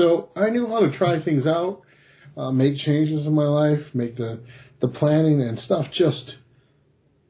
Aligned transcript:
So 0.00 0.30
I 0.34 0.48
knew 0.48 0.66
how 0.66 0.80
to 0.80 0.96
try 0.96 1.22
things 1.22 1.46
out, 1.46 1.82
uh, 2.34 2.50
make 2.50 2.78
changes 2.78 3.26
in 3.26 3.34
my 3.34 3.44
life, 3.44 3.80
make 3.92 4.16
the 4.16 4.40
the 4.80 4.88
planning 4.88 5.42
and 5.42 5.58
stuff 5.66 5.84
just 5.92 6.36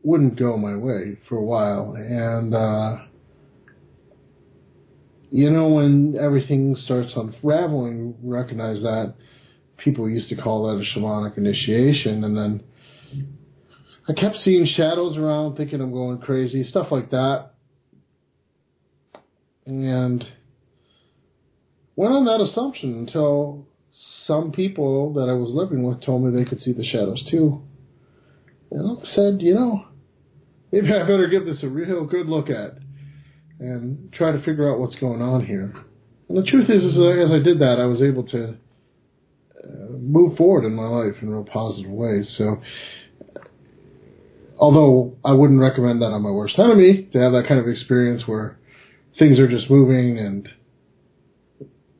wouldn't 0.05 0.39
go 0.39 0.57
my 0.57 0.77
way 0.77 1.19
for 1.29 1.37
a 1.37 1.43
while. 1.43 1.97
And 1.97 2.55
uh, 2.55 3.07
you 5.33 5.51
know, 5.51 5.67
when 5.67 6.17
everything 6.17 6.77
starts 6.85 7.11
unraveling, 7.17 8.15
recognize 8.23 8.81
that 8.83 9.15
people 9.79 10.09
used 10.09 10.29
to 10.29 10.37
call 10.37 10.69
that 10.69 10.81
a 10.81 10.97
shamanic 10.97 11.37
initiation, 11.39 12.23
and 12.23 12.37
then 12.37 12.63
I 14.09 14.13
kept 14.13 14.37
seeing 14.45 14.69
shadows 14.77 15.17
around, 15.17 15.57
thinking 15.57 15.81
I'm 15.81 15.91
going 15.91 16.19
crazy, 16.19 16.65
stuff 16.71 16.87
like 16.93 17.11
that. 17.11 17.51
And 19.67 20.25
went 22.01 22.15
on 22.15 22.25
that 22.25 22.41
assumption 22.41 23.07
until 23.07 23.67
some 24.27 24.53
people 24.53 25.13
that 25.13 25.29
I 25.29 25.35
was 25.35 25.51
living 25.53 25.83
with 25.83 26.01
told 26.03 26.25
me 26.25 26.33
they 26.33 26.49
could 26.49 26.63
see 26.63 26.73
the 26.73 26.89
shadows 26.91 27.23
too. 27.31 27.61
And 28.71 28.99
I 28.99 29.15
said, 29.15 29.43
you 29.43 29.53
know, 29.55 29.85
maybe 30.73 30.87
I 30.89 31.01
better 31.01 31.29
give 31.29 31.45
this 31.45 31.63
a 31.63 31.69
real 31.69 32.07
good 32.07 32.25
look 32.25 32.49
at 32.49 32.79
and 33.59 34.11
try 34.15 34.33
to 34.33 34.39
figure 34.39 34.73
out 34.73 34.81
what's 34.81 34.95
going 34.95 35.21
on 35.21 35.45
here. 35.45 35.75
And 36.31 36.39
the 36.39 36.51
truth 36.51 36.71
is, 36.71 36.83
is 36.83 36.97
as 36.97 37.33
I 37.37 37.45
did 37.45 37.61
that, 37.61 37.77
I 37.79 37.85
was 37.85 38.01
able 38.01 38.25
to 38.29 38.57
uh, 39.63 39.93
move 39.99 40.39
forward 40.39 40.65
in 40.65 40.73
my 40.73 40.87
life 40.87 41.21
in 41.21 41.29
real 41.29 41.45
positive 41.45 41.91
ways. 41.91 42.25
So, 42.39 42.63
although 44.59 45.19
I 45.23 45.33
wouldn't 45.33 45.61
recommend 45.61 46.01
that 46.01 46.17
on 46.17 46.23
my 46.23 46.31
worst 46.31 46.59
enemy 46.59 47.11
to 47.13 47.19
have 47.19 47.33
that 47.33 47.45
kind 47.47 47.61
of 47.61 47.69
experience 47.69 48.23
where 48.25 48.59
things 49.19 49.39
are 49.39 49.49
just 49.49 49.69
moving 49.69 50.19
and 50.19 50.49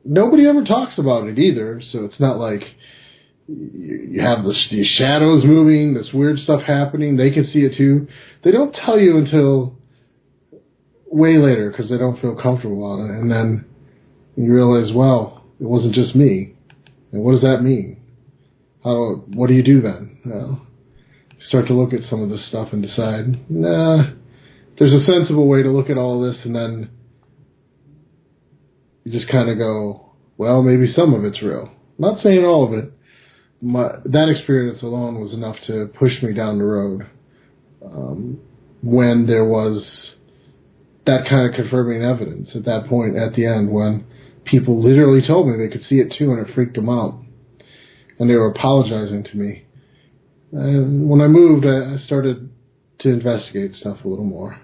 nobody 0.05 0.47
ever 0.47 0.63
talks 0.63 0.97
about 0.97 1.27
it 1.27 1.39
either. 1.39 1.81
So 1.91 2.05
it's 2.05 2.19
not 2.19 2.37
like 2.37 2.61
you 3.47 4.21
have 4.21 4.45
this, 4.45 4.67
these 4.71 4.87
shadows 4.97 5.43
moving, 5.45 5.93
this 5.93 6.09
weird 6.13 6.39
stuff 6.39 6.61
happening. 6.65 7.17
They 7.17 7.31
can 7.31 7.49
see 7.51 7.59
it 7.59 7.75
too. 7.77 8.07
They 8.43 8.51
don't 8.51 8.75
tell 8.85 8.99
you 8.99 9.17
until 9.17 9.77
way 11.05 11.37
later 11.37 11.69
because 11.69 11.89
they 11.89 11.97
don't 11.97 12.21
feel 12.21 12.35
comfortable 12.41 12.83
on 12.83 13.09
it, 13.09 13.19
and 13.19 13.29
then 13.29 13.65
you 14.37 14.53
realize, 14.53 14.93
well, 14.93 15.43
it 15.59 15.65
wasn't 15.65 15.93
just 15.93 16.15
me. 16.15 16.55
And 17.11 17.21
what 17.21 17.33
does 17.33 17.41
that 17.41 17.61
mean? 17.61 18.01
How? 18.83 19.23
What 19.27 19.47
do 19.47 19.53
you 19.53 19.63
do 19.63 19.81
then? 19.81 20.19
Well, 20.25 20.65
you 21.37 21.45
start 21.47 21.67
to 21.67 21.73
look 21.73 21.93
at 21.93 22.09
some 22.09 22.23
of 22.23 22.29
this 22.29 22.47
stuff 22.47 22.69
and 22.71 22.81
decide, 22.81 23.49
nah, 23.51 24.03
there's 24.79 24.93
a 24.93 25.05
sensible 25.05 25.47
way 25.47 25.61
to 25.63 25.69
look 25.69 25.89
at 25.89 25.97
all 25.97 26.21
this, 26.21 26.37
and 26.45 26.55
then 26.55 26.89
you 29.03 29.11
just 29.11 29.31
kind 29.31 29.49
of 29.49 29.57
go, 29.57 30.13
well, 30.37 30.61
maybe 30.61 30.93
some 30.95 31.13
of 31.13 31.23
it's 31.23 31.41
real. 31.41 31.69
I'm 31.69 31.95
not 31.97 32.23
saying 32.23 32.43
all 32.45 32.65
of 32.65 32.73
it. 32.73 32.93
My, 33.61 33.89
that 34.05 34.33
experience 34.35 34.81
alone 34.81 35.19
was 35.19 35.33
enough 35.33 35.55
to 35.67 35.91
push 35.99 36.13
me 36.23 36.33
down 36.33 36.57
the 36.57 36.65
road. 36.65 37.07
Um, 37.85 38.39
when 38.81 39.27
there 39.27 39.45
was 39.45 39.83
that 41.05 41.27
kind 41.29 41.49
of 41.49 41.55
confirming 41.55 42.03
evidence 42.03 42.49
at 42.55 42.65
that 42.65 42.87
point 42.87 43.15
at 43.15 43.35
the 43.35 43.45
end 43.45 43.71
when 43.71 44.05
people 44.45 44.83
literally 44.83 45.25
told 45.25 45.47
me 45.47 45.57
they 45.57 45.71
could 45.71 45.87
see 45.87 45.95
it 45.95 46.13
too 46.17 46.31
and 46.31 46.47
it 46.47 46.53
freaked 46.53 46.75
them 46.75 46.89
out. 46.89 47.19
And 48.19 48.29
they 48.29 48.35
were 48.35 48.51
apologizing 48.51 49.23
to 49.31 49.37
me. 49.37 49.65
And 50.51 51.09
when 51.09 51.21
I 51.21 51.27
moved, 51.27 51.65
I 51.65 52.03
started 52.05 52.49
to 52.99 53.09
investigate 53.09 53.71
stuff 53.79 53.97
a 54.03 54.07
little 54.07 54.25
more. 54.25 54.59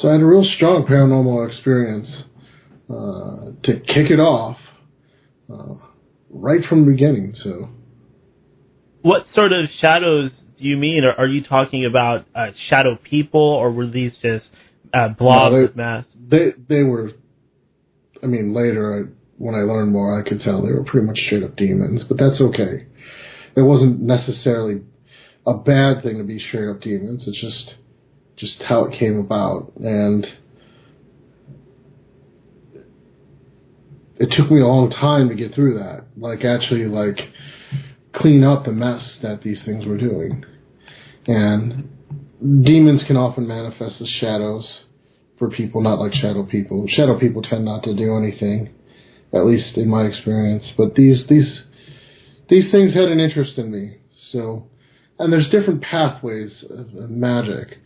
So 0.00 0.08
I 0.08 0.12
had 0.12 0.20
a 0.20 0.26
real 0.26 0.44
strong 0.56 0.84
paranormal 0.84 1.48
experience 1.48 2.08
uh, 2.90 3.52
to 3.64 3.80
kick 3.80 4.10
it 4.10 4.20
off 4.20 4.56
uh, 5.52 5.74
right 6.30 6.60
from 6.68 6.84
the 6.84 6.92
beginning. 6.92 7.34
So, 7.42 7.68
what 9.02 9.26
sort 9.34 9.52
of 9.52 9.68
shadows 9.80 10.30
do 10.58 10.64
you 10.64 10.76
mean? 10.76 11.04
Are, 11.04 11.24
are 11.24 11.26
you 11.26 11.42
talking 11.44 11.84
about 11.84 12.26
uh, 12.34 12.48
shadow 12.68 12.96
people, 12.96 13.40
or 13.40 13.70
were 13.70 13.86
these 13.86 14.12
just 14.22 14.46
uh, 14.92 15.08
blobs 15.08 15.52
no, 15.52 15.66
they, 15.66 15.72
mass? 15.74 16.04
They 16.30 16.52
they 16.68 16.82
were. 16.82 17.12
I 18.22 18.26
mean, 18.26 18.54
later 18.54 18.98
I, 18.98 19.12
when 19.36 19.54
I 19.54 19.58
learned 19.58 19.92
more, 19.92 20.20
I 20.20 20.28
could 20.28 20.40
tell 20.40 20.62
they 20.62 20.72
were 20.72 20.84
pretty 20.84 21.06
much 21.06 21.18
straight 21.26 21.44
up 21.44 21.56
demons. 21.56 22.02
But 22.08 22.18
that's 22.18 22.40
okay. 22.40 22.86
It 23.56 23.62
wasn't 23.62 24.00
necessarily 24.00 24.82
a 25.46 25.54
bad 25.54 26.02
thing 26.02 26.18
to 26.18 26.24
be 26.24 26.38
straight 26.38 26.68
up 26.68 26.80
demons. 26.80 27.24
It's 27.26 27.40
just 27.40 27.74
just 28.36 28.62
how 28.68 28.84
it 28.84 28.98
came 28.98 29.18
about 29.18 29.72
and 29.76 30.26
it 34.18 34.34
took 34.36 34.50
me 34.50 34.60
a 34.60 34.66
long 34.66 34.90
time 34.90 35.28
to 35.28 35.34
get 35.34 35.54
through 35.54 35.78
that. 35.78 36.06
Like 36.16 36.44
actually 36.44 36.86
like 36.86 37.18
clean 38.14 38.42
up 38.42 38.64
the 38.64 38.72
mess 38.72 39.02
that 39.22 39.42
these 39.42 39.58
things 39.64 39.86
were 39.86 39.96
doing. 39.96 40.44
And 41.26 41.88
demons 42.64 43.02
can 43.06 43.16
often 43.16 43.46
manifest 43.46 44.00
as 44.00 44.08
shadows 44.20 44.66
for 45.38 45.50
people 45.50 45.80
not 45.80 46.00
like 46.00 46.14
shadow 46.14 46.44
people. 46.44 46.86
Shadow 46.88 47.18
people 47.18 47.42
tend 47.42 47.64
not 47.64 47.84
to 47.84 47.94
do 47.94 48.16
anything, 48.16 48.74
at 49.32 49.46
least 49.46 49.76
in 49.76 49.88
my 49.88 50.02
experience. 50.02 50.64
But 50.76 50.94
these 50.96 51.18
these 51.28 51.60
these 52.48 52.70
things 52.72 52.94
had 52.94 53.08
an 53.08 53.20
interest 53.20 53.56
in 53.56 53.70
me. 53.70 53.98
So 54.32 54.66
and 55.18 55.32
there's 55.32 55.48
different 55.50 55.82
pathways 55.82 56.50
of 56.68 57.10
magic. 57.10 57.78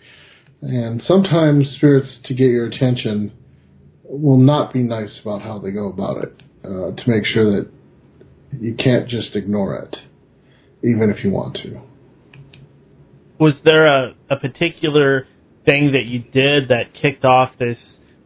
And 0.63 1.03
sometimes 1.07 1.69
spirits 1.77 2.09
to 2.27 2.35
get 2.35 2.45
your 2.45 2.67
attention 2.67 3.33
will 4.13 4.39
not 4.39 4.73
be 4.73 4.81
nice 4.81 5.11
about 5.23 5.43
how 5.43 5.59
they 5.59 5.71
go 5.71 5.89
about 5.89 6.23
it 6.23 6.43
uh, 6.65 6.93
to 6.95 7.03
make 7.07 7.25
sure 7.25 7.51
that 7.57 7.71
you 8.61 8.75
can't 8.75 9.09
just 9.09 9.35
ignore 9.35 9.77
it, 9.77 9.97
even 10.83 11.11
if 11.11 11.25
you 11.25 11.31
want 11.31 11.57
to. 11.63 11.81
Was 13.41 13.55
there 13.65 13.87
a, 13.87 14.15
a 14.31 14.37
particular 14.37 15.27
thing 15.65 15.93
that 15.93 16.05
you 16.05 16.19
did 16.21 16.69
that 16.69 16.93
kicked 17.01 17.25
off 17.25 17.53
this 17.59 17.79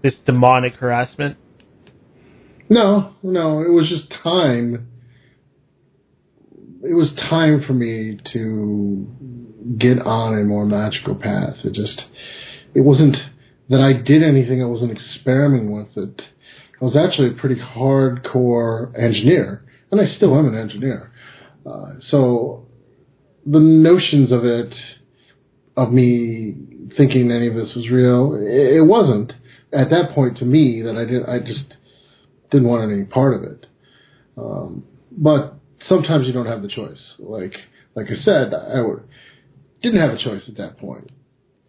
this 0.03 0.15
demonic 0.27 0.75
harassment? 0.75 1.37
No, 2.69 3.15
no, 3.23 3.61
it 3.61 3.71
was 3.71 3.89
just 3.89 4.11
time. 4.23 4.89
It 6.83 6.95
was 6.95 7.09
time 7.31 7.65
for 7.67 7.73
me 7.73 8.19
to 8.33 9.07
get 9.79 10.01
on 10.01 10.39
a 10.39 10.45
more 10.45 10.67
magical 10.67 11.15
path. 11.15 11.57
It 11.65 11.75
just, 11.75 12.03
it 12.75 12.81
wasn't 12.81 13.17
that 13.69 13.81
I 13.81 13.93
did 13.93 14.23
anything. 14.23 14.63
I 14.63 14.67
wasn't 14.67 14.93
experimenting 14.93 15.73
with 15.73 15.97
it. 15.97 16.23
I 16.81 16.85
was 16.85 16.97
actually 16.97 17.31
a 17.31 17.41
pretty 17.41 17.61
hardcore 17.61 18.97
engineer, 18.99 19.65
and 19.91 20.01
I 20.01 20.17
still 20.17 20.37
am 20.39 20.47
an 20.47 20.59
engineer. 20.59 21.11
Uh, 21.65 21.95
so 22.11 22.67
the 23.45 23.59
notions 23.59 24.31
of 24.31 24.45
it, 24.45 24.73
of 25.77 25.93
me 25.93 26.55
thinking 26.97 27.31
any 27.31 27.49
of 27.49 27.55
this 27.55 27.75
was 27.75 27.89
real, 27.91 28.35
it, 28.35 28.77
it 28.77 28.83
wasn't 28.83 29.33
at 29.73 29.91
that 29.91 30.15
point 30.15 30.39
to 30.39 30.45
me 30.45 30.83
that 30.83 30.97
I 30.97 31.05
did. 31.05 31.23
I 31.27 31.39
just 31.41 31.75
didn't 32.51 32.69
want 32.69 32.91
any 32.91 33.05
part 33.05 33.35
of 33.35 33.43
it. 33.43 33.67
Um, 34.37 34.85
but 35.11 35.55
sometimes 35.89 36.27
you 36.27 36.33
don't 36.33 36.47
have 36.47 36.63
the 36.63 36.69
choice. 36.69 37.01
Like 37.19 37.55
like 37.95 38.07
I 38.07 38.23
said, 38.23 38.53
I 38.53 38.83
didn't 39.83 40.01
have 40.01 40.11
a 40.11 40.23
choice 40.23 40.43
at 40.47 40.57
that 40.59 40.79
point 40.79 41.11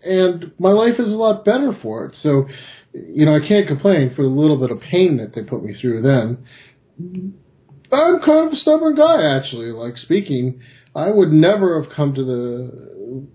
and 0.04 0.52
my 0.60 0.72
life 0.72 0.96
is 1.00 1.08
a 1.08 1.18
lot 1.18 1.46
better 1.46 1.78
for 1.82 2.06
it. 2.06 2.16
So, 2.24 2.48
you 2.94 3.26
know, 3.26 3.36
I 3.36 3.48
can't 3.48 3.68
complain 3.68 4.14
for 4.16 4.24
the 4.24 4.30
little 4.30 4.58
bit 4.58 4.72
of 4.72 4.80
pain 4.80 5.18
that 5.18 5.34
they 5.36 5.48
put 5.48 5.64
me 5.64 5.76
through 5.80 6.02
then. 6.02 6.46
I'm 7.92 8.20
kind 8.22 8.48
of 8.48 8.54
a 8.54 8.58
stubborn 8.58 8.96
guy, 8.96 9.38
actually. 9.38 9.72
Like 9.72 9.98
speaking, 9.98 10.62
I 10.96 11.10
would 11.10 11.32
never 11.32 11.82
have 11.82 11.92
come 11.96 12.14
to 12.16 12.24
the 12.24 13.28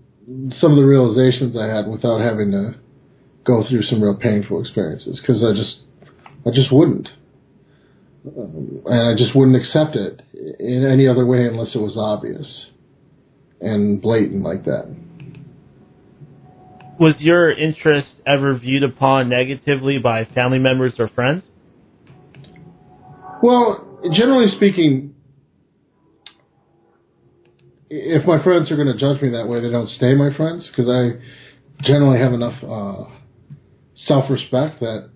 some 0.61 0.71
of 0.71 0.77
the 0.77 0.85
realizations 0.85 1.55
I 1.57 1.67
had 1.67 1.87
without 1.87 2.21
having 2.21 2.51
to 2.51 2.75
go 3.45 3.65
through 3.67 3.83
some 3.83 4.01
real 4.01 4.15
painful 4.15 4.61
experiences 4.61 5.19
because 5.19 5.43
I 5.43 5.51
just 5.55 5.75
I 6.45 6.49
just 6.53 6.71
wouldn't. 6.71 7.09
Um, 8.25 8.81
and 8.85 9.09
I 9.09 9.17
just 9.17 9.35
wouldn't 9.35 9.57
accept 9.57 9.97
it 9.97 10.21
in 10.59 10.85
any 10.89 11.09
other 11.09 11.25
way 11.25 11.45
unless 11.45 11.75
it 11.75 11.79
was 11.79 11.97
obvious 11.97 12.47
and 13.59 14.01
blatant 14.01 14.43
like 14.43 14.63
that 14.63 14.95
was 16.99 17.15
your 17.19 17.51
interest 17.51 18.07
ever 18.25 18.57
viewed 18.57 18.83
upon 18.83 19.29
negatively 19.29 19.97
by 19.97 20.25
family 20.25 20.59
members 20.59 20.93
or 20.99 21.09
friends? 21.09 21.43
Well, 23.41 23.99
generally 24.13 24.55
speaking, 24.55 25.15
if 27.89 28.25
my 28.25 28.43
friends 28.43 28.71
are 28.71 28.75
going 28.75 28.87
to 28.87 28.99
judge 28.99 29.21
me 29.21 29.29
that 29.31 29.47
way, 29.47 29.61
they 29.61 29.69
don't 29.69 29.89
stay 29.97 30.13
my 30.15 30.35
friends 30.35 30.65
because 30.67 30.89
I 30.89 31.83
generally 31.83 32.19
have 32.19 32.33
enough 32.33 32.63
uh, 32.63 33.03
self 34.07 34.29
respect 34.29 34.79
that 34.79 35.09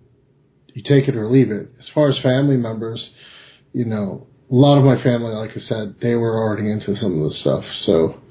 you 0.74 0.84
take 0.84 1.08
it 1.08 1.16
or 1.16 1.30
leave 1.30 1.52
it. 1.52 1.72
As 1.80 1.86
far 1.94 2.10
as 2.10 2.20
family 2.22 2.58
members, 2.58 3.04
you 3.74 3.86
know, 3.86 4.28
a 4.52 4.56
lot 4.56 4.78
of 4.78 4.84
my 4.84 5.02
family, 5.02 5.34
like 5.34 5.52
I 5.52 5.68
said, 5.68 5.96
they 6.02 6.16
were 6.16 6.38
already 6.38 6.72
into 6.72 6.96
some 7.02 7.22
of 7.22 7.32
the 7.32 7.36
stuff, 7.38 7.64
so 7.86 8.22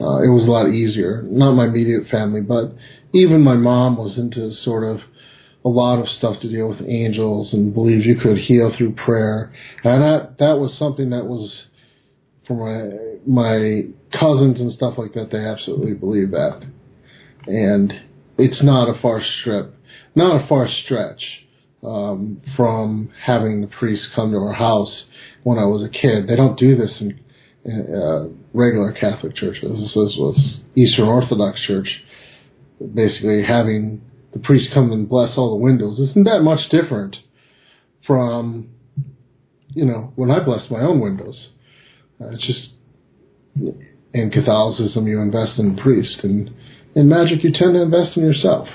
uh, 0.00 0.22
it 0.22 0.28
was 0.28 0.44
a 0.46 0.50
lot 0.50 0.68
easier. 0.68 1.22
Not 1.22 1.52
my 1.52 1.66
immediate 1.66 2.08
family, 2.10 2.40
but 2.40 2.74
even 3.12 3.40
my 3.40 3.54
mom 3.54 3.96
was 3.96 4.18
into 4.18 4.52
sort 4.64 4.84
of 4.84 5.00
a 5.64 5.68
lot 5.68 5.98
of 5.98 6.06
stuff 6.18 6.40
to 6.42 6.48
deal 6.48 6.68
with 6.68 6.86
angels 6.86 7.52
and 7.52 7.74
believed 7.74 8.06
you 8.06 8.16
could 8.16 8.38
heal 8.38 8.72
through 8.76 8.94
prayer. 8.94 9.52
And 9.82 10.02
that 10.02 10.38
that 10.38 10.58
was 10.58 10.72
something 10.78 11.10
that 11.10 11.24
was 11.24 11.50
for 12.46 12.54
my 12.54 13.18
my 13.26 13.82
cousins 14.12 14.60
and 14.60 14.72
stuff 14.74 14.94
like 14.96 15.14
that. 15.14 15.30
They 15.32 15.44
absolutely 15.44 15.94
believe 15.94 16.30
that, 16.30 16.62
and 17.46 17.92
it's 18.38 18.62
not 18.62 18.88
a 18.88 19.00
far 19.00 19.22
strip, 19.40 19.74
not 20.14 20.44
a 20.44 20.46
far 20.46 20.68
stretch 20.84 21.22
um, 21.82 22.40
from 22.56 23.10
having 23.24 23.60
the 23.60 23.66
priest 23.66 24.02
come 24.14 24.30
to 24.32 24.38
our 24.38 24.52
house 24.52 25.04
when 25.42 25.58
I 25.58 25.64
was 25.64 25.82
a 25.82 25.90
kid. 25.90 26.28
They 26.28 26.36
don't 26.36 26.58
do 26.58 26.76
this 26.76 26.90
in, 27.00 27.20
in 27.64 27.94
uh, 27.94 28.45
regular 28.56 28.92
Catholic 28.92 29.36
churches. 29.36 29.78
This 29.78 29.94
was 29.94 30.60
Eastern 30.74 31.06
Orthodox 31.06 31.60
Church, 31.66 31.88
basically 32.94 33.44
having 33.46 34.00
the 34.32 34.38
priest 34.38 34.70
come 34.72 34.92
and 34.92 35.08
bless 35.08 35.36
all 35.36 35.50
the 35.50 35.62
windows. 35.62 36.00
Isn't 36.00 36.24
that 36.24 36.40
much 36.40 36.68
different 36.70 37.16
from, 38.06 38.70
you 39.68 39.84
know, 39.84 40.12
when 40.16 40.30
I 40.30 40.40
bless 40.42 40.70
my 40.70 40.80
own 40.80 41.00
windows? 41.00 41.36
Uh, 42.20 42.30
it's 42.30 42.46
just 42.46 42.70
in 44.14 44.30
Catholicism 44.30 45.06
you 45.06 45.20
invest 45.20 45.58
in 45.58 45.76
the 45.76 45.82
priest, 45.82 46.20
and 46.22 46.50
in 46.94 47.08
magic 47.08 47.44
you 47.44 47.52
tend 47.52 47.74
to 47.74 47.82
invest 47.82 48.16
in 48.16 48.22
yourself. 48.22 48.68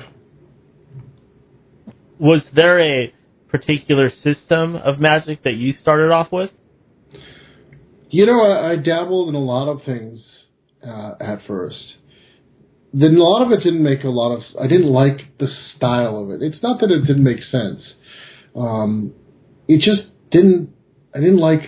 Was 2.19 2.41
there 2.55 2.79
a 2.79 3.13
particular 3.49 4.11
system 4.23 4.75
of 4.75 4.99
magic 4.99 5.43
that 5.43 5.55
you 5.55 5.73
started 5.81 6.11
off 6.11 6.31
with? 6.31 6.51
You 8.11 8.25
know, 8.25 8.41
I, 8.41 8.71
I 8.71 8.75
dabbled 8.75 9.29
in 9.29 9.35
a 9.35 9.39
lot 9.39 9.69
of 9.69 9.83
things 9.85 10.19
uh, 10.85 11.13
at 11.19 11.39
first. 11.47 11.95
Then 12.93 13.15
a 13.15 13.23
lot 13.23 13.45
of 13.45 13.51
it 13.51 13.63
didn't 13.63 13.83
make 13.83 14.03
a 14.03 14.09
lot 14.09 14.35
of. 14.35 14.41
I 14.61 14.67
didn't 14.67 14.91
like 14.91 15.37
the 15.39 15.47
style 15.75 16.23
of 16.23 16.29
it. 16.29 16.43
It's 16.43 16.61
not 16.61 16.81
that 16.81 16.91
it 16.91 17.07
didn't 17.07 17.23
make 17.23 17.39
sense. 17.49 17.81
Um, 18.55 19.13
it 19.67 19.77
just 19.77 20.09
didn't. 20.29 20.73
I 21.15 21.19
didn't 21.19 21.39
like 21.39 21.61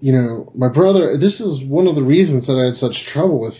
you 0.00 0.12
know, 0.12 0.52
my 0.54 0.68
brother, 0.68 1.16
this 1.18 1.34
is 1.34 1.66
one 1.66 1.86
of 1.86 1.94
the 1.94 2.02
reasons 2.02 2.46
that 2.46 2.52
I 2.52 2.72
had 2.72 2.80
such 2.80 3.12
trouble 3.12 3.40
with 3.40 3.54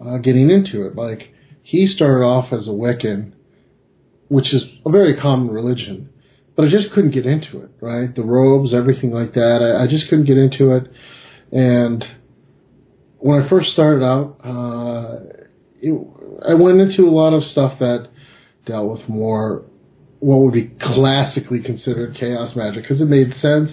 uh, 0.00 0.18
getting 0.18 0.50
into 0.50 0.86
it. 0.86 0.96
Like, 0.96 1.34
he 1.62 1.86
started 1.86 2.24
off 2.24 2.52
as 2.52 2.66
a 2.66 2.70
Wiccan, 2.70 3.32
which 4.28 4.52
is 4.54 4.62
a 4.86 4.90
very 4.90 5.20
common 5.20 5.50
religion, 5.50 6.10
but 6.58 6.66
I 6.66 6.70
just 6.70 6.90
couldn't 6.92 7.12
get 7.12 7.24
into 7.24 7.60
it, 7.60 7.70
right? 7.80 8.12
The 8.12 8.24
robes, 8.24 8.74
everything 8.74 9.12
like 9.12 9.34
that, 9.34 9.60
I, 9.62 9.84
I 9.84 9.86
just 9.86 10.08
couldn't 10.08 10.24
get 10.24 10.36
into 10.36 10.72
it. 10.74 10.90
And 11.52 12.04
when 13.18 13.40
I 13.40 13.48
first 13.48 13.70
started 13.70 14.04
out, 14.04 14.38
uh, 14.44 15.44
it, 15.80 15.92
I 16.48 16.54
went 16.54 16.80
into 16.80 17.08
a 17.08 17.14
lot 17.14 17.32
of 17.32 17.44
stuff 17.52 17.78
that 17.78 18.08
dealt 18.66 18.90
with 18.90 19.08
more 19.08 19.66
what 20.18 20.38
would 20.38 20.52
be 20.52 20.72
classically 20.80 21.62
considered 21.62 22.16
chaos 22.18 22.56
magic 22.56 22.82
because 22.82 23.00
it 23.00 23.04
made 23.04 23.32
sense 23.40 23.70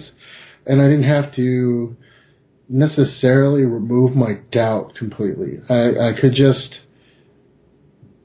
and 0.64 0.80
I 0.80 0.84
didn't 0.84 1.08
have 1.08 1.34
to 1.34 1.96
necessarily 2.68 3.62
remove 3.62 4.14
my 4.14 4.34
doubt 4.52 4.94
completely. 4.94 5.58
I, 5.68 6.10
I 6.10 6.12
could 6.20 6.36
just 6.36 6.76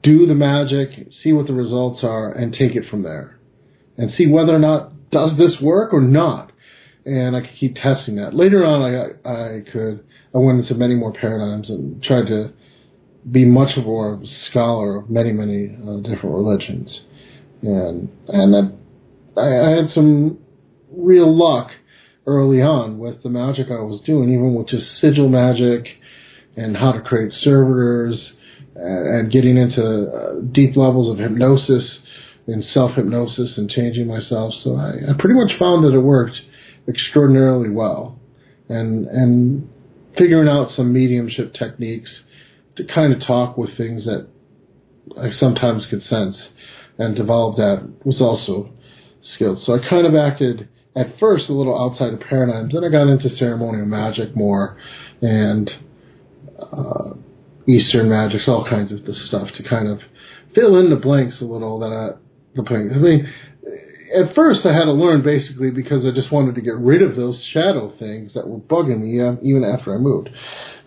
do 0.04 0.24
the 0.24 0.34
magic, 0.34 1.08
see 1.24 1.32
what 1.32 1.48
the 1.48 1.52
results 1.52 2.04
are, 2.04 2.30
and 2.30 2.52
take 2.52 2.76
it 2.76 2.88
from 2.88 3.02
there, 3.02 3.40
and 3.96 4.12
see 4.16 4.26
whether 4.26 4.54
or 4.54 4.58
not 4.58 5.10
does 5.10 5.36
this 5.38 5.60
work 5.60 5.92
or 5.92 6.00
not. 6.00 6.50
And 7.04 7.36
I 7.36 7.40
could 7.40 7.56
keep 7.58 7.74
testing 7.74 8.16
that. 8.16 8.34
Later 8.34 8.64
on, 8.64 8.82
I 8.82 9.28
I 9.28 9.60
could 9.70 10.04
I 10.34 10.38
went 10.38 10.60
into 10.60 10.74
many 10.74 10.94
more 10.94 11.12
paradigms 11.12 11.68
and 11.68 12.02
tried 12.02 12.28
to 12.28 12.52
be 13.30 13.44
much 13.44 13.76
more 13.76 14.14
of 14.14 14.22
a 14.22 14.26
scholar 14.50 14.96
of 14.96 15.10
many 15.10 15.32
many 15.32 15.76
uh, 15.76 16.00
different 16.00 16.34
religions, 16.34 17.00
and 17.62 18.08
and 18.28 18.72
I, 19.36 19.40
I 19.40 19.70
had 19.76 19.90
some 19.94 20.38
real 20.90 21.36
luck 21.36 21.70
early 22.26 22.62
on 22.62 22.98
with 22.98 23.22
the 23.24 23.28
magic 23.28 23.66
I 23.68 23.82
was 23.82 24.00
doing, 24.06 24.32
even 24.32 24.54
with 24.54 24.68
just 24.68 24.84
sigil 25.00 25.28
magic 25.28 25.88
and 26.56 26.76
how 26.76 26.92
to 26.92 27.00
create 27.00 27.32
servitors 27.40 28.16
and 28.74 29.30
getting 29.32 29.56
into 29.56 29.82
uh, 29.82 30.40
deep 30.52 30.76
levels 30.76 31.10
of 31.10 31.18
hypnosis 31.18 31.84
and 32.46 32.64
self 32.74 32.92
hypnosis 32.96 33.52
and 33.56 33.70
changing 33.70 34.06
myself. 34.06 34.52
So 34.64 34.76
I, 34.76 35.10
I 35.10 35.12
pretty 35.18 35.34
much 35.34 35.58
found 35.58 35.84
that 35.84 35.94
it 35.94 36.00
worked 36.00 36.36
extraordinarily 36.88 37.70
well, 37.70 38.18
and 38.68 39.06
and 39.06 39.68
figuring 40.16 40.48
out 40.48 40.70
some 40.76 40.92
mediumship 40.92 41.54
techniques 41.54 42.10
to 42.76 42.84
kind 42.84 43.12
of 43.12 43.26
talk 43.26 43.56
with 43.56 43.76
things 43.76 44.04
that 44.04 44.28
I 45.20 45.30
sometimes 45.38 45.84
could 45.90 46.02
sense 46.08 46.36
and 46.98 47.16
develop 47.16 47.56
that 47.56 47.92
was 48.04 48.20
also 48.20 48.70
skilled. 49.34 49.58
So 49.64 49.74
I 49.74 49.88
kind 49.88 50.06
of 50.06 50.14
acted 50.14 50.68
at 50.94 51.18
first 51.18 51.48
a 51.48 51.52
little 51.52 51.78
outside 51.78 52.12
of 52.12 52.20
paradigms. 52.20 52.74
Then 52.74 52.84
I 52.84 52.88
got 52.88 53.08
into 53.08 53.34
ceremonial 53.36 53.86
magic 53.86 54.36
more 54.36 54.76
and 55.20 55.70
uh, 56.60 57.14
Eastern 57.66 58.08
magics, 58.08 58.44
all 58.46 58.66
kinds 58.68 58.92
of 58.92 59.04
this 59.04 59.16
stuff 59.28 59.48
to 59.56 59.62
kind 59.68 59.88
of 59.88 60.00
fill 60.54 60.78
in 60.78 60.90
the 60.90 60.96
blanks 60.96 61.36
a 61.40 61.44
little 61.44 61.78
that 61.80 61.86
I, 61.86 62.18
blanks. 62.54 62.94
I 62.94 62.98
mean, 62.98 63.32
at 64.14 64.34
first 64.34 64.60
I 64.64 64.72
had 64.72 64.84
to 64.84 64.92
learn 64.92 65.22
basically 65.22 65.70
because 65.70 66.04
I 66.04 66.14
just 66.14 66.30
wanted 66.30 66.54
to 66.56 66.60
get 66.60 66.76
rid 66.76 67.02
of 67.02 67.16
those 67.16 67.40
shadow 67.52 67.92
things 67.98 68.32
that 68.34 68.46
were 68.46 68.58
bugging 68.58 69.00
me 69.00 69.16
even 69.48 69.64
after 69.64 69.94
I 69.94 69.98
moved. 69.98 70.28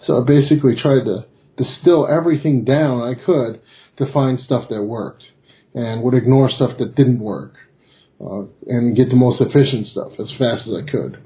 So 0.06 0.22
I 0.22 0.26
basically 0.26 0.76
tried 0.76 1.06
to 1.06 1.26
distill 1.58 2.08
everything 2.08 2.64
down 2.64 3.02
I 3.02 3.16
could 3.16 3.62
to 3.98 4.12
find 4.12 4.40
stuff 4.40 4.70
that 4.70 4.84
worked 4.84 5.24
and 5.74 6.04
would 6.04 6.14
ignore 6.14 6.50
stuff 6.50 6.78
that 6.80 6.96
didn't 6.96 7.20
work 7.20 7.54
uh, 8.22 8.44
and 8.68 8.96
get 8.96 9.10
the 9.10 9.16
most 9.16 9.42
efficient 9.42 9.88
stuff 9.88 10.12
as 10.20 10.30
fast 10.38 10.68
as 10.68 10.74
I 10.74 10.90
could. 10.90 11.22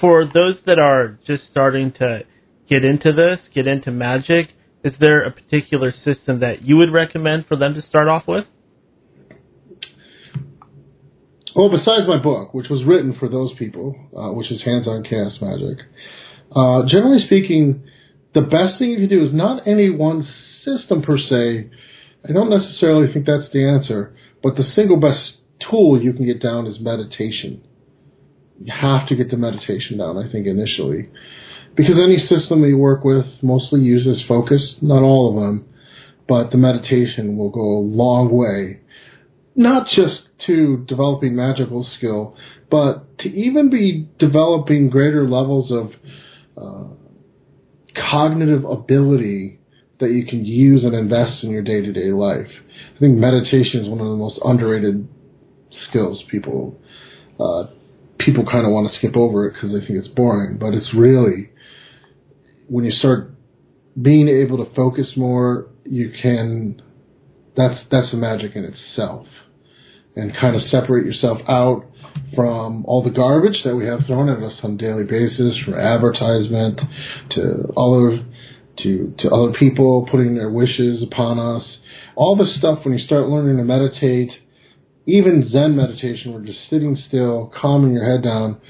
For 0.00 0.24
those 0.24 0.56
that 0.66 0.78
are 0.78 1.18
just 1.26 1.44
starting 1.50 1.92
to 1.92 2.24
get 2.68 2.84
into 2.84 3.12
this, 3.12 3.38
get 3.54 3.66
into 3.66 3.90
magic, 3.90 4.50
is 4.82 4.94
there 5.00 5.22
a 5.22 5.30
particular 5.30 5.92
system 6.04 6.40
that 6.40 6.62
you 6.62 6.76
would 6.76 6.92
recommend 6.92 7.46
for 7.46 7.56
them 7.56 7.74
to 7.74 7.82
start 7.82 8.08
off 8.08 8.26
with? 8.26 8.46
Well, 11.54 11.68
besides 11.68 12.06
my 12.06 12.18
book, 12.18 12.54
which 12.54 12.68
was 12.68 12.84
written 12.84 13.16
for 13.18 13.28
those 13.28 13.52
people, 13.58 13.96
uh, 14.16 14.32
which 14.32 14.50
is 14.50 14.62
Hands 14.62 14.86
on 14.86 15.02
Chaos 15.02 15.36
Magic, 15.40 15.84
uh, 16.54 16.88
generally 16.88 17.24
speaking, 17.26 17.82
the 18.34 18.40
best 18.40 18.78
thing 18.78 18.90
you 18.90 18.98
can 18.98 19.08
do 19.08 19.24
is 19.26 19.32
not 19.32 19.66
any 19.66 19.90
one 19.90 20.26
system 20.64 21.02
per 21.02 21.18
se. 21.18 21.70
I 22.28 22.32
don't 22.32 22.50
necessarily 22.50 23.12
think 23.12 23.26
that's 23.26 23.52
the 23.52 23.68
answer. 23.68 24.14
But 24.42 24.56
the 24.56 24.64
single 24.74 24.98
best 24.98 25.32
tool 25.68 26.00
you 26.00 26.12
can 26.12 26.24
get 26.24 26.40
down 26.42 26.66
is 26.66 26.78
meditation. 26.80 27.62
You 28.62 28.72
have 28.72 29.08
to 29.08 29.16
get 29.16 29.30
the 29.30 29.36
meditation 29.36 29.98
down, 29.98 30.16
I 30.18 30.30
think, 30.30 30.46
initially. 30.46 31.08
Because 31.80 31.96
any 31.96 32.18
system 32.28 32.60
we 32.60 32.74
work 32.74 33.04
with 33.04 33.24
mostly 33.40 33.80
uses 33.80 34.22
focus, 34.28 34.60
not 34.82 35.02
all 35.02 35.30
of 35.30 35.42
them, 35.42 35.64
but 36.28 36.50
the 36.50 36.58
meditation 36.58 37.38
will 37.38 37.48
go 37.48 37.62
a 37.62 37.80
long 37.80 38.30
way. 38.30 38.80
Not 39.56 39.86
just 39.86 40.20
to 40.46 40.84
developing 40.86 41.34
magical 41.34 41.88
skill, 41.96 42.36
but 42.70 43.18
to 43.20 43.30
even 43.30 43.70
be 43.70 44.10
developing 44.18 44.90
greater 44.90 45.26
levels 45.26 45.72
of 45.72 45.92
uh, 46.62 46.94
cognitive 48.10 48.66
ability 48.66 49.58
that 50.00 50.10
you 50.10 50.26
can 50.26 50.44
use 50.44 50.84
and 50.84 50.94
invest 50.94 51.42
in 51.42 51.48
your 51.48 51.62
day 51.62 51.80
to 51.80 51.92
day 51.92 52.12
life. 52.12 52.50
I 52.94 52.98
think 52.98 53.16
meditation 53.16 53.80
is 53.80 53.88
one 53.88 54.00
of 54.00 54.06
the 54.06 54.16
most 54.16 54.38
underrated 54.44 55.08
skills. 55.88 56.22
People 56.30 56.78
uh, 57.40 57.68
people 58.18 58.44
kind 58.44 58.66
of 58.66 58.72
want 58.72 58.92
to 58.92 58.98
skip 58.98 59.16
over 59.16 59.46
it 59.46 59.54
because 59.54 59.72
they 59.72 59.86
think 59.86 59.98
it's 59.98 60.14
boring, 60.14 60.58
but 60.58 60.74
it's 60.74 60.92
really 60.94 61.49
when 62.70 62.84
you 62.84 62.92
start 62.92 63.32
being 64.00 64.28
able 64.28 64.64
to 64.64 64.74
focus 64.74 65.08
more, 65.16 65.66
you 65.84 66.12
can. 66.22 66.80
That's 67.56 67.80
that's 67.90 68.10
the 68.12 68.16
magic 68.16 68.54
in 68.54 68.64
itself, 68.64 69.26
and 70.14 70.32
kind 70.40 70.54
of 70.54 70.62
separate 70.70 71.04
yourself 71.04 71.38
out 71.48 71.84
from 72.34 72.84
all 72.86 73.02
the 73.02 73.10
garbage 73.10 73.58
that 73.64 73.74
we 73.74 73.86
have 73.86 74.06
thrown 74.06 74.28
at 74.28 74.42
us 74.42 74.54
on 74.62 74.74
a 74.74 74.76
daily 74.76 75.02
basis, 75.02 75.58
from 75.64 75.74
advertisement 75.74 76.80
to 77.30 77.72
of 77.76 78.24
to, 78.78 79.14
to 79.18 79.28
other 79.28 79.52
people, 79.58 80.06
putting 80.10 80.34
their 80.36 80.48
wishes 80.48 81.02
upon 81.02 81.38
us. 81.38 81.66
All 82.14 82.36
this 82.36 82.56
stuff, 82.56 82.78
when 82.84 82.96
you 82.96 83.04
start 83.04 83.28
learning 83.28 83.56
to 83.58 83.64
meditate, 83.64 84.30
even 85.06 85.50
Zen 85.50 85.76
meditation, 85.76 86.32
where 86.32 86.42
just 86.42 86.60
sitting 86.70 86.96
still, 87.08 87.52
calming 87.60 87.92
your 87.92 88.10
head 88.10 88.22
down, 88.22 88.60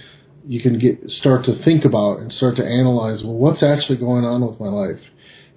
you 0.46 0.60
can 0.60 0.78
get 0.78 0.98
start 1.08 1.44
to 1.46 1.62
think 1.64 1.84
about 1.84 2.20
and 2.20 2.32
start 2.32 2.56
to 2.56 2.64
analyze, 2.64 3.22
well, 3.22 3.36
what's 3.36 3.62
actually 3.62 3.98
going 3.98 4.24
on 4.24 4.46
with 4.46 4.58
my 4.60 4.68
life? 4.68 5.00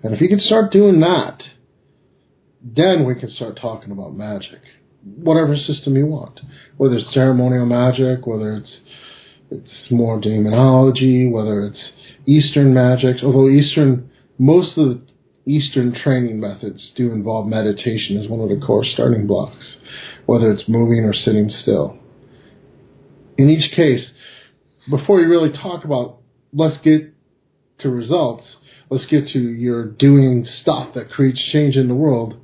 And 0.03 0.13
if 0.13 0.21
you 0.21 0.27
can 0.27 0.39
start 0.39 0.71
doing 0.71 0.99
that, 0.99 1.41
then 2.61 3.05
we 3.05 3.15
can 3.15 3.31
start 3.31 3.57
talking 3.61 3.91
about 3.91 4.15
magic. 4.15 4.59
Whatever 5.03 5.55
system 5.57 5.95
you 5.95 6.05
want. 6.05 6.39
Whether 6.77 6.97
it's 6.97 7.13
ceremonial 7.13 7.65
magic, 7.65 8.25
whether 8.25 8.57
it's 8.57 8.77
it's 9.51 9.91
more 9.91 10.19
demonology, 10.19 11.27
whether 11.27 11.65
it's 11.65 11.79
Eastern 12.25 12.73
magic, 12.73 13.17
although 13.23 13.49
Eastern 13.49 14.09
most 14.39 14.77
of 14.77 14.89
the 14.89 15.01
Eastern 15.45 15.93
training 15.93 16.39
methods 16.39 16.91
do 16.95 17.11
involve 17.11 17.47
meditation 17.47 18.17
as 18.17 18.29
one 18.29 18.39
of 18.39 18.49
the 18.49 18.65
core 18.65 18.85
starting 18.85 19.27
blocks, 19.27 19.77
whether 20.25 20.51
it's 20.51 20.69
moving 20.69 21.03
or 21.03 21.13
sitting 21.13 21.51
still. 21.61 21.97
In 23.37 23.49
each 23.49 23.71
case, 23.75 24.05
before 24.89 25.21
you 25.21 25.29
really 25.29 25.51
talk 25.51 25.85
about 25.85 26.19
let's 26.53 26.77
get 26.83 27.13
to 27.79 27.89
results, 27.89 28.43
let's 28.89 29.05
get 29.05 29.27
to 29.33 29.39
your 29.39 29.85
doing 29.85 30.47
stuff 30.61 30.93
that 30.95 31.09
creates 31.09 31.39
change 31.51 31.75
in 31.75 31.87
the 31.87 31.95
world, 31.95 32.35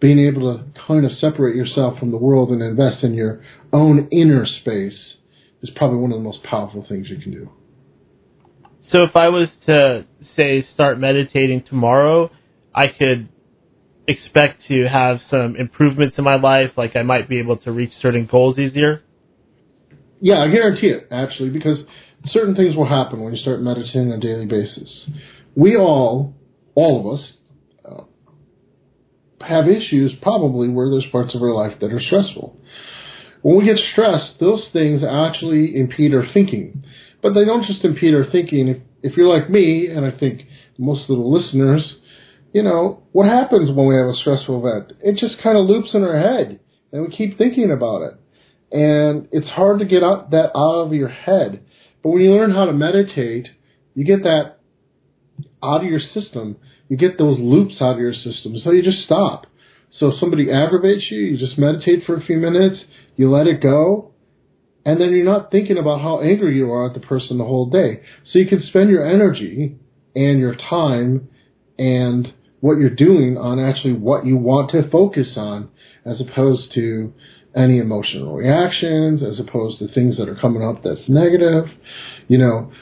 being 0.00 0.18
able 0.18 0.56
to 0.56 0.64
kind 0.86 1.04
of 1.04 1.12
separate 1.20 1.56
yourself 1.56 1.98
from 1.98 2.10
the 2.10 2.18
world 2.18 2.50
and 2.50 2.62
invest 2.62 3.02
in 3.02 3.14
your 3.14 3.42
own 3.72 4.08
inner 4.10 4.46
space 4.46 5.16
is 5.62 5.70
probably 5.74 5.98
one 5.98 6.12
of 6.12 6.18
the 6.18 6.24
most 6.24 6.42
powerful 6.42 6.84
things 6.88 7.08
you 7.08 7.18
can 7.18 7.32
do. 7.32 7.50
So 8.92 9.02
if 9.02 9.16
I 9.16 9.28
was 9.28 9.48
to 9.66 10.06
say 10.36 10.66
start 10.74 10.98
meditating 10.98 11.64
tomorrow, 11.68 12.30
I 12.74 12.88
could 12.88 13.28
expect 14.06 14.62
to 14.68 14.86
have 14.86 15.18
some 15.30 15.56
improvements 15.56 16.16
in 16.18 16.24
my 16.24 16.36
life, 16.36 16.70
like 16.76 16.94
I 16.94 17.02
might 17.02 17.28
be 17.28 17.40
able 17.40 17.56
to 17.58 17.72
reach 17.72 17.90
certain 18.00 18.26
goals 18.30 18.58
easier? 18.58 19.02
Yeah, 20.20 20.38
I 20.38 20.48
guarantee 20.48 20.88
it, 20.88 21.08
actually, 21.10 21.50
because 21.50 21.78
certain 22.26 22.54
things 22.54 22.74
will 22.74 22.88
happen 22.88 23.22
when 23.22 23.34
you 23.34 23.40
start 23.40 23.60
meditating 23.60 24.12
on 24.12 24.18
a 24.18 24.20
daily 24.20 24.46
basis. 24.46 25.06
We 25.54 25.76
all, 25.76 26.34
all 26.74 27.00
of 27.00 27.18
us, 27.18 27.26
uh, 27.84 29.44
have 29.46 29.68
issues 29.68 30.12
probably 30.22 30.68
where 30.68 30.90
there's 30.90 31.10
parts 31.12 31.34
of 31.34 31.42
our 31.42 31.52
life 31.52 31.78
that 31.80 31.92
are 31.92 32.00
stressful. 32.00 32.58
When 33.42 33.58
we 33.58 33.64
get 33.64 33.78
stressed, 33.92 34.40
those 34.40 34.64
things 34.72 35.02
actually 35.08 35.76
impede 35.76 36.14
our 36.14 36.26
thinking. 36.32 36.84
But 37.22 37.34
they 37.34 37.44
don't 37.44 37.66
just 37.66 37.84
impede 37.84 38.14
our 38.14 38.30
thinking. 38.30 38.68
If, 38.68 38.78
if 39.02 39.16
you're 39.16 39.32
like 39.32 39.50
me, 39.50 39.88
and 39.88 40.04
I 40.04 40.16
think 40.16 40.42
most 40.78 41.02
of 41.02 41.16
the 41.16 41.22
listeners, 41.22 41.94
you 42.52 42.62
know, 42.62 43.02
what 43.12 43.26
happens 43.26 43.70
when 43.74 43.86
we 43.86 43.94
have 43.94 44.08
a 44.08 44.14
stressful 44.20 44.66
event? 44.66 44.98
It 45.02 45.18
just 45.18 45.42
kind 45.42 45.58
of 45.58 45.66
loops 45.66 45.90
in 45.94 46.02
our 46.02 46.18
head, 46.18 46.58
and 46.92 47.02
we 47.02 47.16
keep 47.16 47.38
thinking 47.38 47.70
about 47.70 48.02
it. 48.02 48.14
And 48.72 49.28
it's 49.32 49.48
hard 49.48 49.78
to 49.78 49.84
get 49.84 50.02
out, 50.02 50.30
that 50.30 50.50
out 50.56 50.86
of 50.86 50.92
your 50.92 51.08
head. 51.08 51.62
But 52.02 52.10
when 52.10 52.22
you 52.22 52.32
learn 52.32 52.50
how 52.50 52.66
to 52.66 52.72
meditate, 52.72 53.48
you 53.94 54.04
get 54.04 54.22
that 54.24 54.58
out 55.62 55.82
of 55.82 55.90
your 55.90 56.00
system. 56.00 56.56
You 56.88 56.96
get 56.96 57.18
those 57.18 57.38
loops 57.38 57.76
out 57.80 57.94
of 57.94 57.98
your 57.98 58.14
system. 58.14 58.56
So 58.62 58.70
you 58.70 58.82
just 58.82 59.04
stop. 59.04 59.46
So 59.98 60.08
if 60.08 60.20
somebody 60.20 60.50
aggravates 60.50 61.04
you, 61.10 61.18
you 61.18 61.38
just 61.38 61.58
meditate 61.58 62.04
for 62.04 62.16
a 62.16 62.24
few 62.24 62.36
minutes, 62.36 62.82
you 63.16 63.30
let 63.30 63.46
it 63.46 63.62
go, 63.62 64.12
and 64.84 65.00
then 65.00 65.12
you're 65.12 65.24
not 65.24 65.50
thinking 65.50 65.78
about 65.78 66.00
how 66.00 66.20
angry 66.20 66.56
you 66.56 66.70
are 66.70 66.88
at 66.88 66.94
the 66.94 67.06
person 67.06 67.38
the 67.38 67.44
whole 67.44 67.70
day. 67.70 68.02
So 68.30 68.38
you 68.38 68.46
can 68.46 68.62
spend 68.68 68.90
your 68.90 69.08
energy 69.08 69.76
and 70.14 70.38
your 70.38 70.54
time 70.54 71.28
and 71.78 72.32
what 72.60 72.78
you're 72.78 72.90
doing 72.90 73.36
on 73.36 73.58
actually 73.58 73.94
what 73.94 74.24
you 74.24 74.36
want 74.36 74.70
to 74.70 74.88
focus 74.90 75.28
on 75.36 75.70
as 76.04 76.20
opposed 76.20 76.72
to 76.74 77.12
any 77.56 77.78
emotional 77.78 78.36
reactions, 78.36 79.22
as 79.22 79.40
opposed 79.40 79.78
to 79.78 79.88
things 79.88 80.16
that 80.18 80.28
are 80.28 80.36
coming 80.36 80.62
up 80.62 80.82
that's 80.84 81.08
negative. 81.08 81.64
You 82.28 82.38
know, 82.38 82.72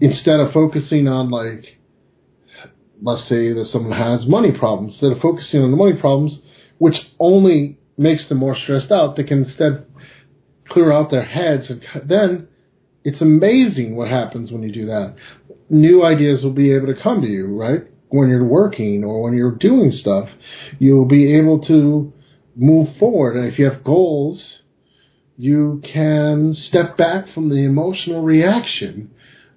instead 0.00 0.40
of 0.40 0.52
focusing 0.52 1.06
on 1.06 1.30
like, 1.30 1.64
let's 3.02 3.28
say 3.28 3.52
that 3.52 3.68
someone 3.72 3.96
has 3.96 4.26
money 4.26 4.52
problems, 4.52 4.94
instead 4.94 5.12
of 5.12 5.22
focusing 5.22 5.60
on 5.60 5.70
the 5.70 5.76
money 5.76 5.94
problems, 6.00 6.32
which 6.78 6.96
only 7.20 7.78
makes 7.96 8.28
them 8.28 8.38
more 8.38 8.56
stressed 8.56 8.90
out, 8.90 9.16
they 9.16 9.22
can 9.22 9.44
instead 9.44 9.86
clear 10.68 10.92
out 10.92 11.10
their 11.10 11.24
heads 11.24 11.64
and 11.68 11.82
then 12.08 12.48
it's 13.04 13.20
amazing 13.20 13.94
what 13.94 14.08
happens 14.08 14.50
when 14.50 14.64
you 14.64 14.72
do 14.72 14.86
that. 14.86 15.14
New 15.70 16.04
ideas 16.04 16.42
will 16.42 16.52
be 16.52 16.74
able 16.74 16.88
to 16.88 17.00
come 17.00 17.20
to 17.20 17.28
you, 17.28 17.46
right? 17.46 17.82
When 18.08 18.28
you're 18.28 18.44
working 18.44 19.04
or 19.04 19.22
when 19.22 19.34
you're 19.34 19.54
doing 19.54 19.92
stuff, 20.00 20.28
you'll 20.80 21.06
be 21.06 21.38
able 21.38 21.60
to 21.66 22.12
move 22.56 22.88
forward. 22.98 23.36
And 23.36 23.52
if 23.52 23.58
you 23.58 23.70
have 23.70 23.84
goals, 23.84 24.42
you 25.36 25.82
can 25.92 26.56
step 26.68 26.96
back 26.96 27.26
from 27.34 27.50
the 27.50 27.64
emotional 27.64 28.22
reaction 28.22 29.10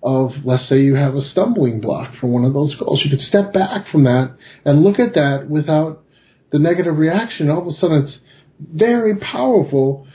of, 0.03 0.31
let's 0.45 0.67
say 0.69 0.79
you 0.79 0.95
have 0.95 1.15
a 1.15 1.29
stumbling 1.31 1.81
block 1.81 2.13
for 2.19 2.27
one 2.27 2.45
of 2.45 2.53
those 2.53 2.75
goals. 2.75 3.01
You 3.03 3.09
could 3.09 3.25
step 3.25 3.53
back 3.53 3.87
from 3.91 4.03
that 4.03 4.35
and 4.65 4.83
look 4.83 4.99
at 4.99 5.13
that 5.15 5.47
without 5.49 6.03
the 6.51 6.59
negative 6.59 6.97
reaction. 6.97 7.49
All 7.49 7.61
of 7.61 7.67
a 7.67 7.79
sudden, 7.79 8.07
it's 8.07 8.17
very 8.59 9.15
powerful. 9.17 10.07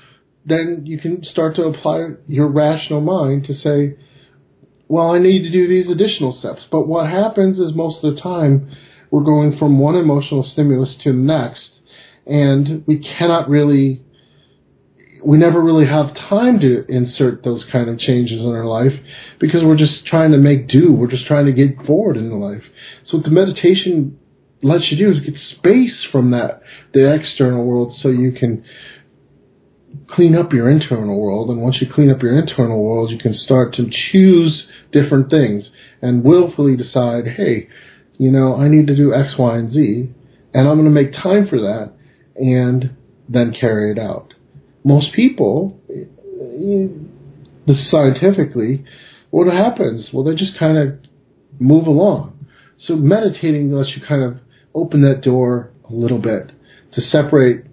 Then 0.45 0.83
you 0.85 0.99
can 0.99 1.25
start 1.25 1.57
to 1.57 1.63
apply 1.63 2.09
your 2.29 2.49
rational 2.49 3.01
mind 3.01 3.47
to 3.47 3.55
say, 3.55 3.97
well, 4.89 5.11
I 5.11 5.19
need 5.19 5.43
to 5.43 5.51
do 5.51 5.67
these 5.67 5.91
additional 5.91 6.37
steps. 6.39 6.63
But 6.71 6.87
what 6.87 7.09
happens 7.09 7.59
is 7.59 7.75
most 7.75 8.05
of 8.05 8.15
the 8.15 8.21
time 8.21 8.71
we're 9.11 9.25
going 9.25 9.59
from 9.59 9.79
one 9.79 9.95
emotional 9.95 10.49
stimulus 10.53 10.91
to 11.05 11.13
the 11.13 11.19
next 11.19 11.63
and 12.27 12.85
we 12.87 12.99
cannot 13.19 13.49
really 13.49 14.05
we 15.25 15.39
never 15.39 15.61
really 15.61 15.87
have 15.87 16.15
time 16.29 16.61
to 16.61 16.85
insert 16.87 17.43
those 17.45 17.65
kind 17.73 17.89
of 17.89 17.99
changes 17.99 18.41
in 18.41 18.49
our 18.49 18.67
life 18.67 18.93
because 19.41 19.63
we're 19.65 19.77
just 19.77 20.05
trying 20.07 20.33
to 20.33 20.39
make 20.39 20.69
do. 20.69 20.93
We're 20.93 21.11
just 21.11 21.27
trying 21.27 21.47
to 21.47 21.53
get 21.53 21.87
forward 21.87 22.19
in 22.19 22.31
life. 22.39 22.63
So 23.07 23.17
what 23.17 23.25
the 23.25 23.31
meditation 23.33 24.19
lets 24.63 24.91
you 24.91 24.99
do 24.99 25.13
is 25.13 25.25
get 25.25 25.35
space 25.57 26.07
from 26.13 26.31
that 26.33 26.61
the 26.93 27.13
external 27.15 27.65
world 27.65 27.95
so 28.03 28.09
you 28.09 28.33
can 28.33 28.65
clean 30.11 30.35
up 30.35 30.53
your 30.53 30.71
internal 30.71 31.21
world 31.21 31.51
and 31.51 31.61
once 31.61 31.77
you 31.81 31.87
clean 31.93 32.11
up 32.11 32.23
your 32.23 32.39
internal 32.39 32.83
world 32.83 33.11
you 33.11 33.19
can 33.19 33.35
start 33.35 33.75
to 33.75 33.89
choose 34.11 34.65
different 34.91 35.31
things 35.31 35.65
and 36.01 36.25
willfully 36.25 36.77
decide, 36.77 37.27
hey, 37.37 37.69
you 38.19 38.31
know, 38.31 38.57
I 38.57 38.69
need 38.69 38.87
to 38.87 38.97
do 38.97 39.15
X, 39.15 39.35
Y, 39.39 39.57
and 39.57 39.73
Z 39.73 40.11
and 40.55 40.69
I'm 40.69 40.77
going 40.77 40.85
to 40.85 40.91
make 40.91 41.13
time 41.13 41.47
for 41.49 41.61
that 41.61 41.93
and 42.37 42.97
then 43.29 43.55
carry 43.59 43.93
it 43.93 43.99
out. 43.99 44.35
Most 44.85 45.13
people, 45.15 45.81
scientifically, 47.91 48.85
what 49.31 49.53
happens? 49.53 50.09
Well, 50.13 50.25
they 50.25 50.35
just 50.35 50.59
kind 50.59 50.77
of 50.77 50.99
move 51.59 51.87
along. 51.87 52.47
So 52.87 52.97
meditating 52.97 53.73
lets 53.73 53.91
you 53.97 54.03
kind 54.07 54.23
of 54.23 54.41
open 54.75 55.03
that 55.03 55.23
door 55.23 55.73
a 55.89 55.93
little 55.93 56.19
bit 56.19 56.51
to 56.95 57.01
separate 57.11 57.65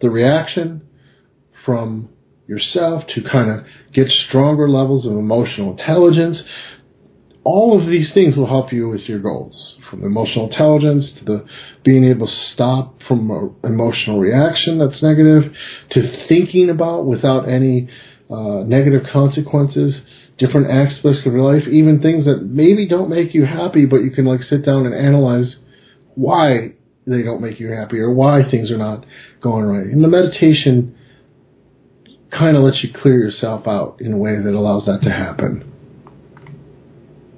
the 0.00 0.10
reaction 0.10 0.82
from 1.64 2.08
yourself, 2.46 3.04
to 3.14 3.20
kind 3.22 3.50
of 3.50 3.64
get 3.92 4.06
stronger 4.28 4.68
levels 4.68 5.04
of 5.04 5.12
emotional 5.12 5.70
intelligence, 5.72 6.38
all 7.44 7.80
of 7.80 7.88
these 7.88 8.08
things 8.14 8.36
will 8.36 8.46
help 8.46 8.72
you 8.72 8.88
with 8.88 9.02
your 9.02 9.18
goals, 9.18 9.76
from 9.90 10.04
emotional 10.04 10.50
intelligence 10.50 11.06
to 11.18 11.24
the 11.24 11.44
being 11.84 12.04
able 12.04 12.26
to 12.26 12.32
stop 12.52 13.00
from 13.06 13.56
emotional 13.64 14.18
reaction 14.18 14.78
that's 14.78 15.02
negative, 15.02 15.52
to 15.92 16.26
thinking 16.28 16.70
about 16.70 17.06
without 17.06 17.48
any 17.48 17.88
uh, 18.30 18.62
negative 18.64 19.02
consequences, 19.12 19.94
different 20.38 20.70
aspects 20.70 21.20
of 21.26 21.32
your 21.32 21.52
life, 21.54 21.66
even 21.68 22.00
things 22.00 22.24
that 22.26 22.42
maybe 22.42 22.86
don't 22.88 23.08
make 23.08 23.34
you 23.34 23.44
happy, 23.44 23.86
but 23.86 23.98
you 23.98 24.10
can 24.10 24.24
like 24.24 24.40
sit 24.48 24.64
down 24.64 24.86
and 24.86 24.94
analyze 24.94 25.54
why 26.14 26.72
they 27.06 27.22
don't 27.22 27.40
make 27.40 27.58
you 27.58 27.72
happy 27.72 27.98
or 27.98 28.12
why 28.12 28.42
things 28.50 28.70
are 28.70 28.78
not 28.78 29.04
going 29.40 29.64
right. 29.64 29.86
And 29.86 30.04
the 30.04 30.08
meditation 30.08 30.94
kind 32.30 32.56
of 32.56 32.62
lets 32.62 32.82
you 32.82 32.90
clear 32.92 33.18
yourself 33.18 33.66
out 33.66 34.00
in 34.00 34.12
a 34.12 34.16
way 34.16 34.36
that 34.36 34.52
allows 34.52 34.84
that 34.84 35.00
to 35.02 35.10
happen. 35.10 35.72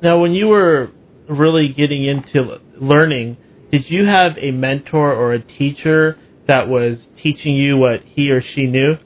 Now, 0.02 0.18
when 0.18 0.32
you 0.32 0.48
were 0.48 0.90
really 1.30 1.68
getting 1.68 2.04
into 2.04 2.58
learning, 2.80 3.36
did 3.70 3.84
you 3.88 4.04
have 4.06 4.36
a 4.38 4.50
mentor 4.50 5.12
or 5.12 5.32
a 5.32 5.40
teacher 5.40 6.18
that 6.48 6.68
was 6.68 6.98
teaching 7.22 7.54
you 7.54 7.76
what 7.76 8.02
he 8.04 8.30
or 8.30 8.42
she 8.54 8.66
knew? 8.66 8.96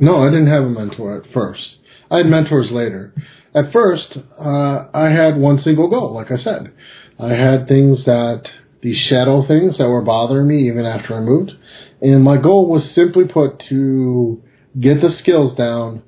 No, 0.00 0.22
I 0.22 0.30
didn't 0.30 0.48
have 0.48 0.64
a 0.64 0.68
mentor 0.68 1.22
at 1.22 1.32
first. 1.32 1.62
I 2.10 2.18
had 2.18 2.26
mentors 2.26 2.68
later. 2.70 3.14
At 3.54 3.72
first, 3.72 4.16
uh, 4.38 4.88
I 4.94 5.10
had 5.10 5.36
one 5.36 5.60
single 5.62 5.88
goal, 5.88 6.14
like 6.14 6.30
I 6.30 6.42
said. 6.42 6.72
I 7.20 7.34
had 7.34 7.68
things 7.68 7.98
that, 8.06 8.44
these 8.82 8.98
shadow 9.08 9.46
things 9.46 9.76
that 9.78 9.88
were 9.88 10.02
bothering 10.02 10.48
me 10.48 10.68
even 10.68 10.86
after 10.86 11.14
I 11.14 11.20
moved. 11.20 11.52
And 12.00 12.24
my 12.24 12.38
goal 12.38 12.68
was 12.68 12.82
simply 12.94 13.24
put 13.32 13.62
to 13.68 14.42
get 14.80 15.00
the 15.00 15.10
skills 15.20 15.56
down 15.56 16.02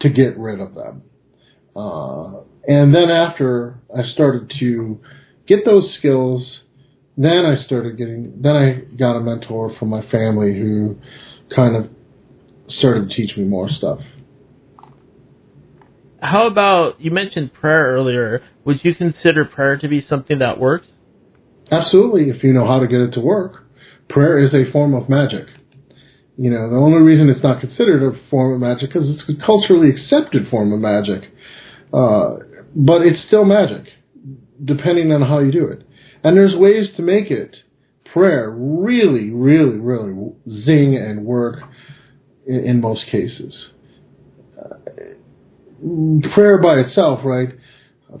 to 0.00 0.08
get 0.08 0.38
rid 0.38 0.60
of 0.60 0.74
them. 0.74 1.02
Uh, 1.76 2.44
and 2.66 2.94
then 2.94 3.10
after 3.10 3.78
I 3.94 4.02
started 4.12 4.52
to 4.60 5.00
get 5.46 5.64
those 5.64 5.94
skills, 5.98 6.60
then 7.16 7.44
I 7.44 7.64
started 7.64 7.96
getting, 7.96 8.40
then 8.40 8.56
I 8.56 8.96
got 8.96 9.16
a 9.16 9.20
mentor 9.20 9.74
from 9.78 9.88
my 9.88 10.02
family 10.10 10.58
who 10.58 10.96
kind 11.54 11.76
of 11.76 11.90
started 12.68 13.10
to 13.10 13.14
teach 13.14 13.36
me 13.36 13.44
more 13.44 13.68
stuff. 13.68 14.00
How 16.20 16.46
about, 16.46 17.00
you 17.00 17.10
mentioned 17.10 17.52
prayer 17.52 17.92
earlier. 17.92 18.42
Would 18.64 18.80
you 18.82 18.94
consider 18.94 19.44
prayer 19.44 19.76
to 19.76 19.88
be 19.88 20.04
something 20.08 20.38
that 20.38 20.58
works? 20.58 20.88
Absolutely, 21.70 22.30
if 22.30 22.42
you 22.42 22.52
know 22.52 22.66
how 22.66 22.80
to 22.80 22.86
get 22.86 23.00
it 23.00 23.12
to 23.12 23.20
work. 23.20 23.66
Prayer 24.08 24.38
is 24.38 24.52
a 24.54 24.70
form 24.72 24.94
of 24.94 25.08
magic. 25.08 25.46
You 26.36 26.50
know, 26.50 26.68
the 26.68 26.76
only 26.76 27.00
reason 27.00 27.28
it's 27.28 27.42
not 27.42 27.60
considered 27.60 28.02
a 28.02 28.28
form 28.30 28.54
of 28.54 28.60
magic 28.60 28.96
is 28.96 29.02
it's 29.06 29.22
a 29.28 29.46
culturally 29.46 29.90
accepted 29.90 30.48
form 30.48 30.72
of 30.72 30.80
magic. 30.80 31.30
Uh, 31.92 32.36
but 32.74 33.02
it's 33.02 33.24
still 33.26 33.44
magic, 33.44 33.86
depending 34.62 35.12
on 35.12 35.22
how 35.22 35.38
you 35.40 35.52
do 35.52 35.66
it. 35.68 35.86
And 36.22 36.36
there's 36.36 36.54
ways 36.54 36.88
to 36.96 37.02
make 37.02 37.30
it 37.30 37.56
prayer 38.12 38.50
really, 38.50 39.30
really, 39.30 39.76
really 39.76 40.32
zing 40.64 40.96
and 40.96 41.24
work 41.24 41.60
in, 42.46 42.64
in 42.64 42.80
most 42.80 43.04
cases. 43.10 43.54
Uh, 44.58 44.76
prayer 46.34 46.58
by 46.58 46.76
itself, 46.76 47.20
right? 47.24 47.50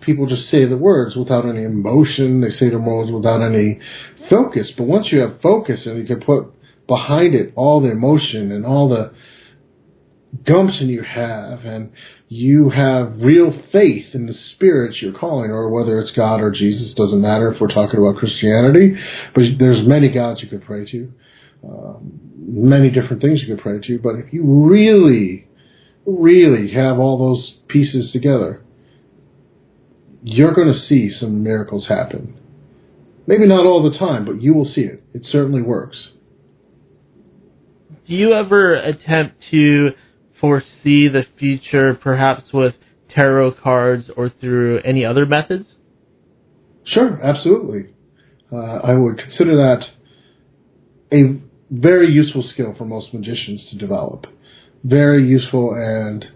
People 0.02 0.26
just 0.26 0.50
say 0.50 0.66
the 0.66 0.76
words 0.76 1.14
without 1.14 1.48
any 1.48 1.62
emotion. 1.62 2.40
They 2.40 2.50
say 2.58 2.70
the 2.70 2.78
words 2.78 3.12
without 3.12 3.42
any 3.42 3.80
focus. 4.28 4.68
But 4.76 4.84
once 4.84 5.06
you 5.12 5.20
have 5.20 5.40
focus 5.40 5.80
and 5.84 5.98
you 5.98 6.04
can 6.04 6.20
put 6.24 6.52
behind 6.86 7.34
it 7.34 7.52
all 7.54 7.80
the 7.80 7.90
emotion 7.90 8.50
and 8.50 8.66
all 8.66 8.88
the 8.88 9.14
gumption 10.46 10.88
you 10.88 11.02
have 11.02 11.64
and 11.64 11.92
you 12.28 12.70
have 12.70 13.14
real 13.18 13.52
faith 13.70 14.06
in 14.14 14.26
the 14.26 14.34
spirits 14.54 14.96
you're 15.00 15.12
calling 15.12 15.50
or 15.50 15.70
whether 15.70 16.00
it's 16.00 16.10
God 16.16 16.40
or 16.40 16.50
Jesus 16.50 16.94
doesn't 16.94 17.20
matter 17.20 17.52
if 17.52 17.60
we're 17.60 17.68
talking 17.68 18.00
about 18.00 18.16
Christianity 18.16 18.96
but 19.34 19.42
there's 19.58 19.86
many 19.86 20.08
gods 20.08 20.40
you 20.42 20.48
could 20.48 20.64
pray 20.64 20.90
to 20.90 21.12
um, 21.62 22.20
many 22.36 22.90
different 22.90 23.22
things 23.22 23.40
you 23.42 23.54
could 23.54 23.62
pray 23.62 23.78
to 23.86 23.98
but 23.98 24.16
if 24.16 24.32
you 24.32 24.42
really 24.44 25.46
really 26.06 26.72
have 26.72 26.98
all 26.98 27.18
those 27.18 27.54
pieces 27.68 28.10
together 28.12 28.64
you're 30.24 30.54
going 30.54 30.72
to 30.72 30.80
see 30.88 31.14
some 31.20 31.44
miracles 31.44 31.86
happen. 31.86 32.34
Maybe 33.26 33.46
not 33.46 33.66
all 33.66 33.88
the 33.88 33.96
time 33.96 34.24
but 34.24 34.40
you 34.40 34.54
will 34.54 34.64
see 34.64 34.80
it. 34.80 35.04
It 35.12 35.26
certainly 35.30 35.62
works. 35.62 36.08
Do 38.08 38.14
you 38.14 38.32
ever 38.32 38.74
attempt 38.74 39.36
to 39.50 39.90
foresee 40.44 41.08
the 41.08 41.22
future, 41.38 41.94
perhaps 41.94 42.42
with 42.52 42.74
tarot 43.14 43.52
cards 43.62 44.10
or 44.14 44.28
through 44.28 44.78
any 44.84 45.02
other 45.02 45.24
methods? 45.24 45.64
Sure, 46.84 47.18
absolutely. 47.24 47.94
Uh, 48.52 48.56
I 48.56 48.92
would 48.92 49.16
consider 49.16 49.56
that 49.56 49.86
a 51.10 51.40
very 51.70 52.12
useful 52.12 52.44
skill 52.52 52.74
for 52.76 52.84
most 52.84 53.14
magicians 53.14 53.62
to 53.70 53.78
develop. 53.78 54.26
Very 54.84 55.26
useful 55.26 55.72
and, 55.74 56.26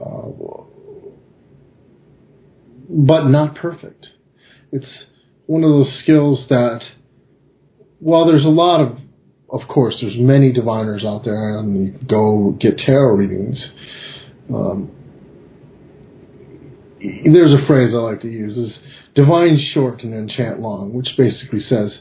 uh, 0.00 0.62
but 2.88 3.28
not 3.28 3.54
perfect. 3.56 4.06
It's 4.72 4.86
one 5.44 5.62
of 5.62 5.68
those 5.68 5.92
skills 6.02 6.46
that, 6.48 6.80
while 7.98 8.26
there's 8.26 8.46
a 8.46 8.48
lot 8.48 8.80
of 8.80 8.98
of 9.48 9.60
course, 9.68 9.96
there's 10.00 10.16
many 10.16 10.52
diviners 10.52 11.04
out 11.04 11.24
there, 11.24 11.58
and 11.58 11.86
you 11.86 11.98
go 12.08 12.56
get 12.60 12.78
tarot 12.78 13.16
readings. 13.16 13.58
Um, 14.52 14.90
there's 17.00 17.52
a 17.52 17.66
phrase 17.66 17.92
I 17.94 17.98
like 17.98 18.22
to 18.22 18.28
use: 18.28 18.56
is 18.56 18.78
divine 19.14 19.58
short 19.72 20.02
and 20.02 20.14
enchant 20.14 20.60
long, 20.60 20.92
which 20.92 21.08
basically 21.16 21.60
says 21.68 21.92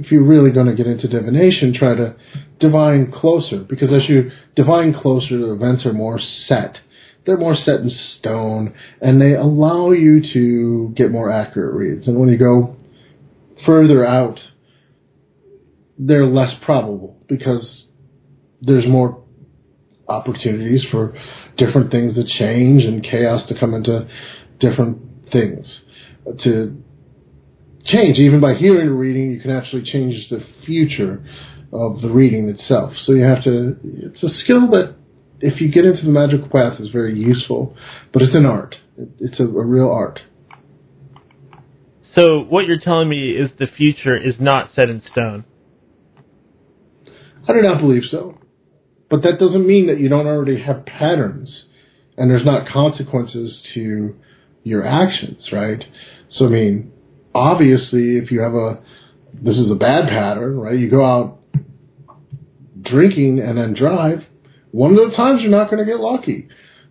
if 0.00 0.10
you're 0.10 0.24
really 0.24 0.50
going 0.50 0.66
to 0.66 0.74
get 0.74 0.86
into 0.86 1.06
divination, 1.06 1.74
try 1.74 1.94
to 1.94 2.16
divine 2.58 3.12
closer, 3.12 3.58
because 3.58 3.88
as 3.92 4.08
you 4.08 4.30
divine 4.56 4.94
closer, 4.94 5.38
the 5.38 5.52
events 5.52 5.84
are 5.84 5.92
more 5.92 6.18
set. 6.48 6.78
They're 7.26 7.36
more 7.36 7.54
set 7.54 7.80
in 7.80 7.90
stone, 8.18 8.74
and 9.02 9.20
they 9.20 9.34
allow 9.34 9.90
you 9.90 10.22
to 10.32 10.94
get 10.96 11.10
more 11.10 11.30
accurate 11.30 11.74
reads. 11.74 12.08
And 12.08 12.18
when 12.18 12.30
you 12.30 12.38
go 12.38 12.76
further 13.66 14.06
out 14.06 14.38
they're 16.02 16.26
less 16.26 16.52
probable 16.64 17.18
because 17.28 17.84
there's 18.62 18.86
more 18.88 19.22
opportunities 20.08 20.82
for 20.90 21.14
different 21.58 21.90
things 21.90 22.14
to 22.14 22.24
change 22.38 22.84
and 22.84 23.02
chaos 23.04 23.46
to 23.48 23.58
come 23.58 23.74
into 23.74 24.08
different 24.58 24.98
things 25.30 25.66
to 26.42 26.82
change. 27.84 28.18
Even 28.18 28.40
by 28.40 28.54
hearing 28.54 28.88
a 28.88 28.92
reading, 28.92 29.30
you 29.30 29.40
can 29.40 29.50
actually 29.50 29.82
change 29.82 30.14
the 30.30 30.40
future 30.64 31.22
of 31.72 32.00
the 32.00 32.08
reading 32.08 32.48
itself. 32.48 32.92
So 33.04 33.12
you 33.12 33.22
have 33.22 33.44
to, 33.44 33.76
it's 33.84 34.22
a 34.22 34.30
skill 34.42 34.70
that 34.70 34.96
if 35.40 35.60
you 35.60 35.70
get 35.70 35.84
into 35.84 36.02
the 36.02 36.10
magical 36.10 36.48
path 36.48 36.80
is 36.80 36.88
very 36.90 37.18
useful, 37.18 37.76
but 38.12 38.22
it's 38.22 38.34
an 38.34 38.46
art. 38.46 38.74
It's 38.96 39.38
a, 39.38 39.44
a 39.44 39.46
real 39.46 39.90
art. 39.90 40.20
So 42.16 42.40
what 42.40 42.66
you're 42.66 42.80
telling 42.80 43.08
me 43.08 43.30
is 43.30 43.50
the 43.58 43.68
future 43.76 44.16
is 44.16 44.34
not 44.40 44.70
set 44.74 44.88
in 44.88 45.02
stone. 45.12 45.44
I 47.48 47.52
do 47.52 47.62
not 47.62 47.80
believe 47.80 48.02
so. 48.10 48.38
But 49.08 49.22
that 49.22 49.38
doesn't 49.40 49.66
mean 49.66 49.88
that 49.88 49.98
you 49.98 50.08
don't 50.08 50.26
already 50.26 50.62
have 50.62 50.86
patterns 50.86 51.64
and 52.16 52.30
there's 52.30 52.44
not 52.44 52.68
consequences 52.68 53.60
to 53.74 54.14
your 54.62 54.86
actions, 54.86 55.48
right? 55.50 55.82
So, 56.36 56.46
I 56.46 56.48
mean, 56.48 56.92
obviously, 57.34 58.18
if 58.18 58.30
you 58.30 58.42
have 58.42 58.54
a, 58.54 58.82
this 59.32 59.56
is 59.56 59.70
a 59.70 59.74
bad 59.74 60.08
pattern, 60.08 60.58
right? 60.58 60.78
You 60.78 60.90
go 60.90 61.04
out 61.04 61.38
drinking 62.82 63.40
and 63.40 63.56
then 63.56 63.74
drive, 63.74 64.20
one 64.70 64.92
of 64.92 65.10
the 65.10 65.16
times 65.16 65.40
you're 65.40 65.50
not 65.50 65.70
going 65.70 65.84
to 65.84 65.90
get 65.90 65.98
lucky. 65.98 66.48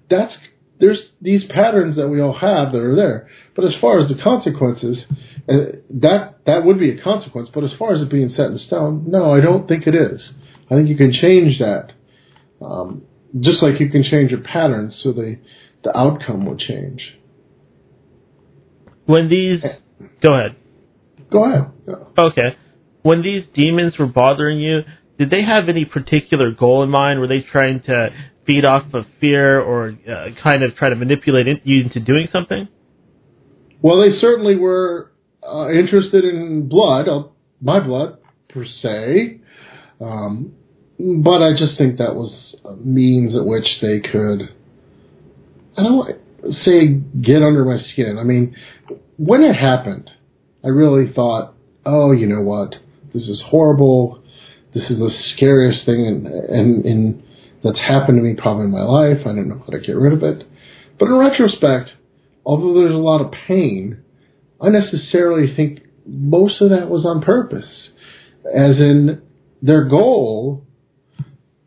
That's, 0.09 0.33
there's 0.79 0.99
these 1.21 1.43
patterns 1.49 1.97
that 1.97 2.07
we 2.07 2.21
all 2.21 2.33
have 2.33 2.71
that 2.71 2.81
are 2.81 2.95
there. 2.95 3.29
But 3.55 3.65
as 3.65 3.73
far 3.81 3.99
as 3.99 4.07
the 4.07 4.21
consequences, 4.21 4.97
uh, 5.49 5.77
that, 6.01 6.39
that 6.45 6.63
would 6.63 6.79
be 6.79 6.91
a 6.91 7.01
consequence. 7.01 7.49
But 7.53 7.65
as 7.65 7.71
far 7.77 7.93
as 7.93 8.01
it 8.01 8.09
being 8.09 8.29
set 8.35 8.47
in 8.47 8.59
stone, 8.67 9.05
no, 9.07 9.33
I 9.33 9.41
don't 9.41 9.67
think 9.67 9.87
it 9.87 9.95
is. 9.95 10.21
I 10.71 10.75
think 10.75 10.87
you 10.87 10.95
can 10.95 11.11
change 11.11 11.59
that. 11.59 11.91
Um, 12.63 13.03
just 13.39 13.61
like 13.61 13.79
you 13.79 13.89
can 13.89 14.03
change 14.03 14.31
your 14.31 14.41
patterns 14.41 14.95
so 15.03 15.11
the, 15.11 15.37
the 15.83 15.95
outcome 15.95 16.45
will 16.45 16.57
change. 16.57 17.01
When 19.05 19.29
these. 19.29 19.61
Go 20.23 20.33
ahead. 20.33 20.55
Go 21.31 21.45
ahead. 21.45 21.71
Okay. 22.17 22.55
When 23.01 23.21
these 23.21 23.43
demons 23.53 23.97
were 23.97 24.05
bothering 24.05 24.59
you, 24.59 24.81
did 25.17 25.29
they 25.29 25.43
have 25.43 25.67
any 25.67 25.85
particular 25.85 26.51
goal 26.51 26.83
in 26.83 26.89
mind? 26.89 27.19
Were 27.19 27.27
they 27.27 27.41
trying 27.41 27.81
to 27.83 28.09
feed 28.49 28.65
off 28.65 28.91
of 28.95 29.05
fear 29.21 29.61
or 29.61 29.89
uh, 30.09 30.29
kind 30.41 30.63
of 30.63 30.75
try 30.75 30.89
to 30.89 30.95
manipulate 30.95 31.45
you 31.65 31.83
into 31.83 31.99
doing 31.99 32.27
something? 32.33 32.67
Well, 33.79 34.01
they 34.01 34.17
certainly 34.19 34.55
were 34.55 35.11
uh, 35.47 35.69
interested 35.69 36.25
in 36.25 36.67
blood, 36.67 37.07
uh, 37.07 37.25
my 37.61 37.79
blood 37.79 38.17
per 38.49 38.65
se. 38.65 39.41
Um, 40.01 40.53
but 40.97 41.43
I 41.43 41.51
just 41.51 41.77
think 41.77 41.99
that 41.99 42.15
was 42.15 42.33
a 42.65 42.75
means 42.75 43.35
at 43.35 43.45
which 43.45 43.67
they 43.83 43.99
could, 43.99 44.49
I 45.77 45.83
don't 45.83 46.17
say 46.65 46.87
get 47.21 47.43
under 47.43 47.63
my 47.63 47.77
skin. 47.93 48.17
I 48.19 48.23
mean, 48.23 48.55
when 49.17 49.43
it 49.43 49.53
happened, 49.53 50.09
I 50.65 50.69
really 50.69 51.13
thought, 51.13 51.53
oh, 51.85 52.13
you 52.13 52.25
know 52.25 52.41
what? 52.41 52.73
This 53.13 53.23
is 53.23 53.41
horrible. 53.45 54.23
This 54.73 54.89
is 54.89 54.97
the 54.97 55.11
scariest 55.35 55.85
thing 55.85 56.05
in, 56.05 56.25
in, 56.49 56.83
in 56.85 57.23
that's 57.63 57.79
happened 57.79 58.17
to 58.17 58.23
me 58.23 58.35
probably 58.35 58.65
in 58.65 58.71
my 58.71 58.83
life. 58.83 59.19
I 59.21 59.33
don't 59.33 59.49
know 59.49 59.59
how 59.59 59.71
to 59.71 59.79
get 59.79 59.95
rid 59.95 60.13
of 60.13 60.23
it. 60.23 60.47
But 60.97 61.07
in 61.07 61.15
retrospect, 61.15 61.91
although 62.45 62.73
there's 62.73 62.93
a 62.93 62.97
lot 62.97 63.21
of 63.21 63.31
pain, 63.31 64.03
I 64.61 64.69
necessarily 64.69 65.53
think 65.55 65.81
most 66.05 66.61
of 66.61 66.69
that 66.69 66.89
was 66.89 67.05
on 67.05 67.21
purpose. 67.21 67.89
As 68.45 68.77
in, 68.77 69.21
their 69.61 69.85
goal 69.85 70.65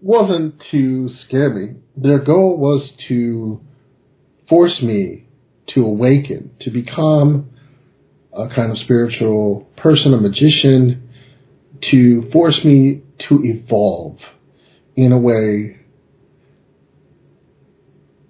wasn't 0.01 0.63
to 0.71 1.11
scare 1.27 1.51
me. 1.51 1.77
Their 1.97 2.19
goal 2.19 2.57
was 2.57 2.91
to 3.09 3.61
force 4.49 4.81
me 4.83 5.27
to 5.75 5.85
awaken, 5.85 6.51
to 6.61 6.71
become 6.71 7.51
a 8.33 8.49
kind 8.49 8.73
of 8.73 8.79
spiritual 8.79 9.69
person, 9.77 10.13
a 10.15 10.19
magician, 10.19 11.09
to 11.91 12.31
force 12.33 12.59
me 12.65 13.03
to 13.29 13.41
evolve 13.45 14.19
in 14.97 15.13
a 15.13 15.19
way 15.19 15.82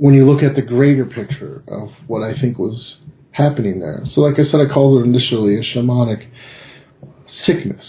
when 0.02 0.14
you 0.14 0.28
look 0.28 0.42
at 0.42 0.56
the 0.56 0.62
greater 0.62 1.04
picture 1.04 1.62
of 1.68 1.90
what 2.08 2.24
I 2.24 2.32
think 2.40 2.58
was 2.58 2.96
happening 3.30 3.78
there. 3.78 4.02
So, 4.12 4.22
like 4.22 4.34
I 4.34 4.50
said, 4.50 4.58
I 4.58 4.66
called 4.74 5.00
it 5.00 5.04
initially 5.08 5.54
a 5.54 5.62
shamanic 5.62 6.28
sickness, 7.46 7.84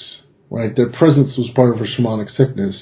right? 0.52 0.76
Their 0.76 0.91
presence 0.91 1.36
was 1.36 1.49
part 1.56 1.76
of 1.76 1.82
a 1.82 1.86
shamanic 1.86 2.28
sickness 2.38 2.76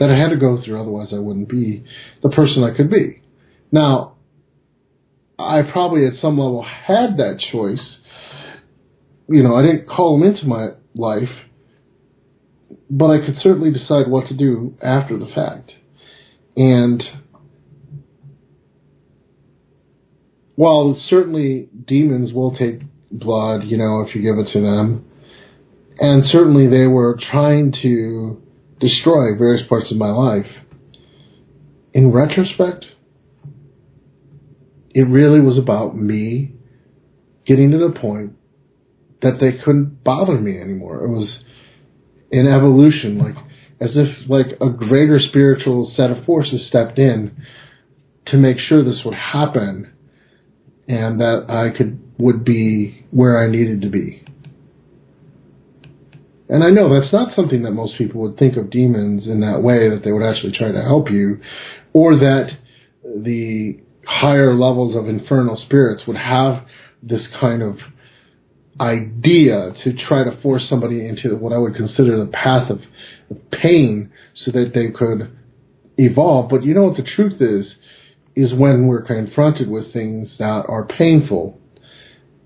that 0.00 0.10
I 0.10 0.18
had 0.18 0.30
to 0.30 0.36
go 0.36 0.60
through, 0.60 0.80
otherwise 0.80 1.10
I 1.12 1.20
wouldn't 1.20 1.48
be 1.48 1.84
the 2.20 2.30
person 2.30 2.64
I 2.64 2.76
could 2.76 2.90
be. 2.90 3.22
Now, 3.70 4.16
I 5.38 5.62
probably 5.62 6.08
at 6.08 6.20
some 6.20 6.36
level 6.36 6.64
had 6.64 7.18
that 7.18 7.38
choice. 7.52 7.96
You 9.28 9.44
know, 9.44 9.54
I 9.54 9.62
didn't 9.62 9.86
call 9.86 10.18
them 10.18 10.28
into 10.28 10.46
my 10.46 10.70
life, 10.96 11.30
but 12.90 13.06
I 13.06 13.24
could 13.24 13.36
certainly 13.40 13.70
decide 13.70 14.08
what 14.08 14.26
to 14.30 14.34
do 14.34 14.74
after 14.82 15.16
the 15.16 15.30
fact. 15.32 15.70
And 16.56 17.04
while 20.56 21.00
certainly 21.08 21.68
demons 21.86 22.32
will 22.32 22.56
take 22.56 22.80
blood, 23.10 23.64
you 23.64 23.76
know, 23.76 24.04
if 24.06 24.14
you 24.14 24.22
give 24.22 24.38
it 24.38 24.52
to 24.52 24.60
them, 24.60 25.04
and 25.98 26.24
certainly 26.26 26.66
they 26.66 26.86
were 26.86 27.18
trying 27.30 27.72
to 27.82 28.42
destroy 28.80 29.36
various 29.36 29.66
parts 29.68 29.90
of 29.90 29.96
my 29.96 30.10
life. 30.10 30.50
In 31.92 32.10
retrospect, 32.10 32.86
it 34.90 35.02
really 35.02 35.40
was 35.40 35.58
about 35.58 35.96
me 35.96 36.52
getting 37.46 37.70
to 37.70 37.78
the 37.78 37.98
point 37.98 38.32
that 39.22 39.38
they 39.40 39.52
couldn't 39.64 40.02
bother 40.04 40.38
me 40.38 40.58
anymore. 40.58 41.04
It 41.04 41.08
was 41.08 41.28
an 42.30 42.46
evolution, 42.46 43.18
like 43.18 43.36
as 43.80 43.90
if 43.94 44.28
like 44.28 44.58
a 44.60 44.70
greater 44.70 45.20
spiritual 45.20 45.92
set 45.96 46.10
of 46.10 46.24
forces 46.24 46.66
stepped 46.68 46.98
in 46.98 47.36
to 48.26 48.36
make 48.36 48.58
sure 48.58 48.84
this 48.84 49.04
would 49.04 49.14
happen 49.14 49.93
and 50.88 51.20
that 51.20 51.46
I 51.48 51.76
could 51.76 52.00
would 52.18 52.44
be 52.44 53.04
where 53.10 53.42
I 53.42 53.48
needed 53.50 53.82
to 53.82 53.88
be. 53.88 54.22
And 56.48 56.62
I 56.62 56.70
know 56.70 57.00
that's 57.00 57.12
not 57.12 57.34
something 57.34 57.62
that 57.62 57.72
most 57.72 57.96
people 57.96 58.20
would 58.20 58.36
think 58.36 58.56
of 58.56 58.70
demons 58.70 59.26
in 59.26 59.40
that 59.40 59.62
way, 59.62 59.88
that 59.88 60.02
they 60.04 60.12
would 60.12 60.22
actually 60.22 60.52
try 60.52 60.70
to 60.70 60.82
help 60.82 61.10
you, 61.10 61.40
or 61.92 62.16
that 62.16 62.50
the 63.02 63.80
higher 64.06 64.54
levels 64.54 64.94
of 64.94 65.08
infernal 65.08 65.56
spirits 65.64 66.02
would 66.06 66.16
have 66.16 66.64
this 67.02 67.22
kind 67.40 67.62
of 67.62 67.78
idea 68.80 69.72
to 69.84 69.92
try 70.06 70.24
to 70.24 70.40
force 70.42 70.66
somebody 70.68 71.06
into 71.06 71.36
what 71.36 71.52
I 71.52 71.58
would 71.58 71.74
consider 71.74 72.18
the 72.18 72.30
path 72.30 72.70
of, 72.70 72.80
of 73.30 73.50
pain 73.50 74.12
so 74.44 74.50
that 74.52 74.72
they 74.74 74.88
could 74.88 75.36
evolve. 75.96 76.50
But 76.50 76.64
you 76.64 76.74
know 76.74 76.84
what 76.84 76.96
the 76.96 77.08
truth 77.16 77.40
is? 77.40 77.72
Is 78.36 78.52
when 78.52 78.86
we're 78.86 79.02
confronted 79.02 79.70
with 79.70 79.92
things 79.92 80.28
that 80.38 80.64
are 80.68 80.86
painful 80.86 81.60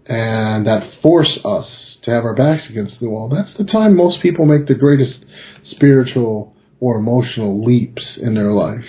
and 0.07 0.67
that 0.67 0.91
force 1.03 1.39
us 1.45 1.67
to 2.05 2.11
have 2.11 2.25
our 2.25 2.35
backs 2.35 2.65
against 2.69 3.01
the 3.01 3.09
wall, 3.09 3.29
that's 3.29 3.57
the 3.57 3.65
time 3.65 3.97
most 3.97 4.21
people 4.21 4.45
make 4.45 4.67
the 4.67 4.75
greatest 4.75 5.25
spiritual 5.71 6.55
or 6.81 6.99
emotional 6.99 7.65
leaps 7.65 8.19
in 8.21 8.35
their 8.35 8.53
life. 8.53 8.85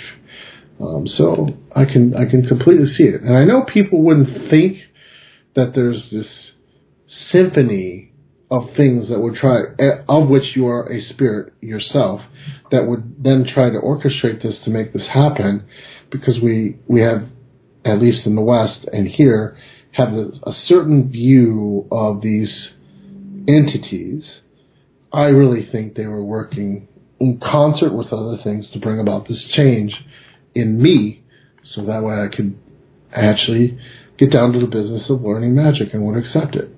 Um, 0.80 1.08
so 1.08 1.50
I 1.76 1.86
can 1.86 2.16
I 2.16 2.30
can 2.30 2.48
completely 2.48 2.94
see 2.96 3.04
it, 3.04 3.22
and 3.22 3.36
I 3.36 3.44
know 3.44 3.64
people 3.64 4.02
wouldn't 4.02 4.50
think 4.50 4.78
that 5.56 5.74
there's 5.76 6.04
this 6.12 6.28
symphony 7.32 8.14
of 8.52 8.64
things 8.76 9.10
that 9.10 9.20
would 9.20 9.36
try 9.36 9.58
eh, 9.78 10.02
of 10.08 10.28
which 10.28 10.56
you 10.56 10.68
are 10.68 10.92
a 10.92 11.02
spirit 11.10 11.54
yourself 11.62 12.22
that 12.72 12.88
would 12.88 13.24
then 13.24 13.46
try 13.54 13.70
to 13.70 13.78
orchestrate 13.78 14.42
this 14.42 14.56
to 14.64 14.72
make 14.72 14.94
this 14.94 15.06
happen 15.14 15.66
because 16.12 16.40
we 16.42 16.78
we 16.88 17.02
have 17.02 17.28
at 17.86 18.02
least 18.02 18.26
in 18.26 18.36
the 18.36 18.42
west 18.42 18.86
and 18.92 19.08
here 19.08 19.58
have 19.92 20.14
a, 20.14 20.28
a 20.44 20.54
certain 20.66 21.10
view 21.10 21.88
of 21.92 22.22
these 22.22 22.70
entities. 23.48 24.24
I 25.12 25.26
really 25.26 25.68
think 25.72 25.96
they 25.96 26.06
were 26.06 26.24
working 26.24 26.88
in 27.20 27.40
concert 27.40 27.94
with 27.94 28.14
other 28.14 28.38
things 28.44 28.66
to 28.74 28.80
bring 28.80 29.00
about 29.00 29.28
this 29.28 29.44
change 29.56 29.94
in 30.56 30.82
me 30.82 31.22
so 31.76 31.86
that 31.86 32.04
way 32.04 32.14
i 32.14 32.28
could 32.34 32.58
actually 33.12 33.78
get 34.18 34.32
down 34.32 34.52
to 34.54 34.60
the 34.60 34.68
business 34.68 35.10
of 35.10 35.22
learning 35.22 35.56
magic 35.56 35.94
and 35.94 36.06
would 36.06 36.18
accept 36.18 36.56
it. 36.56 36.70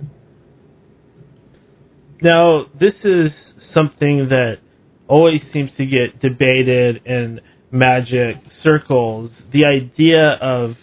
Now, 2.22 2.66
this 2.80 2.94
is 3.04 3.32
something 3.76 4.30
that 4.30 4.60
always 5.08 5.42
seems 5.52 5.72
to 5.78 5.86
get 5.86 6.22
debated 6.22 7.06
in 7.06 7.42
magic 7.72 8.38
circles. 8.64 9.32
The 9.54 9.66
idea 9.66 10.38
of 10.42 10.76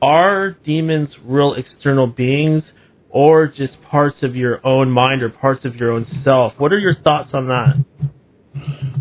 are 0.00 0.50
demons 0.50 1.10
real 1.24 1.54
external 1.54 2.06
beings 2.06 2.64
or 3.08 3.46
just 3.46 3.80
parts 3.90 4.16
of 4.22 4.34
your 4.34 4.66
own 4.66 4.90
mind 4.90 5.22
or 5.22 5.28
parts 5.28 5.64
of 5.64 5.76
your 5.76 5.92
own 5.92 6.06
self? 6.24 6.54
What 6.58 6.72
are 6.72 6.78
your 6.78 6.94
thoughts 6.94 7.30
on 7.32 7.48
that? 7.48 7.84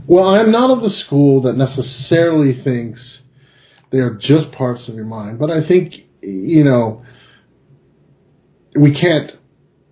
Well, 0.07 0.25
I'm 0.25 0.51
not 0.51 0.69
of 0.69 0.83
the 0.83 0.95
school 1.05 1.41
that 1.43 1.53
necessarily 1.53 2.61
thinks 2.63 2.99
they 3.91 3.99
are 3.99 4.15
just 4.15 4.51
parts 4.57 4.87
of 4.87 4.95
your 4.95 5.05
mind, 5.05 5.39
but 5.39 5.49
I 5.49 5.67
think, 5.67 5.93
you 6.21 6.63
know, 6.63 7.03
we 8.79 8.93
can't, 8.93 9.31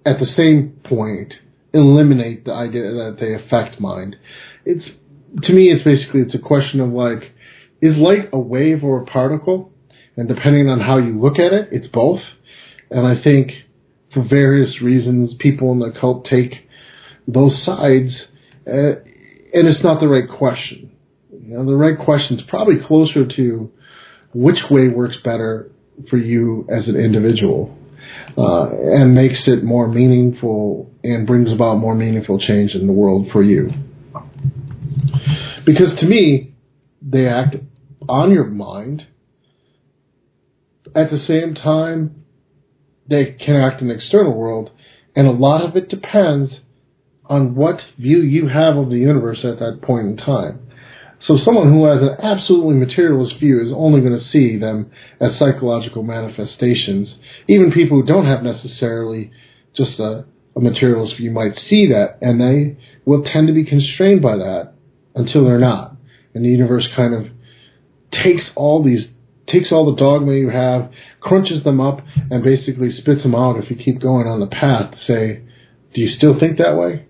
at 0.05 0.19
the 0.19 0.27
same 0.37 0.79
point, 0.83 1.33
eliminate 1.73 2.45
the 2.45 2.53
idea 2.53 2.83
that 2.83 3.17
they 3.19 3.33
affect 3.33 3.79
mind. 3.79 4.15
It's 4.65 4.85
to 5.43 5.53
me, 5.53 5.71
it's 5.71 5.83
basically 5.83 6.21
it's 6.21 6.33
a 6.33 6.39
question 6.39 6.79
of 6.79 6.89
like, 6.89 7.31
is 7.81 7.95
light 7.97 8.29
a 8.33 8.39
wave 8.39 8.83
or 8.83 9.01
a 9.01 9.05
particle? 9.05 9.71
And 10.15 10.27
depending 10.27 10.67
on 10.67 10.81
how 10.81 10.97
you 10.97 11.19
look 11.19 11.39
at 11.39 11.53
it, 11.53 11.69
it's 11.71 11.87
both. 11.87 12.19
And 12.89 13.07
I 13.07 13.21
think 13.23 13.51
for 14.13 14.25
various 14.27 14.81
reasons, 14.81 15.31
people 15.39 15.71
in 15.71 15.79
the 15.79 15.93
cult 15.99 16.25
take 16.25 16.53
those 17.27 17.53
sides, 17.65 18.11
uh, 18.67 18.99
and 19.53 19.67
it's 19.67 19.83
not 19.83 19.99
the 19.99 20.07
right 20.07 20.27
question. 20.27 20.91
You 21.31 21.57
know, 21.57 21.65
the 21.65 21.75
right 21.75 21.97
question 21.97 22.37
is 22.37 22.45
probably 22.47 22.75
closer 22.85 23.25
to 23.25 23.71
which 24.33 24.59
way 24.69 24.87
works 24.87 25.17
better 25.23 25.71
for 26.09 26.17
you 26.17 26.67
as 26.69 26.87
an 26.87 26.95
individual 26.95 27.75
uh, 28.37 28.69
and 28.69 29.13
makes 29.13 29.39
it 29.47 29.63
more 29.63 29.87
meaningful 29.87 30.91
and 31.03 31.25
brings 31.27 31.51
about 31.51 31.75
more 31.75 31.95
meaningful 31.95 32.39
change 32.39 32.71
in 32.73 32.87
the 32.87 32.93
world 32.93 33.27
for 33.31 33.43
you. 33.43 33.69
Because 35.65 35.99
to 35.99 36.05
me, 36.05 36.53
they 37.01 37.27
act 37.27 37.55
on 38.09 38.31
your 38.31 38.45
mind. 38.45 39.07
At 40.95 41.11
the 41.11 41.23
same 41.27 41.55
time, 41.55 42.23
they 43.07 43.37
can 43.43 43.55
act 43.55 43.81
in 43.81 43.87
the 43.87 43.95
external 43.95 44.33
world, 44.33 44.71
and 45.15 45.27
a 45.27 45.31
lot 45.31 45.63
of 45.63 45.75
it 45.75 45.89
depends 45.89 46.51
on 47.25 47.55
what 47.55 47.79
view 47.97 48.19
you 48.19 48.47
have 48.47 48.75
of 48.75 48.89
the 48.89 48.97
universe 48.97 49.39
at 49.43 49.59
that 49.59 49.81
point 49.81 50.07
in 50.07 50.17
time. 50.17 50.59
So 51.27 51.37
someone 51.43 51.71
who 51.71 51.85
has 51.85 52.01
an 52.01 52.15
absolutely 52.23 52.75
materialist 52.75 53.39
view 53.39 53.61
is 53.61 53.73
only 53.75 53.99
going 53.99 54.17
to 54.17 54.31
see 54.31 54.57
them 54.57 54.89
as 55.19 55.37
psychological 55.37 56.01
manifestations. 56.01 57.09
Even 57.47 57.71
people 57.71 57.99
who 58.01 58.07
don't 58.07 58.25
have 58.25 58.41
necessarily 58.41 59.31
just 59.75 59.99
a, 59.99 60.25
a 60.55 60.59
materialist 60.59 61.17
view 61.17 61.29
might 61.31 61.53
see 61.69 61.87
that, 61.89 62.17
and 62.21 62.39
they 62.39 62.77
will 63.05 63.23
tend 63.23 63.47
to 63.47 63.53
be 63.53 63.65
constrained 63.65 64.21
by 64.21 64.37
that 64.37 64.73
until 65.13 65.45
they're 65.45 65.59
not. 65.59 65.95
And 66.33 66.45
the 66.45 66.49
universe 66.49 66.87
kind 66.95 67.13
of 67.13 67.31
takes 68.11 68.43
all 68.55 68.83
these 68.83 69.05
takes 69.51 69.71
all 69.71 69.91
the 69.93 69.99
dogma 69.99 70.33
you 70.33 70.49
have, 70.49 70.91
crunches 71.21 71.63
them 71.63 71.81
up, 71.81 72.01
and 72.29 72.43
basically 72.43 72.91
spits 72.95 73.23
them 73.23 73.33
out 73.33 73.57
if 73.57 73.69
you 73.71 73.75
keep 73.75 73.99
going 73.99 74.27
on 74.27 74.39
the 74.39 74.47
path. 74.47 74.93
Say, 75.07 75.41
do 75.95 76.01
you 76.01 76.15
still 76.15 76.39
think 76.39 76.59
that 76.59 76.77
way? 76.77 77.07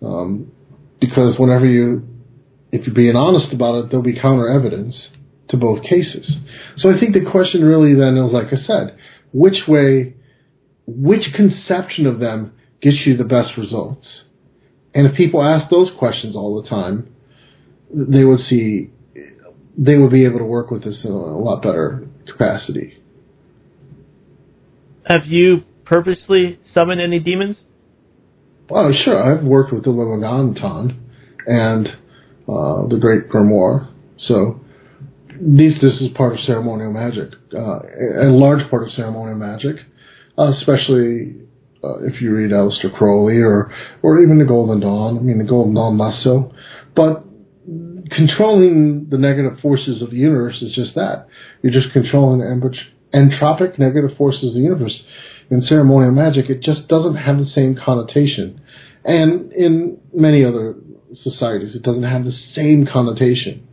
Um, 0.00 0.50
because 0.98 1.38
whenever 1.38 1.66
you 1.66 2.08
if 2.70 2.86
you're 2.86 2.94
being 2.94 3.16
honest 3.16 3.52
about 3.52 3.76
it, 3.76 3.90
there'll 3.90 4.04
be 4.04 4.18
counter 4.18 4.48
evidence 4.48 4.94
to 5.48 5.56
both 5.56 5.82
cases. 5.82 6.30
So 6.76 6.90
I 6.90 7.00
think 7.00 7.14
the 7.14 7.30
question 7.30 7.64
really 7.64 7.94
then 7.94 8.16
is, 8.18 8.32
like 8.32 8.48
I 8.48 8.66
said, 8.66 8.98
which 9.32 9.66
way, 9.66 10.14
which 10.86 11.32
conception 11.34 12.06
of 12.06 12.20
them 12.20 12.52
gets 12.82 12.96
you 13.06 13.16
the 13.16 13.24
best 13.24 13.56
results? 13.56 14.06
And 14.94 15.06
if 15.06 15.16
people 15.16 15.42
ask 15.42 15.70
those 15.70 15.88
questions 15.98 16.36
all 16.36 16.60
the 16.60 16.68
time, 16.68 17.14
they 17.90 18.24
would 18.24 18.40
see, 18.48 18.90
they 19.78 19.96
would 19.96 20.10
be 20.10 20.26
able 20.26 20.38
to 20.38 20.44
work 20.44 20.70
with 20.70 20.84
this 20.84 20.96
in 21.04 21.10
a 21.10 21.38
lot 21.38 21.62
better 21.62 22.06
capacity. 22.26 22.98
Have 25.06 25.26
you 25.26 25.62
purposely 25.86 26.58
summoned 26.74 27.00
any 27.00 27.20
demons? 27.20 27.56
Oh, 28.70 28.90
sure. 29.04 29.16
I've 29.22 29.44
worked 29.44 29.72
with 29.72 29.84
the 29.84 29.90
Lemegeton, 29.90 30.98
and 31.46 31.88
uh, 32.48 32.86
the 32.88 32.98
Great 33.00 33.30
Grimoire. 33.30 33.88
So 34.26 34.60
these 35.40 35.80
this 35.80 35.94
is 35.94 36.10
part 36.14 36.34
of 36.34 36.40
ceremonial 36.40 36.92
magic, 36.92 37.32
uh, 37.54 37.80
a 38.26 38.30
large 38.30 38.68
part 38.70 38.82
of 38.82 38.92
ceremonial 38.92 39.36
magic, 39.36 39.76
uh, 40.36 40.52
especially 40.58 41.36
uh, 41.82 42.04
if 42.04 42.20
you 42.20 42.34
read 42.34 42.50
Aleister 42.50 42.92
Crowley 42.94 43.38
or 43.38 43.72
or 44.02 44.22
even 44.22 44.38
the 44.38 44.44
Golden 44.44 44.80
Dawn. 44.80 45.16
I 45.18 45.20
mean, 45.20 45.38
the 45.38 45.44
Golden 45.44 45.74
Dawn 45.74 45.96
less 45.96 46.22
so, 46.22 46.52
but 46.94 47.24
controlling 48.10 49.08
the 49.10 49.18
negative 49.18 49.60
forces 49.60 50.02
of 50.02 50.10
the 50.10 50.16
universe 50.16 50.62
is 50.62 50.74
just 50.74 50.94
that. 50.94 51.28
You're 51.62 51.72
just 51.72 51.92
controlling 51.92 52.40
the 52.40 52.76
entropic 53.14 53.78
negative 53.78 54.16
forces 54.16 54.50
of 54.50 54.54
the 54.54 54.60
universe. 54.60 55.02
In 55.50 55.62
ceremonial 55.62 56.12
magic, 56.12 56.50
it 56.50 56.62
just 56.62 56.88
doesn't 56.88 57.16
have 57.16 57.38
the 57.38 57.50
same 57.54 57.76
connotation. 57.82 58.60
And 59.04 59.52
in 59.52 59.98
many 60.12 60.44
other 60.44 60.74
societies. 61.22 61.74
It 61.74 61.82
doesn't 61.82 62.02
have 62.02 62.24
the 62.24 62.36
same 62.54 62.86
connotation 62.86 63.66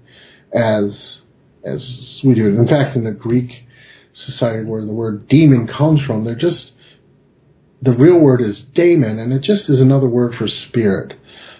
as 0.53 1.19
as 1.63 1.81
we 2.23 2.35
do. 2.35 2.47
In 2.47 2.67
fact, 2.67 2.95
in 2.95 3.03
the 3.03 3.11
Greek 3.11 3.49
society 4.27 4.63
where 4.63 4.85
the 4.85 4.93
word 4.93 5.27
demon 5.27 5.67
comes 5.67 6.01
from, 6.05 6.23
they're 6.23 6.35
just 6.35 6.71
the 7.81 7.91
real 7.91 8.17
word 8.17 8.41
is 8.41 8.61
daemon, 8.73 9.19
and 9.19 9.33
it 9.33 9.41
just 9.43 9.69
is 9.69 9.79
another 9.79 10.07
word 10.07 10.35
for 10.37 10.47
spirit. 10.47 11.13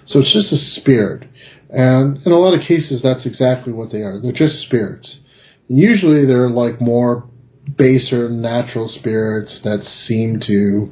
So 0.07 0.19
it's 0.19 0.33
just 0.33 0.51
a 0.51 0.79
spirit. 0.79 1.27
And 1.69 2.17
in 2.25 2.31
a 2.31 2.39
lot 2.39 2.53
of 2.53 2.61
cases, 2.67 3.01
that's 3.03 3.25
exactly 3.25 3.73
what 3.73 3.91
they 3.91 3.99
are. 3.99 4.21
They're 4.21 4.31
just 4.31 4.61
spirits. 4.63 5.07
Usually, 5.67 6.25
they're 6.25 6.49
like 6.49 6.79
more 6.79 7.27
baser 7.77 8.29
natural 8.29 8.91
spirits 8.99 9.51
that 9.63 9.79
seem 10.07 10.39
to 10.47 10.91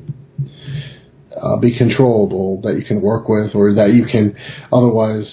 uh, 1.40 1.58
be 1.58 1.78
controllable 1.78 2.62
that 2.62 2.78
you 2.78 2.86
can 2.86 3.02
work 3.02 3.30
with 3.30 3.54
or 3.54 3.74
that 3.76 3.94
you 3.94 4.06
can 4.06 4.36
otherwise 4.72 5.26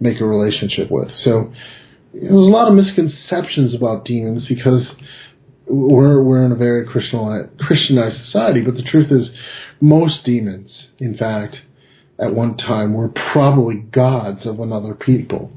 make 0.00 0.20
a 0.20 0.24
relationship 0.24 0.88
with. 0.90 1.08
So 1.24 1.52
there's 2.12 2.32
a 2.32 2.34
lot 2.34 2.68
of 2.68 2.74
misconceptions 2.74 3.74
about 3.74 4.04
demons 4.04 4.46
because 4.48 4.82
we're 5.66 6.22
we're 6.22 6.44
in 6.44 6.52
a 6.52 6.56
very 6.56 6.86
Christianized, 6.86 7.58
Christianized 7.58 8.24
society, 8.24 8.62
but 8.62 8.74
the 8.74 8.82
truth 8.82 9.12
is, 9.12 9.28
most 9.80 10.24
demons, 10.24 10.70
in 10.98 11.16
fact, 11.16 11.56
at 12.20 12.34
one 12.34 12.56
time 12.56 12.94
were 12.94 13.08
probably 13.32 13.76
gods 13.76 14.44
of 14.44 14.60
another 14.60 14.94
people, 14.94 15.52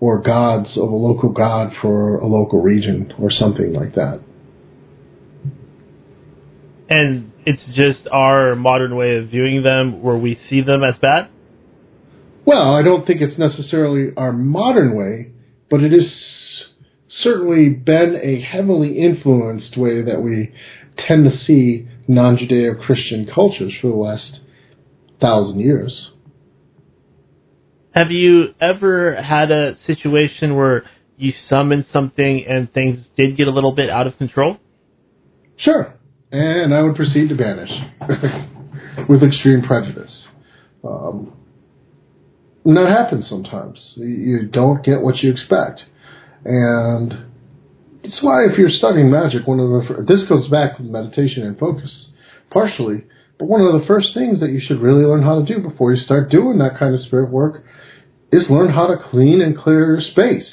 or 0.00 0.22
gods 0.22 0.70
of 0.76 0.88
a 0.88 0.96
local 0.96 1.30
god 1.30 1.72
for 1.80 2.16
a 2.16 2.26
local 2.26 2.60
region, 2.60 3.12
or 3.18 3.30
something 3.30 3.72
like 3.72 3.94
that. 3.94 4.20
And 6.88 7.32
it's 7.44 7.62
just 7.74 8.06
our 8.10 8.54
modern 8.54 8.96
way 8.96 9.16
of 9.16 9.28
viewing 9.28 9.62
them, 9.62 10.02
where 10.02 10.16
we 10.16 10.38
see 10.48 10.62
them 10.62 10.82
as 10.82 10.94
bad. 11.00 11.28
Well, 12.44 12.74
I 12.74 12.82
don't 12.82 13.06
think 13.06 13.20
it's 13.20 13.38
necessarily 13.38 14.12
our 14.16 14.32
modern 14.32 14.96
way, 14.96 15.32
but 15.68 15.82
it 15.82 15.92
is 15.92 16.06
certainly 17.22 17.70
been 17.70 18.18
a 18.22 18.40
heavily 18.40 18.98
influenced 19.00 19.76
way 19.76 20.02
that 20.02 20.22
we 20.22 20.52
tend 21.08 21.24
to 21.24 21.44
see 21.44 21.88
non 22.06 22.36
Judeo 22.36 22.80
Christian 22.84 23.28
cultures 23.32 23.72
for 23.80 23.88
the 23.88 23.96
last 23.96 24.40
thousand 25.20 25.60
years. 25.60 26.10
Have 27.94 28.10
you 28.10 28.54
ever 28.60 29.20
had 29.20 29.50
a 29.50 29.78
situation 29.86 30.54
where 30.54 30.84
you 31.16 31.32
summoned 31.48 31.86
something 31.92 32.44
and 32.46 32.70
things 32.72 32.98
did 33.16 33.36
get 33.36 33.48
a 33.48 33.50
little 33.50 33.74
bit 33.74 33.88
out 33.88 34.06
of 34.06 34.18
control? 34.18 34.58
Sure. 35.56 35.94
And 36.30 36.74
I 36.74 36.82
would 36.82 36.96
proceed 36.96 37.30
to 37.30 37.34
banish 37.34 37.70
with 39.08 39.22
extreme 39.22 39.62
prejudice. 39.62 40.10
Um, 40.84 41.32
and 42.66 42.76
that 42.76 42.88
happens 42.88 43.28
sometimes. 43.28 43.78
You 43.96 44.46
don't 44.52 44.84
get 44.84 45.00
what 45.00 45.22
you 45.22 45.30
expect. 45.30 45.82
And 46.44 47.26
it's 48.02 48.18
why 48.20 48.44
if 48.44 48.58
you're 48.58 48.70
studying 48.70 49.10
magic, 49.10 49.46
one 49.46 49.60
of 49.60 49.68
the 49.68 50.04
this 50.06 50.28
goes 50.28 50.48
back 50.48 50.76
to 50.76 50.82
meditation 50.82 51.44
and 51.44 51.58
focus 51.58 52.08
partially, 52.50 53.04
but 53.38 53.46
one 53.46 53.60
of 53.60 53.80
the 53.80 53.86
first 53.86 54.08
things 54.14 54.40
that 54.40 54.50
you 54.50 54.60
should 54.60 54.80
really 54.80 55.04
learn 55.04 55.22
how 55.22 55.40
to 55.40 55.46
do 55.46 55.60
before 55.60 55.92
you 55.92 56.02
start 56.02 56.30
doing 56.30 56.58
that 56.58 56.78
kind 56.78 56.94
of 56.94 57.02
spirit 57.02 57.30
work 57.30 57.64
is 58.32 58.44
learn 58.48 58.72
how 58.72 58.86
to 58.86 58.96
clean 59.10 59.40
and 59.40 59.56
clear 59.56 59.94
your 59.94 60.00
space. 60.00 60.48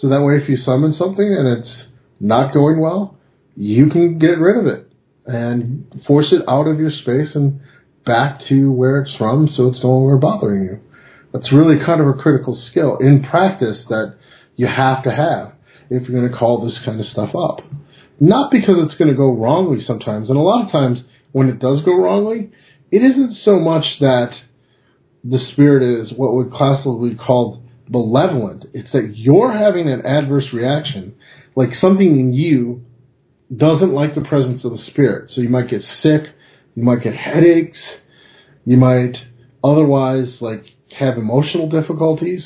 So 0.00 0.08
that 0.08 0.22
way 0.22 0.36
if 0.36 0.48
you 0.48 0.56
summon 0.56 0.94
something 0.98 1.24
and 1.24 1.58
it's 1.58 1.82
not 2.20 2.52
going 2.52 2.80
well, 2.80 3.18
you 3.54 3.88
can 3.90 4.18
get 4.18 4.38
rid 4.38 4.58
of 4.58 4.66
it 4.66 4.90
and 5.26 6.02
force 6.06 6.32
it 6.32 6.42
out 6.48 6.66
of 6.66 6.78
your 6.78 6.90
space 6.90 7.34
and 7.34 7.60
back 8.04 8.40
to 8.48 8.70
where 8.70 9.02
it's 9.02 9.14
from 9.16 9.48
so 9.54 9.68
it's 9.68 9.82
no 9.82 9.90
longer 9.90 10.16
bothering 10.16 10.64
you. 10.64 10.80
That's 11.32 11.52
really 11.52 11.84
kind 11.84 12.00
of 12.00 12.06
a 12.06 12.14
critical 12.14 12.60
skill 12.70 12.98
in 12.98 13.22
practice 13.22 13.78
that 13.88 14.16
you 14.54 14.66
have 14.66 15.04
to 15.04 15.10
have 15.10 15.52
if 15.90 16.08
you're 16.08 16.18
going 16.18 16.30
to 16.30 16.38
call 16.38 16.64
this 16.64 16.78
kind 16.84 17.00
of 17.00 17.06
stuff 17.06 17.34
up. 17.34 17.60
Not 18.18 18.50
because 18.50 18.76
it's 18.86 18.94
going 18.98 19.10
to 19.10 19.16
go 19.16 19.34
wrongly 19.34 19.84
sometimes, 19.84 20.30
and 20.30 20.38
a 20.38 20.40
lot 20.40 20.64
of 20.64 20.72
times 20.72 21.00
when 21.36 21.50
it 21.50 21.58
does 21.58 21.82
go 21.82 21.94
wrongly, 21.94 22.50
it 22.90 23.02
isn't 23.02 23.36
so 23.44 23.58
much 23.58 23.84
that 24.00 24.30
the 25.22 25.38
spirit 25.52 25.82
is 25.82 26.10
what 26.16 26.32
would 26.32 26.50
classically 26.50 27.10
be 27.10 27.14
called 27.14 27.62
malevolent. 27.90 28.64
It's 28.72 28.90
that 28.92 29.12
you're 29.14 29.52
having 29.52 29.86
an 29.86 30.06
adverse 30.06 30.46
reaction, 30.54 31.14
like 31.54 31.68
something 31.78 32.08
in 32.08 32.32
you 32.32 32.86
doesn't 33.54 33.92
like 33.92 34.14
the 34.14 34.22
presence 34.22 34.64
of 34.64 34.72
the 34.72 34.82
spirit. 34.86 35.30
So 35.34 35.42
you 35.42 35.50
might 35.50 35.68
get 35.68 35.82
sick, 36.02 36.22
you 36.74 36.82
might 36.82 37.02
get 37.02 37.14
headaches, 37.14 37.76
you 38.64 38.78
might 38.78 39.18
otherwise 39.62 40.28
like 40.40 40.64
have 40.98 41.18
emotional 41.18 41.68
difficulties, 41.68 42.44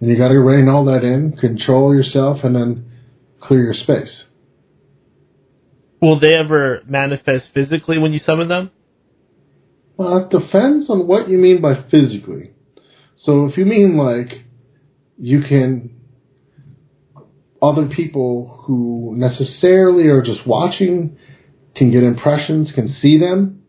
and 0.00 0.08
you 0.08 0.16
got 0.16 0.28
to 0.28 0.38
rein 0.38 0.68
all 0.68 0.84
that 0.84 1.02
in, 1.02 1.36
control 1.36 1.92
yourself, 1.92 2.44
and 2.44 2.54
then 2.54 2.92
clear 3.40 3.64
your 3.64 3.74
space. 3.74 4.22
Will 6.04 6.20
they 6.20 6.34
ever 6.34 6.82
manifest 6.86 7.46
physically 7.54 7.96
when 7.96 8.12
you 8.12 8.20
summon 8.26 8.48
them? 8.48 8.70
Well, 9.96 10.18
it 10.18 10.28
depends 10.28 10.90
on 10.90 11.06
what 11.06 11.30
you 11.30 11.38
mean 11.38 11.62
by 11.62 11.76
physically. 11.90 12.50
So 13.24 13.46
if 13.46 13.56
you 13.56 13.64
mean 13.64 13.96
like 13.96 14.44
you 15.16 15.40
can 15.48 15.98
other 17.62 17.86
people 17.86 18.64
who 18.66 19.14
necessarily 19.16 20.08
are 20.08 20.20
just 20.20 20.46
watching 20.46 21.16
can 21.74 21.90
get 21.90 22.02
impressions, 22.02 22.70
can 22.74 22.94
see 23.00 23.18
them, 23.18 23.62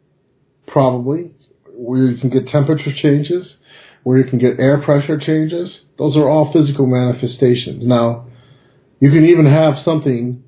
probably. 0.67 1.31
Where 1.73 2.01
you 2.01 2.19
can 2.19 2.31
get 2.31 2.49
temperature 2.49 2.91
changes, 3.01 3.47
where 4.03 4.17
you 4.17 4.29
can 4.29 4.39
get 4.39 4.59
air 4.59 4.81
pressure 4.83 5.17
changes. 5.17 5.69
Those 5.97 6.17
are 6.17 6.27
all 6.27 6.51
physical 6.51 6.85
manifestations. 6.85 7.85
Now, 7.85 8.27
you 8.99 9.09
can 9.11 9.23
even 9.23 9.45
have 9.45 9.75
something, 9.85 10.43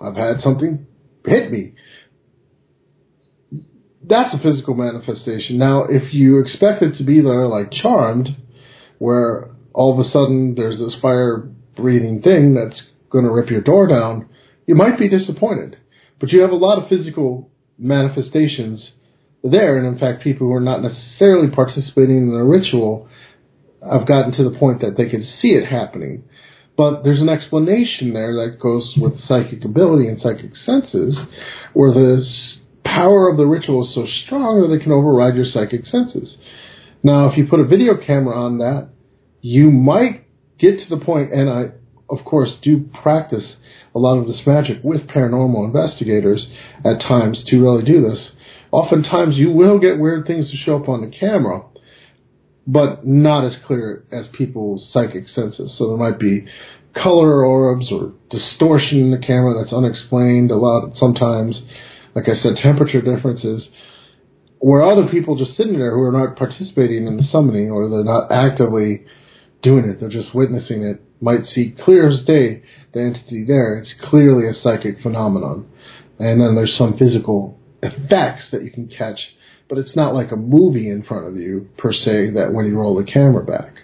I've 0.00 0.16
had 0.16 0.40
something 0.42 0.86
hit 1.24 1.50
me. 1.50 1.74
That's 4.02 4.34
a 4.34 4.38
physical 4.38 4.74
manifestation. 4.74 5.58
Now, 5.58 5.84
if 5.84 6.12
you 6.14 6.40
expect 6.40 6.82
it 6.82 6.96
to 6.98 7.04
be 7.04 7.20
there 7.20 7.46
like 7.46 7.70
charmed, 7.70 8.28
where 8.98 9.50
all 9.72 9.92
of 9.92 10.04
a 10.04 10.10
sudden 10.10 10.54
there's 10.56 10.78
this 10.78 10.94
fire 11.00 11.48
breathing 11.76 12.22
thing 12.22 12.54
that's 12.54 12.80
going 13.10 13.24
to 13.24 13.30
rip 13.30 13.50
your 13.50 13.60
door 13.60 13.86
down, 13.86 14.28
you 14.66 14.74
might 14.74 14.98
be 14.98 15.08
disappointed. 15.08 15.76
But 16.18 16.32
you 16.32 16.42
have 16.42 16.50
a 16.50 16.56
lot 16.56 16.82
of 16.82 16.88
physical 16.88 17.50
manifestations 17.78 18.90
there, 19.42 19.78
and 19.78 19.86
in 19.86 19.98
fact, 19.98 20.22
people 20.22 20.46
who 20.46 20.54
are 20.54 20.60
not 20.60 20.82
necessarily 20.82 21.50
participating 21.50 22.18
in 22.18 22.30
the 22.30 22.42
ritual 22.42 23.08
have 23.82 24.06
gotten 24.06 24.32
to 24.32 24.44
the 24.48 24.58
point 24.58 24.82
that 24.82 24.96
they 24.96 25.08
can 25.08 25.26
see 25.40 25.48
it 25.48 25.64
happening. 25.66 26.24
But 26.80 27.04
there's 27.04 27.20
an 27.20 27.28
explanation 27.28 28.14
there 28.14 28.32
that 28.36 28.58
goes 28.58 28.94
with 28.96 29.20
psychic 29.28 29.66
ability 29.66 30.08
and 30.08 30.18
psychic 30.18 30.52
senses, 30.64 31.14
where 31.74 31.92
the 31.92 32.24
power 32.86 33.28
of 33.28 33.36
the 33.36 33.44
ritual 33.44 33.86
is 33.86 33.94
so 33.94 34.06
strong 34.24 34.62
that 34.62 34.74
it 34.74 34.82
can 34.82 34.90
override 34.90 35.36
your 35.36 35.44
psychic 35.44 35.84
senses. 35.84 36.34
Now, 37.02 37.28
if 37.28 37.36
you 37.36 37.46
put 37.46 37.60
a 37.60 37.66
video 37.66 37.98
camera 37.98 38.34
on 38.34 38.56
that, 38.58 38.88
you 39.42 39.70
might 39.70 40.24
get 40.58 40.78
to 40.78 40.88
the 40.88 41.04
point, 41.04 41.30
and 41.34 41.50
I, 41.50 41.64
of 42.08 42.24
course, 42.24 42.52
do 42.62 42.88
practice 43.02 43.44
a 43.94 43.98
lot 43.98 44.16
of 44.16 44.26
this 44.26 44.40
magic 44.46 44.78
with 44.82 45.02
paranormal 45.02 45.66
investigators 45.66 46.46
at 46.82 47.02
times 47.02 47.44
to 47.48 47.60
really 47.60 47.84
do 47.84 48.00
this. 48.00 48.30
Oftentimes, 48.72 49.36
you 49.36 49.52
will 49.52 49.78
get 49.78 49.98
weird 49.98 50.26
things 50.26 50.50
to 50.50 50.56
show 50.56 50.76
up 50.76 50.88
on 50.88 51.02
the 51.02 51.14
camera, 51.14 51.60
but 52.66 53.06
not 53.06 53.44
as 53.44 53.52
clear 53.66 54.04
as 54.12 54.26
people's 54.32 54.86
psychic 54.92 55.28
senses. 55.34 55.74
So 55.78 55.88
there 55.88 55.96
might 55.96 56.18
be 56.18 56.46
color 56.94 57.44
orbs 57.44 57.90
or 57.90 58.12
distortion 58.30 59.00
in 59.00 59.10
the 59.10 59.18
camera 59.18 59.60
that's 59.60 59.72
unexplained. 59.72 60.50
A 60.50 60.56
lot 60.56 60.92
sometimes, 60.98 61.56
like 62.14 62.28
I 62.28 62.40
said, 62.42 62.56
temperature 62.56 63.00
differences. 63.00 63.66
Where 64.58 64.82
other 64.82 65.08
people 65.08 65.36
just 65.36 65.56
sitting 65.56 65.78
there 65.78 65.94
who 65.94 66.02
are 66.02 66.12
not 66.12 66.36
participating 66.36 67.06
in 67.06 67.16
the 67.16 67.24
summoning 67.32 67.70
or 67.70 67.88
they're 67.88 68.04
not 68.04 68.30
actively 68.30 69.06
doing 69.62 69.86
it, 69.86 70.00
they're 70.00 70.10
just 70.10 70.34
witnessing 70.34 70.82
it, 70.82 71.02
might 71.20 71.46
see 71.54 71.74
clear 71.84 72.10
as 72.10 72.24
day 72.24 72.62
the 72.92 73.00
entity 73.00 73.44
there. 73.46 73.78
It's 73.78 73.94
clearly 74.10 74.48
a 74.48 74.60
psychic 74.62 75.00
phenomenon. 75.02 75.66
And 76.18 76.40
then 76.40 76.54
there's 76.54 76.76
some 76.76 76.98
physical 76.98 77.58
effects 77.82 78.42
that 78.52 78.62
you 78.62 78.70
can 78.70 78.88
catch 78.88 79.18
but 79.70 79.78
it's 79.78 79.94
not 79.94 80.12
like 80.12 80.32
a 80.32 80.36
movie 80.36 80.90
in 80.90 81.04
front 81.04 81.28
of 81.28 81.36
you 81.36 81.68
per 81.78 81.92
se 81.92 82.32
that 82.32 82.52
when 82.52 82.66
you 82.66 82.76
roll 82.76 82.96
the 82.96 83.10
camera 83.10 83.44
back. 83.44 83.76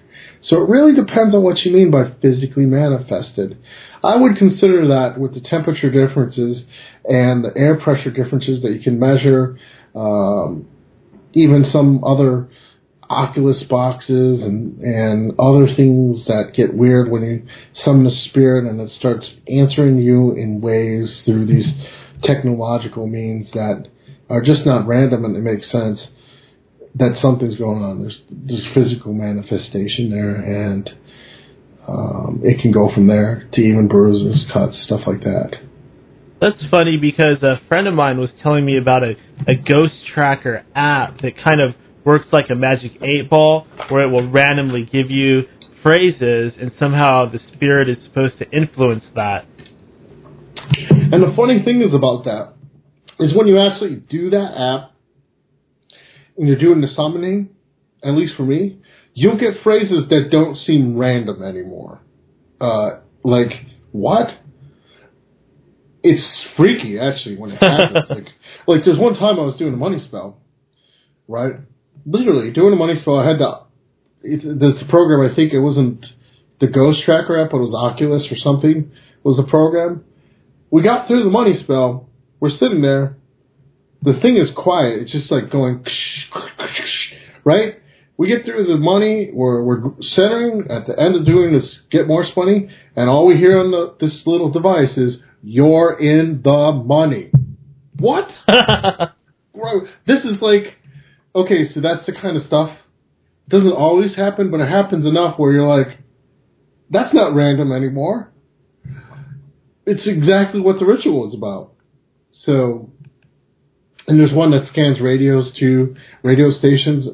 So 0.42 0.62
it 0.62 0.68
really 0.68 0.94
depends 0.94 1.34
on 1.34 1.42
what 1.42 1.58
you 1.60 1.72
mean 1.72 1.90
by 1.90 2.12
physically 2.20 2.66
manifested. 2.66 3.56
I 4.02 4.16
would 4.16 4.36
consider 4.36 4.88
that 4.88 5.18
with 5.18 5.34
the 5.34 5.40
temperature 5.40 5.90
differences 5.90 6.62
and 7.04 7.44
the 7.44 7.52
air 7.56 7.76
pressure 7.76 8.10
differences 8.10 8.62
that 8.62 8.72
you 8.72 8.80
can 8.80 8.98
measure, 8.98 9.58
um, 9.94 10.68
even 11.32 11.70
some 11.72 12.04
other 12.04 12.48
Ovilus 13.08 13.68
boxes 13.68 14.42
and, 14.42 14.80
and 14.80 15.32
other 15.38 15.72
things 15.76 16.24
that 16.26 16.52
get 16.56 16.74
weird 16.74 17.10
when 17.10 17.22
you 17.22 17.46
summon 17.84 18.06
a 18.06 18.28
spirit 18.28 18.68
and 18.68 18.80
it 18.80 18.90
starts 18.98 19.26
answering 19.48 19.98
you 19.98 20.32
in 20.32 20.60
ways 20.60 21.08
through 21.24 21.46
these 21.46 21.66
technological 22.24 23.06
means 23.06 23.46
that 23.52 23.86
are 24.28 24.42
just 24.42 24.66
not 24.66 24.86
random 24.86 25.24
and 25.24 25.36
they 25.36 25.40
make 25.40 25.64
sense 25.64 26.00
that 26.98 27.18
something's 27.20 27.56
going 27.56 27.82
on. 27.82 28.00
There's 28.00 28.18
there's 28.30 28.66
physical 28.74 29.12
manifestation 29.12 30.10
there, 30.10 30.34
and 30.34 30.90
um, 31.86 32.40
it 32.42 32.60
can 32.60 32.72
go 32.72 32.92
from 32.92 33.06
there 33.06 33.48
to 33.52 33.60
even 33.60 33.88
bruises, 33.88 34.44
cuts, 34.52 34.76
stuff 34.84 35.02
like 35.06 35.20
that. 35.20 35.56
That's 36.40 36.62
funny 36.70 36.96
because 36.98 37.42
a 37.42 37.60
friend 37.68 37.86
of 37.86 37.94
mine 37.94 38.18
was 38.18 38.30
telling 38.42 38.64
me 38.64 38.76
about 38.76 39.02
a, 39.02 39.14
a 39.46 39.54
ghost 39.54 39.94
tracker 40.12 40.64
app 40.74 41.20
that 41.22 41.32
kind 41.42 41.60
of 41.60 41.74
works 42.04 42.26
like 42.32 42.50
a 42.50 42.54
magic 42.54 42.92
eight 43.02 43.28
ball, 43.28 43.66
where 43.88 44.02
it 44.02 44.10
will 44.10 44.30
randomly 44.30 44.88
give 44.90 45.10
you 45.10 45.42
phrases, 45.82 46.52
and 46.60 46.72
somehow 46.78 47.30
the 47.30 47.40
spirit 47.54 47.88
is 47.88 47.96
supposed 48.04 48.38
to 48.38 48.50
influence 48.50 49.04
that. 49.14 49.46
And 50.90 51.22
the 51.22 51.32
funny 51.36 51.62
thing 51.62 51.82
is 51.82 51.94
about 51.94 52.24
that 52.24 52.55
is 53.18 53.34
when 53.34 53.46
you 53.46 53.58
actually 53.58 53.96
do 53.96 54.30
that 54.30 54.52
app 54.56 54.92
and 56.36 56.46
you're 56.46 56.58
doing 56.58 56.80
the 56.80 56.88
summoning, 56.94 57.50
at 58.04 58.10
least 58.10 58.34
for 58.36 58.44
me, 58.44 58.78
you'll 59.14 59.38
get 59.38 59.62
phrases 59.62 60.04
that 60.10 60.28
don't 60.30 60.56
seem 60.66 60.96
random 60.96 61.42
anymore. 61.42 62.00
Uh, 62.60 63.00
like, 63.24 63.52
what? 63.92 64.28
it's 66.06 66.24
freaky 66.56 66.98
actually 66.98 67.36
when 67.36 67.50
it 67.50 67.62
happens. 67.62 67.96
like, 68.08 68.28
like 68.66 68.84
there's 68.84 68.98
one 68.98 69.14
time 69.14 69.38
I 69.38 69.42
was 69.42 69.56
doing 69.58 69.74
a 69.74 69.76
money 69.76 70.02
spell, 70.06 70.40
right? 71.26 71.54
Literally 72.04 72.52
doing 72.52 72.72
a 72.72 72.76
money 72.76 72.94
spell. 73.00 73.18
I 73.18 73.26
had 73.26 73.38
to. 73.38 73.66
It, 74.22 74.42
this 74.58 74.82
program. 74.88 75.30
I 75.30 75.34
think 75.34 75.52
it 75.52 75.60
wasn't 75.60 76.06
the 76.60 76.68
Ghost 76.68 77.00
Tracker 77.04 77.42
app, 77.42 77.50
but 77.50 77.58
it 77.58 77.66
was 77.68 77.74
Ovilus 77.74 78.30
or 78.30 78.36
something. 78.36 78.92
Was 79.24 79.36
the 79.36 79.50
program. 79.50 80.04
We 80.70 80.82
got 80.82 81.08
through 81.08 81.24
the 81.24 81.30
money 81.30 81.58
spell. 81.64 82.08
We're 82.40 82.50
sitting 82.50 82.82
there. 82.82 83.16
The 84.02 84.18
thing 84.20 84.36
is 84.36 84.50
quiet. 84.54 85.02
It's 85.02 85.12
just 85.12 85.30
like 85.30 85.50
going, 85.50 85.84
right? 87.44 87.74
We 88.18 88.28
get 88.28 88.44
through 88.44 88.66
the 88.66 88.76
money. 88.76 89.30
We're 89.32 89.62
we're 89.62 89.82
centering 90.00 90.70
at 90.70 90.86
the 90.86 90.98
end 90.98 91.16
of 91.16 91.26
doing 91.26 91.52
this. 91.52 91.68
Get 91.90 92.06
more 92.06 92.24
money, 92.36 92.68
and 92.94 93.08
all 93.08 93.26
we 93.26 93.36
hear 93.36 93.58
on 93.58 93.70
the, 93.70 93.96
this 94.00 94.14
little 94.26 94.50
device 94.50 94.96
is 94.96 95.16
you're 95.42 95.98
in 95.98 96.40
the 96.42 96.82
money. 96.84 97.30
What? 97.98 98.28
this 100.06 100.18
is 100.24 100.40
like, 100.40 100.76
okay, 101.34 101.72
so 101.74 101.80
that's 101.80 102.06
the 102.06 102.12
kind 102.12 102.36
of 102.36 102.46
stuff. 102.46 102.70
It 103.46 103.50
Doesn't 103.50 103.72
always 103.72 104.14
happen, 104.14 104.50
but 104.50 104.60
it 104.60 104.68
happens 104.68 105.06
enough 105.06 105.38
where 105.38 105.52
you're 105.52 105.68
like, 105.68 105.98
that's 106.90 107.14
not 107.14 107.34
random 107.34 107.72
anymore. 107.72 108.32
It's 109.86 110.02
exactly 110.04 110.60
what 110.60 110.78
the 110.78 110.84
ritual 110.84 111.28
is 111.28 111.34
about. 111.34 111.75
So, 112.46 112.90
and 114.06 114.18
there's 114.18 114.32
one 114.32 114.52
that 114.52 114.68
scans 114.72 115.00
radios 115.00 115.52
to 115.58 115.96
radio 116.22 116.50
stations 116.56 117.08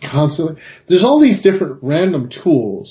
constantly. 0.00 0.60
There's 0.88 1.02
all 1.02 1.20
these 1.20 1.42
different 1.42 1.80
random 1.82 2.30
tools. 2.42 2.88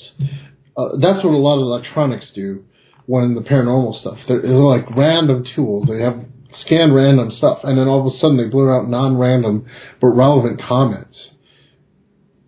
Uh, 0.76 0.96
that's 1.00 1.24
what 1.24 1.32
a 1.32 1.38
lot 1.38 1.56
of 1.56 1.62
electronics 1.62 2.26
do 2.34 2.64
when 3.06 3.34
the 3.34 3.40
paranormal 3.40 4.00
stuff. 4.00 4.18
They're, 4.28 4.42
they're 4.42 4.52
like 4.52 4.94
random 4.94 5.44
tools. 5.56 5.88
They 5.88 6.02
have 6.02 6.24
scan 6.60 6.92
random 6.92 7.32
stuff, 7.36 7.60
and 7.64 7.78
then 7.78 7.88
all 7.88 8.06
of 8.06 8.14
a 8.14 8.18
sudden 8.18 8.36
they 8.36 8.48
blur 8.48 8.78
out 8.78 8.88
non-random 8.88 9.66
but 10.00 10.08
relevant 10.08 10.60
comments. 10.60 11.16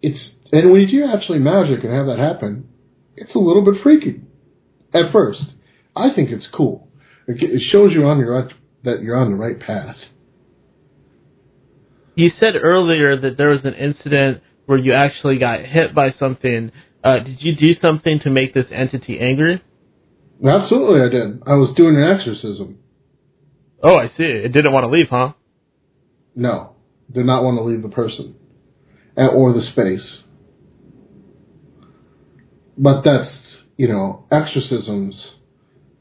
It's 0.03 0.19
and 0.53 0.71
when 0.71 0.81
you 0.81 0.89
do 0.89 1.13
actually 1.13 1.39
magic 1.39 1.85
and 1.85 1.93
have 1.93 2.07
that 2.07 2.19
happen, 2.19 2.69
it's 3.17 3.35
a 3.35 3.39
little 3.39 3.65
bit 3.65 3.83
freaky 3.83 4.21
at 4.93 5.13
first. 5.13 5.43
I 5.97 6.13
think 6.15 6.31
it's 6.31 6.47
cool. 6.53 6.89
It 7.27 7.63
shows 7.71 7.93
you 7.93 8.07
on 8.07 8.19
your 8.19 8.51
that 8.85 9.03
you're 9.03 9.17
on 9.17 9.31
the 9.31 9.37
right 9.37 9.59
path. 9.59 9.97
You 12.15 12.31
said 12.41 12.55
earlier 12.61 13.19
that 13.19 13.37
there 13.37 13.51
was 13.51 13.61
an 13.65 13.75
incident 13.75 14.43
where 14.67 14.79
you 14.79 14.93
actually 14.93 15.39
got 15.39 15.61
hit 15.61 15.95
by 15.95 16.15
something. 16.19 16.73
Uh, 17.03 17.21
did 17.21 17.39
you 17.41 17.57
do 17.57 17.81
something 17.81 18.21
to 18.21 18.31
make 18.31 18.55
this 18.55 18.67
entity 18.71 19.19
angry? 19.21 19.63
Absolutely, 20.45 21.03
I 21.03 21.09
did. 21.09 21.43
I 21.47 21.55
was 21.55 21.75
doing 21.77 21.97
an 21.97 22.03
exorcism. 22.03 22.79
Oh, 23.83 23.97
I 23.97 24.09
see. 24.09 24.25
It 24.25 24.53
didn't 24.53 24.73
want 24.73 24.85
to 24.85 24.91
leave, 24.91 25.09
huh? 25.09 25.33
No, 26.35 26.77
did 27.11 27.27
not 27.27 27.43
want 27.43 27.59
to 27.59 27.63
leave 27.63 27.83
the 27.83 27.89
person 27.89 28.37
or 29.17 29.53
the 29.53 29.63
space. 29.73 30.19
But 32.79 33.03
that's 33.03 33.31
you 33.81 33.89
know, 33.89 34.27
exorcisms 34.31 35.19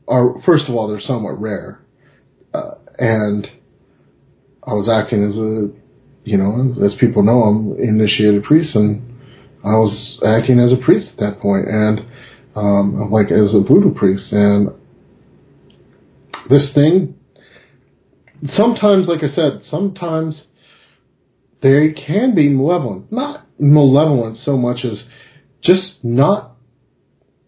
are 0.06 0.42
first 0.46 0.66
of 0.68 0.76
all 0.76 0.90
they're 0.90 1.00
somewhat 1.00 1.40
rare, 1.40 1.80
uh, 2.54 2.76
and 2.98 3.48
I 4.66 4.74
was 4.74 4.90
acting 4.90 5.24
as 5.24 5.36
a 5.36 6.30
you 6.30 6.38
know 6.38 6.86
as 6.86 6.94
people 7.00 7.24
know 7.24 7.44
I'm 7.44 7.82
initiated 7.82 8.44
priest 8.44 8.76
and 8.76 9.10
I 9.64 9.76
was 9.76 10.20
acting 10.26 10.60
as 10.60 10.72
a 10.72 10.84
priest 10.84 11.08
at 11.14 11.18
that 11.20 11.40
point 11.42 11.68
and 11.68 12.02
um, 12.56 13.10
like 13.12 13.32
as 13.32 13.54
a 13.54 13.62
voodoo 13.62 13.94
priest. 13.94 14.32
And 14.32 14.70
this 16.50 16.68
thing, 16.74 17.16
sometimes, 18.56 19.08
like 19.08 19.24
I 19.24 19.34
said, 19.36 19.64
sometimes 19.70 20.36
they 21.62 21.92
can 21.92 22.36
be 22.36 22.50
malevolent. 22.50 23.12
Not 23.12 23.48
malevolent 23.60 24.40
so 24.46 24.58
much 24.58 24.86
as 24.86 24.98
just 25.64 26.04
not 26.04 26.56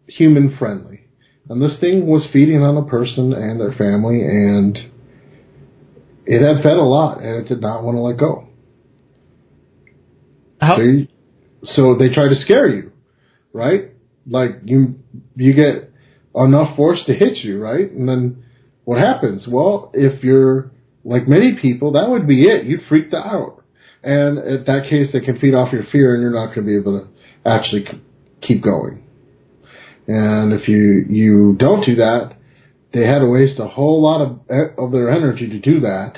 human 0.07 0.55
friendly. 0.57 1.07
And 1.49 1.61
this 1.61 1.79
thing 1.79 2.05
was 2.05 2.27
feeding 2.31 2.61
on 2.61 2.77
a 2.77 2.85
person 2.85 3.33
and 3.33 3.59
their 3.59 3.73
family, 3.73 4.21
and 4.21 4.77
it 6.25 6.41
had 6.41 6.63
fed 6.63 6.77
a 6.77 6.83
lot, 6.83 7.19
and 7.19 7.45
it 7.45 7.49
did 7.49 7.61
not 7.61 7.83
want 7.83 7.95
to 7.95 8.01
let 8.01 8.17
go. 8.17 8.47
How? 10.59 10.75
So, 10.75 10.81
you, 10.81 11.07
so 11.63 11.95
they 11.97 12.13
try 12.13 12.27
to 12.29 12.35
scare 12.41 12.69
you, 12.69 12.91
right? 13.53 13.91
like 14.27 14.59
you 14.65 14.95
you 15.35 15.53
get 15.53 15.91
enough 16.35 16.75
force 16.75 16.99
to 17.07 17.13
hit 17.13 17.37
you, 17.37 17.59
right? 17.61 17.91
And 17.91 18.07
then 18.07 18.43
what 18.85 18.99
happens? 18.99 19.43
Well, 19.47 19.91
if 19.93 20.23
you're 20.23 20.71
like 21.03 21.27
many 21.27 21.57
people, 21.61 21.93
that 21.93 22.09
would 22.09 22.27
be 22.27 22.43
it. 22.43 22.65
You'd 22.65 22.81
freak 22.87 23.13
out, 23.13 23.63
and 24.03 24.37
in 24.37 24.63
that 24.65 24.87
case, 24.89 25.09
they 25.13 25.19
can 25.19 25.39
feed 25.39 25.53
off 25.53 25.73
your 25.73 25.85
fear, 25.91 26.13
and 26.13 26.21
you're 26.21 26.33
not 26.33 26.53
going 26.53 26.67
to 26.67 26.71
be 26.71 26.77
able 26.77 27.01
to 27.01 27.49
actually 27.49 27.85
keep 28.41 28.63
going. 28.63 29.03
And 30.07 30.53
if 30.53 30.67
you 30.67 31.05
you 31.09 31.55
don't 31.57 31.85
do 31.85 31.95
that, 31.95 32.35
they 32.93 33.05
had 33.05 33.19
to 33.19 33.27
waste 33.27 33.59
a 33.59 33.67
whole 33.67 34.01
lot 34.01 34.21
of 34.21 34.39
of 34.77 34.91
their 34.91 35.09
energy 35.09 35.47
to 35.49 35.59
do 35.59 35.81
that. 35.81 36.13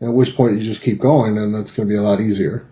At 0.00 0.12
which 0.12 0.36
point 0.36 0.60
you 0.60 0.72
just 0.72 0.84
keep 0.84 1.00
going, 1.00 1.36
and 1.36 1.52
that's 1.54 1.74
going 1.76 1.88
to 1.88 1.92
be 1.92 1.96
a 1.96 2.02
lot 2.02 2.20
easier. 2.20 2.68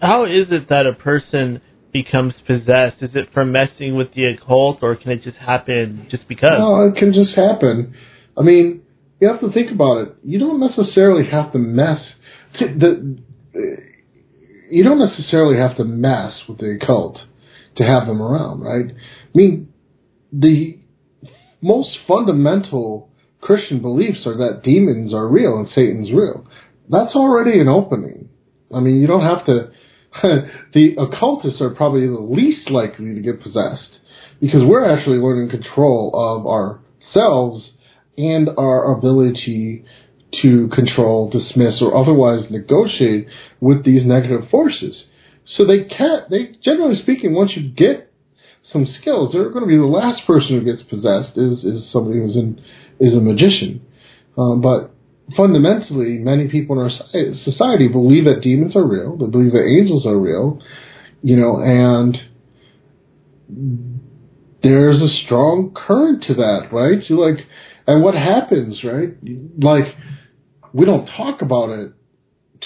How 0.00 0.24
is 0.24 0.46
it 0.50 0.68
that 0.68 0.86
a 0.86 0.92
person 0.92 1.60
becomes 1.92 2.34
possessed? 2.46 2.96
Is 3.00 3.10
it 3.14 3.32
from 3.32 3.52
messing 3.52 3.96
with 3.96 4.12
the 4.14 4.24
occult, 4.24 4.80
or 4.82 4.96
can 4.96 5.12
it 5.12 5.22
just 5.22 5.36
happen 5.36 6.08
just 6.10 6.26
because? 6.28 6.58
No, 6.58 6.88
it 6.88 6.96
can 6.96 7.12
just 7.12 7.36
happen. 7.36 7.94
I 8.36 8.42
mean, 8.42 8.82
you 9.20 9.28
have 9.28 9.40
to 9.40 9.52
think 9.52 9.70
about 9.70 9.98
it. 9.98 10.16
You 10.24 10.40
don't 10.40 10.60
necessarily 10.60 11.30
have 11.30 11.52
to 11.52 11.58
mess. 11.58 12.00
The, 12.58 13.18
you 14.70 14.82
don't 14.82 14.98
necessarily 14.98 15.56
have 15.58 15.76
to 15.76 15.84
mess 15.84 16.32
with 16.48 16.58
the 16.58 16.78
occult 16.80 17.20
to 17.76 17.84
have 17.84 18.06
them 18.06 18.20
around, 18.20 18.60
right? 18.60 18.92
I 18.92 19.30
mean, 19.34 19.72
the 20.32 20.80
most 21.64 21.96
fundamental 22.06 23.10
Christian 23.40 23.80
beliefs 23.80 24.26
are 24.26 24.36
that 24.36 24.62
demons 24.62 25.14
are 25.14 25.26
real 25.26 25.56
and 25.58 25.68
Satan's 25.74 26.12
real. 26.12 26.46
That's 26.90 27.14
already 27.14 27.58
an 27.58 27.68
opening. 27.68 28.28
I 28.74 28.80
mean, 28.80 29.00
you 29.00 29.06
don't 29.06 29.24
have 29.24 29.46
to 29.46 29.70
the 30.74 30.94
occultists 30.98 31.60
are 31.60 31.70
probably 31.70 32.06
the 32.06 32.20
least 32.20 32.70
likely 32.70 33.14
to 33.14 33.20
get 33.20 33.42
possessed 33.42 33.98
because 34.40 34.62
we're 34.62 34.88
actually 34.88 35.16
learning 35.16 35.50
control 35.50 36.12
of 36.14 36.46
ourselves 36.46 37.70
and 38.16 38.48
our 38.56 38.96
ability 38.96 39.84
to 40.42 40.68
control, 40.68 41.30
dismiss, 41.30 41.80
or 41.80 41.96
otherwise 41.96 42.50
negotiate 42.50 43.26
with 43.60 43.84
these 43.84 44.04
negative 44.04 44.48
forces. 44.50 45.04
So 45.56 45.66
they 45.66 45.84
can't, 45.84 46.28
they, 46.30 46.56
generally 46.62 47.00
speaking, 47.02 47.34
once 47.34 47.52
you 47.56 47.70
get 47.70 48.12
some 48.74 48.86
skills, 49.00 49.30
they're 49.32 49.48
going 49.48 49.64
to 49.64 49.68
be 49.68 49.78
the 49.78 49.84
last 49.84 50.26
person 50.26 50.58
who 50.58 50.64
gets 50.64 50.82
possessed 50.82 51.38
is, 51.38 51.64
is 51.64 51.90
somebody 51.92 52.18
who's 52.18 52.36
in, 52.36 52.60
is 53.00 53.14
a 53.14 53.20
magician. 53.20 53.80
Um, 54.36 54.60
but 54.60 54.90
fundamentally, 55.36 56.18
many 56.18 56.48
people 56.48 56.76
in 56.76 56.82
our 56.82 56.90
society 57.44 57.88
believe 57.88 58.24
that 58.26 58.42
demons 58.42 58.76
are 58.76 58.86
real. 58.86 59.16
They 59.16 59.26
believe 59.26 59.52
that 59.52 59.64
angels 59.64 60.04
are 60.04 60.18
real, 60.18 60.60
you 61.22 61.36
know, 61.36 61.56
and 61.56 62.18
there's 64.62 65.00
a 65.00 65.08
strong 65.24 65.72
current 65.74 66.24
to 66.24 66.34
that, 66.34 66.68
right? 66.72 66.98
Like, 67.10 67.46
and 67.86 68.02
what 68.02 68.14
happens, 68.14 68.82
right? 68.82 69.10
Like, 69.58 69.94
we 70.72 70.84
don't 70.84 71.06
talk 71.06 71.42
about 71.42 71.70
it 71.70 71.92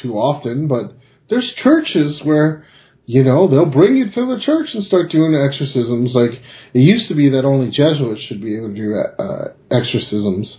too 0.01 0.15
often, 0.15 0.69
but 0.69 0.97
there's 1.29 1.51
churches 1.63 2.21
where, 2.23 2.67
you 3.09 3.25
know, 3.25 3.49
they'll 3.49 3.65
bring 3.65 3.97
you 3.97 4.05
to 4.13 4.37
the 4.37 4.41
church 4.45 4.69
and 4.75 4.85
start 4.85 5.11
doing 5.11 5.35
exorcisms. 5.35 6.13
Like, 6.15 6.43
it 6.75 6.81
used 6.81 7.09
to 7.09 7.15
be 7.15 7.31
that 7.31 7.47
only 7.47 7.71
Jesuits 7.71 8.21
should 8.29 8.43
be 8.43 8.55
able 8.57 8.69
to 8.69 8.75
do 8.75 8.95
uh, 8.95 9.49
exorcisms 9.73 10.59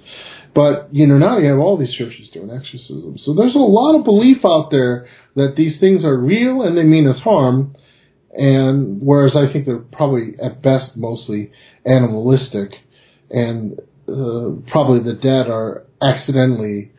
but 0.54 0.90
you 0.92 1.06
know 1.06 1.18
now 1.18 1.38
you 1.38 1.50
have 1.50 1.60
all 1.60 1.78
these 1.78 1.94
churches 1.94 2.28
doing 2.34 2.50
exorcisms, 2.50 3.22
so 3.24 3.34
there's 3.34 3.56
a 3.56 3.60
lot 3.60 3.98
of 3.98 4.04
belief 4.04 4.44
out 4.44 4.72
there 4.72 5.08
that 5.36 5.54
these 5.56 5.80
things 5.80 6.04
are 6.04 6.18
real 6.18 6.64
and 6.64 6.78
they 6.78 6.84
mean 6.84 7.08
us 7.08 7.20
harm. 7.22 7.76
And 8.32 9.02
whereas 9.02 9.36
I 9.36 9.52
think 9.52 9.66
they're 9.66 9.80
probably 9.80 10.34
at 10.44 10.62
best 10.62 10.96
mostly 10.96 11.52
animalistic, 11.86 12.72
and 13.30 13.80
uh, 14.08 14.62
probably 14.72 15.00
the 15.00 15.20
dead 15.22 15.50
are 15.50 15.86
accidentally 16.02 16.92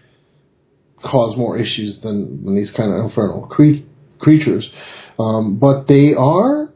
cause 1.02 1.36
more 1.36 1.56
issues 1.56 2.00
than, 2.02 2.44
than 2.44 2.56
these 2.56 2.70
kind 2.76 2.92
of 2.92 3.04
infernal 3.04 3.46
cre- 3.46 3.84
creatures. 4.18 4.68
Um, 5.20 5.58
but 5.58 5.86
they 5.86 6.14
are 6.16 6.72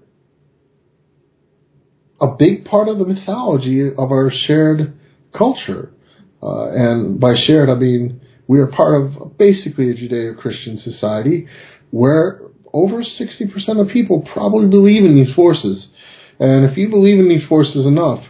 a 2.20 2.26
big 2.38 2.66
part 2.66 2.88
of 2.88 2.99
the 2.99 3.07
mythology 3.07 3.88
of 3.88 4.12
our 4.12 4.30
shared 4.47 4.99
culture. 5.36 5.92
Uh, 6.42 6.68
and 6.68 7.18
by 7.18 7.32
shared, 7.47 7.70
I 7.70 7.74
mean 7.74 8.20
we 8.47 8.61
are 8.61 8.66
part 8.66 9.03
of 9.03 9.38
basically 9.38 9.90
a 9.90 9.95
Judeo-Christian 9.95 10.82
society 10.84 11.49
where 11.90 12.42
over 12.72 13.03
60% 13.03 13.80
of 13.80 13.88
people 13.88 14.28
probably 14.30 14.68
believe 14.68 15.05
in 15.05 15.16
these 15.16 15.34
forces. 15.34 15.86
And 16.38 16.70
if 16.70 16.76
you 16.76 16.90
believe 16.90 17.18
in 17.18 17.30
these 17.30 17.49
forces 17.49 17.86
enough, 17.86 18.24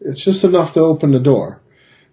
it's 0.00 0.24
just 0.24 0.42
enough 0.42 0.74
to 0.74 0.80
open 0.80 1.12
the 1.12 1.20
door. 1.20 1.62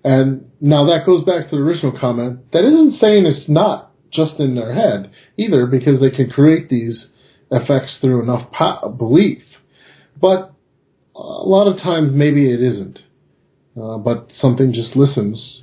And 0.04 0.52
now 0.60 0.86
that 0.88 1.08
goes 1.08 1.24
back 1.26 1.50
to 1.50 1.56
the 1.56 1.62
original 1.62 1.98
comment. 2.00 2.52
That 2.52 2.66
isn't 2.66 3.00
saying 3.00 3.26
it's 3.26 3.50
not 3.50 3.94
just 4.14 4.40
in 4.40 4.56
their 4.56 4.74
head 4.74 5.12
either, 5.38 5.66
because 5.66 6.00
they 6.02 6.16
can 6.16 6.30
create 6.30 6.70
these 6.70 6.98
effects 7.52 7.92
through 8.00 8.24
enough 8.24 8.50
belief. 8.98 9.44
But 10.20 10.54
a 11.16 11.20
lot 11.20 11.68
of 11.68 11.82
times, 11.82 12.12
maybe 12.14 12.52
it 12.52 12.62
isn't. 12.62 13.00
Uh, 13.80 13.98
but 13.98 14.28
something 14.42 14.74
just 14.74 14.96
listens 14.96 15.62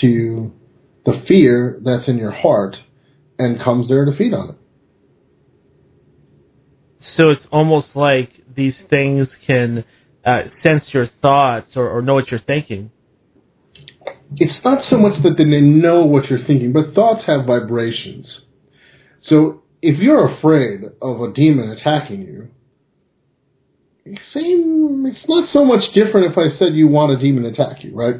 to 0.00 0.52
the 1.04 1.22
fear 1.28 1.78
that's 1.84 2.08
in 2.08 2.16
your 2.16 2.32
heart 2.32 2.76
and 3.38 3.62
comes 3.62 3.88
there 3.88 4.04
to 4.04 4.16
feed 4.16 4.32
on 4.32 4.50
it. 4.50 4.56
So 7.18 7.30
it's 7.30 7.44
almost 7.52 7.88
like 7.94 8.30
these 8.56 8.74
things 8.88 9.28
can 9.46 9.84
uh, 10.24 10.42
sense 10.64 10.84
your 10.92 11.08
thoughts 11.20 11.72
or, 11.76 11.88
or 11.88 12.02
know 12.02 12.14
what 12.14 12.30
you're 12.30 12.40
thinking. 12.40 12.90
It's 14.36 14.64
not 14.64 14.84
so 14.88 14.96
much 14.96 15.22
that 15.22 15.36
they 15.36 15.44
know 15.44 16.04
what 16.04 16.30
you're 16.30 16.44
thinking, 16.44 16.72
but 16.72 16.94
thoughts 16.94 17.24
have 17.26 17.46
vibrations. 17.46 18.26
So 19.28 19.63
if 19.84 20.00
you're 20.00 20.34
afraid 20.36 20.80
of 21.02 21.20
a 21.20 21.32
demon 21.32 21.70
attacking 21.70 22.22
you, 22.22 22.48
same, 24.32 25.04
it's 25.06 25.28
not 25.28 25.50
so 25.52 25.64
much 25.64 25.92
different 25.94 26.32
if 26.32 26.38
I 26.38 26.58
said 26.58 26.74
you 26.74 26.88
want 26.88 27.12
a 27.12 27.18
demon 27.18 27.44
attack 27.44 27.84
you, 27.84 27.94
right? 27.94 28.16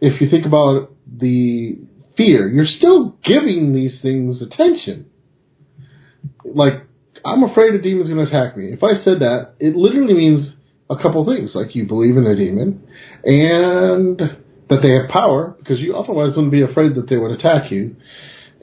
If 0.00 0.20
you 0.20 0.30
think 0.30 0.46
about 0.46 0.92
the 1.06 1.78
fear, 2.16 2.48
you're 2.48 2.66
still 2.66 3.16
giving 3.22 3.74
these 3.74 4.00
things 4.00 4.40
attention. 4.40 5.06
Like, 6.44 6.86
I'm 7.24 7.42
afraid 7.42 7.74
a 7.74 7.82
demon's 7.82 8.08
going 8.08 8.24
to 8.24 8.30
attack 8.30 8.56
me. 8.56 8.66
If 8.66 8.82
I 8.82 9.02
said 9.04 9.20
that, 9.20 9.54
it 9.58 9.76
literally 9.76 10.14
means 10.14 10.48
a 10.90 10.96
couple 10.96 11.24
things, 11.24 11.50
like 11.54 11.74
you 11.74 11.86
believe 11.86 12.16
in 12.16 12.26
a 12.26 12.36
demon, 12.36 12.86
and 13.24 14.18
that 14.70 14.80
they 14.82 14.92
have 14.92 15.08
power, 15.10 15.54
because 15.58 15.80
you 15.80 15.96
otherwise 15.96 16.30
wouldn't 16.36 16.52
be 16.52 16.62
afraid 16.62 16.94
that 16.94 17.08
they 17.08 17.16
would 17.16 17.32
attack 17.32 17.70
you. 17.70 17.96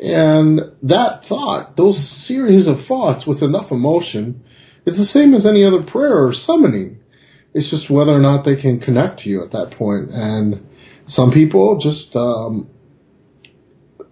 And 0.01 0.59
that 0.83 1.21
thought, 1.29 1.77
those 1.77 1.97
series 2.27 2.67
of 2.67 2.85
thoughts 2.87 3.25
with 3.25 3.41
enough 3.41 3.71
emotion, 3.71 4.43
is 4.85 4.97
the 4.97 5.07
same 5.13 5.33
as 5.35 5.45
any 5.45 5.63
other 5.63 5.83
prayer 5.83 6.25
or 6.25 6.33
summoning. 6.33 6.99
It's 7.53 7.69
just 7.69 7.89
whether 7.89 8.11
or 8.11 8.19
not 8.19 8.43
they 8.43 8.55
can 8.55 8.79
connect 8.79 9.19
to 9.21 9.29
you 9.29 9.43
at 9.43 9.51
that 9.51 9.77
point. 9.77 10.09
And 10.11 10.67
some 11.15 11.31
people 11.31 11.79
just 11.79 12.15
um, 12.15 12.69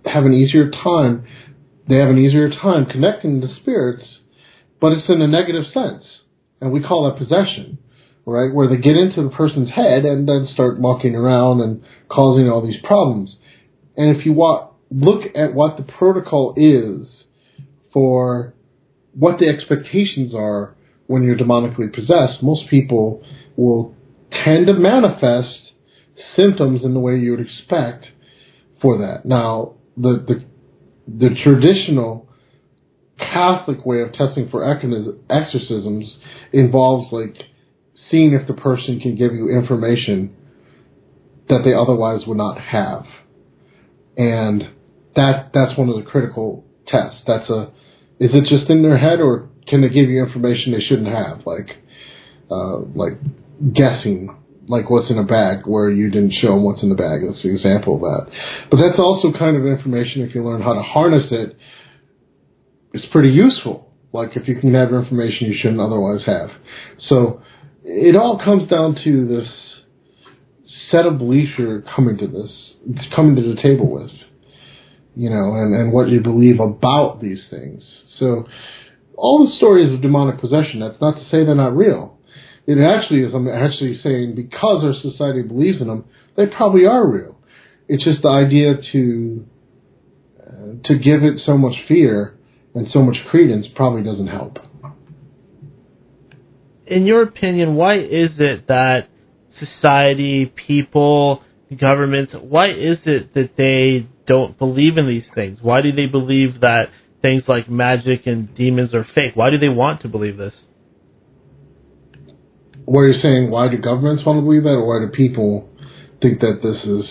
have 0.06 0.26
an 0.26 0.34
easier 0.34 0.70
time. 0.70 1.26
They 1.88 1.96
have 1.96 2.10
an 2.10 2.20
easier 2.20 2.50
time 2.50 2.86
connecting 2.86 3.42
to 3.42 3.48
spirits, 3.56 4.20
but 4.80 4.92
it's 4.92 5.10
in 5.10 5.22
a 5.22 5.28
negative 5.28 5.66
sense, 5.74 6.04
and 6.62 6.72
we 6.72 6.82
call 6.82 7.10
that 7.10 7.18
possession 7.18 7.80
right? 8.30 8.54
Where 8.54 8.68
they 8.68 8.78
get 8.78 8.96
into 8.96 9.24
the 9.24 9.30
person's 9.30 9.70
head 9.70 10.06
and 10.06 10.28
then 10.28 10.48
start 10.54 10.80
walking 10.80 11.16
around 11.16 11.62
and 11.62 11.84
causing 12.10 12.50
all 12.50 12.66
these 12.66 12.80
problems. 12.84 13.36
And 13.98 14.16
if 14.16 14.26
you 14.26 14.34
walk, 14.34 14.68
look 14.92 15.24
at 15.36 15.54
what 15.54 15.78
the 15.78 15.84
protocol 15.84 16.54
is 16.58 17.08
for 17.94 18.54
what 19.14 19.40
the 19.40 19.48
expectations 19.48 20.34
are 20.36 20.76
when 21.08 21.24
you're 21.24 21.38
demonically 21.38 21.94
possessed, 21.94 22.42
most 22.44 22.70
people 22.70 23.24
will 23.56 23.96
tend 24.44 24.68
to 24.68 24.74
manifest 24.74 25.72
symptoms 26.36 26.82
in 26.84 26.94
the 26.94 27.00
way 27.00 27.16
you 27.18 27.32
would 27.32 27.40
expect 27.40 28.06
for 28.82 29.00
that. 29.00 29.26
Now, 29.26 29.76
the 29.98 30.24
the, 30.28 30.46
the 31.08 31.36
traditional 31.44 32.30
Catholic 33.18 33.86
way 33.86 34.02
of 34.02 34.14
testing 34.14 34.50
for 34.50 34.64
exorcisms 34.64 36.18
involves 36.54 37.12
like 37.12 37.36
seeing 38.10 38.34
if 38.34 38.48
the 38.48 38.54
person 38.54 39.00
can 39.00 39.16
give 39.16 39.34
you 39.34 39.50
information 39.50 40.36
that 41.50 41.62
they 41.66 41.74
otherwise 41.74 42.22
would 42.28 42.38
not 42.38 42.60
have. 42.60 43.06
And 44.16 44.70
that 45.20 45.51
that's 45.53 45.78
one 45.78 45.89
of 45.89 45.95
the 45.95 46.09
critical 46.09 46.65
tests. 46.88 47.22
That's 47.28 47.49
a 47.49 47.72
is 48.20 48.32
it 48.34 48.45
just 48.49 48.70
in 48.70 48.82
their 48.82 48.97
head 48.97 49.20
or 49.20 49.49
can 49.67 49.82
they 49.82 49.89
give 49.89 50.09
you 50.09 50.24
information 50.24 50.72
they 50.72 50.82
shouldn't 50.82 51.07
have? 51.07 51.45
Like 51.45 51.70
uh, 52.49 52.80
like 52.95 53.20
guessing 53.74 54.36
like 54.67 54.89
what's 54.89 55.09
in 55.09 55.17
a 55.17 55.24
bag 55.24 55.65
where 55.65 55.89
you 55.89 56.09
didn't 56.09 56.34
show 56.39 56.53
them 56.53 56.63
what's 56.63 56.84
in 56.84 56.89
the 56.89 56.95
bag. 56.95 57.22
That's 57.26 57.43
an 57.43 57.55
example 57.55 57.95
of 57.95 58.01
that. 58.01 58.32
But 58.70 58.78
that's 58.78 58.99
also 58.99 59.34
kind 59.38 59.57
of 59.57 59.65
information 59.65 60.22
if 60.22 60.36
you 60.36 60.45
learn 60.45 60.61
how 60.61 60.74
to 60.74 60.82
harness 60.82 61.26
it, 61.32 61.57
it's 62.93 63.05
pretty 63.11 63.32
useful. 63.32 63.91
Like 64.13 64.38
if 64.38 64.47
you 64.47 64.55
can 64.59 64.74
have 64.76 64.93
information 64.93 65.47
you 65.47 65.57
shouldn't 65.59 65.82
otherwise 65.82 66.22
have. 66.26 66.49
So 66.99 67.41
it 67.84 68.15
all 68.15 68.39
comes 68.43 68.70
down 68.70 68.95
to 69.03 69.28
this 69.28 69.47
set 70.91 71.05
of 71.05 71.17
beliefs 71.17 71.51
you're 71.57 71.82
coming 71.82 72.17
to 72.17 72.28
this, 72.28 72.51
coming 73.15 73.36
to 73.36 73.55
the 73.55 73.61
table 73.61 73.89
with, 73.89 74.11
you 75.20 75.30
know, 75.30 75.55
and, 75.55 75.76
and 75.76 75.91
what 75.91 76.07
you 76.07 76.22
believe 76.22 76.59
about 76.59 77.20
these 77.22 77.41
things. 77.49 77.84
So, 78.20 78.45
all 79.17 79.45
the 79.45 79.55
stories 79.57 79.93
of 79.93 80.01
demonic 80.01 80.39
possession, 80.39 80.80
that's 80.80 81.01
not 81.01 81.15
to 81.17 81.24
say 81.26 81.43
they're 81.43 81.55
not 81.55 81.76
real. 81.76 82.17
It 82.65 82.78
actually 82.80 83.24
is, 83.24 83.34
I'm 83.34 83.49
actually 83.49 83.99
saying 84.01 84.36
because 84.36 84.84
our 84.84 84.93
society 85.01 85.41
believes 85.41 85.82
in 85.82 85.88
them, 85.88 86.05
they 86.38 86.45
probably 86.45 86.86
are 86.86 87.05
real. 87.05 87.38
It's 87.89 88.03
just 88.03 88.22
the 88.22 88.30
idea 88.30 88.76
to, 88.93 89.45
uh, 90.41 90.88
to 90.88 90.97
give 90.97 91.24
it 91.24 91.41
so 91.45 91.57
much 91.57 91.76
fear 91.88 92.38
and 92.74 92.88
so 92.91 93.01
much 93.01 93.17
credence 93.30 93.67
probably 93.76 94.03
doesn't 94.03 94.28
help 94.28 94.59
in 96.89 97.05
your 97.05 97.22
opinion, 97.22 97.76
why 97.76 97.99
is 97.99 98.32
it 98.39 98.67
that 98.67 99.09
society, 99.59 100.45
people, 100.45 101.43
governments, 101.78 102.34
why 102.39 102.70
is 102.70 102.97
it 103.05 103.34
that 103.34 103.51
they 103.57 104.07
don't 104.28 104.57
believe 104.57 104.97
in 104.97 105.07
these 105.07 105.26
things? 105.36 105.59
Why 105.61 105.82
do 105.82 105.91
they 105.91 106.07
believe 106.07 106.61
that 106.61 106.89
things 107.22 107.43
like 107.47 107.70
magic 107.70 108.26
and 108.26 108.53
demons 108.55 108.93
are 108.93 109.05
fake? 109.15 109.32
Why 109.36 109.49
do 109.49 109.57
they 109.57 109.70
want 109.70 110.01
to 110.01 110.07
believe 110.07 110.38
this? 110.38 110.53
What 112.86 113.01
you're 113.01 113.13
you 113.13 113.22
saying? 113.22 113.51
Why 113.51 113.70
do 113.70 113.78
governments 113.78 114.24
want 114.26 114.38
to 114.38 114.41
believe 114.41 114.63
that, 114.63 114.70
or 114.70 114.88
why 114.88 115.05
do 115.05 115.11
people 115.11 115.70
think 116.22 116.39
that 116.39 116.59
this 116.63 116.84
is 116.84 117.09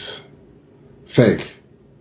fake? 1.15 1.47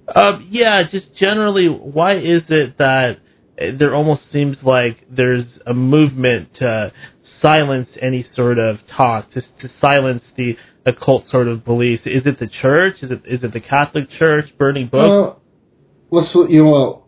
Uh, 0.08 0.40
yeah, 0.50 0.84
just 0.92 1.14
generally, 1.20 1.68
why 1.68 2.18
is 2.18 2.42
it 2.50 2.78
that 2.80 3.18
there 3.58 3.94
almost 3.94 4.22
seems 4.32 4.58
like 4.64 5.06
there's 5.10 5.46
a 5.66 5.74
movement 5.74 6.50
to 6.56 6.92
silence 7.42 7.90
any 8.02 8.26
sort 8.36 8.58
of 8.58 8.78
talk, 8.96 9.32
to, 9.34 9.42
to 9.42 9.70
silence 9.82 10.24
the 10.36 10.56
occult 10.88 11.26
sort 11.30 11.48
of 11.48 11.66
beliefs? 11.66 12.04
Is 12.06 12.24
it 12.26 12.40
the 12.40 12.48
church? 12.48 12.96
Is 13.02 13.12
it 13.12 13.22
is 13.26 13.44
it 13.44 13.54
the 13.54 13.60
Catholic 13.60 14.10
Church 14.18 14.46
burning 14.58 14.88
books? 14.88 15.40
let's 16.12 16.34
you 16.50 16.64
know. 16.64 17.04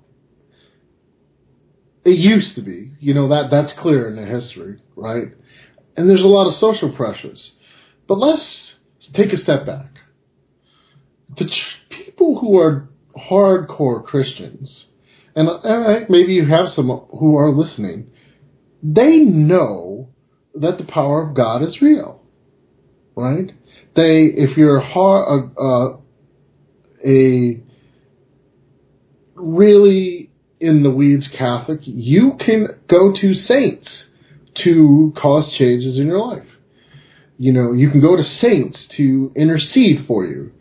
It 2.06 2.18
used 2.18 2.56
to 2.56 2.62
be, 2.62 2.94
you 3.00 3.14
know 3.14 3.30
that 3.30 3.50
that's 3.52 3.72
clear 3.82 4.10
in 4.10 4.16
the 4.16 4.26
history, 4.26 4.82
right? 4.96 5.28
And 5.98 6.10
there's 6.10 6.22
a 6.22 6.28
lot 6.28 6.48
of 6.48 6.60
social 6.60 6.96
pressures, 6.96 7.52
but 8.08 8.16
let's 8.16 8.42
take 9.16 9.34
a 9.34 9.44
step 9.44 9.66
back. 9.66 9.92
The 11.38 11.46
people 11.90 12.40
who 12.40 12.58
are 12.58 12.90
hardcore 13.16 14.04
Christians, 14.04 14.86
and, 15.36 15.50
and 15.50 16.10
maybe 16.10 16.34
you 16.34 16.48
have 16.48 16.68
some 16.76 16.88
who 16.88 17.36
are 17.36 17.52
listening, 17.52 18.12
they 18.82 19.18
know 19.18 20.10
that 20.56 20.78
the 20.78 20.86
power 20.86 21.28
of 21.28 21.36
God 21.36 21.62
is 21.64 21.82
real, 21.82 22.24
right? 23.16 23.52
They, 24.00 24.32
if 24.42 24.56
you're 24.56 24.80
hard, 24.80 25.52
uh, 25.60 25.98
a 27.06 27.62
really 29.36 30.30
in 30.62 30.84
the 30.84 30.90
weeds 30.90 31.28
Catholic, 31.38 31.82
you 31.84 32.38
can 32.40 32.68
go 32.90 33.12
to 33.12 33.34
saints 33.34 33.90
to 34.64 35.14
cause 35.22 35.54
changes 35.58 35.98
in 36.00 36.08
your 36.08 36.26
life. 36.26 36.48
You 37.38 37.52
know, 37.52 37.74
you 37.74 37.90
can 37.90 38.00
go 38.00 38.16
to 38.16 38.24
saints 38.42 38.78
to 38.96 39.34
intercede 39.36 40.06
for 40.08 40.26
you. 40.26 40.54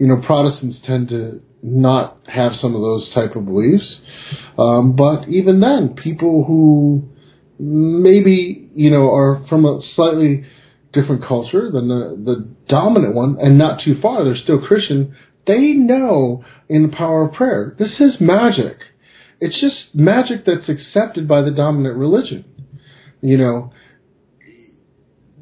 You 0.00 0.08
know, 0.08 0.20
Protestants 0.26 0.78
tend 0.84 1.10
to 1.10 1.42
not 1.62 2.18
have 2.26 2.54
some 2.60 2.74
of 2.74 2.80
those 2.80 3.08
type 3.14 3.36
of 3.36 3.44
beliefs, 3.46 3.98
um, 4.58 4.96
but 4.96 5.28
even 5.28 5.60
then, 5.60 5.94
people 5.94 6.42
who 6.44 7.08
maybe 7.60 8.68
you 8.74 8.90
know 8.90 9.14
are 9.14 9.46
from 9.48 9.64
a 9.64 9.80
slightly 9.94 10.44
different 10.92 11.26
culture 11.26 11.70
than 11.70 11.88
the 11.88 12.20
the 12.24 12.48
dominant 12.68 13.14
one, 13.14 13.36
and 13.40 13.58
not 13.58 13.82
too 13.84 14.00
far. 14.00 14.24
They're 14.24 14.36
still 14.36 14.60
Christian. 14.60 15.16
They 15.46 15.72
know 15.72 16.44
in 16.68 16.82
the 16.82 16.96
power 16.96 17.28
of 17.28 17.34
prayer. 17.34 17.74
This 17.78 17.92
is 17.98 18.20
magic. 18.20 18.78
It's 19.40 19.58
just 19.60 19.94
magic 19.94 20.44
that's 20.44 20.68
accepted 20.68 21.26
by 21.26 21.42
the 21.42 21.50
dominant 21.50 21.96
religion. 21.96 22.44
You 23.22 23.38
know, 23.38 23.72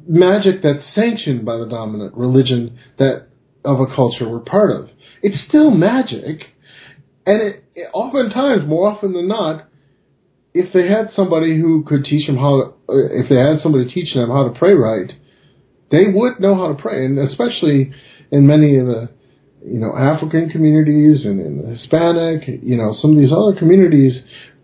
magic 0.07 0.61
that's 0.63 0.83
sanctioned 0.95 1.45
by 1.45 1.57
the 1.57 1.67
dominant 1.67 2.15
religion 2.15 2.77
that 2.97 3.27
of 3.65 3.79
a 3.79 3.95
culture 3.95 4.27
we're 4.27 4.39
part 4.39 4.71
of. 4.71 4.89
It's 5.21 5.37
still 5.47 5.71
magic, 5.71 6.43
and 7.25 7.41
it, 7.41 7.63
it 7.75 7.89
oftentimes, 7.93 8.67
more 8.67 8.89
often 8.89 9.13
than 9.13 9.27
not, 9.27 9.67
if 10.53 10.73
they 10.73 10.87
had 10.87 11.09
somebody 11.15 11.59
who 11.59 11.83
could 11.83 12.05
teach 12.05 12.25
them 12.27 12.37
how 12.37 12.57
to, 12.57 12.63
uh, 12.89 13.21
if 13.21 13.29
they 13.29 13.35
had 13.35 13.61
somebody 13.61 13.85
teaching 13.85 14.19
them 14.19 14.29
how 14.29 14.47
to 14.47 14.57
pray 14.57 14.73
right, 14.73 15.11
they 15.91 16.05
would 16.13 16.39
know 16.39 16.55
how 16.55 16.73
to 16.73 16.81
pray. 16.81 17.05
And 17.05 17.17
especially 17.17 17.91
in 18.31 18.47
many 18.47 18.77
of 18.77 18.87
the 18.87 19.09
you 19.65 19.79
know, 19.79 19.95
African 19.95 20.49
communities 20.49 21.25
and 21.25 21.39
in 21.39 21.57
the 21.57 21.75
Hispanic, 21.75 22.47
you 22.63 22.77
know, 22.77 22.95
some 23.01 23.11
of 23.11 23.17
these 23.17 23.31
other 23.31 23.57
communities, 23.57 24.13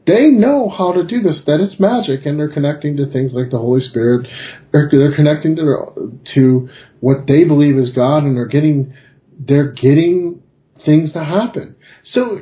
they 0.07 0.27
know 0.27 0.69
how 0.69 0.93
to 0.93 1.03
do 1.03 1.21
this. 1.21 1.35
That 1.47 1.59
it's 1.59 1.79
magic, 1.79 2.25
and 2.25 2.39
they're 2.39 2.53
connecting 2.53 2.97
to 2.97 3.11
things 3.11 3.31
like 3.33 3.49
the 3.49 3.57
Holy 3.57 3.81
Spirit. 3.81 4.27
They're, 4.71 4.89
they're 4.91 5.15
connecting 5.15 5.55
to 5.55 6.19
to 6.35 6.69
what 6.99 7.27
they 7.27 7.43
believe 7.43 7.77
is 7.77 7.89
God, 7.89 8.19
and 8.19 8.37
they're 8.37 8.45
getting 8.45 8.93
they're 9.37 9.71
getting 9.71 10.43
things 10.85 11.11
to 11.13 11.23
happen. 11.23 11.75
So 12.13 12.39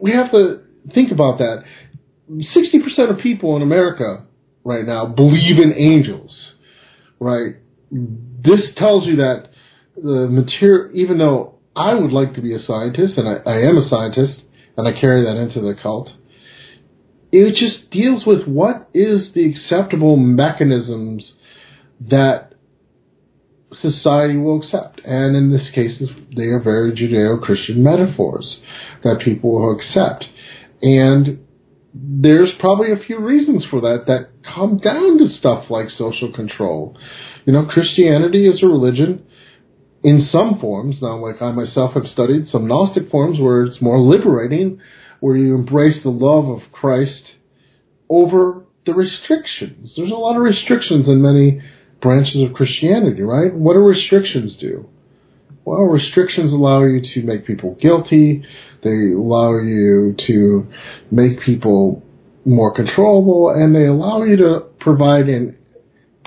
we 0.00 0.12
have 0.12 0.30
to 0.32 0.62
think 0.94 1.10
about 1.12 1.38
that. 1.38 1.64
Sixty 2.54 2.80
percent 2.80 3.10
of 3.10 3.18
people 3.18 3.56
in 3.56 3.62
America 3.62 4.26
right 4.62 4.84
now 4.84 5.06
believe 5.06 5.58
in 5.58 5.72
angels, 5.72 6.36
right? 7.18 7.56
This 7.92 8.60
tells 8.76 9.06
you 9.06 9.16
that 9.16 9.50
the 9.96 10.26
material, 10.28 10.90
even 10.94 11.18
though 11.18 11.58
I 11.76 11.94
would 11.94 12.12
like 12.12 12.34
to 12.34 12.40
be 12.40 12.54
a 12.54 12.64
scientist, 12.66 13.18
and 13.18 13.28
I, 13.28 13.50
I 13.50 13.58
am 13.68 13.76
a 13.76 13.88
scientist, 13.88 14.40
and 14.76 14.88
I 14.88 14.98
carry 14.98 15.24
that 15.24 15.36
into 15.36 15.60
the 15.60 15.74
cult, 15.80 16.10
it 17.30 17.54
just 17.54 17.90
deals 17.90 18.24
with 18.26 18.46
what 18.46 18.88
is 18.94 19.32
the 19.34 19.50
acceptable 19.50 20.16
mechanisms 20.16 21.32
that 22.00 22.52
society 23.80 24.36
will 24.36 24.62
accept. 24.62 25.00
And 25.04 25.36
in 25.36 25.50
this 25.50 25.68
case, 25.74 26.02
they 26.34 26.44
are 26.44 26.60
very 26.60 26.92
Judeo 26.92 27.40
Christian 27.40 27.82
metaphors 27.82 28.58
that 29.04 29.20
people 29.24 29.52
will 29.52 29.78
accept. 29.78 30.26
And 30.82 31.46
there's 31.94 32.52
probably 32.58 32.92
a 32.92 33.04
few 33.06 33.18
reasons 33.18 33.64
for 33.70 33.80
that 33.82 34.04
that 34.06 34.30
come 34.42 34.78
down 34.78 35.18
to 35.18 35.36
stuff 35.38 35.70
like 35.70 35.88
social 35.90 36.32
control. 36.32 36.96
You 37.44 37.52
know, 37.52 37.66
Christianity 37.66 38.48
is 38.48 38.62
a 38.62 38.66
religion 38.66 39.24
in 40.02 40.28
some 40.30 40.58
forms. 40.60 40.96
Now, 41.00 41.18
like 41.18 41.40
I 41.40 41.52
myself 41.52 41.94
have 41.94 42.06
studied 42.12 42.48
some 42.50 42.66
Gnostic 42.66 43.10
forms 43.10 43.38
where 43.40 43.64
it's 43.64 43.80
more 43.80 44.00
liberating, 44.00 44.80
where 45.20 45.36
you 45.36 45.54
embrace 45.54 46.02
the 46.02 46.10
love 46.10 46.48
of 46.48 46.72
Christ 46.72 47.22
over 48.08 48.64
the 48.84 48.94
restrictions. 48.94 49.92
There's 49.96 50.10
a 50.10 50.14
lot 50.14 50.36
of 50.36 50.42
restrictions 50.42 51.06
in 51.06 51.22
many 51.22 51.60
branches 52.00 52.42
of 52.42 52.54
Christianity, 52.54 53.22
right? 53.22 53.54
What 53.54 53.74
do 53.74 53.78
restrictions 53.78 54.56
do? 54.60 54.88
Well, 55.64 55.82
restrictions 55.82 56.52
allow 56.52 56.82
you 56.82 57.00
to 57.14 57.22
make 57.22 57.46
people 57.46 57.76
guilty. 57.80 58.44
They 58.82 59.12
allow 59.12 59.58
you 59.58 60.16
to 60.26 60.66
make 61.12 61.40
people 61.42 62.02
more 62.44 62.74
controllable, 62.74 63.50
and 63.50 63.72
they 63.72 63.86
allow 63.86 64.24
you 64.24 64.36
to 64.38 64.66
provide 64.80 65.28
a 65.28 65.54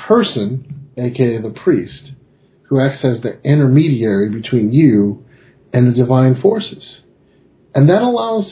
person, 0.08 0.75
aka 0.98 1.42
the 1.42 1.54
priest, 1.64 2.12
who 2.64 2.80
acts 2.80 3.04
as 3.04 3.22
the 3.22 3.40
intermediary 3.44 4.30
between 4.30 4.72
you 4.72 5.26
and 5.74 5.88
the 5.88 5.98
divine 5.98 6.40
forces. 6.42 6.84
And 7.74 7.90
that 7.90 8.02
allows 8.02 8.46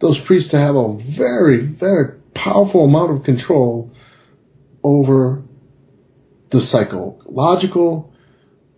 those 0.00 0.18
priests 0.26 0.50
to 0.50 0.56
have 0.56 0.76
a 0.76 0.98
very, 1.16 1.66
very 1.66 2.18
powerful 2.34 2.84
amount 2.84 3.16
of 3.16 3.24
control 3.24 3.90
over 4.82 5.42
the 6.52 6.60
psychological, 6.70 8.12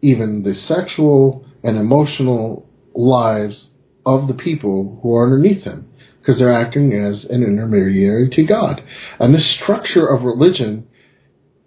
even 0.00 0.42
the 0.42 0.54
sexual 0.66 1.44
and 1.62 1.78
emotional 1.78 2.68
lives 2.94 3.68
of 4.04 4.26
the 4.26 4.34
people 4.34 4.98
who 5.02 5.14
are 5.14 5.24
underneath 5.24 5.64
them 5.64 5.88
because 6.20 6.38
they're 6.38 6.52
acting 6.52 6.92
as 6.92 7.24
an 7.30 7.42
intermediary 7.42 8.28
to 8.30 8.44
God. 8.44 8.80
And 9.18 9.34
this 9.34 9.56
structure 9.62 10.06
of 10.06 10.22
religion 10.22 10.86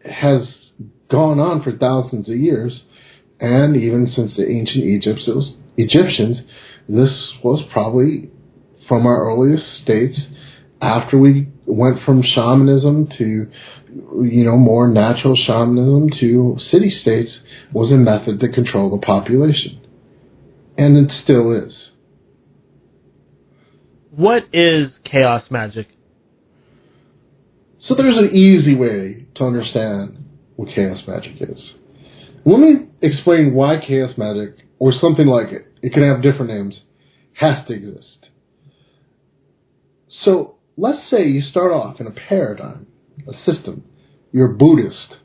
has 0.03 0.47
gone 1.09 1.39
on 1.39 1.63
for 1.63 1.71
thousands 1.71 2.29
of 2.29 2.35
years, 2.35 2.81
and 3.39 3.75
even 3.75 4.11
since 4.15 4.35
the 4.35 4.47
ancient 4.47 4.83
Egyptians, 5.77 6.41
this 6.87 7.31
was 7.43 7.63
probably 7.71 8.29
from 8.87 9.05
our 9.05 9.29
earliest 9.29 9.65
states 9.83 10.19
after 10.81 11.17
we 11.17 11.47
went 11.65 12.03
from 12.03 12.21
shamanism 12.21 13.07
to 13.17 13.47
you 14.23 14.43
know 14.45 14.57
more 14.57 14.87
natural 14.87 15.35
shamanism 15.35 16.09
to 16.19 16.57
city 16.69 16.89
states 16.89 17.31
was 17.73 17.91
a 17.91 17.95
method 17.95 18.39
to 18.39 18.49
control 18.49 18.89
the 18.89 19.05
population. 19.05 19.81
And 20.77 20.97
it 20.97 21.13
still 21.23 21.53
is. 21.53 21.73
What 24.11 24.43
is 24.53 24.91
chaos 25.03 25.43
magic? 25.49 25.87
So 27.87 27.95
there's 27.95 28.17
an 28.17 28.31
easy 28.35 28.75
way 28.75 29.25
to 29.35 29.43
understand 29.45 30.24
what 30.55 30.69
chaos 30.73 30.99
magic 31.07 31.33
is 31.39 31.73
let 32.45 32.59
me 32.59 32.87
explain 33.01 33.53
why 33.53 33.77
chaos 33.85 34.11
magic 34.17 34.65
or 34.79 34.93
something 34.93 35.27
like 35.27 35.49
it 35.51 35.67
it 35.81 35.93
can 35.93 36.03
have 36.03 36.21
different 36.21 36.51
names 36.51 36.79
has 37.33 37.65
to 37.67 37.73
exist 37.73 38.27
so 40.23 40.55
let's 40.77 41.09
say 41.09 41.27
you 41.27 41.41
start 41.41 41.71
off 41.71 41.99
in 41.99 42.07
a 42.07 42.11
paradigm, 42.11 42.87
a 43.27 43.33
system. 43.49 43.83
You're 44.31 44.49
Buddhist 44.49 45.17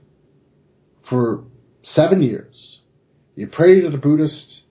for 1.09 1.45
seven 1.95 2.23
years. 2.23 2.55
You 3.35 3.47
pray 3.47 3.81
to 3.81 3.91
the 3.91 3.97
Buddhist 3.97 4.63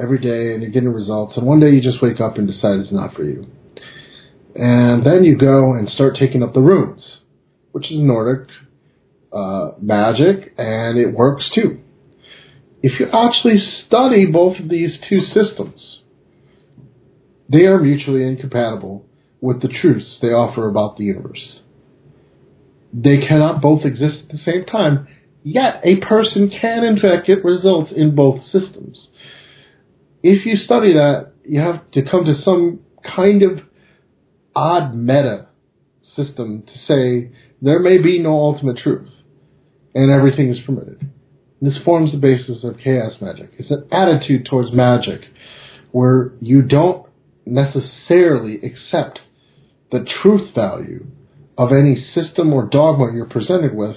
every 0.00 0.18
day 0.18 0.54
and 0.54 0.62
you're 0.62 0.72
getting 0.72 0.88
results, 0.88 1.36
and 1.36 1.46
one 1.46 1.60
day 1.60 1.70
you 1.70 1.80
just 1.80 2.02
wake 2.02 2.20
up 2.20 2.36
and 2.36 2.46
decide 2.46 2.78
it's 2.78 2.92
not 2.92 3.14
for 3.14 3.24
you. 3.24 3.46
And 4.56 5.04
then 5.04 5.24
you 5.24 5.36
go 5.36 5.74
and 5.74 5.88
start 5.88 6.16
taking 6.18 6.42
up 6.42 6.54
the 6.54 6.60
runes, 6.60 7.18
which 7.72 7.90
is 7.90 8.00
Nordic 8.00 8.48
uh, 9.34 9.72
magic, 9.80 10.54
and 10.56 10.98
it 10.98 11.12
works 11.12 11.50
too. 11.54 11.80
If 12.82 13.00
you 13.00 13.06
actually 13.06 13.58
study 13.86 14.26
both 14.26 14.58
of 14.58 14.68
these 14.68 14.98
two 15.08 15.20
systems, 15.22 16.02
they 17.48 17.64
are 17.64 17.78
mutually 17.78 18.26
incompatible 18.26 19.06
with 19.40 19.60
the 19.62 19.68
truths 19.68 20.18
they 20.22 20.28
offer 20.28 20.68
about 20.68 20.96
the 20.96 21.04
universe. 21.04 21.60
They 22.92 23.18
cannot 23.26 23.60
both 23.60 23.84
exist 23.84 24.18
at 24.24 24.28
the 24.28 24.42
same 24.44 24.66
time, 24.66 25.08
yet 25.42 25.80
a 25.82 25.96
person 25.96 26.50
can 26.50 26.84
in 26.84 27.00
fact 27.00 27.26
get 27.26 27.44
results 27.44 27.90
in 27.94 28.14
both 28.14 28.42
systems. 28.52 29.08
If 30.22 30.46
you 30.46 30.56
study 30.56 30.92
that, 30.92 31.32
you 31.44 31.60
have 31.60 31.90
to 31.92 32.02
come 32.02 32.24
to 32.24 32.40
some 32.44 32.80
kind 33.02 33.42
of 33.42 33.60
odd 34.54 34.94
meta 34.94 35.48
system 36.14 36.62
to 36.62 36.72
say 36.86 37.32
there 37.60 37.80
may 37.80 37.98
be 37.98 38.22
no 38.22 38.32
ultimate 38.32 38.78
truth 38.78 39.08
and 39.94 40.10
everything 40.10 40.50
is 40.50 40.58
permitted. 40.66 41.10
This 41.60 41.74
forms 41.84 42.12
the 42.12 42.18
basis 42.18 42.64
of 42.64 42.78
chaos 42.78 43.12
magic. 43.20 43.50
It's 43.58 43.70
an 43.70 43.86
attitude 43.90 44.46
towards 44.50 44.72
magic 44.72 45.22
where 45.92 46.32
you 46.40 46.62
don't 46.62 47.06
necessarily 47.46 48.56
accept 48.56 49.20
the 49.92 50.04
truth 50.22 50.54
value 50.54 51.06
of 51.56 51.70
any 51.70 52.04
system 52.14 52.52
or 52.52 52.68
dogma 52.68 53.12
you're 53.14 53.28
presented 53.28 53.74
with 53.74 53.96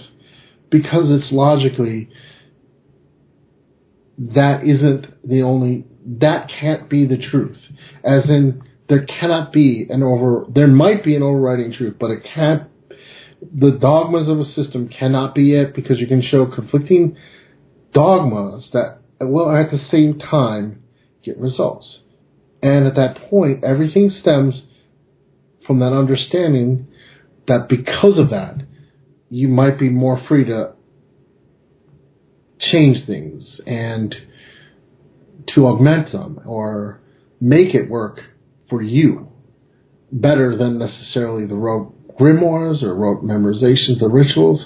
because 0.70 1.06
it's 1.08 1.32
logically 1.32 2.10
that 4.18 4.62
isn't 4.64 5.28
the 5.28 5.42
only 5.42 5.86
that 6.06 6.50
can't 6.60 6.90
be 6.90 7.06
the 7.06 7.18
truth 7.18 7.58
as 8.04 8.24
in 8.30 8.62
there 8.90 9.06
cannot 9.06 9.52
be 9.52 9.88
an 9.90 10.04
over 10.04 10.46
there 10.54 10.68
might 10.68 11.04
be 11.04 11.16
an 11.16 11.24
overriding 11.24 11.74
truth 11.74 11.96
but 12.00 12.12
it 12.12 12.20
can't 12.36 12.64
the 13.42 13.72
dogmas 13.72 14.28
of 14.28 14.40
a 14.40 14.52
system 14.54 14.90
cannot 14.90 15.36
be 15.36 15.54
it 15.54 15.76
because 15.76 16.00
you 16.00 16.08
can 16.08 16.22
show 16.22 16.46
conflicting 16.46 17.16
dogmas 17.94 18.68
that 18.74 19.00
will 19.20 19.50
at 19.50 19.72
the 19.72 19.80
same 19.92 20.20
time 20.20 20.82
get 21.24 21.38
results. 21.38 22.00
And 22.62 22.88
at 22.88 22.96
that 22.96 23.30
point 23.30 23.64
everything 23.64 24.12
stems 24.22 24.56
from 25.66 25.80
that 25.80 25.94
understanding 25.94 26.88
that 27.48 27.68
because 27.70 28.18
of 28.18 28.30
that, 28.30 28.66
you 29.30 29.48
might 29.48 29.78
be 29.78 29.90
more 29.90 30.22
free 30.28 30.46
to 30.46 30.74
change 32.60 33.06
things 33.06 33.44
and 33.66 34.16
to 35.54 35.66
augment 35.66 36.12
them 36.12 36.40
or 36.46 37.02
make 37.40 37.76
it 37.76 37.90
work 37.90 38.20
for 38.70 38.82
you 38.82 39.30
better 40.12 40.58
than 40.58 40.80
necessarily 40.80 41.46
the 41.46 41.56
rote 41.56 41.97
grimoires 42.20 42.82
or 42.84 42.96
rote 42.96 43.24
memorizations 43.24 44.02
or 44.02 44.10
rituals. 44.10 44.66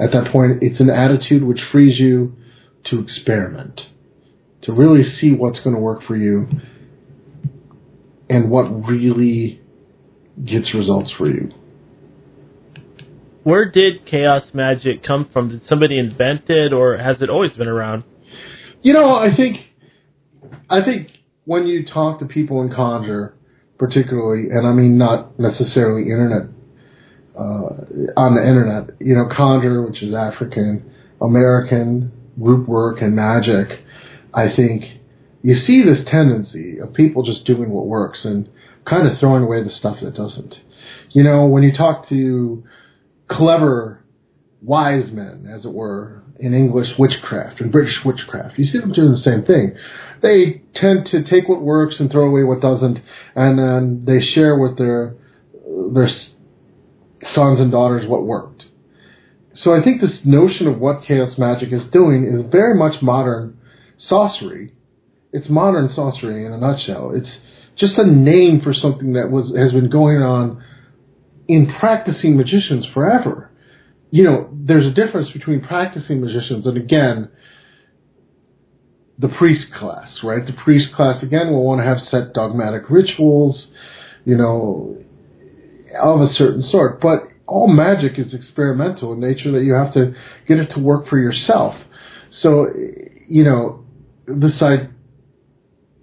At 0.00 0.12
that 0.12 0.32
point, 0.32 0.62
it's 0.62 0.80
an 0.80 0.90
attitude 0.90 1.44
which 1.44 1.60
frees 1.70 1.98
you 1.98 2.34
to 2.90 2.98
experiment, 2.98 3.80
to 4.62 4.72
really 4.72 5.04
see 5.20 5.32
what's 5.32 5.60
going 5.60 5.76
to 5.76 5.80
work 5.80 6.02
for 6.06 6.16
you 6.16 6.48
and 8.28 8.50
what 8.50 8.64
really 8.88 9.60
gets 10.44 10.74
results 10.74 11.10
for 11.16 11.28
you. 11.28 11.50
Where 13.44 13.70
did 13.70 14.06
chaos 14.06 14.44
magic 14.52 15.04
come 15.04 15.28
from? 15.32 15.48
Did 15.48 15.62
somebody 15.68 15.98
invent 15.98 16.48
it, 16.48 16.72
or 16.72 16.96
has 16.96 17.16
it 17.20 17.28
always 17.28 17.50
been 17.52 17.68
around? 17.68 18.04
You 18.82 18.94
know, 18.94 19.14
I 19.14 19.34
think, 19.36 19.58
I 20.70 20.82
think 20.84 21.08
when 21.44 21.66
you 21.66 21.84
talk 21.84 22.20
to 22.20 22.26
people 22.26 22.62
in 22.62 22.72
conjure, 22.72 23.34
particularly, 23.78 24.48
and 24.50 24.66
I 24.66 24.72
mean 24.72 24.96
not 24.96 25.38
necessarily 25.38 26.02
internet, 26.02 26.50
uh, 27.34 28.20
on 28.20 28.34
the 28.34 28.42
internet, 28.46 29.00
you 29.00 29.14
know, 29.14 29.28
conjure, 29.34 29.82
which 29.82 30.02
is 30.02 30.14
African 30.14 30.90
American 31.20 32.12
group 32.40 32.68
work 32.68 33.00
and 33.00 33.14
magic, 33.14 33.80
I 34.34 34.54
think 34.54 34.84
you 35.42 35.56
see 35.66 35.82
this 35.82 36.04
tendency 36.10 36.78
of 36.78 36.94
people 36.94 37.22
just 37.22 37.44
doing 37.44 37.70
what 37.70 37.86
works 37.86 38.20
and 38.24 38.48
kind 38.88 39.06
of 39.06 39.18
throwing 39.18 39.42
away 39.42 39.62
the 39.62 39.70
stuff 39.70 39.98
that 40.02 40.14
doesn't. 40.14 40.54
You 41.10 41.22
know, 41.22 41.46
when 41.46 41.62
you 41.62 41.76
talk 41.76 42.08
to 42.08 42.64
clever 43.30 44.04
wise 44.60 45.10
men, 45.12 45.46
as 45.52 45.64
it 45.64 45.72
were, 45.72 46.22
in 46.38 46.54
English 46.54 46.88
witchcraft 46.98 47.60
and 47.60 47.70
British 47.70 47.98
witchcraft, 48.04 48.58
you 48.58 48.64
see 48.64 48.78
them 48.78 48.92
doing 48.92 49.12
the 49.12 49.22
same 49.22 49.44
thing. 49.44 49.76
They 50.22 50.62
tend 50.74 51.06
to 51.10 51.22
take 51.22 51.48
what 51.48 51.62
works 51.62 51.96
and 51.98 52.10
throw 52.10 52.28
away 52.28 52.42
what 52.42 52.60
doesn't, 52.60 52.98
and 53.34 53.58
then 53.58 54.04
they 54.06 54.24
share 54.34 54.56
with 54.56 54.78
their 54.78 55.14
their 55.94 56.08
sons 57.34 57.60
and 57.60 57.70
daughters 57.70 58.08
what 58.08 58.24
worked. 58.24 58.64
So 59.62 59.72
I 59.72 59.82
think 59.82 60.00
this 60.00 60.18
notion 60.24 60.66
of 60.66 60.78
what 60.78 61.04
chaos 61.06 61.38
magic 61.38 61.72
is 61.72 61.82
doing 61.92 62.24
is 62.24 62.50
very 62.50 62.76
much 62.76 63.00
modern 63.02 63.58
sorcery. 64.08 64.72
It's 65.32 65.48
modern 65.48 65.90
sorcery 65.94 66.44
in 66.44 66.52
a 66.52 66.58
nutshell. 66.58 67.12
It's 67.14 67.30
just 67.78 67.94
a 67.96 68.06
name 68.06 68.60
for 68.62 68.74
something 68.74 69.12
that 69.14 69.30
was 69.30 69.54
has 69.56 69.72
been 69.72 69.90
going 69.90 70.22
on 70.22 70.62
in 71.48 71.72
practicing 71.78 72.36
magicians 72.36 72.86
forever. 72.92 73.50
You 74.10 74.24
know, 74.24 74.48
there's 74.52 74.86
a 74.86 74.90
difference 74.90 75.30
between 75.30 75.62
practicing 75.62 76.20
magicians 76.20 76.66
and 76.66 76.76
again 76.76 77.30
the 79.18 79.28
priest 79.28 79.72
class, 79.78 80.08
right? 80.22 80.44
The 80.44 80.52
priest 80.52 80.88
class 80.96 81.22
again 81.22 81.52
will 81.52 81.64
want 81.64 81.80
to 81.80 81.84
have 81.84 81.98
set 82.10 82.34
dogmatic 82.34 82.90
rituals, 82.90 83.66
you 84.24 84.36
know, 84.36 84.96
of 86.00 86.20
a 86.20 86.32
certain 86.34 86.62
sort. 86.62 87.00
But 87.00 87.28
all 87.46 87.68
magic 87.68 88.18
is 88.18 88.32
experimental 88.32 89.12
in 89.12 89.20
nature 89.20 89.52
that 89.52 89.62
you 89.62 89.74
have 89.74 89.92
to 89.94 90.14
get 90.46 90.58
it 90.58 90.72
to 90.74 90.80
work 90.80 91.08
for 91.08 91.18
yourself. 91.18 91.74
So, 92.40 92.68
you 93.28 93.44
know, 93.44 93.84
this 94.26 94.60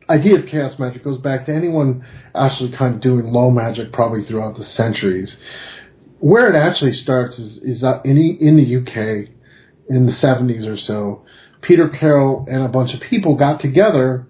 idea 0.10 0.40
of 0.40 0.48
chaos 0.48 0.78
magic 0.80 1.04
goes 1.04 1.20
back 1.22 1.46
to 1.46 1.54
anyone 1.54 2.06
actually 2.36 2.76
kind 2.78 2.96
of 2.96 3.02
doing 3.02 3.32
low 3.32 3.50
magic 3.50 3.92
probably 3.94 4.26
throughout 4.26 4.58
the 4.58 4.66
centuries. 4.76 5.30
Where 6.20 6.54
it 6.54 6.58
actually 6.58 7.02
starts 7.02 7.38
is, 7.38 7.58
is 7.58 7.84
in, 8.04 8.38
in 8.40 8.58
the 8.58 8.78
UK 8.78 9.30
in 9.90 10.06
the 10.06 10.12
70s 10.12 10.68
or 10.68 10.78
so. 10.78 11.26
Peter 11.62 11.90
Carroll 11.90 12.46
and 12.50 12.64
a 12.64 12.68
bunch 12.68 12.94
of 12.94 13.02
people 13.10 13.36
got 13.36 13.62
together 13.62 14.28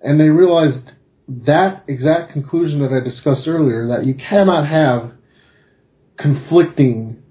and 0.00 0.20
they 0.20 0.28
realized 0.28 0.92
that 1.28 1.84
exact 1.86 2.32
conclusion 2.32 2.80
that 2.80 2.90
I 2.92 3.04
discussed 3.04 3.46
earlier 3.46 3.88
that 3.88 4.06
you 4.06 4.14
cannot 4.14 4.66
have 4.66 5.12
conflicting 6.18 7.22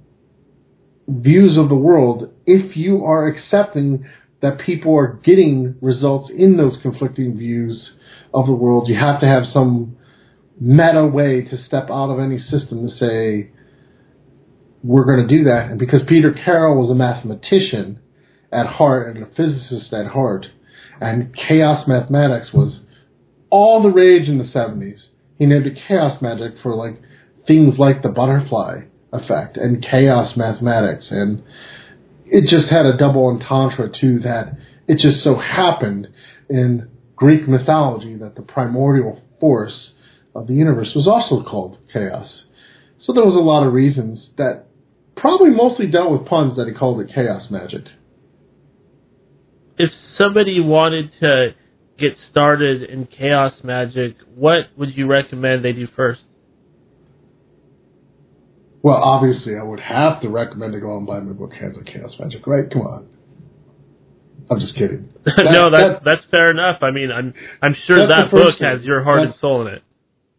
views 1.07 1.57
of 1.57 1.69
the 1.69 1.75
world 1.75 2.31
if 2.45 2.77
you 2.77 3.03
are 3.03 3.27
accepting 3.27 4.05
that 4.41 4.59
people 4.59 4.95
are 4.95 5.19
getting 5.23 5.75
results 5.81 6.31
in 6.35 6.57
those 6.57 6.77
conflicting 6.81 7.37
views 7.37 7.91
of 8.33 8.45
the 8.45 8.53
world. 8.53 8.87
You 8.87 8.95
have 8.99 9.19
to 9.21 9.25
have 9.25 9.43
some 9.51 9.97
meta 10.59 11.05
way 11.05 11.41
to 11.41 11.65
step 11.65 11.89
out 11.89 12.11
of 12.11 12.19
any 12.19 12.39
system 12.39 12.87
to 12.87 12.95
say, 12.97 13.51
we're 14.83 15.05
going 15.05 15.27
to 15.27 15.37
do 15.37 15.45
that. 15.45 15.69
And 15.71 15.79
because 15.79 16.01
Peter 16.07 16.33
Carroll 16.33 16.79
was 16.79 16.91
a 16.91 16.95
mathematician 16.95 17.99
at 18.51 18.67
heart 18.67 19.15
and 19.15 19.25
a 19.25 19.27
physicist 19.35 19.91
at 19.91 20.07
heart, 20.07 20.45
and 21.01 21.35
chaos 21.35 21.87
mathematics 21.87 22.49
was 22.53 22.79
all 23.49 23.83
the 23.83 23.89
rage 23.89 24.27
in 24.27 24.37
the 24.37 24.45
70s, 24.45 24.99
he 25.37 25.45
named 25.45 25.67
it 25.67 25.77
chaos 25.87 26.21
magic 26.21 26.53
for 26.61 26.75
like 26.75 27.01
things 27.45 27.75
like 27.77 28.01
the 28.01 28.09
butterfly 28.09 28.81
effect 29.13 29.57
and 29.57 29.83
chaos 29.83 30.35
mathematics 30.35 31.05
and 31.09 31.43
it 32.29 32.49
just 32.49 32.67
had 32.69 32.85
a 32.85 32.97
double 32.97 33.27
entendre 33.27 33.89
to 34.01 34.19
that. 34.19 34.57
It 34.87 34.99
just 34.99 35.23
so 35.23 35.35
happened 35.35 36.07
in 36.49 36.89
Greek 37.15 37.47
mythology 37.47 38.15
that 38.17 38.35
the 38.35 38.41
primordial 38.41 39.21
force 39.39 39.91
of 40.35 40.47
the 40.47 40.53
universe 40.53 40.91
was 40.95 41.07
also 41.07 41.47
called 41.49 41.77
chaos. 41.91 42.27
So 42.99 43.13
there 43.13 43.25
was 43.25 43.35
a 43.35 43.39
lot 43.39 43.65
of 43.65 43.73
reasons 43.73 44.29
that 44.37 44.65
probably 45.15 45.49
mostly 45.49 45.87
dealt 45.87 46.11
with 46.11 46.27
puns 46.27 46.57
that 46.57 46.67
he 46.67 46.73
called 46.73 46.99
it 46.99 47.13
chaos 47.13 47.49
magic. 47.49 47.85
If 49.77 49.91
somebody 50.17 50.59
wanted 50.59 51.11
to 51.21 51.49
get 51.97 52.13
started 52.31 52.83
in 52.83 53.05
chaos 53.05 53.53
magic, 53.63 54.15
what 54.35 54.65
would 54.77 54.95
you 54.95 55.07
recommend 55.07 55.63
they 55.63 55.73
do 55.73 55.87
first? 55.95 56.21
Well, 58.83 58.95
obviously, 58.95 59.57
I 59.59 59.63
would 59.63 59.79
have 59.79 60.21
to 60.21 60.29
recommend 60.29 60.73
to 60.73 60.79
go 60.79 60.97
and 60.97 61.05
buy 61.05 61.19
my 61.19 61.33
book, 61.33 61.51
Hands-On 61.53 61.83
Chaos 61.83 62.13
Magic, 62.19 62.45
right? 62.47 62.71
Come 62.71 62.83
on. 62.83 63.07
I'm 64.49 64.59
just 64.59 64.75
kidding. 64.75 65.09
That, 65.25 65.33
no, 65.51 65.71
that, 65.71 65.77
that, 65.77 66.01
that's 66.05 66.21
fair 66.31 66.51
enough. 66.51 66.77
I 66.81 66.91
mean, 66.91 67.11
I'm 67.11 67.33
I'm 67.61 67.75
sure 67.85 67.97
that 67.97 68.31
book 68.31 68.57
thing. 68.59 68.67
has 68.67 68.83
your 68.85 69.03
heart 69.03 69.23
that's, 69.23 69.33
and 69.33 69.41
soul 69.41 69.67
in 69.67 69.73
it. 69.73 69.83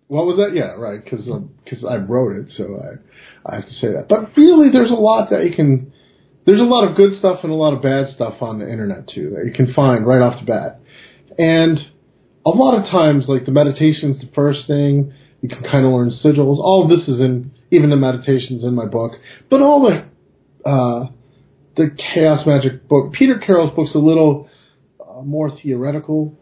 What 0.07 0.25
was 0.25 0.39
that? 0.39 0.57
Yeah, 0.57 0.81
right. 0.81 1.03
Because 1.03 1.25
because 1.65 1.85
um, 1.85 1.91
I 1.91 1.97
wrote 1.97 2.37
it, 2.37 2.53
so 2.57 2.81
I 2.81 3.53
I 3.53 3.57
have 3.57 3.67
to 3.67 3.75
say 3.81 3.93
that. 3.93 4.07
But 4.09 4.37
really, 4.37 4.71
there's 4.73 4.91
a 4.91 4.95
lot 4.95 5.31
that 5.31 5.45
you 5.45 5.55
can. 5.55 5.93
There's 6.47 6.61
a 6.61 6.65
lot 6.65 6.89
of 6.89 6.97
good 6.97 7.19
stuff 7.19 7.41
and 7.43 7.53
a 7.53 7.55
lot 7.55 7.75
of 7.75 7.83
bad 7.83 8.15
stuff 8.15 8.41
on 8.41 8.59
the 8.59 8.71
internet 8.71 9.09
too 9.09 9.37
that 9.37 9.45
you 9.45 9.53
can 9.53 9.75
find 9.75 10.07
right 10.07 10.23
off 10.23 10.41
the 10.41 10.47
bat. 10.47 10.81
And 11.39 11.79
a 12.45 12.51
lot 12.51 12.79
of 12.79 12.91
times, 12.91 13.25
like 13.29 13.47
the 13.47 13.53
meditation's 13.53 14.21
the 14.21 14.31
first 14.35 14.67
thing. 14.67 15.13
You 15.41 15.49
can 15.49 15.63
kind 15.63 15.87
of 15.87 15.93
learn 15.93 16.11
sigils. 16.25 16.59
All 16.59 16.89
this 16.89 17.07
is 17.07 17.21
in 17.21 17.53
even 17.71 17.91
the 17.91 17.97
meditations 17.97 18.65
in 18.65 18.75
my 18.75 18.87
book, 18.87 19.13
but 19.49 19.63
all 19.63 19.83
the 19.89 20.69
uh, 20.69 21.11
the 21.77 21.97
chaos 21.97 22.45
magic 22.47 22.89
book. 22.89 23.13
Peter 23.13 23.39
Carroll's 23.39 23.75
book's 23.75 23.95
a 23.95 23.99
little 23.99 24.49
uh, 25.01 25.23
more 25.23 25.57
theoretical, 25.63 26.37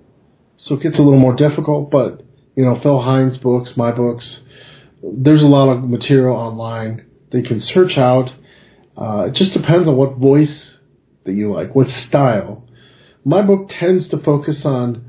so 0.56 0.76
it 0.76 0.82
gets 0.82 0.96
a 0.96 1.02
little 1.02 1.18
more 1.18 1.36
difficult. 1.36 1.90
But 1.90 2.22
you 2.54 2.64
know, 2.64 2.80
Phil 2.82 3.02
Hine's 3.02 3.36
books, 3.36 3.70
my 3.76 3.92
books, 3.92 4.24
there's 5.02 5.42
a 5.42 5.46
lot 5.46 5.70
of 5.70 5.84
material 5.84 6.34
online 6.34 7.04
they 7.32 7.42
can 7.42 7.62
search 7.74 7.98
out. 7.98 8.30
Uh, 8.96 9.26
it 9.26 9.34
just 9.34 9.52
depends 9.52 9.86
on 9.86 9.96
what 9.96 10.16
voice 10.16 10.56
that 11.24 11.32
you 11.32 11.52
like, 11.52 11.74
what 11.74 11.86
style. 12.08 12.65
My 13.26 13.42
book 13.42 13.70
tends 13.80 14.08
to 14.10 14.18
focus 14.18 14.54
on 14.64 15.04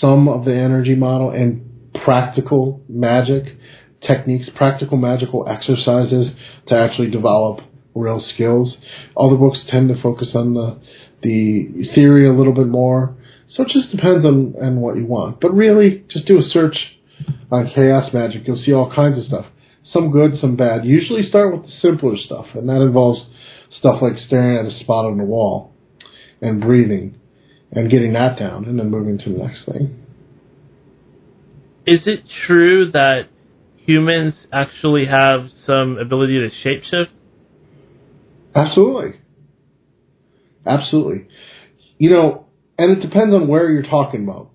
some 0.00 0.28
of 0.28 0.46
the 0.46 0.54
energy 0.54 0.94
model 0.94 1.28
and 1.28 1.92
practical 2.06 2.82
magic 2.88 3.54
techniques, 4.00 4.48
practical 4.56 4.96
magical 4.96 5.46
exercises 5.46 6.30
to 6.68 6.74
actually 6.74 7.10
develop 7.10 7.60
real 7.94 8.24
skills. 8.32 8.78
Other 9.14 9.36
books 9.36 9.58
tend 9.70 9.90
to 9.90 10.00
focus 10.00 10.28
on 10.34 10.54
the 10.54 10.80
the 11.22 11.86
theory 11.94 12.26
a 12.26 12.32
little 12.32 12.54
bit 12.54 12.66
more. 12.66 13.14
So 13.54 13.64
it 13.64 13.68
just 13.68 13.90
depends 13.90 14.24
on, 14.24 14.54
on 14.58 14.80
what 14.80 14.96
you 14.96 15.04
want. 15.04 15.38
But 15.42 15.52
really, 15.52 16.02
just 16.08 16.24
do 16.24 16.38
a 16.38 16.42
search 16.42 16.78
on 17.52 17.70
chaos 17.74 18.10
magic. 18.14 18.46
You'll 18.46 18.62
see 18.64 18.72
all 18.72 18.90
kinds 18.90 19.18
of 19.18 19.26
stuff. 19.26 19.44
Some 19.92 20.10
good, 20.10 20.40
some 20.40 20.56
bad. 20.56 20.86
Usually 20.86 21.28
start 21.28 21.54
with 21.54 21.66
the 21.66 21.72
simpler 21.82 22.16
stuff, 22.16 22.46
and 22.54 22.70
that 22.70 22.80
involves 22.80 23.20
stuff 23.78 24.00
like 24.00 24.14
staring 24.26 24.66
at 24.66 24.72
a 24.72 24.80
spot 24.80 25.04
on 25.04 25.18
the 25.18 25.24
wall 25.24 25.74
and 26.40 26.58
breathing 26.58 27.19
and 27.72 27.90
getting 27.90 28.12
that 28.14 28.38
down 28.38 28.64
and 28.64 28.78
then 28.78 28.90
moving 28.90 29.18
to 29.18 29.30
the 29.30 29.38
next 29.38 29.64
thing. 29.64 29.96
Is 31.86 32.00
it 32.06 32.24
true 32.46 32.90
that 32.92 33.28
humans 33.86 34.34
actually 34.52 35.06
have 35.06 35.48
some 35.66 35.98
ability 35.98 36.38
to 36.40 36.68
shapeshift? 36.68 37.08
Absolutely. 38.54 39.20
Absolutely. 40.66 41.26
You 41.98 42.10
know, 42.10 42.46
and 42.78 42.96
it 42.96 43.00
depends 43.00 43.34
on 43.34 43.48
where 43.48 43.70
you're 43.70 43.82
talking 43.82 44.24
about. 44.24 44.50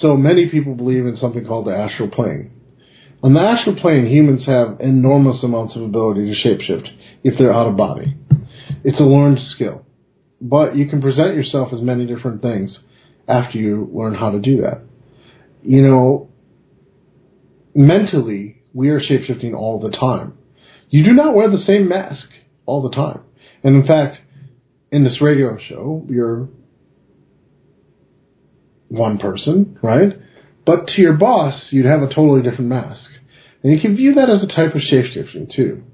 So 0.00 0.16
many 0.16 0.48
people 0.48 0.74
believe 0.74 1.06
in 1.06 1.16
something 1.20 1.44
called 1.44 1.66
the 1.66 1.76
astral 1.76 2.08
plane. 2.08 2.50
On 3.22 3.34
the 3.34 3.40
astral 3.40 3.76
plane, 3.76 4.06
humans 4.06 4.42
have 4.46 4.80
enormous 4.80 5.42
amounts 5.44 5.76
of 5.76 5.82
ability 5.82 6.32
to 6.32 6.48
shapeshift 6.48 6.88
if 7.22 7.38
they're 7.38 7.54
out 7.54 7.68
of 7.68 7.76
body. 7.76 8.16
It's 8.84 8.98
a 8.98 9.04
learned 9.04 9.38
skill. 9.54 9.86
But 10.44 10.76
you 10.76 10.88
can 10.88 11.00
present 11.00 11.36
yourself 11.36 11.68
as 11.72 11.80
many 11.80 12.04
different 12.04 12.42
things 12.42 12.76
after 13.28 13.58
you 13.58 13.88
learn 13.92 14.14
how 14.14 14.32
to 14.32 14.40
do 14.40 14.62
that. 14.62 14.82
You 15.62 15.82
know, 15.82 16.30
mentally, 17.76 18.62
we 18.74 18.88
are 18.88 19.00
shapeshifting 19.00 19.54
all 19.54 19.78
the 19.78 19.96
time. 19.96 20.36
You 20.88 21.04
do 21.04 21.12
not 21.12 21.36
wear 21.36 21.48
the 21.48 21.62
same 21.64 21.88
mask 21.88 22.26
all 22.66 22.82
the 22.82 22.94
time. 22.94 23.20
And 23.62 23.76
in 23.76 23.86
fact, 23.86 24.18
in 24.90 25.04
this 25.04 25.22
radio 25.22 25.56
show, 25.68 26.04
you're 26.10 26.48
one 28.88 29.18
person, 29.18 29.78
right? 29.80 30.12
But 30.66 30.88
to 30.88 31.00
your 31.00 31.14
boss, 31.14 31.54
you'd 31.70 31.86
have 31.86 32.02
a 32.02 32.12
totally 32.12 32.42
different 32.42 32.68
mask. 32.68 33.08
And 33.62 33.72
you 33.72 33.80
can 33.80 33.94
view 33.94 34.14
that 34.14 34.28
as 34.28 34.42
a 34.42 34.52
type 34.52 34.74
of 34.74 34.82
shapeshifting 34.82 35.54
too. 35.54 35.84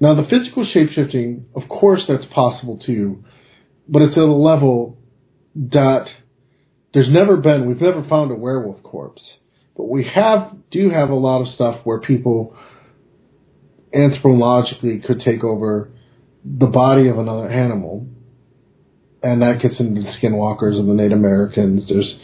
Now, 0.00 0.14
the 0.14 0.26
physical 0.26 0.66
shapeshifting, 0.66 1.42
of 1.54 1.68
course, 1.68 2.00
that's 2.08 2.24
possible 2.32 2.80
too, 2.84 3.22
but 3.90 4.02
it's 4.02 4.16
at 4.16 4.22
a 4.22 4.24
level 4.24 4.98
that 5.54 6.06
there's 6.94 7.10
never 7.10 7.36
been, 7.36 7.66
we've 7.66 7.80
never 7.80 8.06
found 8.08 8.30
a 8.30 8.34
werewolf 8.34 8.82
corpse. 8.82 9.22
But 9.76 9.88
we 9.88 10.04
have 10.14 10.52
do 10.70 10.90
have 10.90 11.10
a 11.10 11.14
lot 11.14 11.42
of 11.42 11.54
stuff 11.54 11.80
where 11.84 12.00
people 12.00 12.56
anthropologically 13.94 15.04
could 15.04 15.20
take 15.20 15.44
over 15.44 15.92
the 16.44 16.66
body 16.66 17.08
of 17.08 17.18
another 17.18 17.48
animal 17.48 18.06
and 19.22 19.42
that 19.42 19.60
gets 19.60 19.78
into 19.78 20.02
the 20.02 20.08
skinwalkers 20.20 20.78
and 20.78 20.88
the 20.88 20.94
Native 20.94 21.18
Americans. 21.18 21.88
There's 21.88 22.14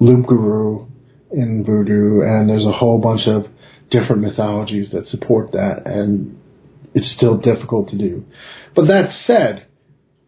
Loup 0.00 0.26
Garou 0.26 0.88
in 1.32 1.64
voodoo, 1.64 2.20
and 2.20 2.48
there's 2.48 2.64
a 2.64 2.72
whole 2.72 3.00
bunch 3.00 3.26
of 3.26 3.46
different 3.90 4.22
mythologies 4.22 4.90
that 4.92 5.08
support 5.08 5.52
that, 5.52 5.82
and 5.84 6.40
it's 6.94 7.12
still 7.16 7.38
difficult 7.38 7.90
to 7.90 7.98
do. 7.98 8.24
But 8.74 8.86
that 8.86 9.10
said, 9.26 9.66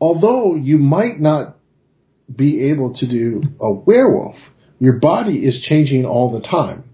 although 0.00 0.56
you 0.56 0.78
might 0.78 1.20
not 1.20 1.56
be 2.34 2.70
able 2.70 2.94
to 2.94 3.06
do 3.06 3.42
a 3.60 3.72
werewolf, 3.72 4.36
your 4.78 4.94
body 4.94 5.38
is 5.38 5.62
changing 5.68 6.04
all 6.04 6.32
the 6.32 6.46
time, 6.46 6.84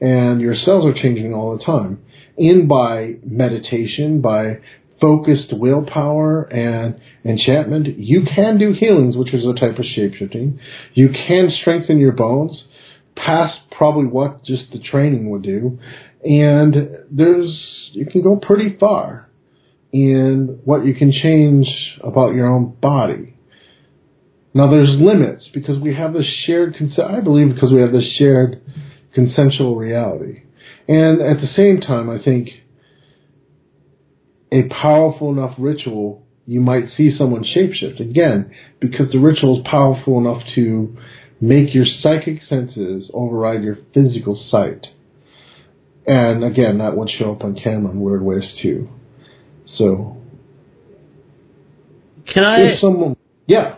and 0.00 0.40
your 0.40 0.54
cells 0.54 0.86
are 0.86 0.94
changing 0.94 1.34
all 1.34 1.56
the 1.56 1.64
time. 1.64 2.02
In 2.36 2.66
by 2.66 3.16
meditation, 3.24 4.20
by 4.20 4.58
focused 5.00 5.52
willpower 5.52 6.44
and 6.44 7.00
enchantment, 7.24 7.98
you 7.98 8.22
can 8.24 8.58
do 8.58 8.72
healings, 8.72 9.16
which 9.16 9.34
is 9.34 9.44
a 9.44 9.54
type 9.54 9.78
of 9.78 9.84
shapeshifting. 9.84 10.58
You 10.94 11.08
can 11.08 11.50
strengthen 11.60 11.98
your 11.98 12.12
bones 12.12 12.64
past 13.16 13.58
probably 13.70 14.06
what 14.06 14.44
just 14.44 14.70
the 14.72 14.78
training 14.78 15.30
would 15.30 15.42
do. 15.42 15.78
And 16.24 16.74
there's, 17.10 17.90
you 17.92 18.06
can 18.06 18.22
go 18.22 18.36
pretty 18.36 18.76
far 18.78 19.28
in 19.92 20.60
what 20.64 20.84
you 20.84 20.94
can 20.94 21.12
change 21.12 21.66
about 22.02 22.34
your 22.34 22.46
own 22.46 22.74
body. 22.80 23.34
Now 24.54 24.70
there's 24.70 24.90
limits 24.90 25.48
because 25.52 25.78
we 25.78 25.94
have 25.94 26.12
this 26.12 26.26
shared, 26.46 26.76
I 26.98 27.20
believe 27.20 27.54
because 27.54 27.72
we 27.72 27.80
have 27.80 27.92
this 27.92 28.10
shared 28.18 28.60
consensual 29.14 29.76
reality. 29.76 30.42
And 30.88 31.20
at 31.20 31.40
the 31.40 31.48
same 31.54 31.80
time, 31.80 32.10
I 32.10 32.22
think 32.22 32.48
a 34.50 34.68
powerful 34.68 35.30
enough 35.30 35.54
ritual, 35.58 36.26
you 36.46 36.60
might 36.60 36.84
see 36.96 37.16
someone 37.16 37.44
shapeshift 37.44 38.00
again 38.00 38.54
because 38.80 39.10
the 39.12 39.18
ritual 39.18 39.60
is 39.60 39.66
powerful 39.70 40.18
enough 40.18 40.42
to 40.54 40.96
make 41.40 41.74
your 41.74 41.86
psychic 42.00 42.42
senses 42.48 43.10
override 43.14 43.62
your 43.62 43.78
physical 43.94 44.42
sight. 44.50 44.86
And 46.06 46.44
again, 46.44 46.78
that 46.78 46.96
would 46.96 47.10
show 47.10 47.32
up 47.32 47.44
on 47.44 47.54
camera 47.54 47.92
in 47.92 48.00
weird 48.00 48.22
ways 48.22 48.52
too. 48.60 48.88
So, 49.78 50.16
can 52.32 52.44
I? 52.44 52.60
If 52.60 52.80
someone, 52.80 53.16
yeah. 53.46 53.76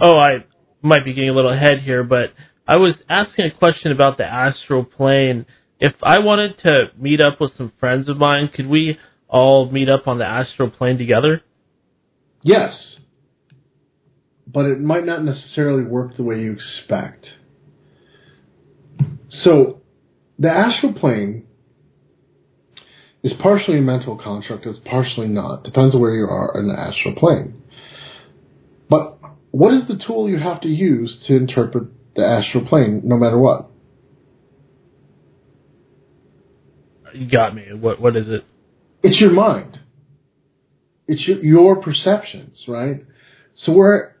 Oh, 0.00 0.16
I 0.16 0.44
might 0.80 1.04
be 1.04 1.14
getting 1.14 1.30
a 1.30 1.34
little 1.34 1.52
ahead 1.52 1.80
here, 1.80 2.04
but 2.04 2.32
I 2.66 2.76
was 2.76 2.94
asking 3.08 3.46
a 3.46 3.50
question 3.50 3.92
about 3.92 4.18
the 4.18 4.24
astral 4.24 4.84
plane. 4.84 5.46
If 5.80 5.94
I 6.02 6.20
wanted 6.20 6.58
to 6.64 6.86
meet 6.96 7.20
up 7.20 7.40
with 7.40 7.52
some 7.56 7.72
friends 7.80 8.08
of 8.08 8.16
mine, 8.16 8.50
could 8.54 8.68
we 8.68 8.98
all 9.28 9.70
meet 9.70 9.88
up 9.88 10.06
on 10.06 10.18
the 10.18 10.24
astral 10.24 10.70
plane 10.70 10.98
together? 10.98 11.42
Yes. 12.42 12.72
But 14.46 14.66
it 14.66 14.80
might 14.80 15.04
not 15.04 15.24
necessarily 15.24 15.82
work 15.82 16.16
the 16.16 16.22
way 16.22 16.40
you 16.40 16.52
expect. 16.52 17.26
So, 19.42 19.80
the 20.38 20.50
astral 20.50 20.92
plane 20.92 21.46
is 23.22 23.32
partially 23.40 23.78
a 23.78 23.82
mental 23.82 24.16
construct, 24.16 24.66
it's 24.66 24.78
partially 24.84 25.28
not. 25.28 25.62
Depends 25.62 25.94
on 25.94 26.00
where 26.00 26.14
you 26.14 26.24
are 26.24 26.58
in 26.58 26.68
the 26.68 26.74
astral 26.74 27.14
plane. 27.14 27.62
But 28.88 29.18
what 29.52 29.72
is 29.74 29.86
the 29.88 30.02
tool 30.04 30.28
you 30.28 30.38
have 30.38 30.60
to 30.62 30.68
use 30.68 31.16
to 31.28 31.36
interpret 31.36 31.88
the 32.16 32.24
astral 32.24 32.66
plane, 32.66 33.02
no 33.04 33.16
matter 33.16 33.38
what? 33.38 33.70
You 37.14 37.28
got 37.28 37.54
me. 37.54 37.64
What 37.72 38.00
what 38.00 38.16
is 38.16 38.26
it? 38.28 38.44
It's 39.02 39.20
your 39.20 39.32
mind. 39.32 39.78
It's 41.06 41.26
your, 41.26 41.44
your 41.44 41.82
perceptions, 41.82 42.56
right? 42.66 43.04
So 43.64 43.72
we're 43.72 44.12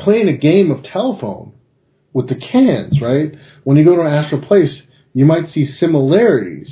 playing 0.00 0.28
a 0.28 0.36
game 0.36 0.70
of 0.70 0.82
telephone 0.84 1.52
with 2.12 2.28
the 2.28 2.36
cans, 2.36 3.00
right? 3.02 3.32
When 3.64 3.76
you 3.76 3.84
go 3.84 3.96
to 3.96 4.02
an 4.02 4.12
astral 4.12 4.40
place, 4.40 4.70
you 5.12 5.26
might 5.26 5.52
see 5.52 5.68
similarities 5.78 6.68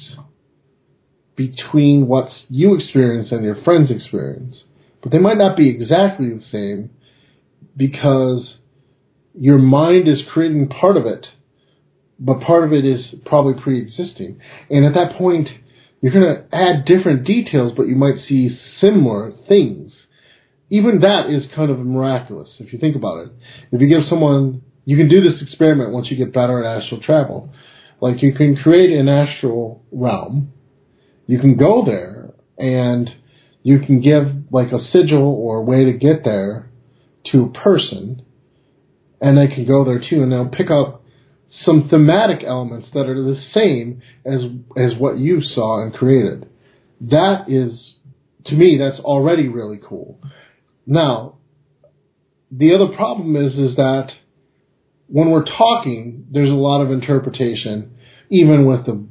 between 1.37 2.07
what 2.07 2.28
you 2.49 2.74
experience 2.74 3.28
and 3.30 3.45
your 3.45 3.62
friends 3.62 3.91
experience. 3.91 4.57
But 5.03 5.12
they 5.12 5.18
might 5.18 5.39
not 5.39 5.57
be 5.57 5.68
exactly 5.68 6.30
the 6.30 6.43
same 6.51 6.91
because 7.76 8.57
your 9.39 9.59
mind 9.59 10.09
is 10.09 10.20
creating 10.32 10.68
part 10.68 10.97
of 10.97 11.07
it, 11.07 11.26
but 12.18 12.41
part 12.41 12.64
of 12.64 12.72
it 12.72 12.84
is 12.84 13.01
probably 13.26 13.62
pre 13.62 13.82
existing. 13.82 14.41
And 14.70 14.84
at 14.84 14.95
that 14.95 15.18
point, 15.18 15.49
you're 16.01 16.12
going 16.12 16.37
to 16.37 16.55
add 16.55 16.84
different 16.87 17.24
details, 17.24 17.72
but 17.76 17.87
you 17.87 17.97
might 17.97 18.26
see 18.28 18.59
similar 18.80 19.32
things. 19.49 19.93
Even 20.70 21.01
that 21.01 21.30
is 21.30 21.45
kind 21.55 21.70
of 21.70 21.78
miraculous 21.78 22.49
if 22.59 22.72
you 22.72 22.78
think 22.78 22.97
about 22.97 23.26
it. 23.26 23.32
If 23.70 23.80
you 23.80 23.89
give 23.89 24.09
someone, 24.09 24.62
you 24.84 24.97
can 24.97 25.09
do 25.09 25.20
this 25.20 25.41
experiment 25.41 25.93
once 25.93 26.09
you 26.11 26.16
get 26.16 26.32
better 26.32 26.64
at 26.64 26.82
astral 26.82 27.01
travel. 27.01 27.53
Like 28.01 28.22
you 28.22 28.34
can 28.34 28.57
create 28.57 28.91
an 28.99 29.09
astral 29.09 29.84
realm, 29.93 30.53
you 31.27 31.39
can 31.39 31.57
go 31.57 31.85
there, 31.85 32.35
and 32.59 33.11
you 33.62 33.81
can 33.81 34.01
give 34.01 34.53
like 34.53 34.72
a 34.72 34.85
sigil 34.93 35.35
or 35.35 35.59
a 35.59 35.62
way 35.62 35.85
to 35.85 35.93
get 35.93 36.24
there 36.24 36.70
to 37.33 37.45
a 37.45 37.51
person, 37.51 38.22
and 39.20 39.37
they 39.37 39.49
can 39.53 39.66
go 39.66 39.85
there 39.85 39.99
too, 39.99 40.22
and 40.22 40.31
they'll 40.31 40.49
pick 40.49 40.70
up 40.70 41.03
some 41.64 41.89
thematic 41.89 42.45
elements 42.45 42.89
that 42.93 43.09
are 43.09 43.22
the 43.22 43.41
same 43.55 44.03
as 44.24 44.41
as 44.77 44.99
what 44.99 45.18
you 45.18 45.41
saw 45.41 45.83
and 45.83 45.95
created. 45.95 46.49
That 47.01 47.47
is 47.49 47.95
to 48.47 48.55
me 48.55 48.79
that's 48.79 49.01
already 49.01 49.49
really 49.49 49.81
cool. 49.83 50.20
Now, 50.87 51.39
the 52.51 52.74
other 52.74 52.95
problem 52.95 53.37
is 53.37 53.53
is 53.55 53.77
that 53.77 54.11
when 55.09 55.31
we're 55.31 55.45
talking, 55.45 56.27
there's 56.31 56.51
a 56.51 56.55
lot 56.55 56.83
of 56.83 56.91
interpretation, 56.91 57.97
even 58.31 58.66
with 58.66 58.87
the 58.87 59.07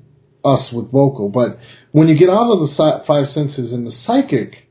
us 0.45 0.71
with 0.71 0.91
vocal. 0.91 1.29
But 1.29 1.57
when 1.91 2.07
you 2.07 2.17
get 2.17 2.29
out 2.29 2.51
of 2.51 2.59
the 2.59 3.03
five 3.07 3.33
senses 3.33 3.73
and 3.73 3.87
the 3.87 3.93
psychic, 4.05 4.67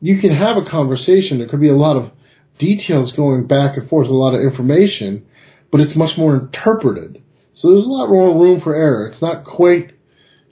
you 0.00 0.20
can 0.20 0.34
have 0.34 0.56
a 0.56 0.68
conversation. 0.68 1.38
There 1.38 1.48
could 1.48 1.60
be 1.60 1.70
a 1.70 1.76
lot 1.76 1.96
of 1.96 2.10
details 2.58 3.12
going 3.12 3.46
back 3.46 3.76
and 3.76 3.88
forth, 3.88 4.08
a 4.08 4.12
lot 4.12 4.34
of 4.34 4.42
information, 4.42 5.24
but 5.70 5.80
it's 5.80 5.96
much 5.96 6.16
more 6.18 6.36
interpreted. 6.36 7.22
So 7.56 7.70
there's 7.70 7.84
a 7.84 7.88
lot 7.88 8.10
more 8.10 8.38
room 8.38 8.60
for 8.60 8.74
error. 8.74 9.08
It's 9.08 9.22
not 9.22 9.44
quite 9.44 9.92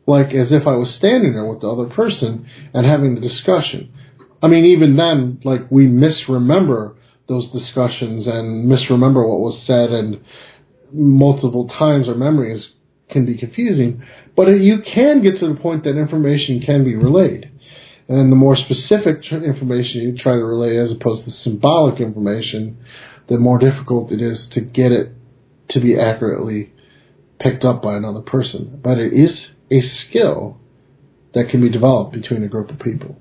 like 0.07 0.29
as 0.29 0.49
if 0.51 0.67
I 0.67 0.77
was 0.77 0.95
standing 0.97 1.35
there 1.35 1.45
with 1.45 1.61
the 1.61 1.69
other 1.71 1.95
person 1.95 2.47
and 2.73 2.87
having 2.87 3.15
the 3.15 3.21
discussion. 3.21 3.93
I 4.43 4.49
mean, 4.49 4.65
even 4.65 4.97
then, 4.97 5.41
like 5.45 5.71
we 5.71 5.87
misremember 5.87 6.97
those 7.29 7.51
discussions 7.53 8.27
and 8.27 8.69
misremember 8.69 9.27
what 9.27 9.41
was 9.41 9.63
said, 9.67 9.91
and 9.91 10.25
multiple 10.93 11.69
times 11.69 12.09
our 12.09 12.15
memories 12.15 12.67
can 13.13 13.27
be 13.27 13.37
confusing. 13.37 14.03
But 14.35 14.49
you 14.49 14.79
can 14.83 15.23
get 15.23 15.39
to 15.41 15.55
the 15.55 15.61
point 15.61 15.85
that 15.85 15.99
information 15.99 16.63
can 16.65 16.85
be 16.85 16.97
relayed. 16.97 17.51
And 18.09 18.33
the 18.33 18.37
more 18.37 18.57
specific 18.57 19.23
information 19.31 20.01
you 20.01 20.19
try 20.19 20.33
to 20.35 20.45
relay 20.45 20.77
as 20.79 20.91
opposed 20.91 21.25
to 21.27 21.33
symbolic 21.45 22.01
information, 22.01 22.79
the 23.29 23.39
more 23.39 23.59
difficult 23.59 24.11
it 24.11 24.21
is 24.21 24.39
to 24.55 24.61
get 24.61 24.93
it 24.93 25.13
to 25.71 25.81
be 25.81 25.99
accurately 25.99 26.73
picked 27.39 27.65
up 27.65 27.83
by 27.83 27.97
another 27.97 28.21
person. 28.21 28.81
But 28.83 28.99
it 28.99 29.13
is 29.13 29.31
a 29.71 29.81
skill 30.09 30.61
that 31.35 31.49
can 31.51 31.61
be 31.61 31.71
developed 31.71 32.13
between 32.13 32.43
a 32.43 32.49
group 32.49 32.71
of 32.71 32.79
people 32.79 33.17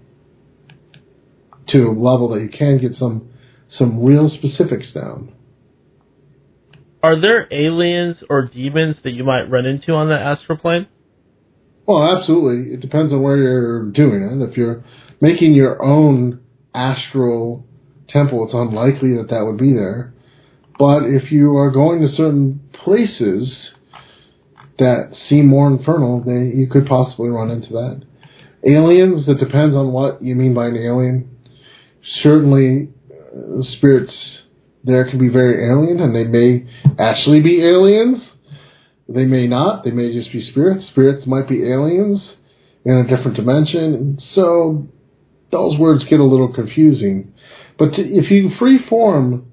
to 1.70 1.88
a 1.88 1.92
level 1.92 2.30
that 2.30 2.42
you 2.42 2.50
can 2.50 2.78
get 2.78 2.98
some 2.98 3.30
some 3.78 4.04
real 4.04 4.30
specifics 4.30 4.92
down. 4.94 5.34
Are 7.04 7.20
there 7.20 7.48
aliens 7.52 8.18
or 8.30 8.48
demons 8.48 8.98
that 9.04 9.12
you 9.12 9.24
might 9.24 9.50
run 9.50 9.66
into 9.66 9.94
on 9.94 10.08
the 10.08 10.20
astral 10.20 10.58
plane? 10.58 10.88
Well, 11.88 12.16
absolutely. 12.16 12.74
It 12.74 12.80
depends 12.80 13.12
on 13.12 13.22
where 13.22 13.38
you're 13.38 13.92
doing 13.92 14.22
it. 14.22 14.50
If 14.50 14.56
you're 14.56 14.84
making 15.20 15.54
your 15.54 15.82
own 15.84 16.42
astral 16.76 17.66
temple, 18.08 18.46
it's 18.46 18.54
unlikely 18.54 19.18
that 19.18 19.30
that 19.30 19.44
would 19.46 19.58
be 19.58 19.74
there. 19.74 20.14
But 20.78 21.04
if 21.04 21.32
you 21.32 21.58
are 21.58 21.72
going 21.72 22.02
to 22.02 22.16
certain 22.16 22.62
places 22.84 23.72
that 24.78 25.14
seem 25.28 25.48
more 25.48 25.68
infernal, 25.68 26.24
they, 26.24 26.56
you 26.56 26.68
could 26.70 26.86
possibly 26.86 27.30
run 27.30 27.50
into 27.50 27.70
that. 27.70 28.04
Aliens, 28.64 29.28
it 29.28 29.40
depends 29.40 29.76
on 29.76 29.92
what 29.92 30.24
you 30.24 30.36
mean 30.36 30.54
by 30.54 30.68
an 30.68 30.78
alien. 30.78 31.38
Certainly, 32.22 32.90
uh, 33.12 33.64
spirits 33.78 34.41
there 34.84 35.10
can 35.10 35.20
be 35.20 35.30
very 35.30 35.70
alien, 35.70 36.00
and 36.00 36.16
they 36.16 36.24
may 36.24 36.68
actually 36.98 37.42
be 37.42 37.64
aliens. 37.64 38.20
They 39.08 39.26
may 39.26 39.48
not. 39.48 39.84
They 39.84 39.92
may 39.92 40.12
just 40.14 40.32
be 40.32 40.50
spirits. 40.50 40.88
Spirits 40.88 41.28
might 41.28 41.48
be 41.48 41.64
aliens 41.72 42.22
in 42.86 42.98
a 42.98 43.08
different 43.08 43.38
dimension. 43.38 44.20
So 44.34 44.88
those 45.52 45.78
words 45.78 46.04
get 46.06 46.20
a 46.20 46.24
little 46.24 46.52
confusing. 46.54 47.34
But 47.78 47.94
to, 47.94 48.02
if 48.02 48.32
you 48.32 48.52
free 48.58 48.80
form 48.90 49.52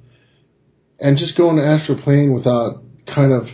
and 0.98 1.18
just 1.18 1.36
go 1.36 1.50
into 1.50 1.64
astral 1.64 2.00
plane 2.02 2.32
without 2.32 2.82
kind 3.14 3.32
of 3.32 3.48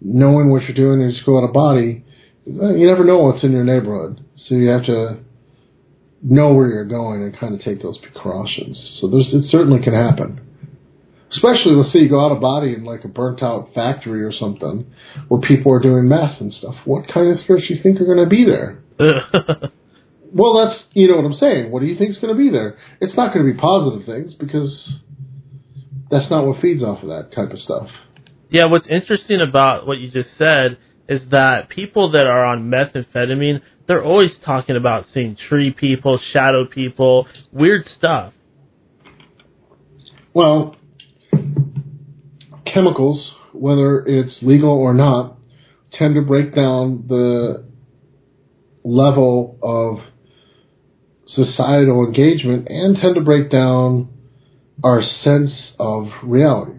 knowing 0.00 0.50
what 0.50 0.62
you're 0.62 0.74
doing 0.74 1.02
and 1.02 1.12
just 1.12 1.24
go 1.24 1.38
out 1.38 1.44
of 1.44 1.52
body, 1.52 2.04
uh, 2.46 2.74
you 2.74 2.86
never 2.86 3.04
know 3.04 3.18
what's 3.18 3.44
in 3.44 3.52
your 3.52 3.64
neighborhood. 3.64 4.22
So 4.46 4.54
you 4.56 4.68
have 4.68 4.84
to 4.86 5.20
know 6.22 6.52
where 6.52 6.68
you're 6.68 6.84
going 6.84 7.22
and 7.22 7.38
kind 7.38 7.54
of 7.54 7.62
take 7.62 7.82
those 7.82 7.98
precautions. 7.98 8.98
So 9.00 9.08
there's, 9.08 9.32
it 9.32 9.50
certainly 9.50 9.82
can 9.82 9.94
happen. 9.94 10.43
Especially, 11.34 11.72
let's 11.72 11.92
say 11.92 12.00
you 12.00 12.08
go 12.08 12.24
out 12.24 12.32
of 12.32 12.40
body 12.40 12.74
in 12.74 12.84
like 12.84 13.04
a 13.04 13.08
burnt 13.08 13.42
out 13.42 13.70
factory 13.74 14.22
or 14.22 14.32
something 14.32 14.86
where 15.28 15.40
people 15.40 15.72
are 15.72 15.80
doing 15.80 16.08
meth 16.08 16.40
and 16.40 16.52
stuff. 16.52 16.76
What 16.84 17.08
kind 17.12 17.32
of 17.32 17.42
spirits 17.42 17.66
do 17.68 17.74
you 17.74 17.82
think 17.82 18.00
are 18.00 18.06
going 18.06 18.22
to 18.22 18.30
be 18.30 18.44
there? 18.44 18.82
well, 20.32 20.64
that's, 20.64 20.80
you 20.92 21.08
know 21.08 21.16
what 21.16 21.24
I'm 21.24 21.38
saying. 21.38 21.72
What 21.72 21.80
do 21.80 21.86
you 21.86 21.98
think 21.98 22.12
is 22.12 22.18
going 22.18 22.32
to 22.32 22.38
be 22.38 22.50
there? 22.50 22.78
It's 23.00 23.16
not 23.16 23.34
going 23.34 23.46
to 23.46 23.52
be 23.52 23.58
positive 23.58 24.06
things 24.06 24.34
because 24.34 24.70
that's 26.10 26.30
not 26.30 26.46
what 26.46 26.60
feeds 26.60 26.82
off 26.82 27.02
of 27.02 27.08
that 27.08 27.34
type 27.34 27.50
of 27.50 27.58
stuff. 27.58 27.88
Yeah, 28.50 28.66
what's 28.66 28.86
interesting 28.88 29.40
about 29.40 29.86
what 29.86 29.98
you 29.98 30.10
just 30.10 30.28
said 30.38 30.78
is 31.08 31.20
that 31.30 31.68
people 31.68 32.12
that 32.12 32.26
are 32.26 32.44
on 32.44 32.70
methamphetamine, 32.70 33.60
they're 33.88 34.04
always 34.04 34.30
talking 34.44 34.76
about 34.76 35.06
seeing 35.12 35.36
tree 35.48 35.72
people, 35.72 36.20
shadow 36.32 36.66
people, 36.66 37.26
weird 37.52 37.88
stuff. 37.98 38.32
Well, 40.32 40.76
chemicals, 42.66 43.32
whether 43.52 44.04
it's 44.06 44.34
legal 44.42 44.70
or 44.70 44.94
not, 44.94 45.38
tend 45.92 46.14
to 46.14 46.22
break 46.22 46.54
down 46.54 47.04
the 47.08 47.64
level 48.84 49.58
of 49.62 50.04
societal 51.34 52.04
engagement 52.04 52.68
and 52.68 52.96
tend 52.98 53.14
to 53.14 53.20
break 53.20 53.50
down 53.50 54.08
our 54.82 55.02
sense 55.22 55.52
of 55.78 56.08
reality. 56.22 56.78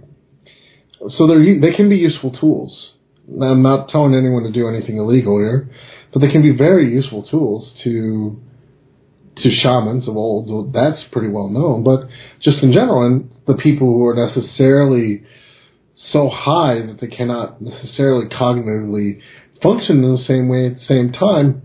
So 1.18 1.28
they 1.28 1.60
they 1.60 1.76
can 1.76 1.90
be 1.90 1.98
useful 1.98 2.32
tools. 2.32 2.92
I'm 3.30 3.64
not 3.64 3.90
telling 3.90 4.16
anyone 4.16 4.44
to 4.44 4.52
do 4.52 4.68
anything 4.68 4.98
illegal 4.98 5.40
here, 5.40 5.70
but 6.14 6.20
they 6.20 6.32
can 6.32 6.42
be 6.42 6.56
very 6.56 6.92
useful 6.92 7.24
tools 7.24 7.72
to 7.84 8.42
to 9.38 9.50
shamans 9.62 10.08
of 10.08 10.16
old. 10.16 10.74
That's 10.74 11.02
pretty 11.12 11.30
well 11.30 11.50
known, 11.50 11.84
but 11.84 12.08
just 12.42 12.64
in 12.64 12.72
general, 12.72 13.06
and 13.06 13.32
the 13.46 13.56
people 13.56 13.88
who 13.88 14.06
are 14.06 14.16
necessarily 14.16 15.24
so 16.12 16.30
high 16.30 16.86
that 16.86 17.00
they 17.02 17.08
cannot 17.08 17.62
necessarily 17.62 18.28
cognitively 18.28 19.22
function 19.62 20.04
in 20.04 20.16
the 20.16 20.24
same 20.28 20.48
way 20.48 20.68
at 20.68 20.76
the 20.76 20.86
same 20.88 21.12
time, 21.12 21.62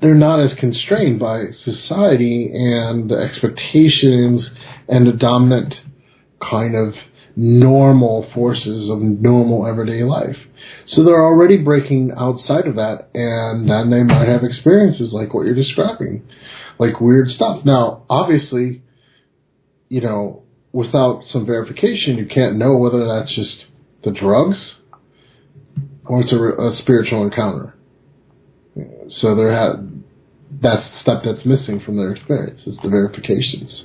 they're 0.00 0.14
not 0.14 0.40
as 0.40 0.58
constrained 0.58 1.20
by 1.20 1.44
society 1.64 2.50
and 2.52 3.08
the 3.08 3.16
expectations 3.16 4.48
and 4.88 5.06
the 5.06 5.12
dominant 5.12 5.74
kind 6.40 6.74
of 6.74 6.94
normal 7.36 8.28
forces 8.34 8.90
of 8.90 9.00
normal 9.00 9.66
everyday 9.66 10.02
life. 10.02 10.36
So 10.88 11.04
they're 11.04 11.24
already 11.24 11.56
breaking 11.56 12.12
outside 12.16 12.66
of 12.66 12.76
that, 12.76 13.08
and 13.14 13.70
then 13.70 13.90
they 13.90 14.02
might 14.02 14.28
have 14.28 14.42
experiences 14.42 15.10
like 15.12 15.32
what 15.32 15.46
you're 15.46 15.54
describing, 15.54 16.28
like 16.78 17.00
weird 17.00 17.30
stuff. 17.30 17.64
Now, 17.64 18.04
obviously, 18.10 18.82
you 19.88 20.00
know, 20.00 20.41
without 20.72 21.22
some 21.30 21.46
verification, 21.46 22.16
you 22.16 22.26
can't 22.26 22.56
know 22.56 22.76
whether 22.76 23.06
that's 23.06 23.34
just 23.34 23.66
the 24.04 24.10
drugs 24.10 24.58
or 26.04 26.22
it's 26.22 26.32
a, 26.32 26.36
a 26.36 26.76
spiritual 26.78 27.24
encounter. 27.24 27.74
So 29.20 29.34
there 29.34 29.76
that's 30.60 30.82
the 30.82 31.00
step 31.00 31.22
that's 31.24 31.46
missing 31.46 31.80
from 31.80 31.96
their 31.96 32.12
experience 32.12 32.60
is 32.66 32.76
the 32.82 32.88
verifications 32.88 33.84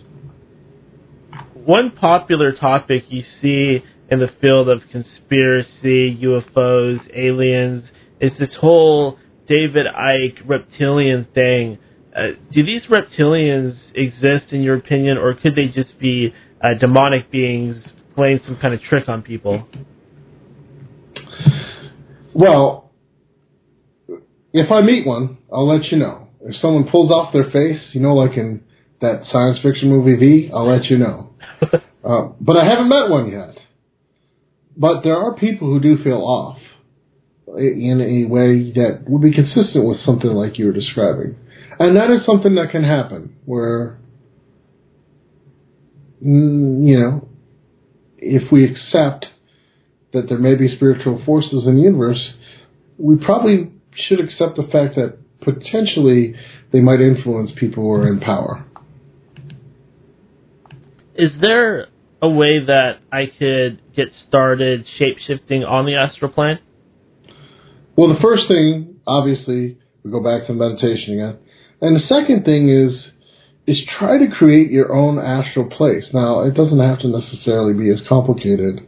one 1.67 1.91
popular 1.91 2.53
topic 2.53 3.03
you 3.09 3.25
see 3.41 3.83
in 4.09 4.19
the 4.19 4.29
field 4.39 4.69
of 4.69 4.81
conspiracy, 4.89 6.17
UFOs, 6.23 6.99
aliens, 7.13 7.83
is 8.21 8.31
this 8.39 8.51
whole 8.61 9.19
David 9.49 9.85
Icke 9.85 10.47
reptilian 10.47 11.27
thing. 11.35 11.77
Uh, 12.15 12.27
do 12.53 12.63
these 12.63 12.83
reptilians 12.83 13.77
exist 13.93 14.45
in 14.51 14.61
your 14.61 14.77
opinion, 14.77 15.17
or 15.17 15.33
could 15.33 15.55
they 15.55 15.67
just 15.67 15.99
be 15.99 16.33
uh, 16.61 16.73
demonic 16.73 17.31
beings 17.31 17.75
playing 18.15 18.39
some 18.45 18.57
kind 18.57 18.73
of 18.73 18.81
trick 18.81 19.07
on 19.07 19.21
people? 19.21 19.67
Well, 22.33 22.91
if 24.53 24.71
I 24.71 24.81
meet 24.81 25.05
one, 25.05 25.37
I'll 25.51 25.67
let 25.67 25.91
you 25.91 25.97
know. 25.97 26.27
If 26.41 26.61
someone 26.61 26.89
pulls 26.89 27.11
off 27.11 27.33
their 27.33 27.49
face, 27.51 27.81
you 27.93 28.01
know, 28.01 28.15
like 28.15 28.37
in 28.37 28.61
that 29.01 29.23
science 29.31 29.57
fiction 29.61 29.89
movie 29.89 30.15
V, 30.15 30.51
I'll 30.53 30.67
let 30.67 30.85
you 30.85 30.97
know. 30.97 31.31
uh, 31.61 32.29
but 32.39 32.57
I 32.57 32.65
haven't 32.65 32.89
met 32.89 33.09
one 33.09 33.29
yet. 33.31 33.57
But 34.75 35.01
there 35.03 35.17
are 35.17 35.35
people 35.35 35.67
who 35.67 35.79
do 35.79 36.03
feel 36.03 36.21
off 36.21 36.59
in 37.47 38.01
a 38.01 38.31
way 38.31 38.71
that 38.73 39.05
would 39.07 39.21
be 39.21 39.33
consistent 39.33 39.85
with 39.85 39.99
something 40.05 40.29
like 40.29 40.59
you 40.59 40.67
were 40.67 40.73
describing. 40.73 41.35
And 41.79 41.95
that 41.95 42.11
is 42.11 42.25
something 42.25 42.55
that 42.55 42.71
can 42.71 42.83
happen 42.83 43.35
where, 43.45 43.99
Mm, 46.25 46.87
you 46.87 46.99
know, 46.99 47.27
if 48.17 48.51
we 48.51 48.65
accept 48.65 49.27
that 50.13 50.27
there 50.29 50.39
may 50.39 50.55
be 50.55 50.73
spiritual 50.75 51.21
forces 51.25 51.63
in 51.65 51.75
the 51.75 51.81
universe, 51.81 52.31
we 52.97 53.15
probably 53.17 53.71
should 53.95 54.19
accept 54.19 54.55
the 54.55 54.67
fact 54.71 54.95
that 54.95 55.17
potentially 55.41 56.35
they 56.71 56.79
might 56.79 56.99
influence 56.99 57.51
people 57.57 57.83
who 57.83 57.91
are 57.91 58.07
in 58.07 58.19
power 58.19 58.65
is 61.17 61.31
there 61.41 61.87
a 62.21 62.29
way 62.29 62.59
that 62.65 62.99
I 63.11 63.25
could 63.25 63.81
get 63.95 64.07
started 64.27 64.85
shape 64.97 65.17
shifting 65.25 65.63
on 65.63 65.85
the 65.85 65.95
astral 65.95 66.31
plane? 66.31 66.59
Well, 67.97 68.13
the 68.13 68.21
first 68.21 68.47
thing, 68.47 68.99
obviously, 69.07 69.77
we 70.03 70.11
go 70.11 70.23
back 70.23 70.47
to 70.47 70.53
meditation 70.53 71.15
again, 71.15 71.37
and 71.81 71.95
the 71.95 72.07
second 72.07 72.45
thing 72.45 72.69
is 72.69 72.93
is 73.67 73.81
try 73.99 74.17
to 74.17 74.33
create 74.33 74.71
your 74.71 74.95
own 74.95 75.19
astral 75.19 75.65
place. 75.65 76.05
Now, 76.13 76.43
it 76.43 76.53
doesn't 76.53 76.79
have 76.79 76.99
to 76.99 77.09
necessarily 77.09 77.73
be 77.73 77.89
as 77.91 78.07
complicated 78.07 78.79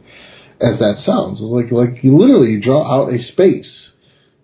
as 0.60 0.78
that 0.78 1.02
sounds. 1.04 1.40
Like 1.40 1.70
like 1.70 2.02
you 2.02 2.16
literally 2.16 2.60
draw 2.60 2.82
out 2.82 3.12
a 3.12 3.22
space, 3.32 3.70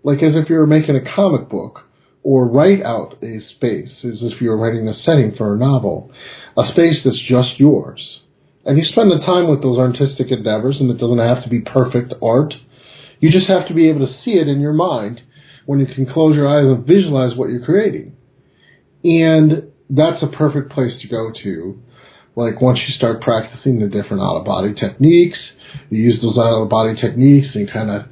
like 0.04 0.22
as 0.22 0.36
if 0.36 0.50
you 0.50 0.56
were 0.56 0.66
making 0.66 0.96
a 0.96 1.14
comic 1.14 1.48
book 1.48 1.88
or 2.22 2.48
write 2.48 2.82
out 2.82 3.16
a 3.22 3.40
space 3.54 3.90
as 4.04 4.18
if 4.20 4.40
you're 4.40 4.56
writing 4.56 4.88
a 4.88 5.02
setting 5.02 5.34
for 5.36 5.54
a 5.54 5.58
novel, 5.58 6.10
a 6.56 6.68
space 6.68 7.00
that's 7.04 7.22
just 7.26 7.58
yours. 7.58 8.20
And 8.66 8.76
you 8.76 8.84
spend 8.84 9.12
the 9.12 9.24
time 9.24 9.48
with 9.48 9.62
those 9.62 9.78
artistic 9.78 10.30
endeavors, 10.30 10.80
and 10.80 10.90
it 10.90 10.98
doesn't 10.98 11.18
have 11.18 11.44
to 11.44 11.48
be 11.48 11.60
perfect 11.60 12.14
art. 12.20 12.52
You 13.20 13.30
just 13.30 13.46
have 13.46 13.68
to 13.68 13.74
be 13.74 13.88
able 13.88 14.06
to 14.06 14.12
see 14.24 14.32
it 14.32 14.48
in 14.48 14.60
your 14.60 14.72
mind 14.72 15.22
when 15.66 15.78
you 15.78 15.86
can 15.86 16.12
close 16.12 16.34
your 16.34 16.48
eyes 16.48 16.66
and 16.66 16.84
visualize 16.84 17.36
what 17.36 17.48
you're 17.48 17.64
creating. 17.64 18.16
And 19.04 19.70
that's 19.90 20.22
a 20.22 20.26
perfect 20.26 20.72
place 20.72 20.92
to 21.02 21.08
go 21.08 21.30
to. 21.42 21.80
Like 22.34 22.60
once 22.60 22.78
you 22.86 22.94
start 22.94 23.22
practicing 23.22 23.80
the 23.80 23.86
different 23.86 24.22
out 24.22 24.36
of 24.36 24.44
body 24.44 24.74
techniques, 24.74 25.38
you 25.90 26.02
use 26.02 26.20
those 26.20 26.36
out 26.36 26.62
of 26.62 26.68
body 26.68 26.94
techniques 27.00 27.48
and 27.54 27.70
kind 27.70 27.90
of 27.90 28.02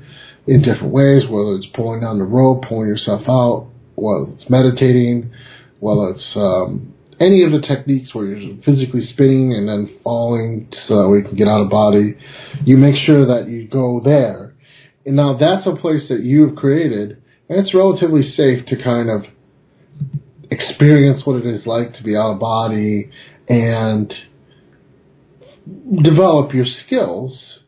in 0.46 0.62
different 0.62 0.92
ways, 0.92 1.22
whether 1.28 1.56
it's 1.56 1.66
pulling 1.74 2.00
down 2.00 2.18
the 2.18 2.24
rope, 2.24 2.64
pulling 2.68 2.88
yourself 2.88 3.22
out, 3.28 3.68
whether 3.96 4.32
it's 4.32 4.48
meditating, 4.48 5.32
whether 5.80 6.10
it's 6.10 6.30
um, 6.36 6.94
any 7.20 7.44
of 7.44 7.52
the 7.52 7.66
techniques 7.66 8.14
where 8.14 8.26
you're 8.26 8.56
physically 8.64 9.06
spinning 9.12 9.52
and 9.52 9.68
then 9.68 9.98
falling 10.02 10.68
so 10.88 11.02
that 11.02 11.08
we 11.08 11.22
can 11.22 11.36
get 11.36 11.48
out 11.48 11.62
of 11.62 11.70
body, 11.70 12.16
you 12.64 12.76
make 12.76 12.96
sure 13.04 13.26
that 13.26 13.48
you 13.48 13.68
go 13.68 14.00
there. 14.04 14.54
And 15.06 15.16
now 15.16 15.36
that's 15.36 15.66
a 15.66 15.76
place 15.76 16.02
that 16.08 16.20
you've 16.22 16.56
created, 16.56 17.22
and 17.48 17.60
it's 17.60 17.74
relatively 17.74 18.32
safe 18.36 18.66
to 18.66 18.82
kind 18.82 19.10
of 19.10 19.24
experience 20.55 21.22
what 21.24 21.36
it 21.36 21.46
is 21.46 21.66
like 21.66 21.94
to 21.94 22.02
be 22.02 22.16
out 22.16 22.32
of 22.32 22.40
body 22.40 23.11
and 23.48 24.12
develop 26.02 26.55
your 26.55 26.66
skills 26.66 27.59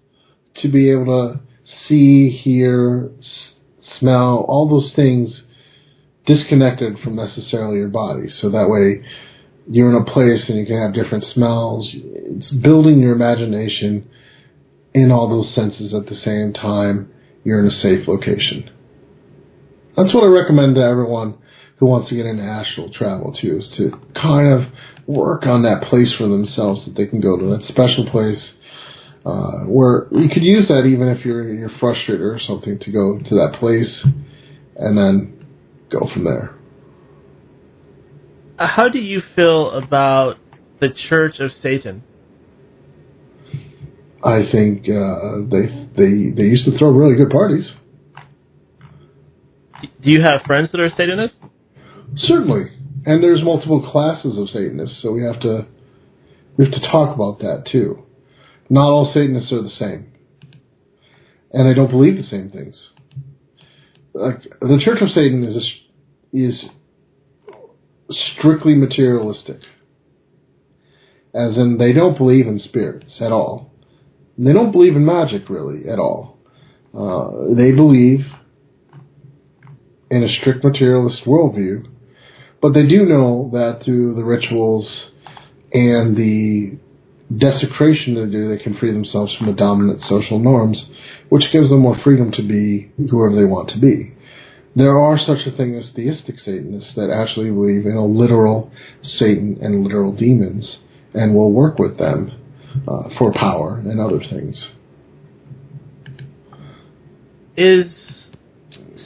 to 0.56 0.68
be 0.68 0.90
able 0.90 1.06
to 1.06 1.40
see, 1.86 2.30
hear, 2.30 3.10
smell, 3.98 4.44
all 4.48 4.68
those 4.68 4.92
things 4.94 5.42
disconnected 6.26 6.98
from 7.00 7.16
necessarily 7.16 7.78
your 7.78 7.88
body. 7.88 8.28
So 8.40 8.50
that 8.50 8.68
way 8.68 9.06
you're 9.68 9.90
in 9.90 10.02
a 10.02 10.12
place 10.12 10.48
and 10.48 10.58
you 10.58 10.66
can 10.66 10.80
have 10.80 10.94
different 10.94 11.24
smells. 11.32 11.90
It's 11.94 12.50
building 12.50 13.00
your 13.00 13.14
imagination 13.14 14.08
in 14.94 15.10
all 15.10 15.28
those 15.28 15.54
senses 15.54 15.92
at 15.94 16.06
the 16.06 16.16
same 16.24 16.52
time. 16.52 17.12
You're 17.44 17.60
in 17.60 17.66
a 17.66 17.70
safe 17.70 18.08
location. 18.08 18.70
That's 19.96 20.12
what 20.12 20.24
I 20.24 20.26
recommend 20.26 20.74
to 20.76 20.82
everyone 20.82 21.38
who 21.78 21.86
wants 21.86 22.08
to 22.08 22.16
get 22.16 22.26
into 22.26 22.42
astral 22.42 22.90
travel 22.90 23.36
too, 23.40 23.58
is 23.58 23.68
to 23.76 23.92
kind 24.14 24.52
of 24.52 24.72
work 25.06 25.46
on 25.46 25.62
that 25.62 25.82
place 25.88 26.12
for 26.16 26.26
themselves 26.28 26.84
that 26.86 26.94
they 26.96 27.06
can 27.06 27.20
go 27.20 27.36
to, 27.36 27.58
that 27.58 27.68
special 27.68 28.08
place 28.10 28.42
uh, 29.26 29.64
where 29.66 30.06
you 30.12 30.28
could 30.28 30.42
use 30.42 30.68
that 30.68 30.84
even 30.84 31.08
if 31.08 31.24
you're 31.24 31.52
you're 31.52 31.70
frustrated 31.80 32.20
or 32.20 32.40
something 32.46 32.78
to 32.78 32.92
go 32.92 33.18
to 33.18 33.34
that 33.34 33.56
place 33.58 33.90
and 34.76 34.96
then 34.96 35.44
go 35.90 36.08
from 36.12 36.24
there. 36.24 36.54
Uh, 38.58 38.66
how 38.68 38.88
do 38.88 38.98
you 38.98 39.22
feel 39.34 39.70
about 39.72 40.36
the 40.80 40.88
Church 41.08 41.40
of 41.40 41.50
Satan? 41.62 42.02
I 44.24 44.50
think 44.50 44.88
uh, 44.88 45.44
they 45.50 45.88
they 45.96 46.30
they 46.30 46.44
used 46.44 46.64
to 46.64 46.78
throw 46.78 46.90
really 46.90 47.16
good 47.16 47.30
parties. 47.30 47.66
Do 49.82 50.10
you 50.10 50.22
have 50.22 50.42
friends 50.46 50.70
that 50.72 50.80
are 50.80 50.90
Satanists? 50.96 51.36
Certainly, 52.16 52.70
and 53.04 53.22
there's 53.22 53.42
multiple 53.42 53.90
classes 53.90 54.38
of 54.38 54.48
Satanists, 54.48 55.00
so 55.02 55.12
we 55.12 55.22
have 55.22 55.40
to 55.40 55.66
we 56.56 56.64
have 56.64 56.74
to 56.74 56.88
talk 56.88 57.14
about 57.14 57.40
that 57.40 57.68
too. 57.70 58.04
Not 58.70 58.88
all 58.88 59.12
Satanists 59.12 59.52
are 59.52 59.62
the 59.62 59.70
same, 59.78 60.12
and 61.52 61.68
they 61.68 61.74
don't 61.74 61.90
believe 61.90 62.16
the 62.16 62.28
same 62.28 62.50
things. 62.50 62.74
Like 64.14 64.42
the 64.60 64.80
Church 64.82 65.02
of 65.02 65.10
Satan 65.10 65.44
is 65.44 65.56
a, 65.56 66.36
is 66.36 66.64
strictly 68.38 68.74
materialistic, 68.74 69.60
as 71.34 71.56
in 71.56 71.76
they 71.78 71.92
don't 71.92 72.16
believe 72.16 72.46
in 72.46 72.58
spirits 72.60 73.12
at 73.20 73.30
all. 73.30 73.72
They 74.38 74.52
don't 74.52 74.72
believe 74.72 74.96
in 74.96 75.04
magic 75.04 75.48
really 75.48 75.88
at 75.88 75.98
all. 75.98 76.38
Uh, 76.94 77.54
they 77.54 77.72
believe 77.72 78.20
in 80.10 80.22
a 80.22 80.28
strict 80.40 80.64
materialist 80.64 81.22
worldview, 81.26 81.86
but 82.60 82.72
they 82.72 82.86
do 82.86 83.04
know 83.04 83.50
that 83.52 83.84
through 83.84 84.14
the 84.14 84.24
rituals 84.24 84.86
and 85.72 86.16
the 86.16 86.78
desecration 87.36 88.14
they 88.14 88.30
do, 88.30 88.48
they 88.48 88.62
can 88.62 88.76
free 88.78 88.92
themselves 88.92 89.34
from 89.36 89.46
the 89.46 89.52
dominant 89.52 90.00
social 90.08 90.38
norms, 90.38 90.82
which 91.28 91.50
gives 91.52 91.68
them 91.68 91.80
more 91.80 91.98
freedom 92.02 92.30
to 92.32 92.42
be 92.42 92.90
whoever 93.10 93.34
they 93.34 93.44
want 93.44 93.70
to 93.70 93.78
be. 93.78 94.12
There 94.74 94.98
are 94.98 95.18
such 95.18 95.46
a 95.46 95.56
thing 95.56 95.74
as 95.74 95.86
theistic 95.94 96.36
Satanists 96.38 96.92
that 96.96 97.10
actually 97.10 97.50
believe 97.50 97.86
in 97.86 97.96
a 97.96 98.04
literal 98.04 98.70
Satan 99.02 99.58
and 99.60 99.82
literal 99.82 100.12
demons 100.12 100.76
and 101.14 101.34
will 101.34 101.50
work 101.50 101.78
with 101.78 101.98
them 101.98 102.30
uh, 102.86 103.08
for 103.18 103.32
power 103.32 103.78
and 103.78 103.98
other 103.98 104.18
things. 104.18 104.56
Is 107.56 107.86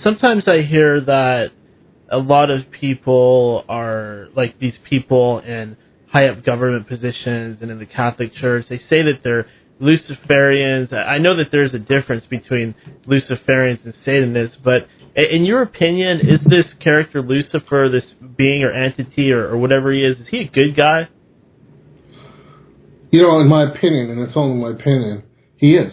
sometimes 0.03 0.49
I 0.49 0.63
hear 0.63 1.01
that 1.03 1.53
a 2.11 2.19
lot 2.19 2.51
of 2.51 2.71
people 2.71 3.65
are 3.69 4.29
like 4.37 4.59
these 4.59 4.75
people 4.89 5.39
in 5.41 5.77
high 6.11 6.29
up 6.29 6.45
government 6.45 6.89
positions 6.89 7.59
and 7.61 7.71
in 7.71 7.79
the 7.79 7.87
Catholic 7.87 8.35
Church. 8.35 8.67
They 8.69 8.79
say 8.91 9.03
that 9.03 9.21
they're 9.23 9.47
Luciferians. 9.81 10.93
I 10.93 11.19
know 11.19 11.37
that 11.37 11.49
there's 11.53 11.73
a 11.73 11.79
difference 11.79 12.25
between 12.29 12.75
Luciferians 13.07 13.85
and 13.85 13.95
Satanists, 14.05 14.57
but 14.63 14.89
in 15.15 15.45
your 15.45 15.63
opinion, 15.63 16.21
is 16.21 16.41
this 16.47 16.67
character 16.81 17.23
Lucifer, 17.23 17.89
this 17.91 18.05
being 18.37 18.63
or 18.63 18.71
entity 18.71 19.33
or, 19.33 19.49
or 19.49 19.57
whatever 19.57 19.93
he 19.93 20.01
is, 20.01 20.19
is 20.19 20.27
he 20.31 20.41
a 20.41 20.49
good 20.49 20.77
guy? 20.77 21.09
You 23.11 23.23
know, 23.23 23.41
in 23.41 23.49
my 23.49 23.65
opinion, 23.65 24.11
and 24.11 24.21
it's 24.21 24.37
only 24.37 24.57
my 24.57 24.79
opinion, 24.79 25.25
he 25.57 25.75
is. 25.75 25.93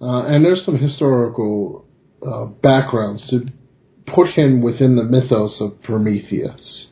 Uh, 0.00 0.26
and 0.26 0.44
there's 0.44 0.64
some 0.64 0.78
historical 0.78 1.86
uh, 2.26 2.46
backgrounds 2.46 3.22
to 3.30 3.46
put 4.06 4.28
him 4.28 4.62
within 4.62 4.96
the 4.96 5.04
mythos 5.04 5.60
of 5.60 5.82
Prometheus, 5.82 6.86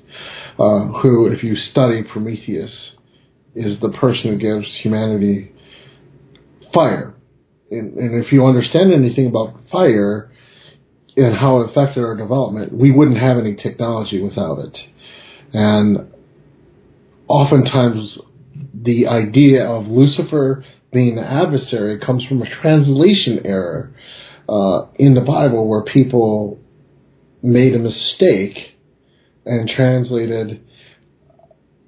uh, 0.59 0.87
who, 1.01 1.27
if 1.27 1.43
you 1.43 1.57
study 1.57 2.03
Prometheus, 2.03 2.93
is 3.55 3.81
the 3.81 3.91
person 3.91 4.33
who 4.33 4.37
gives 4.37 4.67
humanity 4.83 5.53
fire. 6.73 7.15
And, 7.71 7.95
and 7.95 8.25
if 8.25 8.33
you 8.33 8.45
understand 8.45 8.93
anything 8.93 9.27
about 9.27 9.55
fire 9.71 10.31
and 11.17 11.37
how 11.37 11.61
it 11.61 11.71
affected 11.71 12.03
our 12.03 12.17
development, 12.17 12.73
we 12.73 12.91
wouldn't 12.91 13.19
have 13.19 13.39
any 13.39 13.55
technology 13.55 14.21
without 14.21 14.59
it. 14.59 14.77
And 15.53 16.13
oftentimes, 17.29 18.19
the 18.75 19.07
idea 19.07 19.65
of 19.65 19.87
Lucifer 19.87 20.65
being 20.93 21.17
the 21.17 21.23
adversary 21.23 21.99
comes 21.99 22.25
from 22.25 22.43
a 22.43 22.61
translation 22.61 23.41
error 23.45 23.95
uh, 24.49 24.87
in 24.97 25.15
the 25.15 25.21
Bible 25.21 25.69
where 25.69 25.83
people 25.83 26.61
made 27.45 27.75
a 27.75 27.79
mistake 27.79 28.57
and 29.45 29.69
translated 29.69 30.65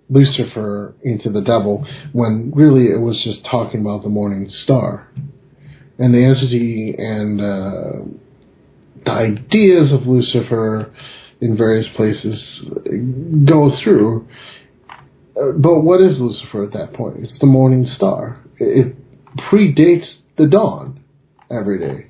Lucifer 0.09 0.95
into 1.03 1.31
the 1.31 1.41
devil 1.41 1.87
when 2.13 2.53
really 2.55 2.87
it 2.87 3.01
was 3.01 3.21
just 3.25 3.45
talking 3.51 3.81
about 3.81 4.03
the 4.03 4.09
morning 4.09 4.51
star. 4.65 5.09
And 5.99 6.15
the 6.15 6.25
entity 6.25 6.95
and 6.97 7.41
uh, 7.41 8.17
the 9.05 9.11
ideas 9.11 9.93
of 9.93 10.07
Lucifer 10.07 10.95
in 11.41 11.57
various 11.57 11.87
places 11.97 12.41
go 13.47 13.73
through. 13.83 14.29
But 15.35 15.81
what 15.81 16.01
is 16.03 16.19
Lucifer 16.19 16.65
at 16.65 16.73
that 16.75 16.93
point? 16.93 17.25
It's 17.25 17.39
the 17.41 17.47
morning 17.47 17.91
star. 17.97 18.45
It 18.59 18.95
predates 19.51 20.07
the 20.37 20.47
dawn 20.47 21.03
every 21.51 21.79
day. 21.79 22.07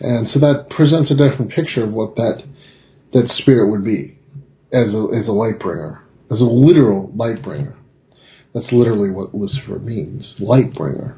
And 0.00 0.28
so 0.34 0.40
that 0.40 0.66
presents 0.70 1.10
a 1.12 1.14
different 1.14 1.52
picture 1.52 1.84
of 1.84 1.92
what 1.92 2.16
that 2.16 2.42
that 3.12 3.30
spirit 3.38 3.70
would 3.70 3.84
be 3.84 4.18
as 4.72 4.88
a, 4.92 5.06
as 5.20 5.28
a 5.28 5.32
light 5.32 5.58
bringer, 5.60 6.02
as 6.30 6.40
a 6.40 6.44
literal 6.44 7.12
light 7.14 7.42
bringer. 7.42 7.76
That's 8.54 8.70
literally 8.72 9.10
what 9.10 9.34
Lucifer 9.34 9.78
means, 9.78 10.34
light 10.38 10.74
bringer. 10.74 11.16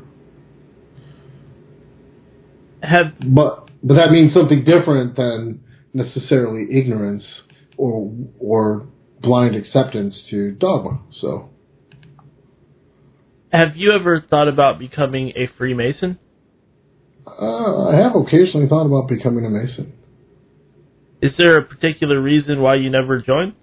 Have 2.83 3.15
but 3.21 3.71
but 3.83 3.95
that 3.95 4.11
means 4.11 4.35
something 4.35 4.65
different 4.65 5.17
than 5.17 5.65
necessarily 5.93 6.67
ignorance 6.77 7.25
or 7.77 8.13
or 8.39 8.87
blind 9.21 9.57
acceptance 9.57 10.15
to 10.31 10.53
dogma. 10.53 11.01
So, 11.21 11.49
have 13.51 13.77
you 13.77 13.93
ever 13.93 14.21
thought 14.21 14.49
about 14.49 14.79
becoming 14.79 15.33
a 15.35 15.49
Freemason? 15.57 16.19
Uh, 17.27 17.89
I 17.89 17.97
have 17.97 18.15
occasionally 18.15 18.69
thought 18.69 18.85
about 18.85 19.09
becoming 19.09 19.47
a 19.47 19.51
Mason. 19.51 19.94
Is 21.25 21.33
there 21.39 21.57
a 21.57 21.65
particular 21.65 22.21
reason 22.21 22.61
why 22.61 22.75
you 22.75 22.91
never 22.91 23.23
joined? 23.23 23.55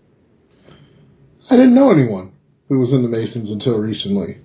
I 1.47 1.55
didn't 1.55 1.76
know 1.76 1.91
anyone 1.91 2.32
who 2.68 2.80
was 2.80 2.89
in 2.89 3.03
the 3.03 3.07
Masons 3.07 3.51
until 3.51 3.74
recently. 3.74 4.38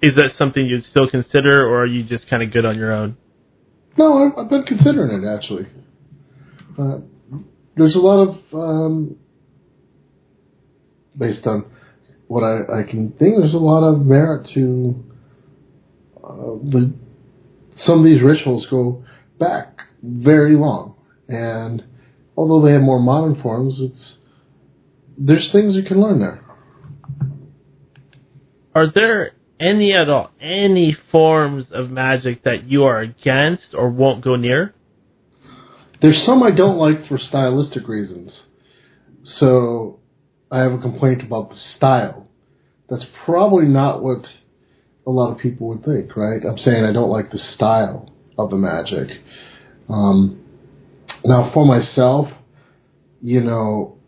Is 0.00 0.14
that 0.16 0.30
something 0.38 0.64
you'd 0.64 0.86
still 0.90 1.10
consider, 1.10 1.66
or 1.66 1.82
are 1.82 1.86
you 1.86 2.04
just 2.04 2.26
kind 2.30 2.42
of 2.42 2.50
good 2.54 2.64
on 2.64 2.78
your 2.78 2.90
own? 2.90 3.18
No, 3.98 4.16
I've, 4.16 4.44
I've 4.44 4.48
been 4.48 4.62
considering 4.62 5.22
it 5.22 5.28
actually. 5.28 5.66
Uh, 6.78 7.00
there's 7.76 7.96
a 7.96 7.98
lot 7.98 8.28
of, 8.28 8.36
um, 8.54 9.16
based 11.18 11.46
on 11.46 11.70
what 12.28 12.44
I, 12.44 12.80
I 12.80 12.82
can 12.90 13.10
think, 13.10 13.36
there's 13.38 13.52
a 13.52 13.58
lot 13.58 13.86
of 13.86 14.06
merit 14.06 14.48
to 14.54 15.04
uh, 16.24 16.30
the 16.64 16.94
some 17.86 17.98
of 17.98 18.04
these 18.06 18.22
rituals 18.22 18.66
go 18.70 19.04
back 19.38 19.78
very 20.02 20.56
long, 20.56 20.96
and 21.28 21.84
although 22.36 22.64
they 22.64 22.72
have 22.72 22.82
more 22.82 23.00
modern 23.00 23.40
forms, 23.40 23.74
it's 23.78 24.14
there's 25.16 25.50
things 25.52 25.74
you 25.74 25.82
can 25.82 26.00
learn 26.00 26.20
there. 26.20 26.44
Are 28.74 28.86
there 28.92 29.32
any 29.58 29.92
at 29.92 30.08
all 30.08 30.30
any 30.40 30.96
forms 31.10 31.66
of 31.72 31.90
magic 31.90 32.44
that 32.44 32.70
you 32.70 32.84
are 32.84 33.00
against 33.00 33.74
or 33.74 33.90
won't 33.90 34.22
go 34.22 34.36
near? 34.36 34.74
There's 36.00 36.24
some 36.24 36.42
I 36.42 36.52
don't 36.52 36.78
like 36.78 37.08
for 37.08 37.18
stylistic 37.18 37.88
reasons. 37.88 38.32
So 39.38 39.98
I 40.50 40.60
have 40.60 40.72
a 40.72 40.78
complaint 40.78 41.22
about 41.22 41.50
the 41.50 41.58
style. 41.76 42.28
That's 42.88 43.04
probably 43.24 43.66
not 43.66 44.02
what 44.02 44.24
a 45.06 45.10
lot 45.10 45.32
of 45.32 45.38
people 45.38 45.68
would 45.68 45.84
think, 45.84 46.16
right? 46.16 46.40
I'm 46.44 46.58
saying 46.58 46.84
I 46.84 46.92
don't 46.92 47.10
like 47.10 47.30
the 47.30 47.40
style 47.54 48.12
of 48.38 48.50
the 48.50 48.56
magic. 48.56 49.08
Um, 49.88 50.44
now, 51.24 51.50
for 51.52 51.66
myself, 51.66 52.28
you 53.22 53.40
know, 53.40 53.98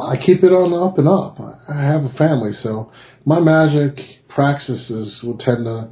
I 0.00 0.16
keep 0.16 0.42
it 0.42 0.48
on 0.48 0.72
up 0.88 0.98
and 0.98 1.08
up. 1.08 1.38
I 1.68 1.82
have 1.82 2.04
a 2.04 2.12
family, 2.16 2.52
so 2.62 2.90
my 3.24 3.40
magic 3.40 3.98
practices 4.28 5.20
will 5.22 5.38
tend 5.38 5.64
to 5.64 5.90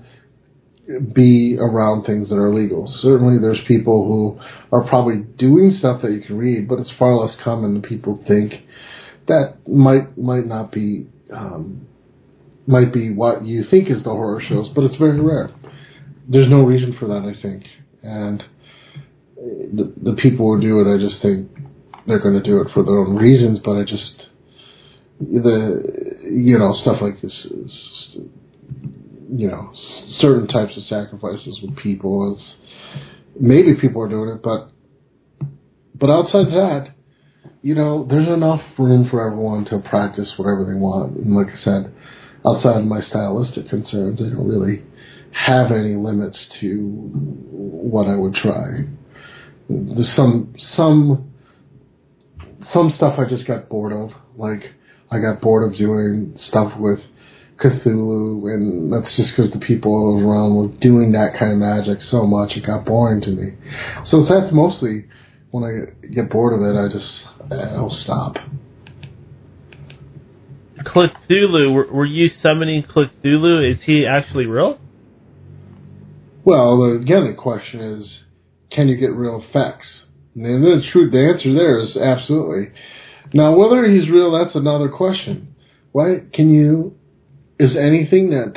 be 1.14 1.56
around 1.60 2.04
things 2.04 2.28
that 2.30 2.36
are 2.36 2.52
legal. 2.52 2.92
Certainly, 3.02 3.40
there's 3.40 3.60
people 3.68 4.06
who 4.06 4.76
are 4.76 4.88
probably 4.88 5.18
doing 5.38 5.76
stuff 5.78 6.02
that 6.02 6.10
you 6.10 6.22
can 6.22 6.36
read, 6.36 6.68
but 6.68 6.80
it's 6.80 6.90
far 6.98 7.14
less 7.14 7.36
common 7.44 7.74
than 7.74 7.82
people 7.82 8.22
think. 8.26 8.54
That 9.28 9.58
might 9.68 10.18
might 10.18 10.46
not 10.46 10.72
be 10.72 11.06
um, 11.32 11.86
might 12.66 12.92
be 12.92 13.12
what 13.12 13.44
you 13.44 13.64
think 13.70 13.88
is 13.90 14.02
the 14.02 14.10
horror 14.10 14.42
shows, 14.48 14.68
but 14.74 14.84
it's 14.84 14.96
very 14.96 15.20
rare. 15.20 15.50
There's 16.30 16.48
no 16.48 16.62
reason 16.62 16.96
for 16.98 17.08
that, 17.08 17.24
I 17.28 17.42
think. 17.42 17.64
And 18.02 18.42
the, 19.36 19.92
the 20.00 20.14
people 20.14 20.54
who 20.54 20.60
do 20.60 20.80
it, 20.80 20.94
I 20.94 20.96
just 20.98 21.20
think 21.20 21.50
they're 22.06 22.20
going 22.20 22.40
to 22.40 22.42
do 22.42 22.60
it 22.60 22.68
for 22.72 22.84
their 22.84 22.98
own 22.98 23.16
reasons, 23.16 23.58
but 23.64 23.72
I 23.72 23.82
just, 23.82 24.28
the, 25.18 26.20
you 26.22 26.56
know, 26.56 26.72
stuff 26.74 26.98
like 27.02 27.20
this 27.20 27.32
is, 27.32 28.16
you 29.32 29.48
know, 29.48 29.72
certain 30.20 30.46
types 30.46 30.76
of 30.76 30.84
sacrifices 30.84 31.58
with 31.62 31.76
people 31.76 32.36
is, 32.36 32.42
maybe 33.38 33.74
people 33.74 34.00
are 34.02 34.08
doing 34.08 34.30
it, 34.30 34.42
but, 34.42 34.70
but 35.94 36.10
outside 36.10 36.46
that, 36.46 36.94
you 37.62 37.74
know, 37.74 38.06
there's 38.08 38.28
enough 38.28 38.62
room 38.78 39.08
for 39.10 39.26
everyone 39.26 39.64
to 39.66 39.78
practice 39.80 40.30
whatever 40.36 40.64
they 40.64 40.78
want. 40.78 41.16
And 41.16 41.36
like 41.36 41.48
I 41.48 41.64
said, 41.64 41.92
outside 42.46 42.78
of 42.78 42.86
my 42.86 43.02
stylistic 43.08 43.68
concerns, 43.68 44.20
I 44.20 44.30
don't 44.30 44.48
really 44.48 44.84
have 45.32 45.70
any 45.72 45.94
limits 45.94 46.38
to 46.60 46.76
what 47.50 48.06
I 48.06 48.16
would 48.16 48.34
try. 48.34 48.84
There's 49.68 50.14
some 50.16 50.54
some 50.76 51.32
some 52.72 52.92
stuff 52.96 53.18
I 53.18 53.28
just 53.28 53.46
got 53.46 53.68
bored 53.68 53.92
of. 53.92 54.10
Like 54.36 54.62
I 55.10 55.18
got 55.18 55.40
bored 55.40 55.70
of 55.70 55.78
doing 55.78 56.38
stuff 56.48 56.72
with 56.78 57.00
Cthulhu, 57.58 58.52
and 58.52 58.92
that's 58.92 59.14
just 59.16 59.30
because 59.36 59.52
the 59.52 59.58
people 59.58 60.20
around 60.20 60.54
were 60.56 60.68
doing 60.80 61.12
that 61.12 61.38
kind 61.38 61.52
of 61.52 61.58
magic 61.58 61.98
so 62.10 62.26
much 62.26 62.52
it 62.56 62.66
got 62.66 62.84
boring 62.84 63.20
to 63.22 63.30
me. 63.30 63.52
So 64.10 64.24
that's 64.24 64.52
mostly 64.52 65.06
when 65.50 65.64
I 65.64 66.06
get 66.14 66.30
bored 66.30 66.54
of 66.54 66.60
it, 66.62 66.78
I 66.78 66.88
just 66.92 67.72
I'll 67.76 67.90
stop. 67.90 68.36
Cthulhu, 70.78 71.74
were, 71.74 71.92
were 71.92 72.06
you 72.06 72.30
summoning 72.42 72.82
Cthulhu? 72.82 73.72
Is 73.72 73.78
he 73.84 74.06
actually 74.06 74.46
real? 74.46 74.78
Well, 76.44 76.96
again, 77.00 77.26
the 77.26 77.34
question 77.36 77.80
is, 77.80 78.20
can 78.72 78.88
you 78.88 78.96
get 78.96 79.12
real 79.12 79.44
effects? 79.46 79.86
And 80.34 80.64
the 80.64 80.82
truth, 80.90 81.12
the 81.12 81.18
answer 81.18 81.52
there 81.52 81.80
is 81.80 81.96
absolutely. 81.96 82.72
Now, 83.34 83.54
whether 83.54 83.84
he's 83.84 84.08
real, 84.08 84.32
that's 84.32 84.54
another 84.56 84.88
question. 84.88 85.54
Why 85.92 86.20
can 86.32 86.50
you? 86.50 86.96
Is 87.58 87.76
anything 87.76 88.30
that 88.30 88.54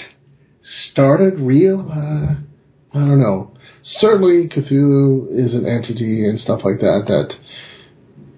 started 0.91 1.39
real? 1.39 1.81
Uh, 1.81 2.97
I 2.97 2.99
don't 2.99 3.19
know. 3.19 3.55
Certainly, 3.83 4.49
Cthulhu 4.49 5.27
is 5.29 5.53
an 5.53 5.65
entity 5.65 6.25
and 6.25 6.39
stuff 6.39 6.61
like 6.63 6.79
that 6.79 7.03
that 7.07 7.35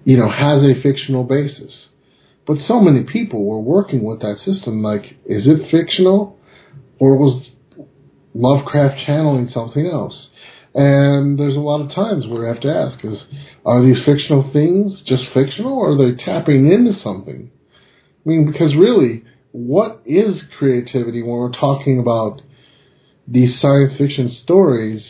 you 0.04 0.16
know 0.16 0.30
has 0.30 0.62
a 0.62 0.82
fictional 0.82 1.24
basis. 1.24 1.72
But 2.46 2.58
so 2.66 2.80
many 2.80 3.04
people 3.04 3.46
were 3.46 3.60
working 3.60 4.02
with 4.02 4.20
that 4.20 4.38
system. 4.44 4.82
Like, 4.82 5.18
is 5.24 5.46
it 5.46 5.70
fictional, 5.70 6.38
or 6.98 7.16
was 7.16 7.48
Lovecraft 8.38 9.06
channeling 9.06 9.50
something 9.52 9.86
else? 9.86 10.28
And 10.74 11.38
there's 11.38 11.56
a 11.56 11.60
lot 11.60 11.80
of 11.80 11.94
times 11.94 12.26
where 12.26 12.42
we 12.42 12.48
have 12.48 12.60
to 12.60 12.68
ask: 12.68 13.02
Is 13.04 13.16
are 13.64 13.82
these 13.82 14.04
fictional 14.04 14.50
things 14.52 15.00
just 15.06 15.22
fictional, 15.32 15.72
or 15.72 15.92
are 15.92 15.96
they 15.96 16.22
tapping 16.22 16.70
into 16.70 16.92
something? 17.02 17.50
I 17.50 18.28
mean, 18.28 18.44
because 18.50 18.74
really, 18.76 19.24
what 19.52 20.02
is 20.04 20.34
creativity 20.58 21.22
when 21.22 21.32
we're 21.32 21.52
talking 21.52 21.98
about 21.98 22.42
these 23.26 23.58
science 23.60 23.94
fiction 23.96 24.36
stories? 24.44 25.02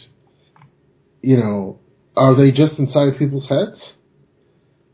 You 1.21 1.39
know, 1.39 1.81
are 2.17 2.37
they 2.37 2.53
just 2.53 2.79
inside 2.79 3.19
people's 3.19 3.49
heads? 3.49 3.81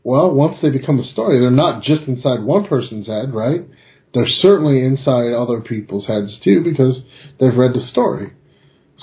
Well, 0.03 0.31
once 0.31 0.57
they 0.61 0.69
become 0.69 0.99
a 0.99 1.11
story, 1.11 1.39
they're 1.39 1.51
not 1.51 1.83
just 1.83 2.03
inside 2.07 2.43
one 2.43 2.65
person's 2.65 3.07
head, 3.07 3.33
right? 3.33 3.61
They're 4.13 4.27
certainly 4.27 4.83
inside 4.83 5.33
other 5.33 5.61
people's 5.61 6.05
heads 6.05 6.37
too 6.43 6.63
because 6.63 7.01
they've 7.39 7.55
read 7.55 7.73
the 7.73 7.87
story. 7.87 8.33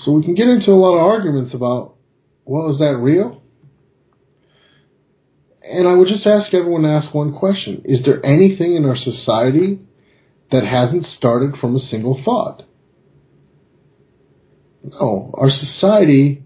So 0.05 0.13
we 0.13 0.25
can 0.25 0.35
get 0.35 0.49
into 0.49 0.71
a 0.71 0.79
lot 0.79 0.97
of 0.97 1.03
arguments 1.03 1.53
about, 1.53 1.97
well, 2.45 2.71
is 2.73 2.79
that 2.79 2.97
real? 2.97 3.43
And 5.63 5.87
I 5.87 5.95
would 5.95 6.09
just 6.09 6.27
ask 6.27 6.55
everyone 6.55 6.83
to 6.83 6.89
ask 6.89 7.15
one 7.15 7.33
question. 7.33 7.83
Is 7.85 8.05
there 8.05 8.25
anything 8.25 8.77
in 8.77 8.85
our 8.85 8.97
society 8.97 9.81
that 10.51 10.65
hasn't 10.65 11.07
started 11.17 11.57
from 11.61 11.77
a 11.77 11.81
single 11.91 12.21
thought? 12.25 12.63
No. 14.83 15.31
Our 15.35 15.51
society, 15.51 16.43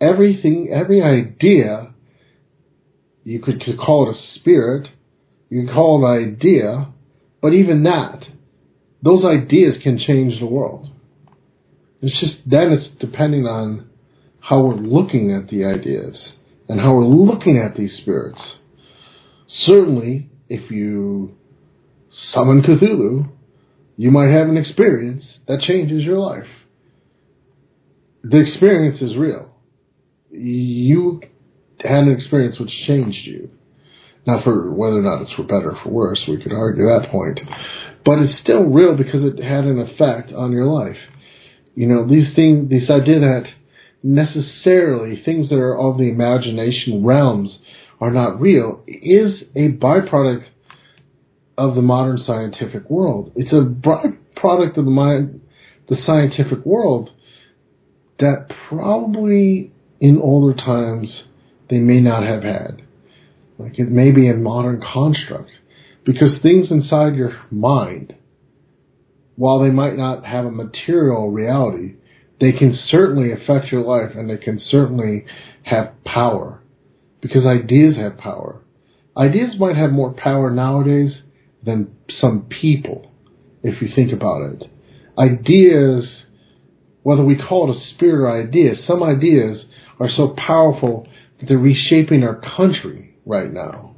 everything, 0.00 0.70
every 0.72 1.02
idea 1.02 1.94
you 3.24 3.40
could, 3.40 3.60
could 3.60 3.78
call 3.78 4.08
it 4.08 4.16
a 4.16 4.38
spirit. 4.38 4.88
You 5.50 5.64
could 5.66 5.74
call 5.74 6.04
it 6.04 6.22
an 6.22 6.34
idea. 6.34 6.92
But 7.40 7.52
even 7.52 7.84
that, 7.84 8.24
those 9.02 9.24
ideas 9.24 9.76
can 9.82 9.98
change 9.98 10.38
the 10.40 10.46
world. 10.46 10.88
It's 12.00 12.18
just 12.20 12.36
then 12.46 12.72
it's 12.72 12.88
depending 13.00 13.46
on 13.46 13.88
how 14.40 14.62
we're 14.62 14.74
looking 14.74 15.32
at 15.32 15.48
the 15.48 15.64
ideas 15.64 16.16
and 16.68 16.80
how 16.80 16.94
we're 16.94 17.04
looking 17.04 17.58
at 17.58 17.76
these 17.76 17.96
spirits. 17.98 18.40
Certainly, 19.46 20.28
if 20.48 20.70
you 20.70 21.36
summon 22.32 22.62
Cthulhu, 22.62 23.30
you 23.96 24.10
might 24.10 24.30
have 24.30 24.48
an 24.48 24.56
experience 24.56 25.24
that 25.46 25.60
changes 25.60 26.04
your 26.04 26.18
life. 26.18 26.46
The 28.22 28.38
experience 28.38 29.00
is 29.00 29.16
real. 29.16 29.54
You 30.30 31.20
had 31.80 32.04
an 32.04 32.12
experience 32.12 32.58
which 32.58 32.70
changed 32.86 33.26
you. 33.26 33.50
Now, 34.28 34.42
for 34.44 34.70
whether 34.70 34.98
or 34.98 35.02
not 35.02 35.22
it's 35.22 35.32
for 35.32 35.42
better 35.42 35.70
or 35.70 35.78
for 35.82 35.88
worse, 35.88 36.22
we 36.28 36.36
could 36.36 36.52
argue 36.52 36.84
that 36.84 37.10
point. 37.10 37.40
But 38.04 38.18
it's 38.18 38.38
still 38.42 38.64
real 38.64 38.94
because 38.94 39.24
it 39.24 39.42
had 39.42 39.64
an 39.64 39.78
effect 39.78 40.34
on 40.34 40.52
your 40.52 40.66
life. 40.66 40.98
You 41.74 41.86
know, 41.86 42.06
these 42.06 42.34
things, 42.36 42.68
this 42.68 42.90
idea 42.90 43.20
that 43.20 43.44
necessarily 44.02 45.22
things 45.24 45.48
that 45.48 45.56
are 45.56 45.78
of 45.78 45.96
the 45.96 46.10
imagination 46.10 47.06
realms 47.06 47.56
are 48.02 48.10
not 48.10 48.38
real 48.38 48.84
is 48.86 49.44
a 49.56 49.72
byproduct 49.72 50.44
of 51.56 51.74
the 51.74 51.80
modern 51.80 52.22
scientific 52.26 52.90
world. 52.90 53.32
It's 53.34 53.52
a 53.52 53.64
byproduct 53.64 54.76
of 54.76 54.84
the 54.84 54.90
mind, 54.90 55.40
the 55.88 55.96
scientific 56.04 56.66
world 56.66 57.08
that 58.18 58.48
probably 58.68 59.72
in 60.00 60.20
older 60.20 60.54
times 60.54 61.08
they 61.70 61.78
may 61.78 62.00
not 62.00 62.24
have 62.24 62.42
had. 62.42 62.82
Like 63.58 63.78
it 63.78 63.90
may 63.90 64.12
be 64.12 64.28
a 64.28 64.34
modern 64.34 64.80
construct. 64.80 65.50
Because 66.04 66.40
things 66.40 66.68
inside 66.70 67.16
your 67.16 67.36
mind, 67.50 68.14
while 69.34 69.60
they 69.60 69.70
might 69.70 69.96
not 69.96 70.24
have 70.24 70.46
a 70.46 70.50
material 70.50 71.30
reality, 71.30 71.96
they 72.40 72.52
can 72.52 72.78
certainly 72.86 73.32
affect 73.32 73.72
your 73.72 73.82
life 73.82 74.14
and 74.14 74.30
they 74.30 74.36
can 74.36 74.60
certainly 74.70 75.26
have 75.64 75.92
power. 76.04 76.62
Because 77.20 77.44
ideas 77.44 77.96
have 77.96 78.16
power. 78.16 78.62
Ideas 79.16 79.56
might 79.58 79.76
have 79.76 79.90
more 79.90 80.12
power 80.12 80.50
nowadays 80.50 81.12
than 81.64 81.96
some 82.20 82.46
people, 82.48 83.10
if 83.64 83.82
you 83.82 83.88
think 83.94 84.12
about 84.12 84.42
it. 84.42 84.64
Ideas, 85.18 86.08
whether 87.02 87.24
we 87.24 87.36
call 87.36 87.72
it 87.72 87.76
a 87.76 87.94
spirit 87.94 88.22
or 88.22 88.40
idea, 88.40 88.74
some 88.86 89.02
ideas 89.02 89.64
are 89.98 90.08
so 90.16 90.36
powerful 90.46 91.08
that 91.40 91.48
they're 91.48 91.58
reshaping 91.58 92.22
our 92.22 92.40
country 92.56 93.07
right 93.28 93.52
now. 93.52 93.94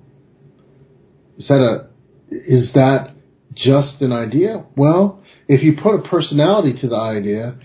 Is 1.39 1.49
that 1.49 1.55
a 1.55 1.89
is 2.31 2.73
that 2.75 3.15
just 3.55 4.01
an 4.01 4.13
idea? 4.13 4.65
Well, 4.77 5.23
if 5.49 5.63
you 5.63 5.77
put 5.83 5.95
a 5.95 6.09
personality 6.09 6.75
to 6.81 6.89
the 6.89 6.97
idea, 6.97 7.57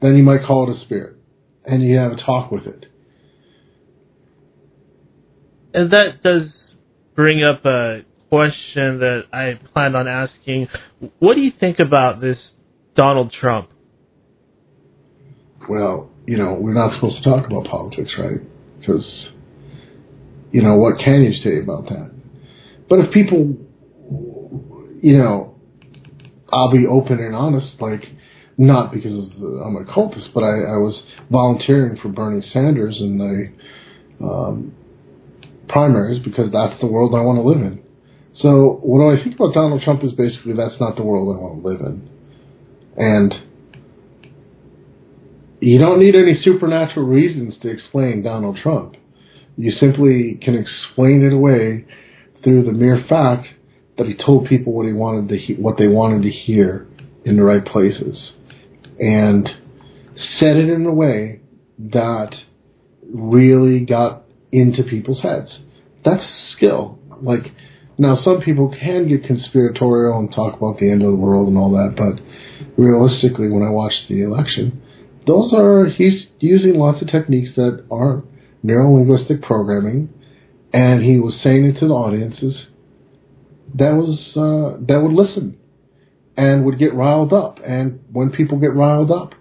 then 0.00 0.16
you 0.16 0.22
might 0.22 0.44
call 0.46 0.70
it 0.70 0.76
a 0.76 0.84
spirit, 0.84 1.16
and 1.64 1.82
you 1.82 1.96
have 1.96 2.12
a 2.12 2.16
talk 2.16 2.50
with 2.50 2.66
it. 2.66 2.86
And 5.74 5.90
that 5.92 6.22
does 6.22 6.48
bring 7.14 7.44
up 7.44 7.64
a 7.64 8.00
question 8.30 9.00
that 9.00 9.24
I 9.32 9.60
planned 9.72 9.96
on 9.96 10.08
asking. 10.08 10.68
What 11.18 11.34
do 11.34 11.42
you 11.42 11.52
think 11.58 11.78
about 11.78 12.20
this 12.20 12.38
Donald 12.96 13.32
Trump? 13.38 13.70
Well, 15.68 16.10
you 16.26 16.38
know, 16.38 16.56
we're 16.58 16.72
not 16.72 16.94
supposed 16.94 17.22
to 17.22 17.22
talk 17.22 17.46
about 17.46 17.66
politics, 17.66 18.12
right? 18.18 18.40
because 18.88 19.28
you 20.50 20.62
know 20.62 20.76
what 20.76 20.98
can 20.98 21.22
you 21.22 21.32
say 21.42 21.60
about 21.60 21.84
that? 21.84 22.10
But 22.88 23.00
if 23.00 23.12
people, 23.12 23.56
you 25.02 25.18
know, 25.18 25.54
I'll 26.50 26.72
be 26.72 26.86
open 26.86 27.18
and 27.18 27.34
honest, 27.34 27.80
like 27.80 28.04
not 28.56 28.92
because 28.92 29.30
I'm 29.38 29.76
a 29.76 29.84
cultist, 29.84 30.32
but 30.34 30.42
I, 30.42 30.50
I 30.50 30.78
was 30.78 31.00
volunteering 31.30 31.98
for 32.00 32.08
Bernie 32.08 32.44
Sanders 32.52 32.96
in 33.00 33.18
the 33.18 34.24
um, 34.24 34.74
primaries 35.68 36.22
because 36.24 36.50
that's 36.52 36.80
the 36.80 36.86
world 36.86 37.14
I 37.14 37.20
want 37.20 37.38
to 37.38 37.42
live 37.42 37.60
in. 37.60 37.82
So 38.40 38.80
what 38.82 39.04
I 39.04 39.22
think 39.22 39.36
about 39.36 39.54
Donald 39.54 39.82
Trump 39.82 40.02
is 40.02 40.12
basically 40.12 40.54
that's 40.54 40.80
not 40.80 40.96
the 40.96 41.02
world 41.02 41.36
I 41.36 41.40
want 41.40 41.62
to 41.62 41.68
live 41.68 41.80
in, 41.80 42.08
and 42.96 43.34
you 45.60 45.78
don't 45.78 45.98
need 45.98 46.14
any 46.14 46.40
supernatural 46.42 47.06
reasons 47.06 47.54
to 47.62 47.68
explain 47.68 48.22
Donald 48.22 48.58
Trump. 48.62 48.96
You 49.58 49.72
simply 49.72 50.38
can 50.40 50.54
explain 50.54 51.24
it 51.24 51.32
away 51.32 51.84
through 52.44 52.62
the 52.62 52.72
mere 52.72 53.04
fact 53.08 53.48
that 53.96 54.06
he 54.06 54.14
told 54.14 54.46
people 54.46 54.72
what 54.72 54.86
he 54.86 54.92
wanted 54.92 55.28
to 55.30 55.36
he- 55.36 55.54
what 55.54 55.76
they 55.76 55.88
wanted 55.88 56.22
to 56.22 56.30
hear 56.30 56.86
in 57.24 57.36
the 57.36 57.42
right 57.42 57.64
places, 57.64 58.30
and 59.00 59.50
said 60.38 60.56
it 60.56 60.68
in 60.68 60.86
a 60.86 60.92
way 60.92 61.40
that 61.78 62.36
really 63.12 63.80
got 63.80 64.22
into 64.52 64.84
people's 64.84 65.22
heads. 65.22 65.58
That's 66.04 66.24
skill. 66.52 67.00
Like 67.20 67.50
now, 67.98 68.14
some 68.14 68.40
people 68.40 68.72
can 68.80 69.08
get 69.08 69.24
conspiratorial 69.24 70.20
and 70.20 70.32
talk 70.32 70.56
about 70.56 70.78
the 70.78 70.88
end 70.88 71.02
of 71.02 71.10
the 71.10 71.16
world 71.16 71.48
and 71.48 71.58
all 71.58 71.72
that, 71.72 71.96
but 71.96 72.22
realistically, 72.80 73.50
when 73.50 73.64
I 73.64 73.70
watched 73.70 74.08
the 74.08 74.22
election, 74.22 74.80
those 75.26 75.52
are 75.52 75.86
he's 75.86 76.26
using 76.38 76.78
lots 76.78 77.02
of 77.02 77.08
techniques 77.08 77.56
that 77.56 77.84
are 77.90 78.22
neurolinguistic 78.64 79.42
programming, 79.42 80.08
and 80.72 81.02
he 81.02 81.18
was 81.18 81.34
saying 81.42 81.64
it 81.66 81.80
to 81.80 81.88
the 81.88 81.94
audiences 81.94 82.66
that 83.74 83.92
was 83.92 84.18
uh, 84.36 84.78
that 84.86 85.00
would 85.00 85.12
listen 85.12 85.58
and 86.36 86.64
would 86.64 86.78
get 86.78 86.94
riled 86.94 87.32
up. 87.32 87.58
And 87.64 88.00
when 88.12 88.30
people 88.30 88.58
get 88.58 88.74
riled 88.74 89.10
up, 89.10 89.34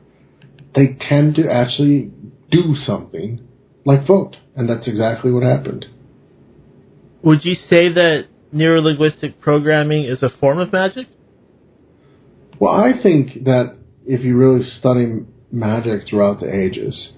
they 0.76 0.98
tend 1.10 1.36
to 1.36 1.50
actually 1.50 2.12
do 2.52 2.76
something 2.86 3.48
like 3.86 4.06
vote, 4.06 4.36
and 4.56 4.70
that's 4.70 4.88
exactly 4.88 5.32
what 5.32 5.44
happened. 5.44 5.86
Would 7.24 7.46
you 7.46 7.56
say 7.70 7.92
that 7.94 8.26
neurolinguistic 8.54 9.40
programming 9.40 10.06
is 10.06 10.22
a 10.22 10.30
form 10.40 10.60
of 10.60 10.72
magic? 10.72 11.08
Well, 12.60 12.74
I 12.74 13.02
think 13.02 13.46
that 13.46 13.78
if 14.06 14.24
you 14.24 14.36
really 14.36 14.68
study 14.80 15.26
magic 15.52 16.08
throughout 16.10 16.40
the 16.40 16.54
ages, 16.54 17.10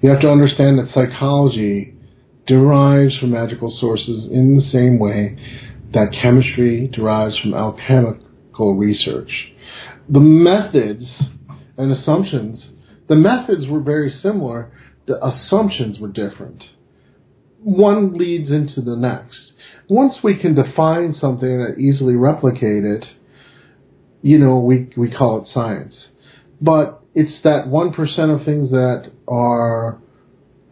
you 0.00 0.10
have 0.10 0.20
to 0.20 0.30
understand 0.30 0.78
that 0.78 0.88
psychology 0.94 1.94
derives 2.46 3.16
from 3.18 3.30
magical 3.30 3.74
sources 3.80 4.28
in 4.30 4.56
the 4.56 4.70
same 4.70 4.98
way 4.98 5.38
that 5.92 6.14
chemistry 6.20 6.88
derives 6.92 7.38
from 7.38 7.54
alchemical 7.54 8.74
research. 8.74 9.30
The 10.08 10.20
methods 10.20 11.04
and 11.76 11.92
assumptions, 11.92 12.62
the 13.08 13.16
methods 13.16 13.66
were 13.66 13.80
very 13.80 14.14
similar, 14.22 14.72
the 15.06 15.24
assumptions 15.24 15.98
were 15.98 16.08
different. 16.08 16.62
One 17.62 18.14
leads 18.14 18.50
into 18.50 18.82
the 18.82 18.96
next. 18.96 19.52
Once 19.88 20.14
we 20.22 20.38
can 20.38 20.54
define 20.54 21.14
something 21.18 21.48
and 21.48 21.78
easily 21.78 22.14
replicate 22.14 22.84
it, 22.84 23.04
you 24.22 24.38
know, 24.38 24.58
we, 24.58 24.90
we 24.96 25.10
call 25.10 25.42
it 25.42 25.48
science. 25.52 25.94
But 26.60 27.03
it's 27.14 27.42
that 27.44 27.66
1% 27.66 28.40
of 28.40 28.44
things 28.44 28.70
that 28.70 29.10
are 29.28 30.00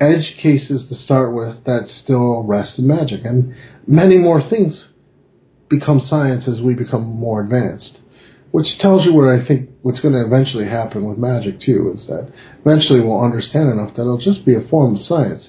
edge 0.00 0.36
cases 0.42 0.82
to 0.88 0.96
start 1.04 1.32
with 1.32 1.64
that 1.64 1.88
still 2.02 2.42
rest 2.42 2.78
in 2.78 2.86
magic. 2.86 3.24
And 3.24 3.54
many 3.86 4.18
more 4.18 4.42
things 4.48 4.74
become 5.70 6.04
science 6.08 6.44
as 6.48 6.60
we 6.60 6.74
become 6.74 7.04
more 7.04 7.42
advanced. 7.42 7.98
Which 8.50 8.78
tells 8.80 9.06
you 9.06 9.14
what 9.14 9.28
I 9.28 9.46
think 9.46 9.70
what's 9.80 10.00
going 10.00 10.12
to 10.12 10.26
eventually 10.26 10.66
happen 10.66 11.08
with 11.08 11.16
magic 11.16 11.60
too 11.60 11.94
is 11.96 12.06
that 12.06 12.30
eventually 12.60 13.00
we'll 13.00 13.24
understand 13.24 13.70
enough 13.70 13.94
that 13.96 14.02
it'll 14.02 14.18
just 14.18 14.44
be 14.44 14.54
a 14.54 14.68
form 14.68 14.96
of 14.96 15.06
science, 15.06 15.44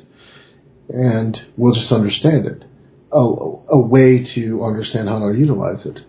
and 0.88 1.38
we'll 1.58 1.74
just 1.74 1.92
understand 1.92 2.46
it, 2.46 2.64
a, 3.12 3.18
a 3.18 3.78
way 3.78 4.26
to 4.36 4.64
understand 4.64 5.10
how 5.10 5.20
to 5.20 5.38
utilize 5.38 5.86
it. 5.86 6.00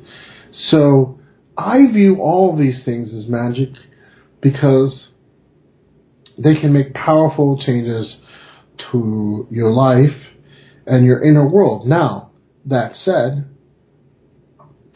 So 0.70 1.19
I 1.59 1.90
view 1.93 2.20
all 2.20 2.56
these 2.56 2.85
things 2.85 3.12
as 3.12 3.28
magic 3.28 3.70
because 4.44 4.92
they 6.36 6.54
can 6.54 6.72
make 6.72 6.92
powerful 6.92 7.60
changes 7.64 8.14
to 8.92 9.48
your 9.50 9.70
life 9.70 10.14
and 10.86 11.06
your 11.06 11.24
inner 11.24 11.48
world. 11.48 11.88
Now, 11.88 12.32
that 12.66 12.92
said, 13.04 13.48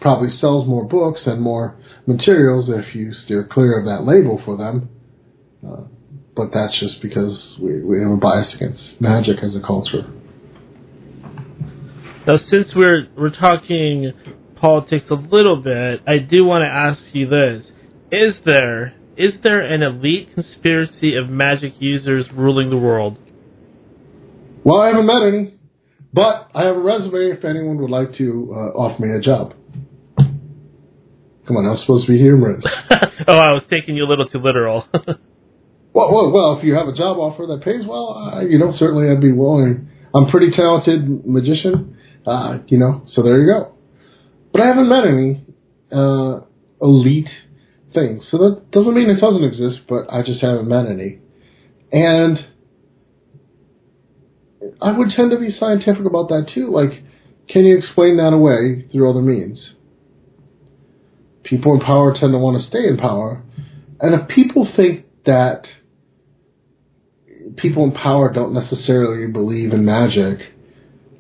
probably 0.00 0.28
sells 0.38 0.68
more 0.68 0.84
books 0.84 1.20
and 1.24 1.40
more 1.40 1.76
materials 2.06 2.66
if 2.68 2.94
you 2.94 3.12
steer 3.24 3.48
clear 3.50 3.80
of 3.80 3.86
that 3.86 4.04
label 4.04 4.40
for 4.44 4.56
them. 4.58 4.90
Uh, 5.66 5.88
but 6.36 6.50
that's 6.52 6.78
just 6.78 7.00
because 7.00 7.36
we, 7.58 7.82
we 7.82 8.00
have 8.00 8.10
a 8.10 8.16
bias 8.16 8.54
against 8.54 9.00
magic 9.00 9.38
as 9.42 9.56
a 9.56 9.66
culture. 9.66 10.12
Now, 12.26 12.36
since 12.52 12.68
we're 12.76 13.08
we're 13.16 13.34
talking 13.34 14.12
politics 14.56 15.06
a 15.10 15.14
little 15.14 15.62
bit, 15.62 16.02
I 16.06 16.18
do 16.18 16.44
want 16.44 16.62
to 16.62 16.68
ask 16.68 17.00
you 17.14 17.28
this: 17.28 17.64
Is 18.12 18.34
there 18.44 18.97
is 19.18 19.34
there 19.42 19.60
an 19.60 19.82
elite 19.82 20.32
conspiracy 20.32 21.16
of 21.16 21.28
magic 21.28 21.74
users 21.80 22.24
ruling 22.32 22.70
the 22.70 22.76
world? 22.76 23.18
Well, 24.62 24.80
I 24.80 24.88
haven't 24.88 25.06
met 25.06 25.22
any, 25.22 25.54
but 26.12 26.50
I 26.54 26.66
have 26.66 26.76
a 26.76 26.80
resume 26.80 27.36
if 27.36 27.44
anyone 27.44 27.78
would 27.78 27.90
like 27.90 28.16
to 28.18 28.48
uh, 28.52 28.78
offer 28.78 29.02
me 29.02 29.12
a 29.12 29.20
job. 29.20 29.54
Come 30.16 31.56
on, 31.56 31.66
I 31.66 31.70
was 31.70 31.80
supposed 31.80 32.06
to 32.06 32.12
be 32.12 32.18
humorous. 32.18 32.62
oh, 33.26 33.36
I 33.36 33.52
was 33.52 33.64
taking 33.70 33.96
you 33.96 34.04
a 34.04 34.08
little 34.08 34.28
too 34.28 34.38
literal. 34.38 34.86
well, 34.92 36.12
well, 36.12 36.30
well, 36.30 36.58
if 36.58 36.64
you 36.64 36.74
have 36.74 36.86
a 36.86 36.94
job 36.94 37.16
offer 37.16 37.46
that 37.46 37.62
pays 37.64 37.86
well, 37.88 38.14
uh, 38.14 38.40
you 38.42 38.58
know, 38.58 38.72
certainly 38.78 39.10
I'd 39.10 39.20
be 39.20 39.32
willing. 39.32 39.88
I'm 40.14 40.24
a 40.24 40.30
pretty 40.30 40.52
talented 40.54 41.26
magician, 41.26 41.96
uh, 42.24 42.58
you 42.68 42.78
know, 42.78 43.02
so 43.14 43.22
there 43.22 43.40
you 43.40 43.52
go. 43.52 43.74
But 44.52 44.60
I 44.60 44.66
haven't 44.66 44.88
met 44.88 45.04
any 45.06 45.44
uh, 45.90 46.40
elite 46.80 47.28
things, 47.98 48.24
so 48.30 48.38
that 48.38 48.70
doesn't 48.70 48.94
mean 48.94 49.10
it 49.10 49.20
doesn't 49.20 49.44
exist. 49.44 49.86
But 49.88 50.12
I 50.12 50.22
just 50.22 50.40
haven't 50.40 50.68
met 50.68 50.86
any, 50.86 51.18
and 51.90 52.38
I 54.80 54.92
would 54.96 55.10
tend 55.16 55.32
to 55.32 55.38
be 55.38 55.56
scientific 55.58 56.04
about 56.06 56.28
that 56.28 56.50
too. 56.54 56.70
Like, 56.70 57.02
can 57.48 57.64
you 57.64 57.76
explain 57.76 58.18
that 58.18 58.32
away 58.32 58.86
through 58.92 59.10
other 59.10 59.22
means? 59.22 59.58
people 61.48 61.74
in 61.74 61.80
power 61.80 62.12
tend 62.12 62.32
to 62.32 62.38
want 62.38 62.60
to 62.60 62.68
stay 62.68 62.86
in 62.86 62.96
power. 62.96 63.42
And 64.00 64.14
if 64.14 64.28
people 64.28 64.68
think 64.76 65.06
that 65.24 65.62
people 67.56 67.84
in 67.84 67.92
power 67.92 68.32
don't 68.32 68.52
necessarily 68.52 69.30
believe 69.32 69.72
in 69.72 69.84
magic, 69.84 70.40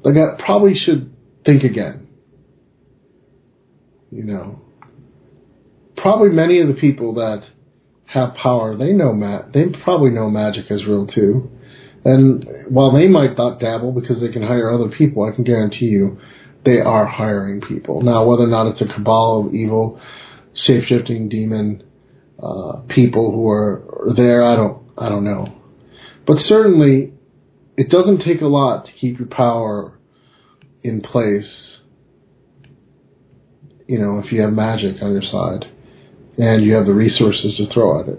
like 0.04 0.14
I 0.16 0.40
probably 0.42 0.74
should 0.74 1.14
think 1.44 1.64
again. 1.64 2.08
You 4.10 4.24
know, 4.24 4.62
probably 6.02 6.30
many 6.30 6.60
of 6.60 6.68
the 6.68 6.74
people 6.74 7.14
that 7.14 7.44
have 8.06 8.34
power, 8.34 8.76
they 8.76 8.92
know 8.92 9.12
ma- 9.12 9.42
they 9.52 9.66
probably 9.84 10.10
know 10.10 10.30
magic 10.30 10.66
is 10.70 10.86
real 10.86 11.06
too. 11.06 11.50
And 12.04 12.46
while 12.68 12.92
they 12.92 13.06
might 13.06 13.36
not 13.36 13.60
dabble 13.60 13.92
because 13.92 14.20
they 14.20 14.32
can 14.32 14.42
hire 14.42 14.70
other 14.70 14.88
people, 14.88 15.24
I 15.24 15.34
can 15.34 15.44
guarantee 15.44 15.86
you 15.86 16.18
they 16.64 16.80
are 16.80 17.06
hiring 17.06 17.60
people. 17.60 18.02
Now, 18.02 18.24
whether 18.24 18.44
or 18.44 18.48
not 18.48 18.68
it's 18.68 18.80
a 18.80 18.92
cabal 18.92 19.46
of 19.46 19.54
evil, 19.54 20.00
shape-shifting 20.66 21.28
demon 21.28 21.82
uh, 22.42 22.80
people 22.88 23.30
who 23.32 23.48
are 23.48 24.12
there, 24.16 24.44
I 24.44 24.56
don't, 24.56 24.82
I 24.96 25.08
don't 25.08 25.24
know. 25.24 25.54
But 26.26 26.38
certainly, 26.40 27.12
it 27.76 27.90
doesn't 27.90 28.22
take 28.24 28.40
a 28.40 28.46
lot 28.46 28.86
to 28.86 28.92
keep 28.92 29.18
your 29.18 29.28
power 29.28 29.98
in 30.82 31.00
place. 31.00 31.46
You 33.86 33.98
know, 33.98 34.22
if 34.24 34.32
you 34.32 34.40
have 34.42 34.52
magic 34.52 35.02
on 35.02 35.12
your 35.12 35.22
side 35.22 35.70
and 36.38 36.64
you 36.64 36.74
have 36.74 36.86
the 36.86 36.94
resources 36.94 37.56
to 37.56 37.72
throw 37.72 38.00
at 38.00 38.08
it. 38.08 38.18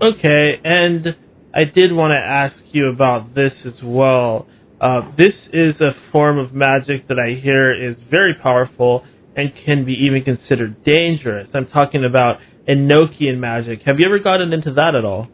Okay, 0.00 0.60
and 0.64 1.14
I 1.54 1.64
did 1.64 1.92
want 1.92 2.12
to 2.12 2.18
ask 2.18 2.56
you 2.72 2.88
about 2.88 3.34
this 3.34 3.52
as 3.64 3.74
well. 3.84 4.48
Uh, 4.80 5.02
this 5.16 5.34
is 5.52 5.76
a 5.80 5.92
form 6.10 6.38
of 6.38 6.52
magic 6.52 7.06
that 7.08 7.18
I 7.20 7.38
hear 7.38 7.90
is 7.90 7.96
very 8.10 8.34
powerful 8.42 9.04
and 9.36 9.52
can 9.64 9.84
be 9.84 9.92
even 9.92 10.24
considered 10.24 10.82
dangerous. 10.82 11.48
I'm 11.54 11.68
talking 11.68 12.04
about 12.04 12.40
Enochian 12.68 13.38
magic. 13.38 13.82
Have 13.82 14.00
you 14.00 14.06
ever 14.06 14.18
gotten 14.18 14.52
into 14.52 14.72
that 14.74 14.94
at 14.94 15.04
all? 15.04 15.28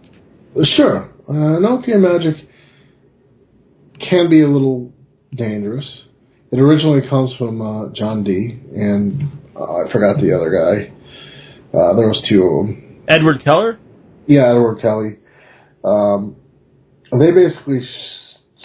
Sure. 0.76 1.10
Uh, 1.26 1.32
Enochian 1.32 2.00
magic 2.00 2.46
can 4.10 4.28
be 4.28 4.42
a 4.42 4.48
little 4.48 4.92
dangerous. 5.34 5.86
It 6.50 6.58
originally 6.58 7.08
comes 7.08 7.32
from 7.38 7.60
uh, 7.60 7.92
John 7.94 8.24
Dee, 8.24 8.58
and 8.74 9.37
uh, 9.58 9.86
I 9.86 9.92
forgot 9.92 10.20
the 10.20 10.34
other 10.34 10.50
guy. 10.50 10.92
Uh, 11.76 11.94
there 11.96 12.08
was 12.08 12.22
two 12.28 12.42
of 12.42 12.66
them. 12.66 13.04
Edward 13.08 13.42
Keller? 13.44 13.78
Yeah, 14.26 14.50
Edward 14.50 14.80
Kelly. 14.80 15.18
Um, 15.84 16.36
they 17.12 17.30
basically 17.30 17.80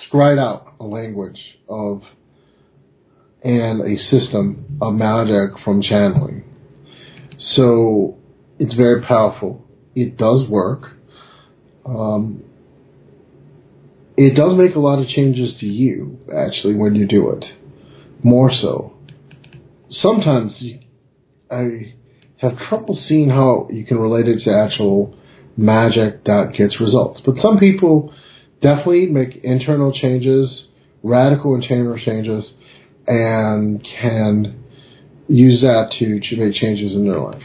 scried 0.07 0.37
out 0.37 0.75
a 0.79 0.83
language 0.83 1.39
of 1.69 2.01
and 3.43 3.81
a 3.81 3.97
system 4.09 4.77
of 4.81 4.93
magic 4.93 5.59
from 5.63 5.81
channeling. 5.81 6.43
So 7.55 8.17
it's 8.57 8.73
very 8.73 9.01
powerful. 9.01 9.65
It 9.95 10.17
does 10.17 10.47
work. 10.47 10.91
Um, 11.85 12.43
it 14.15 14.35
does 14.35 14.55
make 14.55 14.75
a 14.75 14.79
lot 14.79 14.99
of 14.99 15.07
changes 15.09 15.53
to 15.59 15.65
you, 15.65 16.19
actually, 16.33 16.75
when 16.75 16.95
you 16.95 17.05
do 17.05 17.31
it. 17.31 17.45
More 18.23 18.51
so. 18.51 18.93
Sometimes 20.01 20.51
I 21.51 21.93
have 22.37 22.57
trouble 22.69 22.99
seeing 23.07 23.29
how 23.29 23.67
you 23.71 23.85
can 23.85 23.97
relate 23.97 24.27
it 24.27 24.43
to 24.43 24.51
actual 24.53 25.17
magic 25.55 26.23
that 26.25 26.53
gets 26.57 26.79
results. 26.79 27.21
But 27.25 27.35
some 27.41 27.57
people 27.57 28.13
definitely 28.61 29.07
make 29.07 29.35
internal 29.43 29.93
changes, 29.93 30.65
radical 31.03 31.55
internal 31.55 31.97
changes, 31.97 32.45
and 33.07 33.85
can 34.01 34.63
use 35.27 35.61
that 35.61 35.93
to, 35.99 36.19
to 36.19 36.37
make 36.37 36.55
changes 36.55 36.93
in 36.93 37.07
their 37.07 37.19
life. 37.19 37.43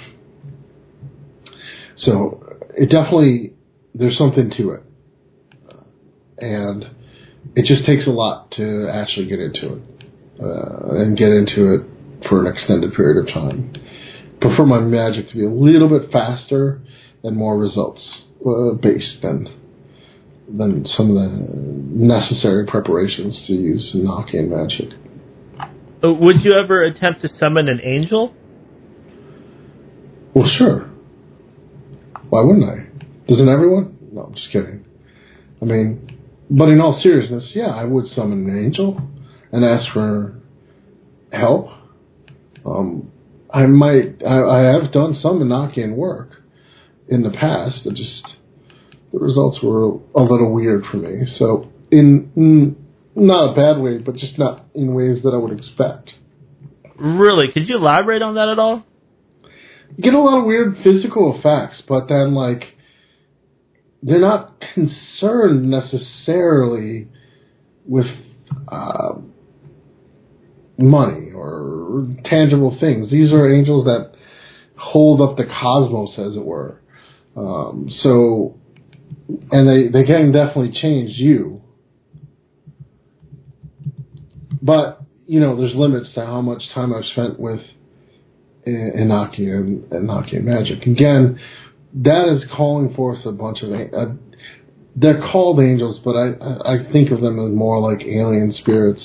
So 1.99 2.57
it 2.77 2.91
definitely, 2.91 3.55
there's 3.95 4.17
something 4.17 4.51
to 4.57 4.71
it. 4.71 4.83
And 6.39 6.85
it 7.57 7.65
just 7.67 7.85
takes 7.85 8.07
a 8.07 8.11
lot 8.11 8.53
to 8.53 8.89
actually 8.93 9.27
get 9.27 9.41
into 9.41 9.75
it 9.75 9.83
uh, 10.41 11.01
and 11.01 11.17
get 11.17 11.31
into 11.31 11.75
it 11.75 11.98
for 12.29 12.47
an 12.47 12.53
extended 12.53 12.95
period 12.95 13.29
of 13.29 13.35
time. 13.35 13.75
Prefer 14.41 14.67
my 14.67 14.81
magic 14.81 15.29
to 15.29 15.35
be 15.35 15.45
a 15.45 15.51
little 15.51 15.89
bit 15.89 16.11
faster 16.13 16.81
and 17.23 17.37
more 17.37 17.59
results 17.59 18.01
uh, 18.47 18.73
based 18.81 19.21
than 19.23 19.49
than 20.57 20.87
some 20.97 21.11
of 21.11 21.17
the 21.17 21.47
necessary 21.95 22.65
preparations 22.67 23.39
to 23.47 23.53
use 23.53 23.93
Enochian 23.95 24.49
magic. 24.49 24.97
Uh, 26.03 26.11
would 26.13 26.43
you 26.43 26.53
ever 26.53 26.85
attempt 26.85 27.21
to 27.21 27.29
summon 27.39 27.69
an 27.69 27.81
angel? 27.83 28.35
Well, 30.33 30.49
sure. 30.57 30.89
Why 32.31 32.41
wouldn't 32.41 32.65
I? 32.65 32.87
Doesn't 33.27 33.49
everyone? 33.49 33.99
No, 34.13 34.23
I'm 34.23 34.35
just 34.35 34.51
kidding. 34.53 34.87
I 35.61 35.65
mean, 35.67 36.19
but 36.49 36.69
in 36.69 36.81
all 36.81 36.99
seriousness, 37.03 37.51
yeah, 37.55 37.67
I 37.67 37.85
would 37.85 38.07
summon 38.15 38.49
an 38.49 38.65
angel. 38.65 39.03
and 39.53 39.65
ask 39.65 39.91
for 39.93 40.41
help. 41.33 41.69
Um, 42.65 43.11
I 43.53 43.67
might, 43.67 44.23
I, 44.27 44.43
I 44.43 44.59
have 44.73 44.93
done 44.93 45.19
some 45.21 45.41
Enochian 45.41 45.95
work 45.95 46.43
in 47.09 47.23
the 47.23 47.31
past. 47.31 47.87
It 47.87 47.95
just 47.95 48.23
the 49.13 49.19
results 49.19 49.59
were 49.63 49.85
a 49.85 50.23
little 50.23 50.53
weird 50.53 50.85
for 50.91 50.99
me. 50.99 51.27
So 51.39 51.71
in, 51.91 52.31
in 52.37 52.77
not 53.15 53.53
a 53.53 53.55
bad 53.55 53.81
way, 53.81 53.99
but 53.99 54.17
just 54.17 54.39
not 54.39 54.67
in 54.75 54.95
ways 54.95 55.23
that 55.23 55.31
I 55.31 55.37
would 55.37 55.59
expect. 55.59 56.11
Really? 56.97 57.47
Could 57.53 57.69
you 57.69 57.77
elaborate 57.77 58.23
on 58.23 58.35
that 58.35 58.49
at 58.49 58.59
all? 58.59 58.85
You 59.97 60.03
get 60.03 60.15
a 60.15 60.21
lot 60.21 60.41
of 60.41 60.45
weird 60.45 60.77
physical 60.85 61.39
effects, 61.39 61.83
but 61.89 62.09
then 62.09 62.35
like 62.35 62.65
they're 64.03 64.21
not 64.21 64.63
concerned 64.75 65.71
necessarily 65.71 67.09
with 67.87 68.07
uh, 68.71 69.15
money 70.79 71.33
or 71.33 72.07
tangible 72.25 72.77
things. 72.79 73.11
These 73.11 73.33
are 73.33 73.53
angels 73.53 73.85
that 73.85 74.13
hold 74.77 75.21
up 75.21 75.37
the 75.37 75.45
cosmos, 75.45 76.11
as 76.19 76.37
it 76.37 76.45
were. 76.45 76.81
Um, 77.37 77.91
so, 78.03 78.59
and 79.51 79.69
they 79.69 79.89
they 79.89 80.05
can 80.05 80.33
definitely 80.33 80.79
change 80.81 81.17
you, 81.17 81.63
but 84.63 85.03
you 85.27 85.41
know 85.41 85.57
there's 85.57 85.75
limits 85.75 86.09
to 86.15 86.25
how 86.25 86.41
much 86.41 86.63
time 86.75 86.95
I've 86.95 87.05
spent 87.13 87.39
with 87.39 87.61
Enochian 88.67 89.89
Enochian 89.89 90.45
magic. 90.45 90.83
Again, 90.87 91.39
that 91.95 92.37
is 92.37 92.45
calling 92.57 92.95
forth 92.95 93.25
a 93.25 93.33
bunch 93.33 93.59
of. 93.63 93.71
They're 94.97 95.21
called 95.31 95.61
angels, 95.61 96.01
but 96.05 96.17
I 96.17 96.31
I 96.65 96.93
think 96.93 97.11
of 97.11 97.21
them 97.21 97.39
as 97.39 97.55
more 97.55 97.81
like 97.81 98.05
alien 98.07 98.55
spirits. 98.61 99.01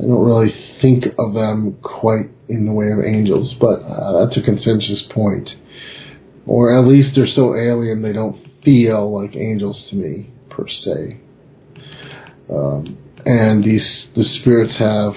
I 0.00 0.06
don't 0.06 0.24
really 0.24 0.54
think 0.80 1.04
of 1.18 1.34
them 1.34 1.76
quite 1.82 2.30
in 2.48 2.64
the 2.64 2.72
way 2.72 2.90
of 2.90 3.00
angels, 3.04 3.54
but 3.60 3.82
uh, 3.82 4.24
that's 4.24 4.36
a 4.38 4.42
contentious 4.42 5.02
point. 5.10 5.50
Or 6.46 6.78
at 6.78 6.88
least 6.88 7.10
they're 7.14 7.26
so 7.26 7.54
alien 7.54 8.00
they 8.00 8.14
don't 8.14 8.38
feel 8.64 9.14
like 9.14 9.36
angels 9.36 9.84
to 9.90 9.96
me 9.96 10.30
per 10.48 10.66
se. 10.66 11.20
Um, 12.50 12.98
and 13.26 13.62
these 13.62 14.06
the 14.16 14.24
spirits 14.40 14.74
have 14.78 15.12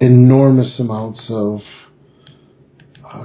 enormous 0.00 0.78
amounts 0.78 1.20
of 1.30 1.60
uh, 3.04 3.24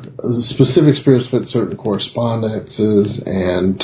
specific 0.49 0.95
spirits 1.01 1.29
fit 1.29 1.43
certain 1.49 1.75
correspondences 1.75 3.21
and 3.25 3.83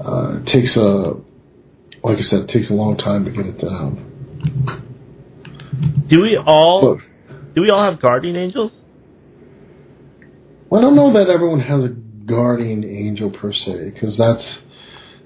uh, 0.00 0.44
takes 0.44 0.76
a 0.76 1.14
like 2.04 2.18
I 2.18 2.22
said, 2.22 2.40
it 2.40 2.48
takes 2.48 2.70
a 2.70 2.74
long 2.74 2.96
time 2.96 3.24
to 3.24 3.30
get 3.30 3.46
it 3.46 3.60
down. 3.60 4.81
Do 6.08 6.22
we 6.22 6.36
all 6.36 7.00
do 7.54 7.60
we 7.60 7.70
all 7.70 7.84
have 7.90 8.00
guardian 8.00 8.36
angels? 8.36 8.72
Well, 10.70 10.80
I 10.80 10.84
don't 10.84 10.96
know 10.96 11.12
that 11.12 11.30
everyone 11.30 11.60
has 11.60 11.84
a 11.84 11.88
guardian 12.26 12.84
angel 12.84 13.30
per 13.30 13.52
se, 13.52 13.90
because 13.92 14.16
that's 14.16 14.42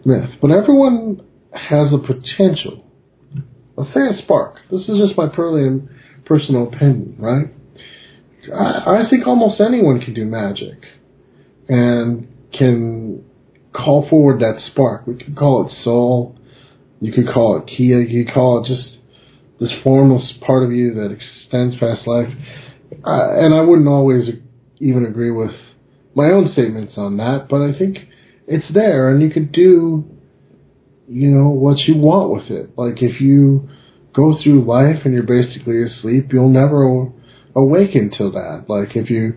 myth. 0.05 0.31
But 0.41 0.51
everyone 0.51 1.23
has 1.53 1.93
a 1.93 1.99
potential. 1.99 2.85
Let's 3.77 3.93
say 3.95 4.01
a 4.01 4.23
spark. 4.23 4.57
This 4.71 4.81
is 4.83 4.99
just 4.99 5.17
my 5.17 5.29
personal 5.29 6.69
opinion, 6.69 7.17
right? 7.19 7.47
I, 8.53 9.03
I 9.03 9.11
think 9.11 9.27
almost 9.27 9.61
anyone 9.61 10.01
can 10.01 10.15
do 10.15 10.25
magic 10.25 10.83
and 11.69 12.27
can 12.53 13.25
call 13.73 14.09
forward 14.09 14.41
that 14.41 14.63
spark. 14.67 15.07
We 15.07 15.17
could 15.17 15.37
call 15.37 15.67
it 15.67 15.85
soul. 15.85 16.39
You 17.01 17.13
could 17.13 17.29
call 17.33 17.59
it 17.59 17.67
Kia. 17.77 18.01
You 18.01 18.25
could 18.25 18.35
call 18.35 18.65
it 18.65 18.69
just 18.69 18.96
this 19.61 19.73
formless 19.83 20.33
part 20.47 20.63
of 20.63 20.73
you 20.73 20.95
that 20.95 21.13
extends 21.13 21.77
past 21.79 22.07
life. 22.07 22.29
Uh, 23.05 23.41
and 23.41 23.55
I 23.55 23.61
wouldn't 23.61 23.89
always 23.89 24.29
even 24.79 25.07
agree 25.07 25.31
with 25.31 25.53
my 26.15 26.27
own 26.27 26.51
statements 26.53 26.95
on 26.97 27.17
that, 27.19 27.47
but 27.49 27.63
I 27.63 27.77
think 27.77 27.99
it's 28.47 28.73
there, 28.73 29.11
and 29.11 29.21
you 29.23 29.31
could 29.31 29.53
do, 29.53 30.05
you 31.09 31.31
know, 31.31 31.51
what 31.51 31.79
you 31.81 31.97
want 31.97 32.31
with 32.31 32.51
it. 32.51 32.71
Like 32.77 33.03
if 33.03 33.21
you 33.21 33.69
go 34.15 34.35
through 34.43 34.65
life 34.65 35.03
and 35.05 35.13
you're 35.13 35.25
basically 35.25 35.83
asleep, 35.83 36.33
you'll 36.33 36.49
never 36.49 37.11
awaken 37.55 38.13
till 38.17 38.33
that. 38.33 38.65
Like 38.69 38.97
if 38.97 39.11
you 39.11 39.35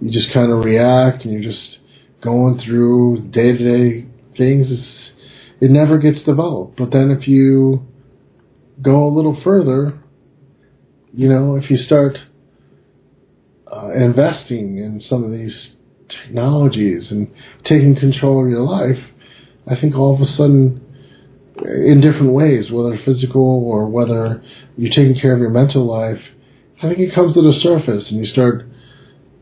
you 0.00 0.12
just 0.12 0.32
kind 0.34 0.52
of 0.52 0.64
react 0.64 1.24
and 1.24 1.32
you're 1.32 1.52
just 1.52 1.78
going 2.22 2.60
through 2.64 3.30
day 3.30 3.56
to 3.56 3.58
day 3.58 4.06
things, 4.36 4.66
it 5.60 5.70
never 5.70 5.98
gets 5.98 6.22
developed. 6.24 6.76
But 6.76 6.90
then 6.92 7.10
if 7.10 7.28
you 7.28 7.86
go 8.80 9.06
a 9.06 9.12
little 9.14 9.40
further, 9.42 9.98
you 11.12 11.28
know, 11.28 11.56
if 11.56 11.70
you 11.70 11.76
start 11.78 12.18
uh, 13.72 13.90
investing 13.92 14.78
in 14.78 15.02
some 15.08 15.24
of 15.24 15.30
these 15.30 15.70
technologies 16.08 17.10
and 17.10 17.32
taking 17.64 17.96
control 17.96 18.44
of 18.44 18.50
your 18.50 18.62
life, 18.62 19.02
I 19.66 19.80
think 19.80 19.94
all 19.96 20.14
of 20.14 20.20
a 20.20 20.26
sudden, 20.26 20.82
in 21.64 22.00
different 22.00 22.32
ways, 22.32 22.70
whether 22.70 22.98
physical 23.04 23.64
or 23.66 23.88
whether 23.88 24.42
you're 24.76 24.92
taking 24.92 25.18
care 25.20 25.32
of 25.32 25.40
your 25.40 25.50
mental 25.50 25.86
life, 25.86 26.22
I 26.78 26.88
think 26.88 26.98
it 26.98 27.14
comes 27.14 27.34
to 27.34 27.40
the 27.40 27.58
surface 27.60 28.10
and 28.10 28.18
you 28.18 28.26
start 28.26 28.66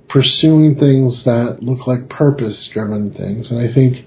pursuing 0.09 0.77
things 0.78 1.24
that 1.24 1.59
look 1.61 1.86
like 1.86 2.09
purpose 2.09 2.69
driven 2.73 3.12
things. 3.12 3.51
And 3.51 3.59
I 3.59 3.74
think 3.74 4.06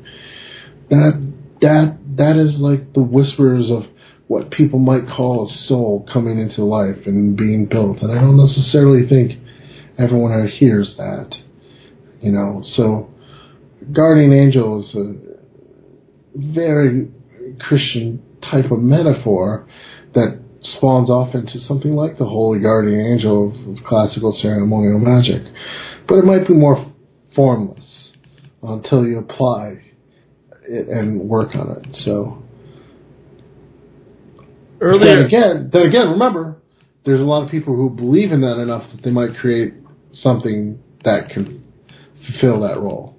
that 0.89 1.33
that 1.61 1.97
that 2.15 2.37
is 2.37 2.59
like 2.59 2.93
the 2.93 3.01
whispers 3.01 3.69
of 3.69 3.83
what 4.27 4.51
people 4.51 4.79
might 4.79 5.07
call 5.07 5.49
a 5.49 5.67
soul 5.67 6.05
coming 6.11 6.39
into 6.39 6.63
life 6.63 7.05
and 7.05 7.37
being 7.37 7.65
built. 7.65 8.01
And 8.01 8.11
I 8.11 8.15
don't 8.15 8.37
necessarily 8.37 9.07
think 9.07 9.39
everyone 9.97 10.33
out 10.33 10.49
hears 10.49 10.91
that. 10.97 11.33
You 12.21 12.31
know, 12.31 12.63
so 12.75 13.09
guardian 13.93 14.33
angel 14.33 14.83
is 14.83 14.95
a 14.95 15.27
very 16.35 17.09
Christian 17.59 18.21
type 18.41 18.71
of 18.71 18.79
metaphor 18.79 19.67
that 20.13 20.39
spawns 20.61 21.09
off 21.09 21.33
into 21.33 21.59
something 21.67 21.95
like 21.95 22.17
the 22.17 22.25
holy 22.25 22.59
guardian 22.59 22.99
angel 22.99 23.49
of, 23.49 23.77
of 23.77 23.83
classical 23.85 24.37
ceremonial 24.41 24.99
magic. 24.99 25.43
But 26.07 26.17
it 26.17 26.25
might 26.25 26.47
be 26.47 26.53
more 26.53 26.91
formless 27.35 27.83
until 28.61 29.05
you 29.05 29.19
apply 29.19 29.81
it 30.67 30.87
and 30.89 31.21
work 31.21 31.55
on 31.55 31.77
it. 31.77 31.95
So 32.03 32.43
earlier 34.81 35.17
then 35.17 35.25
again, 35.25 35.69
then 35.71 35.81
again, 35.83 36.09
remember, 36.09 36.57
there's 37.05 37.21
a 37.21 37.23
lot 37.23 37.43
of 37.43 37.49
people 37.49 37.75
who 37.75 37.89
believe 37.89 38.31
in 38.31 38.41
that 38.41 38.59
enough 38.59 38.83
that 38.91 39.03
they 39.03 39.11
might 39.11 39.37
create 39.37 39.73
something 40.21 40.79
that 41.03 41.29
can 41.29 41.63
fulfill 42.25 42.61
that 42.61 42.79
role. 42.79 43.15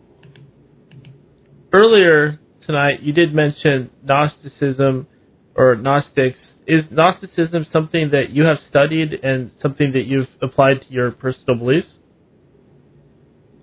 Earlier 1.73 2.39
tonight, 2.67 3.03
you 3.03 3.13
did 3.13 3.35
mention 3.35 3.91
Gnosticism 4.03 5.07
or 5.55 5.77
Gnostics. 5.77 6.39
Is 6.67 6.85
Gnosticism 6.91 7.67
something 7.73 8.11
that 8.11 8.31
you 8.31 8.45
have 8.45 8.59
studied 8.69 9.15
and 9.23 9.51
something 9.63 9.93
that 9.93 10.05
you've 10.07 10.29
applied 10.43 10.83
to 10.83 10.93
your 10.93 11.11
personal 11.11 11.59
beliefs? 11.59 11.89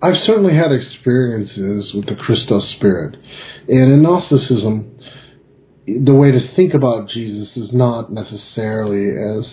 I've 0.02 0.22
certainly 0.24 0.54
had 0.54 0.72
experiences 0.72 1.92
with 1.94 2.06
the 2.06 2.16
Christos 2.16 2.70
spirit. 2.76 3.16
And 3.68 3.92
in 3.92 4.02
Gnosticism, 4.02 4.98
the 5.86 6.14
way 6.14 6.32
to 6.32 6.54
think 6.56 6.74
about 6.74 7.08
Jesus 7.08 7.48
is 7.56 7.72
not 7.72 8.12
necessarily 8.12 9.08
as 9.08 9.46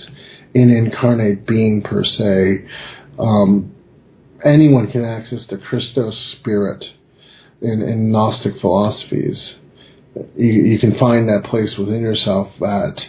an 0.56 0.70
incarnate 0.70 1.46
being 1.46 1.84
per 1.84 2.04
se. 2.04 2.68
Um, 3.20 3.76
anyone 4.44 4.92
can 4.92 5.06
access 5.06 5.42
the 5.50 5.58
Christos 5.58 6.16
spirit 6.40 6.84
in, 7.62 7.82
in 7.82 8.12
Gnostic 8.12 8.60
philosophies. 8.62 9.38
You, 10.36 10.52
you 10.52 10.80
can 10.80 10.98
find 10.98 11.30
that 11.30 11.44
place 11.50 11.76
within 11.78 12.02
yourself 12.02 12.50
that 12.60 13.00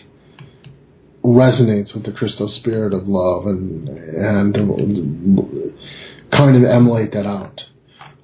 resonates 1.24 1.94
with 1.94 2.04
the 2.04 2.12
Christos 2.12 2.54
spirit 2.56 2.92
of 2.92 3.08
love 3.08 3.46
and 3.46 3.88
and 3.88 4.54
kind 6.30 6.56
of 6.56 6.70
emulate 6.70 7.12
that 7.12 7.26
out. 7.26 7.62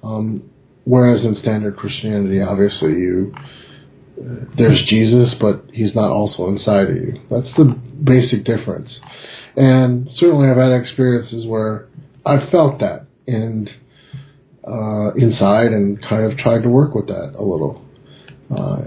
Um, 0.03 0.49
whereas 0.83 1.25
in 1.25 1.35
standard 1.41 1.77
Christianity, 1.77 2.41
obviously 2.41 2.91
you 2.91 3.33
there's 4.57 4.83
Jesus, 4.87 5.33
but 5.39 5.65
he's 5.73 5.95
not 5.95 6.11
also 6.11 6.47
inside 6.47 6.89
of 6.89 6.95
you. 6.95 7.13
That's 7.29 7.53
the 7.57 7.65
basic 8.03 8.43
difference. 8.45 8.89
And 9.55 10.09
certainly 10.17 10.49
I've 10.49 10.57
had 10.57 10.71
experiences 10.73 11.45
where 11.45 11.87
I've 12.25 12.49
felt 12.49 12.79
that 12.79 13.07
and 13.27 13.69
uh, 14.67 15.13
inside 15.15 15.71
and 15.73 16.01
kind 16.01 16.31
of 16.31 16.37
tried 16.37 16.63
to 16.63 16.69
work 16.69 16.93
with 16.93 17.07
that 17.07 17.33
a 17.37 17.43
little. 17.43 17.83
Uh, 18.49 18.81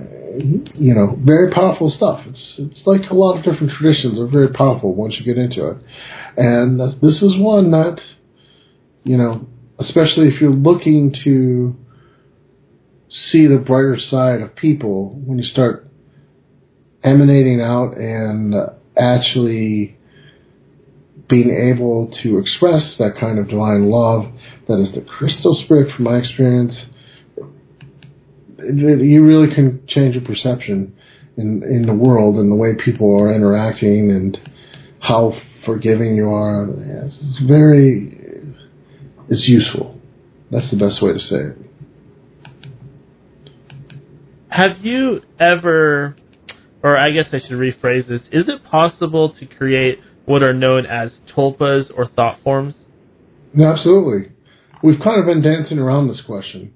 you 0.74 0.94
know, 0.94 1.16
very 1.22 1.50
powerful 1.52 1.92
stuff. 1.96 2.20
It's 2.26 2.54
it's 2.58 2.86
like 2.86 3.10
a 3.10 3.14
lot 3.14 3.38
of 3.38 3.44
different 3.44 3.72
traditions 3.78 4.18
are 4.18 4.26
very 4.26 4.48
powerful 4.48 4.94
once 4.94 5.14
you 5.18 5.24
get 5.24 5.40
into 5.40 5.68
it, 5.68 5.78
and 6.36 6.80
this 7.00 7.22
is 7.22 7.36
one 7.38 7.70
that, 7.70 8.00
you 9.04 9.16
know, 9.16 9.46
especially 9.78 10.28
if 10.28 10.40
you're 10.40 10.52
looking 10.52 11.14
to 11.24 11.76
see 13.30 13.46
the 13.46 13.58
brighter 13.58 13.98
side 13.98 14.40
of 14.40 14.54
people 14.56 15.10
when 15.24 15.38
you 15.38 15.44
start 15.44 15.88
emanating 17.02 17.60
out 17.60 17.96
and 17.96 18.54
actually 18.96 19.96
being 21.28 21.50
able 21.50 22.12
to 22.22 22.38
express 22.38 22.96
that 22.98 23.12
kind 23.18 23.38
of 23.38 23.48
divine 23.48 23.90
love 23.90 24.32
that 24.68 24.78
is 24.80 24.94
the 24.94 25.00
Christos 25.00 25.60
spirit 25.64 25.94
from 25.94 26.04
my 26.04 26.18
experience 26.18 26.74
you 28.58 29.24
really 29.24 29.54
can 29.54 29.86
change 29.86 30.14
your 30.14 30.24
perception 30.24 30.96
in 31.36 31.62
in 31.62 31.86
the 31.86 31.92
world 31.92 32.36
and 32.36 32.50
the 32.50 32.56
way 32.56 32.74
people 32.74 33.20
are 33.20 33.34
interacting 33.34 34.10
and 34.10 34.38
how 35.00 35.38
forgiving 35.64 36.14
you 36.14 36.28
are. 36.28 36.68
It's 36.70 37.38
very 37.46 38.42
it's 39.28 39.48
useful. 39.48 39.98
That's 40.50 40.70
the 40.70 40.76
best 40.76 41.02
way 41.02 41.12
to 41.12 41.20
say 41.20 41.36
it 41.36 41.73
have 44.54 44.84
you 44.84 45.20
ever 45.40 46.14
or 46.80 46.96
I 46.96 47.10
guess 47.10 47.24
I 47.32 47.40
should 47.40 47.58
rephrase 47.58 48.08
this 48.08 48.20
is 48.30 48.48
it 48.48 48.64
possible 48.70 49.34
to 49.40 49.46
create 49.46 49.98
what 50.26 50.42
are 50.44 50.54
known 50.54 50.86
as 50.86 51.10
tulpas 51.36 51.90
or 51.94 52.08
thought 52.08 52.38
forms? 52.44 52.74
Absolutely. 53.60 54.32
We've 54.82 55.00
kind 55.02 55.18
of 55.18 55.26
been 55.26 55.42
dancing 55.42 55.78
around 55.78 56.08
this 56.08 56.20
question 56.24 56.72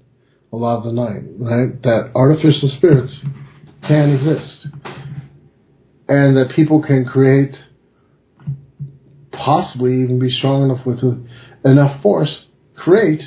a 0.53 0.57
lot 0.57 0.79
of 0.79 0.85
the 0.85 0.93
night, 0.93 1.23
right? 1.39 1.81
That 1.83 2.13
artificial 2.15 2.73
spirits 2.77 3.13
can 3.87 4.11
exist. 4.11 4.67
And 6.09 6.37
that 6.37 6.53
people 6.57 6.83
can 6.83 7.05
create, 7.05 7.55
possibly 9.31 10.03
even 10.03 10.19
be 10.19 10.31
strong 10.31 10.71
enough 10.71 10.87
with 10.87 11.01
enough 11.65 12.03
force, 12.03 12.35
create 12.75 13.21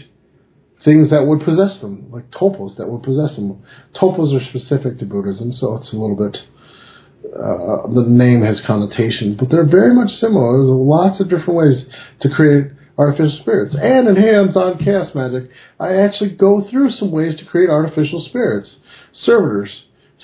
things 0.83 1.09
that 1.11 1.25
would 1.25 1.39
possess 1.41 1.79
them, 1.81 2.09
like 2.11 2.29
tulpas 2.31 2.77
that 2.77 2.89
would 2.89 3.03
possess 3.03 3.35
them. 3.35 3.63
Tulpas 3.95 4.33
are 4.33 4.43
specific 4.49 4.99
to 4.99 5.05
Buddhism, 5.05 5.53
so 5.53 5.75
it's 5.77 5.91
a 5.93 5.95
little 5.95 6.15
bit 6.15 6.37
uh, 7.23 7.87
the 7.93 8.05
name 8.07 8.41
has 8.41 8.59
connotations, 8.65 9.37
but 9.39 9.49
they're 9.49 9.65
very 9.65 9.93
much 9.93 10.09
similar. 10.19 10.57
There's 10.57 10.73
lots 10.73 11.21
of 11.21 11.29
different 11.29 11.53
ways 11.53 11.85
to 12.21 12.29
create 12.29 12.71
artificial 12.97 13.37
spirits. 13.41 13.75
And 13.79 14.07
in 14.07 14.15
hands-on 14.15 14.79
chaos 14.79 15.13
magic, 15.13 15.49
I 15.79 15.95
actually 15.97 16.31
go 16.31 16.67
through 16.69 16.91
some 16.91 17.11
ways 17.11 17.37
to 17.37 17.45
create 17.45 17.69
artificial 17.69 18.25
spirits, 18.27 18.69
servitors, 19.25 19.69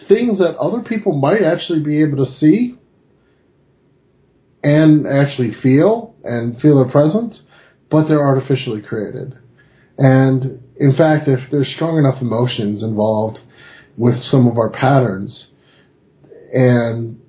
things 0.07 0.39
that 0.39 0.57
other 0.57 0.81
people 0.81 1.13
might 1.13 1.43
actually 1.43 1.79
be 1.79 2.01
able 2.01 2.25
to 2.25 2.31
see 2.39 2.75
and 4.63 5.07
actually 5.07 5.55
feel 5.61 6.15
and 6.23 6.59
feel 6.61 6.83
their 6.83 6.91
presence, 6.91 7.39
but 7.89 8.07
they're 8.07 8.25
artificially 8.25 8.81
created. 8.81 9.33
And 9.97 10.63
in 10.79 10.95
fact, 10.95 11.27
if 11.27 11.39
there's 11.51 11.71
strong 11.75 11.97
enough 11.97 12.21
emotions 12.21 12.83
involved 12.83 13.39
with 13.97 14.23
some 14.29 14.47
of 14.47 14.57
our 14.57 14.69
patterns, 14.69 15.47
and 16.53 17.19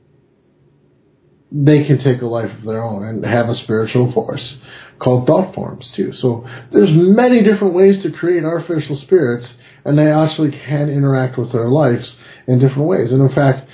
they 1.51 1.85
can 1.85 2.03
take 2.05 2.20
a 2.20 2.27
life 2.27 2.51
of 2.59 2.65
their 2.65 2.82
own 2.82 3.05
and 3.05 3.24
have 3.24 3.49
a 3.49 3.57
spiritual 3.65 4.12
force 4.12 4.57
called 4.99 5.27
thought 5.27 5.55
forms 5.55 5.86
too. 5.97 6.12
So 6.20 6.47
there's 6.73 6.90
many 6.93 7.43
different 7.43 7.74
ways 7.74 8.03
to 8.03 8.11
create 8.11 8.45
artificial 8.45 9.01
spirits 9.05 9.47
and 9.85 9.99
they 9.99 10.11
actually 10.11 10.51
can 10.51 10.90
interact 10.90 11.39
with 11.39 11.53
their 11.53 11.69
lives 11.69 12.05
in 12.47 12.59
different 12.59 12.89
ways. 12.89 13.11
And 13.11 13.23
in 13.23 13.35
fact, 13.35 13.69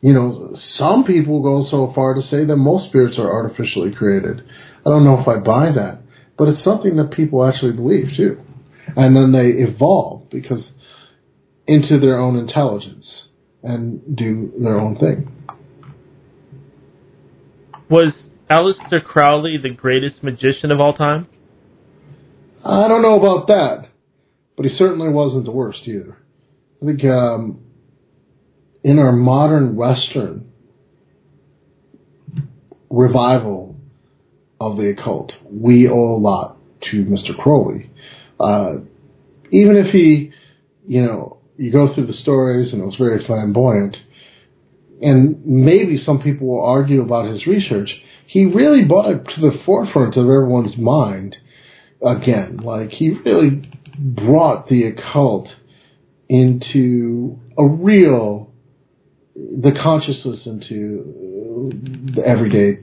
you 0.00 0.12
know, 0.12 0.56
some 0.78 1.04
people 1.04 1.42
go 1.42 1.68
so 1.70 1.92
far 1.94 2.14
to 2.14 2.22
say 2.22 2.44
that 2.44 2.56
most 2.56 2.88
spirits 2.88 3.18
are 3.18 3.30
artificially 3.30 3.92
created. 3.92 4.42
I 4.84 4.88
don't 4.88 5.04
know 5.04 5.20
if 5.20 5.28
I 5.28 5.36
buy 5.36 5.72
that, 5.72 5.99
but 6.40 6.48
it's 6.48 6.64
something 6.64 6.96
that 6.96 7.10
people 7.10 7.46
actually 7.46 7.72
believe 7.72 8.16
too. 8.16 8.40
And 8.96 9.14
then 9.14 9.30
they 9.30 9.62
evolve 9.62 10.30
because 10.30 10.64
into 11.66 12.00
their 12.00 12.18
own 12.18 12.38
intelligence 12.38 13.04
and 13.62 14.16
do 14.16 14.50
their 14.58 14.80
own 14.80 14.96
thing. 14.96 15.30
Was 17.90 18.14
Aleister 18.50 19.04
Crowley 19.04 19.58
the 19.62 19.68
greatest 19.68 20.22
magician 20.22 20.70
of 20.70 20.80
all 20.80 20.94
time? 20.94 21.26
I 22.64 22.88
don't 22.88 23.02
know 23.02 23.18
about 23.18 23.48
that, 23.48 23.90
but 24.56 24.64
he 24.64 24.74
certainly 24.78 25.10
wasn't 25.10 25.44
the 25.44 25.50
worst 25.50 25.80
either. 25.84 26.16
I 26.82 26.86
think 26.86 27.04
um, 27.04 27.60
in 28.82 28.98
our 28.98 29.12
modern 29.12 29.76
Western 29.76 30.50
revival 32.88 33.69
of 34.60 34.76
the 34.76 34.90
occult, 34.90 35.32
we 35.50 35.88
owe 35.88 36.14
a 36.14 36.20
lot 36.20 36.58
to 36.90 37.04
Mr. 37.04 37.36
Crowley. 37.36 37.90
Uh, 38.38 38.80
even 39.50 39.76
if 39.76 39.92
he, 39.92 40.32
you 40.86 41.02
know, 41.02 41.38
you 41.56 41.72
go 41.72 41.94
through 41.94 42.06
the 42.06 42.12
stories, 42.12 42.72
and 42.72 42.82
it 42.82 42.84
was 42.84 42.96
very 42.96 43.24
flamboyant. 43.26 43.96
And 45.02 45.44
maybe 45.46 46.02
some 46.04 46.22
people 46.22 46.48
will 46.48 46.64
argue 46.64 47.02
about 47.02 47.30
his 47.30 47.46
research. 47.46 47.90
He 48.26 48.44
really 48.44 48.84
brought 48.84 49.10
it 49.10 49.24
to 49.34 49.40
the 49.40 49.58
forefront 49.64 50.16
of 50.16 50.24
everyone's 50.24 50.76
mind 50.76 51.36
again. 52.06 52.58
Like, 52.58 52.90
he 52.90 53.10
really 53.10 53.68
brought 53.98 54.68
the 54.68 54.84
occult 54.84 55.48
into 56.28 57.38
a 57.58 57.66
real, 57.66 58.52
the 59.34 59.72
consciousness 59.82 60.40
into 60.46 61.72
the 62.14 62.22
everyday, 62.24 62.80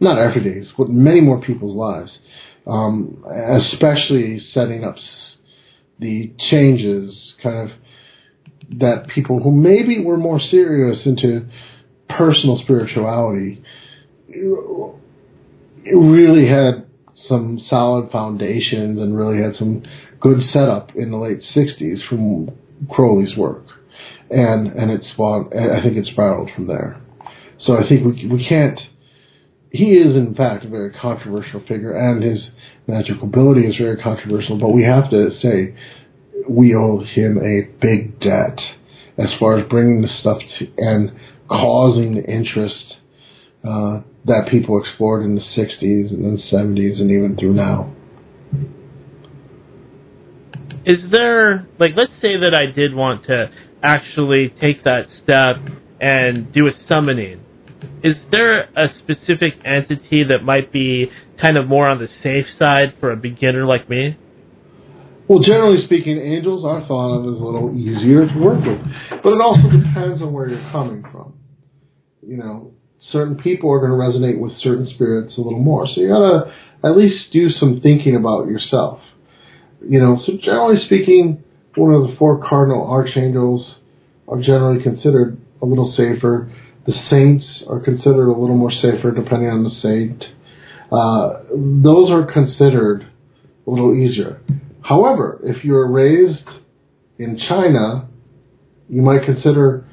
not 0.00 0.18
everyday's, 0.18 0.68
but 0.76 0.88
many 0.88 1.20
more 1.20 1.40
people's 1.40 1.76
lives. 1.76 2.18
Um, 2.66 3.24
especially 3.62 4.40
setting 4.52 4.84
up 4.84 4.96
the 6.00 6.32
changes, 6.50 7.34
kind 7.40 7.70
of 7.70 7.76
that 8.78 9.06
people 9.14 9.40
who 9.40 9.52
maybe 9.52 10.02
were 10.02 10.16
more 10.16 10.40
serious 10.40 11.06
into 11.06 11.46
personal 12.08 12.58
spirituality 12.64 13.62
really 15.94 16.48
had 16.48 16.86
some 17.28 17.60
solid 17.68 18.10
foundations 18.10 18.98
and 18.98 19.16
really 19.16 19.42
had 19.42 19.54
some 19.56 19.82
good 20.20 20.42
setup 20.52 20.94
in 20.94 21.10
the 21.10 21.16
late 21.16 21.40
60s 21.54 22.06
from 22.08 22.50
Crowley's 22.90 23.36
work. 23.36 23.64
And, 24.30 24.68
and 24.72 24.90
it's, 24.90 25.06
I 25.18 25.82
think 25.82 25.96
it 25.96 26.06
spiraled 26.06 26.50
from 26.54 26.66
there. 26.66 27.00
So 27.60 27.76
I 27.76 27.88
think 27.88 28.04
we, 28.04 28.26
we 28.26 28.46
can't, 28.48 28.78
he 29.70 29.92
is 29.92 30.16
in 30.16 30.34
fact 30.34 30.64
a 30.64 30.68
very 30.68 30.92
controversial 30.92 31.60
figure 31.60 31.92
and 31.92 32.22
his 32.22 32.48
magical 32.86 33.24
ability 33.24 33.66
is 33.66 33.76
very 33.76 33.96
controversial, 34.00 34.58
but 34.58 34.68
we 34.68 34.84
have 34.84 35.10
to 35.10 35.30
say 35.40 35.74
we 36.48 36.74
owe 36.74 37.02
him 37.14 37.38
a 37.38 37.62
big 37.80 38.20
debt 38.20 38.58
as 39.18 39.28
far 39.40 39.58
as 39.58 39.68
bringing 39.68 40.02
the 40.02 40.08
stuff 40.20 40.38
to, 40.58 40.68
and 40.76 41.10
causing 41.48 42.14
the 42.14 42.24
interest 42.24 42.96
uh, 43.64 44.00
that 44.24 44.48
people 44.50 44.80
explored 44.80 45.24
in 45.24 45.34
the 45.34 45.40
60s 45.40 46.10
and 46.10 46.24
then 46.24 46.42
70s 46.52 47.00
and 47.00 47.10
even 47.10 47.36
through 47.38 47.54
now. 47.54 47.92
Is 50.84 50.98
there, 51.10 51.66
like, 51.80 51.92
let's 51.96 52.12
say 52.22 52.36
that 52.36 52.54
I 52.54 52.70
did 52.72 52.94
want 52.94 53.26
to 53.26 53.50
actually 53.82 54.54
take 54.60 54.84
that 54.84 55.06
step 55.22 55.56
and 56.00 56.52
do 56.52 56.68
a 56.68 56.70
summoning. 56.88 57.40
Is 58.02 58.14
there 58.30 58.62
a 58.76 58.88
specific 58.98 59.54
entity 59.64 60.24
that 60.28 60.42
might 60.42 60.72
be 60.72 61.10
kind 61.42 61.56
of 61.56 61.66
more 61.66 61.86
on 61.88 61.98
the 61.98 62.08
safe 62.22 62.46
side 62.58 62.94
for 63.00 63.10
a 63.10 63.16
beginner 63.16 63.66
like 63.66 63.88
me? 63.88 64.16
Well, 65.28 65.40
generally 65.40 65.84
speaking, 65.84 66.18
angels 66.18 66.64
are 66.64 66.86
thought 66.86 67.18
of 67.18 67.34
as 67.34 67.40
a 67.40 67.44
little 67.44 67.74
easier 67.76 68.26
to 68.26 68.38
work 68.38 68.64
with, 68.64 68.80
but 69.22 69.32
it 69.32 69.40
also 69.40 69.68
depends 69.68 70.22
on 70.22 70.32
where 70.32 70.48
you're 70.48 70.70
coming 70.70 71.02
from. 71.10 71.34
You 72.22 72.36
know, 72.36 72.72
certain 73.10 73.36
people 73.36 73.70
are 73.72 73.80
going 73.80 73.90
to 73.90 73.96
resonate 73.96 74.38
with 74.38 74.56
certain 74.58 74.88
spirits 74.94 75.36
a 75.36 75.40
little 75.40 75.58
more, 75.58 75.86
so 75.86 76.00
you 76.00 76.08
gotta 76.08 76.52
at 76.84 76.96
least 76.96 77.32
do 77.32 77.50
some 77.50 77.80
thinking 77.80 78.14
about 78.14 78.46
yourself. 78.46 79.00
You 79.86 80.00
know, 80.00 80.20
so 80.24 80.34
generally 80.40 80.84
speaking, 80.86 81.42
one 81.74 81.92
of 81.92 82.08
the 82.08 82.16
four 82.16 82.46
cardinal 82.46 82.88
archangels 82.88 83.76
are 84.28 84.40
generally 84.40 84.82
considered 84.82 85.38
a 85.60 85.66
little 85.66 85.92
safer. 85.96 86.52
The 86.86 86.94
saints 87.10 87.44
are 87.68 87.80
considered 87.80 88.28
a 88.28 88.38
little 88.38 88.56
more 88.56 88.70
safer 88.70 89.10
depending 89.10 89.50
on 89.50 89.64
the 89.64 89.70
saint. 89.82 90.24
Uh, 90.90 91.42
those 91.82 92.10
are 92.10 92.30
considered 92.32 93.06
a 93.66 93.70
little 93.70 93.94
easier. 93.94 94.40
However, 94.82 95.40
if 95.42 95.64
you're 95.64 95.90
raised 95.90 96.44
in 97.18 97.40
China, 97.48 98.08
you 98.88 99.02
might 99.02 99.24
consider 99.24 99.84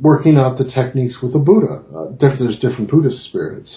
working 0.00 0.38
out 0.38 0.56
the 0.56 0.64
techniques 0.64 1.16
with 1.22 1.34
a 1.34 1.38
Buddha. 1.38 1.84
Uh, 1.94 2.16
there's 2.20 2.58
different 2.60 2.90
Buddhist 2.90 3.24
spirits, 3.24 3.68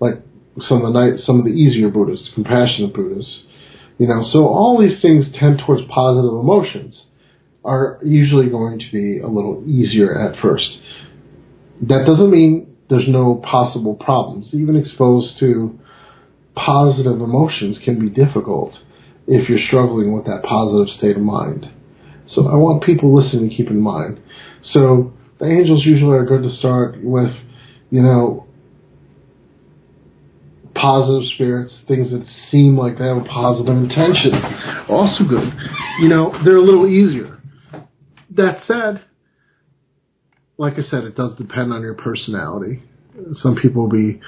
like 0.00 0.22
some 0.68 0.84
of 0.84 0.92
the 0.92 1.00
night, 1.00 1.20
some 1.26 1.38
of 1.38 1.44
the 1.44 1.50
easier 1.50 1.88
Buddhists, 1.88 2.30
compassionate 2.34 2.94
Buddhists. 2.94 3.42
You 3.98 4.06
know, 4.06 4.24
so 4.32 4.46
all 4.46 4.78
these 4.80 5.00
things 5.02 5.26
tend 5.38 5.62
towards 5.66 5.82
positive 5.88 6.32
emotions 6.32 7.02
are 7.64 8.00
usually 8.04 8.48
going 8.48 8.78
to 8.78 8.90
be 8.92 9.20
a 9.20 9.26
little 9.26 9.64
easier 9.66 10.18
at 10.18 10.40
first. 10.40 10.68
That 11.80 12.04
doesn't 12.06 12.30
mean 12.30 12.76
there's 12.88 13.08
no 13.08 13.36
possible 13.36 13.94
problems. 13.94 14.48
Even 14.52 14.76
exposed 14.76 15.38
to 15.40 15.78
positive 16.54 17.20
emotions 17.20 17.78
can 17.84 17.98
be 17.98 18.10
difficult 18.10 18.74
if 19.26 19.48
you're 19.48 19.66
struggling 19.66 20.12
with 20.12 20.26
that 20.26 20.42
positive 20.42 20.94
state 20.96 21.16
of 21.16 21.22
mind. 21.22 21.70
So 22.34 22.46
I 22.46 22.56
want 22.56 22.82
people 22.84 23.14
listening 23.14 23.50
to 23.50 23.56
keep 23.56 23.68
in 23.68 23.80
mind. 23.80 24.20
So 24.72 25.12
the 25.38 25.46
angels 25.46 25.84
usually 25.84 26.16
are 26.16 26.24
good 26.26 26.42
to 26.42 26.56
start 26.56 27.02
with 27.02 27.34
You 27.90 28.00
know, 28.00 28.46
positive 30.74 31.28
spirits, 31.34 31.74
things 31.86 32.10
that 32.10 32.24
seem 32.50 32.78
like 32.78 32.98
they 32.98 33.04
have 33.04 33.18
a 33.18 33.24
positive 33.24 33.76
intention, 33.76 34.32
also 34.88 35.24
good. 35.24 35.52
You 36.00 36.08
know, 36.08 36.32
they're 36.42 36.56
a 36.56 36.64
little 36.64 36.86
easier. 36.86 37.38
That 38.30 38.62
said, 38.66 39.04
like 40.58 40.74
I 40.74 40.88
said, 40.90 41.04
it 41.04 41.16
does 41.16 41.36
depend 41.38 41.72
on 41.72 41.82
your 41.82 41.94
personality. 41.94 42.82
Some 43.42 43.56
people 43.56 43.82
will 43.82 43.90
be 43.90 44.20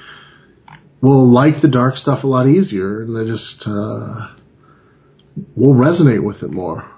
will 1.01 1.31
like 1.31 1.61
the 1.61 1.67
dark 1.67 1.97
stuff 1.97 2.23
a 2.23 2.27
lot 2.27 2.47
easier, 2.47 3.03
and 3.03 3.15
they 3.15 3.29
just 3.29 3.61
uh, 3.65 4.35
will 5.55 5.73
resonate 5.75 6.23
with 6.23 6.41
it 6.41 6.51
more. 6.51 6.89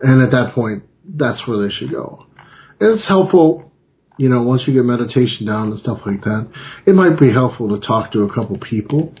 And 0.00 0.22
at 0.22 0.30
that 0.30 0.54
point, 0.54 0.84
that's 1.04 1.46
where 1.46 1.66
they 1.66 1.74
should 1.74 1.90
go. 1.90 2.26
And 2.80 2.98
it's 2.98 3.08
helpful, 3.08 3.72
you 4.16 4.28
know, 4.28 4.42
once 4.42 4.62
you 4.66 4.72
get 4.72 4.84
meditation 4.84 5.46
down 5.46 5.72
and 5.72 5.80
stuff 5.80 5.98
like 6.06 6.22
that. 6.22 6.50
It 6.86 6.94
might 6.94 7.18
be 7.18 7.32
helpful 7.32 7.68
to 7.76 7.84
talk 7.84 8.12
to 8.12 8.22
a 8.22 8.34
couple 8.34 8.58
people 8.58 9.14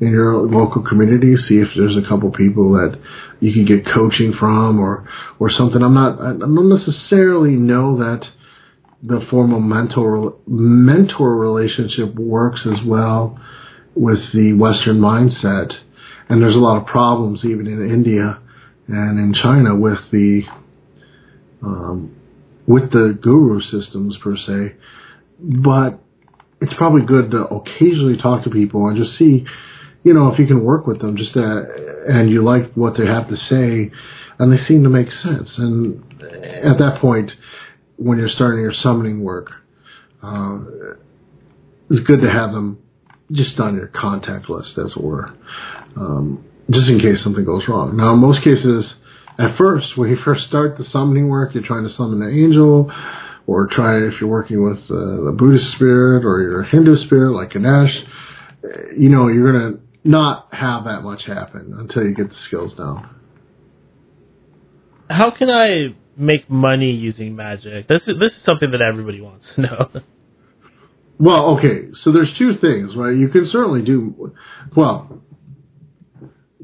in 0.00 0.10
your 0.10 0.42
local 0.46 0.82
community, 0.82 1.36
see 1.48 1.56
if 1.56 1.68
there's 1.76 1.96
a 1.96 2.08
couple 2.08 2.30
people 2.32 2.72
that 2.72 2.98
you 3.40 3.52
can 3.52 3.66
get 3.66 3.92
coaching 3.92 4.32
from 4.38 4.80
or 4.80 5.06
or 5.38 5.50
something. 5.50 5.82
I'm 5.82 5.94
not 5.94 6.20
I 6.20 6.38
don't 6.38 6.68
necessarily 6.68 7.52
know 7.52 7.98
that 7.98 8.24
the 9.02 9.20
formal 9.30 9.60
mentor 9.60 10.36
mentor 10.46 11.36
relationship 11.36 12.14
works 12.14 12.60
as 12.66 12.86
well 12.86 13.38
with 13.94 14.20
the 14.32 14.52
Western 14.54 15.00
mindset, 15.00 15.72
and 16.28 16.42
there's 16.42 16.54
a 16.54 16.58
lot 16.58 16.78
of 16.80 16.86
problems 16.86 17.40
even 17.44 17.66
in 17.66 17.90
India 17.90 18.38
and 18.88 19.18
in 19.18 19.34
China 19.34 19.76
with 19.76 19.98
the 20.10 20.42
um, 21.62 22.16
with 22.66 22.90
the 22.92 23.18
guru 23.20 23.60
systems 23.60 24.16
per 24.22 24.36
se, 24.36 24.76
but 25.38 26.00
it's 26.60 26.74
probably 26.74 27.02
good 27.02 27.30
to 27.30 27.38
occasionally 27.38 28.16
talk 28.16 28.44
to 28.44 28.50
people 28.50 28.86
and 28.88 28.96
just 28.96 29.18
see, 29.18 29.44
you 30.02 30.14
know, 30.14 30.32
if 30.32 30.38
you 30.38 30.46
can 30.46 30.64
work 30.64 30.86
with 30.86 31.00
them, 31.00 31.16
just 31.16 31.36
uh, 31.36 31.62
and 32.08 32.30
you 32.30 32.42
like 32.42 32.72
what 32.74 32.94
they 32.96 33.06
have 33.06 33.28
to 33.28 33.36
say, 33.48 33.90
and 34.38 34.52
they 34.52 34.64
seem 34.66 34.82
to 34.84 34.88
make 34.88 35.08
sense. 35.22 35.48
And 35.58 36.02
at 36.22 36.78
that 36.78 36.98
point, 37.00 37.30
when 37.96 38.18
you're 38.18 38.30
starting 38.30 38.60
your 38.60 38.72
summoning 38.82 39.22
work, 39.22 39.50
uh, 40.22 40.58
it's 41.90 42.06
good 42.06 42.20
to 42.22 42.30
have 42.30 42.52
them 42.52 42.78
just 43.32 43.60
on 43.60 43.76
your 43.76 43.88
contact 43.88 44.48
list, 44.48 44.70
as 44.78 44.92
it 44.96 45.02
were, 45.02 45.32
um, 45.96 46.44
just 46.70 46.88
in 46.88 46.98
case 46.98 47.18
something 47.22 47.44
goes 47.44 47.62
wrong. 47.68 47.96
Now, 47.96 48.14
in 48.14 48.20
most 48.20 48.42
cases, 48.42 48.86
at 49.38 49.56
first, 49.56 49.96
when 49.96 50.10
you 50.10 50.16
first 50.24 50.46
start 50.46 50.78
the 50.78 50.84
summoning 50.92 51.28
work, 51.28 51.54
you're 51.54 51.66
trying 51.66 51.84
to 51.84 51.94
summon 51.96 52.22
an 52.22 52.30
angel, 52.30 52.90
or 53.46 53.66
try 53.66 53.98
if 53.98 54.14
you're 54.20 54.30
working 54.30 54.62
with 54.62 54.78
uh, 54.84 55.24
the 55.24 55.34
Buddhist 55.36 55.72
spirit 55.76 56.24
or 56.24 56.40
your 56.40 56.62
Hindu 56.62 57.04
spirit 57.06 57.32
like 57.34 57.50
Ganesh, 57.50 57.94
you 58.96 59.08
know, 59.08 59.28
you're 59.28 59.52
going 59.52 59.72
to 59.72 59.80
not 60.04 60.48
have 60.52 60.84
that 60.84 61.02
much 61.02 61.22
happen 61.26 61.74
until 61.76 62.04
you 62.04 62.14
get 62.14 62.28
the 62.28 62.36
skills 62.46 62.72
down. 62.76 63.16
How 65.08 65.30
can 65.30 65.50
I 65.50 65.94
make 66.16 66.48
money 66.48 66.92
using 66.92 67.36
magic? 67.36 67.88
This 67.88 68.02
is 68.06 68.18
this 68.18 68.30
is 68.32 68.44
something 68.46 68.70
that 68.70 68.80
everybody 68.80 69.20
wants 69.20 69.44
to 69.56 69.62
know. 69.62 69.90
Well, 71.20 71.58
okay, 71.58 71.88
so 72.02 72.12
there's 72.12 72.30
two 72.38 72.52
things, 72.62 72.96
right? 72.96 73.14
You 73.14 73.28
can 73.28 73.46
certainly 73.52 73.82
do 73.82 74.32
well. 74.74 75.20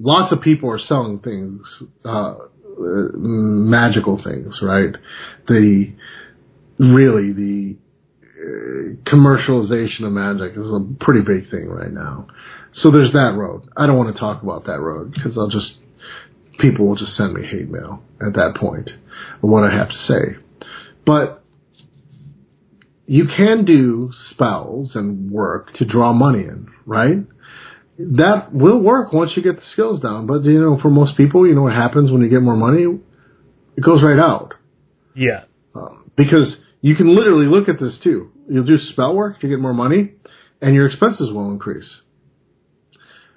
Lots 0.01 0.33
of 0.33 0.41
people 0.41 0.71
are 0.71 0.79
selling 0.79 1.19
things, 1.19 1.61
uh, 2.07 2.37
magical 2.79 4.19
things, 4.25 4.55
right? 4.63 4.95
The 5.47 5.93
really 6.79 7.33
the 7.35 7.77
uh, 8.23 9.11
commercialization 9.11 10.05
of 10.05 10.13
magic 10.13 10.53
is 10.53 10.65
a 10.65 11.05
pretty 11.05 11.21
big 11.21 11.51
thing 11.51 11.69
right 11.69 11.93
now. 11.93 12.27
So 12.77 12.91
there's 12.91 13.13
that 13.13 13.35
road. 13.37 13.69
I 13.77 13.87
don't 13.87 13.97
want 13.97 14.15
to 14.15 14.21
talk 14.21 14.43
about 14.43 14.67
that 14.67 14.81
road 14.81 15.13
because 15.13 15.33
I'll 15.37 15.49
just 15.49 15.73
people 16.59 16.89
will 16.89 16.97
just 16.97 17.17
send 17.17 17.35
me 17.35 17.47
hate 17.47 17.69
mail 17.69 18.03
at 18.21 18.35
that 18.35 18.57
point 18.59 18.89
of 18.89 19.49
what 19.49 19.65
I 19.65 19.75
have 19.75 19.89
to 19.89 20.07
say. 20.07 20.39
But 21.05 21.43
you 23.07 23.27
can 23.35 23.65
do 23.65 24.11
spells 24.31 24.91
and 24.95 25.31
work 25.31 25.75
to 25.75 25.85
draw 25.85 26.13
money 26.13 26.41
in, 26.41 26.69
right? 26.85 27.19
That 27.99 28.53
will 28.53 28.81
work 28.81 29.13
once 29.13 29.33
you 29.37 29.43
get 29.43 29.57
the 29.57 29.63
skills 29.73 30.01
down. 30.01 30.27
But 30.27 30.45
you 30.45 30.61
know, 30.61 30.79
for 30.81 30.91
most 30.91 31.17
people, 31.17 31.47
you 31.47 31.55
know 31.55 31.63
what 31.63 31.73
happens 31.73 32.11
when 32.11 32.21
you 32.21 32.29
get 32.29 32.43
more 32.43 32.57
money? 32.57 32.83
It 33.77 33.81
goes 33.81 34.03
right 34.03 34.19
out. 34.19 34.55
Yeah. 35.15 35.45
Um, 35.75 36.11
because 36.17 36.55
you 36.83 36.95
can 36.95 37.15
literally 37.15 37.47
look 37.47 37.69
at 37.69 37.81
this 37.81 37.95
too. 38.03 38.33
You'll 38.51 38.65
do 38.65 38.79
spell 38.93 39.15
work 39.15 39.41
to 39.41 39.49
get 39.49 39.59
more 39.59 39.75
money, 39.75 40.13
and 40.61 40.75
your 40.75 40.89
expenses 40.89 41.33
will 41.33 41.51
increase 41.53 41.89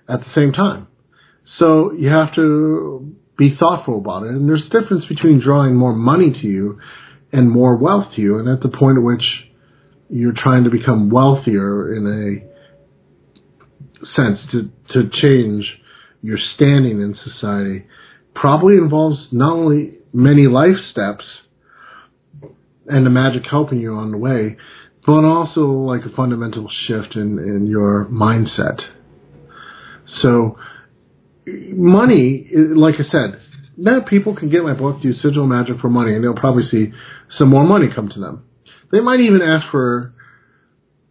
at 0.09 0.21
the 0.21 0.27
same 0.35 0.51
time. 0.51 0.87
So 1.57 1.93
you 1.93 2.09
have 2.09 2.33
to 2.35 3.15
be 3.37 3.55
thoughtful 3.57 3.97
about 3.97 4.23
it. 4.23 4.29
And 4.29 4.47
there's 4.47 4.63
a 4.63 4.81
difference 4.81 5.05
between 5.05 5.39
drawing 5.39 5.75
more 5.75 5.93
money 5.93 6.31
to 6.31 6.47
you 6.47 6.79
and 7.31 7.49
more 7.49 7.75
wealth 7.77 8.13
to 8.15 8.21
you. 8.21 8.39
And 8.39 8.49
at 8.49 8.61
the 8.61 8.69
point 8.69 8.97
at 8.97 9.03
which 9.03 9.23
you're 10.09 10.33
trying 10.35 10.65
to 10.65 10.69
become 10.69 11.09
wealthier 11.09 11.95
in 11.95 12.43
a 12.43 14.05
sense 14.15 14.39
to, 14.51 14.69
to 14.93 15.09
change 15.21 15.65
your 16.21 16.37
standing 16.55 17.01
in 17.01 17.17
society 17.23 17.85
probably 18.33 18.75
involves 18.75 19.27
not 19.31 19.53
only 19.53 19.97
many 20.13 20.47
life 20.47 20.77
steps 20.91 21.25
and 22.87 23.05
the 23.05 23.09
magic 23.09 23.43
helping 23.49 23.79
you 23.79 23.93
on 23.93 24.11
the 24.11 24.17
way, 24.17 24.57
but 25.05 25.23
also 25.23 25.61
like 25.61 26.01
a 26.05 26.15
fundamental 26.15 26.69
shift 26.87 27.15
in, 27.15 27.37
in 27.39 27.67
your 27.67 28.05
mindset. 28.05 28.79
So 30.21 30.57
money, 31.45 32.49
like 32.53 32.95
I 32.95 33.09
said, 33.11 33.41
now 33.77 34.01
people 34.01 34.35
can 34.35 34.49
get 34.49 34.63
my 34.63 34.73
book, 34.73 35.01
do 35.01 35.13
sigil 35.13 35.47
magic 35.47 35.79
for 35.79 35.89
money, 35.89 36.13
and 36.13 36.23
they'll 36.23 36.35
probably 36.35 36.67
see 36.69 36.91
some 37.37 37.49
more 37.49 37.63
money 37.63 37.87
come 37.93 38.09
to 38.09 38.19
them. 38.19 38.43
They 38.91 38.99
might 38.99 39.19
even 39.21 39.41
ask 39.41 39.67
for 39.71 40.13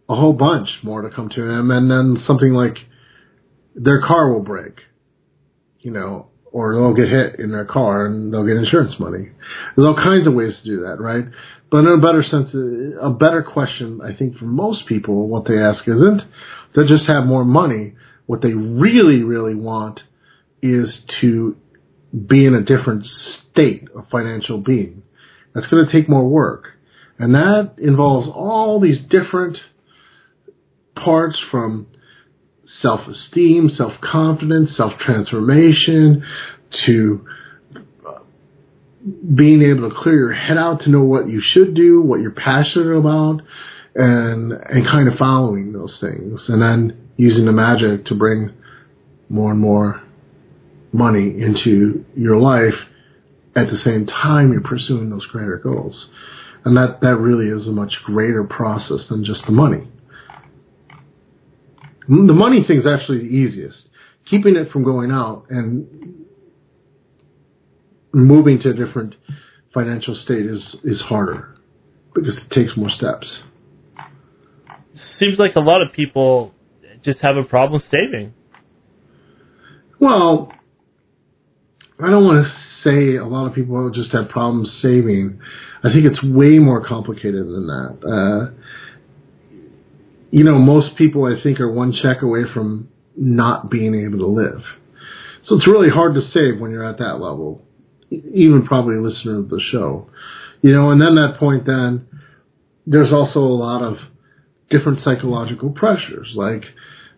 a 0.07 0.15
whole 0.15 0.33
bunch 0.33 0.69
more 0.83 1.01
to 1.01 1.09
come 1.09 1.29
to 1.29 1.41
them, 1.41 1.71
and 1.71 1.89
then 1.89 2.23
something 2.27 2.53
like 2.53 2.77
their 3.75 4.01
car 4.01 4.31
will 4.31 4.41
break, 4.41 4.73
you 5.79 5.91
know, 5.91 6.27
or 6.51 6.73
they'll 6.73 6.93
get 6.93 7.09
hit 7.09 7.39
in 7.39 7.51
their 7.51 7.65
car 7.65 8.05
and 8.05 8.33
they'll 8.33 8.45
get 8.45 8.57
insurance 8.57 8.93
money. 8.99 9.29
There's 9.75 9.85
all 9.85 9.95
kinds 9.95 10.27
of 10.27 10.33
ways 10.33 10.53
to 10.57 10.63
do 10.63 10.81
that, 10.81 10.99
right? 10.99 11.25
But 11.71 11.79
in 11.79 11.87
a 11.87 11.97
better 11.97 12.23
sense, 12.23 12.49
a 12.99 13.11
better 13.11 13.43
question, 13.43 14.01
I 14.03 14.15
think, 14.15 14.37
for 14.37 14.45
most 14.45 14.87
people, 14.87 15.27
what 15.27 15.45
they 15.47 15.59
ask 15.59 15.87
isn't 15.87 16.21
they 16.75 16.87
just 16.87 17.05
have 17.07 17.25
more 17.25 17.45
money. 17.45 17.93
What 18.29 18.43
they 18.43 18.53
really, 18.53 19.23
really 19.23 19.55
want 19.55 20.01
is 20.61 20.87
to 21.19 21.57
be 22.13 22.45
in 22.45 22.53
a 22.53 22.61
different 22.61 23.07
state 23.41 23.87
of 23.95 24.05
financial 24.11 24.59
being. 24.59 25.01
That's 25.55 25.65
going 25.65 25.87
to 25.87 25.91
take 25.91 26.07
more 26.07 26.29
work. 26.29 26.77
And 27.17 27.33
that 27.33 27.79
involves 27.79 28.27
all 28.31 28.79
these 28.79 28.99
different 29.09 29.57
parts 30.95 31.39
from 31.49 31.87
self-esteem, 32.83 33.71
self-confidence, 33.75 34.77
self-transformation 34.77 36.23
to 36.85 37.25
uh, 38.07 38.19
being 39.33 39.63
able 39.63 39.89
to 39.89 39.95
clear 40.03 40.17
your 40.17 40.33
head 40.33 40.57
out 40.57 40.83
to 40.83 40.91
know 40.91 41.01
what 41.01 41.27
you 41.27 41.41
should 41.43 41.73
do, 41.73 41.99
what 41.99 42.21
you're 42.21 42.29
passionate 42.29 42.95
about, 42.95 43.41
and 43.95 44.51
and 44.51 44.85
kind 44.85 45.07
of 45.09 45.17
following 45.17 45.73
those 45.73 45.97
things, 45.99 46.41
and 46.47 46.61
then 46.61 47.08
using 47.19 47.45
the 47.45 47.51
magic 47.51 48.05
to 48.05 48.15
bring 48.15 48.49
more 49.27 49.51
and 49.51 49.59
more 49.59 50.01
money 50.93 51.41
into 51.41 52.05
your 52.15 52.37
life 52.37 52.73
at 53.57 53.67
the 53.69 53.77
same 53.83 54.07
time 54.07 54.53
you're 54.53 54.61
pursuing 54.61 55.09
those 55.09 55.25
greater 55.25 55.57
goals. 55.57 56.07
And 56.63 56.77
that, 56.77 57.01
that 57.01 57.17
really 57.17 57.47
is 57.47 57.67
a 57.67 57.71
much 57.71 57.91
greater 58.05 58.45
process 58.45 58.99
than 59.09 59.25
just 59.25 59.41
the 59.45 59.51
money. 59.51 59.85
The 62.07 62.33
money 62.33 62.63
thing 62.65 62.79
is 62.79 62.87
actually 62.87 63.19
the 63.19 63.35
easiest. 63.35 63.77
Keeping 64.29 64.55
it 64.55 64.71
from 64.71 64.85
going 64.85 65.11
out 65.11 65.45
and 65.49 66.25
moving 68.13 68.61
to 68.61 68.69
a 68.69 68.73
different 68.73 69.15
financial 69.73 70.17
state 70.23 70.45
is, 70.45 70.61
is 70.85 71.01
harder 71.01 71.57
because 72.15 72.37
it 72.37 72.49
takes 72.55 72.77
more 72.77 72.89
steps. 72.89 73.27
Seems 75.19 75.37
like 75.37 75.57
a 75.57 75.59
lot 75.59 75.81
of 75.81 75.91
people 75.91 76.53
just 77.03 77.19
have 77.19 77.37
a 77.37 77.43
problem 77.43 77.81
saving. 77.91 78.33
Well, 79.99 80.51
I 82.01 82.09
don't 82.09 82.23
want 82.23 82.45
to 82.45 82.53
say 82.83 83.17
a 83.17 83.25
lot 83.25 83.47
of 83.47 83.53
people 83.53 83.89
just 83.91 84.11
have 84.11 84.29
problems 84.29 84.71
saving. 84.81 85.39
I 85.83 85.91
think 85.93 86.05
it's 86.05 86.21
way 86.23 86.59
more 86.59 86.85
complicated 86.85 87.45
than 87.45 87.67
that. 87.67 87.97
Uh, 88.05 88.51
you 90.31 90.43
know, 90.43 90.57
most 90.59 90.95
people 90.95 91.25
I 91.25 91.41
think 91.41 91.59
are 91.59 91.71
one 91.71 91.93
check 91.93 92.21
away 92.21 92.43
from 92.53 92.89
not 93.15 93.69
being 93.69 93.95
able 93.95 94.19
to 94.19 94.27
live. 94.27 94.63
So 95.45 95.55
it's 95.55 95.67
really 95.67 95.89
hard 95.89 96.15
to 96.15 96.21
save 96.33 96.59
when 96.59 96.71
you're 96.71 96.87
at 96.87 96.99
that 96.99 97.19
level, 97.19 97.61
even 98.11 98.65
probably 98.65 98.95
a 98.95 99.01
listener 99.01 99.39
of 99.39 99.49
the 99.49 99.61
show. 99.71 100.09
You 100.61 100.73
know, 100.73 100.91
and 100.91 101.01
then 101.01 101.15
that 101.15 101.37
point 101.39 101.65
then, 101.65 102.07
there's 102.85 103.11
also 103.11 103.39
a 103.39 103.57
lot 103.57 103.81
of 103.81 103.97
different 104.69 105.03
psychological 105.03 105.71
pressures. 105.71 106.31
Like, 106.35 106.63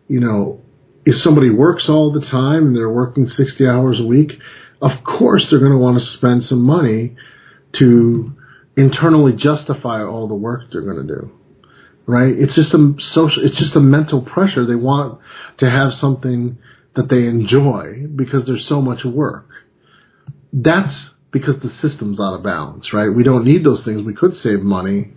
you 0.08 0.20
know, 0.20 0.62
if 1.06 1.16
somebody 1.24 1.50
works 1.50 1.86
all 1.90 2.12
the 2.12 2.26
time 2.28 2.68
and 2.68 2.76
they're 2.76 2.90
working 2.90 3.30
60 3.36 3.68
hours 3.68 4.00
a 4.00 4.06
week, 4.06 4.32
of 4.82 5.04
course 5.04 5.46
they're 5.50 5.60
going 5.60 5.72
to 5.72 5.78
want 5.78 6.00
to 6.00 6.18
spend 6.18 6.44
some 6.48 6.62
money 6.62 7.16
to 7.80 8.34
internally 8.78 9.34
justify 9.34 10.04
all 10.04 10.28
the 10.28 10.36
work 10.36 10.62
they're 10.72 10.82
going 10.82 11.08
to 11.08 11.14
do. 11.14 11.32
Right? 12.08 12.34
It's 12.36 12.56
just 12.56 12.74
a 12.74 12.94
social, 13.14 13.46
it's 13.46 13.58
just 13.58 13.76
a 13.76 13.80
mental 13.80 14.22
pressure. 14.22 14.66
They 14.66 14.76
want 14.76 15.20
to 15.60 15.70
have 15.70 15.92
something 16.00 16.58
that 16.96 17.10
they 17.10 17.28
enjoy 17.28 18.08
because 18.16 18.46
there's 18.46 18.66
so 18.68 18.82
much 18.82 19.06
work. 19.06 19.48
That's 20.52 20.94
because 21.32 21.56
the 21.62 21.72
system's 21.82 22.20
out 22.20 22.34
of 22.34 22.44
balance, 22.44 22.94
right? 22.94 23.10
We 23.10 23.24
don't 23.24 23.46
need 23.46 23.64
those 23.64 23.84
things. 23.86 24.04
We 24.04 24.14
could 24.14 24.34
save 24.44 24.62
money, 24.62 25.14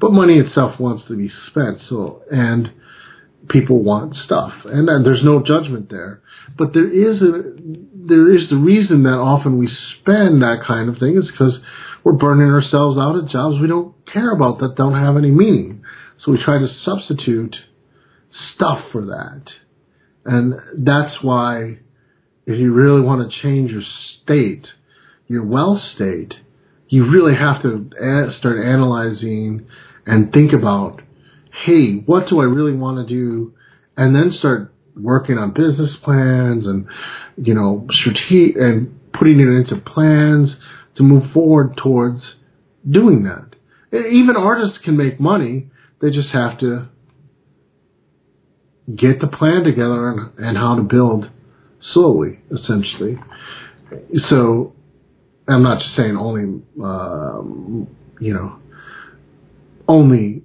but 0.00 0.12
money 0.12 0.38
itself 0.38 0.78
wants 0.80 1.06
to 1.08 1.16
be 1.16 1.30
spent. 1.48 1.78
So, 1.88 2.22
and 2.30 2.72
people 3.48 3.82
want 3.82 4.16
stuff, 4.16 4.52
and, 4.64 4.88
and 4.88 5.06
there's 5.06 5.22
no 5.22 5.42
judgment 5.42 5.90
there. 5.90 6.22
But 6.56 6.72
there 6.74 6.90
is 6.90 7.22
a, 7.22 7.54
there 7.94 8.36
is 8.36 8.48
the 8.50 8.56
reason 8.56 9.04
that 9.04 9.10
often 9.10 9.58
we 9.58 9.68
spend 10.00 10.42
that 10.42 10.64
kind 10.66 10.88
of 10.88 10.98
thing 10.98 11.16
is 11.16 11.30
because 11.30 11.58
we're 12.04 12.12
burning 12.12 12.50
ourselves 12.50 12.98
out 12.98 13.16
at 13.16 13.30
jobs 13.30 13.60
we 13.60 13.68
don't 13.68 13.94
care 14.12 14.32
about 14.32 14.58
that 14.58 14.74
don't 14.76 14.94
have 14.94 15.16
any 15.16 15.30
meaning. 15.30 15.84
So 16.24 16.32
we 16.32 16.42
try 16.42 16.58
to 16.58 16.68
substitute 16.84 17.56
stuff 18.54 18.84
for 18.90 19.06
that. 19.06 19.42
And 20.24 20.54
that's 20.84 21.22
why 21.22 21.78
if 22.46 22.58
you 22.58 22.72
really 22.72 23.00
want 23.00 23.30
to 23.30 23.40
change 23.42 23.70
your 23.70 23.82
state, 24.22 24.66
your 25.32 25.44
wealth 25.44 25.80
state, 25.94 26.34
you 26.88 27.10
really 27.10 27.34
have 27.34 27.62
to 27.62 27.88
start 28.38 28.64
analyzing 28.64 29.66
and 30.06 30.32
think 30.32 30.52
about, 30.52 31.00
hey, 31.64 31.96
what 32.06 32.28
do 32.28 32.40
I 32.40 32.44
really 32.44 32.76
want 32.76 33.06
to 33.06 33.14
do? 33.14 33.54
And 33.96 34.14
then 34.14 34.34
start 34.38 34.74
working 34.94 35.38
on 35.38 35.52
business 35.52 35.96
plans 36.02 36.66
and, 36.66 36.86
you 37.36 37.54
know, 37.54 37.86
strategic 37.90 38.56
and 38.56 39.00
putting 39.12 39.40
it 39.40 39.48
into 39.48 39.76
plans 39.76 40.50
to 40.96 41.02
move 41.02 41.32
forward 41.32 41.76
towards 41.76 42.20
doing 42.88 43.24
that. 43.24 43.56
Even 43.96 44.36
artists 44.36 44.78
can 44.84 44.96
make 44.96 45.18
money. 45.18 45.70
They 46.00 46.10
just 46.10 46.30
have 46.30 46.58
to 46.60 46.88
get 48.94 49.20
the 49.20 49.28
plan 49.28 49.64
together 49.64 50.10
and, 50.10 50.38
and 50.38 50.58
how 50.58 50.76
to 50.76 50.82
build 50.82 51.30
slowly, 51.80 52.40
essentially. 52.50 53.18
So 54.28 54.74
I'm 55.48 55.62
not 55.62 55.80
just 55.80 55.96
saying 55.96 56.16
only, 56.16 56.62
um, 56.82 57.88
you 58.20 58.34
know, 58.34 58.58
only 59.88 60.42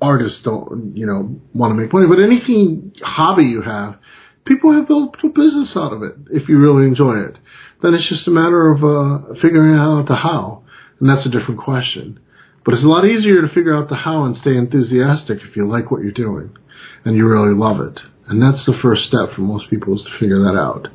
artists 0.00 0.40
don't, 0.44 0.96
you 0.96 1.06
know, 1.06 1.40
want 1.54 1.70
to 1.70 1.74
make 1.74 1.92
money, 1.92 2.06
but 2.06 2.18
anything 2.18 2.92
hobby 3.02 3.44
you 3.44 3.62
have, 3.62 3.96
people 4.44 4.72
have 4.72 4.88
built 4.88 5.16
a 5.22 5.28
business 5.28 5.70
out 5.76 5.92
of 5.92 6.02
it 6.02 6.14
if 6.30 6.48
you 6.48 6.58
really 6.58 6.86
enjoy 6.86 7.18
it. 7.18 7.36
Then 7.82 7.94
it's 7.94 8.08
just 8.08 8.26
a 8.26 8.30
matter 8.30 8.70
of 8.70 8.82
uh, 8.82 9.34
figuring 9.42 9.78
out 9.78 10.08
the 10.08 10.16
how, 10.16 10.62
and 11.00 11.08
that's 11.08 11.26
a 11.26 11.30
different 11.30 11.60
question. 11.60 12.18
But 12.64 12.74
it's 12.74 12.84
a 12.84 12.88
lot 12.88 13.04
easier 13.04 13.42
to 13.42 13.48
figure 13.48 13.76
out 13.76 13.90
the 13.90 13.96
how 13.96 14.24
and 14.24 14.36
stay 14.40 14.56
enthusiastic 14.56 15.38
if 15.42 15.54
you 15.54 15.68
like 15.68 15.90
what 15.90 16.02
you're 16.02 16.12
doing 16.12 16.56
and 17.04 17.16
you 17.16 17.26
really 17.26 17.54
love 17.54 17.80
it. 17.80 18.00
And 18.26 18.40
that's 18.40 18.64
the 18.64 18.72
first 18.80 19.04
step 19.04 19.34
for 19.34 19.42
most 19.42 19.68
people 19.68 19.96
is 19.96 20.04
to 20.04 20.18
figure 20.18 20.40
that 20.44 20.58
out. 20.58 20.88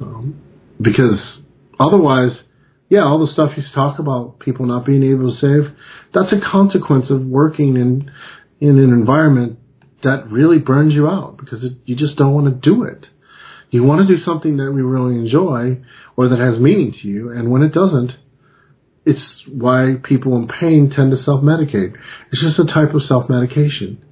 Um, 0.00 0.40
because 0.80 1.18
otherwise, 1.78 2.32
yeah, 2.88 3.02
all 3.02 3.24
the 3.24 3.32
stuff 3.32 3.52
you 3.56 3.62
talk 3.74 3.98
about 3.98 4.38
people 4.38 4.66
not 4.66 4.86
being 4.86 5.02
able 5.02 5.34
to 5.34 5.40
save, 5.40 5.76
that's 6.14 6.32
a 6.32 6.40
consequence 6.50 7.06
of 7.10 7.22
working 7.22 7.76
in 7.76 8.10
in 8.60 8.78
an 8.78 8.92
environment 8.92 9.58
that 10.02 10.30
really 10.30 10.58
burns 10.58 10.94
you 10.94 11.06
out 11.06 11.36
because 11.36 11.62
it, 11.62 11.74
you 11.84 11.94
just 11.94 12.16
don't 12.16 12.34
want 12.34 12.46
to 12.46 12.70
do 12.70 12.84
it. 12.84 13.06
You 13.70 13.84
want 13.84 14.06
to 14.06 14.16
do 14.16 14.22
something 14.24 14.56
that 14.56 14.72
we 14.72 14.80
really 14.80 15.16
enjoy 15.16 15.82
or 16.16 16.28
that 16.28 16.38
has 16.38 16.58
meaning 16.58 16.94
to 17.02 17.08
you, 17.08 17.30
and 17.30 17.50
when 17.50 17.62
it 17.62 17.72
doesn't, 17.72 18.12
it's 19.04 19.20
why 19.50 19.94
people 20.02 20.36
in 20.36 20.48
pain 20.48 20.92
tend 20.94 21.12
to 21.12 21.22
self-medicate. 21.24 21.94
It's 22.30 22.42
just 22.42 22.58
a 22.58 22.72
type 22.72 22.94
of 22.94 23.02
self-medication. 23.02 24.04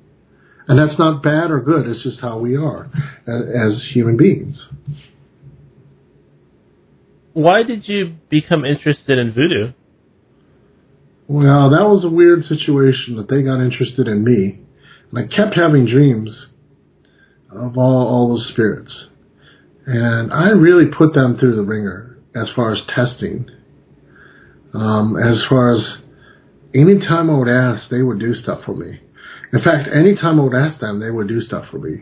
And 0.69 0.79
that's 0.79 0.99
not 0.99 1.23
bad 1.23 1.51
or 1.51 1.61
good, 1.61 1.87
it's 1.87 2.03
just 2.03 2.21
how 2.21 2.39
we 2.39 2.57
are 2.57 2.91
as 3.27 3.83
human 3.93 4.17
beings. 4.17 4.57
Why 7.37 7.65
did 7.65 7.87
you 7.87 8.17
become 8.31 8.65
interested 8.65 9.19
in 9.19 9.35
voodoo? 9.35 9.75
Well, 11.29 11.69
that 11.69 11.85
was 11.85 12.03
a 12.03 12.09
weird 12.09 12.47
situation 12.47 13.17
that 13.17 13.29
they 13.29 13.43
got 13.43 13.61
interested 13.61 14.09
in 14.09 14.25
me. 14.25 14.61
And 15.11 15.19
I 15.19 15.37
kept 15.37 15.55
having 15.55 15.85
dreams 15.85 16.31
of 17.53 17.77
all, 17.77 18.09
all 18.09 18.29
those 18.31 18.49
spirits. 18.55 18.91
And 19.85 20.33
I 20.33 20.49
really 20.49 20.87
put 20.87 21.13
them 21.13 21.37
through 21.37 21.57
the 21.57 21.63
ringer 21.63 22.17
as 22.35 22.47
far 22.57 22.73
as 22.73 22.81
testing. 22.89 23.51
Um, 24.73 25.19
as 25.19 25.37
far 25.47 25.75
as 25.75 25.83
any 26.75 27.01
time 27.01 27.29
I 27.29 27.37
would 27.37 27.51
ask, 27.51 27.91
they 27.91 28.01
would 28.01 28.19
do 28.19 28.35
stuff 28.37 28.61
for 28.65 28.75
me. 28.75 28.99
In 29.53 29.63
fact, 29.63 29.91
anytime 29.95 30.41
I 30.41 30.45
would 30.45 30.57
ask 30.57 30.81
them, 30.81 31.01
they 31.01 31.11
would 31.11 31.29
do 31.29 31.43
stuff 31.43 31.67
for 31.71 31.81
me. 31.81 32.01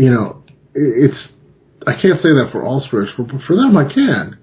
You 0.00 0.10
know, 0.10 0.42
it's 0.74 1.14
I 1.86 1.92
can't 1.92 2.18
say 2.18 2.34
that 2.34 2.48
for 2.50 2.64
all 2.64 2.82
spirits, 2.88 3.12
but 3.16 3.28
for 3.46 3.54
them 3.54 3.76
I 3.76 3.84
can. 3.84 4.37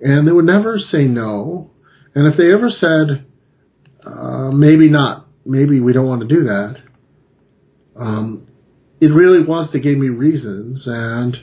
And 0.00 0.26
they 0.26 0.32
would 0.32 0.44
never 0.44 0.78
say 0.78 1.04
no. 1.04 1.70
And 2.14 2.32
if 2.32 2.38
they 2.38 2.52
ever 2.52 2.70
said, 2.70 3.26
uh, 4.04 4.50
maybe 4.50 4.88
not, 4.88 5.26
maybe 5.44 5.80
we 5.80 5.92
don't 5.92 6.06
want 6.06 6.22
to 6.22 6.28
do 6.28 6.44
that, 6.44 6.76
um, 7.98 8.48
it 9.00 9.08
really 9.08 9.44
was 9.44 9.68
they 9.72 9.80
gave 9.80 9.98
me 9.98 10.08
reasons. 10.08 10.82
And, 10.86 11.36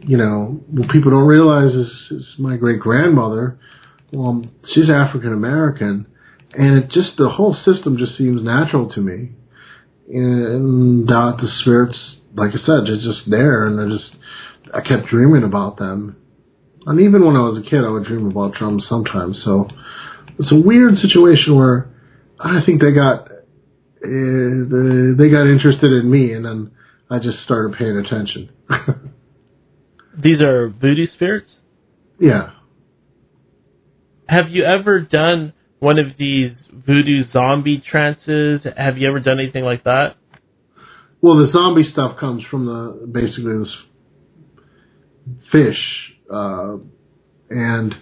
you 0.00 0.16
know, 0.16 0.62
what 0.68 0.90
people 0.90 1.10
don't 1.10 1.26
realize 1.26 1.72
is, 1.72 1.88
is 2.10 2.26
my 2.38 2.56
great 2.56 2.80
grandmother, 2.80 3.58
well, 4.12 4.44
she's 4.74 4.90
African 4.90 5.32
American 5.32 6.06
and 6.54 6.78
it 6.78 6.90
just 6.90 7.16
the 7.16 7.28
whole 7.28 7.56
system 7.64 7.96
just 7.96 8.16
seems 8.18 8.42
natural 8.42 8.90
to 8.90 9.00
me. 9.00 9.30
And 10.08 11.10
uh, 11.10 11.36
the 11.40 11.48
spirits, 11.60 11.98
like 12.34 12.50
I 12.50 12.58
said, 12.58 12.86
they're 12.86 12.96
just 12.96 13.28
there, 13.30 13.66
and 13.66 13.78
they're 13.78 13.98
just. 13.98 14.10
I 14.74 14.80
kept 14.80 15.08
dreaming 15.08 15.44
about 15.44 15.78
them, 15.78 16.16
and 16.86 17.00
even 17.00 17.24
when 17.24 17.36
I 17.36 17.40
was 17.40 17.62
a 17.64 17.68
kid, 17.68 17.84
I 17.84 17.90
would 17.90 18.04
dream 18.04 18.26
about 18.26 18.54
drums 18.54 18.86
sometimes. 18.88 19.40
So 19.44 19.68
it's 20.38 20.52
a 20.52 20.60
weird 20.60 20.98
situation 20.98 21.56
where 21.56 21.90
I 22.38 22.60
think 22.64 22.80
they 22.80 22.92
got 22.92 23.28
uh, 23.28 25.14
they 25.16 25.30
got 25.30 25.46
interested 25.46 25.92
in 25.92 26.10
me, 26.10 26.32
and 26.32 26.44
then 26.44 26.72
I 27.08 27.18
just 27.18 27.38
started 27.44 27.76
paying 27.78 27.96
attention. 27.96 28.50
These 30.22 30.40
are 30.42 30.68
voodoo 30.68 31.06
spirits. 31.14 31.48
Yeah. 32.18 32.50
Have 34.28 34.50
you 34.50 34.64
ever 34.64 35.00
done 35.00 35.52
one 35.78 35.98
of 35.98 36.16
these 36.18 36.52
voodoo 36.72 37.24
zombie 37.32 37.82
trances? 37.90 38.60
Have 38.76 38.98
you 38.98 39.08
ever 39.08 39.20
done 39.20 39.40
anything 39.40 39.64
like 39.64 39.84
that? 39.84 40.16
Well, 41.20 41.36
the 41.36 41.52
zombie 41.52 41.88
stuff 41.92 42.18
comes 42.18 42.42
from 42.50 42.66
the 42.66 43.06
basically 43.06 43.58
this 43.58 43.74
fish, 45.52 46.11
uh, 46.32 46.76
and 47.50 47.94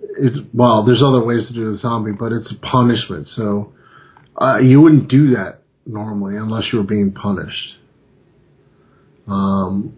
it, 0.00 0.46
well, 0.52 0.84
there's 0.84 1.02
other 1.02 1.24
ways 1.24 1.46
to 1.48 1.54
do 1.54 1.72
the 1.72 1.78
zombie, 1.78 2.12
but 2.12 2.32
it's 2.32 2.50
a 2.50 2.66
punishment. 2.66 3.28
So 3.36 3.72
uh, 4.40 4.58
you 4.58 4.80
wouldn't 4.80 5.08
do 5.08 5.30
that 5.36 5.62
normally 5.86 6.36
unless 6.36 6.64
you 6.72 6.78
were 6.78 6.84
being 6.84 7.12
punished. 7.12 7.74
Um, 9.26 9.96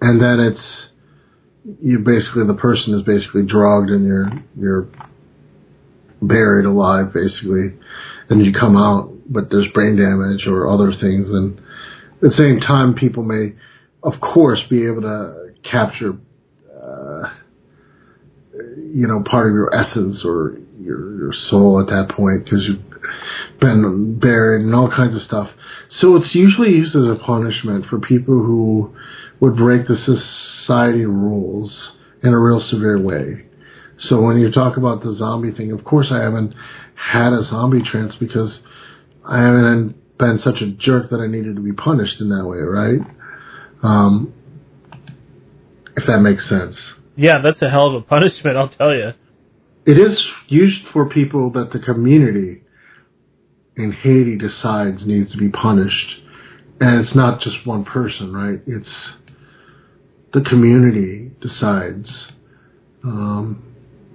and 0.00 0.20
then 0.20 0.40
it's 0.40 1.80
you 1.82 1.98
basically 1.98 2.46
the 2.46 2.58
person 2.60 2.94
is 2.94 3.02
basically 3.02 3.42
drugged 3.42 3.90
and 3.90 4.06
you're 4.06 4.30
you're 4.58 4.88
buried 6.22 6.66
alive, 6.66 7.12
basically, 7.12 7.74
and 8.28 8.44
you 8.44 8.52
come 8.58 8.76
out, 8.76 9.12
but 9.28 9.50
there's 9.50 9.66
brain 9.72 9.96
damage 9.96 10.46
or 10.46 10.68
other 10.68 10.92
things. 10.92 11.26
And 11.28 11.58
at 11.58 12.20
the 12.20 12.34
same 12.38 12.60
time, 12.60 12.94
people 12.94 13.22
may, 13.22 13.54
of 14.02 14.20
course, 14.20 14.60
be 14.70 14.86
able 14.86 15.02
to 15.02 15.54
capture, 15.70 16.14
you 18.94 19.06
know, 19.06 19.22
part 19.22 19.46
of 19.48 19.52
your 19.52 19.74
essence 19.74 20.22
or 20.24 20.58
your 20.80 21.16
your 21.16 21.32
soul 21.50 21.80
at 21.80 21.86
that 21.86 22.14
point 22.14 22.44
because 22.44 22.64
you've 22.64 22.82
been 23.60 24.18
buried 24.18 24.62
and 24.62 24.74
all 24.74 24.90
kinds 24.90 25.16
of 25.16 25.22
stuff. 25.22 25.50
So 26.00 26.16
it's 26.16 26.34
usually 26.34 26.70
used 26.70 26.94
as 26.94 27.04
a 27.04 27.16
punishment 27.24 27.86
for 27.86 27.98
people 27.98 28.34
who 28.34 28.94
would 29.40 29.56
break 29.56 29.86
the 29.86 29.96
society 29.96 31.04
rules 31.04 31.72
in 32.22 32.32
a 32.32 32.38
real 32.38 32.60
severe 32.60 33.00
way. 33.00 33.46
So 33.98 34.20
when 34.20 34.38
you 34.38 34.50
talk 34.50 34.76
about 34.76 35.02
the 35.02 35.16
zombie 35.18 35.52
thing, 35.52 35.72
of 35.72 35.84
course 35.84 36.08
I 36.10 36.22
haven't 36.22 36.54
had 36.94 37.32
a 37.32 37.44
zombie 37.48 37.82
trance 37.82 38.14
because 38.20 38.50
I 39.24 39.38
haven't 39.38 40.18
been 40.18 40.40
such 40.44 40.60
a 40.60 40.70
jerk 40.70 41.10
that 41.10 41.20
I 41.20 41.26
needed 41.26 41.56
to 41.56 41.62
be 41.62 41.72
punished 41.72 42.20
in 42.20 42.28
that 42.28 42.46
way, 42.46 42.58
right? 42.58 43.00
Um, 43.82 44.32
if 45.96 46.06
that 46.06 46.18
makes 46.20 46.46
sense. 46.48 46.76
Yeah, 47.16 47.40
that's 47.42 47.60
a 47.62 47.70
hell 47.70 47.88
of 47.88 47.94
a 47.94 48.00
punishment, 48.02 48.56
I'll 48.56 48.68
tell 48.68 48.94
you. 48.94 49.12
It 49.86 49.98
is 49.98 50.20
used 50.48 50.86
for 50.92 51.08
people 51.08 51.50
that 51.52 51.70
the 51.72 51.78
community 51.78 52.62
in 53.76 53.92
Haiti 53.92 54.36
decides 54.36 55.06
needs 55.06 55.32
to 55.32 55.38
be 55.38 55.48
punished, 55.48 56.20
and 56.80 57.04
it's 57.04 57.14
not 57.14 57.40
just 57.40 57.66
one 57.66 57.84
person, 57.84 58.32
right? 58.32 58.60
It's 58.66 58.88
the 60.34 60.42
community 60.42 61.30
decides. 61.40 62.08
Um, 63.04 63.62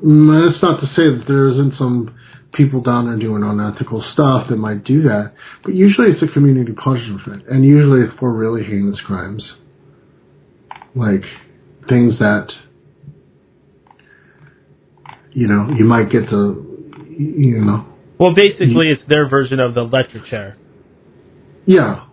it's 0.03 0.61
not 0.61 0.81
to 0.81 0.87
say 0.87 1.17
that 1.17 1.23
there 1.27 1.47
isn't 1.49 1.75
some 1.77 2.15
people 2.53 2.81
down 2.81 3.05
there 3.05 3.17
doing 3.17 3.43
unethical 3.43 4.03
stuff 4.13 4.47
that 4.49 4.57
might 4.57 4.83
do 4.83 5.03
that, 5.03 5.33
but 5.63 5.73
usually 5.73 6.09
it's 6.09 6.21
a 6.21 6.33
community 6.33 6.73
punishment, 6.73 7.47
and 7.47 7.63
usually 7.63 8.01
it's 8.01 8.19
for 8.19 8.31
really 8.31 8.63
heinous 8.63 8.99
crimes, 9.01 9.43
like 10.95 11.23
things 11.87 12.19
that 12.19 12.47
you 15.31 15.47
know 15.47 15.73
you 15.77 15.85
might 15.85 16.09
get 16.09 16.29
to, 16.29 16.95
you 17.17 17.61
know. 17.61 17.85
Well, 18.19 18.35
basically, 18.35 18.91
it's 18.91 19.01
their 19.07 19.27
version 19.27 19.59
of 19.59 19.73
the 19.73 19.81
electric 19.81 20.25
chair. 20.27 20.57
Yeah, 21.65 22.05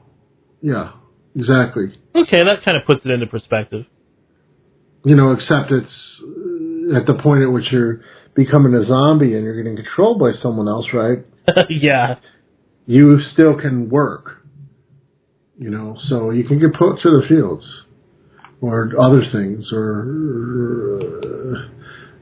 yeah, 0.63 0.93
exactly. 1.35 1.99
Okay, 2.15 2.45
that 2.45 2.65
kind 2.65 2.77
of 2.77 2.87
puts 2.87 3.01
it 3.05 3.11
into 3.11 3.27
perspective. 3.27 3.85
You 5.05 5.15
know, 5.15 5.33
except 5.33 5.71
it's 5.71 5.87
uh, 6.23 6.97
at 6.99 7.07
the 7.07 7.19
point 7.23 7.43
at 7.43 7.53
which 7.53 7.67
you're 7.71 8.01
becoming 8.35 8.75
a 8.75 8.87
zombie 8.87 9.35
and 9.35 9.45
you're 9.45 9.57
getting 9.57 9.77
controlled 9.77 10.19
by 10.19 10.33
someone 10.43 10.69
else, 10.69 10.87
right? 10.93 11.19
yeah. 11.69 12.17
You 12.87 13.19
still 13.33 13.59
can 13.59 13.91
work. 13.91 14.43
You 15.59 15.71
know, 15.71 15.99
so 16.09 16.31
you 16.31 16.45
can 16.45 16.61
get 16.61 16.73
put 16.73 17.01
to 17.03 17.11
the 17.11 17.23
fields 17.29 17.65
or 18.61 18.91
other 18.99 19.23
things, 19.33 19.69
or, 19.73 20.07
or 20.61 21.57
uh, 21.57 21.69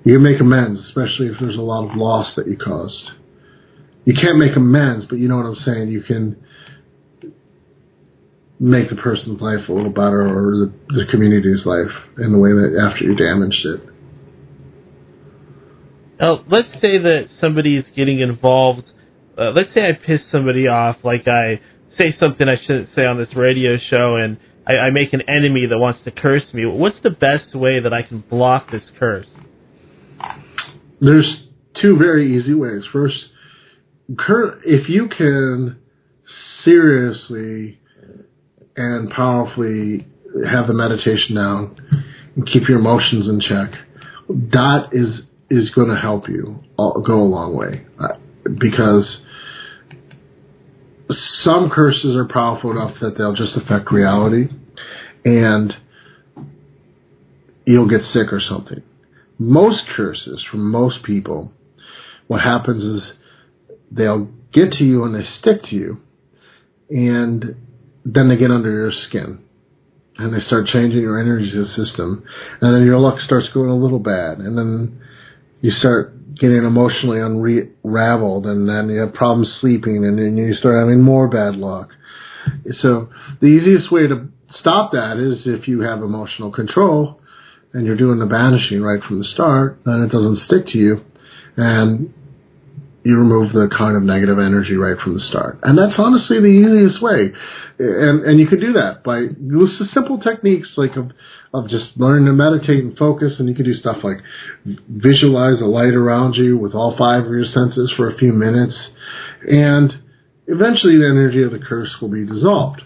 you 0.06 0.14
can 0.14 0.22
make 0.22 0.40
amends, 0.40 0.80
especially 0.86 1.26
if 1.26 1.34
there's 1.40 1.56
a 1.56 1.60
lot 1.60 1.90
of 1.90 1.96
loss 1.96 2.32
that 2.36 2.46
you 2.46 2.56
caused. 2.56 3.10
You 4.04 4.14
can't 4.14 4.38
make 4.38 4.54
amends, 4.54 5.04
but 5.10 5.18
you 5.18 5.26
know 5.26 5.36
what 5.36 5.46
I'm 5.46 5.56
saying. 5.64 5.88
You 5.88 6.00
can 6.00 6.36
make 8.60 8.88
the 8.88 8.94
person's 8.94 9.40
life 9.40 9.68
a 9.68 9.72
little 9.72 9.90
better, 9.90 10.22
or 10.22 10.52
the, 10.52 10.72
the 10.94 11.06
community's 11.10 11.66
life 11.66 11.90
in 12.18 12.30
the 12.30 12.38
way 12.38 12.50
that 12.50 12.88
after 12.88 13.04
you 13.04 13.16
damaged 13.16 13.66
it. 13.66 13.80
Now, 16.20 16.44
let's 16.48 16.72
say 16.80 16.98
that 16.98 17.28
somebody 17.40 17.76
is 17.76 17.84
getting 17.96 18.20
involved. 18.20 18.84
Uh, 19.36 19.50
let's 19.50 19.70
say 19.76 19.88
I 19.88 19.92
piss 19.94 20.20
somebody 20.30 20.68
off, 20.68 20.98
like 21.02 21.26
I 21.26 21.60
say 21.98 22.16
something 22.22 22.48
I 22.48 22.58
shouldn't 22.64 22.90
say 22.94 23.04
on 23.06 23.18
this 23.18 23.34
radio 23.34 23.76
show, 23.90 24.14
and 24.14 24.38
I, 24.68 24.78
I 24.78 24.90
make 24.90 25.12
an 25.14 25.22
enemy 25.22 25.66
that 25.66 25.78
wants 25.78 26.04
to 26.04 26.12
curse 26.12 26.44
me. 26.54 26.64
What's 26.64 27.00
the 27.02 27.10
best 27.10 27.56
way 27.56 27.80
that 27.80 27.92
I 27.92 28.02
can 28.02 28.20
block 28.20 28.70
this 28.70 28.84
curse? 29.00 29.26
There's 31.01 31.36
two 31.81 31.97
very 31.98 32.39
easy 32.39 32.55
ways. 32.55 32.82
First, 32.93 33.16
if 34.09 34.89
you 34.89 35.09
can 35.09 35.78
seriously 36.64 37.78
and 38.77 39.10
powerfully 39.10 40.06
have 40.51 40.66
the 40.66 40.74
meditation 40.74 41.35
down 41.35 41.77
and 42.35 42.47
keep 42.51 42.68
your 42.68 42.78
emotions 42.78 43.28
in 43.28 43.40
check, 43.40 43.73
that 44.28 44.89
is 44.93 45.20
is 45.48 45.70
going 45.70 45.89
to 45.89 45.97
help 45.97 46.28
you 46.28 46.59
go 46.77 47.23
a 47.23 47.28
long 47.28 47.56
way 47.56 47.86
uh, 48.01 48.18
because 48.59 49.05
some 51.44 51.70
curses 51.70 52.16
are 52.16 52.27
powerful 52.27 52.73
enough 52.73 52.97
that 53.01 53.16
they'll 53.16 53.35
just 53.35 53.56
affect 53.56 53.93
reality 53.93 54.48
and 55.24 55.73
you'll 57.64 57.89
get 57.89 58.01
sick 58.12 58.32
or 58.32 58.40
something. 58.40 58.82
Most 59.38 59.82
curses 59.96 60.42
from 60.50 60.70
most 60.70 61.02
people, 61.02 61.52
what 62.26 62.40
happens 62.40 63.02
is 63.02 63.08
they'll 63.90 64.28
get 64.52 64.72
to 64.72 64.84
you 64.84 65.04
and 65.04 65.14
they 65.14 65.26
stick 65.40 65.62
to 65.70 65.76
you 65.76 66.00
and 66.88 67.56
then 68.04 68.28
they 68.28 68.36
get 68.36 68.50
under 68.50 68.70
your 68.70 68.92
skin 69.08 69.40
and 70.18 70.34
they 70.34 70.44
start 70.46 70.66
changing 70.66 71.00
your 71.00 71.20
energy 71.20 71.50
system 71.76 72.24
and 72.60 72.74
then 72.74 72.84
your 72.84 72.98
luck 72.98 73.20
starts 73.24 73.48
going 73.52 73.68
a 73.68 73.76
little 73.76 73.98
bad 73.98 74.38
and 74.38 74.56
then 74.56 75.00
you 75.60 75.70
start 75.72 76.16
getting 76.38 76.64
emotionally 76.64 77.18
unraveled, 77.18 78.46
and 78.46 78.68
then 78.68 78.88
you 78.88 79.00
have 79.00 79.14
problems 79.14 79.48
sleeping, 79.60 80.04
and 80.04 80.18
then 80.18 80.36
you 80.36 80.54
start 80.54 80.78
having 80.78 81.02
more 81.02 81.28
bad 81.28 81.56
luck. 81.56 81.90
So 82.80 83.08
the 83.40 83.46
easiest 83.46 83.90
way 83.90 84.06
to 84.06 84.28
stop 84.60 84.92
that 84.92 85.16
is 85.18 85.46
if 85.46 85.66
you 85.66 85.80
have 85.80 86.02
emotional 86.02 86.52
control 86.52 87.20
and 87.77 87.85
you're 87.85 87.97
doing 87.97 88.19
the 88.19 88.27
banishing 88.27 88.81
right 88.81 89.03
from 89.05 89.19
the 89.19 89.28
start, 89.28 89.81
then 89.85 90.01
it 90.01 90.11
doesn't 90.11 90.47
stick 90.47 90.66
to 90.73 90.78
you, 90.78 91.05
and 91.59 92.12
you 93.05 93.19
remove 93.19 93.53
the 93.53 93.69
kind 93.69 93.98
of 93.98 94.03
negative 94.03 94.39
energy 94.39 94.77
right 94.77 94.98
from 94.98 95.15
the 95.15 95.20
start. 95.20 95.61
And 95.62 95.77
that's 95.77 95.98
honestly 95.98 96.40
the 96.40 96.47
easiest 96.47 97.03
way. 97.03 97.32
And, 97.78 98.24
and 98.24 98.40
you 98.40 98.48
can 98.48 98.59
do 98.59 98.73
that 98.73 99.05
by 99.05 99.28
just 99.28 99.93
simple 99.93 100.19
techniques 100.19 100.70
like 100.77 100.97
of, 100.97 101.12
of 101.53 101.69
just 101.69 101.85
learning 101.97 102.24
to 102.27 102.32
meditate 102.32 102.82
and 102.82 102.97
focus. 102.97 103.35
And 103.39 103.47
you 103.47 103.55
can 103.55 103.66
do 103.66 103.74
stuff 103.74 103.98
like 104.03 104.24
visualize 104.65 105.61
a 105.61 105.66
light 105.66 105.94
around 105.94 106.35
you 106.35 106.57
with 106.57 106.74
all 106.74 106.97
five 106.97 107.27
of 107.27 107.31
your 107.31 107.44
senses 107.44 107.93
for 107.94 108.11
a 108.11 108.16
few 108.16 108.32
minutes. 108.32 108.74
And 109.47 109.93
eventually 110.48 110.97
the 110.97 111.07
energy 111.07 111.44
of 111.44 111.53
the 111.53 111.61
curse 111.61 111.94
will 112.01 112.09
be 112.09 112.24
dissolved. 112.24 112.81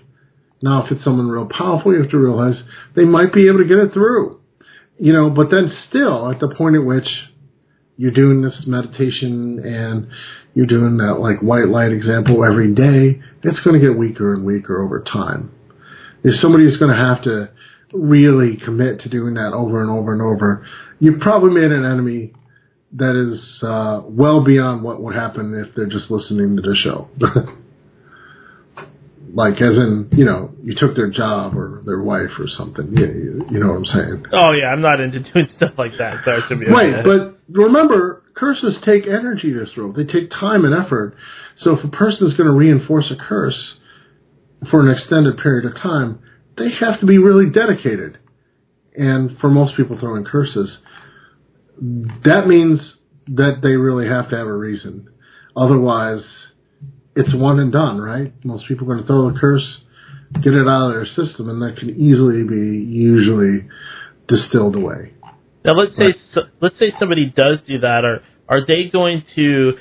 Now, 0.61 0.85
if 0.85 0.93
it's 0.93 1.05
someone 1.05 1.29
real 1.29 1.49
powerful, 1.49 1.95
you 1.95 2.03
have 2.03 2.11
to 2.11 2.19
realize 2.19 2.61
they 2.95 3.05
might 3.05 3.33
be 3.33 3.47
able 3.47 3.59
to 3.59 3.69
get 3.69 3.79
it 3.79 3.95
through. 3.95 4.40
You 5.01 5.15
know, 5.15 5.31
but 5.31 5.51
then 5.51 5.73
still 5.89 6.31
at 6.31 6.41
the 6.41 6.55
point 6.55 6.77
at 6.77 6.85
which 6.85 7.09
you're 7.97 8.11
doing 8.11 8.43
this 8.43 8.53
meditation 8.67 9.59
and 9.65 10.09
you're 10.55 10.67
doing 10.67 10.99
that 10.99 11.19
like 11.19 11.41
white 11.41 11.69
light 11.69 11.91
example 11.91 12.45
every 12.45 12.75
day, 12.75 13.19
it's 13.43 13.61
going 13.61 13.81
to 13.81 13.87
get 13.87 13.97
weaker 13.97 14.35
and 14.35 14.45
weaker 14.45 14.85
over 14.85 15.03
time. 15.03 15.53
If 16.23 16.39
somebody's 16.43 16.77
going 16.77 16.91
to 16.91 17.03
have 17.03 17.23
to 17.25 17.51
really 17.95 18.59
commit 18.63 19.01
to 19.01 19.09
doing 19.09 19.35
that 19.35 19.55
over 19.55 19.81
and 19.81 19.91
over 19.91 20.13
and 20.13 20.21
over, 20.21 20.67
you've 20.99 21.21
probably 21.21 21.59
made 21.59 21.73
an 21.73 21.87
enemy 21.87 22.35
that 22.93 23.17
is 23.17 23.63
uh, 23.63 24.03
well 24.05 24.45
beyond 24.45 24.83
what 24.83 25.01
would 25.01 25.15
happen 25.15 25.55
if 25.67 25.75
they're 25.75 25.87
just 25.87 26.11
listening 26.11 26.57
to 26.57 26.63
the 26.63 26.77
show. 26.77 27.09
like 29.35 29.55
as 29.55 29.77
in 29.77 30.09
you 30.13 30.25
know 30.25 30.51
you 30.63 30.75
took 30.75 30.97
their 30.97 31.11
job 31.11 31.57
or 31.57 31.83
their 31.85 32.03
wife 32.03 32.31
or 32.39 32.47
something. 32.57 32.93
Yeah 32.93 33.07
you, 33.07 33.47
you 33.51 33.61
know 33.61 33.69
what 33.69 33.79
i'm 33.79 33.85
saying? 33.85 34.25
Oh 34.33 34.53
yeah 34.53 34.69
i'm 34.69 34.83
not 34.83 35.01
into 35.01 35.21
doing 35.33 35.49
stuff 35.57 35.73
like 35.79 35.93
that 35.99 36.25
sorry 36.25 36.43
to 36.49 36.57
be 36.57 36.67
right 36.67 37.05
but 37.05 37.41
remember 37.51 38.25
curses 38.35 38.77
take 38.85 39.07
energy 39.07 39.53
to 39.53 39.67
throw 39.75 39.93
they 39.93 40.05
take 40.05 40.31
time 40.31 40.65
and 40.65 40.75
effort. 40.75 41.17
So 41.63 41.77
if 41.77 41.85
a 41.85 41.89
person 41.89 42.27
is 42.27 42.35
going 42.35 42.49
to 42.49 42.55
reinforce 42.55 43.11
a 43.11 43.17
curse 43.17 43.59
for 44.71 44.81
an 44.81 44.97
extended 44.97 45.39
period 45.39 45.65
of 45.65 45.81
time 45.81 46.21
they 46.57 46.69
have 46.81 47.01
to 47.01 47.07
be 47.07 47.19
really 47.19 47.51
dedicated. 47.51 48.19
And 48.95 49.39
for 49.39 49.49
most 49.49 49.77
people 49.77 49.99
throwing 49.99 50.25
curses 50.25 50.71
that 52.25 52.47
means 52.47 52.81
that 53.29 53.61
they 53.63 53.71
really 53.71 54.09
have 54.09 54.29
to 54.31 54.37
have 54.37 54.47
a 54.47 54.53
reason. 54.53 55.09
Otherwise 55.57 56.23
it's 57.17 57.35
one 57.35 57.59
and 57.59 57.73
done, 57.73 58.01
right? 58.01 58.33
Most 58.45 58.67
people 58.69 58.85
are 58.85 58.95
going 58.95 59.03
to 59.03 59.07
throw 59.07 59.29
a 59.29 59.39
curse, 59.39 59.67
get 60.35 60.55
it 60.55 60.69
out 60.69 60.89
of 60.89 60.93
their 60.93 61.07
system, 61.07 61.49
and 61.49 61.61
that 61.63 61.77
can 61.79 61.91
easily 61.91 62.45
be 62.45 62.85
usually 62.85 63.69
distilled 64.29 64.77
away. 64.77 65.13
Now, 65.65 65.73
let's 65.75 65.97
say 65.99 66.15
so, 66.35 66.43
let's 66.63 66.79
say 66.79 66.93
somebody 66.99 67.27
does 67.27 67.59
do 67.67 67.81
that, 67.81 68.05
or 68.05 68.23
are 68.49 68.65
they 68.67 68.89
going 68.91 69.25
to 69.37 69.73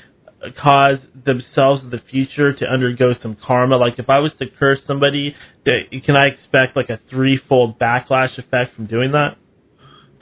cause 0.62 0.98
themselves 1.26 1.84
in 1.84 1.90
the 1.90 2.02
future 2.10 2.54
to 2.54 2.66
undergo 2.66 3.14
some 3.22 3.38
karma? 3.46 3.78
Like, 3.78 4.00
if 4.00 4.10
I 4.10 4.20
was 4.20 4.32
to 4.40 4.46
curse 4.60 4.80
somebody, 4.88 5.36
can 5.66 6.16
I 6.16 6.28
expect 6.28 6.76
like 6.76 6.90
a 6.90 7.00
threefold 7.10 7.80
backlash 7.80 8.38
effect 8.38 8.76
from 8.76 8.88
doing 8.88 9.12
that? 9.12 9.38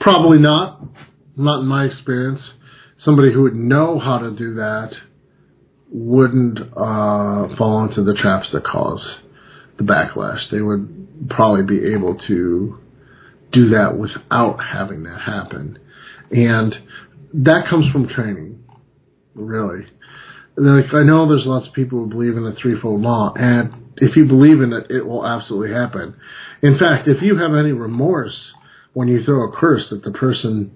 Probably 0.00 0.38
not. 0.38 0.82
Not 1.36 1.60
in 1.60 1.66
my 1.66 1.84
experience. 1.84 2.40
Somebody 3.04 3.32
who 3.32 3.42
would 3.42 3.54
know 3.54 3.98
how 3.98 4.18
to 4.18 4.30
do 4.30 4.54
that 4.54 4.92
wouldn't 5.90 6.58
uh, 6.58 7.56
fall 7.56 7.88
into 7.88 8.04
the 8.04 8.14
traps 8.20 8.48
that 8.52 8.64
cause 8.64 9.04
the 9.78 9.84
backlash. 9.84 10.40
They 10.50 10.60
would 10.60 11.28
probably 11.30 11.64
be 11.64 11.92
able 11.94 12.18
to 12.28 12.78
do 13.52 13.70
that 13.70 13.96
without 13.98 14.58
having 14.58 15.04
that 15.04 15.20
happen. 15.20 15.78
And 16.30 16.74
that 17.32 17.66
comes 17.70 17.90
from 17.90 18.08
training, 18.08 18.64
really. 19.34 19.84
Like 20.56 20.92
I 20.92 21.04
know 21.04 21.28
there's 21.28 21.46
lots 21.46 21.68
of 21.68 21.72
people 21.72 22.00
who 22.00 22.10
believe 22.10 22.36
in 22.36 22.44
the 22.44 22.56
threefold 22.60 23.00
law, 23.00 23.32
and 23.34 23.94
if 23.96 24.16
you 24.16 24.26
believe 24.26 24.60
in 24.60 24.72
it, 24.72 24.90
it 24.90 25.06
will 25.06 25.26
absolutely 25.26 25.74
happen. 25.74 26.16
In 26.62 26.78
fact, 26.78 27.08
if 27.08 27.22
you 27.22 27.38
have 27.38 27.54
any 27.54 27.72
remorse 27.72 28.36
when 28.92 29.08
you 29.08 29.24
throw 29.24 29.48
a 29.48 29.56
curse 29.56 29.84
that 29.90 30.02
the 30.02 30.10
person 30.10 30.72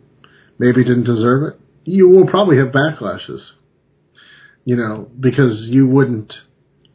maybe 0.59 0.85
didn't 0.85 1.05
deserve 1.05 1.53
it, 1.53 1.61
you 1.85 2.09
will 2.09 2.27
probably 2.27 2.59
have 2.59 2.69
backlashes 2.69 3.41
you 4.65 4.77
know, 4.77 5.09
because 5.19 5.61
you 5.63 5.87
wouldn't 5.87 6.33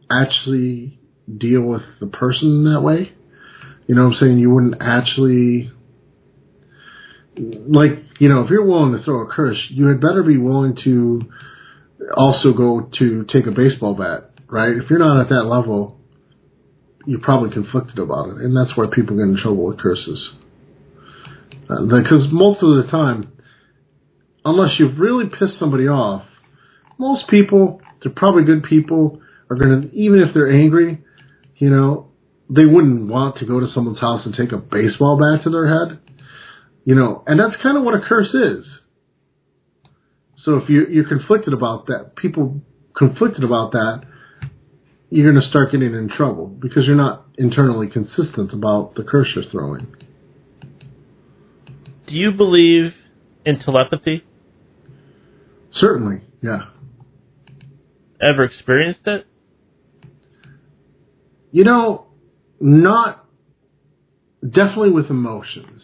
actually 0.10 0.99
deal 1.38 1.61
with 1.61 1.81
the 1.99 2.07
person 2.07 2.48
in 2.48 2.73
that 2.73 2.81
way. 2.81 3.11
You 3.88 3.95
know 3.95 4.06
what 4.06 4.14
I'm 4.15 4.19
saying? 4.19 4.39
You 4.39 4.49
wouldn't 4.52 4.81
actually 4.81 5.72
like, 7.38 8.03
you 8.19 8.30
know, 8.30 8.41
if 8.41 8.49
you're 8.49 8.65
willing 8.65 8.98
to 8.98 9.03
throw 9.03 9.22
a 9.22 9.31
curse, 9.31 9.64
you 9.69 9.88
had 9.88 10.02
better 10.02 10.23
be 10.23 10.38
willing 10.38 10.77
to 10.84 11.22
also 12.15 12.53
go 12.53 12.89
to 12.99 13.26
take 13.31 13.45
a 13.45 13.52
baseball 13.52 13.94
bat 13.94 14.31
right? 14.49 14.76
If 14.77 14.89
you're 14.89 14.99
not 14.99 15.22
at 15.22 15.30
that 15.30 15.44
level, 15.44 15.99
you're 17.06 17.19
probably 17.19 17.52
conflicted 17.52 17.99
about 17.99 18.30
it, 18.30 18.38
and 18.38 18.56
that's 18.56 18.77
why 18.77 18.85
people 18.91 19.15
get 19.15 19.23
in 19.23 19.38
trouble 19.38 19.65
with 19.65 19.80
curses. 19.80 20.30
Uh, 21.69 21.84
because 21.84 22.27
most 22.31 22.64
of 22.64 22.84
the 22.84 22.89
time, 22.89 23.31
unless 24.45 24.80
you've 24.80 24.99
really 24.99 25.26
pissed 25.27 25.60
somebody 25.60 25.88
off, 25.88 26.26
most 26.97 27.27
people, 27.27 27.81
they're 28.01 28.11
probably 28.11 28.43
good 28.43 28.63
people, 28.63 29.21
are 29.49 29.55
going 29.55 29.81
to, 29.81 29.95
even 29.95 30.19
if 30.19 30.33
they're 30.33 30.51
angry, 30.51 30.99
you 31.57 31.69
know, 31.69 32.07
they 32.49 32.65
wouldn't 32.65 33.07
want 33.07 33.37
to 33.37 33.45
go 33.45 33.59
to 33.59 33.67
someone's 33.73 33.99
house 33.99 34.25
and 34.25 34.33
take 34.35 34.51
a 34.51 34.57
baseball 34.57 35.17
bat 35.17 35.43
to 35.43 35.49
their 35.49 35.67
head. 35.67 35.99
You 36.85 36.95
know, 36.95 37.23
and 37.27 37.39
that's 37.39 37.61
kind 37.61 37.77
of 37.77 37.83
what 37.83 37.95
a 37.95 37.99
curse 37.99 38.33
is. 38.33 38.65
So 40.43 40.55
if 40.55 40.69
you, 40.69 40.85
you're 40.89 41.07
conflicted 41.07 41.53
about 41.53 41.87
that, 41.87 42.15
people 42.15 42.61
conflicted 42.95 43.43
about 43.43 43.73
that, 43.73 44.03
you're 45.09 45.29
going 45.29 45.41
to 45.41 45.49
start 45.49 45.71
getting 45.71 45.93
in 45.93 46.09
trouble 46.09 46.47
because 46.47 46.85
you're 46.85 46.95
not 46.95 47.25
internally 47.37 47.87
consistent 47.87 48.53
about 48.53 48.95
the 48.95 49.03
curse 49.03 49.27
you're 49.35 49.49
throwing. 49.51 49.87
Do 52.07 52.13
you 52.13 52.31
believe 52.31 52.93
in 53.45 53.59
telepathy? 53.59 54.23
Certainly, 55.73 56.21
yeah. 56.41 56.67
Ever 58.22 58.44
experienced 58.45 59.02
it? 59.06 59.27
You 61.52 61.64
know, 61.64 62.07
not 62.60 63.26
definitely 64.41 64.91
with 64.91 65.10
emotions, 65.10 65.81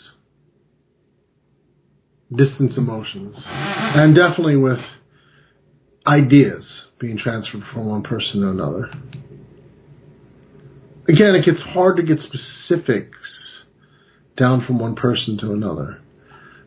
distance 2.36 2.74
emotions, 2.76 3.36
and 3.46 4.16
definitely 4.16 4.58
with 4.58 4.80
ideas 6.08 6.66
being 7.00 7.18
transferred 7.18 7.64
from 7.74 7.88
one 7.88 8.04
person 8.04 8.42
to 8.42 8.50
another. 8.50 8.92
Again, 11.08 11.36
it 11.36 11.46
gets 11.46 11.62
hard 11.62 11.98
to 11.98 12.04
get 12.04 12.18
specifics 12.20 13.18
down 14.38 14.66
from 14.66 14.80
one 14.80 14.96
person 14.96 15.38
to 15.40 15.52
another. 15.52 16.00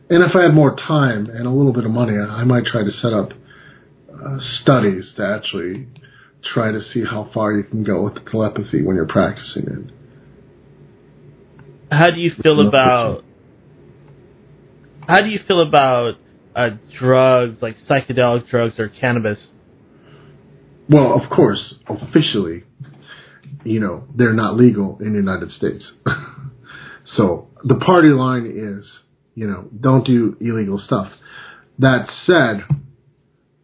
And 0.09 0.23
if 0.23 0.35
I 0.35 0.43
had 0.43 0.53
more 0.53 0.75
time 0.75 1.27
and 1.29 1.45
a 1.45 1.49
little 1.49 1.73
bit 1.73 1.85
of 1.85 1.91
money, 1.91 2.17
I 2.17 2.43
might 2.45 2.65
try 2.65 2.83
to 2.83 2.91
set 3.01 3.13
up 3.13 3.31
uh, 4.23 4.37
studies 4.61 5.05
to 5.17 5.25
actually 5.25 5.87
try 6.53 6.71
to 6.71 6.81
see 6.93 7.03
how 7.03 7.29
far 7.33 7.53
you 7.53 7.63
can 7.63 7.83
go 7.83 8.03
with 8.03 8.13
the 8.15 8.29
telepathy 8.29 8.81
when 8.81 8.95
you're 8.95 9.07
practicing 9.07 9.63
it. 9.63 9.93
How 11.91 12.11
do 12.11 12.19
you 12.19 12.31
feel 12.43 12.67
about 12.67 13.23
how 15.07 15.21
do 15.21 15.27
you 15.27 15.39
feel 15.47 15.61
about 15.65 16.15
uh, 16.55 16.69
drugs 16.99 17.57
like 17.61 17.77
psychedelic 17.89 18.49
drugs 18.49 18.77
or 18.77 18.89
cannabis? 18.89 19.37
Well, 20.89 21.13
of 21.13 21.29
course, 21.29 21.75
officially, 21.87 22.63
you 23.63 23.79
know, 23.79 24.05
they're 24.15 24.33
not 24.33 24.57
legal 24.57 24.97
in 24.99 25.13
the 25.13 25.19
United 25.19 25.51
States. 25.51 25.83
so 27.17 27.49
the 27.63 27.75
party 27.75 28.09
line 28.09 28.45
is, 28.45 28.85
you 29.35 29.47
know, 29.47 29.69
don't 29.79 30.05
do 30.05 30.35
illegal 30.39 30.81
stuff. 30.85 31.11
That 31.79 32.07
said, 32.25 32.63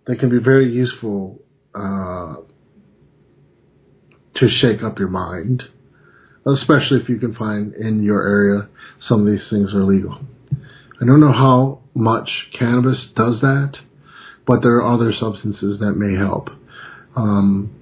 they 0.05 0.15
can 0.15 0.29
be 0.29 0.39
very 0.43 0.71
useful 0.71 1.39
uh, 1.73 2.35
to 4.35 4.49
shake 4.61 4.83
up 4.83 4.99
your 4.99 5.09
mind, 5.09 5.63
especially 6.45 6.99
if 7.01 7.09
you 7.09 7.17
can 7.17 7.35
find 7.35 7.73
in 7.73 8.03
your 8.03 8.21
area 8.21 8.69
some 9.07 9.25
of 9.25 9.27
these 9.27 9.47
things 9.49 9.73
are 9.73 9.83
legal. 9.83 10.19
I 11.01 11.05
don't 11.05 11.19
know 11.19 11.33
how 11.33 11.81
much 11.93 12.29
cannabis 12.57 12.97
does 13.15 13.41
that, 13.41 13.77
but 14.45 14.61
there 14.61 14.77
are 14.77 14.93
other 14.93 15.13
substances 15.17 15.79
that 15.79 15.93
may 15.93 16.17
help 16.17 16.49
um, 17.15 17.75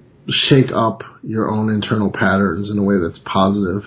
shake 0.48 0.70
up 0.74 1.02
your 1.22 1.50
own 1.50 1.70
internal 1.70 2.10
patterns 2.10 2.70
in 2.70 2.78
a 2.78 2.82
way 2.82 2.96
that's 3.02 3.20
positive. 3.24 3.82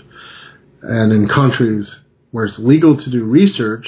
And 0.81 1.11
in 1.11 1.27
countries 1.27 1.85
where 2.31 2.45
it's 2.45 2.59
legal 2.59 2.97
to 2.97 3.11
do 3.11 3.23
research, 3.23 3.87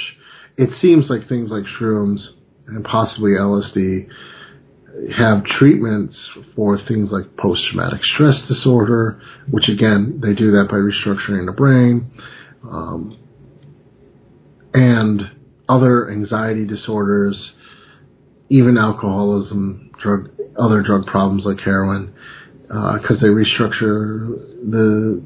it 0.56 0.70
seems 0.80 1.06
like 1.08 1.28
things 1.28 1.50
like 1.50 1.64
shrooms 1.80 2.18
and 2.66 2.84
possibly 2.84 3.32
LSD 3.32 4.08
have 5.16 5.44
treatments 5.44 6.16
for 6.54 6.78
things 6.86 7.10
like 7.10 7.36
post 7.36 7.62
traumatic 7.70 8.00
stress 8.14 8.36
disorder, 8.48 9.20
which 9.50 9.68
again, 9.68 10.20
they 10.22 10.34
do 10.34 10.52
that 10.52 10.68
by 10.70 10.76
restructuring 10.76 11.46
the 11.46 11.52
brain, 11.52 12.10
um, 12.64 13.16
and 14.74 15.30
other 15.68 16.10
anxiety 16.10 16.66
disorders, 16.66 17.52
even 18.48 18.76
alcoholism, 18.78 19.90
drug, 20.00 20.30
other 20.58 20.82
drug 20.82 21.06
problems 21.06 21.44
like 21.44 21.60
heroin, 21.60 22.14
because 22.62 23.16
uh, 23.16 23.20
they 23.20 23.28
restructure 23.28 24.30
the 24.70 25.22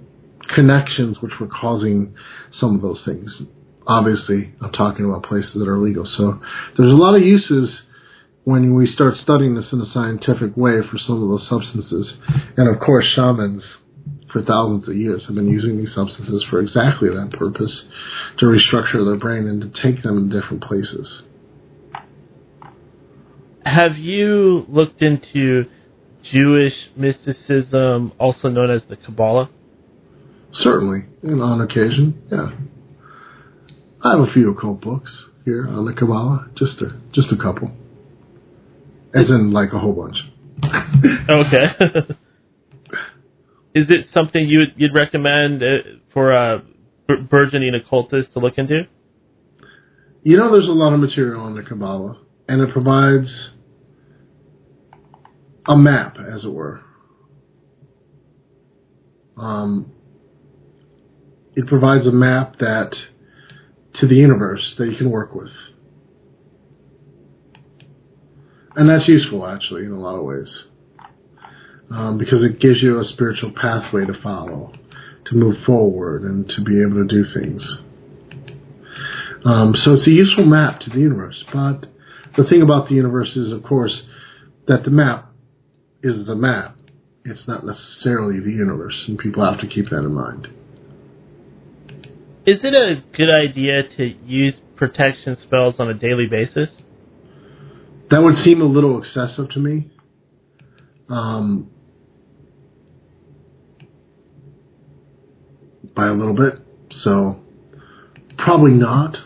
connections 0.55 1.17
which 1.21 1.33
were 1.41 1.49
causing 1.49 2.15
some 2.61 2.75
of 2.75 2.83
those 2.83 3.01
things. 3.05 3.31
Obviously, 3.87 4.53
I'm 4.61 4.73
talking 4.73 5.05
about 5.05 5.25
places 5.25 5.53
that 5.55 5.69
are 5.69 5.79
legal. 5.79 6.05
So 6.05 6.41
there's 6.77 6.93
a 6.93 6.97
lot 6.97 7.17
of 7.17 7.23
uses 7.23 7.83
when 8.45 8.75
we 8.75 8.87
start 8.87 9.15
studying 9.23 9.55
this 9.55 9.67
in 9.73 9.81
a 9.81 9.93
scientific 9.93 10.57
way 10.57 10.81
for 10.91 10.99
some 10.99 11.23
of 11.23 11.29
those 11.29 11.49
substances. 11.49 12.13
And 12.57 12.69
of 12.69 12.81
course, 12.81 13.07
shamans 13.15 13.63
for 14.33 14.43
thousands 14.43 14.89
of 14.89 14.97
years 14.97 15.23
have 15.27 15.35
been 15.35 15.49
using 15.49 15.79
these 15.79 15.95
substances 15.95 16.45
for 16.51 16.61
exactly 16.61 17.09
that 17.11 17.33
purpose 17.39 17.73
to 18.39 18.47
restructure 18.47 19.05
their 19.05 19.17
brain 19.17 19.47
and 19.47 19.61
to 19.61 19.83
take 19.83 20.03
them 20.03 20.29
to 20.31 20.41
different 20.41 20.63
places. 20.65 21.23
Have 23.65 23.97
you 23.97 24.67
looked 24.69 25.03
into 25.03 25.67
Jewish 26.33 26.75
mysticism, 26.97 28.13
also 28.19 28.49
known 28.49 28.71
as 28.71 28.83
the 28.89 28.97
Kabbalah? 28.97 29.51
Certainly, 30.55 31.05
and 31.23 31.41
on 31.41 31.61
occasion, 31.61 32.23
yeah. 32.31 32.51
I 34.05 34.13
have 34.13 34.29
a 34.29 34.33
few 34.33 34.51
occult 34.51 34.81
books 34.81 35.11
here 35.45 35.67
on 35.69 35.87
the 35.87 35.93
Kabbalah, 35.93 36.49
just 36.57 36.81
a 36.83 37.01
just 37.13 37.29
a 37.33 37.37
couple. 37.37 37.71
As 39.15 39.29
in, 39.29 39.53
like 39.53 39.73
a 39.73 39.79
whole 39.79 39.93
bunch. 39.93 40.17
okay. 41.29 42.15
Is 43.75 43.87
it 43.89 44.07
something 44.15 44.47
you 44.47 44.61
would, 44.61 44.75
you'd 44.77 44.95
recommend 44.95 45.63
uh, 45.63 45.67
for 46.13 46.33
a 46.33 46.63
burgeoning 47.31 47.75
occultist 47.75 48.33
to 48.35 48.39
look 48.39 48.55
into? 48.59 48.83
You 50.23 50.37
know, 50.37 50.53
there's 50.53 50.69
a 50.69 50.73
lot 50.73 50.93
of 50.93 51.01
material 51.01 51.41
on 51.41 51.57
the 51.57 51.63
Kabbalah, 51.63 52.21
and 52.49 52.61
it 52.61 52.73
provides 52.73 53.29
a 55.67 55.77
map, 55.77 56.17
as 56.19 56.45
it 56.45 56.53
were. 56.53 56.81
Um, 59.37 59.93
it 61.57 61.67
provides 61.67 62.07
a 62.07 62.13
map 62.13 62.59
that 62.59 62.91
to 64.01 64.07
the 64.07 64.15
universe 64.15 64.75
that 64.79 64.87
you 64.87 64.97
can 64.97 65.11
work 65.11 65.35
with. 65.35 65.51
And 68.75 68.89
that's 68.89 69.07
useful, 69.09 69.47
actually, 69.47 69.85
in 69.85 69.93
a 69.93 70.01
lot 70.01 70.17
of 70.17 70.25
ways. 70.25 70.49
Um, 71.91 72.17
because 72.17 72.43
it 72.43 72.59
gives 72.59 72.83
you 72.83 73.01
a 73.01 73.05
spiritual 73.05 73.53
pathway 73.53 74.07
to 74.07 74.15
follow, 74.23 74.73
to 75.27 75.35
move 75.35 75.57
forward, 75.67 76.23
and 76.23 76.49
to 76.49 76.63
be 76.63 76.81
able 76.81 77.07
to 77.07 77.07
do 77.07 77.25
things. 77.35 77.63
Um, 79.45 79.75
so 79.85 79.95
it's 79.95 80.07
a 80.07 80.11
useful 80.11 80.47
map 80.47 80.81
to 80.81 80.91
the 80.91 80.99
universe. 80.99 81.45
But 81.53 81.87
the 82.37 82.45
thing 82.45 82.63
about 82.63 82.89
the 82.89 82.95
universe 82.95 83.31
is, 83.37 83.53
of 83.53 83.63
course, 83.63 84.03
that 84.69 84.85
the 84.85 84.91
map 84.91 85.33
is 86.03 86.27
the 86.27 86.35
map. 86.35 86.77
It's 87.25 87.47
not 87.47 87.65
necessarily 87.65 88.41
the 88.41 88.51
universe, 88.51 89.05
and 89.07 89.19
people 89.19 89.45
have 89.45 89.61
to 89.61 89.67
keep 89.67 89.91
that 89.91 89.99
in 89.99 90.15
mind. 90.15 90.49
Is 92.45 92.59
it 92.65 92.75
a 92.75 93.03
good 93.17 93.31
idea 93.31 93.83
to 93.97 94.05
use 94.27 94.55
protection 94.77 95.37
spells 95.45 95.77
on 95.79 95.89
a 95.89 95.95
daily 95.95 96.27
basis? 96.29 96.69
That 98.13 98.23
would 98.23 98.45
seem 98.45 98.61
a 98.61 98.67
little 98.67 99.03
excessive 99.03 99.49
to 99.53 99.59
me. 99.59 99.91
Um, 101.09 101.71
by 105.97 106.09
a 106.09 106.13
little 106.13 106.35
bit. 106.35 106.61
So, 107.03 107.41
probably 108.37 108.73
not. 108.73 109.17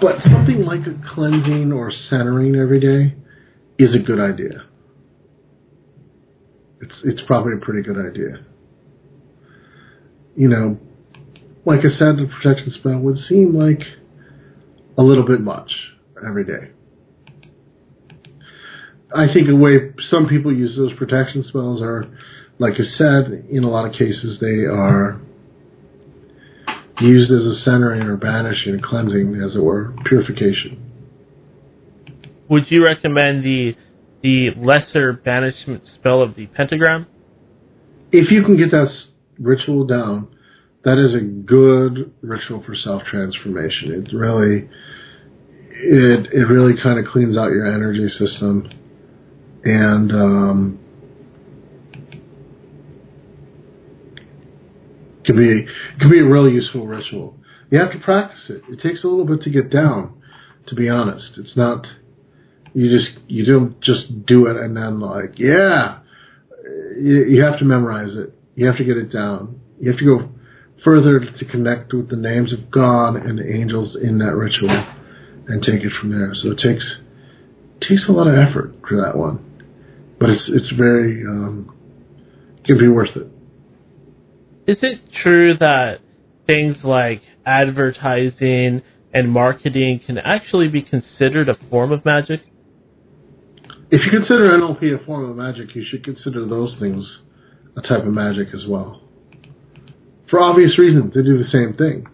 But 0.00 0.18
something 0.30 0.64
like 0.64 0.82
a 0.82 0.94
cleansing 1.12 1.72
or 1.72 1.90
centering 2.08 2.54
every 2.54 2.78
day 2.78 3.16
is 3.80 3.96
a 3.96 3.98
good 3.98 4.20
idea. 4.20 4.64
It's 6.82 6.94
it's 7.02 7.20
probably 7.26 7.54
a 7.54 7.64
pretty 7.64 7.82
good 7.82 7.98
idea. 7.98 8.46
You 10.36 10.48
know, 10.48 10.78
like 11.66 11.80
I 11.80 11.98
said, 11.98 12.16
the 12.16 12.30
protection 12.40 12.72
spell 12.78 13.00
would 13.00 13.18
seem 13.28 13.56
like 13.56 13.82
a 14.96 15.02
little 15.02 15.26
bit 15.26 15.40
much 15.40 15.72
every 16.24 16.44
day. 16.44 16.70
I 19.14 19.32
think 19.32 19.48
the 19.48 19.56
way 19.56 19.92
some 20.10 20.28
people 20.28 20.54
use 20.54 20.76
those 20.76 20.92
protection 20.98 21.44
spells 21.48 21.82
are, 21.82 22.06
like 22.58 22.74
I 22.74 22.86
said, 22.98 23.46
in 23.50 23.64
a 23.64 23.70
lot 23.70 23.86
of 23.86 23.92
cases 23.92 24.38
they 24.40 24.64
are 24.66 25.20
used 27.00 27.30
as 27.32 27.40
a 27.40 27.64
centering 27.64 28.02
or 28.02 28.16
banishing, 28.16 28.74
and 28.74 28.82
cleansing, 28.82 29.40
as 29.42 29.56
it 29.56 29.62
were, 29.62 29.94
purification. 30.04 30.86
Would 32.48 32.64
you 32.68 32.84
recommend 32.84 33.44
the 33.44 33.72
the 34.22 34.50
lesser 34.54 35.14
banishment 35.14 35.82
spell 35.98 36.20
of 36.20 36.36
the 36.36 36.46
pentagram? 36.46 37.06
if 38.12 38.30
you 38.30 38.42
can 38.42 38.56
get 38.56 38.70
that 38.70 38.88
ritual 39.38 39.86
down, 39.86 40.28
that 40.84 40.98
is 40.98 41.14
a 41.14 41.24
good 41.24 42.12
ritual 42.22 42.62
for 42.64 42.74
self 42.74 43.02
transformation. 43.10 43.92
It 43.92 44.14
really, 44.14 44.68
it 45.72 46.32
it 46.32 46.44
really 46.48 46.74
kind 46.82 46.98
of 46.98 47.10
cleans 47.12 47.36
out 47.36 47.50
your 47.50 47.66
energy 47.66 48.08
system, 48.18 48.70
and 49.64 50.12
um, 50.12 50.78
can 55.24 55.36
be 55.36 55.66
can 55.98 56.10
be 56.10 56.20
a 56.20 56.24
really 56.24 56.52
useful 56.52 56.86
ritual. 56.86 57.36
You 57.70 57.78
have 57.78 57.92
to 57.92 57.98
practice 57.98 58.40
it. 58.48 58.62
It 58.68 58.80
takes 58.82 59.04
a 59.04 59.06
little 59.06 59.26
bit 59.26 59.42
to 59.42 59.50
get 59.50 59.70
down. 59.70 60.16
To 60.68 60.74
be 60.74 60.88
honest, 60.88 61.26
it's 61.36 61.56
not 61.56 61.86
you 62.74 62.96
just 62.96 63.18
you 63.28 63.44
don't 63.44 63.80
just 63.80 64.26
do 64.26 64.46
it 64.46 64.56
and 64.56 64.76
then 64.76 65.00
like 65.00 65.38
yeah. 65.38 65.98
You, 66.96 67.24
you 67.24 67.42
have 67.42 67.58
to 67.58 67.64
memorize 67.64 68.14
it. 68.16 68.34
You 68.54 68.66
have 68.66 68.76
to 68.76 68.84
get 68.84 68.96
it 68.96 69.10
down. 69.10 69.60
You 69.80 69.90
have 69.90 69.98
to 69.98 70.04
go 70.04 70.28
further 70.84 71.20
to 71.20 71.44
connect 71.46 71.92
with 71.92 72.10
the 72.10 72.16
names 72.16 72.52
of 72.52 72.70
God 72.70 73.16
and 73.16 73.38
the 73.38 73.50
angels 73.50 73.96
in 74.00 74.18
that 74.18 74.34
ritual 74.34 74.70
and 75.48 75.62
take 75.62 75.82
it 75.82 75.92
from 76.00 76.10
there. 76.10 76.32
So 76.42 76.50
it 76.50 76.60
takes 76.62 76.84
takes 77.80 78.02
a 78.08 78.12
lot 78.12 78.28
of 78.28 78.34
effort 78.34 78.74
for 78.86 79.00
that 79.00 79.16
one, 79.16 79.44
but 80.20 80.28
it's 80.28 80.42
it's 80.48 80.70
very 80.76 81.24
um, 81.26 81.74
can 82.64 82.78
be 82.78 82.88
worth 82.88 83.16
it. 83.16 83.26
Is 84.70 84.76
it 84.82 85.00
true 85.22 85.56
that 85.58 86.00
things 86.46 86.76
like 86.84 87.22
advertising 87.44 88.82
and 89.12 89.30
marketing 89.30 90.00
can 90.06 90.18
actually 90.18 90.68
be 90.68 90.82
considered 90.82 91.48
a 91.48 91.56
form 91.70 91.90
of 91.90 92.04
magic? 92.04 92.42
If 93.90 94.02
you 94.04 94.10
consider 94.12 94.56
NLP 94.56 95.02
a 95.02 95.04
form 95.04 95.28
of 95.28 95.36
magic, 95.36 95.74
you 95.74 95.84
should 95.90 96.04
consider 96.04 96.46
those 96.46 96.76
things 96.78 97.04
a 97.76 97.80
type 97.80 98.04
of 98.04 98.12
magic 98.12 98.48
as 98.54 98.60
well. 98.68 99.02
For 100.28 100.38
obvious 100.38 100.78
reasons, 100.78 101.12
they 101.14 101.22
do 101.22 101.38
the 101.38 101.50
same 101.50 101.74
thing. 101.76 102.06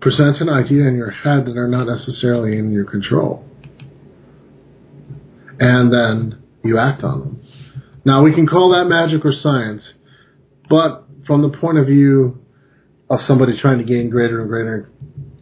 Present 0.00 0.40
an 0.40 0.48
idea 0.48 0.86
in 0.86 0.96
your 0.96 1.10
head 1.10 1.44
that 1.44 1.56
are 1.58 1.68
not 1.68 1.84
necessarily 1.84 2.56
in 2.56 2.72
your 2.72 2.84
control. 2.84 3.44
And 5.60 5.92
then 5.92 6.42
you 6.64 6.78
act 6.78 7.02
on 7.02 7.20
them. 7.20 7.47
Now, 8.08 8.22
we 8.22 8.34
can 8.34 8.46
call 8.46 8.70
that 8.70 8.86
magic 8.86 9.22
or 9.26 9.34
science, 9.42 9.82
but 10.70 11.04
from 11.26 11.42
the 11.42 11.50
point 11.58 11.76
of 11.76 11.84
view 11.84 12.40
of 13.10 13.20
somebody 13.28 13.60
trying 13.60 13.76
to 13.76 13.84
gain 13.84 14.08
greater 14.08 14.40
and 14.40 14.48
greater 14.48 14.90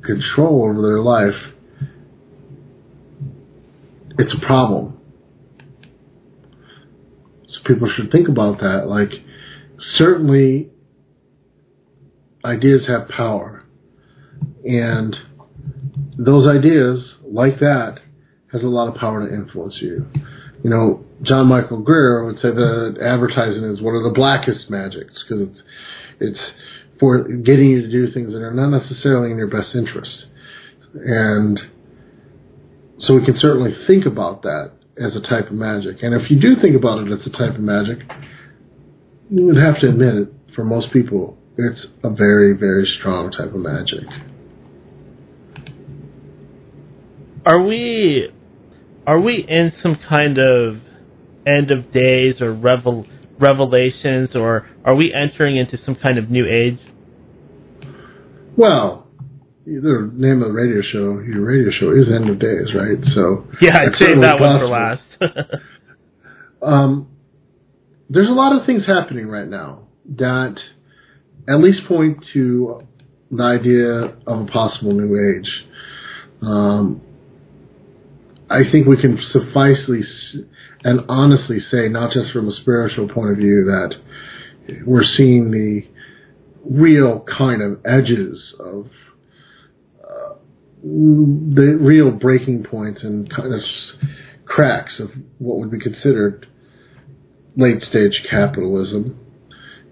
control 0.03 0.65
over 0.65 0.83
their 0.83 1.01
life, 1.01 1.41
it's 4.19 4.35
a 4.35 4.45
problem. 4.45 4.99
So 7.47 7.61
people 7.67 7.89
should 7.95 8.11
think 8.11 8.27
about 8.29 8.59
that. 8.59 8.89
Like, 8.89 9.13
certainly 9.97 10.71
ideas 12.45 12.81
have 12.89 13.09
power. 13.11 13.63
And 14.65 15.15
those 16.19 16.49
ideas, 16.49 17.15
like 17.23 17.61
that, 17.61 18.01
has 18.51 18.65
a 18.65 18.67
lot 18.67 18.89
of 18.89 18.97
power 18.97 19.25
to 19.25 19.33
influence 19.33 19.77
you. 19.81 20.05
You 20.65 20.71
know, 20.71 21.06
John 21.23 21.47
Michael 21.47 21.81
Greer 21.81 22.25
would 22.25 22.37
say 22.37 22.51
that 22.51 22.99
advertising 23.01 23.65
is 23.65 23.81
one 23.81 23.95
of 23.95 24.03
the 24.03 24.13
blackest 24.15 24.69
magics 24.69 25.15
because 25.23 25.49
it's, 25.49 25.61
it's 26.21 26.39
for 27.01 27.25
getting 27.25 27.71
you 27.71 27.83
to 27.83 27.91
do 27.91 28.13
things 28.13 28.33
that 28.33 28.43
are 28.43 28.53
not 28.53 28.69
necessarily 28.69 29.31
in 29.31 29.39
your 29.39 29.49
best 29.49 29.75
interest. 29.75 30.27
And 30.95 31.59
so 33.01 33.15
we 33.15 33.25
can 33.25 33.39
certainly 33.41 33.75
think 33.87 34.07
about 34.07 34.43
that 34.43 34.73
as 34.99 35.15
a 35.15 35.21
type 35.21 35.49
of 35.49 35.53
magic. 35.53 36.03
And 36.03 36.15
if 36.15 36.31
you 36.31 36.41
do 36.41 36.61
think 36.61 36.77
about 36.77 37.07
it 37.07 37.13
as 37.13 37.27
a 37.27 37.31
type 37.31 37.55
of 37.55 37.61
magic, 37.61 37.99
you 39.31 39.47
would 39.47 39.57
have 39.57 39.81
to 39.81 39.89
admit 39.89 40.15
it, 40.15 40.29
for 40.55 40.65
most 40.65 40.93
people, 40.93 41.37
it's 41.59 41.81
a 42.03 42.11
very, 42.11 42.57
very 42.57 42.91
strong 42.99 43.31
type 43.31 43.53
of 43.55 43.61
magic. 43.61 44.05
Are 47.45 47.63
we 47.63 48.29
are 49.07 49.21
we 49.21 49.47
in 49.49 49.73
some 49.83 49.97
kind 50.09 50.39
of 50.39 50.81
end 51.47 51.71
of 51.71 51.93
days 51.93 52.41
or 52.41 52.53
revel, 52.53 53.07
revelations 53.39 54.31
or 54.35 54.69
are 54.85 54.95
we 54.95 55.15
entering 55.15 55.57
into 55.57 55.79
some 55.85 55.95
kind 55.97 56.19
of 56.19 56.31
new 56.31 56.45
age? 56.45 56.79
Well, 58.57 59.07
the 59.67 60.11
name 60.15 60.43
of 60.43 60.49
the 60.49 60.55
radio 60.55 60.81
show, 60.81 61.21
your 61.21 61.45
radio 61.45 61.71
show 61.79 61.91
is 61.93 62.07
End 62.13 62.31
of 62.31 62.39
Days, 62.39 62.69
right? 62.75 62.99
So 63.15 63.47
Yeah, 63.61 63.75
I'd 63.79 63.99
say 63.99 64.15
that 64.21 64.41
one 64.41 64.61
for 64.61 64.69
last. 64.69 65.03
um, 66.63 67.09
there's 68.09 68.29
a 68.29 68.33
lot 68.33 68.59
of 68.59 68.65
things 68.65 68.83
happening 68.87 69.29
right 69.29 69.49
now 69.49 69.89
that 70.17 70.57
at 71.49 71.57
least 71.57 71.81
point 71.89 72.25
to 72.33 72.81
the 73.31 73.43
idea 73.43 74.17
of 74.27 74.41
a 74.43 74.47
possible 74.47 74.93
new 74.93 75.37
age. 75.37 75.51
Um, 76.43 77.03
I 78.49 78.71
think 78.71 78.87
we 78.87 79.01
can 79.01 79.19
sufficely 79.33 80.03
and 80.87 81.01
honestly 81.09 81.59
say, 81.69 81.89
not 81.89 82.13
just 82.13 82.33
from 82.33 82.49
a 82.49 82.53
spiritual 82.61 83.09
point 83.09 83.33
of 83.33 83.39
view, 83.39 83.65
that 83.65 83.97
we're 84.87 85.03
seeing 85.03 85.51
the 85.51 85.83
real 86.65 87.27
kind 87.37 87.61
of 87.61 87.81
edges 87.85 88.55
of 88.61 88.87
uh, 90.01 90.35
the 90.85 91.77
real 91.81 92.13
breaking 92.13 92.63
points 92.63 93.03
and 93.03 93.29
kind 93.35 93.53
of 93.53 93.61
cracks 94.45 94.93
of 95.01 95.11
what 95.39 95.59
would 95.59 95.73
be 95.73 95.81
considered 95.81 96.47
late 97.57 97.83
stage 97.83 98.23
capitalism. 98.31 99.19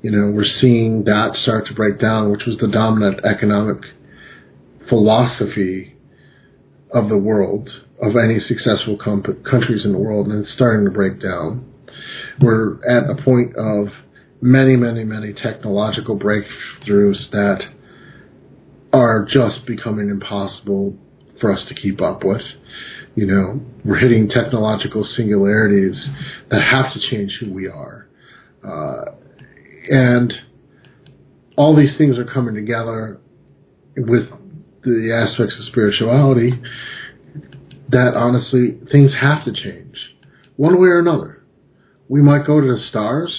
You 0.00 0.12
know, 0.12 0.30
we're 0.30 0.44
seeing 0.60 1.02
that 1.04 1.36
start 1.42 1.66
to 1.66 1.74
break 1.74 1.98
down, 1.98 2.30
which 2.30 2.46
was 2.46 2.56
the 2.58 2.68
dominant 2.68 3.24
economic 3.24 3.82
philosophy 4.88 5.93
of 6.94 7.08
the 7.08 7.18
world, 7.18 7.68
of 8.00 8.16
any 8.16 8.38
successful 8.46 8.96
countries 8.96 9.84
in 9.84 9.92
the 9.92 9.98
world, 9.98 10.28
and 10.28 10.44
it's 10.44 10.54
starting 10.54 10.84
to 10.84 10.90
break 10.90 11.20
down. 11.20 11.70
We're 12.40 12.76
at 12.88 13.10
a 13.10 13.22
point 13.22 13.56
of 13.56 13.88
many, 14.40 14.76
many, 14.76 15.04
many 15.04 15.32
technological 15.32 16.18
breakthroughs 16.18 17.30
that 17.32 17.60
are 18.92 19.26
just 19.26 19.66
becoming 19.66 20.08
impossible 20.08 20.96
for 21.40 21.52
us 21.52 21.60
to 21.68 21.74
keep 21.74 22.00
up 22.00 22.24
with. 22.24 22.42
You 23.16 23.26
know, 23.26 23.60
we're 23.84 23.98
hitting 23.98 24.28
technological 24.28 25.06
singularities 25.16 25.96
that 26.50 26.62
have 26.62 26.92
to 26.94 27.10
change 27.10 27.32
who 27.40 27.52
we 27.52 27.68
are. 27.68 28.08
Uh, 28.66 29.12
and 29.90 30.32
all 31.56 31.76
these 31.76 31.96
things 31.98 32.18
are 32.18 32.24
coming 32.24 32.54
together 32.54 33.20
with 33.96 34.28
the 34.84 35.12
aspects 35.12 35.54
of 35.58 35.66
spirituality 35.66 36.52
that 37.90 38.14
honestly 38.16 38.78
things 38.90 39.12
have 39.20 39.44
to 39.44 39.52
change 39.52 39.96
one 40.56 40.80
way 40.80 40.88
or 40.88 40.98
another. 40.98 41.44
We 42.08 42.22
might 42.22 42.46
go 42.46 42.60
to 42.60 42.66
the 42.66 42.80
stars 42.90 43.32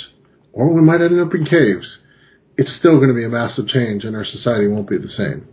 or 0.53 0.73
we 0.73 0.81
might 0.81 1.01
end 1.01 1.19
up 1.19 1.34
in 1.34 1.45
caves. 1.45 1.88
It's 2.57 2.72
still 2.80 2.97
going 2.97 3.09
to 3.09 3.15
be 3.15 3.26
a 3.26 3.30
massive 3.30 3.67
change 3.67 4.03
and 4.03 4.15
our 4.15 4.26
society 4.26 4.67
won't 4.67 4.89
be 4.89 4.97
the 4.97 5.13
same. 5.17 5.47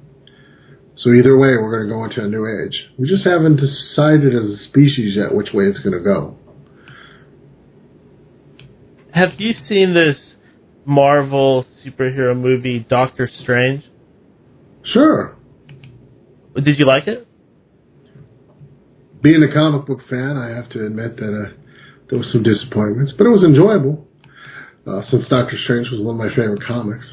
So 0.96 1.10
either 1.10 1.36
way, 1.36 1.56
we're 1.56 1.84
going 1.84 1.88
to 1.88 1.94
go 1.94 2.04
into 2.04 2.24
a 2.24 2.28
new 2.28 2.46
age. 2.46 2.76
We 2.98 3.08
just 3.08 3.26
haven't 3.26 3.56
decided 3.56 4.34
as 4.34 4.60
a 4.60 4.64
species 4.68 5.16
yet 5.16 5.34
which 5.34 5.48
way 5.52 5.64
it's 5.64 5.80
going 5.80 5.98
to 5.98 6.04
go. 6.04 6.36
Have 9.12 9.30
you 9.38 9.52
seen 9.68 9.94
this 9.94 10.16
Marvel 10.86 11.66
superhero 11.84 12.38
movie 12.38 12.86
Doctor 12.88 13.28
Strange? 13.42 13.84
Sure. 14.84 15.36
Did 16.54 16.78
you 16.78 16.86
like 16.86 17.06
it? 17.06 17.26
Being 19.22 19.42
a 19.42 19.52
comic 19.52 19.86
book 19.86 20.00
fan, 20.10 20.36
I 20.36 20.48
have 20.50 20.68
to 20.70 20.84
admit 20.84 21.16
that 21.16 21.24
uh, 21.28 21.52
there 22.10 22.18
was 22.18 22.28
some 22.32 22.42
disappointments, 22.42 23.12
but 23.16 23.26
it 23.26 23.30
was 23.30 23.44
enjoyable. 23.44 24.06
Uh, 24.86 25.02
since 25.10 25.28
Doctor 25.28 25.56
Strange 25.62 25.88
was 25.92 26.00
one 26.00 26.16
of 26.16 26.18
my 26.18 26.28
favorite 26.28 26.62
comics, 26.66 27.06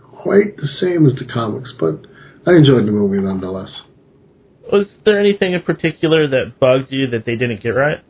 quite 0.00 0.56
the 0.56 0.68
same 0.80 1.06
as 1.06 1.14
the 1.16 1.24
comics, 1.32 1.70
but 1.78 2.06
I 2.46 2.56
enjoyed 2.56 2.86
the 2.86 2.92
movie 2.92 3.20
nonetheless. 3.20 3.70
Was 4.72 4.86
there 5.04 5.18
anything 5.18 5.52
in 5.52 5.62
particular 5.62 6.28
that 6.28 6.58
bugged 6.60 6.90
you 6.90 7.10
that 7.10 7.26
they 7.26 7.36
didn't 7.36 7.62
get 7.62 7.70
right? 7.70 8.02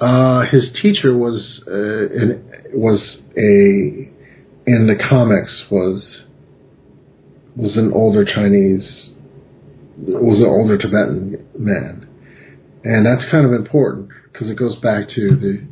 Uh, 0.00 0.44
his 0.50 0.64
teacher 0.80 1.16
was 1.16 1.60
uh, 1.66 1.72
in, 1.72 2.70
was 2.74 3.00
a 3.36 4.12
in 4.66 4.86
the 4.86 4.96
comics 5.08 5.64
was 5.70 6.22
was 7.56 7.76
an 7.76 7.92
older 7.92 8.24
Chinese 8.24 9.10
was 9.96 10.38
an 10.38 10.46
older 10.46 10.78
Tibetan 10.78 11.48
man, 11.58 12.08
and 12.84 13.06
that's 13.06 13.30
kind 13.30 13.46
of 13.46 13.52
important 13.52 14.10
because 14.32 14.50
it 14.50 14.58
goes 14.58 14.76
back 14.76 15.08
to 15.14 15.36
the 15.36 15.66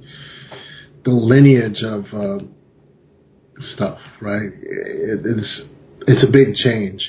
the 1.05 1.11
lineage 1.11 1.83
of 1.83 2.05
uh, 2.15 2.45
stuff, 3.75 3.99
right? 4.21 4.51
It, 4.63 5.21
it's 5.25 5.71
it's 6.07 6.23
a 6.23 6.31
big 6.31 6.55
change, 6.57 7.03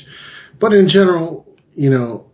but 0.60 0.74
in 0.74 0.90
general, 0.90 1.48
you 1.76 1.90
know, 1.90 2.28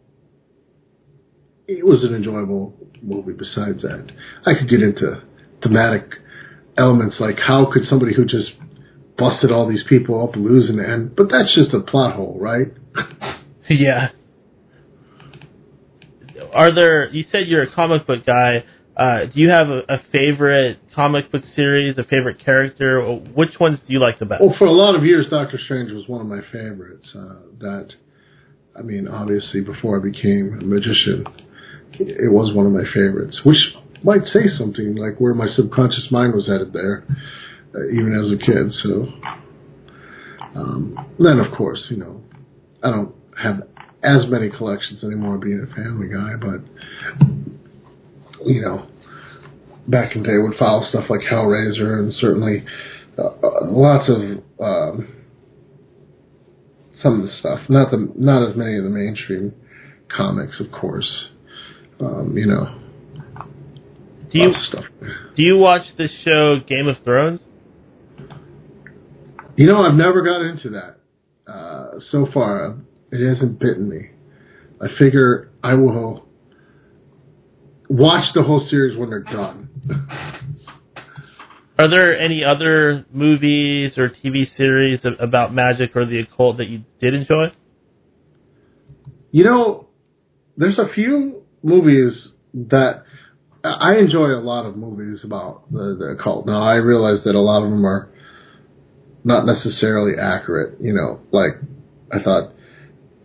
it 1.68 1.86
was 1.86 2.04
an 2.04 2.16
enjoyable 2.16 2.76
movie 3.02 3.34
besides 3.34 3.82
that. 3.82 4.12
I 4.46 4.54
could 4.54 4.70
get 4.70 4.82
into 4.82 5.22
thematic 5.64 6.10
elements 6.78 7.18
like 7.20 7.38
how 7.38 7.70
could 7.72 7.84
somebody 7.90 8.14
who 8.16 8.26
just 8.26 8.52
busted 9.18 9.52
all 9.52 9.68
these 9.68 9.84
people 9.88 10.24
up 10.24 10.36
losing 10.36 10.80
and 10.80 11.16
but 11.16 11.28
that's 11.30 11.54
just 11.54 11.74
a 11.74 11.80
plot 11.80 12.16
hole, 12.16 12.38
right? 12.40 12.68
yeah. 13.70 14.10
Are 16.54 16.74
there? 16.74 17.10
You 17.12 17.26
said 17.32 17.48
you're 17.48 17.64
a 17.64 17.74
comic 17.74 18.06
book 18.08 18.26
guy. 18.26 18.64
Uh, 18.96 19.26
do 19.34 19.40
you 19.40 19.50
have 19.50 19.70
a, 19.70 19.80
a, 19.88 20.02
favorite 20.12 20.78
comic 20.94 21.32
book 21.32 21.44
series, 21.56 21.98
a 21.98 22.04
favorite 22.04 22.44
character? 22.44 23.02
Which 23.02 23.58
ones 23.60 23.80
do 23.88 23.94
you 23.94 24.00
like 24.00 24.20
the 24.20 24.26
best? 24.26 24.42
Well, 24.42 24.54
for 24.60 24.68
a 24.68 24.72
lot 24.72 24.96
of 24.96 25.06
years, 25.06 25.28
Doctor 25.30 25.58
Strange 25.64 25.92
was 25.92 26.08
one 26.08 26.20
of 26.20 26.28
my 26.28 26.42
favorites. 26.52 27.08
Uh, 27.16 27.36
that, 27.60 27.90
I 28.78 28.82
mean, 28.82 29.08
obviously, 29.08 29.62
before 29.62 29.98
I 29.98 30.04
became 30.04 30.60
a 30.62 30.66
magician, 30.66 31.26
it 31.94 32.32
was 32.32 32.54
one 32.54 32.66
of 32.66 32.74
my 32.74 32.84
favorites, 32.94 33.40
which 33.46 33.58
might 34.04 34.26
say 34.34 34.50
something 34.58 34.96
like 34.96 35.20
where 35.20 35.34
my 35.34 35.48
subconscious 35.56 36.08
mind 36.12 36.34
was 36.34 36.48
headed 36.48 36.74
there, 36.74 37.06
uh, 37.74 37.88
even 37.88 38.14
as 38.14 38.32
a 38.32 38.46
kid. 38.46 38.74
So, 38.84 39.08
um, 40.60 40.98
then 41.18 41.40
of 41.40 41.56
course, 41.58 41.80
you 41.90 41.98
know, 41.98 42.22
I 42.84 42.90
don't 42.90 43.16
have 43.42 43.68
as 44.04 44.30
many 44.30 44.50
collections 44.50 45.04
anymore 45.04 45.38
being 45.38 45.66
a 45.70 45.76
family 45.76 46.08
guy, 46.08 46.36
but 46.36 46.62
you 48.46 48.62
know, 48.62 48.88
back 49.88 50.16
in 50.16 50.24
the 50.24 50.28
day 50.28 50.38
would 50.38 50.58
follow 50.58 50.88
stuff 50.90 51.06
like 51.10 51.22
Hellraiser 51.22 52.00
and 52.00 52.14
certainly 52.16 52.64
uh, 53.18 53.30
lots 53.66 54.10
of 54.10 54.16
um, 54.60 55.08
some 57.02 57.22
of 57.22 57.28
the 57.28 57.32
stuff. 57.40 57.60
Not 57.70 57.92
the 57.92 58.12
not 58.16 58.50
as 58.50 58.56
many 58.56 58.78
of 58.78 58.84
the 58.84 58.90
mainstream 58.90 59.54
comics, 60.16 60.60
of 60.60 60.72
course. 60.72 61.28
Um, 62.00 62.36
you 62.36 62.48
know, 62.48 62.80
do 64.32 64.40
you 64.40 64.54
stuff. 64.70 64.86
do 65.00 65.44
you 65.44 65.58
watch 65.58 65.84
the 65.98 66.08
show 66.26 66.58
Game 66.68 66.88
of 66.88 67.04
Thrones? 67.04 67.40
You 69.56 69.68
know, 69.68 69.82
I've 69.82 69.96
never 69.96 70.24
got 70.24 70.42
into 70.42 70.70
that. 70.70 71.52
Uh, 71.52 72.00
so 72.12 72.28
far, 72.34 72.78
it 73.12 73.34
hasn't 73.34 73.60
bitten 73.60 73.90
me. 73.90 74.10
I 74.82 74.88
figure 74.98 75.52
I 75.64 75.74
will 75.76 76.26
watch 77.90 78.34
the 78.34 78.44
whole 78.44 78.66
series 78.70 78.98
when 78.98 79.10
they're 79.10 79.20
done. 79.20 79.70
Are 81.78 81.90
there 81.90 82.20
any 82.20 82.44
other 82.44 83.06
movies 83.12 83.94
or 83.98 84.10
TV 84.10 84.46
series 84.56 85.00
about 85.20 85.54
magic 85.54 85.96
or 85.96 86.06
the 86.06 86.20
occult 86.20 86.58
that 86.58 86.68
you 86.68 86.84
did 87.00 87.14
enjoy? 87.14 87.52
You 89.32 89.46
know, 89.46 89.88
there's 90.58 90.78
a 90.78 90.94
few 90.94 91.42
movies 91.64 92.14
that 92.54 93.04
I 93.64 93.98
enjoy 93.98 94.28
a 94.28 94.42
lot 94.42 94.66
of 94.66 94.76
movies 94.76 95.22
about 95.24 95.72
the, 95.72 95.96
the 95.98 96.06
occult. 96.20 96.46
Now, 96.46 96.64
I 96.64 96.76
realize 96.76 97.24
that 97.26 97.36
a 97.36 97.40
lot 97.40 97.64
of 97.64 97.70
them 97.70 97.86
are 97.86 98.12
not 99.24 99.46
necessarily 99.46 100.20
accurate. 100.20 100.80
You 100.82 100.94
know, 100.94 101.20
like 101.32 101.54
I 102.12 102.24
thought 102.24 102.54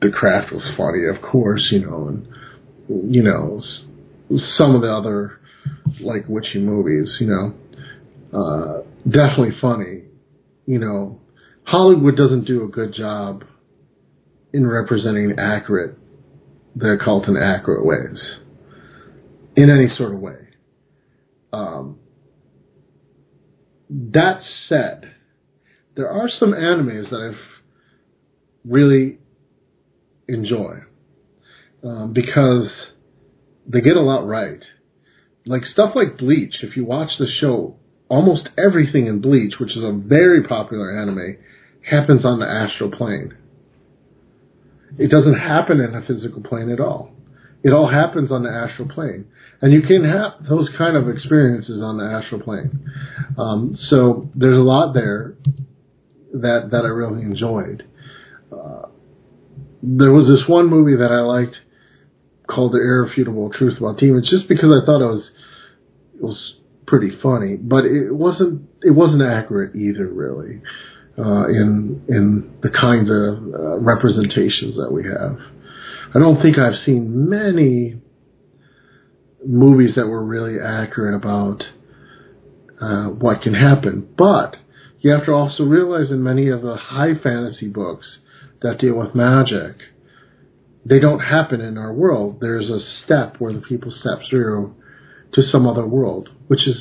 The 0.06 0.12
Craft 0.12 0.52
was 0.52 0.62
funny, 0.76 1.04
of 1.06 1.20
course, 1.20 1.66
you 1.72 1.80
know, 1.80 2.08
and, 2.08 3.12
you 3.12 3.22
know, 3.22 3.60
some 4.56 4.76
of 4.76 4.82
the 4.82 4.92
other 4.92 5.40
like 6.00 6.28
witchy 6.28 6.60
movies, 6.60 7.08
you 7.18 7.26
know, 7.26 7.54
uh, 8.32 8.82
definitely 9.04 9.56
funny. 9.60 10.02
You 10.66 10.78
know, 10.78 11.20
Hollywood 11.64 12.16
doesn't 12.16 12.44
do 12.44 12.62
a 12.62 12.68
good 12.68 12.94
job 12.94 13.44
in 14.52 14.64
representing 14.66 15.34
accurate 15.38 15.98
the 16.76 16.90
occult 17.00 17.26
in 17.26 17.36
accurate 17.36 17.84
ways, 17.84 18.20
in 19.56 19.70
any 19.70 19.88
sort 19.96 20.14
of 20.14 20.20
way. 20.20 20.48
Um, 21.52 21.98
that 23.90 24.40
said, 24.68 25.12
there 25.96 26.08
are 26.08 26.28
some 26.38 26.52
animes 26.52 27.10
that 27.10 27.16
I've 27.16 27.40
really 28.64 29.18
enjoy 30.28 30.80
um, 31.82 32.12
because 32.12 32.68
they 33.66 33.80
get 33.80 33.96
a 33.96 34.00
lot 34.00 34.26
right. 34.26 34.62
Like 35.44 35.62
stuff 35.72 35.92
like 35.94 36.18
Bleach, 36.18 36.56
if 36.62 36.76
you 36.76 36.84
watch 36.84 37.10
the 37.18 37.28
show, 37.40 37.76
almost 38.08 38.48
everything 38.58 39.06
in 39.06 39.20
Bleach, 39.20 39.54
which 39.60 39.76
is 39.76 39.82
a 39.82 39.92
very 39.92 40.42
popular 40.44 41.00
anime, 41.00 41.36
happens 41.88 42.24
on 42.24 42.40
the 42.40 42.46
astral 42.46 42.90
plane. 42.90 43.36
It 44.98 45.10
doesn't 45.10 45.38
happen 45.38 45.80
in 45.80 45.94
a 45.94 46.02
physical 46.06 46.42
plane 46.42 46.70
at 46.70 46.80
all. 46.80 47.12
It 47.62 47.72
all 47.72 47.88
happens 47.88 48.30
on 48.30 48.42
the 48.42 48.50
astral 48.50 48.88
plane. 48.88 49.26
And 49.60 49.72
you 49.72 49.82
can 49.82 50.04
have 50.04 50.46
those 50.48 50.68
kind 50.76 50.96
of 50.96 51.08
experiences 51.08 51.82
on 51.82 51.98
the 51.98 52.04
astral 52.04 52.40
plane. 52.40 52.90
Um, 53.38 53.76
so 53.88 54.28
there's 54.34 54.58
a 54.58 54.62
lot 54.62 54.92
there 54.94 55.34
that, 56.32 56.68
that 56.70 56.84
I 56.84 56.88
really 56.88 57.22
enjoyed. 57.22 57.84
There 59.88 60.12
was 60.12 60.26
this 60.26 60.48
one 60.48 60.68
movie 60.68 60.96
that 60.96 61.12
I 61.12 61.20
liked 61.20 61.54
called 62.48 62.72
The 62.72 62.78
Irrefutable 62.78 63.50
Truth 63.50 63.78
About 63.78 63.98
Demons 63.98 64.28
just 64.28 64.48
because 64.48 64.70
I 64.70 64.84
thought 64.84 65.00
it 65.00 65.06
was 65.06 65.30
it 66.16 66.22
was 66.22 66.54
pretty 66.86 67.12
funny, 67.22 67.56
but 67.56 67.84
it 67.84 68.10
wasn't 68.12 68.68
it 68.82 68.90
wasn't 68.90 69.22
accurate 69.22 69.76
either 69.76 70.06
really 70.06 70.60
uh, 71.16 71.46
in 71.48 72.02
in 72.08 72.58
the 72.62 72.70
kinds 72.70 73.10
of 73.10 73.54
uh, 73.54 73.78
representations 73.78 74.74
that 74.74 74.90
we 74.90 75.04
have. 75.04 75.38
I 76.14 76.18
don't 76.18 76.42
think 76.42 76.58
I've 76.58 76.84
seen 76.84 77.28
many 77.28 78.00
movies 79.46 79.94
that 79.94 80.06
were 80.06 80.24
really 80.24 80.58
accurate 80.58 81.14
about 81.14 81.62
uh, 82.80 83.10
what 83.10 83.42
can 83.42 83.54
happen, 83.54 84.08
but 84.18 84.56
you 85.00 85.12
have 85.12 85.26
to 85.26 85.32
also 85.32 85.62
realize 85.62 86.10
in 86.10 86.22
many 86.22 86.48
of 86.48 86.62
the 86.62 86.76
high 86.76 87.14
fantasy 87.22 87.68
books 87.68 88.06
that 88.62 88.78
deal 88.78 88.94
with 88.94 89.14
magic 89.14 89.76
they 90.88 91.00
don't 91.00 91.18
happen 91.18 91.60
in 91.60 91.76
our 91.78 91.92
world. 91.92 92.38
There's 92.40 92.70
a 92.70 92.78
step 93.04 93.36
where 93.40 93.52
the 93.52 93.60
people 93.60 93.92
step 94.00 94.20
through 94.30 94.74
to 95.34 95.42
some 95.50 95.66
other 95.66 95.84
world, 95.84 96.28
which 96.46 96.66
is 96.66 96.76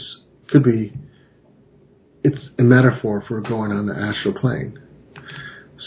could 0.50 0.64
be 0.64 0.94
it's 2.24 2.42
a 2.60 2.62
metaphor 2.62 3.24
for 3.28 3.42
going 3.42 3.72
on 3.72 3.88
the 3.88 3.96
astral 3.96 4.36
plane. 4.36 4.80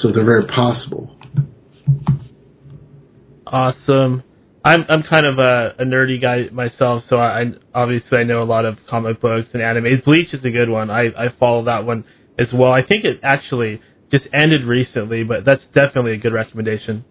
So 0.00 0.10
they're 0.10 0.24
very 0.24 0.46
possible. 0.46 1.16
Awesome. 3.46 4.24
I'm 4.64 4.84
I'm 4.88 5.04
kind 5.04 5.26
of 5.26 5.38
a, 5.38 5.74
a 5.78 5.84
nerdy 5.84 6.20
guy 6.20 6.48
myself, 6.52 7.04
so 7.08 7.18
I 7.18 7.44
obviously 7.72 8.18
I 8.18 8.24
know 8.24 8.42
a 8.42 8.44
lot 8.44 8.64
of 8.64 8.78
comic 8.90 9.20
books 9.20 9.48
and 9.52 9.62
anime. 9.62 10.02
Bleach 10.04 10.34
is 10.34 10.44
a 10.44 10.50
good 10.50 10.68
one. 10.68 10.90
I 10.90 11.06
I 11.16 11.28
follow 11.38 11.64
that 11.66 11.86
one 11.86 12.04
as 12.36 12.48
well. 12.52 12.72
I 12.72 12.82
think 12.82 13.04
it 13.04 13.20
actually 13.22 13.80
just 14.10 14.24
ended 14.32 14.64
recently, 14.64 15.24
but 15.24 15.44
that's 15.44 15.62
definitely 15.74 16.12
a 16.12 16.18
good 16.18 16.32
recommendation. 16.32 17.04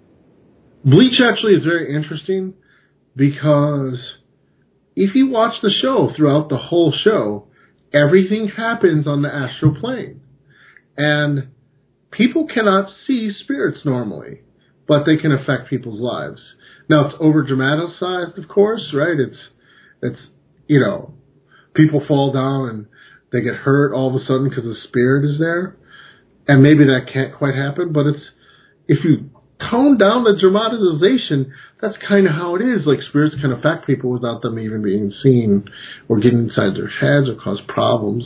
Bleach 0.83 1.19
actually 1.21 1.53
is 1.53 1.63
very 1.63 1.95
interesting 1.95 2.53
because 3.15 3.99
if 4.95 5.15
you 5.15 5.27
watch 5.27 5.55
the 5.61 5.71
show 5.81 6.11
throughout 6.15 6.49
the 6.49 6.57
whole 6.57 6.93
show, 7.03 7.47
everything 7.93 8.49
happens 8.55 9.07
on 9.07 9.21
the 9.21 9.29
astral 9.29 9.75
plane. 9.79 10.21
And 10.95 11.49
people 12.11 12.47
cannot 12.47 12.89
see 13.05 13.31
spirits 13.43 13.79
normally, 13.85 14.41
but 14.87 15.03
they 15.05 15.17
can 15.17 15.31
affect 15.31 15.69
people's 15.69 15.99
lives. 15.99 16.41
Now 16.89 17.07
it's 17.07 17.17
over 17.19 17.43
dramatized, 17.43 18.37
of 18.37 18.47
course, 18.47 18.93
right? 18.93 19.19
It's, 19.19 19.37
it's, 20.01 20.19
you 20.67 20.79
know, 20.79 21.13
people 21.75 22.03
fall 22.07 22.31
down 22.31 22.69
and 22.69 22.85
they 23.31 23.41
get 23.41 23.55
hurt 23.55 23.93
all 23.93 24.09
of 24.09 24.21
a 24.21 24.25
sudden 24.25 24.49
because 24.49 24.63
the 24.63 24.75
spirit 24.87 25.29
is 25.29 25.39
there. 25.39 25.77
And 26.47 26.63
maybe 26.63 26.85
that 26.85 27.11
can't 27.11 27.35
quite 27.35 27.55
happen, 27.55 27.91
but 27.91 28.05
it's, 28.07 28.23
if 28.87 29.03
you 29.03 29.29
tone 29.59 29.97
down 29.97 30.23
the 30.23 30.37
dramatization. 30.39 31.53
That's 31.81 31.97
kind 32.07 32.27
of 32.27 32.33
how 32.33 32.55
it 32.55 32.61
is. 32.61 32.85
Like 32.85 32.99
spirits 33.09 33.35
can 33.41 33.51
affect 33.51 33.87
people 33.87 34.11
without 34.11 34.41
them 34.41 34.59
even 34.59 34.81
being 34.81 35.13
seen 35.23 35.65
or 36.07 36.19
getting 36.19 36.49
inside 36.49 36.75
their 36.75 36.87
heads 36.89 37.29
or 37.29 37.35
cause 37.41 37.59
problems. 37.67 38.25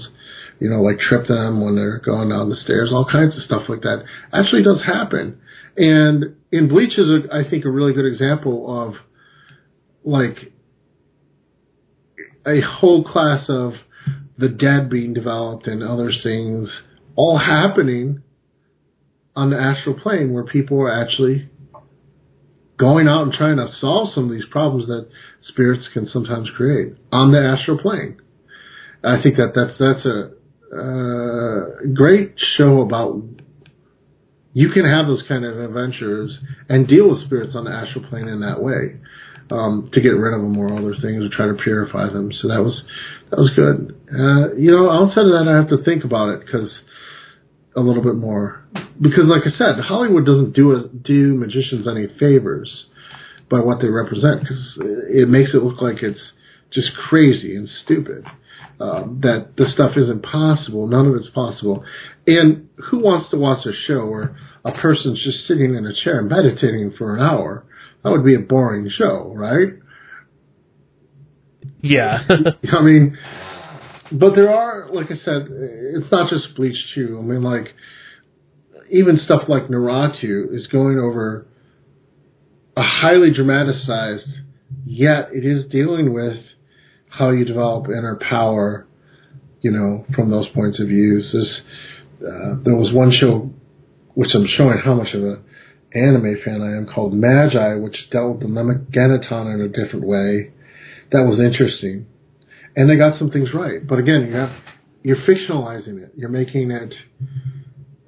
You 0.60 0.70
know, 0.70 0.82
like 0.82 1.00
trip 1.00 1.28
them 1.28 1.64
when 1.64 1.76
they're 1.76 2.00
going 2.00 2.30
down 2.30 2.50
the 2.50 2.58
stairs, 2.64 2.92
all 2.94 3.08
kinds 3.12 3.36
of 3.36 3.44
stuff 3.44 3.64
like 3.68 3.82
that 3.82 4.04
actually 4.32 4.64
does 4.64 4.80
happen. 4.86 5.40
And 5.76 6.36
in 6.52 6.68
Bleach 6.68 6.98
is, 6.98 7.08
a, 7.08 7.34
I 7.34 7.50
think, 7.50 7.66
a 7.66 7.72
really 7.72 7.94
good 7.94 8.06
example 8.06 8.88
of 8.88 8.94
like 10.04 10.38
a 12.46 12.62
whole 12.62 13.04
class 13.04 13.46
of 13.50 13.74
the 14.38 14.50
dead 14.50 14.90
being 14.90 15.14
developed 15.14 15.68
and 15.68 15.82
other 15.82 16.12
things 16.24 16.70
all 17.16 17.38
happening 17.38 18.22
on 19.36 19.50
the 19.50 19.58
astral 19.58 20.00
plane 20.00 20.34
where 20.34 20.44
people 20.44 20.80
are 20.82 21.02
actually 21.02 21.50
going 22.78 23.08
out 23.08 23.24
and 23.24 23.34
trying 23.34 23.58
to 23.58 23.68
solve 23.80 24.10
some 24.14 24.26
of 24.26 24.32
these 24.32 24.48
problems 24.50 24.88
that 24.88 25.08
spirits 25.50 25.84
can 25.94 26.10
sometimes 26.12 26.50
create 26.58 26.94
on 27.12 27.32
the 27.32 27.40
astral 27.40 27.78
plane. 27.78 28.18
I 29.04 29.22
think 29.22 29.38
that 29.38 29.54
that's 29.56 29.78
that's 29.80 30.06
a 30.06 30.32
uh, 30.72 31.94
great 31.94 32.36
show 32.58 32.82
about 32.82 33.22
you 34.54 34.70
can 34.72 34.86
have 34.86 35.08
those 35.08 35.24
kind 35.28 35.46
of 35.46 35.60
adventures 35.60 36.32
and 36.70 36.88
deal 36.88 37.10
with 37.10 37.26
spirits 37.26 37.54
on 37.56 37.66
the 37.66 37.72
astral 37.72 38.06
plane 38.10 38.28
in 38.28 38.42
that 38.42 38.62
way 38.62 39.00
um, 39.52 39.90
to 39.94 40.02
get 40.02 40.10
rid 40.10 40.34
of 40.34 40.42
them 40.42 40.58
or 40.58 40.78
other 40.78 40.96
things 41.02 41.24
or 41.24 41.30
try 41.30 41.48
to 41.48 41.62
purify 41.62 42.08
them. 42.12 42.32
So 42.42 42.48
that 42.48 42.62
was 42.62 42.82
that 43.30 43.38
was 43.38 43.52
good. 43.56 43.96
Uh, 44.12 44.56
you 44.56 44.72
know, 44.72 44.90
outside 44.90 45.26
of 45.26 45.34
that, 45.34 45.48
I 45.48 45.56
have 45.56 45.70
to 45.70 45.84
think 45.84 46.04
about 46.04 46.30
it 46.30 46.46
because 46.46 46.70
a 47.76 47.80
little 47.80 48.04
bit 48.04 48.16
more 48.16 48.64
because, 49.02 49.26
like 49.26 49.44
I 49.46 49.58
said, 49.58 49.84
Hollywood 49.84 50.26
doesn't 50.26 50.54
do 50.54 50.74
a, 50.74 50.88
do 50.88 51.34
magicians 51.34 51.88
any 51.88 52.08
favors 52.20 52.70
by 53.50 53.60
what 53.60 53.82
they 53.82 53.88
represent 53.88 54.42
because 54.42 54.64
it 55.10 55.28
makes 55.28 55.52
it 55.54 55.64
look 55.64 55.82
like 55.82 56.04
it's 56.04 56.20
just 56.74 56.90
crazy 57.10 57.56
and 57.56 57.68
stupid. 57.84 58.26
Um, 58.80 59.20
that 59.22 59.54
the 59.58 59.66
stuff 59.76 59.92
isn't 59.96 60.24
possible. 60.24 60.88
None 60.88 61.06
of 61.06 61.16
it's 61.16 61.30
possible. 61.30 61.84
And 62.26 62.70
who 62.90 63.04
wants 63.04 63.30
to 63.30 63.38
watch 63.38 63.64
a 63.68 63.74
show 63.88 64.08
where 64.08 64.36
a 64.66 64.72
person's 64.72 65.24
just 65.24 65.48
sitting 65.48 65.76
in 65.76 65.86
a 65.86 65.94
chair 66.04 66.24
meditating 66.24 66.94
for 66.98 67.16
an 67.16 67.22
hour? 67.22 67.64
That 68.04 68.10
would 68.10 68.26
be 68.26 68.34
a 68.34 68.40
boring 68.40 68.90
show, 68.98 69.34
right? 69.36 69.74
Yeah. 71.82 72.28
I 72.74 72.82
mean, 72.82 73.18
but 74.12 74.36
there 74.36 74.54
are, 74.54 74.90
like 74.92 75.08
I 75.08 75.16
said, 75.24 75.48
it's 75.50 76.12
not 76.12 76.30
just 76.30 76.56
Bleach 76.56 76.78
too. 76.94 77.18
I 77.20 77.22
mean, 77.22 77.44
like 77.44 77.74
even 78.92 79.20
stuff 79.24 79.44
like 79.48 79.68
Naruto 79.68 80.54
is 80.54 80.68
going 80.68 81.00
over 81.00 81.48
a 82.76 82.84
highly 82.84 83.32
dramatized, 83.34 84.28
yet 84.86 85.30
it 85.34 85.46
is 85.46 85.70
dealing 85.72 86.14
with 86.14 86.38
how 87.10 87.32
you 87.32 87.46
develop 87.46 87.88
inner 87.88 88.20
power, 88.30 88.86
you 89.62 89.72
know, 89.72 90.06
from 90.16 90.30
those 90.30 90.48
points 90.50 90.80
of 90.80 90.88
views. 90.88 91.26
This, 91.32 91.62
uh, 92.22 92.56
there 92.64 92.76
was 92.76 92.94
one 92.94 93.12
show, 93.12 93.50
which 94.14 94.32
I'm 94.34 94.48
showing 94.58 94.78
how 94.78 94.94
much 94.94 95.14
of 95.14 95.24
a 95.24 95.42
anime 95.94 96.38
fan 96.44 96.62
I 96.62 96.78
am, 96.78 96.88
called 96.94 97.14
Magi, 97.14 97.76
which 97.76 97.96
dealt 98.12 98.38
with 98.38 98.42
the 98.42 98.54
Lemon 98.54 98.88
in 98.94 99.62
a 99.62 99.68
different 99.68 100.06
way. 100.06 100.52
That 101.12 101.24
was 101.24 101.40
interesting 101.40 102.08
and 102.76 102.90
they 102.90 102.96
got 102.96 103.20
some 103.20 103.32
things 103.32 103.50
right. 103.54 103.86
But 103.86 104.00
again, 104.00 104.28
you 104.30 104.36
have 104.36 104.52
you're 105.04 105.18
fictionalizing 105.18 106.02
it. 106.04 106.14
You're 106.16 106.30
making 106.30 106.72
it 106.72 106.94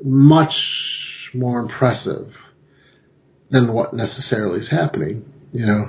much 0.03 0.53
more 1.33 1.59
impressive 1.59 2.31
than 3.49 3.73
what 3.73 3.93
necessarily 3.93 4.61
is 4.61 4.69
happening. 4.69 5.25
You 5.51 5.65
know. 5.65 5.85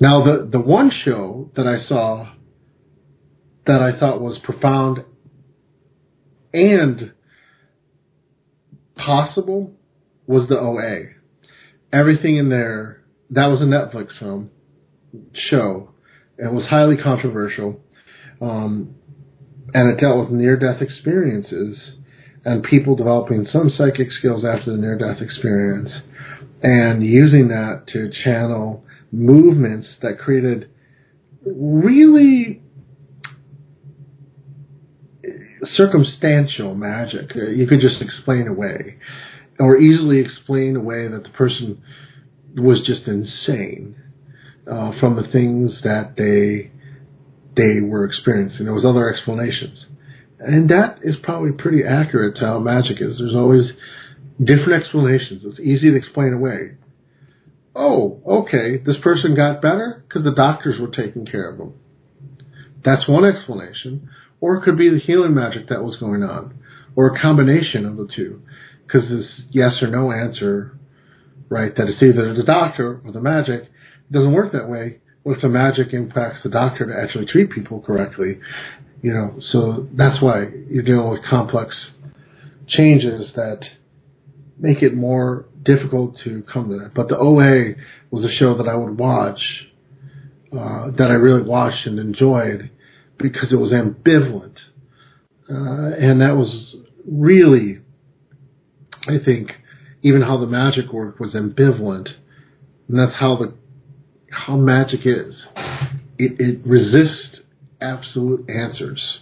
Now 0.00 0.24
the 0.24 0.48
the 0.50 0.60
one 0.60 0.90
show 1.04 1.50
that 1.56 1.66
I 1.66 1.86
saw 1.88 2.32
that 3.66 3.80
I 3.80 3.98
thought 3.98 4.20
was 4.20 4.38
profound 4.42 4.98
and 6.52 7.12
possible 8.96 9.72
was 10.26 10.48
the 10.48 10.58
OA. 10.58 11.14
Everything 11.92 12.36
in 12.36 12.48
there 12.48 13.02
that 13.30 13.46
was 13.46 13.60
a 13.60 13.64
Netflix 13.64 14.18
film 14.18 14.50
show 15.50 15.93
it 16.38 16.52
was 16.52 16.64
highly 16.66 16.96
controversial, 16.96 17.80
um, 18.40 18.94
and 19.72 19.90
it 19.90 20.00
dealt 20.00 20.18
with 20.18 20.30
near-death 20.30 20.82
experiences 20.82 21.78
and 22.44 22.62
people 22.62 22.94
developing 22.94 23.46
some 23.50 23.70
psychic 23.76 24.10
skills 24.18 24.44
after 24.44 24.72
the 24.72 24.76
near-death 24.76 25.20
experience, 25.20 25.90
and 26.62 27.04
using 27.04 27.48
that 27.48 27.84
to 27.88 28.10
channel 28.24 28.84
movements 29.12 29.86
that 30.02 30.18
created 30.18 30.68
really 31.46 32.60
circumstantial 35.76 36.74
magic. 36.74 37.34
You 37.34 37.66
could 37.66 37.80
just 37.80 38.02
explain 38.02 38.48
away, 38.48 38.96
or 39.58 39.78
easily 39.78 40.18
explain 40.18 40.76
away 40.76 41.08
that 41.08 41.22
the 41.22 41.30
person 41.30 41.82
was 42.56 42.80
just 42.86 43.06
insane 43.06 43.96
uh, 44.70 44.92
from 45.00 45.16
the 45.16 45.28
things 45.30 45.72
that 45.82 46.14
they 46.16 46.70
they 47.56 47.80
were 47.80 48.04
experiencing. 48.04 48.64
There 48.64 48.74
was 48.74 48.84
other 48.84 49.12
explanations, 49.12 49.86
and 50.38 50.68
that 50.70 50.98
is 51.02 51.16
probably 51.22 51.52
pretty 51.52 51.82
accurate 51.84 52.36
to 52.36 52.46
how 52.46 52.58
magic 52.58 52.96
is. 53.00 53.18
There's 53.18 53.34
always 53.34 53.70
different 54.38 54.82
explanations. 54.82 55.42
It's 55.44 55.60
easy 55.60 55.90
to 55.90 55.96
explain 55.96 56.32
away. 56.32 56.76
Oh, 57.76 58.20
okay, 58.26 58.78
this 58.78 58.96
person 59.02 59.34
got 59.34 59.60
better 59.62 60.04
because 60.06 60.24
the 60.24 60.34
doctors 60.34 60.80
were 60.80 60.90
taking 60.90 61.26
care 61.26 61.50
of 61.50 61.58
them. 61.58 61.74
That's 62.84 63.08
one 63.08 63.24
explanation. 63.24 64.08
Or 64.40 64.56
it 64.56 64.64
could 64.64 64.76
be 64.76 64.90
the 64.90 65.00
healing 65.00 65.34
magic 65.34 65.68
that 65.70 65.82
was 65.82 65.96
going 65.98 66.22
on, 66.22 66.54
or 66.94 67.06
a 67.14 67.20
combination 67.20 67.86
of 67.86 67.96
the 67.96 68.08
two. 68.14 68.42
Because 68.86 69.08
this 69.08 69.26
yes 69.50 69.72
or 69.80 69.88
no 69.88 70.12
answer, 70.12 70.78
right, 71.48 71.74
that 71.76 71.88
it's 71.88 72.02
either 72.02 72.34
the 72.34 72.42
doctor 72.42 73.00
or 73.04 73.10
the 73.10 73.20
magic, 73.20 73.70
doesn't 74.10 74.32
work 74.32 74.52
that 74.52 74.68
way. 74.68 74.98
What 75.22 75.36
if 75.36 75.42
the 75.42 75.48
magic 75.48 75.92
impacts 75.92 76.42
the 76.42 76.50
doctor 76.50 76.86
to 76.86 76.92
actually 77.02 77.26
treat 77.26 77.50
people 77.50 77.80
correctly? 77.80 78.38
You 79.02 79.14
know, 79.14 79.40
so 79.52 79.88
that's 79.92 80.22
why 80.22 80.46
you're 80.68 80.82
dealing 80.82 81.08
with 81.10 81.20
complex 81.28 81.74
changes 82.68 83.30
that 83.34 83.60
make 84.58 84.82
it 84.82 84.94
more 84.94 85.46
difficult 85.62 86.16
to 86.24 86.42
come 86.52 86.68
to 86.70 86.78
that. 86.78 86.94
But 86.94 87.08
the 87.08 87.16
OA 87.16 87.74
was 88.10 88.24
a 88.24 88.34
show 88.38 88.56
that 88.58 88.68
I 88.68 88.74
would 88.74 88.98
watch, 88.98 89.40
uh, 90.52 90.90
that 90.96 91.08
I 91.10 91.14
really 91.14 91.42
watched 91.42 91.86
and 91.86 91.98
enjoyed 91.98 92.70
because 93.18 93.52
it 93.52 93.56
was 93.56 93.72
ambivalent. 93.72 94.56
Uh, 95.50 95.94
and 95.96 96.20
that 96.20 96.36
was 96.36 96.76
really, 97.06 97.80
I 99.06 99.22
think, 99.24 99.50
even 100.02 100.22
how 100.22 100.38
the 100.38 100.46
magic 100.46 100.92
worked 100.92 101.20
was 101.20 101.34
ambivalent. 101.34 102.08
And 102.88 102.98
that's 102.98 103.18
how 103.18 103.36
the 103.36 103.54
how 104.46 104.56
magic 104.56 105.00
is. 105.04 105.34
It, 106.18 106.40
it 106.40 106.60
resists 106.66 107.40
absolute 107.80 108.48
answers. 108.48 109.18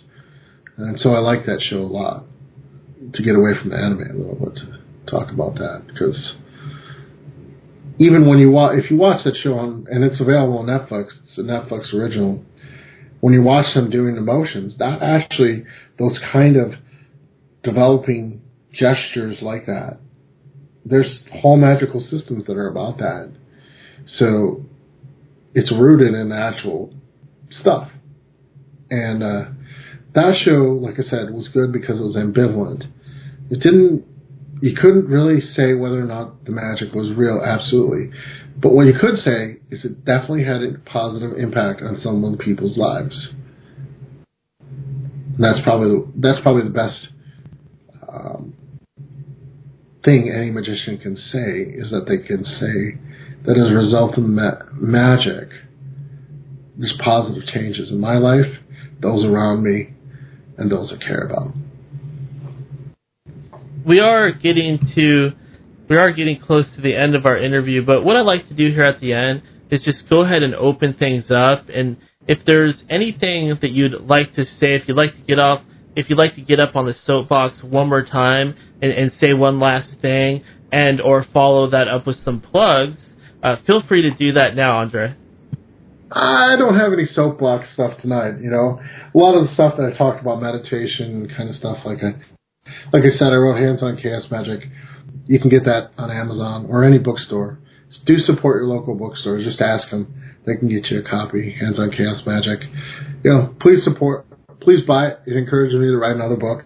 And 0.76 0.98
so 1.00 1.10
I 1.10 1.18
like 1.18 1.46
that 1.46 1.62
show 1.68 1.78
a 1.78 1.86
lot. 1.86 2.24
To 3.14 3.22
get 3.22 3.34
away 3.34 3.50
from 3.60 3.70
the 3.70 3.76
anime 3.76 4.00
a 4.00 4.14
little 4.14 4.36
bit 4.36 4.54
to 4.62 5.10
talk 5.10 5.32
about 5.32 5.54
that 5.54 5.82
because 5.88 6.16
even 7.98 8.28
when 8.28 8.38
you 8.38 8.50
watch, 8.50 8.78
if 8.78 8.90
you 8.90 8.96
watch 8.96 9.24
that 9.24 9.36
show 9.42 9.54
on, 9.54 9.86
and 9.90 10.04
it's 10.04 10.20
available 10.20 10.58
on 10.58 10.66
Netflix, 10.66 11.08
it's 11.24 11.36
a 11.36 11.40
Netflix 11.40 11.92
original. 11.92 12.44
When 13.20 13.34
you 13.34 13.42
watch 13.42 13.74
them 13.74 13.90
doing 13.90 14.14
the 14.14 14.20
motions, 14.20 14.74
that 14.78 15.02
actually 15.02 15.64
those 15.98 16.16
kind 16.32 16.56
of 16.56 16.74
developing 17.64 18.42
gestures 18.72 19.38
like 19.42 19.66
that. 19.66 19.98
There's 20.84 21.18
whole 21.40 21.56
magical 21.56 22.00
systems 22.08 22.46
that 22.46 22.56
are 22.56 22.68
about 22.68 22.98
that. 22.98 23.32
So 24.18 24.64
it's 25.54 25.70
rooted 25.70 26.14
in 26.14 26.32
actual 26.32 26.94
stuff. 27.60 27.88
And 28.90 29.22
uh, 29.22 29.44
that 30.14 30.34
show, 30.44 30.78
like 30.80 30.94
I 30.94 31.08
said, 31.08 31.32
was 31.32 31.48
good 31.52 31.72
because 31.72 31.98
it 31.98 32.02
was 32.02 32.16
ambivalent. 32.16 32.84
It 33.50 33.60
didn't. 33.60 34.04
You 34.60 34.76
couldn't 34.80 35.06
really 35.06 35.40
say 35.56 35.74
whether 35.74 35.98
or 35.98 36.06
not 36.06 36.44
the 36.44 36.52
magic 36.52 36.94
was 36.94 37.10
real, 37.16 37.42
absolutely. 37.44 38.16
But 38.60 38.72
what 38.72 38.86
you 38.86 38.92
could 38.92 39.16
say 39.24 39.58
is 39.70 39.84
it 39.84 40.04
definitely 40.04 40.44
had 40.44 40.62
a 40.62 40.78
positive 40.88 41.36
impact 41.36 41.82
on 41.82 42.00
some 42.02 42.38
people's 42.38 42.76
lives. 42.76 43.16
And 44.60 45.42
that's 45.42 45.58
probably 45.64 45.88
the, 45.88 46.12
that's 46.16 46.40
probably 46.42 46.62
the 46.62 46.70
best 46.70 47.08
um, 48.08 48.54
thing 50.04 50.32
any 50.32 50.50
magician 50.50 50.98
can 50.98 51.16
say 51.16 51.62
is 51.74 51.90
that 51.90 52.06
they 52.06 52.18
can 52.18 52.44
say 52.44 53.00
that 53.44 53.52
as 53.52 53.70
a 53.70 53.74
result 53.74 54.16
of 54.16 54.24
ma- 54.24 54.62
magic, 54.74 55.48
there's 56.76 56.94
positive 57.04 57.46
changes 57.52 57.90
in 57.90 57.98
my 57.98 58.16
life, 58.18 58.46
those 59.00 59.24
around 59.24 59.62
me, 59.62 59.94
and 60.58 60.70
those 60.70 60.92
I 60.92 61.04
care 61.04 61.22
about. 61.26 61.54
We 63.86 64.00
are 64.00 64.30
getting 64.30 64.78
to 64.94 65.32
we 65.88 65.96
are 65.96 66.12
getting 66.12 66.40
close 66.40 66.64
to 66.76 66.80
the 66.80 66.96
end 66.96 67.14
of 67.14 67.26
our 67.26 67.36
interview, 67.36 67.84
but 67.84 68.04
what 68.04 68.16
I'd 68.16 68.22
like 68.22 68.48
to 68.48 68.54
do 68.54 68.70
here 68.70 68.84
at 68.84 69.00
the 69.00 69.12
end 69.12 69.42
is 69.70 69.80
just 69.84 70.08
go 70.08 70.20
ahead 70.24 70.42
and 70.42 70.54
open 70.54 70.94
things 70.94 71.24
up 71.30 71.66
and 71.68 71.96
if 72.28 72.38
there's 72.46 72.74
anything 72.88 73.58
that 73.60 73.70
you'd 73.70 74.00
like 74.02 74.36
to 74.36 74.44
say, 74.60 74.76
if 74.76 74.82
you'd 74.86 74.96
like 74.96 75.16
to 75.16 75.22
get 75.22 75.38
off 75.38 75.62
if 75.94 76.08
you'd 76.08 76.18
like 76.18 76.36
to 76.36 76.40
get 76.40 76.60
up 76.60 76.76
on 76.76 76.86
the 76.86 76.94
soapbox 77.06 77.62
one 77.62 77.88
more 77.88 78.04
time 78.04 78.54
and, 78.80 78.92
and 78.92 79.12
say 79.20 79.34
one 79.34 79.60
last 79.60 79.88
thing 80.00 80.42
and 80.70 81.00
or 81.00 81.26
follow 81.32 81.68
that 81.70 81.88
up 81.88 82.06
with 82.06 82.16
some 82.24 82.40
plugs, 82.40 82.96
uh, 83.42 83.56
feel 83.66 83.82
free 83.88 84.02
to 84.02 84.10
do 84.10 84.32
that 84.34 84.54
now, 84.54 84.84
Andrieh. 84.84 85.16
I 86.14 86.56
don't 86.58 86.78
have 86.78 86.92
any 86.92 87.08
soapbox 87.14 87.66
stuff 87.74 88.00
tonight. 88.02 88.40
You 88.40 88.50
know, 88.50 88.78
a 88.80 89.18
lot 89.18 89.34
of 89.34 89.48
the 89.48 89.54
stuff 89.54 89.74
that 89.78 89.90
I 89.92 89.96
talked 89.96 90.20
about, 90.20 90.42
meditation 90.42 91.28
kind 91.36 91.48
of 91.48 91.56
stuff, 91.56 91.78
like 91.84 91.98
I, 91.98 92.20
like 92.92 93.02
I 93.02 93.16
said, 93.18 93.32
I 93.32 93.36
wrote 93.36 93.58
Hands 93.58 93.82
on 93.82 93.96
Chaos 93.96 94.24
Magic. 94.30 94.60
You 95.26 95.40
can 95.40 95.48
get 95.48 95.64
that 95.64 95.90
on 95.96 96.10
Amazon 96.10 96.66
or 96.68 96.84
any 96.84 96.98
bookstore. 96.98 97.58
Do 98.06 98.18
support 98.26 98.60
your 98.60 98.66
local 98.66 98.94
bookstores. 98.94 99.44
Just 99.44 99.60
ask 99.60 99.88
them; 99.90 100.12
they 100.46 100.56
can 100.56 100.68
get 100.68 100.90
you 100.90 101.00
a 101.00 101.02
copy. 101.02 101.54
Hands 101.58 101.78
on 101.78 101.90
Chaos 101.90 102.22
Magic. 102.26 102.60
You 103.24 103.30
know, 103.30 103.54
please 103.60 103.82
support. 103.84 104.26
Please 104.60 104.84
buy 104.86 105.08
it. 105.08 105.20
It 105.26 105.36
encourages 105.36 105.78
me 105.78 105.86
to 105.86 105.96
write 105.96 106.14
another 106.16 106.36
book. 106.36 106.64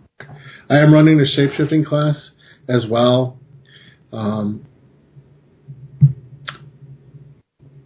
I 0.68 0.78
am 0.78 0.92
running 0.92 1.20
a 1.20 1.24
shapeshifting 1.24 1.86
class 1.86 2.16
as 2.68 2.82
well. 2.90 3.38
Um, 4.12 4.66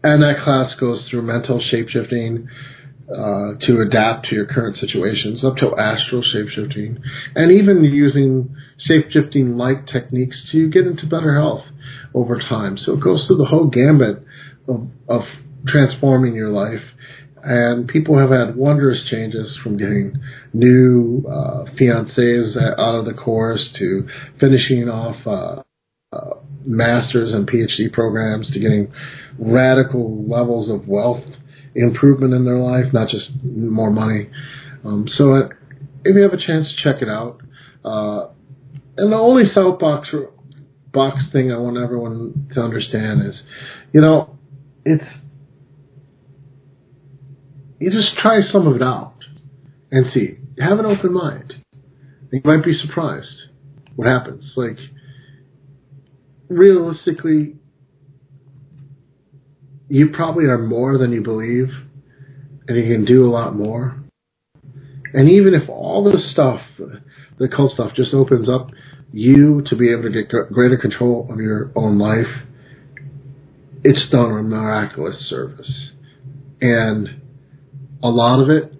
and 0.02 0.22
that 0.22 0.43
class 0.44 0.72
goes 0.78 1.06
through 1.10 1.22
mental 1.22 1.60
shapeshifting, 1.60 2.48
uh, 3.10 3.59
to 3.66 3.81
adapt 3.81 4.27
to 4.28 4.36
your 4.36 4.47
current 4.47 4.77
situations, 4.78 5.43
up 5.44 5.56
to 5.56 5.77
astral 5.77 6.22
shapeshifting, 6.22 6.97
and 7.35 7.51
even 7.51 7.82
using 7.82 8.55
shapeshifting 8.89 9.56
like 9.56 9.86
techniques 9.89 10.36
to 10.52 10.68
get 10.68 10.86
into 10.86 11.06
better 11.06 11.35
health 11.35 11.64
over 12.14 12.39
time. 12.39 12.78
So 12.78 12.93
it 12.93 13.01
goes 13.01 13.27
through 13.27 13.39
the 13.39 13.47
whole 13.47 13.66
gambit 13.66 14.22
of, 14.68 14.86
of 15.09 15.22
transforming 15.66 16.35
your 16.35 16.51
life. 16.51 16.85
And 17.43 17.89
people 17.89 18.18
have 18.18 18.31
had 18.31 18.55
wondrous 18.55 19.01
changes 19.10 19.56
from 19.62 19.77
getting 19.77 20.16
new 20.52 21.24
uh, 21.27 21.64
fiancés 21.81 22.56
out 22.78 22.94
of 22.94 23.06
the 23.06 23.14
course 23.14 23.66
to 23.78 24.06
finishing 24.39 24.89
off 24.89 25.27
uh, 25.27 25.62
master's 26.64 27.32
and 27.32 27.48
PhD 27.48 27.92
programs 27.92 28.48
to 28.50 28.58
getting 28.58 28.92
radical 29.38 30.24
levels 30.28 30.70
of 30.70 30.86
wealth 30.88 31.24
improvement 31.74 32.34
in 32.34 32.44
their 32.44 32.58
life, 32.58 32.92
not 32.92 33.08
just 33.08 33.30
more 33.44 33.90
money. 33.90 34.28
Um, 34.84 35.06
so 35.16 35.34
uh, 35.34 35.48
if 36.04 36.16
you 36.16 36.22
have 36.22 36.32
a 36.32 36.44
chance, 36.44 36.66
check 36.82 37.02
it 37.02 37.08
out. 37.08 37.40
Uh, 37.84 38.28
and 38.96 39.12
the 39.12 39.16
only 39.16 39.44
soapbox 39.54 40.08
box 40.92 41.18
thing 41.32 41.52
I 41.52 41.58
want 41.58 41.76
everyone 41.76 42.50
to 42.54 42.60
understand 42.60 43.22
is, 43.22 43.34
you 43.92 44.00
know, 44.00 44.38
it's 44.84 45.04
you 47.78 47.90
just 47.90 48.14
try 48.20 48.40
some 48.52 48.66
of 48.66 48.76
it 48.76 48.82
out 48.82 49.14
and 49.90 50.06
see. 50.12 50.38
Have 50.58 50.78
an 50.78 50.86
open 50.86 51.14
mind. 51.14 51.54
You 52.30 52.42
might 52.44 52.64
be 52.64 52.78
surprised 52.78 53.26
what 53.96 54.06
happens. 54.06 54.44
Like 54.54 54.76
realistically, 56.51 57.55
you 59.89 60.10
probably 60.10 60.44
are 60.44 60.59
more 60.59 60.98
than 60.98 61.12
you 61.12 61.22
believe, 61.22 61.68
and 62.68 62.77
you 62.77 62.94
can 62.94 63.05
do 63.05 63.27
a 63.27 63.31
lot 63.31 63.55
more. 63.55 63.97
And 65.14 65.31
even 65.31 65.55
if 65.55 65.68
all 65.68 66.05
this 66.05 66.31
stuff, 66.32 66.60
the 67.39 67.48
cult 67.48 67.72
stuff, 67.72 67.93
just 67.97 68.12
opens 68.12 68.48
up 68.48 68.70
you 69.12 69.62
to 69.68 69.77
be 69.77 69.93
able 69.93 70.02
to 70.02 70.10
get 70.10 70.28
greater 70.52 70.77
control 70.77 71.28
of 71.31 71.40
your 71.40 71.72
own 71.74 71.98
life, 71.98 72.47
it's 73.82 74.09
done 74.10 74.31
a 74.31 74.43
miraculous 74.43 75.16
service. 75.28 75.90
And 76.60 77.09
a 78.02 78.09
lot 78.09 78.40
of 78.40 78.51
it, 78.51 78.72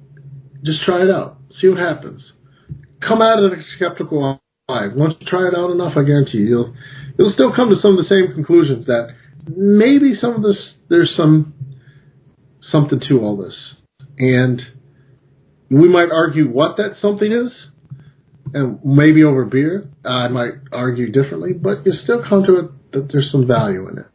just 0.63 0.83
try 0.85 1.03
it 1.03 1.11
out. 1.11 1.39
See 1.61 1.69
what 1.69 1.79
happens. 1.79 2.23
Come 3.01 3.23
out 3.23 3.43
of 3.43 3.53
a 3.53 3.57
skeptical 3.77 4.41
eye. 4.69 4.89
Once 4.95 5.15
you 5.21 5.27
try 5.27 5.49
it 5.49 5.55
out 5.57 5.71
enough, 5.71 5.95
I 5.97 6.03
guarantee 6.03 6.39
you, 6.39 6.47
you'll, 6.47 6.75
you'll 7.19 7.33
still 7.33 7.55
come 7.55 7.71
to 7.71 7.77
some 7.81 7.99
of 7.99 8.05
the 8.05 8.09
same 8.09 8.35
conclusions 8.35 8.87
that 8.87 9.15
maybe 9.49 10.15
some 10.21 10.35
of 10.35 10.43
this 10.43 10.57
there's 10.89 11.13
some 11.17 11.55
something 12.73 13.01
to 13.09 13.21
all 13.21 13.37
this, 13.37 13.55
and 14.19 14.61
we 15.71 15.89
might 15.89 16.11
argue 16.13 16.49
what 16.49 16.77
that 16.77 16.97
something 17.01 17.31
is, 17.31 17.53
and 18.55 18.81
maybe 18.85 19.25
over 19.25 19.45
beer, 19.45 19.89
I 20.05 20.29
might 20.29 20.55
argue 20.73 21.11
differently, 21.11 21.53
but 21.53 21.87
you 21.87 21.93
still 22.03 22.23
come 22.29 22.45
to 22.45 22.59
it 22.59 22.93
that 22.93 23.09
there's 23.13 23.31
some 23.31 23.47
value 23.47 23.89
in 23.89 23.99
it, 23.99 24.07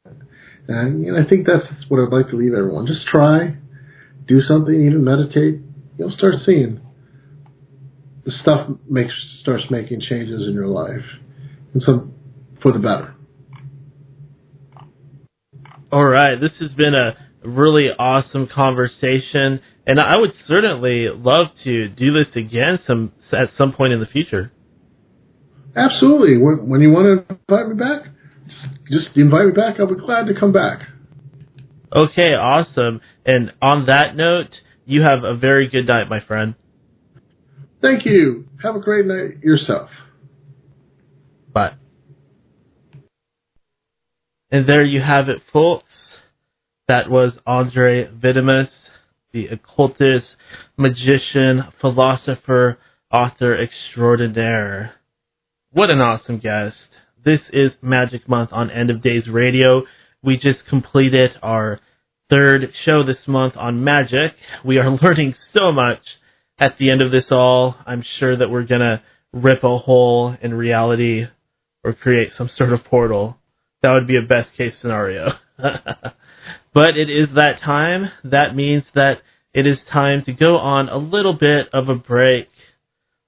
and 0.68 1.06
you 1.06 1.12
know, 1.12 1.20
I 1.20 1.28
think 1.30 1.46
that's 1.48 1.66
what 1.90 2.02
I'd 2.02 2.16
like 2.16 2.30
to 2.30 2.38
leave 2.38 2.54
everyone. 2.54 2.88
Just 2.88 3.08
try, 3.08 3.56
do 4.28 4.42
something, 4.42 4.74
even 4.74 5.04
meditate. 5.04 5.62
You'll 5.98 6.12
start 6.12 6.36
seeing 6.46 6.82
the 8.26 8.32
stuff 8.42 8.70
makes 8.90 9.14
starts 9.42 9.64
making 9.70 10.02
changes 10.02 10.48
in 10.48 10.54
your 10.54 10.68
life, 10.68 11.06
and 11.74 11.84
some 11.84 12.15
for 12.66 12.72
the 12.72 12.80
better. 12.80 13.14
All 15.92 16.04
right, 16.04 16.42
this 16.42 16.50
has 16.60 16.72
been 16.72 16.96
a 16.96 17.12
really 17.48 17.90
awesome 17.90 18.48
conversation, 18.48 19.62
and 19.86 20.00
I 20.00 20.18
would 20.18 20.32
certainly 20.48 21.06
love 21.16 21.48
to 21.64 21.90
do 21.90 22.12
this 22.12 22.36
again 22.36 22.80
some 22.88 23.12
at 23.32 23.52
some 23.56 23.72
point 23.72 23.94
in 23.94 24.00
the 24.00 24.08
future. 24.08 24.52
Absolutely. 25.76 26.38
When, 26.38 26.68
when 26.68 26.82
you 26.82 26.90
want 26.90 27.28
to 27.28 27.36
invite 27.36 27.68
me 27.68 27.76
back, 27.76 28.12
just 28.90 29.16
invite 29.16 29.46
me 29.46 29.52
back. 29.52 29.80
I'll 29.80 29.86
be 29.86 29.94
glad 29.94 30.26
to 30.26 30.34
come 30.34 30.52
back. 30.52 30.88
Okay, 31.96 32.34
awesome. 32.34 33.00
And 33.28 33.52
on 33.62 33.86
that 33.86 34.16
note, 34.16 34.50
you 34.86 35.04
have 35.04 35.24
a 35.24 35.36
very 35.36 35.70
good 35.70 35.86
night, 35.86 36.10
my 36.10 36.20
friend. 36.20 36.56
Thank 37.84 38.06
you. 38.06 38.48
Have 38.64 38.76
a 38.76 38.80
great 38.80 39.06
night 39.06 39.44
yourself. 39.44 39.92
Bye. 41.54 41.76
And 44.56 44.70
there 44.70 44.86
you 44.86 45.02
have 45.02 45.28
it, 45.28 45.42
folks. 45.52 45.84
That 46.88 47.10
was 47.10 47.34
Andrieh 47.46 48.10
Vitimus, 48.22 48.70
the 49.34 49.48
occultist, 49.48 50.28
magician, 50.78 51.64
philosopher, 51.82 52.78
author 53.12 53.62
extraordinaire. 53.62 54.94
What 55.74 55.90
an 55.90 56.00
awesome 56.00 56.40
guest. 56.40 56.78
This 57.26 57.42
is 57.52 57.72
Magic 57.82 58.30
Month 58.30 58.52
on 58.54 58.72
End 58.72 58.90
of 58.90 59.04
Days 59.04 59.28
Radio. 59.30 59.82
We 60.24 60.38
just 60.38 60.66
completed 60.70 61.32
our 61.44 61.82
third 62.30 62.62
show 62.86 63.04
this 63.06 63.28
month 63.28 63.58
on 63.58 63.84
magic. 63.84 64.38
We 64.64 64.78
are 64.78 64.90
learning 65.02 65.36
so 65.54 65.74
much 65.74 66.00
at 66.58 66.78
the 66.80 66.92
end 66.92 67.02
of 67.02 67.12
this 67.12 67.26
all. 67.30 67.76
I'm 67.86 68.06
sure 68.22 68.38
that 68.38 68.50
we're 68.50 68.64
going 68.64 68.80
to 68.80 69.02
rip 69.34 69.66
a 69.66 69.78
hole 69.78 70.34
in 70.42 70.54
reality 70.54 71.26
or 71.84 71.92
create 71.92 72.30
some 72.38 72.50
sort 72.58 72.72
of 72.72 72.86
portal. 72.86 73.38
That 73.86 73.94
would 73.94 74.08
be 74.08 74.18
a 74.18 74.28
best 74.28 74.50
case 74.58 74.74
scenario. 74.82 75.34
but 75.58 76.98
it 76.98 77.08
is 77.08 77.28
that 77.36 77.62
time. 77.64 78.10
That 78.24 78.56
means 78.56 78.82
that 78.96 79.18
it 79.54 79.68
is 79.68 79.78
time 79.94 80.24
to 80.26 80.34
go 80.34 80.58
on 80.58 80.90
a 80.90 80.98
little 80.98 81.34
bit 81.34 81.68
of 81.72 81.88
a 81.88 81.94
break. 81.94 82.50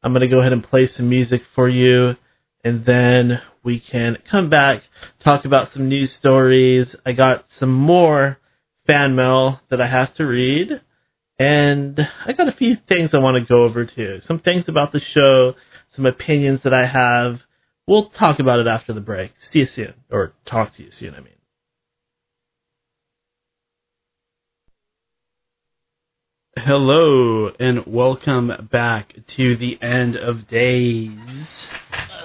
I'm 0.01 0.13
going 0.13 0.21
to 0.21 0.27
go 0.27 0.39
ahead 0.39 0.53
and 0.53 0.67
play 0.67 0.89
some 0.97 1.09
music 1.09 1.43
for 1.53 1.69
you, 1.69 2.15
and 2.63 2.83
then 2.87 3.39
we 3.63 3.79
can 3.79 4.17
come 4.31 4.49
back, 4.49 4.81
talk 5.23 5.45
about 5.45 5.69
some 5.73 5.89
news 5.89 6.09
stories. 6.19 6.87
I 7.05 7.11
got 7.11 7.45
some 7.59 7.71
more 7.71 8.39
fan 8.87 9.15
mail 9.15 9.59
that 9.69 9.79
I 9.79 9.87
have 9.87 10.15
to 10.15 10.23
read, 10.23 10.69
and 11.37 11.99
I 12.25 12.33
got 12.33 12.47
a 12.47 12.57
few 12.57 12.77
things 12.89 13.11
I 13.13 13.19
want 13.19 13.37
to 13.37 13.47
go 13.47 13.63
over 13.63 13.85
too. 13.85 14.21
Some 14.27 14.39
things 14.39 14.65
about 14.67 14.91
the 14.91 15.01
show, 15.13 15.53
some 15.95 16.07
opinions 16.07 16.61
that 16.63 16.73
I 16.73 16.87
have. 16.87 17.41
We'll 17.87 18.09
talk 18.09 18.39
about 18.39 18.59
it 18.59 18.67
after 18.67 18.93
the 18.93 18.99
break. 18.99 19.31
See 19.53 19.59
you 19.59 19.67
soon, 19.73 19.93
or 20.11 20.33
talk 20.49 20.75
to 20.75 20.83
you 20.83 20.89
soon, 20.99 21.15
I 21.15 21.21
mean. 21.21 21.33
Hello 26.57 27.49
and 27.59 27.85
welcome 27.85 28.51
back 28.71 29.13
to 29.37 29.55
the 29.55 29.77
end 29.81 30.17
of 30.17 30.49
days. 30.49 31.47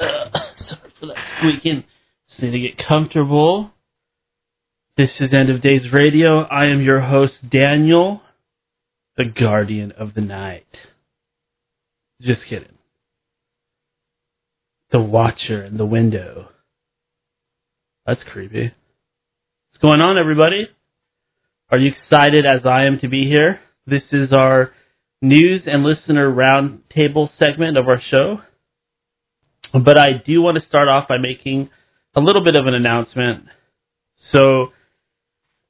Uh, 0.01 0.31
sorry 0.69 0.93
for 0.99 1.07
that 1.07 1.17
squeaking. 1.39 1.85
Just 2.31 2.43
need 2.43 2.51
to 2.51 2.59
get 2.59 2.85
comfortable. 2.89 3.71
This 4.97 5.11
is 5.21 5.31
End 5.33 5.49
of 5.49 5.63
Days 5.63 5.83
Radio. 5.93 6.41
I 6.41 6.67
am 6.67 6.81
your 6.81 7.03
host, 7.03 7.35
Daniel, 7.49 8.21
the 9.17 9.27
Guardian 9.27 9.93
of 9.93 10.15
the 10.15 10.23
Night. 10.23 10.67
Just 12.21 12.41
kidding. 12.49 12.79
The 14.93 15.01
Watcher 15.01 15.65
in 15.65 15.79
the 15.79 15.87
Window. 15.87 16.51
That's 18.05 18.21
creepy. 18.31 18.75
What's 19.71 19.81
going 19.81 20.03
on, 20.03 20.19
everybody? 20.19 20.69
Are 21.71 21.79
you 21.79 21.93
excited 21.93 22.45
as 22.45 22.67
I 22.67 22.85
am 22.85 23.01
to 23.01 23.09
be 23.09 23.25
here? 23.27 23.61
This 23.87 24.03
is 24.13 24.33
our 24.33 24.73
news 25.23 25.63
and 25.65 25.83
listener 25.83 26.31
roundtable 26.31 27.31
segment 27.43 27.79
of 27.79 27.89
our 27.89 28.03
show. 28.11 28.43
But 29.73 29.97
I 29.97 30.23
do 30.27 30.43
want 30.43 30.59
to 30.61 30.69
start 30.69 30.89
off 30.89 31.09
by 31.09 31.17
making 31.17 31.71
a 32.15 32.21
little 32.21 32.45
bit 32.45 32.55
of 32.55 32.67
an 32.67 32.75
announcement. 32.75 33.47
So, 34.35 34.73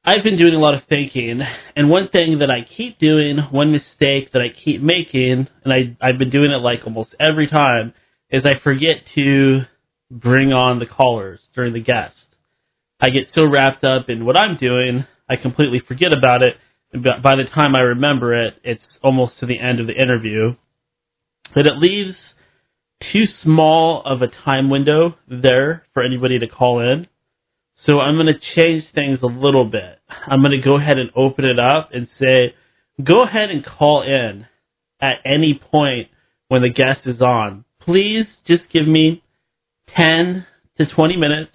I've 0.05 0.24
been 0.24 0.36
doing 0.36 0.55
a 0.55 0.59
lot 0.59 0.74
of 0.74 0.81
thinking, 0.89 1.43
and 1.77 1.89
one 1.89 2.09
thing 2.09 2.40
that 2.40 2.51
I 2.51 2.66
keep 2.77 2.99
doing, 2.99 3.39
one 3.53 3.70
mistake 3.70 4.32
that 4.32 4.43
I 4.43 4.49
keep 4.65 4.82
making, 4.82 5.47
and 5.65 5.73
I, 5.73 5.97
I've 6.01 6.19
been 6.19 6.31
doing 6.31 6.51
it 6.51 6.61
like 6.61 6.81
almost 6.85 7.15
every 7.20 7.47
time, 7.47 7.94
is 8.33 8.45
I 8.45 8.61
forget 8.65 8.97
to 9.15 9.61
bring 10.11 10.53
on 10.53 10.79
the 10.79 10.87
callers 10.87 11.41
during 11.55 11.75
the 11.75 11.83
guest. 11.83 12.15
I 13.01 13.11
get 13.11 13.29
so 13.35 13.45
wrapped 13.45 13.85
up 13.85 14.09
in 14.09 14.25
what 14.25 14.37
I'm 14.37 14.57
doing, 14.57 15.05
I 15.29 15.37
completely 15.37 15.83
forget 15.87 16.17
about 16.17 16.43
it, 16.43 16.55
by 16.93 17.37
the 17.37 17.45
time 17.55 17.75
I 17.75 17.81
remember 17.81 18.47
it, 18.47 18.55
it's 18.65 18.83
almost 19.03 19.41
to 19.41 19.47
the 19.47 19.59
end 19.59 19.81
of 19.81 19.87
the 19.87 19.95
interview. 19.95 20.55
But 21.55 21.67
it 21.67 21.79
leaves 21.79 22.17
too 23.13 23.25
small 23.43 24.03
of 24.05 24.23
a 24.23 24.29
time 24.45 24.71
window 24.71 25.17
there 25.29 25.85
for 25.95 26.03
anybody 26.03 26.39
to 26.39 26.47
call 26.47 26.81
in. 26.81 27.07
So 27.87 27.99
I'm 27.99 28.17
going 28.17 28.27
to 28.27 28.61
change 28.63 28.85
things 28.95 29.19
a 29.23 29.27
little 29.27 29.65
bit. 29.65 29.99
I'm 30.09 30.41
going 30.41 30.53
to 30.53 30.65
go 30.65 30.77
ahead 30.77 30.99
and 30.99 31.11
open 31.17 31.45
it 31.45 31.59
up 31.59 31.91
and 31.93 32.09
say, 32.21 32.55
go 33.03 33.25
ahead 33.25 33.51
and 33.51 33.65
call 33.65 34.03
in 34.03 34.47
at 35.01 35.17
any 35.25 35.61
point 35.71 36.09
when 36.49 36.63
the 36.63 36.69
guest 36.69 37.01
is 37.07 37.21
on. 37.21 37.65
Please 37.85 38.27
just 38.47 38.63
give 38.73 38.87
me 38.87 39.23
10 39.97 40.47
to 40.79 40.87
20 40.87 41.17
minutes 41.17 41.53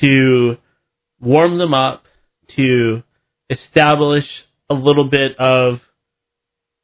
to 0.00 0.56
warm 1.20 1.58
them 1.58 1.74
up, 1.74 2.04
to 2.56 3.02
establish 3.50 4.24
a 4.70 4.74
little 4.74 5.08
bit 5.08 5.38
of 5.38 5.80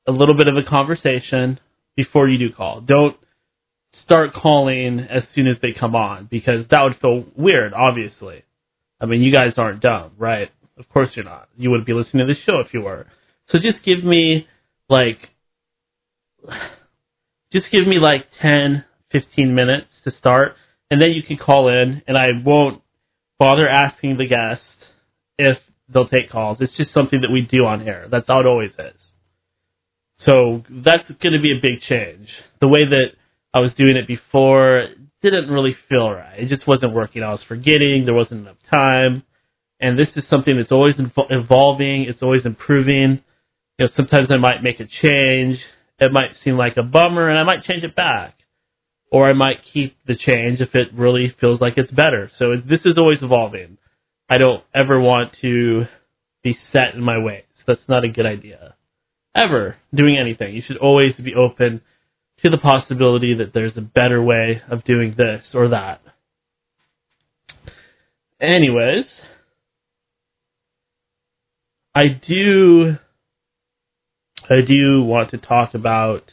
a 0.07 0.12
little 0.12 0.37
bit 0.37 0.49
of 0.49 0.57
a 0.57 0.62
conversation 0.62 1.61
before 1.97 2.29
you 2.29 2.39
do 2.39 2.53
call. 2.53 2.81
Don't 2.81 3.16
start 4.05 4.33
calling 4.35 4.99
as 4.99 5.23
soon 5.35 5.47
as 5.47 5.57
they 5.62 5.73
come 5.79 5.95
on 5.95 6.27
because 6.31 6.66
that 6.70 6.83
would 6.83 6.97
feel 7.01 7.24
weird, 7.37 7.73
obviously. 7.73 8.43
I 9.01 9.07
mean, 9.07 9.23
you 9.23 9.33
guys 9.33 9.53
aren't 9.57 9.81
dumb, 9.81 10.12
right? 10.19 10.51
Of 10.77 10.89
course 10.89 11.11
you're 11.15 11.24
not. 11.24 11.49
You 11.57 11.70
wouldn't 11.70 11.87
be 11.87 11.93
listening 11.93 12.27
to 12.27 12.35
the 12.35 12.41
show 12.45 12.61
if 12.61 12.73
you 12.73 12.83
were. 12.83 13.07
So 13.51 13.59
just 13.59 13.85
give 13.85 14.03
me 14.03 14.49
like 14.89 15.19
just 17.53 17.66
give 17.70 17.87
me 17.87 17.99
like 17.99 18.27
10, 18.41 18.85
15 19.11 19.55
minutes 19.55 19.89
to 20.05 20.12
start 20.19 20.55
and 20.91 21.01
then 21.01 21.11
you 21.11 21.23
can 21.23 21.37
call 21.37 21.69
in 21.69 22.03
and 22.07 22.16
I 22.16 22.29
won't 22.45 22.83
bother 23.39 23.69
asking 23.69 24.19
the 24.19 24.27
guest 24.27 24.62
if 25.39 25.59
they'll 25.93 26.09
take 26.09 26.31
calls. 26.31 26.59
It's 26.61 26.77
just 26.77 26.91
something 26.95 27.20
that 27.23 27.31
we 27.31 27.43
do 27.43 27.65
on 27.66 27.87
air. 27.87 28.07
That's 28.11 28.27
how 28.27 28.41
it 28.41 28.47
always 28.47 28.70
is. 28.79 28.97
So 30.27 30.62
that's 30.70 31.03
going 31.20 31.33
to 31.33 31.41
be 31.41 31.53
a 31.53 31.61
big 31.61 31.81
change. 31.89 32.29
The 32.61 32.69
way 32.69 32.85
that 32.89 33.07
I 33.53 33.61
was 33.61 33.73
doing 33.77 33.97
it 33.97 34.07
before 34.07 34.87
didn't 35.23 35.51
really 35.51 35.77
feel 35.89 36.11
right. 36.11 36.39
It 36.39 36.49
just 36.49 36.66
wasn't 36.66 36.95
working. 36.95 37.23
I 37.23 37.31
was 37.31 37.41
forgetting. 37.47 38.03
There 38.05 38.15
wasn't 38.15 38.41
enough 38.43 38.57
time. 38.70 39.24
And 39.81 39.99
this 39.99 40.09
is 40.15 40.24
something 40.31 40.57
that's 40.57 40.70
always 40.70 40.95
evolving. 40.99 42.07
It's 42.09 42.23
always 42.23 42.43
improving. 42.45 43.23
You 43.79 43.87
know, 43.87 43.89
sometimes 43.97 44.29
I 44.31 44.37
might 44.37 44.62
make 44.62 44.79
a 44.79 44.87
change. 45.03 45.59
It 46.03 46.12
might 46.12 46.33
seem 46.43 46.57
like 46.57 46.77
a 46.77 46.83
bummer 46.83 47.29
and 47.29 47.39
I 47.39 47.45
might 47.45 47.62
change 47.62 47.85
it 47.85 47.95
back. 47.95 48.35
Or 49.12 49.31
I 49.31 49.35
might 49.35 49.59
keep 49.73 49.97
the 50.05 50.16
change 50.16 50.61
if 50.61 50.74
it 50.74 50.89
really 50.95 51.33
feels 51.41 51.61
like 51.61 51.74
it's 51.77 51.93
better. 51.93 52.29
So 52.39 52.57
this 52.57 52.81
is 52.85 52.99
always 52.99 53.19
evolving. 53.23 53.79
I 54.29 54.39
don't 54.39 54.65
ever 54.74 55.01
want 55.01 55.37
to 55.43 55.85
be 56.43 56.59
set 56.73 56.95
in 56.95 57.03
my 57.03 57.19
ways. 57.19 57.45
That's 57.69 57.89
not 57.89 58.05
a 58.05 58.09
good 58.09 58.27
idea. 58.27 58.74
Ever 59.37 59.77
doing 59.95 60.19
anything. 60.19 60.57
You 60.57 60.62
should 60.66 60.79
always 60.79 61.15
be 61.15 61.35
open 61.35 61.83
to 62.43 62.51
the 62.51 62.59
possibility 62.59 63.35
that 63.35 63.55
there's 63.55 63.77
a 63.77 63.81
better 63.83 64.20
way 64.20 64.61
of 64.69 64.83
doing 64.85 65.15
this 65.16 65.43
or 65.55 65.69
that. 65.69 66.01
Anyways, 68.41 69.05
I 71.95 72.05
do 72.27 72.97
I 74.51 74.60
do 74.66 75.02
want 75.02 75.31
to 75.31 75.39
talk 75.39 75.74
about 75.74 76.31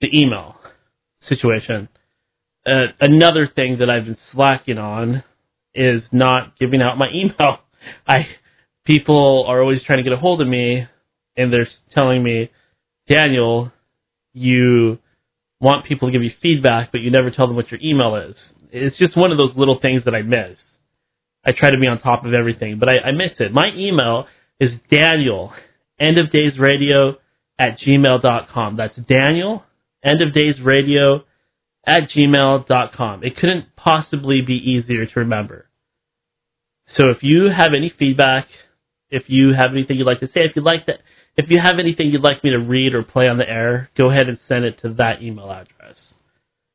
the 0.00 0.08
email 0.12 0.56
situation. 1.28 1.88
Uh, 2.66 2.86
another 3.00 3.48
thing 3.54 3.78
that 3.78 3.90
I've 3.90 4.04
been 4.04 4.18
slacking 4.32 4.78
on 4.78 5.24
is 5.74 6.02
not 6.12 6.58
giving 6.58 6.82
out 6.82 6.98
my 6.98 7.08
email. 7.14 7.58
I 8.06 8.26
people 8.84 9.44
are 9.46 9.62
always 9.62 9.82
trying 9.84 9.98
to 9.98 10.02
get 10.02 10.12
a 10.12 10.16
hold 10.16 10.40
of 10.40 10.48
me 10.48 10.86
and 11.36 11.52
they're 11.52 11.68
telling 11.94 12.22
me, 12.22 12.50
Daniel, 13.08 13.70
you 14.32 14.98
want 15.60 15.86
people 15.86 16.08
to 16.08 16.12
give 16.12 16.22
you 16.22 16.32
feedback, 16.42 16.90
but 16.92 17.00
you 17.00 17.10
never 17.10 17.30
tell 17.30 17.46
them 17.46 17.56
what 17.56 17.70
your 17.70 17.80
email 17.82 18.16
is. 18.16 18.34
It's 18.72 18.98
just 18.98 19.16
one 19.16 19.30
of 19.30 19.38
those 19.38 19.52
little 19.56 19.78
things 19.80 20.02
that 20.04 20.14
I 20.14 20.22
miss. 20.22 20.56
I 21.44 21.52
try 21.52 21.70
to 21.70 21.78
be 21.78 21.86
on 21.86 22.00
top 22.00 22.24
of 22.24 22.34
everything, 22.34 22.78
but 22.78 22.88
I, 22.88 22.98
I 23.08 23.12
miss 23.12 23.32
it. 23.38 23.52
My 23.52 23.70
email 23.74 24.26
is 24.60 24.70
Daniel, 24.90 25.52
end 25.98 26.18
of 26.18 26.30
days 26.30 26.52
radio 26.58 27.16
at 27.58 27.78
gmail.com. 27.80 28.76
That's 28.76 28.96
Daniel, 28.96 29.64
end 30.02 30.22
of 30.22 30.32
days 30.32 30.54
radio 30.62 31.24
at 31.86 32.10
gmail.com. 32.14 33.24
It 33.24 33.36
couldn't 33.36 33.76
possibly 33.76 34.40
be 34.46 34.54
easier 34.54 35.06
to 35.06 35.20
remember. 35.20 35.66
So 36.96 37.10
if 37.10 37.18
you 37.22 37.48
have 37.54 37.74
any 37.76 37.92
feedback, 37.98 38.46
if 39.10 39.24
you 39.26 39.52
have 39.54 39.72
anything 39.72 39.96
you'd 39.96 40.06
like 40.06 40.20
to 40.20 40.26
say, 40.28 40.40
if 40.44 40.56
you'd 40.56 40.64
like 40.64 40.86
that, 40.86 41.00
if 41.36 41.46
you 41.48 41.60
have 41.62 41.78
anything 41.78 42.08
you'd 42.10 42.22
like 42.22 42.42
me 42.42 42.50
to 42.50 42.58
read 42.58 42.94
or 42.94 43.02
play 43.02 43.28
on 43.28 43.38
the 43.38 43.48
air, 43.48 43.90
go 43.96 44.10
ahead 44.10 44.28
and 44.28 44.38
send 44.48 44.64
it 44.64 44.80
to 44.82 44.94
that 44.94 45.22
email 45.22 45.50
address. 45.50 45.94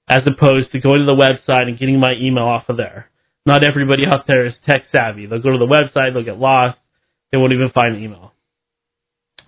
As 0.08 0.22
opposed 0.26 0.72
to 0.72 0.80
going 0.80 1.00
to 1.00 1.06
the 1.06 1.16
website 1.16 1.68
and 1.68 1.80
getting 1.80 2.00
my 2.00 2.14
email 2.14 2.44
off 2.44 2.70
of 2.70 2.78
there. 2.78 3.10
Not 3.46 3.66
everybody 3.66 4.04
out 4.08 4.26
there 4.28 4.46
is 4.46 4.54
tech 4.68 4.84
savvy. 4.92 5.26
They'll 5.26 5.42
go 5.42 5.52
to 5.52 5.58
the 5.58 5.66
website, 5.66 6.14
they'll 6.14 6.24
get 6.24 6.40
lost, 6.40 6.78
they 7.32 7.38
won't 7.38 7.54
even 7.54 7.72
find 7.72 7.96
the 7.96 8.00
email. 8.00 8.33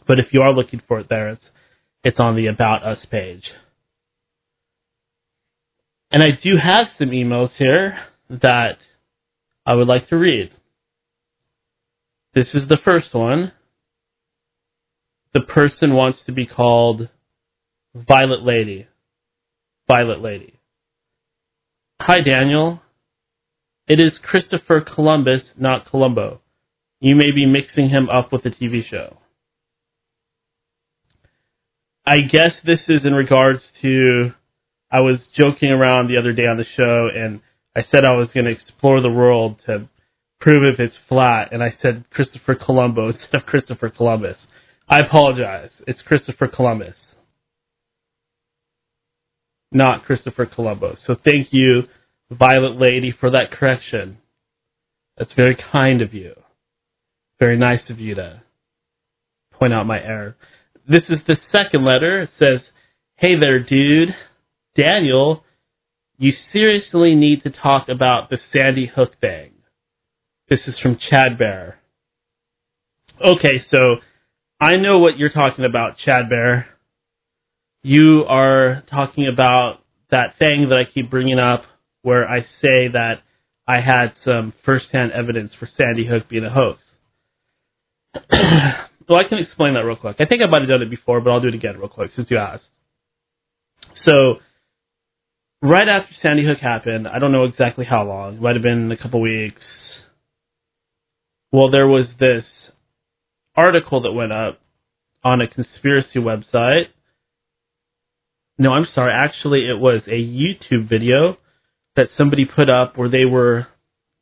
But 0.08 0.20
if 0.20 0.28
you 0.32 0.42
are 0.42 0.54
looking 0.54 0.82
for 0.88 1.00
it 1.00 1.08
there, 1.10 1.30
it's 1.30 1.44
it's 2.04 2.20
on 2.20 2.36
the 2.36 2.48
About 2.48 2.84
Us 2.84 3.00
page. 3.10 3.44
And 6.12 6.24
I 6.24 6.32
do 6.42 6.52
have 6.62 6.88
some 7.00 7.10
emails 7.10 7.50
here 7.58 7.98
that 8.30 8.78
I 9.66 9.74
would 9.74 9.88
like 9.88 10.08
to 10.10 10.18
read. 10.18 10.52
This 12.36 12.48
is 12.54 12.70
the 12.70 12.78
first 12.86 13.14
one. 13.14 13.52
The 15.34 15.42
person 15.42 15.94
wants 15.94 16.20
to 16.28 16.32
be 16.32 16.46
called 16.46 17.10
Violet 17.96 18.44
Lady. 18.44 18.88
Violet 19.90 20.22
Lady. 20.22 20.54
Hi, 22.00 22.22
Daniel. 22.22 22.82
It 23.88 24.00
is 24.00 24.14
Christopher 24.22 24.82
Columbus, 24.82 25.42
not 25.58 25.90
Columbo. 25.90 26.42
You 27.00 27.16
may 27.16 27.32
be 27.34 27.46
mixing 27.46 27.90
him 27.90 28.10
up 28.10 28.32
with 28.32 28.46
a 28.46 28.50
TV 28.50 28.88
show. 28.90 29.18
I 32.06 32.20
guess 32.22 32.52
this 32.66 32.80
is 32.88 33.02
in 33.04 33.14
regards 33.14 33.62
to 33.82 34.32
I 34.92 35.00
was 35.00 35.18
joking 35.38 35.72
around 35.72 36.08
the 36.08 36.18
other 36.18 36.34
day 36.34 36.48
on 36.48 36.58
the 36.58 36.66
show 36.78 37.10
and 37.14 37.42
I 37.76 37.82
said 37.92 38.06
I 38.06 38.14
was 38.14 38.30
going 38.34 38.46
to 38.46 38.52
explore 38.52 39.02
the 39.02 39.12
world 39.12 39.58
to 39.66 39.90
prove 40.40 40.64
if 40.64 40.80
it's 40.80 40.96
flat, 41.10 41.50
and 41.52 41.64
I 41.64 41.76
said 41.82 42.06
Christopher 42.12 42.56
Columbo 42.56 43.10
instead 43.10 43.34
of 43.36 43.46
Christopher 43.46 43.90
Columbus. 43.90 44.38
I 44.88 45.00
apologize. 45.00 45.72
It's 45.88 46.02
Christopher 46.04 46.48
Columbus, 46.48 46.94
not 49.72 50.06
Christopher 50.06 50.46
Columbo. 50.46 50.96
So 51.08 51.16
thank 51.16 51.48
you, 51.52 51.84
Violet 52.30 52.80
Lady, 52.80 53.14
for 53.20 53.32
that 53.32 53.52
correction. 53.52 54.20
That's 55.18 55.34
very 55.36 55.58
kind 55.72 56.02
of 56.02 56.14
you. 56.14 56.34
Very 57.40 57.58
nice 57.58 57.82
of 57.90 58.00
you 58.00 58.16
to 58.16 58.44
point 59.52 59.74
out 59.74 59.88
my 59.88 60.00
error. 60.00 60.38
This 60.88 61.04
is 61.10 61.20
the 61.28 61.38
second 61.56 61.84
letter. 61.84 62.22
It 62.24 62.30
says, 62.42 62.62
Hey 63.18 63.40
there, 63.40 63.60
dude. 63.60 64.16
Daniel 64.76 65.46
you 66.18 66.32
seriously 66.54 67.16
need 67.16 67.44
to 67.44 67.50
talk 67.50 67.90
about 67.90 68.30
the 68.30 68.38
Sandy 68.54 68.86
Hook 68.94 69.20
thing. 69.20 69.52
This 70.50 70.60
is 70.68 70.76
from 70.82 70.98
Chad 71.10 71.38
Bear. 71.38 71.80
Okay, 73.20 73.66
so 73.72 73.98
I 74.60 74.78
know 74.78 75.00
what 75.00 75.18
you're 75.18 75.30
talking 75.30 75.66
about, 75.66 75.98
Chad 75.98 76.30
Bear. 76.30 76.68
You 77.84 78.24
are 78.28 78.84
talking 78.90 79.28
about 79.32 79.80
that 80.12 80.38
thing 80.40 80.70
that 80.70 80.78
I 80.78 80.86
keep 80.92 81.10
bringing 81.10 81.40
up 81.40 81.64
where 82.02 82.30
I 82.30 82.42
say 82.62 82.88
that 82.94 83.16
I 83.68 83.82
had 83.82 84.14
some 84.24 84.54
firsthand 84.64 85.12
evidence 85.12 85.52
for 85.60 85.68
Sandy 85.78 86.08
Hook 86.08 86.30
being 86.30 86.46
a 86.46 86.50
hoax. 86.50 86.80
so 89.08 89.16
I 89.16 89.24
can 89.24 89.38
explain 89.38 89.74
that 89.76 89.82
real 89.82 89.96
quick. 89.96 90.18
I 90.20 90.26
think 90.26 90.42
I 90.42 90.48
might 90.48 90.62
have 90.62 90.70
done 90.70 90.82
it 90.82 90.90
before, 90.90 91.22
but 91.22 91.32
I'll 91.32 91.42
do 91.42 91.48
it 91.48 91.56
again 91.56 91.78
real 91.78 91.90
quick 91.90 92.12
since 92.16 92.30
you 92.30 92.38
asked. 92.38 92.64
So 94.06 94.36
right 95.62 95.88
after 95.88 96.14
Sandy 96.22 96.46
Hook 96.46 96.60
happened, 96.60 97.08
I 97.08 97.20
don't 97.20 97.32
know 97.32 97.44
exactly 97.44 97.86
how 97.86 98.04
long, 98.04 98.36
it 98.36 98.42
might 98.42 98.56
have 98.56 98.64
been 98.64 98.92
a 98.92 98.98
couple 98.98 99.22
weeks. 99.22 99.62
Well, 101.52 101.70
there 101.70 101.88
was 101.88 102.06
this 102.20 102.44
article 103.56 104.02
that 104.02 104.12
went 104.12 104.34
up 104.34 104.60
on 105.24 105.42
a 105.42 105.48
conspiracy 105.48 106.20
website. 106.20 106.88
No, 108.58 108.74
I'm 108.74 108.88
sorry. 108.94 109.14
Actually, 109.14 109.68
it 109.68 109.80
was 109.80 110.02
a 110.08 110.12
YouTube 110.12 110.90
video 110.90 111.38
that 111.96 112.10
somebody 112.18 112.46
put 112.46 112.70
up 112.70 112.98
where 112.98 113.10
they 113.10 113.26
were 113.26 113.68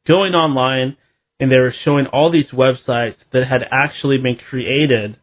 going 0.07 0.33
online 0.33 0.97
and 1.39 1.51
they 1.51 1.59
were 1.59 1.73
showing 1.83 2.05
all 2.07 2.31
these 2.31 2.51
websites 2.51 3.15
that 3.31 3.47
had 3.47 3.65
actually 3.71 4.17
been 4.17 4.37
created 4.49 5.17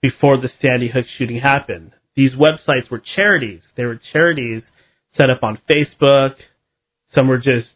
before 0.00 0.36
the 0.36 0.50
Sandy 0.62 0.88
Hook 0.88 1.06
shooting 1.16 1.40
happened. 1.40 1.92
These 2.14 2.32
websites 2.32 2.90
were 2.90 3.02
charities. 3.16 3.60
They 3.76 3.84
were 3.84 4.00
charities 4.12 4.62
set 5.16 5.30
up 5.30 5.42
on 5.42 5.60
Facebook. 5.70 6.34
Some 7.14 7.28
were 7.28 7.38
just 7.38 7.68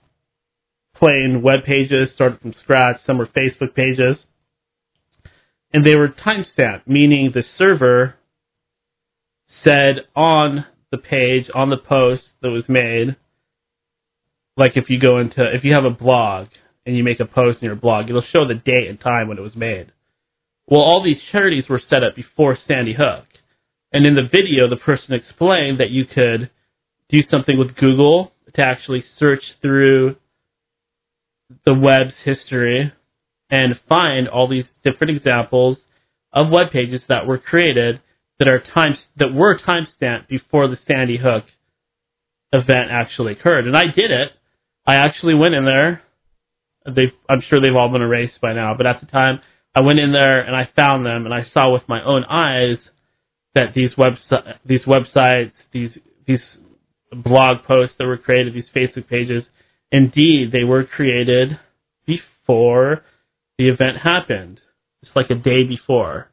plain 0.94 1.42
web 1.42 1.64
pages 1.64 2.08
started 2.14 2.40
from 2.40 2.54
scratch. 2.62 2.98
Some 3.06 3.18
were 3.18 3.26
Facebook 3.26 3.74
pages. 3.74 4.16
And 5.72 5.84
they 5.84 5.96
were 5.96 6.08
timestamped, 6.08 6.86
meaning 6.86 7.32
the 7.32 7.44
server 7.58 8.16
said 9.64 10.02
on 10.14 10.66
the 10.90 10.98
page, 10.98 11.46
on 11.54 11.70
the 11.70 11.78
post 11.78 12.22
that 12.42 12.50
was 12.50 12.64
made, 12.68 13.16
like 14.56 14.72
if 14.76 14.90
you 14.90 15.00
go 15.00 15.18
into, 15.18 15.42
if 15.54 15.64
you 15.64 15.72
have 15.74 15.84
a 15.84 15.90
blog 15.90 16.48
and 16.84 16.96
you 16.96 17.04
make 17.04 17.20
a 17.20 17.24
post 17.24 17.58
in 17.62 17.66
your 17.66 17.76
blog, 17.76 18.08
it'll 18.08 18.22
show 18.32 18.46
the 18.46 18.54
date 18.54 18.88
and 18.88 19.00
time 19.00 19.28
when 19.28 19.38
it 19.38 19.42
was 19.42 19.56
made. 19.56 19.92
Well, 20.66 20.80
all 20.80 21.02
these 21.02 21.20
charities 21.30 21.64
were 21.68 21.82
set 21.90 22.02
up 22.02 22.16
before 22.16 22.58
Sandy 22.66 22.94
Hook. 22.94 23.26
And 23.92 24.06
in 24.06 24.14
the 24.14 24.28
video, 24.30 24.68
the 24.68 24.76
person 24.76 25.12
explained 25.12 25.80
that 25.80 25.90
you 25.90 26.04
could 26.06 26.50
do 27.08 27.22
something 27.30 27.58
with 27.58 27.76
Google 27.76 28.32
to 28.54 28.62
actually 28.62 29.04
search 29.18 29.42
through 29.60 30.16
the 31.66 31.74
web's 31.74 32.14
history 32.24 32.92
and 33.50 33.78
find 33.88 34.28
all 34.28 34.48
these 34.48 34.64
different 34.82 35.14
examples 35.14 35.76
of 36.32 36.50
web 36.50 36.70
pages 36.72 37.02
that 37.08 37.26
were 37.26 37.38
created 37.38 38.00
that 38.38 38.48
are 38.48 38.62
time 38.74 38.96
that 39.18 39.34
were 39.34 39.58
timestamped 39.58 40.28
before 40.28 40.68
the 40.68 40.78
Sandy 40.88 41.18
Hook 41.18 41.44
event 42.52 42.88
actually 42.90 43.32
occurred. 43.32 43.66
And 43.66 43.76
I 43.76 43.84
did 43.94 44.10
it. 44.10 44.30
I 44.86 44.96
actually 44.96 45.34
went 45.34 45.54
in 45.54 45.64
there. 45.64 46.02
They, 46.86 47.12
I'm 47.28 47.42
sure 47.48 47.60
they've 47.60 47.76
all 47.76 47.90
been 47.90 48.02
erased 48.02 48.40
by 48.40 48.52
now, 48.52 48.74
but 48.74 48.86
at 48.86 49.00
the 49.00 49.06
time, 49.06 49.40
I 49.74 49.80
went 49.80 49.98
in 49.98 50.12
there 50.12 50.40
and 50.40 50.54
I 50.54 50.68
found 50.78 51.06
them, 51.06 51.24
and 51.24 51.34
I 51.34 51.46
saw 51.54 51.72
with 51.72 51.82
my 51.88 52.02
own 52.04 52.24
eyes 52.24 52.78
that 53.54 53.74
these 53.74 53.90
these 54.64 54.84
websites, 54.84 55.52
these 55.72 55.90
these 56.26 56.40
blog 57.12 57.64
posts 57.64 57.94
that 57.98 58.06
were 58.06 58.18
created, 58.18 58.54
these 58.54 58.64
Facebook 58.74 59.08
pages, 59.08 59.44
indeed 59.90 60.52
they 60.52 60.64
were 60.64 60.84
created 60.84 61.58
before 62.06 63.02
the 63.58 63.68
event 63.68 63.98
happened. 64.02 64.60
It's 65.02 65.12
like 65.14 65.30
a 65.30 65.34
day 65.34 65.64
before. 65.64 66.30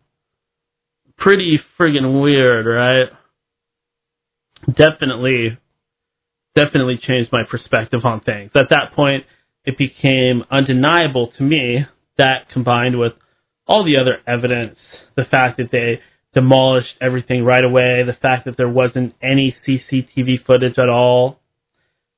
Pretty 1.17 1.59
friggin' 1.77 2.21
weird, 2.21 2.65
right? 2.65 3.09
Definitely, 4.67 5.57
definitely 6.55 6.99
changed 7.01 7.31
my 7.31 7.43
perspective 7.49 8.05
on 8.05 8.21
things. 8.21 8.51
At 8.55 8.69
that 8.69 8.93
point, 8.95 9.25
it 9.65 9.77
became 9.77 10.43
undeniable 10.51 11.31
to 11.37 11.43
me 11.43 11.85
that 12.17 12.49
combined 12.51 12.99
with 12.99 13.13
all 13.67 13.83
the 13.85 13.97
other 13.97 14.17
evidence, 14.27 14.77
the 15.15 15.23
fact 15.23 15.57
that 15.57 15.71
they 15.71 15.99
demolished 16.33 16.95
everything 17.01 17.43
right 17.43 17.63
away, 17.63 18.03
the 18.05 18.17
fact 18.19 18.45
that 18.45 18.57
there 18.57 18.69
wasn't 18.69 19.13
any 19.21 19.55
CCTV 19.67 20.45
footage 20.45 20.77
at 20.77 20.89
all, 20.89 21.39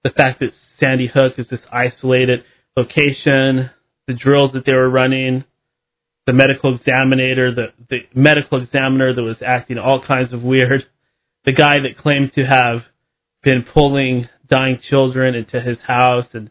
the 0.04 0.10
fact 0.10 0.40
that 0.40 0.52
Sandy 0.80 1.08
Hook 1.14 1.34
is 1.38 1.46
this 1.50 1.60
isolated 1.72 2.44
location, 2.76 3.70
the 4.08 4.14
drills 4.14 4.52
that 4.54 4.66
they 4.66 4.74
were 4.74 4.90
running, 4.90 5.44
the 6.26 6.34
medical 6.34 6.76
examiner, 6.76 7.54
the, 7.54 7.68
the 7.90 8.00
medical 8.14 8.62
examiner 8.62 9.14
that 9.14 9.22
was 9.22 9.38
acting 9.46 9.78
all 9.78 10.04
kinds 10.06 10.34
of 10.34 10.42
weird, 10.42 10.86
the 11.46 11.52
guy 11.52 11.80
that 11.80 12.02
claimed 12.02 12.32
to 12.36 12.44
have 12.44 12.84
been 13.44 13.66
pulling 13.74 14.28
dying 14.50 14.80
children 14.90 15.36
into 15.36 15.60
his 15.60 15.78
house 15.86 16.28
and 16.34 16.50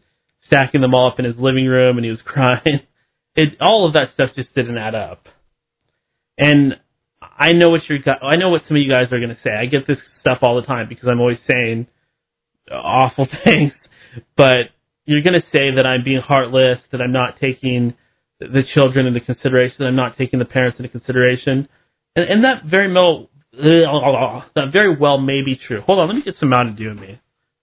stacking 0.51 0.81
them 0.81 0.93
all 0.93 1.11
up 1.11 1.19
in 1.19 1.25
his 1.25 1.35
living 1.37 1.65
room 1.65 1.97
and 1.97 2.05
he 2.05 2.11
was 2.11 2.21
crying. 2.25 2.81
It, 3.35 3.61
all 3.61 3.87
of 3.87 3.93
that 3.93 4.13
stuff 4.13 4.31
just 4.35 4.53
didn't 4.53 4.77
add 4.77 4.95
up. 4.95 5.27
And 6.37 6.75
I 7.21 7.53
know 7.53 7.69
what 7.69 7.81
you're, 7.87 7.99
I 8.21 8.35
know 8.35 8.49
what 8.49 8.63
some 8.67 8.77
of 8.77 8.83
you 8.83 8.89
guys 8.89 9.07
are 9.11 9.19
going 9.19 9.29
to 9.29 9.37
say. 9.43 9.51
I 9.51 9.65
get 9.65 9.87
this 9.87 9.97
stuff 10.19 10.39
all 10.41 10.55
the 10.55 10.67
time 10.67 10.89
because 10.89 11.07
I'm 11.07 11.19
always 11.21 11.37
saying 11.49 11.87
awful 12.71 13.27
things, 13.45 13.71
but 14.35 14.71
you're 15.05 15.21
going 15.21 15.39
to 15.39 15.47
say 15.51 15.75
that 15.75 15.85
I'm 15.85 16.03
being 16.03 16.21
heartless, 16.21 16.79
that 16.91 17.01
I'm 17.01 17.11
not 17.11 17.39
taking 17.39 17.95
the 18.39 18.63
children 18.75 19.05
into 19.05 19.19
consideration, 19.19 19.77
that 19.79 19.85
I'm 19.85 19.95
not 19.95 20.17
taking 20.17 20.39
the 20.39 20.45
parents 20.45 20.79
into 20.79 20.89
consideration, 20.89 21.67
and, 22.15 22.29
and 22.29 22.43
that 22.43 22.65
very 22.65 22.91
well, 22.91 23.29
uh, 23.53 24.41
that 24.55 24.71
very 24.71 24.95
well 24.97 25.17
may 25.19 25.41
be 25.43 25.59
true. 25.67 25.81
Hold 25.81 25.99
on, 25.99 26.07
let 26.07 26.15
me 26.15 26.23
get 26.23 26.35
some 26.39 26.49
Mountain 26.49 26.75
Dew 26.75 26.89
in 26.89 26.99
me. 26.99 27.19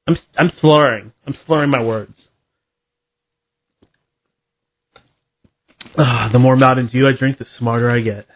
I'm 0.06 0.16
I'm 0.38 0.50
slurring. 0.60 1.12
I'm 1.26 1.34
slurring 1.46 1.70
my 1.70 1.82
words. 1.82 2.14
Ah, 5.98 6.28
the 6.32 6.38
more 6.38 6.56
Mountain 6.56 6.90
Dew 6.92 7.08
I 7.08 7.18
drink, 7.18 7.38
the 7.38 7.46
smarter 7.58 7.90
I 7.90 8.00
get. 8.00 8.26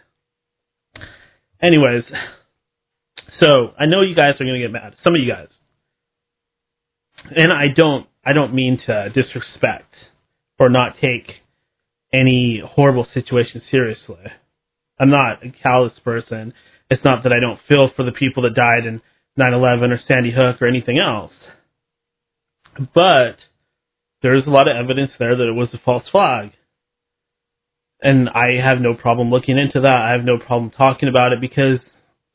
Anyways, 1.61 2.03
so 3.41 3.71
I 3.79 3.85
know 3.85 4.01
you 4.01 4.15
guys 4.15 4.35
are 4.39 4.43
going 4.43 4.59
to 4.59 4.67
get 4.67 4.71
mad. 4.71 4.95
Some 5.03 5.15
of 5.15 5.21
you 5.21 5.31
guys, 5.31 5.47
and 7.35 7.53
I 7.53 7.67
don't. 7.73 8.07
I 8.25 8.33
don't 8.33 8.53
mean 8.53 8.79
to 8.85 9.09
disrespect 9.09 9.93
or 10.59 10.69
not 10.69 10.95
take 11.01 11.31
any 12.13 12.61
horrible 12.65 13.07
situation 13.13 13.61
seriously. 13.71 14.25
I'm 14.99 15.09
not 15.09 15.45
a 15.45 15.51
callous 15.51 15.93
person. 16.03 16.53
It's 16.89 17.03
not 17.03 17.23
that 17.23 17.33
I 17.33 17.39
don't 17.39 17.59
feel 17.67 17.89
for 17.95 18.03
the 18.03 18.11
people 18.11 18.43
that 18.43 18.55
died 18.55 18.85
in 18.85 19.01
9/11 19.39 19.91
or 19.91 19.99
Sandy 20.05 20.31
Hook 20.31 20.61
or 20.61 20.67
anything 20.67 20.99
else. 20.99 21.33
But 22.93 23.37
there's 24.21 24.45
a 24.45 24.49
lot 24.49 24.67
of 24.67 24.75
evidence 24.75 25.11
there 25.17 25.35
that 25.35 25.47
it 25.47 25.55
was 25.55 25.69
a 25.73 25.79
false 25.79 26.03
flag. 26.11 26.51
And 28.03 28.29
I 28.29 28.61
have 28.61 28.81
no 28.81 28.93
problem 28.93 29.31
looking 29.31 29.57
into 29.57 29.79
that. 29.81 29.95
I 29.95 30.11
have 30.11 30.25
no 30.25 30.37
problem 30.37 30.71
talking 30.71 31.07
about 31.07 31.31
it 31.31 31.39
because 31.39 31.79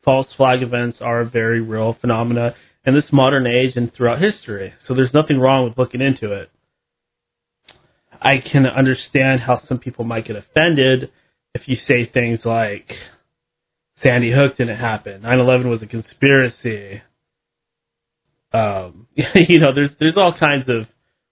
false 0.04 0.26
flag 0.36 0.62
events 0.62 0.98
are 1.00 1.20
a 1.20 1.28
very 1.28 1.60
real 1.60 1.96
phenomena 2.00 2.54
in 2.86 2.94
this 2.94 3.04
modern 3.12 3.46
age 3.46 3.74
and 3.76 3.92
throughout 3.94 4.20
history. 4.20 4.72
So 4.86 4.94
there's 4.94 5.12
nothing 5.12 5.38
wrong 5.38 5.68
with 5.68 5.76
looking 5.76 6.00
into 6.00 6.32
it. 6.32 6.50
I 8.20 8.38
can 8.38 8.66
understand 8.66 9.42
how 9.42 9.60
some 9.68 9.78
people 9.78 10.04
might 10.04 10.26
get 10.26 10.36
offended 10.36 11.10
if 11.54 11.62
you 11.66 11.76
say 11.86 12.10
things 12.12 12.40
like 12.44 12.90
Sandy 14.02 14.32
Hook 14.32 14.56
didn't 14.56 14.78
happen, 14.78 15.22
9/11 15.22 15.68
was 15.68 15.82
a 15.82 15.86
conspiracy. 15.86 17.02
Um, 18.52 19.06
you 19.34 19.58
know, 19.58 19.74
there's 19.74 19.90
there's 19.98 20.16
all 20.16 20.32
kinds 20.32 20.68
of 20.68 20.86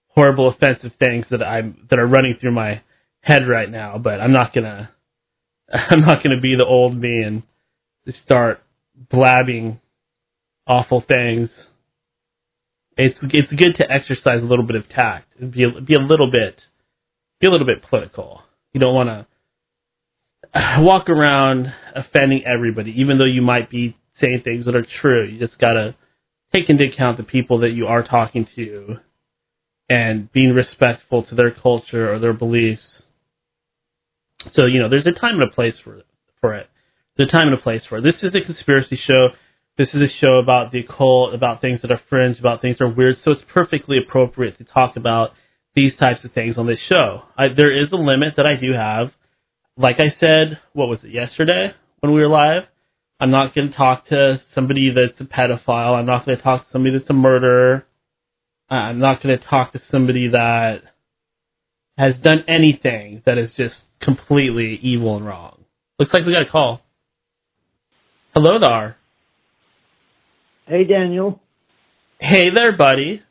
horrible, 0.08 0.48
offensive 0.48 0.92
things 1.02 1.26
that 1.30 1.42
I'm 1.42 1.86
that 1.90 1.98
are 1.98 2.06
running 2.06 2.36
through 2.40 2.52
my 2.52 2.82
head 3.26 3.48
right 3.48 3.70
now, 3.70 3.98
but 3.98 4.20
I'm 4.20 4.32
not 4.32 4.54
gonna 4.54 4.90
I'm 5.72 6.00
not 6.00 6.22
gonna 6.22 6.40
be 6.40 6.54
the 6.56 6.64
old 6.64 6.96
me 6.96 7.22
and 7.22 7.42
start 8.24 8.62
blabbing 9.10 9.80
awful 10.66 11.04
things. 11.06 11.50
It's 12.96 13.18
it's 13.22 13.52
good 13.52 13.76
to 13.78 13.90
exercise 13.90 14.42
a 14.42 14.46
little 14.46 14.64
bit 14.64 14.76
of 14.76 14.88
tact 14.88 15.28
and 15.40 15.52
be 15.52 15.64
a, 15.64 15.80
be 15.80 15.94
a 15.94 15.98
little 15.98 16.30
bit 16.30 16.60
be 17.40 17.48
a 17.48 17.50
little 17.50 17.66
bit 17.66 17.82
political. 17.88 18.42
You 18.72 18.80
don't 18.80 18.94
want 18.94 19.08
to 19.08 19.26
walk 20.80 21.08
around 21.08 21.72
offending 21.94 22.44
everybody, 22.46 22.92
even 23.00 23.18
though 23.18 23.24
you 23.24 23.42
might 23.42 23.70
be 23.70 23.96
saying 24.20 24.42
things 24.44 24.66
that 24.66 24.76
are 24.76 24.86
true. 25.00 25.24
You 25.24 25.38
just 25.38 25.58
gotta 25.58 25.96
take 26.54 26.70
into 26.70 26.84
account 26.84 27.16
the 27.16 27.24
people 27.24 27.58
that 27.60 27.70
you 27.70 27.88
are 27.88 28.04
talking 28.04 28.46
to 28.54 28.98
and 29.88 30.30
being 30.32 30.52
respectful 30.52 31.24
to 31.24 31.34
their 31.34 31.50
culture 31.50 32.12
or 32.12 32.18
their 32.20 32.32
beliefs. 32.32 32.82
So, 34.54 34.66
you 34.66 34.80
know, 34.80 34.88
there's 34.88 35.06
a 35.06 35.12
time 35.12 35.34
and 35.40 35.44
a 35.44 35.50
place 35.50 35.74
for 35.82 36.02
for 36.40 36.54
it. 36.54 36.68
There's 37.16 37.28
a 37.28 37.32
time 37.32 37.48
and 37.48 37.54
a 37.54 37.62
place 37.62 37.82
for 37.88 37.98
it. 37.98 38.02
This 38.02 38.22
is 38.22 38.34
a 38.34 38.44
conspiracy 38.44 38.98
show. 39.06 39.28
This 39.78 39.88
is 39.92 40.00
a 40.00 40.20
show 40.20 40.38
about 40.38 40.72
the 40.72 40.80
occult, 40.80 41.34
about 41.34 41.60
things 41.60 41.82
that 41.82 41.90
are 41.90 42.00
fringe, 42.08 42.38
about 42.38 42.62
things 42.62 42.78
that 42.78 42.84
are 42.84 42.94
weird. 42.94 43.16
So 43.24 43.32
it's 43.32 43.42
perfectly 43.52 43.98
appropriate 43.98 44.58
to 44.58 44.64
talk 44.64 44.96
about 44.96 45.30
these 45.74 45.92
types 46.00 46.24
of 46.24 46.32
things 46.32 46.56
on 46.56 46.66
this 46.66 46.78
show. 46.88 47.22
I, 47.36 47.48
there 47.54 47.70
is 47.70 47.92
a 47.92 47.96
limit 47.96 48.34
that 48.36 48.46
I 48.46 48.56
do 48.56 48.72
have. 48.72 49.12
Like 49.76 49.96
I 50.00 50.14
said, 50.18 50.58
what 50.72 50.88
was 50.88 51.00
it 51.02 51.10
yesterday 51.10 51.72
when 52.00 52.12
we 52.12 52.20
were 52.20 52.28
live? 52.28 52.62
I'm 53.20 53.30
not 53.30 53.54
going 53.54 53.70
to 53.70 53.76
talk 53.76 54.08
to 54.08 54.40
somebody 54.54 54.90
that's 54.94 55.20
a 55.20 55.24
pedophile. 55.24 55.98
I'm 55.98 56.06
not 56.06 56.24
going 56.24 56.36
to 56.36 56.42
talk 56.42 56.66
to 56.66 56.72
somebody 56.72 56.98
that's 56.98 57.10
a 57.10 57.14
murderer. 57.14 57.86
I'm 58.68 58.98
not 58.98 59.22
going 59.22 59.38
to 59.38 59.44
talk 59.44 59.72
to 59.72 59.82
somebody 59.90 60.28
that 60.28 60.82
has 61.98 62.14
done 62.22 62.44
anything 62.48 63.22
that 63.24 63.38
is 63.38 63.50
just 63.56 63.74
completely 64.00 64.78
evil 64.82 65.16
and 65.16 65.26
wrong. 65.26 65.64
Looks 65.98 66.12
like 66.12 66.24
we 66.24 66.32
got 66.32 66.46
a 66.46 66.50
call. 66.50 66.80
Hello 68.34 68.58
there. 68.60 68.96
Hey, 70.66 70.84
Daniel. 70.84 71.40
Hey 72.18 72.50
there, 72.54 72.76
buddy. 72.76 73.22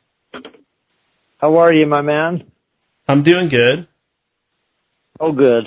How 1.38 1.58
are 1.58 1.72
you, 1.72 1.86
my 1.86 2.02
man? 2.02 2.50
I'm 3.08 3.22
doing 3.22 3.48
good. 3.48 3.86
Oh, 5.20 5.32
good. 5.32 5.64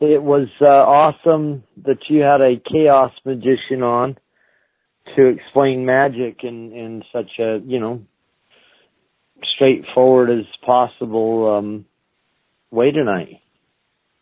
It 0.00 0.22
was 0.22 0.48
uh, 0.60 0.66
awesome 0.66 1.64
that 1.84 1.98
you 2.08 2.20
had 2.20 2.40
a 2.40 2.60
chaos 2.70 3.12
magician 3.24 3.82
on 3.82 4.16
to 5.14 5.26
explain 5.26 5.86
magic 5.86 6.40
in 6.42 6.72
in 6.72 7.02
such 7.12 7.30
a 7.38 7.58
you 7.64 7.80
know 7.80 8.02
straightforward 9.54 10.30
as 10.30 10.44
possible 10.64 11.56
um, 11.56 11.86
way 12.70 12.90
tonight. 12.90 13.40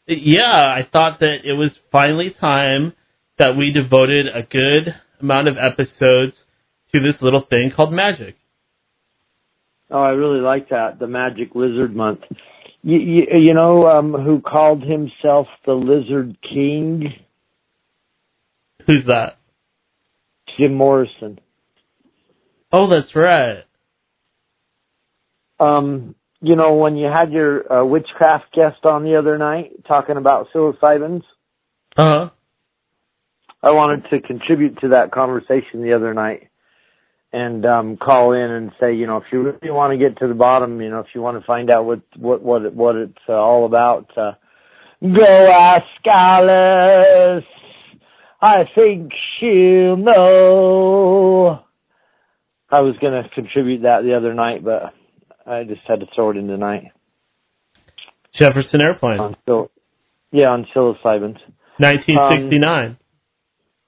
Yeah, 0.06 0.42
I 0.42 0.86
thought 0.90 1.20
that 1.20 1.38
it 1.44 1.54
was 1.54 1.70
finally 1.90 2.34
time 2.40 2.92
that 3.38 3.56
we 3.56 3.72
devoted 3.72 4.26
a 4.26 4.42
good 4.42 4.94
amount 5.20 5.48
of 5.48 5.56
episodes 5.56 6.34
to 6.92 7.00
this 7.00 7.20
little 7.20 7.44
thing 7.48 7.72
called 7.74 7.92
magic. 7.92 8.36
Oh, 9.90 10.02
I 10.02 10.10
really 10.10 10.40
like 10.40 10.70
that. 10.70 10.98
The 10.98 11.06
Magic 11.06 11.54
Lizard 11.54 11.94
Month. 11.94 12.20
You, 12.82 12.98
you, 12.98 13.22
you 13.38 13.54
know 13.54 13.86
um, 13.86 14.12
who 14.12 14.40
called 14.40 14.82
himself 14.82 15.46
the 15.64 15.72
Lizard 15.72 16.36
King? 16.42 17.14
Who's 18.86 19.04
that? 19.06 19.38
Jim 20.58 20.74
Morrison. 20.74 21.38
Oh, 22.72 22.90
that's 22.90 23.14
right. 23.14 23.64
Um, 25.58 26.14
you 26.44 26.56
know 26.56 26.74
when 26.74 26.96
you 26.96 27.06
had 27.06 27.32
your 27.32 27.72
uh, 27.72 27.84
witchcraft 27.84 28.52
guest 28.52 28.84
on 28.84 29.04
the 29.04 29.16
other 29.16 29.38
night 29.38 29.72
talking 29.86 30.16
about 30.16 30.48
psilocybins. 30.54 31.22
Uh 31.96 32.02
huh. 32.02 32.30
I 33.62 33.70
wanted 33.70 34.10
to 34.10 34.20
contribute 34.20 34.80
to 34.80 34.88
that 34.88 35.10
conversation 35.10 35.82
the 35.82 35.94
other 35.94 36.12
night 36.12 36.50
and 37.32 37.64
um 37.66 37.96
call 37.96 38.32
in 38.32 38.50
and 38.50 38.72
say, 38.78 38.94
you 38.94 39.06
know, 39.06 39.16
if 39.16 39.24
you 39.32 39.42
really 39.42 39.70
want 39.70 39.92
to 39.92 39.98
get 39.98 40.18
to 40.18 40.28
the 40.28 40.34
bottom, 40.34 40.80
you 40.80 40.90
know, 40.90 41.00
if 41.00 41.08
you 41.14 41.22
want 41.22 41.40
to 41.40 41.46
find 41.46 41.70
out 41.70 41.84
what 41.84 42.02
what 42.16 42.42
what 42.42 42.62
it, 42.62 42.74
what 42.74 42.94
it's 42.94 43.18
uh, 43.28 43.32
all 43.32 43.64
about, 43.66 44.10
uh, 44.16 44.32
go 45.00 45.50
ask 45.50 45.86
Alice. 46.06 47.44
I 48.40 48.64
think 48.74 49.12
she'll 49.40 49.96
know. 49.96 51.60
I 52.70 52.80
was 52.80 52.96
going 53.00 53.22
to 53.22 53.28
contribute 53.30 53.82
that 53.82 54.02
the 54.02 54.14
other 54.14 54.34
night, 54.34 54.62
but 54.62 54.92
I 55.46 55.64
just 55.64 55.82
had 55.86 56.00
to 56.00 56.06
throw 56.14 56.30
it 56.30 56.36
in 56.36 56.48
tonight. 56.48 56.92
Jefferson 58.38 58.80
Airplane. 58.80 59.20
On 59.20 59.36
sil- 59.46 59.70
yeah, 60.32 60.48
on 60.48 60.66
psilocybins. 60.74 61.38
1969, 61.78 62.88
um, 62.90 62.96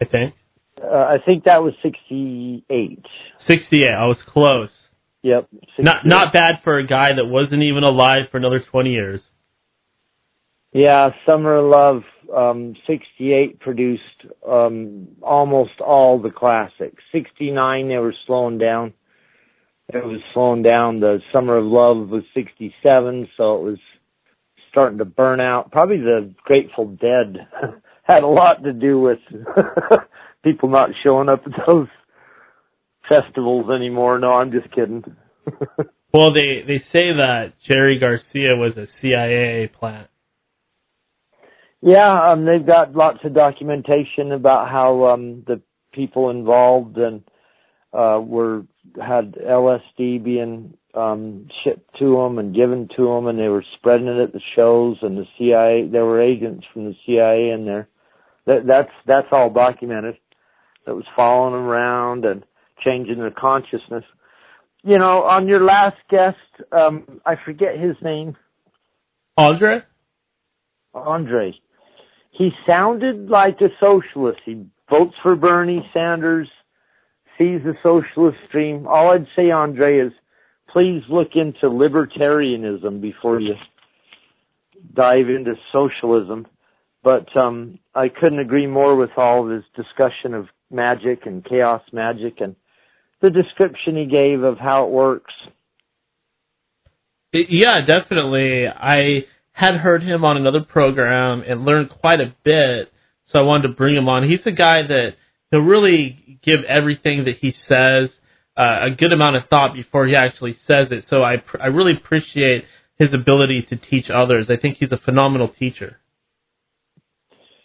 I 0.01 0.05
think. 0.05 0.35
Uh, 0.83 0.87
I 0.87 1.16
think 1.24 1.45
that 1.45 1.62
was 1.62 1.73
68. 1.83 3.05
68. 3.47 3.89
I 3.89 4.07
was 4.07 4.19
close. 4.27 4.70
Yep. 5.23 5.49
68. 5.53 5.85
Not 5.85 6.07
not 6.07 6.33
bad 6.33 6.61
for 6.62 6.78
a 6.78 6.87
guy 6.87 7.15
that 7.15 7.27
wasn't 7.27 7.62
even 7.62 7.83
alive 7.83 8.27
for 8.31 8.37
another 8.37 8.61
20 8.61 8.91
years. 8.91 9.20
Yeah, 10.73 11.11
Summer 11.24 11.62
Love 11.62 12.03
um, 12.35 12.74
68 12.87 13.61
produced 13.61 14.03
um, 14.47 15.09
almost 15.23 15.81
all 15.81 16.20
the 16.20 16.31
classics. 16.31 17.03
69 17.12 17.89
they 17.89 17.97
were 17.97 18.15
slowing 18.27 18.59
down. 18.59 18.93
It 19.89 20.05
was 20.05 20.21
slowing 20.35 20.63
down. 20.63 21.01
The 21.01 21.21
Summer 21.33 21.59
of 21.59 21.65
Love 21.65 22.09
was 22.09 22.25
67, 22.35 23.29
so 23.37 23.57
it 23.57 23.63
was 23.63 23.79
starting 24.71 24.99
to 24.99 25.05
burn 25.05 25.41
out. 25.41 25.71
Probably 25.71 25.99
the 25.99 26.35
Grateful 26.45 26.87
Dead 26.87 27.47
had 28.03 28.23
a 28.23 28.29
lot 28.29 28.65
to 28.65 28.73
do 28.73 29.01
with 29.01 29.19
people 30.45 30.69
not 30.69 30.91
showing 31.03 31.29
up 31.29 31.43
at 31.47 31.67
those 31.67 31.89
festivals 33.09 33.71
anymore. 33.71 34.19
No, 34.19 34.33
I'm 34.33 34.51
just 34.51 34.73
kidding. 34.75 35.05
well, 36.13 36.33
they 36.33 36.63
they 36.67 36.79
say 36.93 37.13
that 37.13 37.53
Jerry 37.69 37.99
Garcia 37.99 38.57
was 38.57 38.77
a 38.77 38.89
CIA 39.01 39.69
plant. 39.69 40.09
Yeah, 41.81 42.33
um, 42.33 42.45
they've 42.45 42.67
got 42.67 42.97
lots 42.97 43.19
of 43.25 43.35
documentation 43.35 44.33
about 44.33 44.69
how 44.69 45.07
um, 45.07 45.45
the 45.47 45.61
people 45.93 46.31
involved 46.31 46.97
and 46.97 47.23
uh, 47.93 48.21
were 48.21 48.65
had 49.01 49.35
LSD 49.35 50.23
being 50.23 50.75
um, 50.95 51.49
shipped 51.63 51.99
to 51.99 52.17
them 52.17 52.39
and 52.39 52.55
given 52.55 52.89
to 52.97 53.05
them, 53.05 53.27
and 53.27 53.39
they 53.39 53.49
were 53.49 53.65
spreading 53.77 54.07
it 54.07 54.21
at 54.21 54.33
the 54.33 54.41
shows. 54.55 54.97
And 55.03 55.17
the 55.17 55.27
CIA, 55.39 55.89
there 55.91 56.05
were 56.05 56.21
agents 56.21 56.67
from 56.73 56.87
the 56.87 56.95
CIA 57.05 57.51
in 57.51 57.65
there. 57.65 57.89
That, 58.47 58.67
that's 58.67 58.93
that's 59.07 59.29
all 59.33 59.51
documented. 59.51 60.17
That 60.87 60.95
was 60.95 61.05
following 61.17 61.53
them 61.53 61.65
around 61.65 62.25
and 62.25 62.45
changing 62.85 63.19
their 63.19 63.31
consciousness. 63.31 64.05
You 64.83 64.99
know, 64.99 65.25
on 65.25 65.49
your 65.49 65.65
last 65.65 65.97
guest, 66.09 66.37
um, 66.71 67.21
I 67.27 67.35
forget 67.45 67.79
his 67.79 67.97
name. 68.03 68.37
Andrieh. 69.39 69.83
Andrieh. 70.95 71.55
He 72.31 72.51
sounded 72.67 73.29
like 73.29 73.61
a 73.61 73.69
socialist. 73.81 74.41
He 74.45 74.67
votes 74.89 75.15
for 75.23 75.35
Bernie 75.35 75.85
Sanders, 75.93 76.49
sees 77.39 77.61
the 77.65 77.75
socialist 77.83 78.39
stream. 78.49 78.87
All 78.87 79.13
I'd 79.13 79.27
say, 79.37 79.45
Andrieh, 79.45 80.07
is 80.07 80.13
please 80.73 81.03
look 81.09 81.31
into 81.35 81.67
libertarianism 81.67 83.01
before 83.01 83.41
you 83.41 83.55
dive 84.95 85.29
into 85.29 85.55
socialism. 85.73 86.47
But 87.03 87.35
um, 87.37 87.79
I 87.95 88.09
couldn't 88.09 88.41
agree 88.41 88.67
more 88.67 88.97
with 88.97 89.11
all 89.17 89.45
of 89.45 89.51
his 89.51 89.65
discussion 89.77 90.35
of 90.35 90.49
magic 90.71 91.27
and 91.27 91.45
chaos 91.45 91.83
magic 91.93 92.41
and 92.41 92.57
the 93.23 93.31
description 93.31 93.97
he 93.97 94.07
gave 94.07 94.43
of 94.43 94.59
how 94.59 94.87
it 94.87 94.91
works. 94.91 95.33
Yeah, 97.33 97.81
definitely. 97.87 98.67
I 98.67 99.25
had 99.53 99.77
heard 99.77 100.03
him 100.03 100.25
on 100.25 100.37
another 100.37 100.61
program 100.61 101.43
and 101.47 101.65
learned 101.65 101.91
quite 101.91 102.21
a 102.21 102.35
bit, 102.45 102.93
so 103.33 103.39
I 103.39 103.43
wanted 103.43 103.69
to 103.69 103.75
bring 103.75 103.97
him 103.97 104.09
on. 104.09 104.29
He's 104.29 104.41
a 104.45 104.53
guy 104.53 104.83
that 104.87 105.11
he'll 105.57 105.65
really 105.65 106.39
give 106.45 106.61
everything 106.65 107.24
that 107.24 107.37
he 107.40 107.55
says 107.69 108.11
uh, 108.56 108.87
a 108.87 108.90
good 108.90 109.13
amount 109.13 109.37
of 109.37 109.43
thought 109.48 109.74
before 109.74 110.06
he 110.06 110.14
actually 110.14 110.56
says 110.66 110.89
it. 110.90 111.05
So 111.11 111.22
I 111.22 111.43
I 111.61 111.66
really 111.66 111.93
appreciate 111.93 112.64
his 112.98 113.13
ability 113.13 113.66
to 113.71 113.77
teach 113.77 114.06
others. 114.14 114.47
I 114.48 114.56
think 114.56 114.79
he's 114.79 114.93
a 114.93 114.98
phenomenal 114.98 115.48
teacher. 115.59 115.98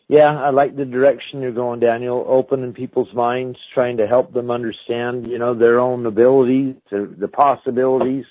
Yeah, 0.10 0.38
I 0.38 0.50
like 0.50 0.76
the 0.76 0.84
direction 0.84 1.42
you're 1.42 1.54
going, 1.54 1.80
Daniel. 1.80 2.26
Opening 2.28 2.74
people's 2.74 3.14
minds, 3.14 3.58
trying 3.74 3.98
to 3.98 4.08
help 4.08 4.34
them 4.34 4.52
understand, 4.52 5.28
you 5.28 5.40
know, 5.40 5.58
their 5.58 5.80
own 5.80 6.06
abilities, 6.06 6.76
the 6.92 7.30
possibilities. 7.32 8.26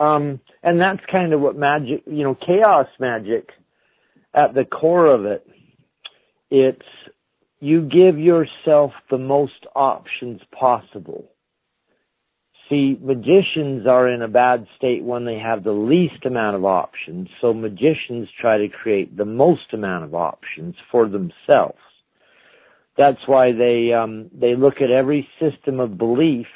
Um, 0.00 0.40
and 0.62 0.80
that's 0.80 1.00
kind 1.10 1.34
of 1.34 1.40
what 1.40 1.56
magic, 1.56 2.02
you 2.06 2.22
know, 2.22 2.34
chaos 2.34 2.86
magic 2.98 3.48
at 4.34 4.54
the 4.54 4.64
core 4.64 5.06
of 5.06 5.26
it. 5.26 5.46
It's 6.50 6.82
you 7.60 7.82
give 7.82 8.18
yourself 8.18 8.92
the 9.10 9.18
most 9.18 9.66
options 9.74 10.40
possible. 10.58 11.30
See, 12.68 12.98
magicians 13.00 13.86
are 13.86 14.08
in 14.08 14.22
a 14.22 14.28
bad 14.28 14.66
state 14.76 15.04
when 15.04 15.24
they 15.24 15.38
have 15.38 15.62
the 15.62 15.70
least 15.72 16.24
amount 16.24 16.56
of 16.56 16.64
options. 16.64 17.28
So 17.40 17.54
magicians 17.54 18.28
try 18.40 18.58
to 18.58 18.68
create 18.68 19.16
the 19.16 19.24
most 19.24 19.72
amount 19.72 20.04
of 20.04 20.14
options 20.14 20.74
for 20.90 21.08
themselves. 21.08 21.78
That's 22.98 23.20
why 23.26 23.52
they 23.52 23.92
um, 23.92 24.30
they 24.34 24.56
look 24.56 24.76
at 24.80 24.90
every 24.90 25.28
system 25.38 25.80
of 25.80 25.98
belief 25.98 26.46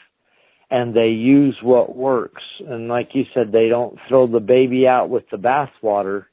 and 0.70 0.94
they 0.94 1.08
use 1.08 1.56
what 1.62 1.96
works. 1.96 2.42
And 2.66 2.88
like 2.88 3.10
you 3.12 3.24
said, 3.34 3.52
they 3.52 3.68
don't 3.68 3.98
throw 4.08 4.26
the 4.26 4.40
baby 4.40 4.86
out 4.86 5.10
with 5.10 5.24
the 5.30 5.36
bathwater. 5.36 6.24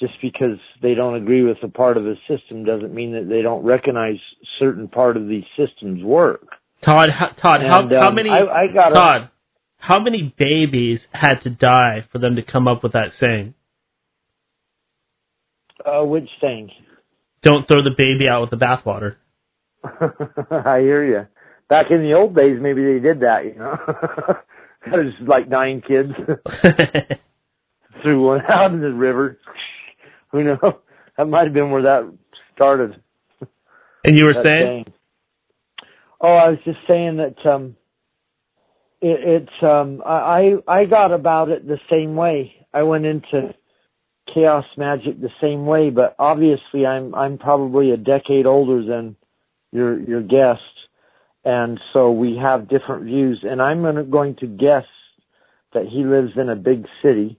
Just 0.00 0.14
because 0.20 0.58
they 0.82 0.94
don't 0.94 1.14
agree 1.14 1.44
with 1.44 1.58
a 1.62 1.68
part 1.68 1.96
of 1.96 2.04
the 2.04 2.16
system 2.28 2.64
doesn't 2.64 2.92
mean 2.92 3.12
that 3.12 3.28
they 3.28 3.42
don't 3.42 3.64
recognize 3.64 4.16
certain 4.58 4.88
part 4.88 5.16
of 5.16 5.28
these 5.28 5.44
systems 5.56 6.02
work. 6.02 6.46
Todd, 6.84 7.10
Todd, 7.40 7.62
and, 7.62 7.70
how, 7.70 7.80
um, 7.82 7.90
how 7.90 8.10
many? 8.10 8.28
I, 8.28 8.40
I 8.40 8.66
got 8.74 8.90
Todd, 8.90 9.30
how 9.78 10.00
many 10.00 10.34
babies 10.36 10.98
had 11.12 11.42
to 11.44 11.50
die 11.50 12.06
for 12.10 12.18
them 12.18 12.36
to 12.36 12.42
come 12.42 12.66
up 12.66 12.82
with 12.82 12.92
that 12.92 13.12
saying? 13.20 13.54
Uh, 15.84 16.04
which 16.04 16.28
saying? 16.40 16.70
Don't 17.42 17.68
throw 17.68 17.82
the 17.82 17.94
baby 17.96 18.28
out 18.28 18.40
with 18.40 18.50
the 18.50 18.56
bathwater. 18.56 19.16
I 20.50 20.80
hear 20.80 21.04
you 21.04 21.26
back 21.68 21.90
in 21.90 22.02
the 22.02 22.12
old 22.12 22.34
days, 22.34 22.58
maybe 22.60 22.82
they 22.84 23.00
did 23.00 23.20
that, 23.20 23.44
you 23.44 23.54
know. 23.56 23.76
There's 24.90 25.14
like 25.26 25.48
nine 25.48 25.82
kids. 25.86 26.10
Threw 28.02 28.26
one 28.26 28.42
out 28.48 28.72
in 28.72 28.80
the 28.80 28.92
river. 28.92 29.38
Who 30.34 30.44
knows? 30.44 30.58
That 31.16 31.28
might 31.28 31.44
have 31.44 31.52
been 31.52 31.70
where 31.70 31.82
that 31.82 32.12
started. 32.56 33.00
And 34.02 34.18
you 34.18 34.24
were 34.26 34.42
saying? 34.42 34.44
saying? 34.44 34.92
Oh, 36.20 36.32
I 36.32 36.48
was 36.48 36.58
just 36.64 36.80
saying 36.88 37.18
that 37.18 37.36
um 37.48 37.76
it, 39.00 39.44
it's 39.44 39.62
um 39.62 40.02
I 40.04 40.54
I 40.66 40.86
got 40.86 41.12
about 41.12 41.50
it 41.50 41.68
the 41.68 41.78
same 41.88 42.16
way. 42.16 42.52
I 42.74 42.82
went 42.82 43.06
into 43.06 43.54
chaos 44.34 44.64
magic 44.76 45.20
the 45.20 45.30
same 45.40 45.66
way, 45.66 45.90
but 45.90 46.16
obviously 46.18 46.84
I'm 46.84 47.14
I'm 47.14 47.38
probably 47.38 47.92
a 47.92 47.96
decade 47.96 48.44
older 48.44 48.84
than 48.84 49.14
your 49.70 50.00
your 50.00 50.20
guest 50.20 50.62
and 51.44 51.78
so 51.92 52.10
we 52.10 52.36
have 52.36 52.68
different 52.68 53.04
views. 53.04 53.40
And 53.42 53.60
I'm 53.60 54.10
going 54.10 54.36
to 54.36 54.46
guess 54.46 54.86
that 55.74 55.86
he 55.86 56.04
lives 56.04 56.32
in 56.36 56.48
a 56.48 56.56
big 56.56 56.86
city, 57.02 57.38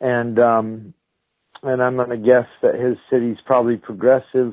and 0.00 0.38
um, 0.38 0.94
and 1.66 1.82
I'm 1.82 1.96
going 1.96 2.10
to 2.10 2.16
guess 2.16 2.46
that 2.62 2.74
his 2.74 2.96
city's 3.10 3.38
probably 3.44 3.76
progressive, 3.76 4.52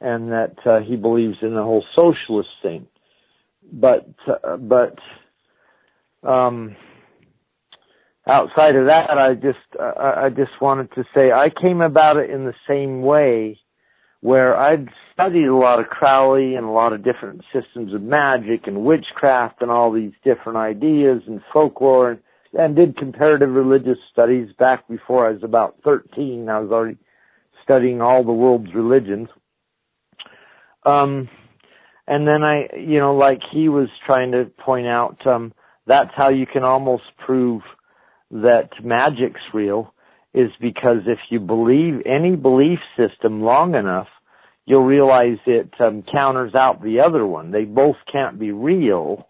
and 0.00 0.30
that 0.32 0.54
uh, 0.66 0.80
he 0.80 0.96
believes 0.96 1.36
in 1.42 1.54
the 1.54 1.62
whole 1.62 1.84
socialist 1.94 2.50
thing. 2.62 2.86
But 3.72 4.08
uh, 4.26 4.56
but 4.56 4.98
um, 6.22 6.76
outside 8.26 8.76
of 8.76 8.86
that, 8.86 9.10
I 9.10 9.34
just 9.34 9.58
uh, 9.78 9.92
I 9.96 10.28
just 10.28 10.60
wanted 10.60 10.92
to 10.94 11.04
say 11.14 11.32
I 11.32 11.48
came 11.50 11.80
about 11.80 12.16
it 12.16 12.30
in 12.30 12.44
the 12.44 12.54
same 12.68 13.02
way 13.02 13.58
where 14.20 14.56
I'd 14.56 14.88
studied 15.12 15.46
a 15.46 15.54
lot 15.54 15.80
of 15.80 15.86
Crowley 15.88 16.54
and 16.54 16.64
a 16.64 16.70
lot 16.70 16.94
of 16.94 17.04
different 17.04 17.42
systems 17.52 17.92
of 17.92 18.00
magic 18.00 18.66
and 18.66 18.82
witchcraft 18.82 19.60
and 19.60 19.70
all 19.70 19.92
these 19.92 20.12
different 20.24 20.56
ideas 20.56 21.20
and 21.26 21.42
folklore 21.52 22.12
and, 22.12 22.20
and 22.58 22.76
did 22.76 22.96
comparative 22.96 23.50
religious 23.50 23.98
studies 24.12 24.48
back 24.58 24.88
before 24.88 25.28
I 25.28 25.32
was 25.32 25.42
about 25.42 25.76
13. 25.84 26.48
I 26.48 26.60
was 26.60 26.70
already 26.70 26.98
studying 27.62 28.00
all 28.00 28.24
the 28.24 28.32
world's 28.32 28.74
religions. 28.74 29.28
Um, 30.84 31.28
and 32.06 32.28
then 32.28 32.42
I, 32.42 32.68
you 32.76 32.98
know, 32.98 33.14
like 33.14 33.40
he 33.52 33.68
was 33.68 33.88
trying 34.06 34.32
to 34.32 34.50
point 34.58 34.86
out, 34.86 35.26
um, 35.26 35.52
that's 35.86 36.10
how 36.14 36.28
you 36.28 36.46
can 36.46 36.62
almost 36.62 37.04
prove 37.24 37.62
that 38.30 38.70
magic's 38.82 39.40
real 39.52 39.94
is 40.34 40.50
because 40.60 40.98
if 41.06 41.18
you 41.30 41.38
believe 41.40 42.02
any 42.04 42.36
belief 42.36 42.80
system 42.96 43.42
long 43.42 43.74
enough, 43.74 44.08
you'll 44.66 44.84
realize 44.84 45.38
it 45.46 45.72
um, 45.80 46.02
counters 46.10 46.54
out 46.54 46.82
the 46.82 47.00
other 47.00 47.24
one. 47.26 47.52
They 47.52 47.64
both 47.64 47.96
can't 48.10 48.38
be 48.38 48.50
real, 48.50 49.28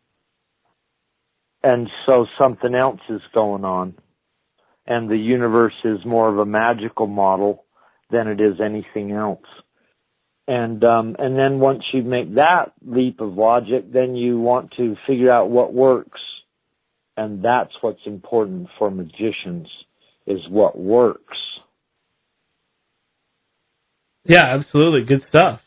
and 1.65 1.89
so 2.05 2.26
something 2.39 2.75
else 2.75 3.01
is 3.09 3.23
going 3.33 3.65
on. 3.65 3.94
And 4.86 5.10
the 5.10 5.17
universe 5.17 5.75
is 5.83 6.05
more 6.05 6.28
of 6.28 6.39
a 6.39 6.44
magical 6.44 7.07
model 7.07 7.65
than 8.10 8.28
it 8.28 8.41
is 8.41 8.60
anything 8.62 9.12
else. 9.12 9.47
And 10.47 10.84
um, 10.84 11.17
and 11.18 11.39
then 11.39 11.59
once 11.59 11.84
you 11.94 12.02
make 12.02 12.34
that 12.34 12.73
leap 12.84 13.20
of 13.20 13.33
logic, 13.33 13.91
then 13.91 14.15
you 14.15 14.39
want 14.39 14.75
to 14.76 14.94
figure 15.07 15.33
out 15.33 15.49
what 15.49 15.73
works, 15.73 16.20
and 17.17 17.43
that's 17.43 17.73
what's 17.81 18.05
important 18.05 18.68
for 18.78 18.91
magicians 18.91 19.68
is 20.26 20.41
what 20.51 20.78
works. 20.78 21.39
Yeah, 24.26 24.55
absolutely. 24.55 25.07
Good 25.07 25.25
stuff. 25.31 25.60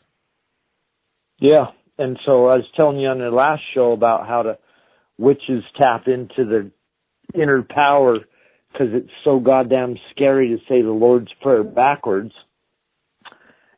Yeah. 1.40 1.66
And 1.98 2.16
so 2.24 2.46
I 2.46 2.56
was 2.56 2.66
telling 2.76 2.98
you 3.00 3.08
on 3.08 3.18
the 3.18 3.30
last 3.30 3.62
show 3.74 3.90
about 3.90 4.28
how 4.28 4.42
to 4.42 4.58
witches 5.18 5.64
tap 5.76 6.06
into 6.06 6.44
their 6.44 6.70
inner 7.40 7.62
power 7.62 8.18
because 8.72 8.88
it's 8.92 9.10
so 9.24 9.40
goddamn 9.40 9.96
scary 10.10 10.48
to 10.48 10.58
say 10.68 10.82
the 10.82 10.90
Lord's 10.90 11.32
Prayer 11.42 11.64
backwards. 11.64 12.32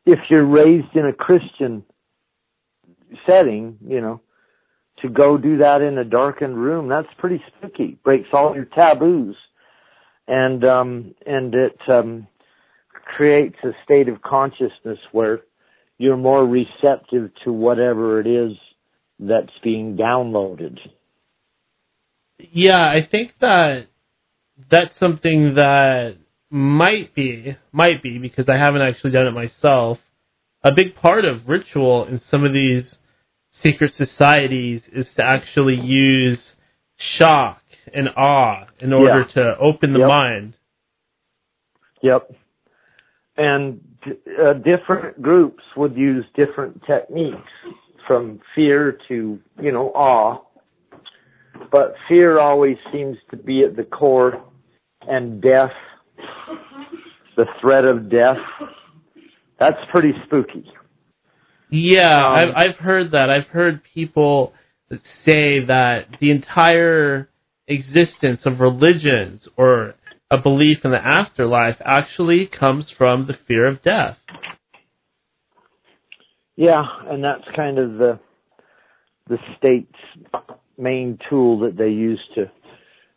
If 0.04 0.18
you're 0.28 0.46
raised 0.46 0.94
in 0.94 1.06
a 1.06 1.12
Christian 1.12 1.84
setting, 3.26 3.78
you 3.86 4.00
know, 4.00 4.20
to 5.02 5.08
go 5.08 5.38
do 5.38 5.58
that 5.58 5.80
in 5.80 5.98
a 5.98 6.04
darkened 6.04 6.56
room, 6.56 6.88
that's 6.88 7.08
pretty 7.18 7.42
spooky. 7.48 7.98
Breaks 8.04 8.28
all 8.32 8.54
your 8.54 8.66
taboos. 8.66 9.36
And 10.28 10.64
um 10.64 11.14
and 11.26 11.54
it 11.54 11.78
um 11.88 12.26
creates 12.92 13.56
a 13.64 13.70
state 13.84 14.08
of 14.08 14.22
consciousness 14.22 14.98
where 15.12 15.40
you're 15.98 16.16
more 16.16 16.46
receptive 16.46 17.30
to 17.44 17.52
whatever 17.52 18.20
it 18.20 18.26
is 18.26 18.56
that's 19.18 19.52
being 19.62 19.96
downloaded. 19.96 20.78
Yeah, 22.52 22.82
I 22.88 23.06
think 23.10 23.32
that 23.40 23.86
that's 24.70 24.90
something 24.98 25.54
that 25.54 26.16
might 26.50 27.14
be 27.14 27.56
might 27.72 28.02
be 28.02 28.18
because 28.18 28.46
I 28.48 28.56
haven't 28.56 28.82
actually 28.82 29.12
done 29.12 29.26
it 29.26 29.32
myself. 29.32 29.98
A 30.62 30.72
big 30.72 30.94
part 30.96 31.24
of 31.24 31.48
ritual 31.48 32.04
in 32.06 32.20
some 32.30 32.44
of 32.44 32.52
these 32.52 32.84
secret 33.62 33.92
societies 33.96 34.82
is 34.92 35.06
to 35.16 35.22
actually 35.24 35.76
use 35.80 36.38
shock 37.18 37.62
and 37.94 38.08
awe 38.16 38.66
in 38.78 38.92
order 38.92 39.20
Yeah. 39.28 39.42
to 39.42 39.58
open 39.58 39.92
the 39.92 40.00
Yep. 40.00 40.08
mind. 40.08 40.54
Yep. 42.02 42.34
And 43.36 43.80
uh, 44.42 44.54
different 44.54 45.20
groups 45.22 45.62
would 45.76 45.96
use 45.96 46.24
different 46.34 46.82
techniques 46.84 47.50
from 48.06 48.40
fear 48.54 48.98
to, 49.08 49.38
you 49.60 49.72
know, 49.72 49.90
awe. 49.94 50.42
But 51.70 51.94
fear 52.08 52.38
always 52.40 52.76
seems 52.92 53.16
to 53.30 53.36
be 53.36 53.62
at 53.62 53.76
the 53.76 53.84
core 53.84 54.42
and 55.02 55.40
death, 55.40 55.72
the 57.36 57.46
threat 57.60 57.84
of 57.84 58.10
death, 58.10 58.36
that's 59.58 59.78
pretty 59.92 60.12
spooky. 60.24 60.64
Yeah, 61.70 62.12
Um, 62.12 62.34
I've 62.34 62.54
I've 62.56 62.76
heard 62.76 63.12
that. 63.12 63.30
I've 63.30 63.46
heard 63.46 63.82
people 63.94 64.52
say 65.24 65.64
that 65.66 66.06
the 66.20 66.30
entire 66.30 67.28
existence 67.68 68.40
of 68.44 68.58
religions 68.58 69.42
or 69.56 69.94
a 70.30 70.38
belief 70.38 70.78
in 70.84 70.90
the 70.90 71.04
afterlife 71.04 71.76
actually 71.84 72.46
comes 72.46 72.86
from 72.96 73.26
the 73.26 73.34
fear 73.46 73.66
of 73.66 73.82
death. 73.82 74.16
Yeah, 76.56 76.84
and 77.08 77.22
that's 77.22 77.44
kind 77.54 77.78
of 77.78 77.92
the 77.92 78.18
the 79.28 79.38
state's 79.58 79.92
main 80.80 81.18
tool 81.28 81.60
that 81.60 81.76
they 81.76 81.88
use 81.88 82.20
to, 82.34 82.50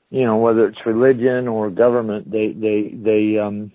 you 0.09 0.25
know, 0.25 0.37
whether 0.37 0.67
it's 0.67 0.79
religion 0.85 1.47
or 1.47 1.69
government, 1.69 2.29
they 2.31 2.53
they 2.53 2.93
they 2.93 3.39
um 3.39 3.71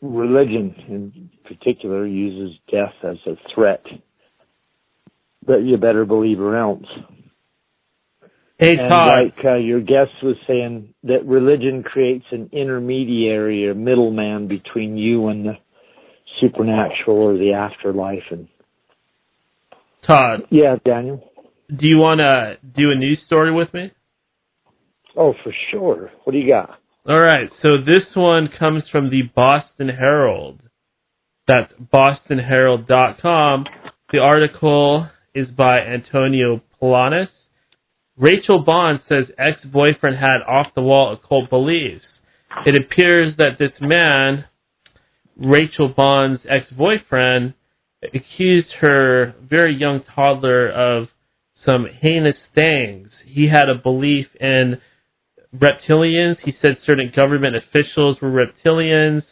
religion 0.00 0.74
in 0.88 1.30
particular 1.44 2.06
uses 2.06 2.58
death 2.70 2.94
as 3.02 3.16
a 3.26 3.36
threat 3.54 3.84
that 5.46 5.62
you 5.62 5.76
better 5.76 6.04
believe 6.04 6.40
or 6.40 6.56
else. 6.56 6.86
Hey 8.58 8.76
and 8.78 8.90
Todd, 8.90 9.12
like 9.12 9.44
uh, 9.44 9.56
your 9.56 9.80
guest 9.80 10.12
was 10.22 10.36
saying, 10.46 10.94
that 11.02 11.26
religion 11.26 11.82
creates 11.82 12.24
an 12.30 12.50
intermediary 12.52 13.66
or 13.68 13.74
middleman 13.74 14.46
between 14.46 14.96
you 14.96 15.28
and 15.28 15.44
the 15.44 15.54
supernatural 16.40 17.16
or 17.16 17.36
the 17.36 17.52
afterlife. 17.52 18.22
And 18.30 18.48
Todd, 20.06 20.42
yeah, 20.50 20.76
Daniel. 20.84 21.30
Do 21.68 21.86
you 21.86 21.98
want 21.98 22.20
to 22.20 22.58
do 22.76 22.90
a 22.90 22.94
news 22.94 23.18
story 23.26 23.52
with 23.52 23.72
me? 23.72 23.92
Oh, 25.16 25.34
for 25.42 25.52
sure. 25.70 26.10
What 26.24 26.32
do 26.32 26.38
you 26.38 26.48
got? 26.48 26.78
All 27.06 27.20
right, 27.20 27.50
so 27.62 27.76
this 27.78 28.04
one 28.14 28.48
comes 28.58 28.84
from 28.90 29.10
the 29.10 29.22
Boston 29.34 29.88
Herald. 29.88 30.60
That's 31.46 31.70
bostonherald.com. 31.92 33.66
The 34.10 34.18
article 34.18 35.08
is 35.34 35.48
by 35.48 35.80
Antonio 35.80 36.62
Planas. 36.80 37.28
Rachel 38.16 38.62
Bond 38.62 39.00
says 39.08 39.24
ex-boyfriend 39.36 40.16
had 40.16 40.40
off-the-wall 40.46 41.12
occult 41.12 41.50
beliefs. 41.50 42.04
It 42.64 42.74
appears 42.74 43.36
that 43.36 43.58
this 43.58 43.72
man, 43.80 44.44
Rachel 45.36 45.88
Bond's 45.88 46.40
ex-boyfriend, 46.48 47.54
accused 48.14 48.68
her 48.80 49.34
very 49.42 49.74
young 49.74 50.02
toddler 50.14 50.70
of 50.70 51.08
some 51.64 51.86
heinous 52.00 52.36
things. 52.54 53.10
He 53.26 53.48
had 53.48 53.68
a 53.68 53.74
belief 53.82 54.26
in 54.40 54.80
reptilians. 55.56 56.36
He 56.44 56.54
said 56.60 56.78
certain 56.84 57.12
government 57.14 57.56
officials 57.56 58.18
were 58.20 58.30
reptilians. 58.30 59.22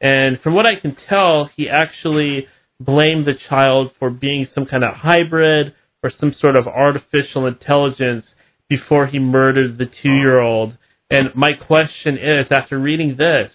And 0.00 0.40
from 0.40 0.54
what 0.54 0.66
I 0.66 0.76
can 0.76 0.96
tell, 1.08 1.50
he 1.56 1.68
actually 1.68 2.46
blamed 2.80 3.26
the 3.26 3.34
child 3.48 3.92
for 3.98 4.10
being 4.10 4.48
some 4.54 4.66
kind 4.66 4.84
of 4.84 4.94
hybrid 4.94 5.74
or 6.02 6.12
some 6.18 6.34
sort 6.40 6.56
of 6.56 6.66
artificial 6.66 7.46
intelligence 7.46 8.24
before 8.68 9.06
he 9.06 9.18
murdered 9.18 9.78
the 9.78 9.86
two 10.02 10.14
year 10.14 10.40
old. 10.40 10.76
And 11.10 11.28
my 11.34 11.52
question 11.52 12.16
is 12.16 12.46
after 12.50 12.78
reading 12.78 13.16
this, 13.16 13.52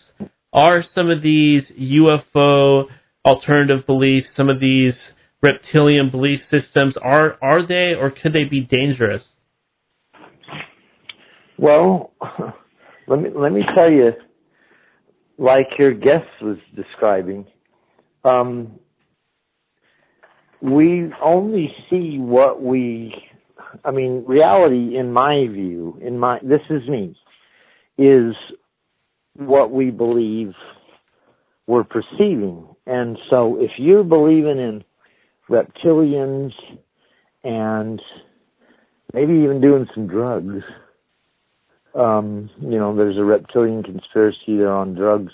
are 0.54 0.84
some 0.96 1.10
of 1.10 1.22
these 1.22 1.64
UFO 1.80 2.86
alternative 3.26 3.86
beliefs, 3.86 4.28
some 4.38 4.50
of 4.50 4.60
these 4.60 4.94
reptilian 5.42 6.10
belief 6.10 6.42
systems, 6.52 6.96
are, 7.02 7.38
are 7.42 7.66
they 7.66 7.94
or 7.94 8.12
could 8.12 8.34
they 8.34 8.46
be 8.46 8.62
dangerous? 8.62 9.24
Well, 11.58 12.12
let 13.08 13.20
me 13.20 13.30
let 13.36 13.52
me 13.52 13.64
tell 13.76 13.90
you, 13.90 14.12
like 15.38 15.68
your 15.80 15.94
guest 15.94 16.28
was 16.42 16.58
describing, 16.76 17.46
um, 18.24 18.80
we 20.62 21.12
only 21.24 21.74
see 21.90 22.18
what 22.20 22.62
we. 22.62 23.14
I 23.84 23.92
mean, 23.92 24.24
reality, 24.28 24.98
in 24.98 25.12
my 25.12 25.48
view, 25.48 26.00
in 26.02 26.18
my 26.18 26.40
this 26.44 26.62
is 26.70 26.88
me, 26.88 27.16
is 27.98 28.34
what 29.36 29.72
we 29.72 29.90
believe 29.90 30.54
we're 31.66 31.84
perceiving. 31.84 32.68
And 32.86 33.18
so, 33.30 33.58
if 33.60 33.72
you're 33.78 34.04
believing 34.04 34.60
in 34.60 34.84
reptilians 35.50 36.52
and 37.44 38.02
maybe 39.14 39.34
even 39.34 39.62
doing 39.62 39.88
some 39.94 40.08
drugs, 40.08 40.64
um, 41.96 42.50
you 42.60 42.78
know, 42.78 42.96
there's 42.96 43.18
a 43.18 43.24
reptilian 43.24 43.84
conspiracy 43.84 44.58
there 44.58 44.74
on 44.74 44.94
drugs. 44.94 45.32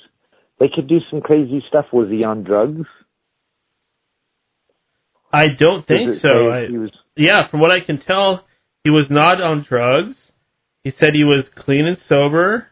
They 0.60 0.70
could 0.74 0.88
do 0.88 1.00
some 1.10 1.22
crazy 1.22 1.64
stuff. 1.68 1.86
Was 1.92 2.10
he 2.10 2.24
on 2.24 2.44
drugs? 2.44 2.88
I 5.32 5.48
don't 5.48 5.86
think 5.88 6.22
so. 6.22 6.52
I, 6.52 6.68
he 6.68 6.78
was 6.78 6.92
yeah, 7.16 7.50
from 7.50 7.60
what 7.60 7.72
I 7.72 7.80
can 7.80 8.00
tell, 8.02 8.46
he 8.84 8.90
was 8.90 9.06
not 9.10 9.42
on 9.42 9.66
drugs. 9.68 10.16
He 10.84 10.94
said 11.00 11.14
he 11.14 11.24
was 11.24 11.46
clean 11.56 11.86
and 11.86 11.98
sober. 12.10 12.68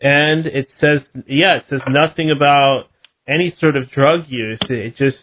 And 0.00 0.46
it 0.46 0.68
says, 0.80 1.00
yeah, 1.26 1.56
it 1.56 1.64
says 1.70 1.80
nothing 1.88 2.30
about 2.30 2.84
any 3.26 3.54
sort 3.60 3.76
of 3.76 3.90
drug 3.90 4.24
use. 4.28 4.58
It 4.68 4.96
just, 4.96 5.18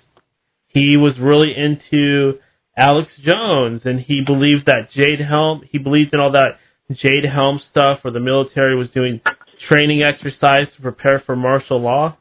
he 0.74 0.98
was 0.98 1.14
really 1.20 1.54
into 1.56 2.40
Alex 2.78 3.10
Jones 3.24 3.82
and 3.86 4.00
he 4.00 4.22
believed 4.26 4.66
that 4.68 4.90
Jade 4.96 5.20
Helm, 5.20 5.62
he 5.70 5.78
believed 5.78 6.14
in 6.14 6.20
all 6.20 6.32
that 6.32 6.58
Jade 6.90 7.30
Helm 7.32 7.60
stuff 7.72 8.00
where 8.02 8.14
the 8.14 8.20
military 8.20 8.76
was 8.76 8.90
doing 8.90 9.22
training 9.70 10.02
exercise 10.04 10.68
to 10.76 10.82
prepare 10.82 11.22
for 11.26 11.36
martial 11.36 11.82
law. 11.82 12.18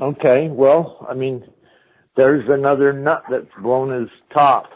Okay, 0.00 0.48
well, 0.48 1.06
I 1.10 1.14
mean, 1.14 1.44
there's 2.16 2.44
another 2.48 2.92
nut 2.92 3.24
that's 3.30 3.46
blown 3.60 4.00
his 4.00 4.08
top, 4.32 4.66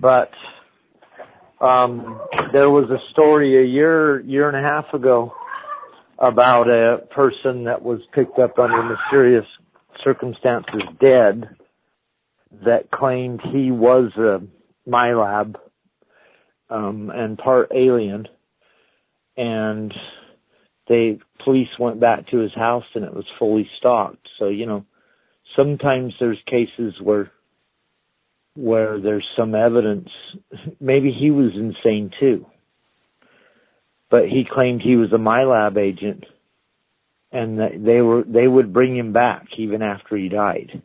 but 0.00 0.30
um, 1.60 2.20
there 2.52 2.70
was 2.70 2.88
a 2.90 2.98
story 3.10 3.60
a 3.60 3.66
year, 3.66 4.20
year 4.20 4.48
and 4.48 4.56
a 4.56 4.68
half 4.68 4.92
ago 4.94 5.32
about 6.20 6.68
a 6.68 7.06
person 7.14 7.64
that 7.64 7.82
was 7.82 8.00
picked 8.12 8.38
up 8.38 8.58
under 8.58 8.82
mysterious 8.82 9.46
circumstances 10.04 10.82
dead 11.00 11.48
that 12.64 12.90
claimed 12.90 13.40
he 13.52 13.70
was 13.70 14.10
a 14.16 14.40
MILAB 14.88 15.56
um, 16.70 17.10
and 17.14 17.38
part 17.38 17.70
alien 17.74 18.26
and 19.36 19.94
they 20.88 21.18
police 21.44 21.68
went 21.78 22.00
back 22.00 22.26
to 22.28 22.38
his 22.38 22.52
house 22.54 22.84
and 22.94 23.04
it 23.04 23.14
was 23.14 23.24
fully 23.38 23.68
stocked. 23.78 24.26
So 24.38 24.48
you 24.48 24.66
know, 24.66 24.84
sometimes 25.56 26.14
there's 26.18 26.42
cases 26.46 26.94
where 27.00 27.30
where 28.54 29.00
there's 29.00 29.26
some 29.36 29.54
evidence. 29.54 30.08
Maybe 30.80 31.12
he 31.12 31.30
was 31.30 31.52
insane 31.54 32.10
too, 32.18 32.46
but 34.10 34.24
he 34.24 34.44
claimed 34.50 34.82
he 34.82 34.96
was 34.96 35.12
a 35.12 35.18
MILAB 35.18 35.78
agent, 35.78 36.24
and 37.30 37.58
they 37.58 38.00
were 38.00 38.22
they 38.26 38.46
would 38.46 38.72
bring 38.72 38.96
him 38.96 39.12
back 39.12 39.46
even 39.58 39.82
after 39.82 40.16
he 40.16 40.28
died. 40.28 40.82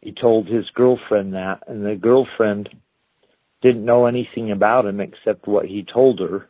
He 0.00 0.12
told 0.12 0.46
his 0.46 0.64
girlfriend 0.74 1.34
that, 1.34 1.64
and 1.66 1.84
the 1.84 1.94
girlfriend 1.94 2.68
didn't 3.62 3.84
know 3.84 4.06
anything 4.06 4.50
about 4.50 4.86
him 4.86 5.00
except 5.00 5.46
what 5.46 5.66
he 5.66 5.84
told 5.84 6.20
her. 6.20 6.48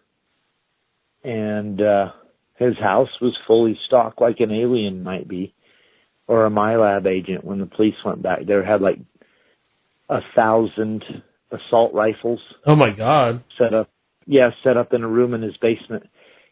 And 1.22 1.80
uh 1.80 2.12
his 2.58 2.78
house 2.78 3.08
was 3.20 3.36
fully 3.46 3.78
stocked 3.86 4.20
like 4.20 4.40
an 4.40 4.52
alien 4.52 5.02
might 5.02 5.26
be 5.26 5.54
or 6.26 6.46
a 6.46 6.50
MILAB 6.50 7.06
agent 7.06 7.42
when 7.42 7.58
the 7.58 7.66
police 7.66 7.94
went 8.04 8.22
back 8.22 8.40
there 8.46 8.64
had 8.64 8.80
like 8.80 8.98
a 10.08 10.20
thousand 10.34 11.04
assault 11.50 11.92
rifles. 11.94 12.40
Oh 12.66 12.76
my 12.76 12.90
god. 12.90 13.42
Set 13.58 13.74
up 13.74 13.90
yeah, 14.26 14.50
set 14.62 14.76
up 14.76 14.92
in 14.92 15.02
a 15.02 15.08
room 15.08 15.34
in 15.34 15.42
his 15.42 15.56
basement. 15.56 16.04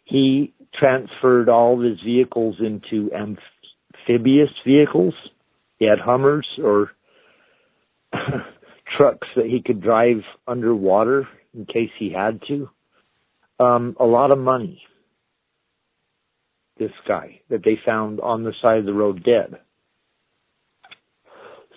He 0.04 0.52
transferred 0.74 1.48
all 1.48 1.78
of 1.78 1.84
his 1.84 2.00
vehicles 2.04 2.56
into 2.60 3.10
amphibious 3.12 4.50
vehicles. 4.66 5.14
He 5.78 5.86
had 5.86 5.98
Hummers 5.98 6.46
or 6.62 6.90
trucks 8.96 9.28
that 9.36 9.46
he 9.46 9.62
could 9.64 9.82
drive 9.82 10.22
underwater 10.46 11.28
in 11.54 11.66
case 11.66 11.90
he 11.98 12.12
had 12.12 12.40
to. 12.48 12.68
Um, 13.60 13.96
a 13.98 14.04
lot 14.04 14.30
of 14.30 14.38
money. 14.38 14.82
This 16.78 16.92
guy 17.08 17.40
that 17.50 17.64
they 17.64 17.76
found 17.84 18.20
on 18.20 18.44
the 18.44 18.52
side 18.62 18.78
of 18.78 18.84
the 18.86 18.92
road 18.92 19.24
dead. 19.24 19.58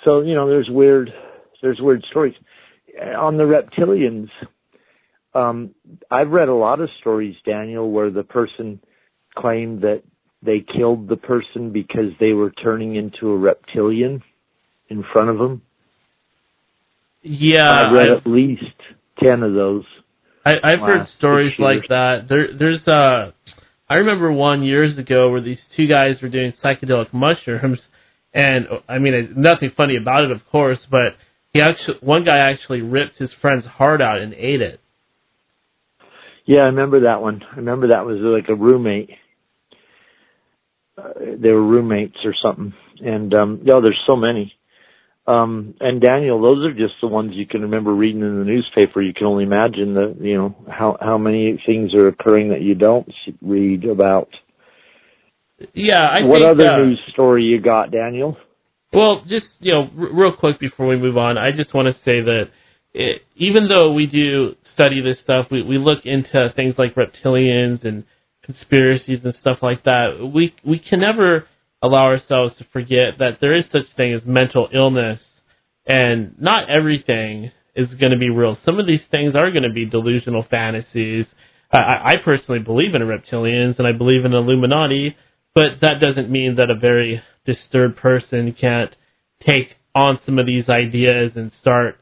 So 0.05 0.21
you 0.21 0.35
know, 0.35 0.47
there's 0.47 0.69
weird, 0.69 1.11
there's 1.61 1.79
weird 1.81 2.03
stories 2.09 2.35
on 3.17 3.37
the 3.37 3.43
reptilians. 3.43 4.29
Um, 5.33 5.73
I've 6.09 6.29
read 6.29 6.49
a 6.49 6.53
lot 6.53 6.81
of 6.81 6.89
stories, 6.99 7.35
Daniel, 7.45 7.89
where 7.89 8.11
the 8.11 8.23
person 8.23 8.81
claimed 9.35 9.81
that 9.81 10.03
they 10.43 10.59
killed 10.59 11.07
the 11.07 11.15
person 11.15 11.71
because 11.71 12.11
they 12.19 12.33
were 12.33 12.51
turning 12.51 12.95
into 12.95 13.29
a 13.29 13.37
reptilian 13.37 14.23
in 14.89 15.03
front 15.13 15.29
of 15.29 15.37
them. 15.37 15.61
Yeah, 17.21 17.69
I 17.69 17.93
read 17.93 18.09
I've, 18.09 18.17
at 18.17 18.27
least 18.27 18.63
ten 19.23 19.43
of 19.43 19.53
those. 19.53 19.85
I, 20.43 20.53
I've 20.63 20.79
heard 20.79 21.07
stories 21.17 21.53
like 21.59 21.87
that. 21.89 22.25
There, 22.27 22.47
there's 22.57 22.85
uh, 22.87 23.31
I 23.89 23.95
remember 23.95 24.31
one 24.31 24.63
years 24.63 24.97
ago 24.97 25.29
where 25.29 25.41
these 25.41 25.59
two 25.77 25.87
guys 25.87 26.15
were 26.21 26.29
doing 26.29 26.53
psychedelic 26.63 27.13
mushrooms, 27.13 27.79
and 28.33 28.67
I 28.89 28.97
mean, 28.97 29.33
nothing 29.37 29.71
funny 29.77 29.97
about 29.97 30.23
it, 30.23 30.31
of 30.31 30.39
course, 30.51 30.79
but 30.89 31.15
he 31.53 31.61
actually, 31.61 31.97
one 32.01 32.25
guy 32.25 32.37
actually 32.37 32.81
ripped 32.81 33.17
his 33.17 33.29
friend's 33.41 33.65
heart 33.65 34.01
out 34.01 34.19
and 34.19 34.33
ate 34.33 34.61
it. 34.61 34.79
Yeah, 36.51 36.63
I 36.63 36.65
remember 36.65 37.01
that 37.03 37.21
one. 37.21 37.41
I 37.49 37.55
remember 37.55 37.88
that 37.88 38.05
was 38.05 38.17
like 38.19 38.49
a 38.49 38.55
roommate. 38.61 39.11
Uh, 40.97 41.38
they 41.38 41.49
were 41.49 41.65
roommates 41.65 42.17
or 42.25 42.33
something. 42.43 42.73
And 42.99 43.33
um 43.33 43.61
yeah, 43.63 43.80
there's 43.81 44.03
so 44.05 44.17
many. 44.17 44.53
Um 45.27 45.75
and 45.80 46.01
Daniel, 46.01 46.41
those 46.41 46.65
are 46.65 46.73
just 46.73 46.95
the 47.01 47.07
ones 47.07 47.31
you 47.35 47.47
can 47.47 47.61
remember 47.61 47.93
reading 47.93 48.19
in 48.19 48.39
the 48.39 48.43
newspaper. 48.43 49.01
You 49.01 49.13
can 49.13 49.27
only 49.27 49.45
imagine 49.45 49.93
the 49.93 50.13
you 50.19 50.35
know 50.35 50.55
how 50.69 50.97
how 50.99 51.17
many 51.17 51.57
things 51.65 51.93
are 51.93 52.09
occurring 52.09 52.49
that 52.49 52.61
you 52.61 52.75
don't 52.75 53.09
read 53.41 53.85
about. 53.85 54.27
Yeah, 55.73 56.05
I 56.05 56.23
what 56.25 56.41
think, 56.41 56.51
other 56.51 56.69
uh, 56.69 56.77
news 56.80 56.99
story 57.13 57.43
you 57.45 57.61
got, 57.61 57.91
Daniel? 57.91 58.35
Well, 58.91 59.21
just 59.25 59.45
you 59.61 59.71
know, 59.71 59.83
r- 59.97 60.13
real 60.13 60.35
quick 60.35 60.59
before 60.59 60.88
we 60.88 60.97
move 60.97 61.17
on, 61.17 61.38
I 61.38 61.51
just 61.53 61.73
want 61.73 61.88
to 61.88 61.93
say 62.03 62.19
that 62.19 62.45
it, 62.93 63.21
even 63.35 63.67
though 63.67 63.93
we 63.93 64.05
do 64.05 64.55
study 64.73 65.01
this 65.01 65.17
stuff, 65.23 65.47
we 65.51 65.63
we 65.63 65.77
look 65.77 65.99
into 66.05 66.49
things 66.55 66.75
like 66.77 66.95
reptilians 66.95 67.85
and 67.85 68.03
conspiracies 68.43 69.19
and 69.23 69.33
stuff 69.41 69.59
like 69.61 69.83
that. 69.83 70.31
We 70.33 70.53
we 70.65 70.79
can 70.79 70.99
never 70.99 71.47
allow 71.81 72.05
ourselves 72.05 72.55
to 72.57 72.65
forget 72.71 73.17
that 73.19 73.37
there 73.39 73.55
is 73.55 73.65
such 73.71 73.85
thing 73.95 74.13
as 74.13 74.21
mental 74.25 74.67
illness, 74.73 75.19
and 75.85 76.35
not 76.39 76.69
everything 76.69 77.51
is 77.75 77.87
going 77.99 78.11
to 78.11 78.17
be 78.17 78.29
real. 78.29 78.57
Some 78.65 78.79
of 78.79 78.87
these 78.87 79.01
things 79.09 79.35
are 79.35 79.51
going 79.51 79.63
to 79.63 79.73
be 79.73 79.85
delusional 79.85 80.45
fantasies. 80.49 81.25
I, 81.71 81.77
I 81.77 82.11
I 82.11 82.15
personally 82.23 82.59
believe 82.59 82.93
in 82.93 83.01
reptilians 83.01 83.77
and 83.77 83.87
I 83.87 83.93
believe 83.93 84.25
in 84.25 84.33
Illuminati, 84.33 85.15
but 85.55 85.79
that 85.81 86.01
doesn't 86.01 86.29
mean 86.29 86.55
that 86.57 86.69
a 86.69 86.75
very 86.75 87.21
disturbed 87.45 87.97
person 87.97 88.53
can't 88.59 88.93
take 89.45 89.69
on 89.95 90.19
some 90.25 90.39
of 90.39 90.45
these 90.45 90.69
ideas 90.69 91.31
and 91.35 91.51
start 91.61 92.00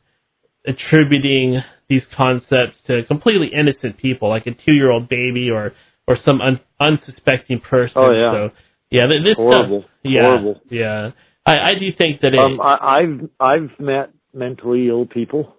attributing 0.66 1.62
these 1.90 2.04
concepts 2.16 2.78
to 2.88 3.04
completely 3.08 3.50
innocent 3.54 3.98
people, 3.98 4.30
like 4.30 4.46
a 4.48 4.52
two-year-old 4.52 5.10
baby 5.10 5.50
or 5.50 5.74
or 6.08 6.18
some 6.26 6.42
un, 6.42 6.60
unsuspecting 6.80 7.60
person. 7.60 7.94
Oh, 7.98 8.12
yeah. 8.12 8.32
So 8.32 8.50
yeah, 8.92 9.08
this 9.08 9.36
Horrible. 9.36 9.82
stuff. 9.82 9.92
Yeah, 10.04 10.22
Horrible. 10.22 10.62
Yeah, 10.70 11.12
I, 11.46 11.52
I 11.52 11.72
do 11.80 11.88
think 11.98 12.22
that 12.22 12.34
it. 12.34 12.40
Um, 12.40 12.60
I, 12.62 13.00
I've 13.00 13.30
I've 13.40 13.80
met 13.80 14.12
mentally 14.34 14.88
ill 14.88 15.06
people 15.06 15.56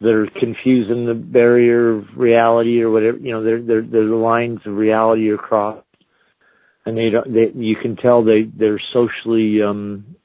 that 0.00 0.10
are 0.10 0.26
confusing 0.38 1.06
the 1.06 1.14
barrier 1.14 1.90
of 1.90 2.04
reality 2.16 2.80
or 2.82 2.90
whatever. 2.90 3.18
You 3.18 3.32
know, 3.32 3.44
they're 3.44 3.62
they're, 3.62 3.82
they're 3.82 4.08
the 4.08 4.14
lines 4.14 4.60
of 4.66 4.74
reality 4.74 5.28
are 5.30 5.36
crossed, 5.36 5.86
and 6.84 6.96
they 6.96 7.10
don't. 7.10 7.32
They, 7.32 7.52
you 7.54 7.76
can 7.80 7.96
tell 7.96 8.24
they 8.24 8.42
they're 8.52 8.80
socially 8.92 9.62
um 9.62 10.16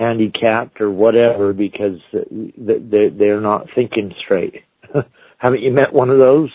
handicapped 0.00 0.80
or 0.80 0.90
whatever 0.90 1.52
because 1.52 1.98
they 2.12 3.08
they're 3.16 3.40
not 3.40 3.66
thinking 3.74 4.12
straight. 4.24 4.62
Haven't 5.38 5.60
you 5.60 5.72
met 5.72 5.92
one 5.92 6.10
of 6.10 6.18
those? 6.18 6.50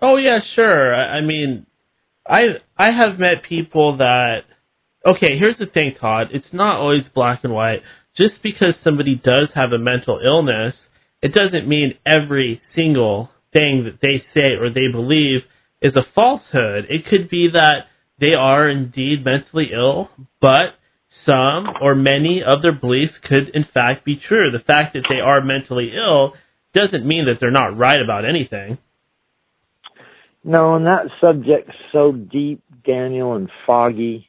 Oh 0.00 0.16
yeah, 0.16 0.38
sure. 0.56 0.94
I 0.94 1.20
mean, 1.20 1.66
I 2.26 2.56
I 2.76 2.90
have 2.90 3.18
met 3.18 3.42
people 3.48 3.98
that. 3.98 4.40
Okay, 5.06 5.38
here's 5.38 5.58
the 5.58 5.66
thing, 5.66 5.94
Todd. 6.00 6.28
It's 6.32 6.52
not 6.52 6.80
always 6.80 7.04
black 7.14 7.40
and 7.44 7.52
white. 7.52 7.82
Just 8.16 8.42
because 8.42 8.74
somebody 8.82 9.14
does 9.14 9.48
have 9.54 9.72
a 9.72 9.78
mental 9.78 10.20
illness, 10.24 10.74
it 11.22 11.32
doesn't 11.34 11.68
mean 11.68 11.94
every 12.04 12.60
single 12.74 13.30
thing 13.52 13.84
that 13.84 14.00
they 14.02 14.24
say 14.34 14.54
or 14.54 14.70
they 14.70 14.90
believe 14.90 15.42
is 15.80 15.94
a 15.94 16.06
falsehood. 16.14 16.86
It 16.88 17.06
could 17.06 17.30
be 17.30 17.50
that 17.52 17.86
they 18.20 18.34
are 18.34 18.68
indeed 18.68 19.24
mentally 19.24 19.70
ill, 19.72 20.10
but 20.40 20.74
some 21.28 21.74
or 21.82 21.94
many 21.94 22.42
of 22.44 22.62
their 22.62 22.72
beliefs 22.72 23.12
could 23.22 23.50
in 23.54 23.64
fact 23.74 24.04
be 24.04 24.20
true. 24.28 24.50
The 24.50 24.64
fact 24.64 24.94
that 24.94 25.04
they 25.08 25.20
are 25.20 25.44
mentally 25.44 25.92
ill 25.94 26.32
doesn't 26.74 27.06
mean 27.06 27.26
that 27.26 27.34
they're 27.40 27.50
not 27.50 27.76
right 27.76 28.00
about 28.00 28.24
anything. 28.24 28.78
No, 30.44 30.76
and 30.76 30.86
that 30.86 31.08
subject's 31.20 31.74
so 31.92 32.12
deep, 32.12 32.62
Daniel, 32.86 33.34
and 33.34 33.50
foggy, 33.66 34.28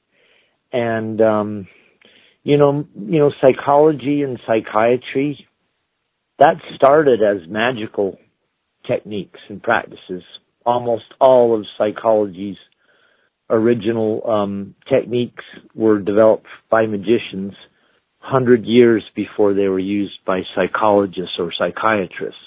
and 0.74 1.22
um, 1.22 1.68
you 2.44 2.58
know, 2.58 2.86
you 2.96 3.20
know, 3.20 3.32
psychology 3.42 4.24
and 4.24 4.40
psychiatry. 4.46 5.48
That 6.40 6.56
started 6.76 7.22
as 7.22 7.48
magical 7.48 8.18
techniques 8.88 9.40
and 9.50 9.62
practices. 9.62 10.24
Almost 10.66 11.06
all 11.20 11.58
of 11.58 11.66
psychology's 11.78 12.58
original 13.50 14.22
um, 14.30 14.76
techniques 14.88 15.44
were 15.76 16.00
developed 16.00 16.48
by 16.70 16.86
magicians 16.86 17.54
hundred 18.20 18.66
years 18.66 19.04
before 19.16 19.54
they 19.54 19.68
were 19.68 19.80
used 19.80 20.20
by 20.26 20.42
psychologists 20.56 21.36
or 21.40 21.52
psychiatrists. 21.58 22.40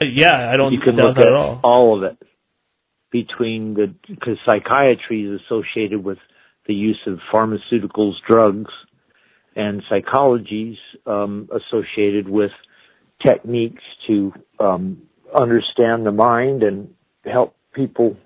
Uh, 0.00 0.06
Yeah, 0.06 0.50
I 0.52 0.56
don't 0.56 0.72
you 0.72 0.80
can 0.80 0.96
look 0.96 1.16
that 1.16 1.26
at 1.26 1.32
at 1.32 1.34
all. 1.34 1.60
all 1.62 1.96
of 1.96 2.02
it 2.04 2.18
between 3.12 3.74
the 3.74 3.94
because 4.08 4.38
psychiatry 4.44 5.22
is 5.22 5.40
associated 5.42 6.02
with 6.02 6.18
the 6.66 6.74
use 6.74 6.98
of 7.06 7.18
pharmaceuticals, 7.32 8.14
drugs, 8.28 8.72
and 9.54 9.82
psychology's 9.88 10.78
um, 11.06 11.48
associated 11.52 12.28
with 12.28 12.50
techniques 13.24 13.82
to 14.06 14.32
um, 14.58 15.02
understand 15.38 16.04
the 16.06 16.10
mind 16.10 16.62
and 16.62 16.92
help 17.24 17.54
people 17.72 18.16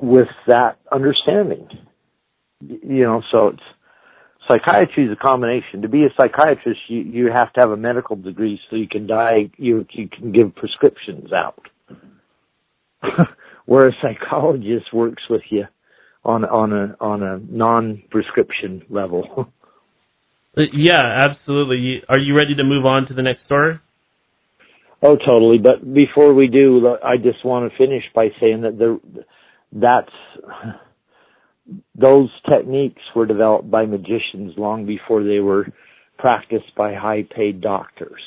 with 0.00 0.28
that 0.46 0.78
understanding. 0.90 1.68
You 2.60 3.04
know, 3.04 3.22
so 3.30 3.48
it's 3.48 3.62
psychiatry 4.48 5.04
is 5.04 5.12
a 5.12 5.16
combination. 5.16 5.82
To 5.82 5.88
be 5.88 6.04
a 6.04 6.08
psychiatrist, 6.16 6.80
you 6.88 7.00
you 7.00 7.30
have 7.32 7.52
to 7.54 7.60
have 7.60 7.70
a 7.70 7.76
medical 7.76 8.16
degree 8.16 8.60
so 8.68 8.76
you 8.76 8.88
can 8.88 9.06
die. 9.06 9.50
You 9.56 9.86
you 9.90 10.08
can 10.08 10.32
give 10.32 10.54
prescriptions 10.56 11.30
out. 11.32 11.62
Where 13.66 13.88
a 13.88 13.92
psychologist 14.02 14.92
works 14.92 15.22
with 15.28 15.42
you 15.50 15.64
on 16.24 16.44
on 16.44 16.72
a 16.72 16.96
on 17.00 17.22
a 17.22 17.38
non 17.38 18.02
prescription 18.10 18.82
level. 18.88 19.50
Uh, 20.56 20.62
Yeah, 20.72 21.28
absolutely. 21.30 22.02
Are 22.08 22.18
you 22.18 22.34
ready 22.36 22.54
to 22.56 22.64
move 22.64 22.84
on 22.86 23.06
to 23.06 23.14
the 23.14 23.22
next 23.22 23.44
story? 23.44 23.78
Oh, 25.02 25.16
totally. 25.16 25.58
But 25.58 25.94
before 25.94 26.34
we 26.34 26.48
do, 26.48 26.96
I 27.04 27.16
just 27.16 27.44
want 27.44 27.70
to 27.70 27.78
finish 27.78 28.02
by 28.14 28.30
saying 28.40 28.62
that 28.62 28.78
the 28.78 28.98
that's 29.72 30.12
those 31.94 32.30
techniques 32.48 33.02
were 33.14 33.26
developed 33.26 33.70
by 33.70 33.84
magicians 33.84 34.54
long 34.56 34.86
before 34.86 35.22
they 35.22 35.40
were 35.40 35.66
practiced 36.16 36.74
by 36.76 36.94
high-paid 36.94 37.60
doctors. 37.60 38.22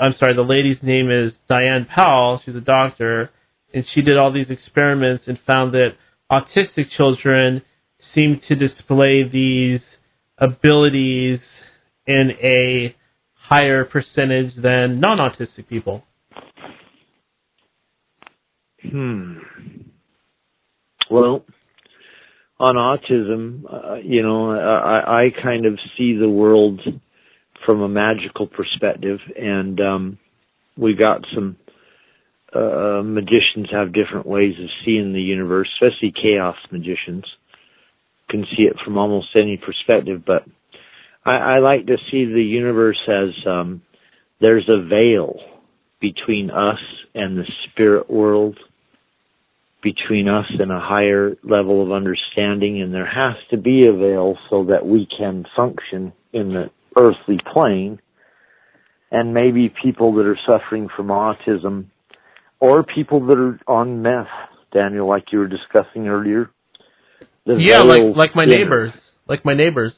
I'm 0.00 0.14
sorry, 0.18 0.34
the 0.34 0.42
lady's 0.42 0.78
name 0.82 1.10
is 1.10 1.32
Diane 1.48 1.86
Powell. 1.92 2.40
She's 2.44 2.54
a 2.54 2.60
doctor, 2.60 3.30
and 3.74 3.84
she 3.92 4.02
did 4.02 4.16
all 4.16 4.32
these 4.32 4.50
experiments 4.50 5.24
and 5.26 5.38
found 5.46 5.74
that 5.74 5.90
autistic 6.30 6.86
children 6.96 7.62
seem 8.14 8.40
to 8.48 8.54
display 8.54 9.28
these 9.28 9.80
abilities 10.38 11.40
in 12.06 12.30
a 12.40 12.94
higher 13.34 13.84
percentage 13.84 14.54
than 14.56 15.00
non-autistic 15.00 15.68
people. 15.68 16.04
Hmm. 18.82 19.38
Well, 21.10 21.44
on 22.60 22.76
autism, 22.76 23.62
uh, 23.72 23.94
you 23.96 24.22
know, 24.22 24.52
I, 24.52 25.24
I 25.24 25.42
kind 25.42 25.66
of 25.66 25.78
see 25.98 26.16
the 26.16 26.28
world 26.28 26.80
from 27.66 27.82
a 27.82 27.88
magical 27.88 28.46
perspective, 28.46 29.18
and 29.36 29.80
um, 29.80 30.18
we 30.78 30.94
got 30.94 31.22
some 31.34 31.56
uh, 32.54 33.02
magicians 33.04 33.68
have 33.72 33.92
different 33.92 34.26
ways 34.26 34.54
of 34.58 34.70
seeing 34.84 35.12
the 35.12 35.20
universe, 35.20 35.68
especially 35.74 36.12
chaos 36.12 36.56
magicians 36.70 37.24
can 38.30 38.44
see 38.56 38.64
it 38.64 38.76
from 38.84 38.96
almost 38.98 39.28
any 39.36 39.56
perspective. 39.56 40.22
But 40.26 40.44
I, 41.24 41.36
I 41.36 41.58
like 41.58 41.86
to 41.86 41.96
see 42.10 42.24
the 42.24 42.42
universe 42.42 43.00
as 43.08 43.46
um, 43.46 43.82
there's 44.40 44.68
a 44.68 44.86
veil 44.86 45.36
between 46.00 46.50
us 46.50 46.80
and 47.14 47.36
the 47.36 47.50
spirit 47.70 48.10
world 48.10 48.58
between 49.82 50.28
us 50.28 50.46
and 50.58 50.72
a 50.72 50.80
higher 50.80 51.36
level 51.44 51.82
of 51.82 51.92
understanding 51.92 52.82
and 52.82 52.92
there 52.92 53.06
has 53.06 53.36
to 53.50 53.56
be 53.56 53.86
a 53.86 53.92
veil 53.92 54.36
so 54.50 54.64
that 54.64 54.84
we 54.84 55.06
can 55.16 55.44
function 55.54 56.12
in 56.32 56.48
the 56.48 56.70
earthly 56.96 57.38
plane 57.52 58.00
and 59.10 59.34
maybe 59.34 59.72
people 59.82 60.14
that 60.14 60.26
are 60.26 60.38
suffering 60.46 60.88
from 60.96 61.08
autism 61.08 61.86
or 62.60 62.82
people 62.82 63.26
that 63.26 63.36
are 63.36 63.60
on 63.66 64.02
meth, 64.02 64.26
Daniel, 64.72 65.08
like 65.08 65.24
you 65.32 65.38
were 65.38 65.48
discussing 65.48 66.08
earlier. 66.08 66.50
yeah, 67.44 67.80
like 67.80 68.02
like 68.14 68.34
my 68.34 68.44
thinner. 68.44 68.64
neighbors, 68.64 68.92
like 69.28 69.44
my 69.44 69.54
neighbors. 69.54 69.92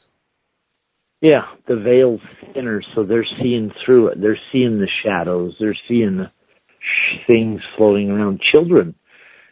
Yeah, 1.21 1.41
the 1.67 1.75
veil's 1.75 2.21
thinner, 2.53 2.81
so 2.95 3.03
they're 3.03 3.27
seeing 3.41 3.71
through 3.85 4.09
it. 4.09 4.21
They're 4.21 4.39
seeing 4.51 4.79
the 4.79 4.87
shadows. 5.03 5.53
They're 5.59 5.77
seeing 5.87 6.17
the 6.17 6.31
things 7.27 7.61
floating 7.77 8.09
around. 8.09 8.41
Children 8.53 8.95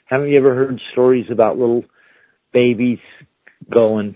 haven't 0.08 0.30
you 0.30 0.38
ever 0.38 0.56
heard 0.56 0.80
stories 0.94 1.26
about 1.30 1.58
little 1.58 1.84
babies 2.54 3.00
going, 3.70 4.16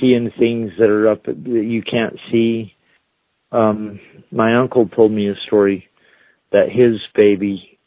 seeing 0.00 0.30
things 0.38 0.72
that 0.78 0.88
are 0.88 1.08
up 1.08 1.24
that 1.24 1.36
you 1.44 1.82
can't 1.82 2.18
see? 2.30 2.74
Um, 3.50 4.00
my 4.30 4.56
uncle 4.56 4.88
told 4.88 5.12
me 5.12 5.28
a 5.28 5.34
story 5.46 5.88
that 6.52 6.68
his 6.70 7.00
baby, 7.14 7.78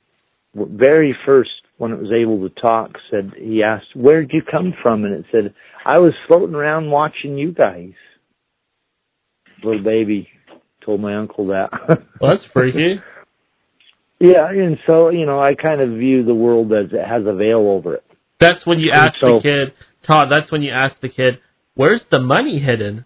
very 0.55 1.15
first 1.25 1.51
when 1.77 1.91
it 1.91 1.99
was 1.99 2.11
able 2.11 2.47
to 2.47 2.61
talk, 2.61 2.91
said 3.09 3.31
he 3.38 3.63
asked, 3.63 3.95
"Where'd 3.95 4.31
you 4.33 4.41
come 4.43 4.73
from?" 4.81 5.03
And 5.03 5.13
it 5.13 5.25
said, 5.31 5.53
"I 5.85 5.97
was 5.99 6.13
floating 6.27 6.55
around 6.55 6.91
watching 6.91 7.38
you 7.38 7.51
guys." 7.51 7.93
Little 9.63 9.83
baby 9.83 10.27
told 10.85 11.01
my 11.01 11.15
uncle 11.15 11.47
that. 11.47 11.69
well, 12.19 12.35
that's 12.35 12.45
freaky. 12.53 13.01
Yeah, 14.19 14.49
and 14.49 14.77
so 14.88 15.09
you 15.09 15.25
know, 15.25 15.39
I 15.39 15.55
kind 15.55 15.81
of 15.81 15.89
view 15.97 16.23
the 16.23 16.35
world 16.35 16.71
as 16.73 16.91
it 16.91 17.05
has 17.05 17.23
a 17.25 17.33
veil 17.33 17.67
over 17.67 17.95
it. 17.95 18.03
That's 18.39 18.65
when 18.65 18.80
you 18.80 18.91
ask 18.91 19.15
so, 19.19 19.38
the 19.38 19.41
kid, 19.41 19.73
Todd. 20.05 20.30
That's 20.30 20.51
when 20.51 20.61
you 20.61 20.71
ask 20.71 20.95
the 21.01 21.09
kid, 21.09 21.39
"Where's 21.75 22.01
the 22.11 22.19
money 22.19 22.59
hidden?" 22.59 23.06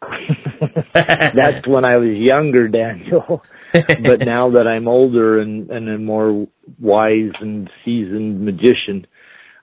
that's 0.94 1.66
when 1.66 1.84
I 1.84 1.96
was 1.96 2.16
younger, 2.16 2.68
Daniel. 2.68 3.42
but 3.72 4.20
now 4.24 4.50
that 4.50 4.66
I'm 4.66 4.88
older 4.88 5.40
and, 5.40 5.70
and 5.70 5.88
a 5.88 5.98
more 5.98 6.46
wise 6.80 7.32
and 7.40 7.68
seasoned 7.84 8.40
magician, 8.40 9.06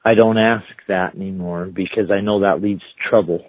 I 0.04 0.14
don't 0.14 0.38
ask 0.38 0.66
that 0.88 1.16
anymore 1.16 1.66
because 1.74 2.12
I 2.12 2.22
know 2.22 2.42
that 2.42 2.62
leads 2.62 2.82
to 2.82 3.10
trouble. 3.10 3.44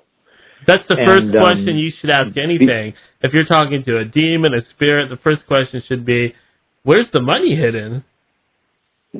That's 0.66 0.82
the 0.88 0.96
and, 0.96 1.06
first 1.06 1.30
question 1.32 1.68
um, 1.68 1.76
you 1.76 1.90
should 2.00 2.10
ask 2.10 2.36
anything. 2.38 2.66
Be, 2.66 2.94
if 3.22 3.32
you're 3.34 3.44
talking 3.44 3.84
to 3.84 3.98
a 3.98 4.04
demon, 4.04 4.54
a 4.54 4.62
spirit, 4.74 5.10
the 5.10 5.18
first 5.22 5.46
question 5.46 5.82
should 5.86 6.06
be, 6.06 6.34
Where's 6.82 7.06
the 7.12 7.20
money 7.20 7.56
hidden? 7.56 8.04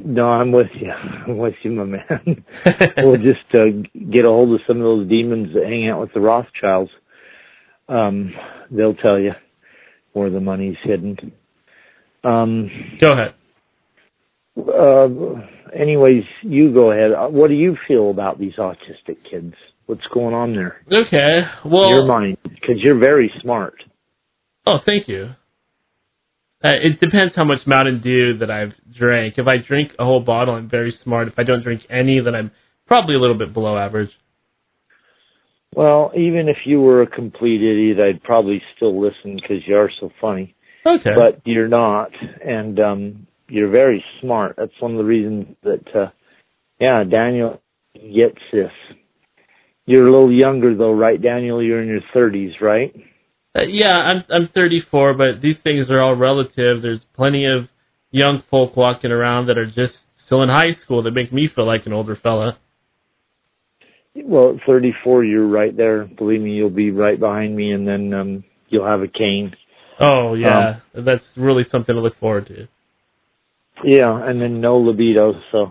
No, 0.05 0.27
I'm 0.27 0.53
with 0.53 0.69
you. 0.75 0.91
I'm 1.27 1.39
with 1.39 1.55
you, 1.63 1.73
my 1.73 1.85
man. 1.85 2.45
we'll 2.99 3.17
just 3.17 3.47
uh, 3.55 3.67
get 4.11 4.25
a 4.25 4.29
hold 4.29 4.55
of 4.55 4.61
some 4.67 4.79
of 4.79 4.83
those 4.83 5.09
demons 5.09 5.55
that 5.55 5.65
hang 5.65 5.89
out 5.89 6.01
with 6.01 6.13
the 6.13 6.21
Rothschilds. 6.21 6.91
Um, 7.89 8.33
they'll 8.71 8.95
tell 8.95 9.19
you 9.19 9.33
where 10.13 10.31
the 10.31 10.41
money's 10.41 10.77
hidden. 10.83 11.33
Um, 12.25 12.71
go 13.01 13.13
ahead. 13.13 13.35
Uh, 14.59 15.79
anyways, 15.79 16.25
you 16.43 16.73
go 16.73 16.91
ahead. 16.91 17.13
Uh, 17.13 17.29
what 17.29 17.49
do 17.49 17.55
you 17.55 17.77
feel 17.87 18.11
about 18.11 18.39
these 18.39 18.55
autistic 18.55 19.19
kids? 19.31 19.55
What's 19.87 20.07
going 20.13 20.35
on 20.35 20.55
there? 20.55 20.79
Okay, 20.91 21.43
well, 21.65 21.91
your 21.91 22.07
mind, 22.07 22.39
because 22.43 22.77
you're 22.79 22.99
very 22.99 23.33
smart. 23.41 23.75
Oh, 24.67 24.79
thank 24.85 25.07
you. 25.07 25.31
Uh, 26.67 26.73
it 26.83 26.99
depends 27.01 27.33
how 27.37 27.45
much 27.45 27.61
Mountain 27.65 28.01
Dew 28.03 28.39
that 28.39 28.51
I've 28.51 28.73
drank. 28.99 29.35
If 29.37 29.47
I 29.47 29.59
drink 29.59 29.93
a 30.01 30.05
whole 30.05 30.21
bottle, 30.21 30.55
I'm 30.55 30.69
very 30.69 30.93
smart. 31.05 31.29
If 31.29 31.35
I 31.39 31.45
don't 31.45 31.63
drink 31.63 31.83
any, 31.89 32.19
then 32.21 32.35
I'm 32.35 32.51
probably 32.89 33.15
a 33.15 33.21
little 33.21 33.39
bit 33.39 33.55
below 33.55 33.79
average. 33.79 34.11
Well, 35.77 36.11
even 36.17 36.49
if 36.49 36.57
you 36.65 36.81
were 36.81 37.03
a 37.03 37.07
complete 37.07 37.63
idiot, 37.63 37.99
I'd 38.01 38.23
probably 38.25 38.61
still 38.75 39.01
listen 39.01 39.37
because 39.37 39.59
you 39.67 39.77
are 39.77 39.91
so 40.01 40.11
funny. 40.21 40.57
Okay. 40.85 41.15
But 41.15 41.43
you're 41.45 41.69
not, 41.69 42.11
and 42.45 42.81
um 42.81 43.27
you're 43.49 43.71
very 43.71 44.05
smart. 44.21 44.57
That's 44.57 44.73
one 44.81 44.93
of 44.93 44.99
the 44.99 45.05
reasons 45.05 45.57
that, 45.63 45.85
uh 45.95 46.11
yeah, 46.81 47.05
Daniel 47.05 47.61
gets 47.95 48.41
this. 48.53 48.73
You're 49.85 50.09
a 50.09 50.11
little 50.11 50.33
younger 50.33 50.75
though, 50.77 50.93
right, 50.93 51.21
Daniel? 51.21 51.63
You're 51.63 51.83
in 51.83 51.89
your 51.89 52.01
30s, 52.15 52.61
right? 52.61 52.93
Uh, 53.57 53.63
yeah, 53.63 53.95
I'm 53.95 54.25
I'm 54.29 54.49
34, 54.55 55.15
but 55.15 55.41
these 55.43 55.57
things 55.65 55.89
are 55.89 56.01
all 56.01 56.15
relative. 56.15 56.83
There's 56.83 57.01
plenty 57.15 57.47
of 57.47 57.69
young 58.11 58.43
folk 58.51 58.77
walking 58.77 59.11
around 59.11 59.47
that 59.47 59.57
are 59.57 59.67
just 59.67 59.95
still 60.27 60.43
in 60.43 60.49
high 60.49 60.77
school 60.85 61.03
that 61.05 61.13
make 61.13 61.33
me 61.33 61.49
feel 61.55 61.67
like 61.67 61.87
an 61.87 61.93
older 61.93 62.19
fella. 62.23 62.59
Well, 64.15 64.59
34, 64.67 65.25
you're 65.25 65.47
right 65.47 65.77
there. 65.77 66.05
Believe 66.05 66.41
me, 66.41 66.53
you'll 66.53 66.71
be 66.71 66.91
right 66.91 67.19
behind 67.19 67.55
me, 67.55 67.73
and 67.73 67.87
then 67.87 68.13
um 68.13 68.45
you'll 68.69 68.87
have 68.87 69.01
a 69.01 69.09
cane. 69.09 69.55
Oh 70.01 70.35
yeah, 70.35 70.81
um, 70.95 71.05
that's 71.05 71.25
really 71.37 71.65
something 71.71 71.95
to 71.95 72.01
look 72.01 72.19
forward 72.19 72.47
to. 72.49 72.69
Yeah, 73.85 74.29
and 74.29 74.41
then 74.41 74.61
no 74.61 74.79
libido, 74.79 75.35
so 75.53 75.71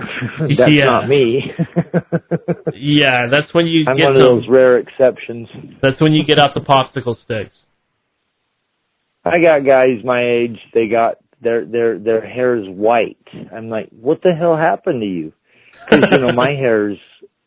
that's 0.58 0.72
yeah. 0.72 0.84
not 0.84 1.08
me. 1.08 1.42
yeah, 2.74 3.26
that's 3.30 3.52
when 3.52 3.66
you 3.66 3.84
I'm 3.86 3.96
get 3.96 4.04
one 4.04 4.16
of 4.16 4.22
those 4.22 4.44
rare 4.48 4.78
exceptions. 4.78 5.48
That's 5.82 6.00
when 6.00 6.12
you 6.12 6.24
get 6.24 6.38
out 6.38 6.54
the 6.54 6.60
popsicle 6.60 7.16
sticks. 7.24 7.56
I 9.24 9.40
got 9.42 9.68
guys 9.68 10.04
my 10.04 10.22
age. 10.22 10.58
They 10.72 10.88
got 10.88 11.18
their 11.42 11.64
their 11.64 11.98
their 11.98 12.26
hair 12.26 12.56
is 12.56 12.66
white. 12.68 13.18
I'm 13.54 13.68
like, 13.68 13.88
what 13.90 14.22
the 14.22 14.32
hell 14.38 14.56
happened 14.56 15.02
to 15.02 15.06
you? 15.06 15.32
Because 15.88 16.06
you 16.12 16.18
know 16.18 16.32
my 16.32 16.50
hair's 16.58 16.98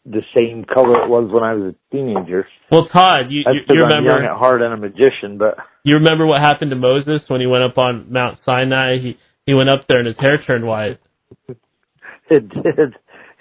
the 0.05 0.21
same 0.35 0.65
color 0.65 1.03
it 1.03 1.09
was 1.09 1.31
when 1.31 1.43
I 1.43 1.53
was 1.53 1.73
a 1.73 1.95
teenager. 1.95 2.47
Well, 2.69 2.87
Todd, 2.91 3.27
you 3.29 3.43
you, 3.45 3.61
you 3.69 3.83
I'm 3.83 3.89
remember 3.89 4.09
young 4.11 4.25
at 4.25 4.37
heart 4.37 4.61
and 4.61 4.73
a 4.73 4.77
magician, 4.77 5.37
but 5.37 5.57
you 5.83 5.95
remember 5.95 6.25
what 6.25 6.41
happened 6.41 6.71
to 6.71 6.77
Moses 6.77 7.21
when 7.27 7.41
he 7.41 7.47
went 7.47 7.63
up 7.63 7.77
on 7.77 8.11
Mount 8.11 8.39
Sinai? 8.45 8.97
He 8.99 9.17
he 9.45 9.53
went 9.53 9.69
up 9.69 9.87
there 9.87 9.99
and 9.99 10.07
his 10.07 10.17
hair 10.19 10.41
turned 10.45 10.65
white. 10.65 10.99
It 12.33 12.49
did. 12.49 12.95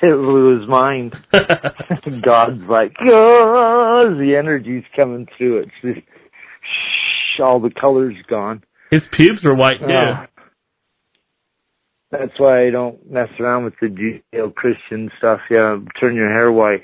It 0.05 0.17
blew 0.17 0.59
his 0.59 0.69
mind. 0.69 1.15
God's 1.33 2.63
like, 2.69 2.93
oh, 3.01 4.17
the 4.19 4.35
energy's 4.37 4.85
coming 4.97 5.29
through 5.37 5.59
it. 5.59 5.69
It's 5.83 5.97
just, 5.99 6.07
shh, 6.07 7.41
all 7.41 7.61
the 7.61 7.71
color's 7.71 8.17
gone. 8.29 8.65
his 8.91 9.03
pubes 9.13 9.43
were 9.45 9.55
white 9.55 9.79
too. 9.79 9.87
Oh. 9.87 10.27
That's 12.11 12.33
why 12.39 12.67
I 12.67 12.71
don't 12.71 13.11
mess 13.11 13.29
around 13.41 13.65
with 13.65 13.75
the 13.81 13.87
Judeo-Christian 13.87 15.11
stuff. 15.19 15.41
Yeah, 15.51 15.79
turn 15.99 16.15
your 16.15 16.29
hair 16.29 16.53
white. 16.53 16.83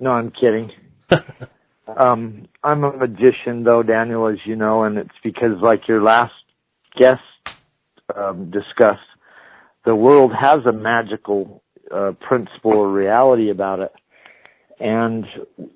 No, 0.00 0.10
I'm 0.10 0.30
kidding. 0.30 0.70
Um, 1.96 2.48
I'm 2.62 2.84
a 2.84 2.94
magician 2.94 3.64
though, 3.64 3.82
Daniel, 3.82 4.28
as 4.28 4.38
you 4.44 4.56
know, 4.56 4.82
and 4.82 4.98
it's 4.98 5.08
because 5.24 5.52
like 5.62 5.88
your 5.88 6.02
last 6.02 6.34
guest 6.98 7.22
um, 8.14 8.50
discussed, 8.50 9.00
the 9.84 9.94
world 9.94 10.32
has 10.38 10.66
a 10.66 10.72
magical 10.72 11.62
uh, 11.94 12.12
principle 12.20 12.72
or 12.72 12.92
reality 12.92 13.50
about 13.50 13.80
it, 13.80 13.92
and 14.80 15.24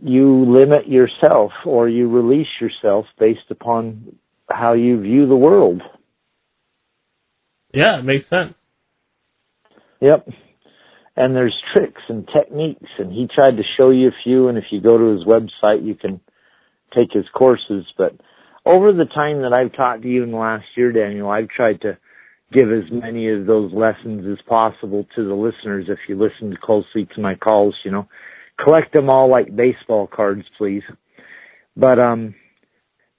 you 0.03 0.45
limit 0.47 0.89
yourself 0.89 1.53
or 1.65 1.89
you 1.89 2.09
release 2.09 2.49
yourself 2.61 3.07
based 3.19 3.51
upon 3.51 4.17
how 4.51 4.75
you 4.75 5.01
view 5.01 5.27
the 5.27 5.37
world. 5.37 5.83
yeah, 7.73 7.99
it 7.99 8.05
makes 8.05 8.29
sense. 8.29 8.55
Yep. 10.01 10.29
And 11.17 11.37
there's 11.37 11.55
tricks 11.75 12.03
and 12.09 12.29
techniques, 12.35 12.91
and 12.99 13.13
he 13.13 13.29
tried 13.33 13.57
to 13.57 13.63
show 13.77 13.91
you 13.91 14.09
a 14.09 14.23
few. 14.25 14.49
And 14.49 14.59
if 14.59 14.65
you 14.71 14.81
go 14.81 14.99
to 14.99 15.17
his 15.17 15.25
website, 15.25 15.87
you 15.87 15.95
can 15.95 16.21
take 16.97 17.13
his 17.13 17.27
courses. 17.35 17.85
But 17.97 18.15
over 18.65 18.93
the 18.93 19.05
time 19.05 19.43
that 19.43 19.53
I've 19.53 19.75
taught 19.75 20.03
to 20.03 20.09
you 20.09 20.23
in 20.23 20.33
the 20.33 20.39
last 20.39 20.65
year, 20.77 20.91
Daniel, 20.93 21.31
I've 21.31 21.49
tried 21.49 21.83
to 21.83 21.99
give 22.53 22.71
as 22.71 22.91
many 22.91 23.29
of 23.31 23.47
those 23.47 23.73
lessons 23.73 24.27
as 24.31 24.45
possible 24.47 25.07
to 25.17 25.27
the 25.27 25.35
listeners. 25.35 25.87
If 25.89 25.99
you 26.09 26.19
listen 26.19 26.57
closely 26.63 27.09
to 27.15 27.21
my 27.21 27.35
calls, 27.35 27.75
you 27.85 27.91
know, 27.91 28.09
collect 28.63 28.93
them 28.93 29.09
all 29.11 29.31
like 29.31 29.55
baseball 29.55 30.07
cards, 30.07 30.45
please. 30.59 30.83
But 31.77 31.99
um, 31.99 32.35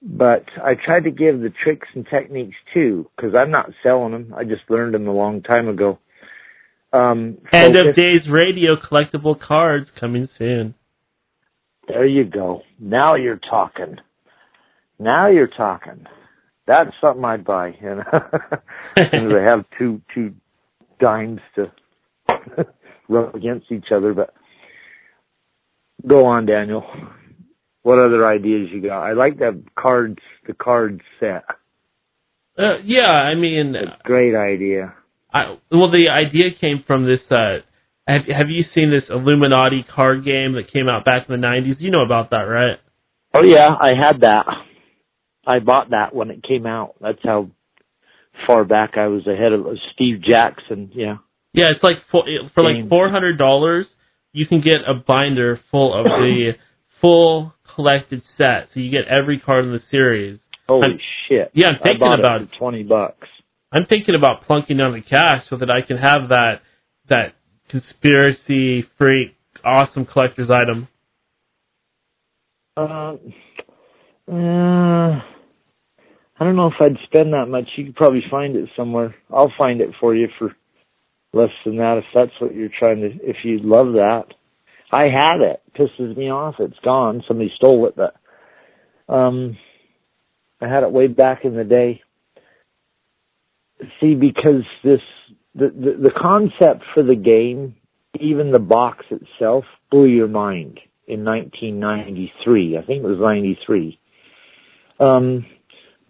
but 0.02 0.46
I 0.64 0.74
tried 0.76 1.06
to 1.06 1.12
give 1.12 1.40
the 1.40 1.54
tricks 1.64 1.88
and 1.96 2.06
techniques 2.10 2.56
too, 2.74 3.10
because 3.16 3.34
I'm 3.36 3.52
not 3.52 3.72
selling 3.82 4.12
them. 4.12 4.34
I 4.38 4.44
just 4.44 4.70
learned 4.70 4.94
them 4.94 5.08
a 5.08 5.14
long 5.14 5.42
time 5.42 5.68
ago. 5.68 6.00
Um, 6.92 7.38
End 7.52 7.74
focus- 7.76 7.90
of 7.90 7.96
days 7.96 8.30
radio 8.30 8.76
collectible 8.76 9.40
cards 9.40 9.88
coming 10.00 10.30
soon. 10.38 10.76
There 11.88 12.06
you 12.06 12.24
go. 12.24 12.62
Now 12.80 13.16
you're 13.16 13.40
talking. 13.50 13.98
Now 15.00 15.28
you're 15.30 15.48
talking. 15.48 16.06
That's 16.66 16.92
something 17.02 17.24
I'd 17.26 17.46
buy. 17.46 17.76
You 17.82 17.96
know, 17.96 18.04
and 18.96 19.32
they 19.32 19.44
have 19.44 19.66
two 19.78 20.02
two 20.14 20.34
dimes 21.00 21.42
to 21.56 21.72
rub 23.10 23.36
against 23.36 23.72
each 23.72 23.88
other. 23.96 24.14
But 24.14 24.34
go 26.08 26.26
on, 26.26 26.46
Daniel. 26.46 26.86
What 27.82 28.00
other 28.00 28.26
ideas 28.26 28.70
you 28.72 28.82
got? 28.82 29.04
I 29.04 29.12
like 29.14 29.40
that 29.40 29.62
cards, 29.78 30.20
the 30.48 30.54
card 30.54 31.02
set. 31.20 31.44
Uh, 32.58 32.78
yeah, 32.86 33.10
I 33.10 33.36
mean, 33.36 33.76
great 34.04 34.36
idea. 34.36 34.94
I, 35.34 35.58
well, 35.72 35.92
the 35.92 36.10
idea 36.10 36.52
came 36.60 36.84
from 36.86 37.06
this. 37.06 37.20
Uh, 37.30 37.58
have 38.08 38.26
Have 38.28 38.50
you 38.50 38.64
seen 38.74 38.90
this 38.90 39.04
Illuminati 39.10 39.84
card 39.84 40.24
game 40.24 40.54
that 40.54 40.72
came 40.72 40.88
out 40.88 41.04
back 41.04 41.28
in 41.28 41.42
the 41.42 41.46
'90s? 41.46 41.78
You 41.80 41.92
know 41.92 42.06
about 42.06 42.30
that, 42.30 42.44
right? 42.44 42.78
Oh 43.34 43.44
yeah, 43.44 43.76
I 43.80 43.94
had 44.00 44.22
that. 44.22 44.46
I 45.46 45.60
bought 45.60 45.90
that 45.92 46.16
when 46.16 46.30
it 46.32 46.44
came 46.44 46.66
out. 46.66 46.96
That's 47.02 47.20
how 47.24 47.50
far 48.48 48.64
back 48.64 48.98
I 48.98 49.08
was 49.08 49.28
ahead 49.28 49.54
of 49.54 49.66
Steve 49.94 50.22
Jackson. 50.22 50.92
Yeah. 50.94 51.18
Yeah, 51.54 51.66
it's 51.76 51.84
like 51.84 51.98
for, 52.12 52.24
for 52.56 52.64
like 52.64 52.90
four 52.90 53.10
hundred 53.10 53.38
dollars, 53.38 53.86
you 54.32 54.48
can 54.48 54.62
get 54.62 54.82
a 54.88 54.96
binder 54.96 55.60
full 55.70 55.94
of 55.94 56.06
the 56.06 56.54
full 57.02 57.54
collected 57.76 58.24
set. 58.38 58.70
So 58.74 58.80
you 58.80 58.90
get 58.90 59.08
every 59.08 59.40
card 59.40 59.66
in 59.66 59.72
the 59.72 59.82
series. 59.92 60.40
Holy 60.68 60.88
I'm- 60.88 61.00
shit. 61.28 61.52
yeah, 61.54 61.68
I'm 61.68 61.84
thinking 61.84 62.20
about 62.20 62.42
it 62.42 62.50
twenty 62.58 62.84
bucks. 62.84 63.28
I'm 63.72 63.86
thinking 63.86 64.16
about 64.16 64.46
plunking 64.48 64.78
down 64.78 64.94
the 64.94 65.02
cash 65.02 65.44
so 65.50 65.58
that 65.58 65.70
I 65.70 65.82
can 65.82 65.98
have 65.98 66.30
that 66.30 66.62
that 67.10 67.36
conspiracy 67.70 68.88
freak 68.98 69.36
awesome 69.64 70.06
collector's 70.06 70.50
item. 70.50 70.88
Uh, 72.76 73.16
uh, 74.32 75.20
I 76.44 76.46
don't 76.46 76.58
know 76.58 76.68
if 76.68 76.82
I'd 76.82 76.98
spend 77.06 77.32
that 77.32 77.46
much. 77.46 77.70
You 77.78 77.86
could 77.86 77.96
probably 77.96 78.22
find 78.30 78.58
it 78.58 78.68
somewhere. 78.76 79.16
I'll 79.34 79.54
find 79.58 79.80
it 79.80 79.92
for 80.02 80.14
you 80.14 80.28
for 80.38 80.54
less 81.32 81.52
than 81.64 81.78
that 81.78 82.00
if 82.00 82.04
that's 82.14 82.34
what 82.42 82.54
you're 82.54 82.68
trying 82.68 83.00
to. 83.00 83.12
If 83.22 83.38
you 83.46 83.60
love 83.64 83.94
that, 83.94 84.26
I 84.92 85.04
had 85.04 85.40
it. 85.40 85.62
Pisses 85.74 86.18
me 86.18 86.30
off. 86.30 86.56
It's 86.60 86.78
gone. 86.84 87.24
Somebody 87.30 87.50
stole 87.56 87.88
it, 87.88 87.96
but 87.96 88.18
um, 89.08 89.58
I 90.60 90.68
had 90.68 90.84
it 90.84 90.92
way 90.92 91.08
back 91.08 91.46
in 91.46 91.56
the 91.56 91.64
day. 91.64 92.02
See, 94.02 94.14
because 94.14 94.66
this 94.84 95.00
the, 95.56 95.68
the 95.70 96.10
the 96.10 96.12
concept 96.12 96.84
for 96.94 97.04
the 97.04 97.16
game, 97.16 97.78
even 98.20 98.52
the 98.52 98.60
box 98.60 99.06
itself, 99.12 99.64
blew 99.90 100.08
your 100.08 100.28
mind 100.28 100.82
in 101.08 101.24
1993. 101.24 102.78
I 102.78 102.82
think 102.86 103.02
it 103.02 103.08
was 103.08 103.18
93. 103.18 103.98
Um, 105.00 105.46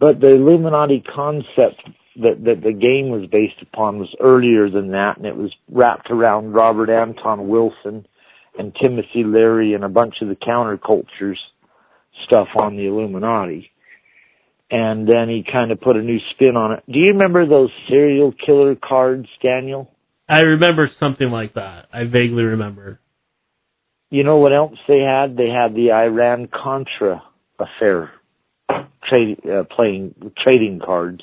but 0.04 0.20
the 0.20 0.34
Illuminati 0.34 1.02
concept 1.02 1.80
that, 2.16 2.44
that 2.44 2.60
the 2.62 2.74
game 2.74 3.08
was 3.08 3.26
based 3.32 3.62
upon 3.62 3.98
was 3.98 4.14
earlier 4.20 4.68
than 4.68 4.90
that, 4.90 5.16
and 5.16 5.24
it 5.24 5.34
was 5.34 5.50
wrapped 5.70 6.10
around 6.10 6.52
Robert 6.52 6.90
Anton 6.90 7.48
Wilson 7.48 8.06
and 8.58 8.76
Timothy 8.82 9.24
Leary 9.24 9.72
and 9.72 9.82
a 9.82 9.88
bunch 9.88 10.16
of 10.20 10.28
the 10.28 10.34
countercultures 10.34 11.38
stuff 12.26 12.48
on 12.60 12.76
the 12.76 12.84
Illuminati. 12.84 13.70
And 14.70 15.08
then 15.08 15.30
he 15.30 15.42
kind 15.50 15.72
of 15.72 15.80
put 15.80 15.96
a 15.96 16.02
new 16.02 16.18
spin 16.32 16.54
on 16.54 16.72
it. 16.72 16.82
Do 16.86 16.98
you 16.98 17.12
remember 17.12 17.48
those 17.48 17.70
serial 17.88 18.34
killer 18.44 18.74
cards, 18.76 19.28
Daniel? 19.42 19.90
I 20.28 20.40
remember 20.40 20.90
something 21.00 21.30
like 21.30 21.54
that. 21.54 21.86
I 21.90 22.04
vaguely 22.04 22.42
remember. 22.42 23.00
You 24.10 24.22
know 24.22 24.36
what 24.36 24.52
else 24.52 24.76
they 24.86 25.00
had? 25.00 25.38
They 25.38 25.48
had 25.48 25.74
the 25.74 25.92
Iran 25.92 26.48
Contra 26.52 27.22
affair, 27.58 28.10
trade 29.08 29.38
uh, 29.46 29.64
playing 29.64 30.14
trading 30.38 30.80
cards, 30.84 31.22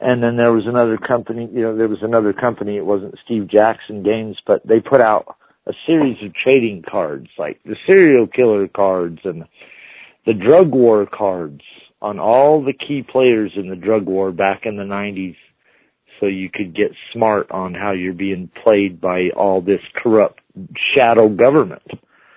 and 0.00 0.22
then 0.22 0.36
there 0.36 0.52
was 0.52 0.64
another 0.66 0.98
company. 0.98 1.48
You 1.52 1.62
know, 1.62 1.76
there 1.76 1.88
was 1.88 2.02
another 2.02 2.32
company. 2.32 2.76
It 2.76 2.86
wasn't 2.86 3.14
Steve 3.24 3.48
Jackson 3.48 4.02
Games, 4.02 4.36
but 4.46 4.66
they 4.66 4.80
put 4.80 5.00
out 5.00 5.36
a 5.66 5.72
series 5.86 6.16
of 6.24 6.34
trading 6.34 6.82
cards, 6.88 7.28
like 7.38 7.60
the 7.64 7.76
serial 7.86 8.26
killer 8.26 8.68
cards 8.68 9.20
and 9.24 9.44
the 10.26 10.34
drug 10.34 10.70
war 10.72 11.06
cards 11.06 11.60
on 12.00 12.18
all 12.18 12.64
the 12.64 12.72
key 12.72 13.02
players 13.08 13.52
in 13.56 13.68
the 13.68 13.76
drug 13.76 14.06
war 14.06 14.32
back 14.32 14.62
in 14.64 14.76
the 14.76 14.82
90s 14.82 15.36
so 16.22 16.26
you 16.26 16.50
could 16.52 16.74
get 16.74 16.92
smart 17.12 17.50
on 17.50 17.74
how 17.74 17.92
you're 17.92 18.12
being 18.12 18.50
played 18.64 19.00
by 19.00 19.30
all 19.36 19.60
this 19.60 19.80
corrupt 20.00 20.40
shadow 20.94 21.28
government. 21.28 21.82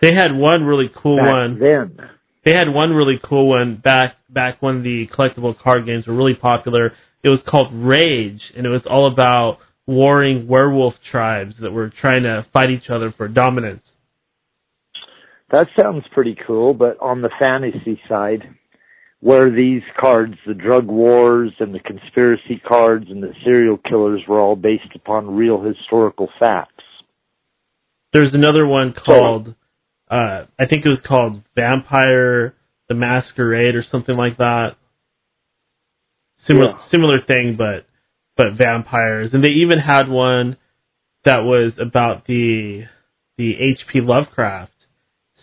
They 0.02 0.14
had 0.14 0.36
one 0.36 0.64
really 0.64 0.90
cool 1.02 1.18
Back 1.18 1.28
one. 1.28 1.60
then. 1.60 2.00
They 2.46 2.52
had 2.52 2.72
one 2.72 2.92
really 2.92 3.20
cool 3.24 3.50
one 3.50 3.76
back 3.84 4.16
back 4.30 4.62
when 4.62 4.84
the 4.84 5.08
collectible 5.08 5.58
card 5.60 5.88
games 5.88 6.06
were 6.06 6.16
really 6.16 6.36
popular. 6.36 6.94
It 7.24 7.30
was 7.30 7.40
called 7.48 7.74
Rage, 7.74 8.42
and 8.56 8.68
it 8.68 8.70
was 8.70 8.84
all 8.88 9.12
about 9.12 9.58
warring 9.88 10.48
werewolf 10.48 10.94
tribes 11.12 11.56
that 11.62 11.72
were 11.72 11.92
trying 12.02 12.24
to 12.24 12.46
fight 12.54 12.70
each 12.70 12.90
other 12.90 13.12
for 13.18 13.28
dominance. 13.28 13.82
That 15.52 15.68
sounds 15.80 16.04
pretty 16.12 16.38
cool, 16.46 16.74
but 16.74 17.00
on 17.02 17.22
the 17.22 17.30
fantasy 17.40 18.00
side, 18.08 18.44
where 19.22 19.50
these 19.50 19.82
cards, 20.00 20.36
the 20.46 20.54
drug 20.54 20.86
wars 20.86 21.52
and 21.60 21.74
the 21.74 21.80
conspiracy 21.80 22.62
cards 22.68 23.06
and 23.10 23.24
the 23.24 23.34
serial 23.44 23.78
killers 23.78 24.22
were 24.28 24.40
all 24.40 24.56
based 24.56 24.94
upon 24.94 25.36
real 25.36 25.62
historical 25.62 26.30
facts. 26.40 26.84
There's 28.14 28.34
another 28.34 28.68
one 28.68 28.94
called, 28.94 29.56
uh, 30.10 30.46
I 30.60 30.66
think 30.68 30.86
it 30.86 30.90
was 30.90 31.00
called 31.06 31.42
Vampire 31.56 32.54
the 32.88 32.96
Masquerade 32.96 33.76
or 33.76 33.84
something 33.92 34.16
like 34.16 34.38
that. 34.38 34.76
Similar 36.48 36.72
Yeah. 36.72 36.88
similar 36.92 37.20
thing, 37.22 37.56
but 37.56 37.86
but 38.38 38.54
vampires, 38.54 39.34
and 39.34 39.44
they 39.44 39.50
even 39.50 39.80
had 39.80 40.08
one 40.10 40.58
that 41.24 41.44
was 41.44 41.74
about 41.80 42.26
the 42.28 42.86
the 43.38 43.60
H.P. 43.60 44.02
Lovecraft 44.02 44.72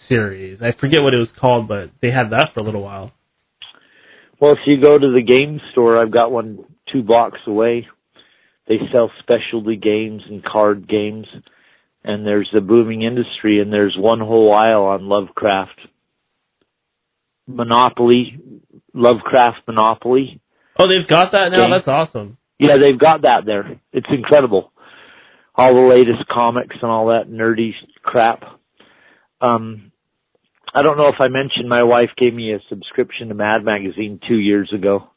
series. 0.09 0.63
I 0.63 0.73
forget 0.73 1.03
what 1.03 1.15
it 1.15 1.19
was 1.19 1.29
called, 1.39 1.69
but 1.69 1.91
they 2.01 2.11
had 2.11 2.31
that 2.31 2.55
for 2.55 2.61
a 2.61 2.63
little 2.63 2.83
while. 2.83 3.13
Well, 4.41 4.53
if 4.53 4.59
you 4.67 4.81
go 4.81 4.99
to 4.99 5.13
the 5.13 5.23
game 5.23 5.61
store, 5.73 6.01
I've 6.01 6.13
got 6.13 6.31
one 6.33 6.65
two 6.93 7.03
blocks 7.03 7.41
away. 7.47 7.89
They 8.69 8.77
sell 8.93 9.11
specialty 9.21 9.77
games 9.77 10.23
and 10.29 10.45
card 10.45 10.89
games. 10.89 11.27
And 12.05 12.27
there's 12.27 12.51
a 12.57 12.61
booming 12.61 13.03
industry, 13.03 13.61
and 13.61 13.73
there's 13.73 13.97
one 13.99 14.21
whole 14.21 14.53
aisle 14.53 14.85
on 14.85 15.09
Lovecraft 15.09 15.79
Monopoly, 17.47 18.39
Lovecraft 18.95 19.59
Monopoly. 19.67 20.41
Oh, 20.79 20.87
they've 20.89 21.09
got 21.09 21.33
that 21.33 21.51
now. 21.51 21.69
That's 21.71 21.89
awesome. 21.89 22.39
Yeah, 22.59 22.77
they've 22.81 22.99
got 22.99 23.23
that 23.23 23.45
there. 23.45 23.81
It's 23.93 24.07
incredible. 24.11 24.73
All 25.55 25.75
the 25.75 25.95
latest 25.95 26.29
comics 26.29 26.77
and 26.81 26.91
all 26.91 27.09
that 27.09 27.29
nerdy 27.29 27.73
crap. 28.03 28.43
Um, 29.41 29.93
I 30.75 30.83
don't 30.83 30.97
know 30.97 31.09
if 31.09 31.21
I 31.21 31.29
mentioned 31.29 31.69
my 31.69 31.83
wife 31.83 32.11
gave 32.17 32.33
me 32.33 32.53
a 32.53 32.59
subscription 32.69 33.29
to 33.29 33.35
Mad 33.35 33.65
Magazine 33.65 34.21
two 34.27 34.39
years 34.39 34.73
ago. 34.73 35.09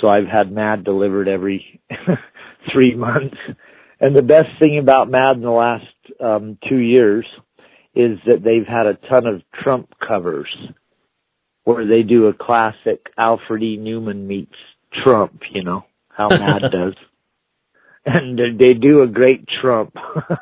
So 0.00 0.08
I've 0.08 0.26
had 0.26 0.52
Mad 0.52 0.84
delivered 0.84 1.28
every 1.28 1.80
three 2.72 2.94
months. 2.94 3.36
And 4.00 4.14
the 4.14 4.22
best 4.22 4.48
thing 4.60 4.78
about 4.78 5.10
Mad 5.10 5.36
in 5.36 5.42
the 5.42 5.50
last 5.50 5.84
um, 6.20 6.58
two 6.68 6.78
years 6.78 7.26
is 7.94 8.18
that 8.26 8.42
they've 8.44 8.66
had 8.66 8.86
a 8.86 8.94
ton 8.94 9.26
of 9.26 9.42
Trump 9.62 9.92
covers 10.06 10.48
where 11.64 11.86
they 11.86 12.02
do 12.02 12.26
a 12.26 12.32
classic 12.32 13.06
Alfred 13.18 13.62
E. 13.62 13.78
Neuman 13.78 14.26
meets 14.26 14.54
Trump, 15.04 15.42
you 15.52 15.64
know, 15.64 15.84
how 16.08 16.28
Mad 16.28 16.62
does. 16.72 16.94
And 18.06 18.38
they 18.58 18.72
do 18.72 19.02
a 19.02 19.06
great 19.06 19.44
Trump. 19.60 19.94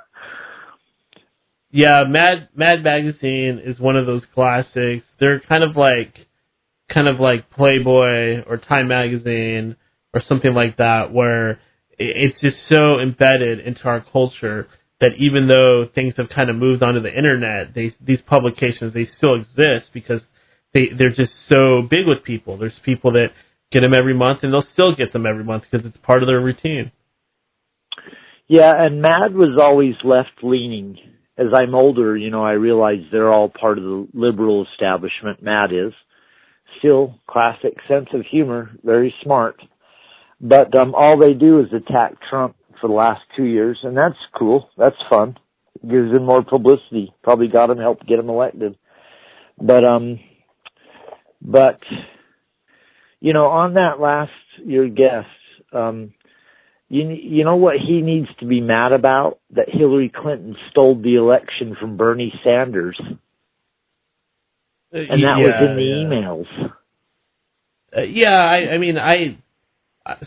yeah, 1.71 2.05
Mad 2.07 2.49
Mad 2.55 2.85
Magazine 2.85 3.61
is 3.65 3.81
one 3.81 3.97
of 3.97 4.07
those 4.07 4.23
classics. 4.35 5.05
They're 5.19 5.41
kind 5.41 5.65
of 5.65 5.75
like 5.75 6.15
kind 6.93 7.09
of 7.09 7.19
like 7.19 7.51
Playboy 7.51 8.45
or 8.47 8.59
Time 8.59 8.89
Magazine 8.89 9.77
or 10.15 10.23
something 10.29 10.55
like 10.55 10.77
that 10.77 11.13
where 11.13 11.59
it's 11.99 12.41
just 12.41 12.57
so 12.71 12.99
embedded 13.01 13.61
into 13.61 13.85
our 13.85 14.01
culture 14.01 14.69
that 15.01 15.13
even 15.19 15.49
though 15.49 15.87
things 15.95 16.15
have 16.17 16.29
kind 16.29 16.51
of 16.51 16.57
moved 16.57 16.83
onto 16.83 17.01
the 17.01 17.17
internet, 17.17 17.75
they, 17.75 17.95
these 18.01 18.21
publications 18.27 18.95
they 18.95 19.09
still 19.17 19.35
exist 19.35 19.91
because 19.93 20.21
they 20.75 20.89
they're 20.97 21.11
just 21.11 21.33
so 21.51 21.83
big 21.83 22.07
with 22.07 22.25
people. 22.25 22.59
There's 22.59 22.79
people 22.85 23.13
that 23.13 23.29
get 23.73 23.81
them 23.81 23.95
every 23.95 24.15
month, 24.15 24.41
and 24.43 24.53
they'll 24.53 24.67
still 24.73 24.95
get 24.95 25.13
them 25.13 25.27
every 25.27 25.45
month 25.45 25.65
because 25.71 25.87
it's 25.87 25.97
part 25.99 26.23
of 26.23 26.29
their 26.29 26.41
routine. 26.41 26.93
Yeah, 28.49 28.73
and 28.85 29.03
Mad 29.03 29.35
was 29.35 29.59
always 29.61 29.95
left 30.05 30.43
leaning. 30.43 30.99
As 31.39 31.49
I'm 31.53 31.75
older, 31.75 32.17
you 32.17 32.31
know, 32.31 32.45
I 32.45 32.53
realize 32.53 33.01
they're 33.11 33.33
all 33.33 33.51
part 33.51 33.79
of 33.79 33.85
the 33.85 34.09
liberal 34.15 34.67
establishment. 34.73 35.43
Mad 35.43 35.71
is 35.73 35.93
still 36.79 37.19
classic 37.29 37.75
sense 37.89 38.09
of 38.15 38.23
humor, 38.31 38.71
very 38.83 39.15
smart. 39.23 39.61
But 40.41 40.75
um, 40.77 40.95
all 40.95 41.19
they 41.19 41.33
do 41.33 41.61
is 41.61 41.73
attack 41.73 42.15
Trump 42.29 42.57
for 42.81 42.89
the 42.89 42.95
last 42.95 43.23
two 43.37 43.45
years, 43.45 43.79
and 43.83 43.97
that's 43.97 44.19
cool. 44.39 44.69
That's 44.77 44.97
fun. 45.09 45.39
Gives 45.83 46.13
him 46.13 46.25
more 46.25 46.45
publicity. 46.45 47.15
Probably 47.23 47.49
got 47.49 47.71
him 47.71 47.79
helped 47.79 48.07
get 48.07 48.19
him 48.19 48.29
elected. 48.29 48.77
But 49.59 49.85
um, 49.85 50.21
but 51.41 51.81
you 53.21 53.33
know, 53.33 53.47
on 53.47 53.75
that 53.75 53.99
last 54.01 54.33
your 54.65 54.89
guest, 54.89 55.29
um, 55.73 56.13
you 56.89 57.09
you 57.09 57.45
know 57.45 57.57
what 57.57 57.77
he 57.77 58.03
needs 58.03 58.29
to 58.41 58.47
be 58.47 58.61
mad 58.61 58.93
about? 58.93 59.39
That 59.51 59.69
Hillary 59.69 60.13
Clinton 60.15 60.57
stole 60.71 61.01
the 61.01 61.17
election 61.17 61.77
from 61.81 61.97
Bernie 61.97 62.33
Sanders, 62.45 63.01
Uh, 63.01 64.99
and 64.99 65.23
that 65.23 65.39
yeah, 65.39 65.47
was 65.47 65.71
in 65.71 65.77
the 65.77 65.83
yeah. 65.83 66.05
emails. 66.05 66.73
Uh, 67.97 68.03
yeah, 68.03 68.37
I, 68.37 68.75
I 68.75 68.79
mean, 68.79 68.99
I 68.99 69.39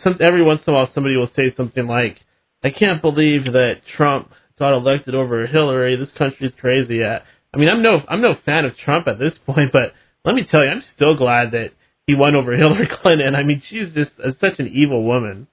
some 0.03 0.17
every 0.19 0.43
once 0.43 0.61
in 0.65 0.73
a 0.73 0.75
while 0.75 0.89
somebody 0.93 1.15
will 1.15 1.31
say 1.35 1.53
something 1.55 1.87
like, 1.87 2.17
"I 2.63 2.69
can't 2.69 3.01
believe 3.01 3.45
that 3.45 3.81
Trump 3.95 4.31
got 4.57 4.73
elected 4.73 5.15
over 5.15 5.45
Hillary. 5.47 5.95
This 5.95 6.11
country's 6.17 6.53
crazy." 6.59 7.03
I, 7.03 7.21
I 7.53 7.57
mean, 7.57 7.69
I'm 7.69 7.81
no 7.81 8.01
I'm 8.07 8.21
no 8.21 8.35
fan 8.45 8.65
of 8.65 8.77
Trump 8.77 9.07
at 9.07 9.19
this 9.19 9.33
point, 9.45 9.71
but 9.71 9.93
let 10.25 10.35
me 10.35 10.45
tell 10.49 10.63
you, 10.63 10.69
I'm 10.69 10.83
still 10.95 11.15
glad 11.15 11.51
that 11.51 11.71
he 12.07 12.15
won 12.15 12.35
over 12.35 12.51
Hillary 12.57 12.89
Clinton. 13.01 13.35
I 13.35 13.43
mean, 13.43 13.61
she's 13.69 13.93
just 13.93 14.11
uh, 14.23 14.31
such 14.41 14.59
an 14.59 14.67
evil 14.67 15.03
woman. 15.03 15.47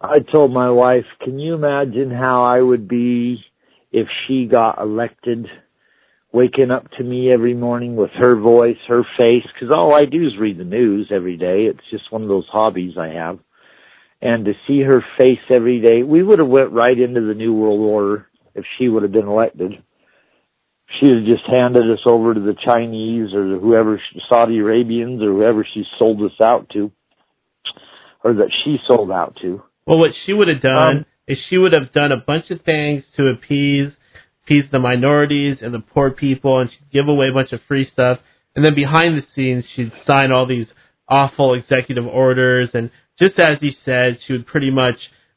I 0.00 0.18
told 0.18 0.52
my 0.52 0.70
wife, 0.70 1.06
"Can 1.20 1.38
you 1.38 1.54
imagine 1.54 2.10
how 2.10 2.44
I 2.44 2.60
would 2.60 2.88
be 2.88 3.44
if 3.90 4.08
she 4.26 4.46
got 4.46 4.80
elected?" 4.80 5.46
Waking 6.32 6.70
up 6.70 6.90
to 6.92 7.04
me 7.04 7.30
every 7.30 7.52
morning 7.54 7.94
with 7.94 8.10
her 8.14 8.40
voice, 8.40 8.78
her 8.88 9.02
face, 9.18 9.44
because 9.52 9.70
all 9.70 9.94
I 9.94 10.06
do 10.06 10.26
is 10.26 10.32
read 10.40 10.58
the 10.58 10.64
news 10.64 11.10
every 11.14 11.36
day. 11.36 11.64
It's 11.70 11.90
just 11.90 12.10
one 12.10 12.22
of 12.22 12.28
those 12.28 12.46
hobbies 12.50 12.94
I 12.98 13.08
have. 13.08 13.38
And 14.22 14.46
to 14.46 14.52
see 14.66 14.80
her 14.80 15.04
face 15.18 15.40
every 15.50 15.80
day, 15.80 16.02
we 16.02 16.22
would 16.22 16.38
have 16.38 16.48
went 16.48 16.72
right 16.72 16.98
into 16.98 17.20
the 17.20 17.34
New 17.34 17.52
World 17.52 17.80
Order 17.80 18.26
if 18.54 18.64
she 18.78 18.88
would 18.88 19.02
have 19.02 19.12
been 19.12 19.26
elected. 19.28 19.72
She 20.98 21.06
would 21.08 21.18
have 21.18 21.36
just 21.36 21.50
handed 21.50 21.90
us 21.90 22.00
over 22.06 22.32
to 22.32 22.40
the 22.40 22.56
Chinese 22.64 23.34
or 23.34 23.58
whoever, 23.58 24.00
Saudi 24.28 24.58
Arabians 24.58 25.22
or 25.22 25.32
whoever 25.32 25.66
she 25.74 25.84
sold 25.98 26.22
us 26.22 26.40
out 26.42 26.68
to, 26.70 26.90
or 28.24 28.34
that 28.34 28.50
she 28.64 28.76
sold 28.86 29.10
out 29.10 29.36
to. 29.42 29.62
Well, 29.86 29.98
what 29.98 30.12
she 30.24 30.32
would 30.32 30.48
have 30.48 30.62
done 30.62 30.96
Um, 30.98 31.06
is 31.26 31.38
she 31.50 31.58
would 31.58 31.72
have 31.72 31.92
done 31.92 32.12
a 32.12 32.16
bunch 32.16 32.50
of 32.50 32.62
things 32.62 33.04
to 33.16 33.28
appease 33.28 33.90
the 34.70 34.78
minorities 34.78 35.58
and 35.60 35.72
the 35.72 35.80
poor 35.80 36.10
people, 36.10 36.58
and 36.58 36.70
she'd 36.70 36.92
give 36.92 37.08
away 37.08 37.28
a 37.28 37.32
bunch 37.32 37.52
of 37.52 37.60
free 37.68 37.88
stuff. 37.92 38.18
And 38.54 38.64
then 38.64 38.74
behind 38.74 39.16
the 39.16 39.26
scenes, 39.34 39.64
she'd 39.74 39.92
sign 40.06 40.30
all 40.32 40.46
these 40.46 40.66
awful 41.08 41.54
executive 41.54 42.06
orders, 42.06 42.70
and 42.74 42.90
just 43.18 43.38
as 43.38 43.58
you 43.60 43.72
said, 43.84 44.18
she 44.26 44.32
would 44.32 44.46
pretty 44.46 44.70
much 44.70 44.96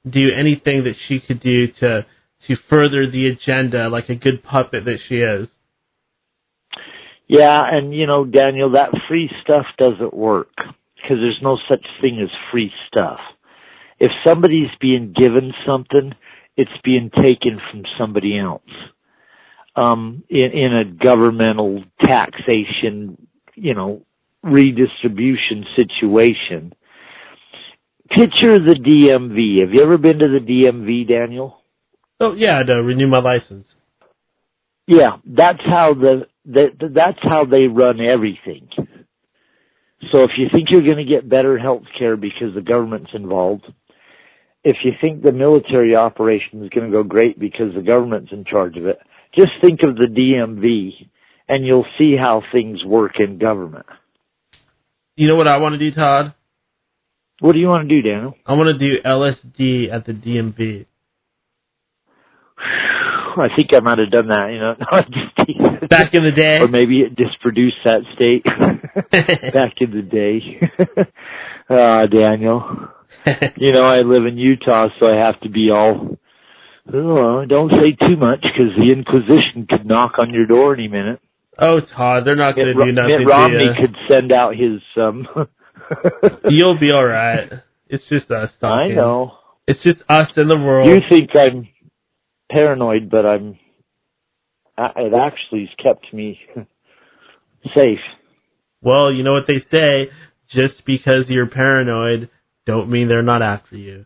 do 0.10 0.30
anything 0.36 0.84
that 0.84 0.96
she 1.08 1.20
could 1.20 1.42
do 1.42 1.68
to 1.80 2.06
to 2.48 2.56
further 2.70 3.10
the 3.10 3.28
agenda, 3.28 3.90
like 3.90 4.10
a 4.10 4.16
good 4.16 4.44
puppet 4.44 4.86
that 4.86 5.00
she 5.10 5.16
is. 5.16 5.48
Yeah, 7.28 7.64
and 7.72 7.94
you 7.94 8.06
know, 8.06 8.24
Daniel, 8.24 8.72
that 8.72 8.92
free 9.08 9.30
stuff 9.42 9.66
doesn't 9.78 10.14
work 10.14 10.54
because 10.58 11.18
there's 11.20 11.40
no 11.42 11.58
such 11.68 11.86
thing 12.02 12.20
as 12.22 12.30
free 12.52 12.72
stuff. 12.88 13.20
If 14.00 14.12
somebody's 14.26 14.70
being 14.80 15.14
given 15.18 15.54
something, 15.66 16.14
it's 16.56 16.72
being 16.84 17.10
taken 17.10 17.60
from 17.72 17.84
somebody 17.98 18.38
else. 18.38 18.62
Um, 19.76 20.24
in, 20.30 20.52
in 20.54 20.74
a 20.74 20.86
governmental 20.86 21.84
taxation, 22.00 23.28
you 23.56 23.74
know, 23.74 24.04
redistribution 24.42 25.66
situation. 25.76 26.74
Picture 28.10 28.60
the 28.60 28.76
DMV. 28.76 29.62
Have 29.62 29.74
you 29.74 29.82
ever 29.82 29.98
been 29.98 30.20
to 30.20 30.28
the 30.28 30.40
DMV, 30.40 31.08
Daniel? 31.10 31.62
Oh 32.20 32.34
yeah, 32.36 32.64
to 32.64 32.74
renew 32.76 33.08
my 33.08 33.20
license. 33.20 33.66
Yeah, 34.88 35.18
that's 35.26 35.62
how 35.66 35.96
the, 35.96 36.28
the 36.46 36.68
that's 36.94 37.18
how 37.22 37.46
they 37.46 37.64
run 37.64 38.00
everything. 38.00 38.70
So 40.12 40.24
if 40.24 40.32
you 40.38 40.48
think 40.52 40.70
you're 40.70 40.84
going 40.84 40.98
to 40.98 41.04
get 41.04 41.28
better 41.28 41.58
health 41.58 41.84
care 41.98 42.16
because 42.16 42.54
the 42.54 42.62
government's 42.62 43.10
involved, 43.14 43.66
if 44.64 44.78
you 44.84 44.92
think 45.02 45.24
the 45.24 45.32
military 45.32 45.96
operation 45.96 46.64
is 46.64 46.70
going 46.70 46.92
to 46.92 46.96
go 46.96 47.04
great 47.04 47.40
because 47.40 47.74
the 47.74 47.82
government's 47.82 48.32
in 48.32 48.46
charge 48.46 48.78
of 48.78 48.86
it, 48.86 49.00
just 49.36 49.52
think 49.62 49.82
of 49.84 49.96
the 49.96 50.08
DMV 50.08 51.08
and 51.48 51.66
you'll 51.66 51.86
see 51.98 52.16
how 52.18 52.42
things 52.52 52.84
work 52.84 53.20
in 53.20 53.38
government. 53.38 53.86
You 55.16 55.28
know 55.28 55.36
what 55.36 55.48
I 55.48 55.58
want 55.58 55.74
to 55.74 55.80
do, 55.80 55.96
Todd? 55.96 56.34
What 57.40 57.54
do 57.54 57.60
you 57.60 57.68
want 57.68 57.88
to 57.88 58.02
do, 58.02 58.08
Daniel? 58.08 58.34
I 58.46 58.54
want 58.54 58.78
to 58.78 58.80
do 58.80 59.02
LSD 59.04 59.94
at 59.94 60.06
the 60.06 60.14
DMV. 60.14 60.86
I 63.38 63.48
think 63.56 63.74
I 63.74 63.82
might 63.82 64.00
have 64.00 64.12
done 64.12 64.28
that, 64.30 64.52
you 64.52 64.60
know. 64.60 64.76
Back 65.88 66.14
in 66.14 66.24
the 66.24 66.32
day. 66.32 66.58
or 66.60 66.68
maybe 66.68 67.02
it 67.02 67.18
just 67.18 67.40
produced 67.42 67.76
that 67.84 68.02
state 68.16 68.44
back 69.54 69.74
in 69.82 69.92
the 69.92 70.02
day. 70.02 71.06
Ah, 71.68 72.06
Daniel. 72.06 72.64
You 73.58 73.72
know, 73.74 73.86
I 73.86 74.02
live 74.02 74.28
in 74.28 74.38
Utah, 74.38 74.90
so 75.00 75.08
I 75.08 75.16
have 75.16 75.40
to 75.42 75.50
be 75.50 75.72
all, 75.72 76.15
oh, 76.94 77.46
don't 77.46 77.72
say 77.72 77.92
too 78.08 78.16
much 78.18 78.42
because 78.42 78.72
the 78.78 78.92
Inquisition 78.92 79.68
could 79.70 79.86
knock 79.86 80.14
on 80.18 80.34
your 80.34 80.46
door 80.46 80.74
any 80.74 80.88
minute. 80.88 81.20
oh, 81.60 81.80
Todd, 81.96 82.24
they're 82.26 82.36
not 82.36 82.56
going 82.56 82.68
to 82.68 82.74
do 82.74 82.92
nothing 82.92 83.18
Mitt 83.20 83.28
Romney 83.28 83.70
could 83.80 83.96
send 84.10 84.32
out 84.32 84.56
his, 84.56 84.82
um, 84.98 85.28
You'll 86.50 86.80
be 86.80 86.92
all 86.92 87.06
right. 87.06 87.50
It's 87.88 88.04
just 88.10 88.30
us 88.32 88.50
talking. 88.60 88.92
I 88.94 88.96
know. 88.96 89.34
It's 89.68 89.82
just 89.84 90.00
us 90.10 90.30
in 90.38 90.48
the 90.48 90.58
world. 90.58 90.90
You 90.90 90.98
think 91.10 91.30
I'm 91.36 91.68
paranoid, 92.52 93.10
but 93.10 93.26
I'm, 93.26 93.58
I- 94.78 94.92
it 94.98 95.14
actually 95.14 95.66
has 95.68 95.76
kept 95.84 96.14
me 96.14 96.40
safe. 97.76 98.00
well, 98.82 99.12
you 99.12 99.24
know 99.24 99.34
what 99.34 99.48
they 99.48 99.64
say. 99.72 100.12
Just 100.52 100.86
because 100.86 101.26
you're 101.28 101.48
paranoid, 101.50 102.30
don't 102.66 102.90
mean 102.90 103.08
they're 103.08 103.24
not 103.24 103.42
after 103.42 103.76
you. 103.78 104.06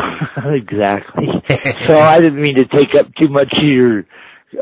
exactly. 0.54 1.26
so 1.88 1.98
I 1.98 2.18
didn't 2.18 2.40
mean 2.40 2.56
to 2.56 2.64
take 2.66 2.94
up 2.98 3.14
too 3.16 3.28
much 3.28 3.52
of 3.56 3.64
your 3.64 4.04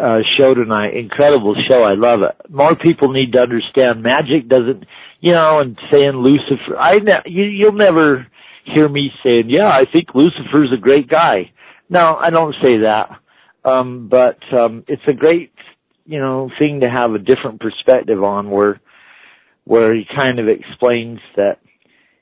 uh, 0.00 0.18
show 0.36 0.54
tonight. 0.54 0.96
Incredible 0.96 1.54
show. 1.68 1.82
I 1.82 1.94
love 1.94 2.22
it. 2.22 2.34
More 2.50 2.74
people 2.74 3.12
need 3.12 3.32
to 3.32 3.40
understand 3.40 4.02
magic 4.02 4.48
doesn't, 4.48 4.84
you 5.20 5.32
know, 5.32 5.60
and 5.60 5.78
saying 5.90 6.12
Lucifer. 6.14 6.76
I 6.78 6.98
ne- 6.98 7.30
you, 7.30 7.44
you'll 7.44 7.72
never 7.72 8.26
hear 8.64 8.88
me 8.88 9.10
saying, 9.22 9.48
"Yeah, 9.48 9.68
I 9.68 9.84
think 9.90 10.14
Lucifer's 10.14 10.72
a 10.72 10.80
great 10.80 11.08
guy." 11.08 11.52
No, 11.88 12.16
I 12.16 12.30
don't 12.30 12.54
say 12.62 12.78
that. 12.78 13.10
Um, 13.64 14.08
but 14.08 14.38
um, 14.52 14.84
it's 14.88 15.02
a 15.08 15.12
great, 15.12 15.52
you 16.04 16.18
know, 16.18 16.50
thing 16.58 16.80
to 16.80 16.90
have 16.90 17.12
a 17.12 17.18
different 17.18 17.60
perspective 17.60 18.22
on, 18.22 18.50
where 18.50 18.80
where 19.64 19.94
he 19.94 20.04
kind 20.14 20.38
of 20.38 20.48
explains 20.48 21.18
that 21.36 21.58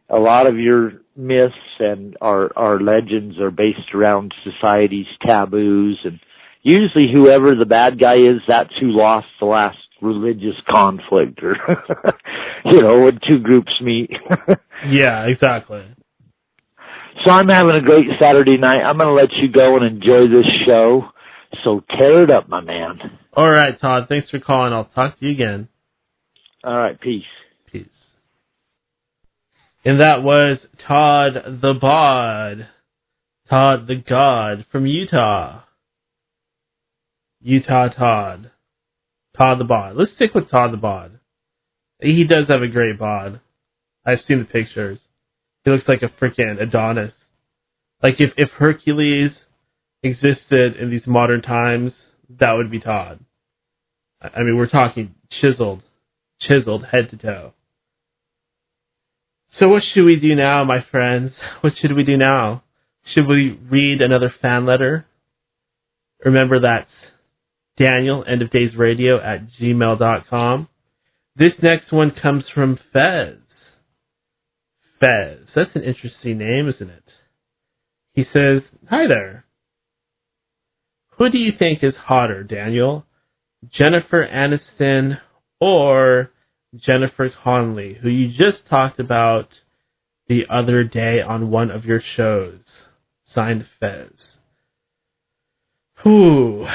a 0.08 0.18
lot 0.18 0.46
of 0.46 0.58
your 0.58 0.92
myths 1.16 1.54
and 1.78 2.16
our 2.20 2.50
our 2.56 2.80
legends 2.80 3.38
are 3.38 3.50
based 3.50 3.94
around 3.94 4.34
society's 4.44 5.06
taboos. 5.26 5.98
And 6.04 6.20
usually 6.62 7.08
whoever 7.12 7.54
the 7.54 7.66
bad 7.66 7.98
guy 7.98 8.16
is 8.16 8.40
that's 8.48 8.72
who 8.80 8.88
lost 8.88 9.26
the 9.40 9.46
last 9.46 9.78
religious 10.02 10.56
conflict 10.68 11.40
or 11.42 11.56
you 12.64 12.80
know 12.80 13.00
when 13.00 13.20
two 13.28 13.38
groups 13.38 13.72
meet. 13.80 14.10
Yeah 14.86 15.24
exactly. 15.28 15.82
So 17.24 17.30
i'm 17.30 17.48
having 17.48 17.74
a 17.74 17.80
great 17.80 18.06
saturday 18.20 18.58
night. 18.58 18.82
I'm 18.82 18.98
going 18.98 19.08
to 19.08 19.14
let 19.14 19.32
you 19.32 19.50
go 19.50 19.76
and 19.76 19.86
enjoy 19.86 20.28
this 20.28 20.44
show. 20.66 21.04
So 21.64 21.80
tear 21.96 22.24
it 22.24 22.30
up 22.30 22.50
my 22.50 22.60
man. 22.60 22.98
All 23.32 23.48
right 23.48 23.80
todd. 23.80 24.08
Thanks 24.10 24.28
for 24.28 24.40
calling. 24.40 24.74
I'll 24.74 24.84
talk 24.84 25.18
to 25.20 25.24
you 25.26 25.32
again. 25.32 25.68
All 26.62 26.76
right 26.76 27.00
peace 27.00 27.22
peace 27.22 27.43
and 29.84 30.00
that 30.00 30.22
was 30.22 30.58
todd 30.86 31.34
the 31.62 31.74
bod 31.80 32.68
todd 33.48 33.86
the 33.86 33.96
god 33.96 34.64
from 34.70 34.86
utah 34.86 35.62
utah 37.40 37.88
todd 37.88 38.50
Todd 39.36 39.58
the 39.58 39.64
Bod. 39.64 39.96
Let's 39.96 40.12
stick 40.14 40.34
with 40.34 40.50
Todd 40.50 40.72
the 40.72 40.76
Bod. 40.76 41.18
He 42.00 42.24
does 42.24 42.46
have 42.48 42.62
a 42.62 42.68
great 42.68 42.98
bod. 42.98 43.40
I've 44.06 44.20
seen 44.28 44.38
the 44.38 44.44
pictures. 44.44 44.98
He 45.64 45.70
looks 45.70 45.88
like 45.88 46.02
a 46.02 46.08
freaking 46.08 46.60
Adonis. 46.60 47.12
Like 48.02 48.16
if, 48.18 48.32
if 48.36 48.50
Hercules 48.50 49.30
existed 50.02 50.76
in 50.76 50.90
these 50.90 51.06
modern 51.06 51.42
times, 51.42 51.92
that 52.38 52.52
would 52.52 52.70
be 52.70 52.80
Todd. 52.80 53.20
I 54.20 54.42
mean, 54.42 54.56
we're 54.56 54.68
talking 54.68 55.14
chiseled, 55.40 55.82
chiseled 56.40 56.86
head 56.86 57.10
to 57.10 57.16
toe. 57.16 57.52
So 59.60 59.68
what 59.68 59.82
should 59.92 60.04
we 60.04 60.16
do 60.16 60.34
now, 60.34 60.64
my 60.64 60.84
friends? 60.90 61.32
What 61.60 61.74
should 61.80 61.94
we 61.94 62.04
do 62.04 62.16
now? 62.16 62.64
Should 63.14 63.26
we 63.26 63.58
read 63.70 64.00
another 64.00 64.34
fan 64.42 64.66
letter? 64.66 65.06
Remember 66.24 66.60
that's 66.60 66.90
Daniel, 67.78 68.24
end 68.26 68.42
of 68.42 68.50
days 68.50 68.74
radio 68.76 69.20
at 69.20 69.46
gmail.com. 69.60 70.68
This 71.36 71.52
next 71.62 71.92
one 71.92 72.12
comes 72.12 72.44
from 72.52 72.78
Fez. 72.92 73.36
Fez. 75.00 75.38
That's 75.54 75.74
an 75.74 75.82
interesting 75.82 76.38
name, 76.38 76.68
isn't 76.68 76.90
it? 76.90 77.04
He 78.12 78.24
says, 78.32 78.62
Hi 78.88 79.06
there. 79.06 79.44
Who 81.18 81.30
do 81.30 81.38
you 81.38 81.52
think 81.56 81.82
is 81.82 81.94
hotter, 82.06 82.42
Daniel? 82.42 83.04
Jennifer 83.72 84.26
Aniston 84.26 85.20
or 85.60 86.30
Jennifer 86.76 87.30
Connelly, 87.42 87.98
who 88.00 88.08
you 88.08 88.28
just 88.28 88.66
talked 88.68 88.98
about 88.98 89.48
the 90.28 90.44
other 90.50 90.84
day 90.84 91.20
on 91.20 91.50
one 91.50 91.70
of 91.70 91.84
your 91.84 92.02
shows? 92.16 92.60
Signed 93.34 93.66
Fez. 93.80 94.10
Whew. 96.02 96.66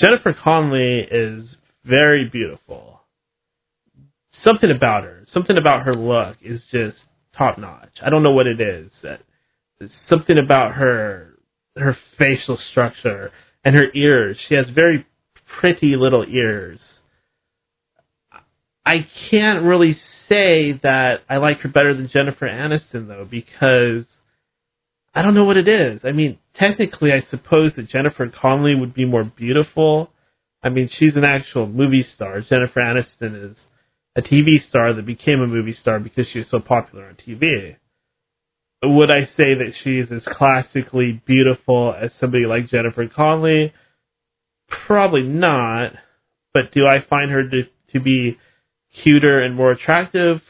Jennifer 0.00 0.34
Connelly 0.34 1.06
is 1.10 1.44
very 1.84 2.28
beautiful. 2.28 3.00
Something 4.44 4.70
about 4.70 5.04
her, 5.04 5.24
something 5.32 5.56
about 5.56 5.84
her 5.86 5.94
look 5.94 6.36
is 6.42 6.60
just 6.72 6.96
top 7.36 7.58
notch. 7.58 7.98
I 8.04 8.10
don't 8.10 8.22
know 8.22 8.32
what 8.32 8.46
it 8.46 8.60
is. 8.60 8.90
Something 10.10 10.38
about 10.38 10.72
her, 10.72 11.34
her 11.76 11.96
facial 12.18 12.58
structure 12.70 13.30
and 13.64 13.74
her 13.74 13.86
ears. 13.94 14.36
She 14.48 14.54
has 14.56 14.66
very 14.74 15.06
pretty 15.60 15.96
little 15.96 16.24
ears. 16.28 16.80
I 18.84 19.06
can't 19.30 19.64
really 19.64 19.98
say 20.28 20.72
that 20.82 21.20
I 21.28 21.36
like 21.36 21.60
her 21.60 21.68
better 21.68 21.94
than 21.94 22.10
Jennifer 22.12 22.48
Aniston 22.48 23.08
though, 23.08 23.26
because 23.28 24.04
I 25.14 25.22
don't 25.22 25.34
know 25.34 25.44
what 25.44 25.56
it 25.56 25.68
is. 25.68 26.00
I 26.04 26.12
mean, 26.12 26.38
technically, 26.58 27.12
I 27.12 27.26
suppose 27.30 27.72
that 27.76 27.90
Jennifer 27.90 28.28
Connelly 28.28 28.74
would 28.74 28.94
be 28.94 29.04
more 29.04 29.24
beautiful. 29.24 30.10
I 30.62 30.70
mean, 30.70 30.88
she's 30.98 31.16
an 31.16 31.24
actual 31.24 31.66
movie 31.66 32.06
star. 32.14 32.40
Jennifer 32.40 32.80
Aniston 32.80 33.50
is 33.50 33.56
a 34.16 34.22
TV 34.22 34.66
star 34.68 34.92
that 34.92 35.06
became 35.06 35.40
a 35.40 35.46
movie 35.46 35.76
star 35.80 36.00
because 36.00 36.26
she 36.32 36.38
was 36.38 36.48
so 36.50 36.60
popular 36.60 37.06
on 37.06 37.16
TV. 37.16 37.76
Would 38.84 39.10
I 39.10 39.26
say 39.36 39.54
that 39.54 39.72
she's 39.84 40.06
as 40.10 40.22
classically 40.26 41.22
beautiful 41.24 41.94
as 41.96 42.10
somebody 42.20 42.46
like 42.46 42.70
Jennifer 42.70 43.06
Connelly? 43.06 43.72
Probably 44.86 45.22
not. 45.22 45.92
But 46.54 46.72
do 46.74 46.86
I 46.86 47.04
find 47.08 47.30
her 47.30 47.48
to, 47.48 47.62
to 47.92 48.00
be 48.00 48.38
cuter 49.02 49.42
and 49.42 49.54
more 49.54 49.72
attractive? 49.72 50.40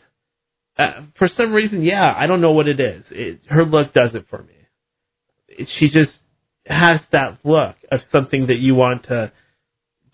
Uh, 0.79 1.03
for 1.19 1.29
some 1.37 1.53
reason, 1.53 1.83
yeah, 1.83 2.12
I 2.17 2.27
don't 2.27 2.41
know 2.41 2.53
what 2.53 2.69
it 2.69 2.81
is. 2.81 3.05
It, 3.11 3.41
her 3.49 3.65
look 3.65 3.93
does 3.93 4.11
it 4.15 4.27
for 4.31 4.43
me. 4.43 4.55
It, 5.49 5.69
she 5.79 5.89
just 5.89 6.12
has 6.67 7.01
that 7.12 7.39
look 7.45 7.77
of 7.91 8.01
something 8.11 8.47
that 8.47 8.59
you 8.59 8.75
want 8.75 9.05
to 9.05 9.33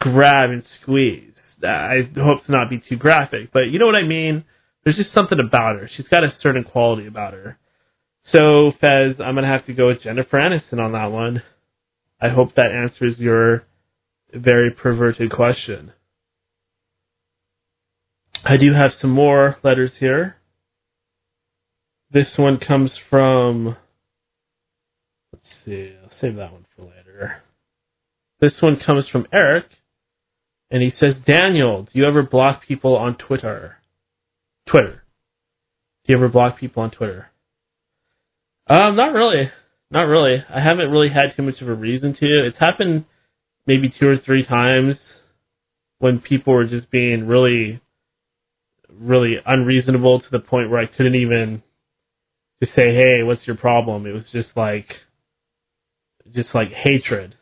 grab 0.01 0.51
and 0.51 0.65
squeeze. 0.83 1.33
I 1.63 2.09
hope 2.17 2.47
to 2.47 2.53
not 2.53 2.71
be 2.71 2.83
too 2.89 2.97
graphic, 2.97 3.51
but 3.53 3.71
you 3.71 3.79
know 3.79 3.87
what 3.87 3.97
I 3.97 4.05
mean? 4.07 4.45
There's 4.85 4.97
just 4.97 5.15
something 5.15 5.39
about 5.41 5.77
her. 5.77 5.91
She's 5.97 6.07
got 6.07 6.25
a 6.25 6.33
certain 6.41 6.65
quality 6.65 7.07
about 7.07 7.35
her. 7.35 7.59
So, 8.35 8.73
Fez, 8.81 9.17
I'm 9.21 9.35
going 9.35 9.45
to 9.45 9.51
have 9.51 9.67
to 9.67 9.73
go 9.73 9.89
with 9.89 10.03
Jennifer 10.03 10.39
Aniston 10.39 10.79
on 10.79 10.93
that 10.93 11.11
one. 11.11 11.43
I 12.21 12.29
hope 12.29 12.55
that 12.57 12.73
answers 12.73 13.15
your 13.19 13.65
very 14.33 14.71
perverted 14.71 15.31
question. 15.33 15.93
I 18.45 18.57
do 18.57 18.73
have 18.75 18.93
some 19.01 19.11
more 19.11 19.57
letters 19.63 19.91
here. 19.99 20.37
This 22.11 22.27
one 22.37 22.59
comes 22.59 22.91
from. 23.11 23.77
Let's 25.33 25.45
see. 25.65 25.95
I'll 26.03 26.11
save 26.21 26.37
that 26.37 26.53
one 26.53 26.67
for 26.75 26.83
later. 26.83 27.43
This 28.41 28.53
one 28.61 28.79
comes 28.85 29.05
from 29.11 29.27
Eric, 29.33 29.67
and 30.71 30.83
he 30.83 30.93
says, 31.01 31.15
Daniel, 31.27 31.83
do 31.83 31.91
you 31.93 32.07
ever 32.07 32.23
block 32.23 32.63
people 32.67 32.97
on 32.97 33.17
Twitter? 33.17 33.77
Twitter. 34.69 35.03
Do 36.07 36.13
you 36.13 36.17
ever 36.17 36.29
block 36.29 36.59
people 36.59 36.83
on 36.83 36.91
Twitter? 36.91 37.29
Um, 38.69 38.97
not 38.97 39.13
really. 39.13 39.51
Not 39.91 40.03
really. 40.03 40.45
I 40.49 40.61
haven't 40.63 40.91
really 40.91 41.09
had 41.09 41.35
too 41.37 41.43
much 41.43 41.61
of 41.61 41.69
a 41.69 41.75
reason 41.75 42.15
to. 42.15 42.47
It's 42.47 42.59
happened 42.59 43.07
maybe 43.67 43.93
two 43.99 44.07
or 44.07 44.19
three 44.19 44.45
times 44.45 44.97
when 45.99 46.21
people 46.21 46.55
were 46.55 46.67
just 46.67 46.91
being 46.91 47.27
really, 47.27 47.81
really 49.01 49.37
unreasonable 49.45 50.21
to 50.21 50.27
the 50.31 50.39
point 50.39 50.71
where 50.71 50.81
I 50.81 50.87
couldn't 50.87 51.15
even 51.15 51.63
to 52.61 52.67
say, 52.75 52.95
hey, 52.95 53.23
what's 53.23 53.47
your 53.47 53.57
problem? 53.57 54.07
It 54.07 54.13
was 54.13 54.25
just 54.33 54.49
like, 54.57 54.87
just 56.35 56.49
like 56.55 56.73
hatred. 56.73 57.35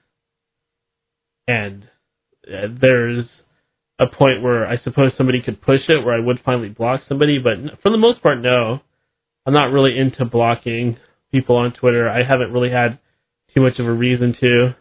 And 1.49 1.85
uh, 2.47 2.69
there's 2.81 3.25
a 3.99 4.07
point 4.07 4.43
where 4.43 4.67
I 4.67 4.79
suppose 4.83 5.13
somebody 5.17 5.41
could 5.41 5.63
push 5.63 5.81
it 5.89 6.05
where 6.05 6.15
I 6.15 6.21
would 6.21 6.41
finally 6.45 6.69
block 6.69 7.03
somebody, 7.09 7.39
but 7.39 7.81
for 7.83 7.91
the 7.91 7.99
most 7.99 8.23
part, 8.23 8.41
no. 8.41 8.81
I'm 9.47 9.55
not 9.55 9.71
really 9.71 9.97
into 9.97 10.25
blocking 10.25 10.97
people 11.31 11.57
on 11.57 11.73
Twitter. 11.73 12.09
I 12.09 12.25
haven't 12.25 12.53
really 12.53 12.71
had 12.71 12.99
too 13.55 13.61
much 13.61 13.79
of 13.79 13.87
a 13.87 13.93
reason 13.93 14.35
to. 14.41 14.75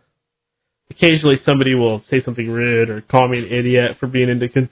Occasionally, 0.89 1.39
somebody 1.45 1.75
will 1.75 2.03
say 2.09 2.23
something 2.23 2.49
rude 2.49 2.89
or 2.89 3.01
call 3.01 3.27
me 3.27 3.39
an 3.39 3.45
idiot 3.45 3.97
for 3.99 4.07
being 4.07 4.29
into 4.29 4.49
cons- 4.49 4.69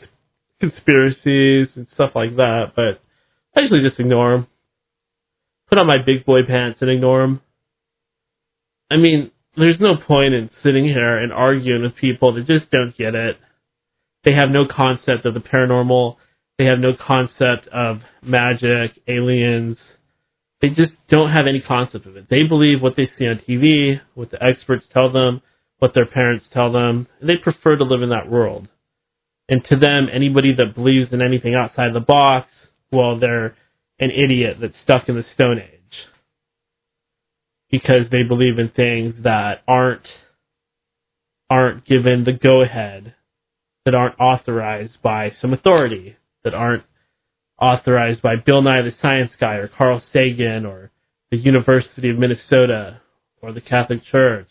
conspiracies 0.70 1.68
and 1.76 1.88
stuff 1.94 2.12
like 2.16 2.36
that, 2.38 2.74
but 2.76 3.02
I 3.56 3.62
usually 3.62 3.88
just 3.88 4.00
ignore 4.00 4.38
them 4.38 4.48
put 5.74 5.80
on 5.80 5.88
my 5.88 5.98
big 6.06 6.24
boy 6.24 6.42
pants 6.48 6.80
and 6.82 6.90
ignore 6.92 7.22
them. 7.22 7.42
I 8.92 8.98
mean, 8.98 9.32
there's 9.58 9.80
no 9.80 9.96
point 9.96 10.36
in 10.36 10.52
sitting 10.62 10.86
here 10.86 11.18
and 11.18 11.34
arguing 11.34 11.82
with 11.82 11.96
people 11.96 12.34
that 12.36 12.46
just 12.46 12.70
don't 12.70 12.96
get 12.96 13.16
it. 13.16 13.38
They 14.24 14.36
have 14.36 14.50
no 14.50 14.66
concept 14.70 15.26
of 15.26 15.34
the 15.34 15.40
paranormal. 15.40 16.18
They 16.60 16.66
have 16.66 16.78
no 16.78 16.92
concept 16.96 17.68
of 17.70 18.02
magic, 18.22 18.92
aliens. 19.08 19.78
They 20.62 20.70
just 20.70 20.94
don't 21.10 21.32
have 21.32 21.48
any 21.48 21.60
concept 21.60 22.06
of 22.06 22.18
it. 22.18 22.28
They 22.30 22.44
believe 22.44 22.80
what 22.80 22.96
they 22.96 23.10
see 23.18 23.26
on 23.26 23.42
TV, 23.50 24.00
what 24.14 24.30
the 24.30 24.44
experts 24.44 24.86
tell 24.94 25.12
them, 25.12 25.42
what 25.80 25.96
their 25.96 26.06
parents 26.06 26.46
tell 26.54 26.72
them, 26.72 27.08
and 27.20 27.28
they 27.28 27.38
prefer 27.38 27.76
to 27.78 27.84
live 27.84 28.04
in 28.04 28.10
that 28.10 28.30
world. 28.30 28.68
And 29.50 29.64
to 29.70 29.76
them, 29.78 30.08
anybody 30.14 30.54
that 30.56 30.76
believes 30.76 31.12
in 31.12 31.22
anything 31.22 31.54
outside 31.56 31.94
the 31.94 32.00
box, 32.00 32.48
well, 32.92 33.20
they're 33.20 33.56
an 34.00 34.12
idiot 34.12 34.58
that's 34.62 34.74
stuck 34.84 35.10
in 35.10 35.16
the 35.16 35.26
Stone 35.36 35.60
Age 35.60 35.80
because 37.70 38.10
they 38.12 38.24
believe 38.24 38.60
in 38.60 38.70
things 38.70 39.16
that 39.24 39.62
aren't 39.68 40.08
aren't 41.50 41.86
given 41.86 42.24
the 42.24 42.32
go 42.32 42.64
ahead, 42.64 43.14
that 43.86 43.94
aren't 43.94 44.20
authorized 44.20 45.02
by 45.04 45.32
some 45.42 45.54
authority, 45.54 46.16
that 46.44 46.54
aren't 46.54 46.84
authorized 47.62 48.22
by 48.22 48.36
Bill 48.36 48.62
Nye 48.62 48.82
the 48.82 48.92
Science 49.02 49.32
Guy 49.40 49.56
or 49.56 49.68
Carl 49.68 50.02
Sagan 50.12 50.66
or 50.66 50.92
the 51.32 51.38
University 51.38 52.10
of 52.10 52.18
Minnesota 52.18 53.02
or 53.42 53.52
the 53.54 53.62
Catholic 53.62 54.02
Church 54.12 54.50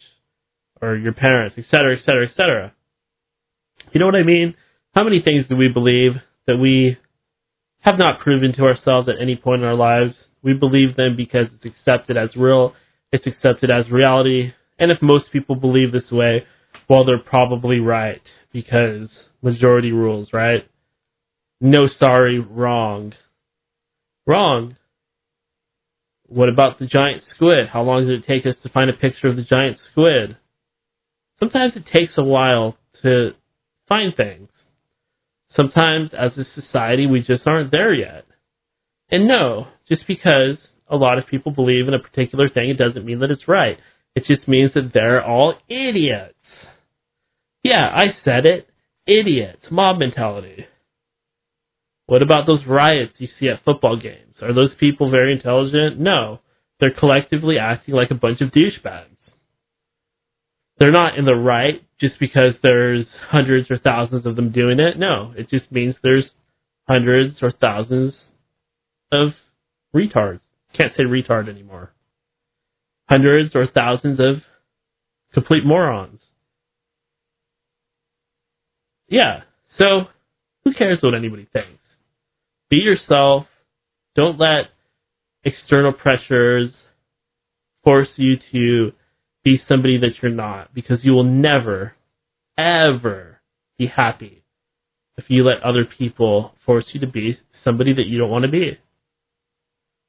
or 0.81 0.97
your 0.97 1.12
parents, 1.12 1.57
etc., 1.59 1.97
etc., 1.97 2.29
etc. 2.29 2.75
You 3.93 4.01
know 4.01 4.07
what 4.07 4.17
I 4.17 4.23
mean? 4.23 4.55
How 4.95 5.05
many 5.05 5.23
things 5.23 5.47
do 5.49 5.57
we 5.57 5.69
believe 5.69 6.12
that 6.47 6.59
we 6.59 6.99
have 7.81 7.99
not 7.99 8.21
proven 8.21 8.53
to 8.55 8.65
ourselves 8.65 9.09
at 9.09 9.21
any 9.21 9.37
point 9.37 9.62
in 9.62 9.69
our 9.69 9.75
lives? 9.75 10.15
We 10.43 10.53
believe 10.53 10.97
them 10.97 11.17
because 11.17 11.47
it's 11.55 11.65
accepted 11.65 12.19
as 12.19 12.37
real, 12.37 12.75
it's 13.11 13.27
accepted 13.27 13.71
as 13.71 13.91
reality, 13.91 14.53
and 14.79 14.91
if 14.91 15.01
most 15.01 15.33
people 15.33 15.57
believe 15.57 15.93
this 15.93 16.11
way, 16.11 16.45
well, 16.89 17.05
they're 17.05 17.19
probably 17.19 17.79
right 17.81 18.21
because 18.53 19.09
majority 19.41 19.93
rules, 19.93 20.29
right? 20.33 20.69
No, 21.61 21.89
sorry, 21.99 22.39
wrong. 22.39 23.15
Wrong. 24.27 24.77
What 26.27 26.51
about 26.51 26.79
the 26.79 26.87
giant 26.87 27.23
squid? 27.35 27.69
How 27.69 27.83
long 27.83 28.07
did 28.07 28.23
it 28.23 28.27
take 28.27 28.45
us 28.45 28.57
to 28.62 28.69
find 28.69 28.91
a 28.91 28.95
picture 28.95 29.29
of 29.29 29.37
the 29.37 29.43
giant 29.43 29.79
squid? 29.91 30.37
Sometimes 31.39 31.73
it 31.77 31.85
takes 31.95 32.12
a 32.19 32.25
while 32.25 32.77
to 33.03 33.31
find 33.89 34.15
things. 34.15 34.49
Sometimes, 35.55 36.10
as 36.12 36.32
a 36.36 36.60
society, 36.60 37.06
we 37.06 37.20
just 37.20 37.47
aren't 37.47 37.70
there 37.70 37.92
yet. 37.92 38.24
And 39.10 39.28
no, 39.28 39.68
just 39.89 40.06
because 40.06 40.56
a 40.89 40.97
lot 40.97 41.18
of 41.18 41.26
people 41.26 41.52
believe 41.52 41.89
in 41.89 41.94
a 41.94 41.98
particular 41.98 42.48
thing, 42.48 42.70
it 42.70 42.78
doesn't 42.78 43.05
mean 43.05 43.20
that 43.20 43.31
it's 43.31 43.48
right. 43.48 43.78
It 44.14 44.24
just 44.26 44.48
means 44.48 44.72
that 44.74 44.90
they're 44.92 45.24
all 45.24 45.55
idiots. 45.68 46.34
Yeah, 47.62 47.89
I 47.94 48.16
said 48.24 48.47
it. 48.47 48.68
Idiots. 49.06 49.62
Mob 49.70 49.98
mentality. 49.98 50.66
What 52.06 52.22
about 52.22 52.47
those 52.47 52.66
riots 52.66 53.14
you 53.18 53.28
see 53.39 53.48
at 53.48 53.64
football 53.64 53.97
games? 53.97 54.36
Are 54.42 54.52
those 54.52 54.74
people 54.78 55.10
very 55.10 55.32
intelligent? 55.32 55.98
No. 55.98 56.40
They're 56.81 56.90
collectively 56.92 57.58
acting 57.58 57.94
like 57.94 58.10
a 58.10 58.16
bunch 58.16 58.40
of 58.40 58.50
douchebags. 58.50 59.06
They're 60.78 60.90
not 60.90 61.16
in 61.16 61.24
the 61.24 61.34
right 61.34 61.82
just 62.02 62.18
because 62.18 62.55
there's 62.62 63.06
hundreds 63.31 63.70
or 63.70 63.78
thousands 63.78 64.26
of 64.26 64.34
them 64.34 64.50
doing 64.50 64.81
it. 64.81 64.98
No, 64.98 65.32
it 65.36 65.48
just 65.48 65.70
means 65.70 65.94
there's 66.02 66.24
hundreds 66.89 67.36
or 67.40 67.52
thousands 67.52 68.12
of 69.12 69.28
retards. 69.94 70.40
Can't 70.76 70.92
say 70.97 71.05
retard 71.05 71.48
anymore. 71.48 71.92
Hundreds 73.08 73.55
or 73.55 73.68
thousands 73.72 74.18
of 74.18 74.42
complete 75.32 75.64
morons. 75.64 76.20
Yeah, 79.08 79.42
so 79.78 80.06
who 80.64 80.72
cares 80.72 80.98
what 81.02 81.14
anybody 81.14 81.47
thinks? 81.52 81.68
Be 82.68 82.78
yourself. 82.78 83.47
Don't 84.16 84.40
let 84.40 84.70
external 85.44 85.92
pressures 85.92 86.70
force 87.84 88.08
you 88.16 88.36
to 88.52 88.92
be 89.45 89.61
somebody 89.69 89.99
that 89.99 90.23
you're 90.23 90.33
not 90.33 90.75
because 90.75 90.99
you 91.03 91.12
will 91.12 91.25
never, 91.25 91.95
ever 92.57 93.41
be 93.79 93.87
happy 93.87 94.45
if 95.17 95.25
you 95.29 95.45
let 95.45 95.62
other 95.62 95.85
people 95.85 96.53
force 96.65 96.85
you 96.93 97.01
to 97.01 97.07
be 97.07 97.39
somebody 97.65 97.93
that 97.93 98.07
you 98.07 98.19
don't 98.19 98.31
want 98.31 98.45
to 98.45 98.51
be. 98.51 98.79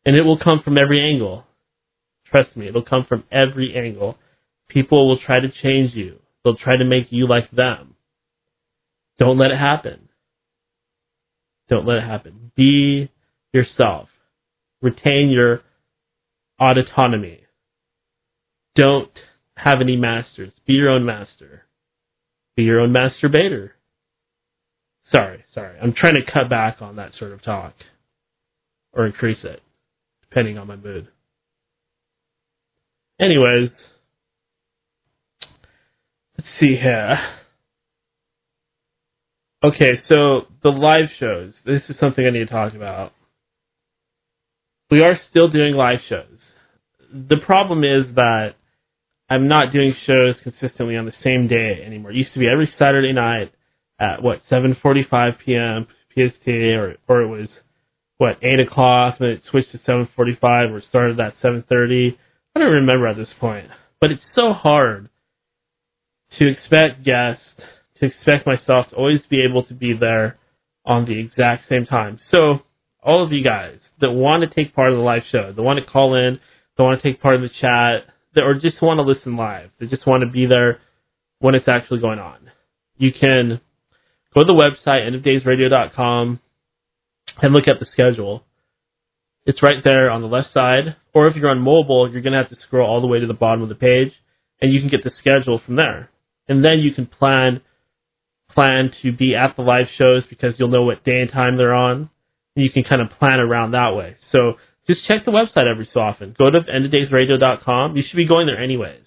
And 0.06 0.16
it 0.16 0.24
will 0.24 0.38
come 0.38 0.62
from 0.64 0.78
every 0.78 1.02
angle. 1.02 1.46
Trust 2.28 2.56
me, 2.56 2.68
it'll 2.68 2.84
come 2.84 3.06
from 3.08 3.24
every 3.32 3.76
angle. 3.76 4.18
People 4.70 5.08
will 5.08 5.20
try 5.20 5.40
to 5.40 5.52
change 5.62 5.94
you. 5.94 6.20
They'll 6.44 6.56
try 6.56 6.78
to 6.78 6.86
make 6.86 7.08
you 7.10 7.28
like 7.28 7.52
them. 7.52 7.96
Don't 9.20 9.38
let 9.38 9.52
it 9.52 9.60
happen. 9.60 10.10
Don't 11.70 11.86
let 11.86 11.98
it 11.98 12.04
happen. 12.04 12.52
Be 12.56 13.10
yourself. 13.54 14.10
Retain 14.82 15.30
your 15.30 15.62
autonomy. 16.60 17.43
Don't 18.76 19.12
have 19.56 19.82
any 19.82 19.98
masters. 19.98 20.52
Be 20.66 20.74
your 20.74 20.90
own 20.90 21.06
master. 21.06 21.66
Be 22.56 22.64
your 22.64 22.80
own 22.80 22.92
masturbator. 22.92 23.72
Sorry, 25.14 25.44
sorry. 25.54 25.78
I'm 25.82 25.94
trying 25.94 26.16
to 26.16 26.32
cut 26.32 26.50
back 26.50 26.82
on 26.82 26.96
that 26.96 27.12
sort 27.18 27.32
of 27.32 27.44
talk. 27.44 27.74
Or 28.94 29.06
increase 29.06 29.40
it, 29.44 29.62
depending 30.22 30.58
on 30.58 30.68
my 30.68 30.76
mood. 30.76 31.08
Anyways, 33.20 33.70
let's 36.38 36.50
see 36.60 36.76
here. 36.76 37.18
Okay, 39.64 40.02
so 40.12 40.42
the 40.62 40.70
live 40.70 41.10
shows. 41.20 41.54
This 41.66 41.82
is 41.90 41.96
something 42.00 42.26
I 42.26 42.32
need 42.32 42.40
to 42.40 42.46
talk 42.48 42.74
about. 42.74 43.14
We 44.92 45.02
are 45.02 45.20
still 45.30 45.50
doing 45.50 45.74
live 45.74 46.00
shows. 46.08 46.38
The 47.12 47.38
problem 47.46 47.84
is 47.84 48.14
that 48.16 48.56
I'm 49.34 49.48
not 49.48 49.74
doing 49.74 49.96
shows 50.06 50.36
consistently 50.44 50.96
on 50.96 51.06
the 51.06 51.14
same 51.24 51.48
day 51.48 51.84
anymore. 51.84 52.12
It 52.12 52.18
used 52.18 52.34
to 52.34 52.40
be 52.40 52.48
every 52.48 52.72
Saturday 52.78 53.14
night 53.14 53.52
at 54.00 54.22
what 54.22 54.42
7:45 54.52 55.40
p.m. 55.44 55.88
PST, 56.14 56.48
or 56.48 56.96
or 57.08 57.22
it 57.24 57.28
was 57.28 57.48
what 58.18 58.38
eight 58.44 58.60
o'clock, 58.60 59.16
and 59.20 59.28
then 59.28 59.38
it 59.38 59.44
switched 59.50 59.72
to 59.72 59.80
7:45, 59.80 60.72
or 60.72 60.82
started 60.88 61.20
at 61.20 61.34
7:30. 61.42 62.16
I 62.56 62.60
don't 62.60 62.72
remember 62.72 63.08
at 63.08 63.18
this 63.18 63.34
point, 63.40 63.68
but 64.00 64.12
it's 64.12 64.22
so 64.36 64.54
hard 64.54 65.10
to 66.38 66.48
expect 66.48 67.04
guests 67.04 67.44
to 68.00 68.06
expect 68.06 68.46
myself 68.46 68.90
to 68.90 68.96
always 68.96 69.22
be 69.30 69.44
able 69.44 69.64
to 69.64 69.74
be 69.74 69.94
there 69.94 70.38
on 70.86 71.06
the 71.06 71.20
exact 71.20 71.70
same 71.70 71.86
time. 71.88 72.20
So, 72.30 72.60
all 73.02 73.24
of 73.24 73.32
you 73.32 73.44
guys 73.44 73.80
that 74.00 74.12
want 74.12 74.44
to 74.44 74.54
take 74.54 74.76
part 74.76 74.92
of 74.92 74.98
the 74.98 75.04
live 75.04 75.24
show, 75.32 75.52
that 75.52 75.64
want 75.64 75.80
to 75.84 75.92
call 75.92 76.14
in, 76.16 76.40
that 76.78 76.84
want 76.84 77.02
to 77.02 77.08
take 77.08 77.22
part 77.22 77.36
in 77.36 77.42
the 77.42 77.50
chat, 77.50 78.13
or 78.42 78.56
just 78.56 78.82
want 78.82 78.98
to 78.98 79.04
listen 79.04 79.36
live, 79.38 79.70
They 79.80 79.86
just 79.88 80.08
want 80.08 80.24
to 80.24 80.30
be 80.30 80.46
there 80.46 80.80
when 81.40 81.56
it's 81.56 81.68
actually 81.68 82.00
going 82.00 82.20
on, 82.20 82.52
you 82.98 83.12
can 83.12 83.60
go 84.34 84.42
to 84.42 84.46
the 84.46 84.54
website, 84.54 85.10
endofdaysradio.com, 85.10 86.40
and 87.42 87.54
look 87.54 87.68
at 87.68 87.80
the 87.80 87.86
schedule. 87.92 88.44
It's 89.46 89.62
right 89.62 89.84
there 89.84 90.10
on 90.10 90.22
the 90.22 90.28
left 90.28 90.54
side. 90.54 90.96
Or 91.14 91.28
if 91.28 91.36
you're 91.36 91.50
on 91.50 91.60
mobile, 91.60 92.10
you're 92.10 92.22
going 92.22 92.32
to 92.32 92.40
have 92.40 92.50
to 92.50 92.56
scroll 92.66 92.90
all 92.90 93.02
the 93.02 93.08
way 93.08 93.20
to 93.20 93.28
the 93.28 93.34
bottom 93.34 93.62
of 93.62 93.68
the 93.68 93.76
page, 93.76 94.14
and 94.62 94.72
you 94.74 94.80
can 94.80 94.90
get 94.90 95.04
the 95.04 95.12
schedule 95.20 95.60
from 95.66 95.76
there. 95.76 96.10
And 96.48 96.64
then 96.64 96.80
you 96.80 96.94
can 96.94 97.08
plan 97.08 97.62
plan 98.54 98.92
to 99.02 99.12
be 99.12 99.36
at 99.36 99.56
the 99.56 99.64
live 99.64 99.88
shows 99.98 100.24
because 100.30 100.54
you'll 100.58 100.70
know 100.70 100.84
what 100.84 101.04
day 101.04 101.20
and 101.22 101.32
time 101.32 101.58
they're 101.58 101.74
on. 101.74 102.10
And 102.56 102.64
you 102.64 102.70
can 102.70 102.84
kind 102.84 103.02
of 103.02 103.10
plan 103.18 103.40
around 103.40 103.72
that 103.72 103.96
way. 103.96 104.16
So 104.32 104.54
just 104.88 105.06
check 105.08 105.26
the 105.26 105.32
website 105.32 105.70
every 105.70 105.88
so 105.94 106.00
often. 106.00 106.36
Go 106.38 106.50
to 106.50 106.60
endofdaysradio.com. 106.60 107.96
You 107.96 108.04
should 108.08 108.18
be 108.18 108.28
going 108.28 108.48
there 108.48 108.62
anyways, 108.62 109.04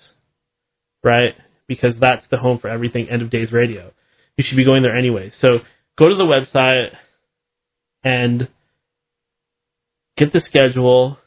right? 1.05 1.35
Because 1.69 1.95
that's 2.01 2.25
the 2.31 2.39
home 2.39 2.59
for 2.59 2.69
everything 2.69 3.09
End 3.11 3.23
of 3.23 3.31
Days 3.31 3.53
Radio. 3.53 3.93
You 4.37 4.45
should 4.47 4.57
be 4.57 4.65
going 4.65 4.83
there 4.83 4.97
anyways. 4.97 5.33
So 5.41 5.61
go 5.99 6.09
to 6.09 6.15
the 6.15 6.25
website 6.25 6.91
and 8.05 8.49
get 10.17 10.33
the 10.33 10.43
schedule 10.49 11.19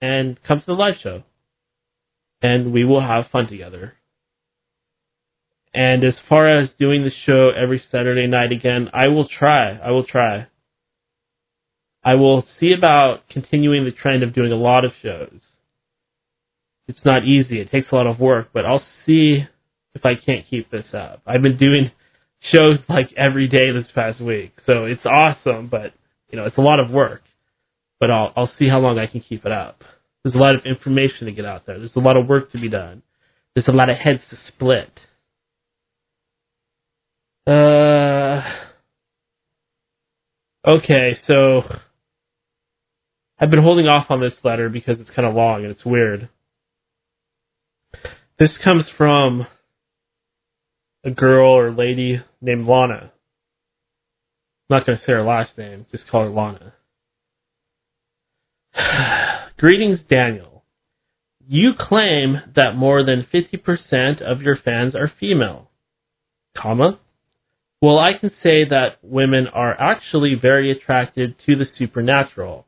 and 0.00 0.38
come 0.46 0.60
to 0.60 0.66
the 0.66 0.72
live 0.72 0.94
show. 1.02 1.22
And 2.40 2.72
we 2.72 2.84
will 2.84 3.00
have 3.00 3.26
fun 3.32 3.48
together. 3.48 3.94
And 5.74 6.04
as 6.04 6.14
far 6.28 6.48
as 6.48 6.68
doing 6.78 7.02
the 7.02 7.10
show 7.26 7.50
every 7.50 7.82
Saturday 7.90 8.26
night 8.26 8.52
again, 8.52 8.88
I 8.92 9.08
will 9.08 9.28
try. 9.28 9.72
I 9.76 9.90
will 9.90 10.04
try. 10.04 10.46
I 12.04 12.14
will 12.14 12.44
see 12.58 12.72
about 12.72 13.28
continuing 13.28 13.84
the 13.84 13.90
trend 13.90 14.22
of 14.22 14.34
doing 14.34 14.52
a 14.52 14.56
lot 14.56 14.84
of 14.84 14.92
shows. 15.02 15.40
It's 16.86 16.98
not 17.04 17.24
easy. 17.24 17.60
It 17.60 17.70
takes 17.70 17.88
a 17.92 17.94
lot 17.94 18.06
of 18.06 18.18
work, 18.18 18.48
but 18.52 18.64
I'll 18.64 18.84
see 19.04 19.44
if 19.94 20.06
I 20.06 20.14
can't 20.14 20.46
keep 20.48 20.70
this 20.70 20.86
up. 20.94 21.20
I've 21.26 21.42
been 21.42 21.58
doing 21.58 21.90
shows 22.52 22.78
like 22.88 23.10
every 23.16 23.48
day 23.48 23.72
this 23.72 23.90
past 23.94 24.20
week, 24.20 24.52
so 24.64 24.84
it's 24.84 25.04
awesome, 25.04 25.68
but 25.68 25.92
you 26.30 26.38
know, 26.38 26.46
it's 26.46 26.56
a 26.56 26.62
lot 26.62 26.80
of 26.80 26.90
work. 26.90 27.22
But 28.00 28.10
I'll 28.10 28.32
I'll 28.36 28.50
see 28.58 28.68
how 28.68 28.78
long 28.78 28.98
I 28.98 29.06
can 29.06 29.20
keep 29.20 29.44
it 29.44 29.52
up. 29.52 29.82
There's 30.22 30.34
a 30.34 30.38
lot 30.38 30.54
of 30.54 30.62
information 30.64 31.26
to 31.26 31.32
get 31.32 31.44
out 31.44 31.66
there. 31.66 31.78
There's 31.78 31.90
a 31.96 32.00
lot 32.00 32.16
of 32.16 32.26
work 32.26 32.52
to 32.52 32.60
be 32.60 32.68
done. 32.68 33.02
There's 33.54 33.68
a 33.68 33.72
lot 33.72 33.90
of 33.90 33.96
heads 33.96 34.20
to 34.30 34.38
split. 34.48 34.90
Uh, 37.46 38.42
okay, 40.70 41.18
so 41.26 41.62
I've 43.40 43.50
been 43.50 43.62
holding 43.62 43.86
off 43.86 44.06
on 44.10 44.20
this 44.20 44.32
letter 44.42 44.68
because 44.68 44.98
it's 45.00 45.10
kind 45.14 45.26
of 45.26 45.34
long 45.34 45.62
and 45.62 45.70
it's 45.70 45.84
weird. 45.84 46.28
This 48.38 48.50
comes 48.62 48.84
from 48.96 49.46
a 51.04 51.10
girl 51.10 51.50
or 51.50 51.70
lady 51.70 52.20
named 52.40 52.66
Lana. 52.66 53.12
I'm 54.70 54.76
not 54.76 54.86
going 54.86 54.98
to 54.98 55.04
say 55.04 55.12
her 55.12 55.22
last 55.22 55.56
name, 55.56 55.86
just 55.90 56.08
call 56.08 56.24
her 56.24 56.30
Lana. 56.30 56.74
Greetings, 59.58 60.00
Daniel. 60.10 60.64
You 61.46 61.72
claim 61.78 62.36
that 62.56 62.76
more 62.76 63.04
than 63.04 63.26
50% 63.32 64.20
of 64.20 64.42
your 64.42 64.56
fans 64.62 64.94
are 64.94 65.10
female, 65.18 65.70
comma, 66.56 66.98
well, 67.80 67.98
I 67.98 68.14
can 68.18 68.30
say 68.42 68.64
that 68.68 68.98
women 69.02 69.46
are 69.46 69.80
actually 69.80 70.34
very 70.34 70.72
attracted 70.72 71.36
to 71.46 71.54
the 71.54 71.66
supernatural. 71.78 72.66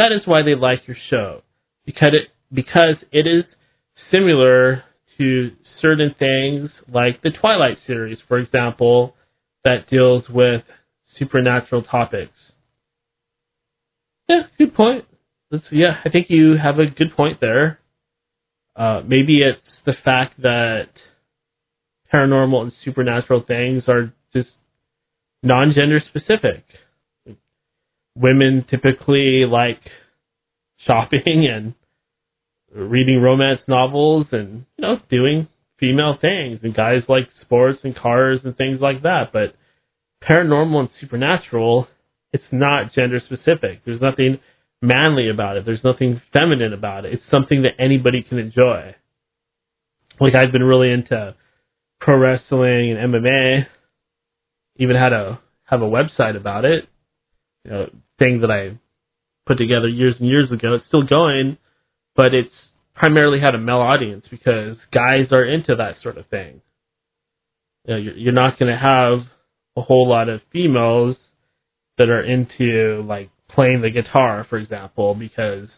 That 0.00 0.12
is 0.12 0.22
why 0.24 0.40
they 0.40 0.54
like 0.54 0.88
your 0.88 0.96
show, 1.10 1.42
because 1.84 2.14
it, 2.14 2.30
because 2.50 2.96
it 3.12 3.26
is 3.26 3.44
similar 4.10 4.82
to 5.18 5.50
certain 5.82 6.14
things 6.18 6.70
like 6.90 7.20
the 7.20 7.30
Twilight 7.30 7.76
series, 7.86 8.16
for 8.26 8.38
example, 8.38 9.14
that 9.62 9.90
deals 9.90 10.24
with 10.30 10.62
supernatural 11.18 11.82
topics. 11.82 12.32
Yeah, 14.26 14.44
good 14.56 14.74
point. 14.74 15.04
That's, 15.50 15.64
yeah, 15.70 15.98
I 16.02 16.08
think 16.08 16.30
you 16.30 16.56
have 16.56 16.78
a 16.78 16.86
good 16.86 17.14
point 17.14 17.38
there. 17.42 17.80
Uh, 18.74 19.02
maybe 19.06 19.42
it's 19.42 19.60
the 19.84 19.92
fact 20.02 20.40
that 20.40 20.88
paranormal 22.10 22.62
and 22.62 22.72
supernatural 22.86 23.44
things 23.46 23.82
are 23.86 24.14
just 24.32 24.48
non-gender 25.42 26.00
specific. 26.08 26.64
Women 28.16 28.64
typically 28.68 29.44
like 29.46 29.80
shopping 30.86 31.48
and 31.52 31.74
reading 32.72 33.20
romance 33.20 33.60
novels 33.66 34.26
and 34.32 34.66
you 34.76 34.82
know 34.82 35.00
doing 35.10 35.48
female 35.78 36.16
things. 36.20 36.60
And 36.62 36.74
guys 36.74 37.02
like 37.08 37.28
sports 37.40 37.80
and 37.84 37.96
cars 37.96 38.40
and 38.44 38.56
things 38.56 38.80
like 38.80 39.02
that. 39.02 39.32
But 39.32 39.54
paranormal 40.22 40.80
and 40.80 40.88
supernatural 41.00 41.88
it's 42.32 42.44
not 42.52 42.92
gender 42.92 43.20
specific. 43.24 43.84
There's 43.84 44.00
nothing 44.00 44.38
manly 44.80 45.28
about 45.28 45.56
it. 45.56 45.66
There's 45.66 45.84
nothing 45.84 46.22
feminine 46.32 46.72
about 46.72 47.04
it. 47.04 47.14
It's 47.14 47.22
something 47.30 47.62
that 47.62 47.72
anybody 47.78 48.22
can 48.22 48.38
enjoy. 48.38 48.94
Like 50.20 50.34
I've 50.34 50.52
been 50.52 50.62
really 50.62 50.92
into 50.92 51.34
pro 52.00 52.16
wrestling 52.16 52.92
and 52.92 53.12
MMA 53.12 53.66
even 54.76 54.96
had 54.96 55.12
a 55.12 55.40
have 55.64 55.82
a 55.82 55.86
website 55.86 56.36
about 56.36 56.64
it 56.64 56.88
you 57.64 57.70
know 57.70 57.90
thing 58.18 58.40
that 58.40 58.50
I 58.50 58.78
put 59.46 59.58
together 59.58 59.88
years 59.88 60.16
and 60.18 60.28
years 60.28 60.50
ago 60.50 60.74
it's 60.74 60.86
still 60.88 61.04
going 61.04 61.56
but 62.16 62.34
it's 62.34 62.54
primarily 63.00 63.40
had 63.40 63.54
a 63.54 63.58
male 63.58 63.78
audience 63.78 64.26
because 64.30 64.76
guys 64.92 65.28
are 65.32 65.44
into 65.44 65.74
that 65.76 65.96
sort 66.02 66.18
of 66.18 66.26
thing. 66.26 66.60
You 67.86 67.94
know, 67.94 67.96
you're, 67.96 68.16
you're 68.16 68.32
not 68.34 68.58
going 68.58 68.70
to 68.70 68.78
have 68.78 69.20
a 69.74 69.80
whole 69.80 70.06
lot 70.06 70.28
of 70.28 70.42
females 70.52 71.16
that 71.96 72.10
are 72.10 72.22
into 72.22 73.02
like 73.06 73.30
playing 73.48 73.80
the 73.80 73.90
guitar, 73.90 74.46
for 74.50 74.58
example, 74.58 75.14
because 75.14 75.68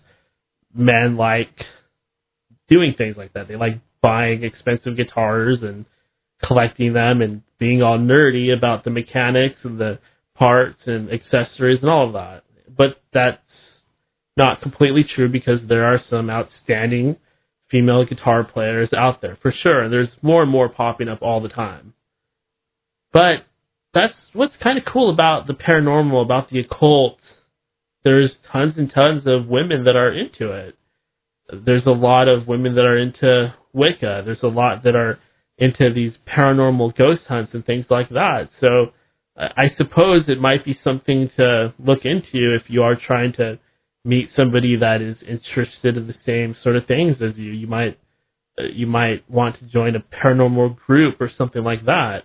men 0.75 1.17
like 1.17 1.55
doing 2.69 2.95
things 2.99 3.17
like 3.17 3.35
that. 3.35 3.47
They 3.47 3.57
like 3.57 3.79
buying 4.01 4.43
expensive 4.43 4.97
guitars 4.97 5.59
and 5.63 5.85
collecting 6.45 6.93
them 6.93 7.23
and 7.23 7.43
being 7.61 7.83
all 7.83 7.99
nerdy 7.99 8.53
about 8.53 8.83
the 8.83 8.91
mechanics 8.91 9.61
and 9.63 9.79
the 9.79 10.01
parts 10.35 10.79
and 10.87 11.11
accessories 11.11 11.81
and 11.83 11.91
all 11.91 12.07
of 12.09 12.13
that. 12.15 12.45
But 12.75 13.01
that's 13.13 13.39
not 14.37 14.63
completely 14.63 15.05
true 15.05 15.29
because 15.29 15.61
there 15.69 15.85
are 15.85 16.01
some 16.09 16.31
outstanding 16.31 17.17
female 17.71 18.05
guitar 18.05 18.45
players 18.45 18.91
out 18.97 19.23
there 19.23 19.39
for 19.41 19.53
sure. 19.63 19.89
There's 19.89 20.09
more 20.21 20.43
and 20.43 20.51
more 20.51 20.69
popping 20.69 21.09
up 21.09 21.23
all 21.23 21.41
the 21.41 21.49
time. 21.49 21.95
But 23.13 23.45
that's 23.95 24.15
what's 24.33 24.55
kind 24.63 24.79
of 24.79 24.85
cool 24.85 25.11
about 25.11 25.47
the 25.47 25.55
paranormal, 25.55 26.25
about 26.25 26.51
the 26.51 26.61
occult. 26.61 27.19
There's 28.05 28.31
tons 28.51 28.75
and 28.77 28.93
tons 28.93 29.23
of 29.27 29.47
women 29.47 29.85
that 29.85 29.97
are 29.97 30.13
into 30.13 30.51
it. 30.53 30.77
There's 31.53 31.87
a 31.87 31.91
lot 31.91 32.29
of 32.29 32.49
women 32.49 32.75
that 32.77 32.87
are 32.87 32.97
into 32.97 33.55
Wicca. 33.73 34.23
There's 34.25 34.43
a 34.43 34.49
lot 34.49 34.85
that 34.85 34.97
are 34.97 35.19
into 35.59 35.93
these 35.93 36.13
paranormal 36.27 36.97
ghost 36.97 37.23
hunts 37.29 37.53
and 37.55 37.65
things 37.65 37.87
like 37.91 38.09
that. 38.11 38.49
So 38.61 38.93
I 39.37 39.71
suppose 39.79 40.25
it 40.29 40.41
might 40.41 40.65
be 40.65 40.79
something 40.85 41.31
to 41.39 41.73
look 41.79 42.05
into 42.05 42.55
if 42.55 42.63
you 42.69 42.83
are 42.83 42.97
trying 42.97 43.33
to 43.35 43.59
meet 44.05 44.29
somebody 44.37 44.77
that 44.77 45.01
is 45.01 45.17
interested 45.27 45.97
in 45.97 46.07
the 46.07 46.15
same 46.27 46.55
sort 46.63 46.77
of 46.77 46.87
things 46.87 47.17
as 47.23 47.37
you. 47.37 47.53
You 47.53 47.67
might 47.67 47.99
uh, 48.59 48.65
you 48.65 48.87
might 48.87 49.29
want 49.31 49.59
to 49.59 49.65
join 49.67 49.97
a 49.97 50.01
paranormal 50.01 50.77
group 50.77 51.21
or 51.21 51.31
something 51.39 51.65
like 51.65 51.87
that. 51.87 52.25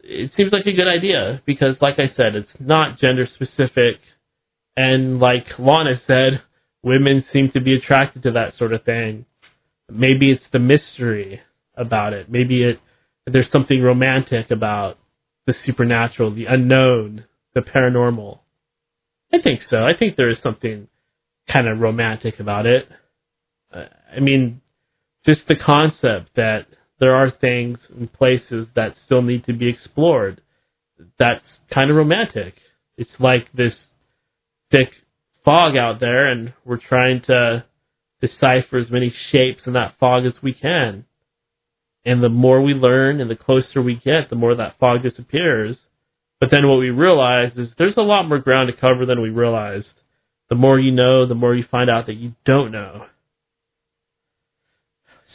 It 0.00 0.30
seems 0.36 0.52
like 0.52 0.66
a 0.66 0.72
good 0.72 0.88
idea 0.88 1.42
because, 1.44 1.76
like 1.80 1.98
I 1.98 2.12
said, 2.16 2.34
it's 2.36 2.48
not 2.58 3.00
gender 3.00 3.28
specific, 3.34 4.00
and 4.76 5.18
like 5.18 5.46
Lana 5.58 6.00
said, 6.06 6.42
women 6.82 7.24
seem 7.32 7.50
to 7.52 7.60
be 7.60 7.74
attracted 7.74 8.22
to 8.22 8.30
that 8.32 8.56
sort 8.56 8.72
of 8.72 8.84
thing. 8.84 9.26
Maybe 9.90 10.30
it's 10.30 10.44
the 10.52 10.60
mystery 10.60 11.40
about 11.76 12.12
it. 12.12 12.30
Maybe 12.30 12.62
it 12.62 12.78
there's 13.26 13.50
something 13.52 13.82
romantic 13.82 14.50
about 14.50 14.98
the 15.46 15.54
supernatural, 15.66 16.34
the 16.34 16.46
unknown, 16.46 17.24
the 17.54 17.60
paranormal. 17.60 18.40
I 19.32 19.40
think 19.42 19.60
so. 19.70 19.78
I 19.78 19.92
think 19.98 20.16
there 20.16 20.30
is 20.30 20.38
something 20.42 20.88
kind 21.50 21.68
of 21.68 21.80
romantic 21.80 22.40
about 22.40 22.66
it. 22.66 22.88
Uh, 23.72 23.84
I 24.14 24.20
mean, 24.20 24.60
just 25.24 25.40
the 25.48 25.56
concept 25.56 26.30
that 26.36 26.66
there 26.98 27.14
are 27.14 27.30
things 27.30 27.78
and 27.96 28.12
places 28.12 28.66
that 28.74 28.94
still 29.06 29.22
need 29.22 29.44
to 29.46 29.52
be 29.52 29.68
explored. 29.68 30.40
That's 31.18 31.44
kind 31.72 31.90
of 31.90 31.96
romantic. 31.96 32.54
It's 32.96 33.10
like 33.18 33.50
this 33.52 33.72
thick 34.70 34.90
fog 35.44 35.76
out 35.76 36.00
there, 36.00 36.30
and 36.30 36.52
we're 36.64 36.76
trying 36.76 37.22
to 37.26 37.64
decipher 38.20 38.78
as 38.78 38.90
many 38.90 39.14
shapes 39.32 39.62
in 39.66 39.72
that 39.72 39.94
fog 39.98 40.26
as 40.26 40.34
we 40.42 40.52
can. 40.52 41.06
And 42.04 42.22
the 42.22 42.28
more 42.28 42.62
we 42.62 42.72
learn 42.72 43.20
and 43.20 43.30
the 43.30 43.36
closer 43.36 43.82
we 43.82 43.94
get, 43.96 44.30
the 44.30 44.36
more 44.36 44.54
that 44.54 44.78
fog 44.78 45.02
disappears. 45.02 45.76
But 46.40 46.50
then 46.50 46.66
what 46.66 46.78
we 46.78 46.90
realize 46.90 47.52
is 47.56 47.68
there's 47.78 47.96
a 47.98 48.02
lot 48.02 48.26
more 48.26 48.38
ground 48.38 48.70
to 48.72 48.80
cover 48.80 49.04
than 49.04 49.20
we 49.20 49.28
realized. 49.28 49.86
The 50.48 50.54
more 50.54 50.80
you 50.80 50.92
know, 50.92 51.26
the 51.26 51.34
more 51.34 51.54
you 51.54 51.64
find 51.70 51.90
out 51.90 52.06
that 52.06 52.14
you 52.14 52.32
don't 52.46 52.72
know. 52.72 53.06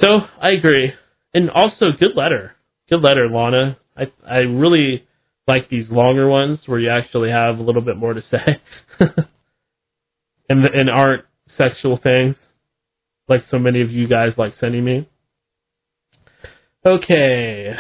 So 0.02 0.22
I 0.42 0.50
agree. 0.50 0.94
And 1.34 1.50
also 1.50 1.92
good 1.98 2.16
letter. 2.16 2.56
Good 2.90 3.02
letter, 3.02 3.30
Lana. 3.30 3.78
I 3.96 4.12
I 4.28 4.38
really 4.40 5.08
like 5.48 5.70
these 5.70 5.90
longer 5.90 6.28
ones 6.28 6.60
where 6.66 6.80
you 6.80 6.90
actually 6.90 7.30
have 7.30 7.60
a 7.60 7.64
little 7.64 7.82
bit 7.82 7.98
more 7.98 8.14
to 8.14 8.24
say. 8.32 8.62
and 10.50 10.66
and 10.66 10.90
aren't 10.90 11.26
sexual 11.58 11.98
things 12.02 12.36
like 13.28 13.44
so 13.50 13.58
many 13.60 13.82
of 13.82 13.92
you 13.92 14.08
guys 14.08 14.34
like 14.38 14.54
sending 14.60 14.84
me. 14.84 15.10
Okay. 16.86 17.74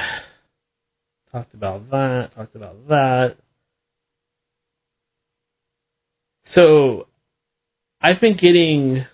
Talked 1.31 1.53
about 1.53 1.91
that, 1.91 2.31
talked 2.35 2.55
about 2.55 2.87
that. 2.87 3.35
So, 6.55 7.07
I've 8.01 8.19
been 8.19 8.37
getting 8.37 9.05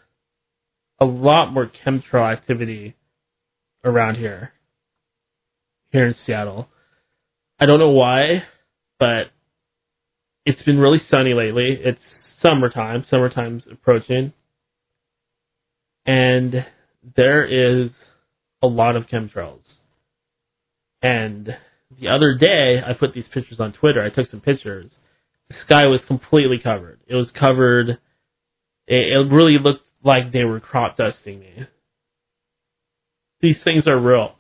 a 1.02 1.06
lot 1.06 1.52
more 1.52 1.70
chemtrail 1.86 2.32
activity 2.32 2.96
around 3.84 4.16
here, 4.16 4.54
here 5.92 6.08
in 6.08 6.16
Seattle. 6.26 6.70
I 7.60 7.66
don't 7.66 7.80
know 7.80 7.90
why, 7.90 8.44
but 8.98 9.32
it's 10.46 10.62
been 10.64 10.78
really 10.78 11.02
sunny 11.10 11.34
lately. 11.34 11.78
It's 11.84 12.00
summertime, 12.42 13.06
summertime's 13.10 13.64
approaching, 13.70 14.32
and 16.06 16.66
there 17.16 17.46
is 17.46 17.90
a 18.62 18.68
lot 18.68 18.96
of 18.96 19.08
chemtrails. 19.08 19.61
And 21.02 21.56
the 22.00 22.08
other 22.10 22.36
day, 22.36 22.82
I 22.86 22.94
put 22.94 23.14
these 23.14 23.26
pictures 23.34 23.60
on 23.60 23.74
Twitter. 23.74 24.04
I 24.04 24.10
took 24.10 24.30
some 24.30 24.42
pictures. 24.42 24.92
The 25.50 25.56
sky 25.66 25.88
was 25.88 26.00
completely 26.08 26.60
covered. 26.64 27.00
It 27.08 27.16
was 27.16 27.28
covered. 27.38 27.90
It, 27.90 27.98
it 28.88 29.34
really 29.34 29.58
looked 29.62 29.84
like 30.04 30.32
they 30.32 30.44
were 30.44 30.60
crop 30.60 30.98
dusting 30.98 31.40
me. 31.40 31.68
These 33.42 33.58
things 33.64 33.88
are 33.88 34.00
real. 34.00 34.36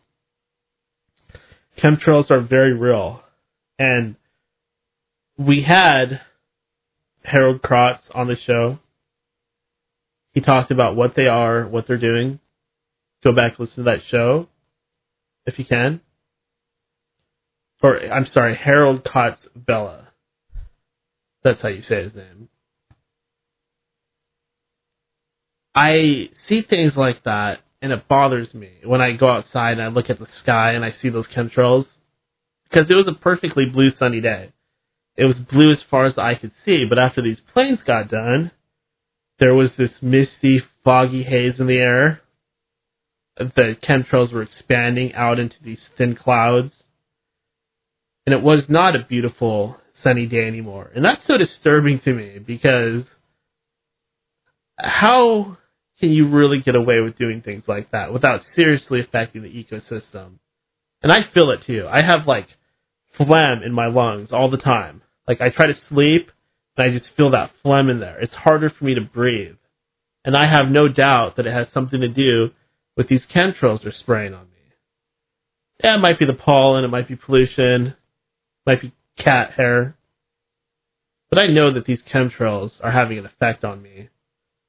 Chemtrails 1.84 2.30
are 2.30 2.42
very 2.42 2.74
real. 2.74 3.22
And 3.80 4.16
we 5.38 5.66
had 5.68 6.22
Harold 7.24 7.62
Krotz 7.62 8.00
on 8.14 8.28
the 8.28 8.38
show. 8.46 8.80
He 10.34 10.42
talked 10.42 10.72
about 10.72 10.96
what 10.96 11.16
they 11.16 11.28
are, 11.28 11.68
what 11.68 11.88
they're 11.88 11.98
doing. 11.98 12.40
Go 13.24 13.34
back 13.34 13.60
listen 13.60 13.78
to 13.78 13.84
that 13.84 14.02
show 14.10 14.48
if 15.46 15.58
you 15.58 15.66
can 15.66 16.02
or 17.82 18.00
I'm 18.00 18.27
sorry, 18.34 18.56
Harold 18.56 19.03
Kotz 19.03 19.38
Bella. 19.56 20.10
That's 21.43 21.61
how 21.61 21.69
you 21.69 21.82
say 21.88 22.03
his 22.03 22.14
name. 22.14 22.50
I 25.74 26.30
see 26.48 26.61
things 26.69 26.93
like 26.95 27.24
that, 27.24 27.60
and 27.82 27.92
it 27.92 28.08
bothers 28.08 28.53
me 28.53 28.72
when 28.84 29.01
I 29.01 29.14
go 29.14 29.30
outside 29.30 29.74
and 29.74 29.82
I 29.82 29.88
look 29.88 30.10
at 30.10 30.19
the 30.19 30.27
sky 30.43 30.74
and 30.74 30.85
I 30.85 30.95
see 31.01 31.10
those 31.10 31.26
chemtrails. 31.35 31.85
Because 32.69 32.88
it 32.90 32.93
was 32.93 33.08
a 33.08 33.19
perfectly 33.19 33.66
blue 33.66 33.92
sunny 33.98 34.22
day. 34.22 34.51
It 35.18 35.26
was 35.26 35.35
blue 35.51 35.72
as 35.72 35.80
far 35.90 36.06
as 36.06 36.14
I 36.18 36.35
could 36.35 36.51
see, 36.66 36.85
but 36.88 37.00
after 37.00 37.22
these 37.22 37.40
planes 37.53 37.80
got 37.85 38.10
done, 38.10 38.51
there 39.40 39.53
was 39.53 39.69
this 39.77 39.92
misty, 40.01 40.61
foggy 40.84 41.24
haze 41.24 41.60
in 41.60 41.68
the 41.68 41.77
air. 41.77 42.22
The 43.38 43.76
chemtrails 43.84 44.32
were 44.32 44.43
expanding 44.43 45.14
out 45.14 45.40
into 45.40 45.56
these 45.64 45.80
thin 45.98 46.16
clouds 46.16 46.72
and 48.32 48.40
it 48.40 48.45
was 48.45 48.64
not 48.69 48.95
a 48.95 49.03
beautiful 49.03 49.76
sunny 50.03 50.26
day 50.26 50.48
anymore. 50.48 50.90
And 50.95 51.03
that's 51.03 51.22
so 51.27 51.38
disturbing 51.38 52.00
to 52.06 52.14
me 52.14 52.40
because 52.40 53.03
how 54.80 55.58
can 56.00 56.11
you 56.11 56.30
really 56.30 56.61
get 56.61 56.76
away 56.76 57.01
with 57.01 57.18
doing 57.18 57.42
things 57.42 57.64
like 57.68 57.92
that 57.92 58.14
without 58.14 58.40
seriously 58.56 59.01
affecting 59.01 59.43
the 59.43 59.50
ecosystem? 59.50 60.35
And 61.03 61.11
I 61.11 61.30
feel 61.34 61.51
it 61.51 61.60
too. 61.68 61.90
I 61.92 62.01
have 62.01 62.26
like 62.26 62.48
phlegm 63.18 63.64
in 63.66 63.74
my 63.74 63.88
lungs 63.88 64.30
all 64.32 64.50
the 64.50 64.56
time. 64.56 65.01
Like 65.27 65.42
I 65.42 65.50
try 65.50 65.68
to 65.68 65.76
sleep 65.90 66.32
and 66.77 66.90
I 66.90 66.98
just 66.98 67.11
feel 67.18 67.32
that 67.32 67.51
phlegm 67.64 67.90
in 67.90 68.00
there. 68.00 68.18
It's 68.22 68.34
harder 68.34 68.72
for 68.72 68.85
me 68.85 68.95
to 68.95 69.01
breathe. 69.01 69.58
And 70.24 70.38
I 70.38 70.50
have 70.50 70.72
no 70.72 70.88
doubt 70.88 71.35
that 71.35 71.48
it 71.48 71.53
has 71.53 71.68
something 71.74 72.00
to 72.00 72.08
do 72.08 72.51
with 72.95 73.10
these 73.10 73.24
chemtrails 73.35 73.84
they're 73.84 73.93
spraying 74.00 74.34
on 74.34 74.43
me. 74.43 74.48
Yeah, 75.84 75.95
it 75.95 76.00
might 76.00 76.19
be 76.19 76.26
the 76.26 76.34
pollen, 76.34 76.85
it 76.85 76.90
might 76.90 77.10
be 77.10 77.18
pollution, 77.18 77.95
might 78.66 78.82
be 78.82 78.94
cat 79.18 79.52
hair. 79.56 79.96
But 81.30 81.40
I 81.40 81.48
know 81.48 81.74
that 81.74 81.86
these 81.86 82.00
chemtrails 82.14 82.72
are 82.82 82.92
having 82.92 83.18
an 83.18 83.26
effect 83.26 83.64
on 83.64 83.82
me. 83.82 84.10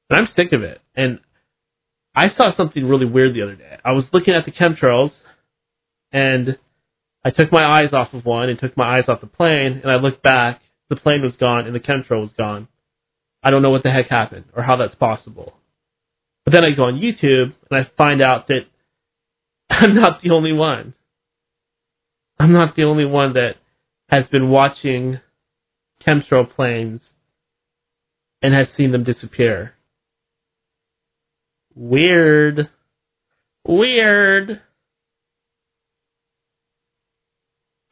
And 0.09 0.19
I'm 0.19 0.29
sick 0.35 0.53
of 0.53 0.63
it. 0.63 0.81
And 0.95 1.19
I 2.15 2.27
saw 2.37 2.55
something 2.55 2.87
really 2.87 3.05
weird 3.05 3.35
the 3.35 3.41
other 3.41 3.55
day. 3.55 3.77
I 3.83 3.91
was 3.91 4.05
looking 4.13 4.33
at 4.33 4.45
the 4.45 4.51
chemtrails 4.51 5.11
and 6.11 6.57
I 7.25 7.31
took 7.31 7.51
my 7.51 7.63
eyes 7.63 7.89
off 7.93 8.13
of 8.13 8.25
one 8.25 8.49
and 8.49 8.59
took 8.59 8.77
my 8.77 8.97
eyes 8.97 9.05
off 9.07 9.21
the 9.21 9.27
plane 9.27 9.79
and 9.81 9.91
I 9.91 9.95
looked 9.95 10.21
back, 10.21 10.61
the 10.89 10.95
plane 10.95 11.21
was 11.21 11.33
gone 11.39 11.65
and 11.65 11.75
the 11.75 11.79
chemtrail 11.79 12.21
was 12.21 12.31
gone. 12.37 12.67
I 13.41 13.49
don't 13.49 13.61
know 13.61 13.71
what 13.71 13.83
the 13.83 13.91
heck 13.91 14.09
happened 14.09 14.45
or 14.55 14.63
how 14.63 14.75
that's 14.77 14.95
possible. 14.95 15.53
But 16.45 16.53
then 16.53 16.63
I 16.63 16.71
go 16.71 16.83
on 16.83 16.99
YouTube 16.99 17.53
and 17.69 17.79
I 17.79 17.89
find 17.97 18.21
out 18.21 18.47
that 18.49 18.65
I'm 19.69 19.95
not 19.95 20.21
the 20.21 20.31
only 20.31 20.53
one. 20.53 20.93
I'm 22.39 22.53
not 22.53 22.75
the 22.75 22.83
only 22.83 23.05
one 23.05 23.33
that 23.33 23.55
has 24.13 24.25
been 24.31 24.49
watching 24.49 25.19
chemtrail 26.05 26.53
planes 26.55 27.01
and 28.43 28.53
has 28.53 28.67
seen 28.77 28.91
them 28.91 29.03
disappear. 29.03 29.73
Weird. 31.73 32.69
Weird. 33.67 34.61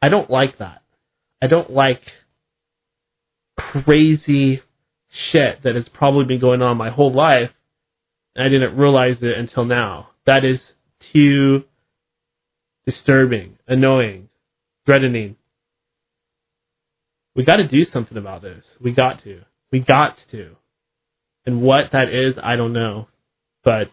I 0.00 0.08
don't 0.08 0.30
like 0.30 0.58
that. 0.58 0.82
I 1.42 1.48
don't 1.48 1.70
like 1.70 2.02
crazy 3.58 4.62
shit 5.32 5.62
that 5.64 5.74
has 5.74 5.84
probably 5.92 6.26
been 6.26 6.40
going 6.40 6.62
on 6.62 6.76
my 6.76 6.90
whole 6.90 7.12
life 7.12 7.50
and 8.36 8.44
I 8.44 8.48
didn't 8.48 8.78
realize 8.78 9.16
it 9.22 9.36
until 9.36 9.64
now. 9.64 10.10
That 10.26 10.44
is 10.44 10.60
too 11.12 11.64
disturbing, 12.86 13.58
annoying, 13.66 14.28
threatening. 14.86 15.36
We 17.34 17.44
got 17.44 17.56
to 17.56 17.68
do 17.68 17.84
something 17.92 18.18
about 18.18 18.42
this. 18.42 18.62
We 18.80 18.92
got 18.92 19.22
to. 19.24 19.42
We 19.70 19.80
got 19.80 20.16
to. 20.32 20.56
And 21.46 21.62
what 21.62 21.86
that 21.92 22.08
is, 22.08 22.34
I 22.42 22.56
don't 22.56 22.72
know. 22.72 23.08
But 23.64 23.90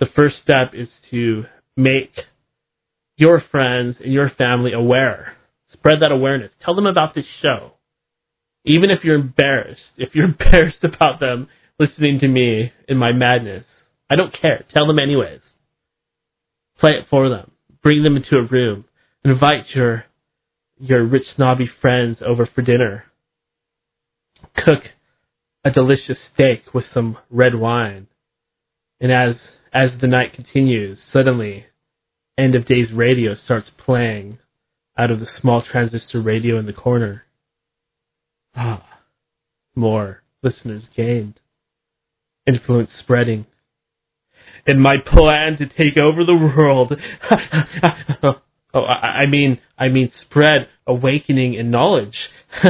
the 0.00 0.06
first 0.14 0.36
step 0.42 0.72
is 0.74 0.88
to 1.10 1.44
make 1.76 2.12
your 3.16 3.42
friends 3.50 3.96
and 4.02 4.12
your 4.12 4.30
family 4.30 4.72
aware. 4.72 5.36
Spread 5.72 6.00
that 6.02 6.12
awareness. 6.12 6.50
Tell 6.64 6.74
them 6.74 6.86
about 6.86 7.14
this 7.14 7.24
show. 7.42 7.72
Even 8.64 8.90
if 8.90 9.04
you're 9.04 9.14
embarrassed, 9.14 9.80
if 9.96 10.14
you're 10.14 10.24
embarrassed 10.38 10.82
about 10.82 11.20
them 11.20 11.48
listening 11.78 12.20
to 12.20 12.28
me 12.28 12.72
in 12.88 12.96
my 12.96 13.12
madness, 13.12 13.64
I 14.10 14.16
don't 14.16 14.38
care. 14.38 14.64
Tell 14.72 14.86
them 14.86 14.98
anyways. 14.98 15.40
Play 16.78 16.92
it 16.92 17.06
for 17.08 17.28
them. 17.28 17.52
Bring 17.82 18.02
them 18.02 18.16
into 18.16 18.36
a 18.36 18.46
room. 18.46 18.84
Invite 19.24 19.66
your 19.74 20.04
your 20.78 21.04
rich 21.04 21.26
snobby 21.36 21.70
friends 21.80 22.18
over 22.26 22.48
for 22.52 22.62
dinner. 22.62 23.04
Cook 24.56 24.82
a 25.64 25.70
delicious 25.70 26.18
steak 26.32 26.74
with 26.74 26.84
some 26.92 27.16
red 27.30 27.54
wine. 27.54 28.06
And 29.00 29.10
as 29.10 29.36
as 29.72 29.90
the 30.00 30.06
night 30.06 30.34
continues, 30.34 30.98
suddenly 31.12 31.66
end 32.38 32.54
of 32.54 32.66
days 32.66 32.92
radio 32.92 33.34
starts 33.44 33.68
playing 33.84 34.38
out 34.96 35.10
of 35.10 35.20
the 35.20 35.26
small 35.40 35.62
transistor 35.62 36.20
radio 36.20 36.58
in 36.58 36.66
the 36.66 36.72
corner. 36.72 37.24
Ah, 38.54 39.00
more 39.74 40.22
listeners 40.42 40.84
gained. 40.96 41.40
Influence 42.46 42.90
spreading. 43.00 43.46
And 44.66 44.80
my 44.80 44.96
plan 44.98 45.56
to 45.58 45.66
take 45.66 45.96
over 45.96 46.24
the 46.24 46.34
world. 46.34 46.92
oh, 48.74 48.82
I, 48.82 49.22
I 49.22 49.26
mean, 49.26 49.60
I 49.78 49.88
mean 49.88 50.12
spread 50.22 50.68
awakening 50.86 51.56
and 51.56 51.70
knowledge. 51.70 52.16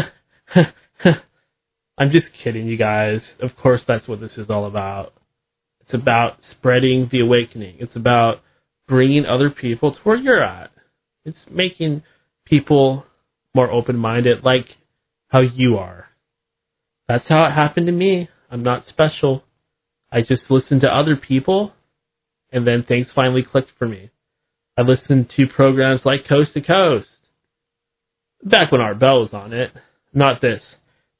I'm 1.98 2.10
just 2.10 2.26
kidding, 2.42 2.66
you 2.66 2.76
guys. 2.76 3.20
Of 3.40 3.56
course, 3.56 3.80
that's 3.86 4.06
what 4.08 4.20
this 4.20 4.32
is 4.36 4.50
all 4.50 4.66
about. 4.66 5.14
It's 5.80 5.94
about 5.94 6.38
spreading 6.50 7.08
the 7.10 7.20
awakening. 7.20 7.76
It's 7.78 7.94
about 7.94 8.42
bringing 8.88 9.26
other 9.26 9.50
people 9.50 9.92
to 9.92 9.98
where 10.02 10.16
you're 10.16 10.42
at. 10.42 10.70
It's 11.24 11.38
making 11.50 12.02
people 12.44 13.04
more 13.54 13.70
open 13.70 13.96
minded, 13.96 14.44
like 14.44 14.66
how 15.28 15.40
you 15.40 15.78
are. 15.78 16.08
That's 17.08 17.24
how 17.28 17.46
it 17.46 17.52
happened 17.52 17.86
to 17.86 17.92
me. 17.92 18.28
I'm 18.50 18.62
not 18.62 18.84
special. 18.88 19.44
I 20.10 20.20
just 20.20 20.42
listened 20.48 20.82
to 20.82 20.88
other 20.88 21.16
people, 21.16 21.72
and 22.52 22.66
then 22.66 22.84
things 22.86 23.08
finally 23.14 23.42
clicked 23.42 23.72
for 23.78 23.88
me. 23.88 24.10
I 24.76 24.82
listened 24.82 25.30
to 25.36 25.46
programs 25.46 26.00
like 26.04 26.26
Coast 26.28 26.52
to 26.54 26.60
Coast. 26.60 27.06
Back 28.42 28.72
when 28.72 28.80
Art 28.80 28.98
Bell 28.98 29.20
was 29.20 29.30
on 29.32 29.52
it. 29.52 29.70
Not 30.12 30.40
this 30.40 30.62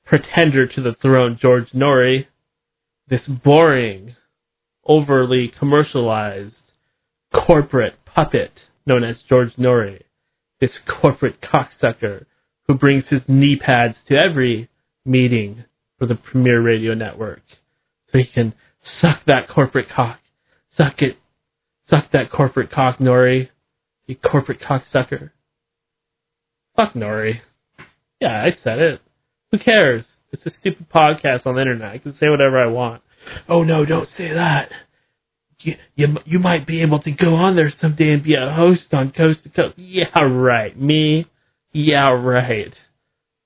pretender 0.05 0.67
to 0.67 0.83
the 0.83 0.95
throne, 1.01 1.39
George 1.41 1.71
Noory. 1.75 2.27
This 3.09 3.23
boring, 3.27 4.17
overly 4.87 5.53
commercialized 5.59 6.55
corporate 7.35 7.95
puppet 8.05 8.53
known 8.87 9.05
as 9.05 9.17
George 9.29 9.55
Noory. 9.57 10.03
This 10.61 10.71
corporate 11.01 11.41
cocksucker 11.41 12.25
who 12.67 12.75
brings 12.75 13.05
his 13.09 13.23
knee 13.29 13.57
pads 13.57 13.97
to 14.09 14.17
every 14.17 14.69
meeting 15.05 15.65
for 15.99 16.07
the 16.07 16.15
Premiere 16.15 16.63
Radio 16.63 16.95
Network. 16.95 17.43
So 18.11 18.19
he 18.19 18.27
can 18.27 18.55
suck 19.01 19.25
that 19.27 19.49
corporate 19.49 19.89
cock. 19.95 20.19
Suck 20.77 21.03
it. 21.03 21.19
Suck 21.91 22.11
that 22.13 22.31
corporate 22.31 22.71
cock, 22.71 22.99
Noory. 22.99 23.49
You 24.07 24.17
corporate 24.17 24.61
cocksucker. 24.61 25.31
Fuck 26.77 26.95
Noory. 26.95 27.41
Yeah, 28.21 28.43
I 28.43 28.57
said 28.63 28.79
it. 28.79 29.01
Who 29.51 29.59
cares? 29.59 30.05
It's 30.33 30.45
a 30.47 30.51
stupid 30.61 30.87
podcast 30.95 31.47
on 31.47 31.55
the 31.55 31.61
internet. 31.61 31.93
I 31.93 31.99
can 31.99 32.13
say 32.19 32.29
whatever 32.29 32.63
I 32.63 32.67
want. 32.67 33.03
Oh 33.49 33.63
no, 33.63 33.85
don't 33.85 34.09
say 34.17 34.33
that. 34.33 34.71
You, 35.61 35.77
you, 35.95 36.09
you 36.27 36.39
might 36.39 36.67
be 36.67 36.83
able 36.83 37.01
to 37.03 37.11
go 37.11 37.37
on 37.37 37.57
there 37.57 37.73
someday 37.81 38.13
and 38.13 38.23
be 38.23 38.35
a 38.35 38.53
host 38.53 38.93
on 38.93 39.13
Coast 39.13 39.45
to 39.45 39.49
Coast. 39.49 39.79
Yeah, 39.79 40.21
right. 40.21 40.79
Me? 40.79 41.27
Yeah, 41.73 42.11
right. 42.11 42.75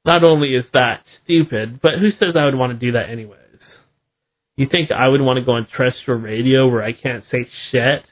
Not 0.05 0.25
only 0.25 0.55
is 0.55 0.65
that 0.73 1.03
stupid, 1.23 1.81
but 1.83 1.99
who 2.01 2.11
says 2.13 2.35
I 2.35 2.47
would 2.47 2.55
want 2.55 2.73
to 2.73 2.87
do 2.87 2.93
that 2.93 3.11
anyways? 3.11 3.39
You 4.57 4.67
think 4.69 4.91
I 4.91 5.07
would 5.07 5.21
want 5.21 5.39
to 5.39 5.45
go 5.45 5.53
on 5.53 5.69
terrestrial 5.77 6.21
radio 6.21 6.67
where 6.67 6.83
I 6.83 6.93
can't 6.93 7.25
say 7.31 7.47
shit? 7.71 8.05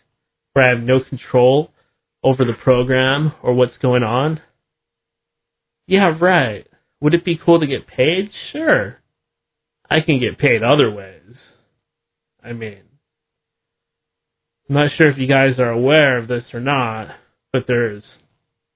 Where 0.56 0.64
I 0.64 0.74
have 0.74 0.82
no 0.82 1.00
control 1.00 1.70
over 2.24 2.42
the 2.42 2.54
program 2.54 3.34
or 3.42 3.52
what's 3.52 3.76
going 3.82 4.02
on? 4.02 4.40
Yeah, 5.86 6.16
right. 6.18 6.66
Would 7.02 7.12
it 7.12 7.26
be 7.26 7.38
cool 7.44 7.60
to 7.60 7.66
get 7.66 7.86
paid? 7.86 8.30
Sure. 8.52 8.96
I 9.90 10.00
can 10.00 10.18
get 10.18 10.38
paid 10.38 10.62
other 10.62 10.90
ways. 10.90 11.34
I 12.42 12.54
mean, 12.54 12.80
I'm 14.70 14.76
not 14.76 14.92
sure 14.96 15.10
if 15.10 15.18
you 15.18 15.26
guys 15.26 15.58
are 15.58 15.68
aware 15.68 16.16
of 16.16 16.26
this 16.26 16.44
or 16.54 16.60
not, 16.60 17.08
but 17.52 17.64
there's 17.68 18.02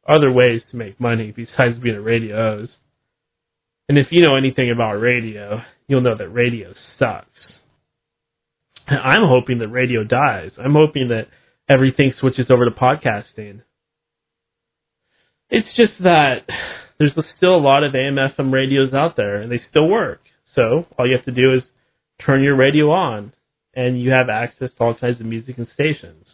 other 0.07 0.31
ways 0.31 0.61
to 0.71 0.77
make 0.77 1.01
money 1.01 1.33
besides 1.35 1.79
being 1.83 1.97
a 1.97 2.03
radio 2.03 2.37
host. 2.37 2.73
And 3.89 3.97
if 3.97 4.09
you 4.11 4.21
know 4.21 4.37
anything 4.37 4.71
about 4.71 5.01
radio, 5.01 5.63
you'll 5.89 6.03
know 6.03 6.19
that 6.19 6.29
radio 6.29 6.75
sucks. 6.99 7.27
I'm 8.87 9.27
hoping 9.27 9.61
that 9.61 9.69
radio 9.69 10.05
dies. 10.05 10.51
I'm 10.63 10.75
hoping 10.75 11.09
that 11.09 11.29
everything 11.71 12.13
switches 12.19 12.47
over 12.51 12.65
to 12.65 12.73
podcasting. 12.73 13.63
It's 15.49 15.69
just 15.77 15.93
that 16.03 16.43
there's 16.99 17.13
still 17.37 17.55
a 17.55 17.59
lot 17.59 17.85
of 17.85 17.95
AM 17.95 18.17
FM 18.17 18.53
radios 18.53 18.93
out 18.93 19.17
there 19.17 19.37
and 19.37 19.51
they 19.51 19.63
still 19.71 19.89
work. 19.89 20.21
So 20.55 20.87
all 20.99 21.07
you 21.07 21.17
have 21.17 21.25
to 21.27 21.33
do 21.33 21.55
is 21.55 21.63
turn 22.25 22.43
your 22.43 22.57
radio 22.57 22.91
on 22.91 23.33
and 23.73 24.01
you 24.01 24.11
have 24.11 24.29
access 24.29 24.71
to 24.77 24.85
all 24.85 24.95
kinds 24.95 25.21
of 25.21 25.27
music 25.27 25.59
and 25.59 25.69
stations. 25.73 26.27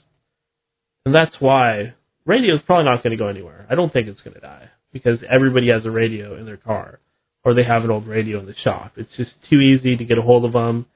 And 1.05 1.15
that's 1.15 1.37
why 1.39 1.95
radio 2.25 2.57
is 2.57 2.63
probably 2.67 2.87
not 2.87 3.03
going 3.03 3.13
to 3.13 3.17
go 3.17 3.29
anywhere. 3.29 3.67
I 3.71 3.75
don't 3.75 3.93
think 3.93 4.09
it's 4.09 4.23
going 4.23 4.35
to 4.35 4.41
die 4.41 4.71
because 4.93 5.19
everybody 5.31 5.69
has 5.69 5.85
a 5.85 5.91
radio 5.91 6.37
in 6.39 6.47
their 6.47 6.57
car 6.57 7.01
or 7.45 7.55
they 7.55 7.65
have 7.65 7.85
an 7.85 7.91
old 7.91 8.09
radio 8.09 8.41
in 8.41 8.47
the 8.47 8.55
shop. 8.65 8.93
It's 8.97 9.15
just 9.17 9.31
too 9.51 9.61
easy 9.61 9.97
to 9.97 10.05
get 10.05 10.19
a 10.19 10.23
hold 10.23 10.47
of 10.47 10.55
them. 10.55 10.87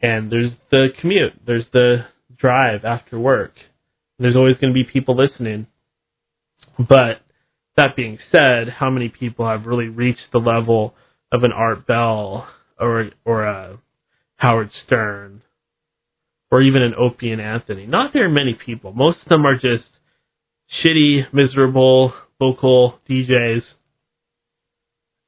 And 0.00 0.32
there's 0.32 0.50
the 0.70 0.88
commute, 1.00 1.34
there's 1.46 1.66
the 1.72 2.06
drive 2.36 2.84
after 2.84 3.18
work. 3.18 3.52
There's 4.18 4.36
always 4.36 4.56
going 4.58 4.72
to 4.72 4.74
be 4.74 4.84
people 4.84 5.16
listening. 5.16 5.66
But 6.78 7.20
that 7.76 7.96
being 7.96 8.18
said, 8.32 8.68
how 8.68 8.90
many 8.90 9.08
people 9.08 9.46
have 9.46 9.66
really 9.66 9.88
reached 9.88 10.32
the 10.32 10.38
level 10.38 10.94
of 11.32 11.42
an 11.42 11.52
Art 11.52 11.86
Bell 11.86 12.48
or 12.78 13.10
or 13.24 13.44
a 13.44 13.78
Howard 14.36 14.70
Stern 14.86 15.42
or 16.50 16.62
even 16.62 16.82
an 16.82 16.94
Opie 16.96 17.32
and 17.32 17.40
Anthony. 17.40 17.86
Not 17.86 18.12
very 18.12 18.30
many 18.30 18.54
people. 18.54 18.92
Most 18.92 19.18
of 19.22 19.28
them 19.28 19.44
are 19.44 19.54
just 19.54 19.88
shitty, 20.84 21.32
miserable 21.32 22.14
local 22.40 23.00
DJs. 23.10 23.62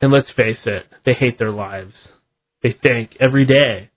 And 0.00 0.12
let's 0.12 0.30
face 0.36 0.58
it, 0.64 0.84
they 1.04 1.14
hate 1.14 1.38
their 1.38 1.50
lives. 1.50 1.94
They 2.62 2.76
think 2.80 3.16
every 3.18 3.44
day 3.44 3.90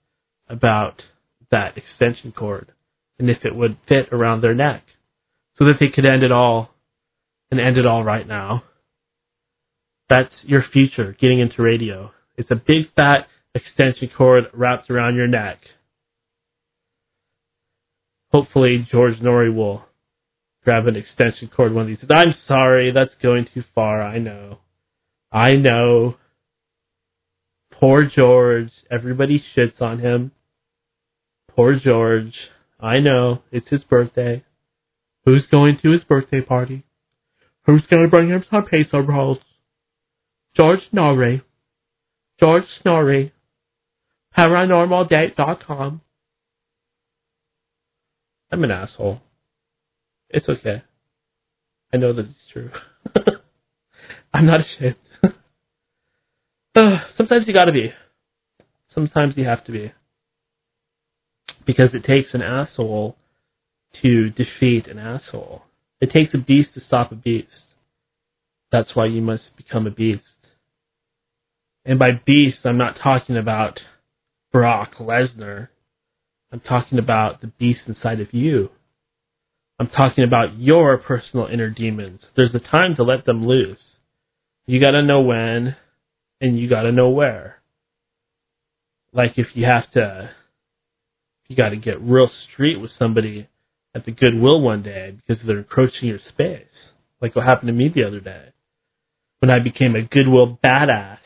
about 0.48 1.02
that 1.50 1.76
extension 1.76 2.32
cord 2.32 2.72
and 3.20 3.30
if 3.30 3.44
it 3.44 3.54
would 3.54 3.76
fit 3.88 4.08
around 4.12 4.40
their 4.40 4.54
neck 4.54 4.82
so 5.56 5.66
that 5.66 5.74
they 5.78 5.88
could 5.88 6.06
end 6.06 6.22
it 6.22 6.32
all 6.32 6.70
and 7.50 7.60
end 7.60 7.76
it 7.76 7.86
all 7.86 8.02
right 8.02 8.26
now. 8.26 8.64
That's 10.08 10.32
your 10.42 10.64
future, 10.72 11.16
getting 11.20 11.40
into 11.40 11.62
radio. 11.62 12.10
It's 12.36 12.50
a 12.50 12.56
big 12.56 12.92
fat 12.96 13.26
extension 13.54 14.10
cord 14.16 14.44
wrapped 14.52 14.90
around 14.90 15.14
your 15.14 15.28
neck. 15.28 15.58
Hopefully 18.32 18.86
George 18.90 19.18
Noory 19.18 19.54
will 19.54 19.84
grab 20.64 20.86
an 20.86 20.96
extension 20.96 21.50
cord 21.54 21.72
one 21.72 21.82
of 21.82 21.88
these 21.88 21.98
days. 21.98 22.10
I'm 22.10 22.34
sorry, 22.48 22.92
that's 22.92 23.14
going 23.22 23.46
too 23.52 23.64
far, 23.74 24.02
I 24.02 24.18
know. 24.18 24.58
I 25.32 25.52
know. 25.52 26.16
Poor 27.72 28.04
George. 28.04 28.70
Everybody 28.90 29.42
shits 29.56 29.80
on 29.80 30.00
him. 30.00 30.32
Poor 31.54 31.78
George. 31.78 32.34
I 32.82 33.00
know. 33.00 33.42
It's 33.52 33.68
his 33.68 33.82
birthday. 33.84 34.42
Who's 35.24 35.44
going 35.50 35.78
to 35.82 35.90
his 35.90 36.04
birthday 36.04 36.40
party? 36.40 36.84
Who's 37.66 37.82
going 37.90 38.02
to 38.02 38.08
bring 38.08 38.30
him 38.30 38.44
some 38.50 38.64
pizza 38.64 39.00
rolls? 39.00 39.38
George 40.56 40.80
Noory. 40.94 41.42
George 42.40 42.64
Snorri. 42.82 43.32
ParanormalDate.com. 44.36 46.00
I'm 48.52 48.64
an 48.64 48.70
asshole. 48.70 49.20
It's 50.30 50.48
okay. 50.48 50.82
I 51.92 51.96
know 51.96 52.12
that 52.12 52.26
it's 52.26 52.52
true. 52.52 52.70
I'm 54.32 54.46
not 54.46 54.60
ashamed. 54.60 54.96
sometimes 57.16 57.46
you 57.46 57.54
gotta 57.54 57.72
be. 57.72 57.92
Sometimes 58.94 59.34
you 59.36 59.44
have 59.44 59.64
to 59.64 59.72
be. 59.72 59.92
Because 61.66 61.90
it 61.94 62.04
takes 62.04 62.30
an 62.32 62.42
asshole 62.42 63.16
to 64.02 64.30
defeat 64.30 64.86
an 64.86 64.98
asshole. 64.98 65.62
It 66.00 66.10
takes 66.12 66.32
a 66.34 66.38
beast 66.38 66.70
to 66.74 66.80
stop 66.86 67.12
a 67.12 67.14
beast. 67.14 67.48
That's 68.72 68.94
why 68.94 69.06
you 69.06 69.20
must 69.20 69.56
become 69.56 69.86
a 69.86 69.90
beast. 69.90 70.22
And 71.84 71.98
by 71.98 72.12
beast, 72.12 72.58
I'm 72.64 72.78
not 72.78 72.98
talking 73.02 73.36
about 73.36 73.80
Brock 74.52 74.94
Lesnar. 75.00 75.68
I'm 76.52 76.60
talking 76.60 76.98
about 76.98 77.40
the 77.40 77.48
beast 77.48 77.80
inside 77.86 78.20
of 78.20 78.32
you. 78.32 78.70
I'm 79.78 79.88
talking 79.88 80.24
about 80.24 80.58
your 80.58 80.98
personal 80.98 81.46
inner 81.46 81.70
demons. 81.70 82.20
There's 82.36 82.54
a 82.54 82.58
time 82.58 82.96
to 82.96 83.02
let 83.02 83.24
them 83.24 83.46
loose. 83.46 83.78
You 84.66 84.78
gotta 84.78 85.02
know 85.02 85.22
when, 85.22 85.74
and 86.40 86.58
you 86.58 86.68
gotta 86.68 86.92
know 86.92 87.08
where. 87.08 87.62
Like 89.12 89.32
if 89.36 89.48
you 89.54 89.64
have 89.64 89.90
to, 89.92 90.30
you 91.50 91.56
gotta 91.56 91.76
get 91.76 92.00
real 92.00 92.30
street 92.52 92.76
with 92.76 92.92
somebody 92.96 93.48
at 93.92 94.06
the 94.06 94.12
Goodwill 94.12 94.60
one 94.60 94.84
day 94.84 95.16
because 95.16 95.44
they're 95.44 95.58
encroaching 95.58 96.08
your 96.08 96.20
space. 96.28 96.68
Like 97.20 97.34
what 97.34 97.44
happened 97.44 97.66
to 97.66 97.72
me 97.72 97.90
the 97.92 98.04
other 98.04 98.20
day. 98.20 98.52
When 99.40 99.50
I 99.50 99.58
became 99.58 99.96
a 99.96 100.02
Goodwill 100.02 100.60
badass. 100.62 101.18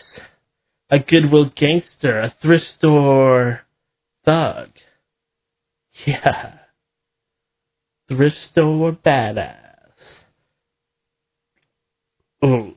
A 0.91 0.99
Goodwill 0.99 1.51
gangster. 1.55 2.21
A 2.21 2.35
thrift 2.41 2.65
store 2.79 3.61
thug. 4.25 4.71
Yeah. 6.07 6.55
Thrift 8.09 8.37
store 8.51 8.93
badass. 8.93 9.59
Oh, 12.43 12.73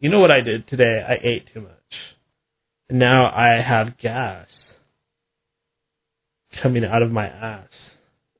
you 0.00 0.08
know 0.08 0.18
what 0.18 0.30
I 0.30 0.40
did 0.40 0.66
today? 0.66 1.04
I 1.06 1.14
ate 1.22 1.48
too 1.52 1.60
much. 1.60 1.70
And 2.88 2.98
now 2.98 3.26
I 3.26 3.62
have 3.62 3.98
gas 3.98 4.46
coming 6.62 6.84
out 6.84 7.02
of 7.02 7.10
my 7.10 7.26
ass. 7.26 7.68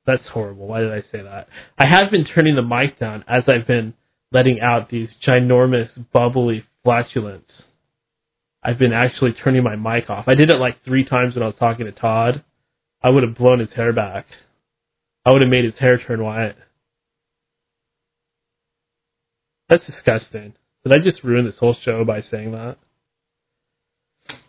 That's 0.06 0.26
horrible. 0.32 0.66
Why 0.66 0.80
did 0.80 0.92
I 0.92 1.00
say 1.12 1.22
that? 1.22 1.48
I 1.78 1.86
have 1.86 2.10
been 2.10 2.26
turning 2.26 2.56
the 2.56 2.62
mic 2.62 2.98
down 2.98 3.24
as 3.26 3.44
I've 3.48 3.66
been 3.66 3.94
letting 4.32 4.60
out 4.60 4.90
these 4.90 5.08
ginormous, 5.26 5.88
bubbly 6.12 6.64
flatulence. 6.82 7.50
I've 8.62 8.78
been 8.78 8.92
actually 8.92 9.32
turning 9.32 9.62
my 9.62 9.76
mic 9.76 10.10
off. 10.10 10.24
I 10.26 10.34
did 10.34 10.50
it 10.50 10.56
like 10.56 10.84
three 10.84 11.04
times 11.04 11.34
when 11.34 11.42
I 11.42 11.46
was 11.46 11.56
talking 11.58 11.86
to 11.86 11.92
Todd. 11.92 12.42
I 13.02 13.10
would 13.10 13.22
have 13.22 13.36
blown 13.36 13.60
his 13.60 13.70
hair 13.74 13.92
back. 13.92 14.26
I 15.24 15.32
would 15.32 15.42
have 15.42 15.50
made 15.50 15.64
his 15.64 15.74
hair 15.78 15.98
turn 15.98 16.22
white. 16.22 16.56
That's 19.68 19.84
disgusting. 19.86 20.54
Did 20.84 20.92
I 20.92 20.98
just 21.02 21.24
ruin 21.24 21.46
this 21.46 21.54
whole 21.58 21.76
show 21.84 22.04
by 22.04 22.22
saying 22.30 22.52
that? 22.52 22.76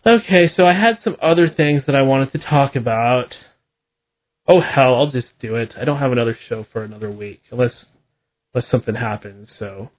Okay, 0.05 0.51
so 0.55 0.65
I 0.65 0.73
had 0.73 0.99
some 1.03 1.15
other 1.21 1.49
things 1.49 1.83
that 1.87 1.95
I 1.95 2.01
wanted 2.03 2.31
to 2.33 2.39
talk 2.39 2.75
about. 2.75 3.33
Oh 4.47 4.61
hell, 4.61 4.95
I'll 4.95 5.11
just 5.11 5.27
do 5.41 5.55
it. 5.55 5.71
I 5.79 5.85
don't 5.85 5.97
have 5.99 6.11
another 6.11 6.37
show 6.49 6.65
for 6.71 6.83
another 6.83 7.09
week 7.09 7.41
unless 7.51 7.71
unless 8.53 8.69
something 8.69 8.93
happens. 8.95 9.49
So 9.57 9.89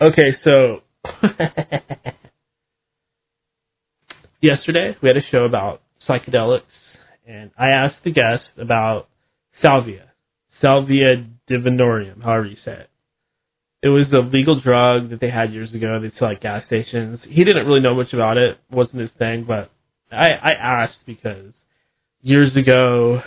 okay, 0.00 0.36
so 0.44 0.82
yesterday 4.40 4.96
we 5.02 5.08
had 5.08 5.16
a 5.16 5.22
show 5.30 5.44
about 5.44 5.80
psychedelics 6.06 6.62
and 7.26 7.50
I 7.58 7.70
asked 7.70 8.04
the 8.04 8.12
guest 8.12 8.44
about 8.58 9.08
salvia, 9.62 10.12
salvia 10.60 11.24
divinorum, 11.48 12.22
however 12.22 12.46
you 12.46 12.56
say 12.64 12.72
it. 12.72 12.90
It 13.82 13.88
was 13.88 14.06
a 14.12 14.18
legal 14.18 14.60
drug 14.60 15.10
that 15.10 15.20
they 15.20 15.30
had 15.30 15.52
years 15.52 15.72
ago. 15.74 16.00
They 16.00 16.12
sell 16.18 16.28
at 16.28 16.40
gas 16.40 16.64
stations. 16.66 17.20
He 17.28 17.44
didn't 17.44 17.66
really 17.66 17.80
know 17.80 17.94
much 17.94 18.12
about 18.12 18.36
it; 18.38 18.58
it 18.70 18.74
wasn't 18.74 19.00
his 19.00 19.10
thing. 19.18 19.44
But 19.44 19.70
I, 20.10 20.32
I 20.32 20.52
asked 20.52 21.04
because 21.06 21.52
years 22.24 22.56
ago, 22.56 23.22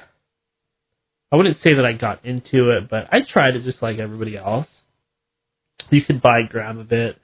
I 1.31 1.35
wouldn't 1.35 1.57
say 1.63 1.75
that 1.75 1.85
I 1.85 1.93
got 1.93 2.25
into 2.25 2.71
it, 2.71 2.89
but 2.89 3.07
I 3.11 3.19
tried 3.31 3.55
it 3.55 3.63
just 3.63 3.81
like 3.81 3.99
everybody 3.99 4.35
else. 4.35 4.67
You 5.89 6.01
could 6.01 6.21
buy 6.21 6.39
a 6.39 6.51
gram 6.51 6.79
of 6.79 6.91
it 6.91 7.17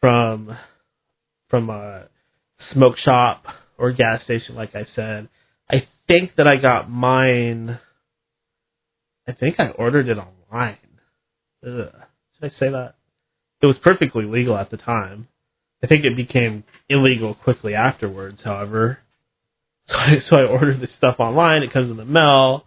from 0.00 0.56
from 1.50 1.68
a 1.68 2.04
smoke 2.72 2.96
shop 3.04 3.44
or 3.76 3.92
gas 3.92 4.22
station, 4.24 4.54
like 4.54 4.74
I 4.74 4.86
said. 4.94 5.28
I 5.70 5.88
think 6.06 6.36
that 6.36 6.46
I 6.46 6.56
got 6.56 6.88
mine. 6.88 7.78
I 9.26 9.32
think 9.32 9.58
I 9.58 9.68
ordered 9.70 10.08
it 10.08 10.18
online. 10.18 10.78
Ugh. 11.66 11.92
Should 12.34 12.52
I 12.52 12.60
say 12.60 12.70
that? 12.70 12.94
It 13.60 13.66
was 13.66 13.76
perfectly 13.82 14.24
legal 14.24 14.56
at 14.56 14.70
the 14.70 14.76
time. 14.76 15.26
I 15.82 15.88
think 15.88 16.04
it 16.04 16.16
became 16.16 16.64
illegal 16.88 17.34
quickly 17.34 17.74
afterwards, 17.74 18.40
however. 18.44 18.98
So 19.88 19.94
I, 19.94 20.16
so 20.30 20.38
I 20.38 20.44
ordered 20.44 20.80
this 20.80 20.90
stuff 20.98 21.16
online. 21.18 21.62
It 21.62 21.72
comes 21.72 21.90
in 21.90 21.96
the 21.96 22.04
mail. 22.04 22.64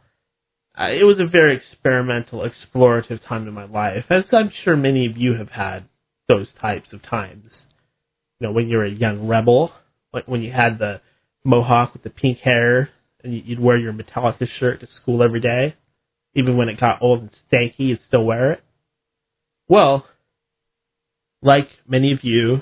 Uh, 0.77 0.89
it 0.89 1.03
was 1.03 1.17
a 1.19 1.25
very 1.25 1.57
experimental, 1.57 2.47
explorative 2.47 3.19
time 3.27 3.47
in 3.47 3.53
my 3.53 3.65
life, 3.65 4.05
as 4.09 4.23
I'm 4.31 4.51
sure 4.63 4.75
many 4.75 5.05
of 5.05 5.17
you 5.17 5.35
have 5.35 5.49
had 5.49 5.83
those 6.29 6.47
types 6.59 6.89
of 6.93 7.03
times. 7.03 7.51
You 8.39 8.47
know, 8.47 8.53
when 8.53 8.69
you're 8.69 8.85
a 8.85 8.91
young 8.91 9.27
rebel, 9.27 9.71
like 10.13 10.27
when 10.27 10.41
you 10.41 10.51
had 10.51 10.79
the 10.79 11.01
mohawk 11.43 11.93
with 11.93 12.03
the 12.03 12.09
pink 12.09 12.39
hair, 12.39 12.89
and 13.23 13.33
you'd 13.45 13.59
wear 13.59 13.77
your 13.77 13.93
Metallica 13.93 14.47
shirt 14.59 14.79
to 14.79 14.87
school 15.01 15.21
every 15.21 15.41
day, 15.41 15.75
even 16.33 16.57
when 16.57 16.69
it 16.69 16.79
got 16.79 17.01
old 17.01 17.21
and 17.21 17.31
stanky, 17.51 17.79
you'd 17.79 17.99
still 18.07 18.23
wear 18.23 18.53
it. 18.53 18.63
Well, 19.67 20.05
like 21.41 21.69
many 21.87 22.13
of 22.13 22.19
you, 22.23 22.61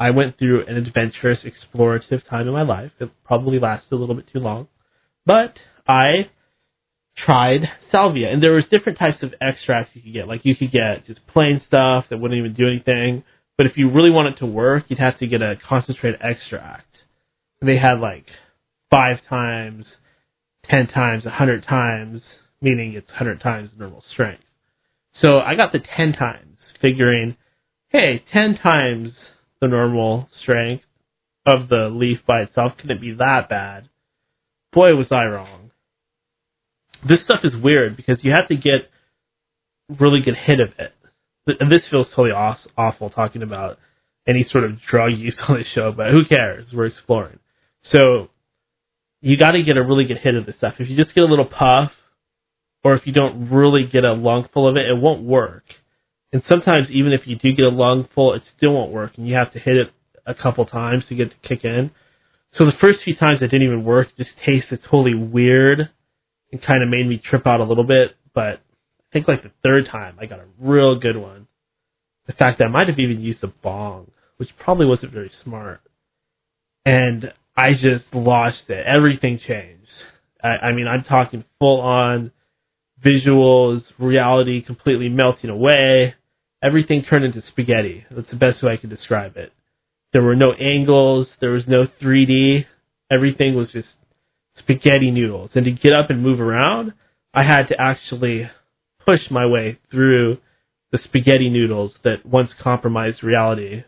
I 0.00 0.10
went 0.10 0.38
through 0.38 0.64
an 0.66 0.76
adventurous, 0.76 1.40
explorative 1.44 2.26
time 2.30 2.46
in 2.46 2.52
my 2.52 2.62
life. 2.62 2.92
It 3.00 3.10
probably 3.24 3.58
lasted 3.58 3.92
a 3.92 3.96
little 3.96 4.14
bit 4.14 4.28
too 4.32 4.38
long, 4.38 4.68
but 5.26 5.54
I 5.88 6.30
tried 7.16 7.62
salvia, 7.90 8.30
and 8.30 8.40
there 8.40 8.52
was 8.52 8.62
different 8.70 8.96
types 8.96 9.18
of 9.22 9.34
extracts 9.40 9.90
you 9.94 10.02
could 10.02 10.12
get. 10.12 10.28
Like 10.28 10.42
you 10.44 10.54
could 10.54 10.70
get 10.70 11.04
just 11.06 11.26
plain 11.26 11.60
stuff 11.66 12.04
that 12.10 12.18
wouldn't 12.18 12.38
even 12.38 12.54
do 12.54 12.68
anything, 12.68 13.24
but 13.56 13.66
if 13.66 13.76
you 13.76 13.90
really 13.90 14.10
want 14.10 14.28
it 14.28 14.38
to 14.38 14.46
work, 14.46 14.84
you'd 14.86 15.00
have 15.00 15.18
to 15.18 15.26
get 15.26 15.42
a 15.42 15.56
concentrated 15.68 16.20
extract. 16.22 16.86
And 17.60 17.68
they 17.68 17.76
had 17.76 17.98
like 17.98 18.26
five 18.92 19.18
times, 19.28 19.84
ten 20.64 20.86
times, 20.86 21.24
a 21.26 21.30
hundred 21.30 21.66
times, 21.66 22.20
meaning 22.62 22.92
it's 22.92 23.10
hundred 23.10 23.40
times 23.40 23.70
normal 23.76 24.04
strength. 24.12 24.44
So 25.20 25.40
I 25.40 25.56
got 25.56 25.72
the 25.72 25.80
ten 25.80 26.12
times, 26.12 26.58
figuring, 26.80 27.36
hey, 27.88 28.22
ten 28.32 28.56
times 28.56 29.10
the 29.60 29.68
normal 29.68 30.28
strength 30.42 30.84
of 31.46 31.68
the 31.68 31.88
leaf 31.90 32.18
by 32.26 32.42
itself, 32.42 32.72
it 32.90 33.00
be 33.00 33.12
that 33.14 33.48
bad? 33.48 33.88
Boy, 34.72 34.94
was 34.94 35.06
I 35.10 35.24
wrong. 35.24 35.70
This 37.08 37.18
stuff 37.24 37.40
is 37.44 37.52
weird 37.54 37.96
because 37.96 38.18
you 38.22 38.32
have 38.32 38.48
to 38.48 38.56
get 38.56 38.90
really 39.98 40.20
good 40.20 40.36
hit 40.36 40.60
of 40.60 40.70
it. 40.78 40.92
And 41.60 41.72
this 41.72 41.82
feels 41.90 42.08
totally 42.14 42.32
awful 42.32 43.10
talking 43.10 43.42
about 43.42 43.78
any 44.26 44.46
sort 44.50 44.64
of 44.64 44.72
drug 44.90 45.12
use 45.16 45.34
on 45.48 45.56
the 45.56 45.64
show, 45.74 45.92
but 45.92 46.10
who 46.10 46.24
cares? 46.26 46.66
We're 46.72 46.86
exploring. 46.86 47.38
So 47.94 48.28
you 49.22 49.36
got 49.38 49.52
to 49.52 49.62
get 49.62 49.78
a 49.78 49.82
really 49.82 50.04
good 50.04 50.18
hit 50.18 50.34
of 50.34 50.44
this 50.44 50.56
stuff. 50.58 50.74
If 50.78 50.90
you 50.90 50.96
just 50.96 51.14
get 51.14 51.22
a 51.22 51.26
little 51.26 51.46
puff, 51.46 51.92
or 52.84 52.94
if 52.94 53.06
you 53.06 53.12
don't 53.12 53.50
really 53.50 53.86
get 53.90 54.04
a 54.04 54.12
lungful 54.12 54.68
of 54.68 54.76
it, 54.76 54.86
it 54.86 54.96
won't 54.96 55.22
work. 55.22 55.64
And 56.32 56.42
sometimes 56.48 56.88
even 56.90 57.12
if 57.12 57.22
you 57.26 57.36
do 57.36 57.52
get 57.52 57.64
a 57.64 57.70
lungful, 57.70 58.34
it 58.34 58.42
still 58.56 58.74
won't 58.74 58.92
work, 58.92 59.12
and 59.16 59.26
you 59.26 59.34
have 59.34 59.52
to 59.52 59.58
hit 59.58 59.76
it 59.76 59.92
a 60.26 60.34
couple 60.34 60.66
times 60.66 61.04
to 61.08 61.14
get 61.14 61.28
it 61.28 61.34
to 61.42 61.48
kick 61.48 61.64
in. 61.64 61.90
So 62.56 62.64
the 62.64 62.72
first 62.80 62.98
few 63.04 63.16
times 63.16 63.40
it 63.40 63.48
didn't 63.48 63.66
even 63.66 63.84
work, 63.84 64.08
it 64.08 64.24
just 64.24 64.36
tasted 64.44 64.80
totally 64.84 65.14
weird 65.14 65.90
and 66.52 66.62
kind 66.62 66.82
of 66.82 66.88
made 66.88 67.06
me 67.06 67.18
trip 67.18 67.46
out 67.46 67.60
a 67.60 67.64
little 67.64 67.84
bit. 67.84 68.16
But 68.34 68.60
I 69.00 69.12
think 69.12 69.28
like 69.28 69.42
the 69.42 69.52
third 69.62 69.86
time 69.90 70.16
I 70.20 70.26
got 70.26 70.40
a 70.40 70.46
real 70.58 70.98
good 70.98 71.16
one. 71.16 71.46
The 72.26 72.32
fact 72.34 72.58
that 72.58 72.66
I 72.66 72.68
might 72.68 72.88
have 72.88 72.98
even 72.98 73.22
used 73.22 73.42
a 73.42 73.48
bong, 73.48 74.10
which 74.36 74.50
probably 74.58 74.86
wasn't 74.86 75.12
very 75.12 75.30
smart. 75.44 75.80
And 76.84 77.32
I 77.56 77.72
just 77.72 78.04
lost 78.12 78.68
it. 78.68 78.86
Everything 78.86 79.40
changed. 79.46 79.88
I, 80.42 80.48
I 80.48 80.72
mean, 80.72 80.86
I'm 80.86 81.04
talking 81.04 81.44
full 81.58 81.80
on 81.80 82.32
visuals, 83.04 83.82
reality 83.98 84.62
completely 84.62 85.08
melting 85.08 85.50
away. 85.50 86.14
Everything 86.62 87.02
turned 87.02 87.24
into 87.24 87.42
spaghetti. 87.48 88.04
That's 88.10 88.30
the 88.30 88.36
best 88.36 88.62
way 88.62 88.72
I 88.72 88.76
can 88.76 88.90
describe 88.90 89.36
it. 89.36 89.52
There 90.12 90.22
were 90.22 90.36
no 90.36 90.52
angles. 90.52 91.28
There 91.40 91.50
was 91.50 91.64
no 91.66 91.86
3D. 92.02 92.64
Everything 93.10 93.54
was 93.54 93.68
just 93.72 93.88
spaghetti 94.58 95.10
noodles. 95.10 95.50
And 95.54 95.64
to 95.64 95.70
get 95.70 95.92
up 95.92 96.10
and 96.10 96.22
move 96.22 96.40
around, 96.40 96.94
I 97.32 97.44
had 97.44 97.64
to 97.68 97.80
actually 97.80 98.50
push 99.04 99.20
my 99.30 99.46
way 99.46 99.78
through 99.90 100.38
the 100.90 100.98
spaghetti 101.04 101.48
noodles 101.48 101.92
that 102.04 102.26
once 102.26 102.50
compromised 102.60 103.22
reality. 103.22 103.84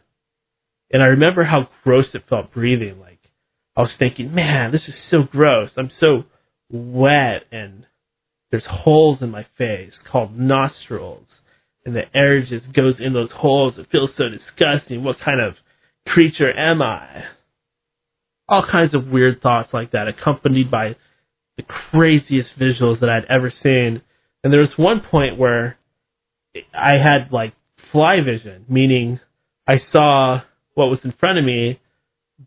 And 0.93 1.03
I 1.03 1.07
remember 1.07 1.45
how 1.45 1.69
gross 1.83 2.07
it 2.15 2.25
felt 2.29 2.53
breathing. 2.53 3.01
Like, 3.01 3.21
I 3.77 3.83
was 3.83 3.91
thinking, 3.99 4.35
man, 4.35 4.73
this 4.73 4.83
is 4.87 4.95
so 5.11 5.23
gross. 5.23 5.71
I'm 5.77 5.91
so 6.01 6.25
wet 6.71 7.45
and 7.51 7.87
there's 8.51 8.65
holes 8.69 9.19
in 9.21 9.31
my 9.31 9.47
face 9.57 9.93
called 10.11 10.39
nostrils. 10.39 11.27
And 11.85 11.97
the 11.97 12.15
air 12.15 12.43
just 12.43 12.73
goes 12.73 12.95
in 12.99 13.15
those 13.15 13.31
holes. 13.35 13.75
It 13.79 13.89
feels 13.91 14.11
so 14.17 14.25
disgusting. 14.29 15.03
What 15.03 15.21
kind 15.25 15.41
of 15.41 15.55
creature 16.07 16.53
am 16.53 16.83
I? 16.83 17.25
All 18.49 18.67
kinds 18.71 18.95
of 18.95 19.07
weird 19.07 19.41
thoughts 19.41 19.71
like 19.73 19.93
that, 19.93 20.09
accompanied 20.09 20.71
by 20.71 20.97
the 21.57 21.63
craziest 21.63 22.51
visuals 22.61 23.01
that 23.01 23.09
I'd 23.09 23.25
ever 23.31 23.53
seen. 23.63 24.03
And 24.43 24.53
there 24.53 24.61
was 24.61 24.71
one 24.77 25.01
point 25.01 25.39
where 25.39 25.79
I 26.75 26.93
had 26.93 27.33
like 27.33 27.55
fly 27.93 28.21
vision, 28.21 28.65
meaning 28.69 29.21
I 29.67 29.81
saw 29.93 30.41
what 30.75 30.91
was 30.91 30.99
in 31.05 31.13
front 31.19 31.39
of 31.39 31.45
me, 31.45 31.81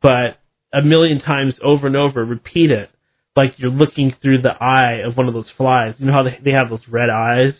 but 0.01 0.37
a 0.73 0.81
million 0.81 1.21
times 1.21 1.53
over 1.63 1.87
and 1.87 1.95
over, 1.95 2.25
repeat 2.25 2.71
it. 2.71 2.89
Like 3.35 3.55
you're 3.57 3.71
looking 3.71 4.13
through 4.21 4.41
the 4.41 4.51
eye 4.51 5.01
of 5.05 5.17
one 5.17 5.27
of 5.27 5.33
those 5.33 5.49
flies. 5.57 5.95
You 5.97 6.07
know 6.07 6.13
how 6.13 6.23
they, 6.23 6.39
they 6.43 6.51
have 6.51 6.69
those 6.69 6.87
red 6.87 7.09
eyes 7.09 7.53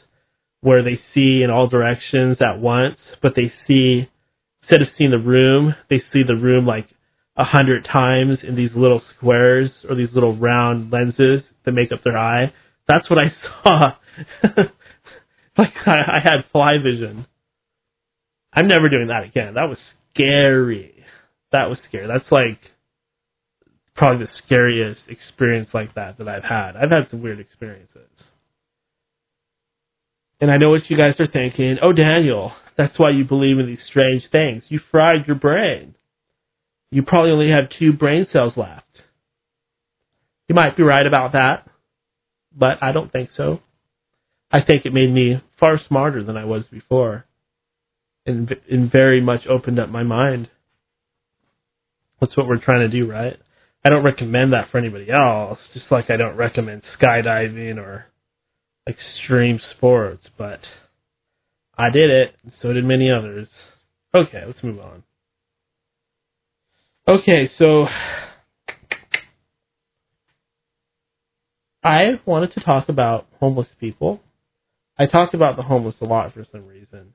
where 0.63 0.81
they 0.81 0.99
see 1.13 1.43
in 1.43 1.51
all 1.51 1.67
directions 1.67 2.37
at 2.39 2.59
once, 2.59 2.97
but 3.21 3.33
they 3.35 3.51
see 3.67 4.09
instead 4.63 4.81
of 4.81 4.87
seeing 4.97 5.11
the 5.11 5.19
room, 5.19 5.75
they 5.89 6.01
see 6.11 6.23
the 6.25 6.35
room 6.35 6.65
like 6.65 6.87
a 7.35 7.43
hundred 7.43 7.85
times 7.85 8.39
in 8.41 8.55
these 8.55 8.69
little 8.75 9.01
squares 9.15 9.69
or 9.87 9.95
these 9.95 10.13
little 10.13 10.35
round 10.35 10.91
lenses 10.91 11.41
that 11.65 11.73
make 11.73 11.91
up 11.91 12.03
their 12.03 12.17
eye. 12.17 12.53
That's 12.87 13.09
what 13.09 13.19
I 13.19 13.33
saw. 13.63 13.95
like 15.57 15.73
I, 15.85 15.97
I 15.97 16.19
had 16.23 16.45
fly 16.51 16.77
vision. 16.81 17.27
I'm 18.53 18.67
never 18.67 18.87
doing 18.87 19.07
that 19.07 19.23
again. 19.23 19.55
That 19.55 19.67
was 19.67 19.79
scary. 20.13 20.93
That 21.51 21.69
was 21.69 21.77
scary. 21.89 22.07
That's 22.07 22.31
like 22.31 22.59
probably 23.95 24.27
the 24.27 24.31
scariest 24.45 25.01
experience 25.09 25.69
like 25.73 25.95
that 25.95 26.19
that 26.19 26.27
I've 26.29 26.43
had. 26.43 26.77
I've 26.77 26.91
had 26.91 27.07
some 27.11 27.21
weird 27.21 27.39
experiences. 27.39 28.09
And 30.43 30.51
I 30.51 30.57
know 30.57 30.71
what 30.71 30.89
you 30.89 30.97
guys 30.97 31.15
are 31.19 31.27
thinking. 31.27 31.77
Oh, 31.81 31.93
Daniel, 31.93 32.51
that's 32.77 32.99
why 32.99 33.11
you 33.11 33.23
believe 33.23 33.59
in 33.59 33.65
these 33.65 33.79
strange 33.89 34.23
things. 34.29 34.63
You 34.67 34.81
fried 34.91 35.25
your 35.25 35.37
brain. 35.37 35.95
You 36.91 37.01
probably 37.01 37.31
only 37.31 37.49
have 37.49 37.69
two 37.79 37.93
brain 37.93 38.27
cells 38.33 38.51
left. 38.57 38.83
You 40.49 40.55
might 40.55 40.75
be 40.75 40.83
right 40.83 41.07
about 41.07 41.31
that, 41.31 41.65
but 42.53 42.83
I 42.83 42.91
don't 42.91 43.09
think 43.09 43.29
so. 43.37 43.61
I 44.51 44.59
think 44.59 44.85
it 44.85 44.93
made 44.93 45.13
me 45.13 45.41
far 45.61 45.79
smarter 45.87 46.25
than 46.25 46.35
I 46.35 46.43
was 46.43 46.65
before 46.69 47.25
and, 48.25 48.53
and 48.69 48.91
very 48.91 49.21
much 49.21 49.47
opened 49.47 49.79
up 49.79 49.87
my 49.87 50.03
mind. 50.03 50.49
That's 52.19 52.35
what 52.35 52.49
we're 52.49 52.57
trying 52.57 52.81
to 52.81 52.89
do, 52.89 53.09
right? 53.09 53.37
I 53.85 53.87
don't 53.87 54.03
recommend 54.03 54.51
that 54.51 54.71
for 54.71 54.77
anybody 54.77 55.09
else, 55.09 55.59
just 55.73 55.85
like 55.89 56.09
I 56.09 56.17
don't 56.17 56.35
recommend 56.35 56.81
skydiving 56.99 57.77
or 57.77 58.07
extreme 58.87 59.59
sports, 59.75 60.27
but 60.37 60.59
I 61.77 61.89
did 61.89 62.09
it, 62.09 62.35
so 62.61 62.73
did 62.73 62.85
many 62.85 63.09
others. 63.09 63.47
Okay, 64.13 64.43
let's 64.45 64.63
move 64.63 64.79
on. 64.79 65.03
Okay, 67.07 67.51
so 67.57 67.87
I 71.83 72.19
wanted 72.25 72.53
to 72.53 72.61
talk 72.61 72.89
about 72.89 73.27
homeless 73.39 73.67
people. 73.79 74.21
I 74.97 75.07
talked 75.07 75.33
about 75.33 75.57
the 75.57 75.63
homeless 75.63 75.95
a 76.01 76.05
lot 76.05 76.33
for 76.33 76.45
some 76.51 76.67
reason, 76.67 77.13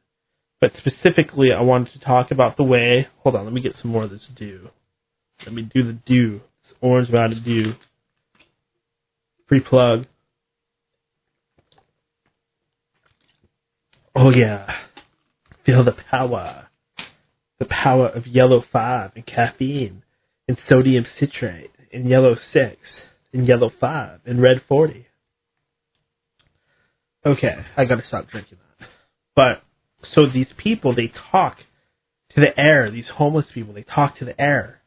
but 0.60 0.72
specifically, 0.78 1.52
I 1.52 1.62
wanted 1.62 1.92
to 1.92 2.00
talk 2.00 2.30
about 2.30 2.56
the 2.56 2.64
way. 2.64 3.06
Hold 3.22 3.36
on, 3.36 3.44
let 3.44 3.55
me 3.55 3.60
get 3.62 3.76
some 3.80 3.92
more 3.92 4.05
of 4.05 4.10
this 4.10 4.26
dew. 4.36 4.70
Let 5.44 5.55
me 5.55 5.62
do 5.62 5.84
the 5.84 5.92
dew. 5.92 6.40
This 6.64 6.76
orange 6.80 7.10
Mountain 7.10 7.44
Dew. 7.44 7.74
Free 9.47 9.60
plug. 9.60 10.06
Oh 14.20 14.30
yeah. 14.30 14.66
Feel 15.64 15.84
the 15.84 15.94
power. 16.10 16.66
The 17.60 17.66
power 17.66 18.08
of 18.08 18.26
yellow 18.26 18.64
5 18.72 19.12
and 19.14 19.24
caffeine 19.24 20.02
and 20.48 20.58
sodium 20.68 21.06
citrate 21.20 21.70
and 21.92 22.08
yellow 22.08 22.34
6 22.52 22.76
and 23.32 23.47
yellow 23.47 23.70
5 23.80 24.20
and 24.26 24.42
red 24.42 24.62
40. 24.66 25.06
Okay, 27.24 27.64
I 27.76 27.84
gotta 27.84 28.02
stop 28.08 28.28
drinking 28.28 28.58
that. 28.80 28.88
But, 29.36 29.62
so 30.16 30.26
these 30.26 30.48
people, 30.56 30.97
they 30.97 31.12
talk 31.30 31.58
to 32.34 32.40
the 32.40 32.58
air, 32.58 32.90
these 32.90 33.08
homeless 33.14 33.47
people, 33.55 33.72
they 33.72 33.84
talk 33.84 34.18
to 34.18 34.24
the 34.24 34.40
air. 34.40 34.80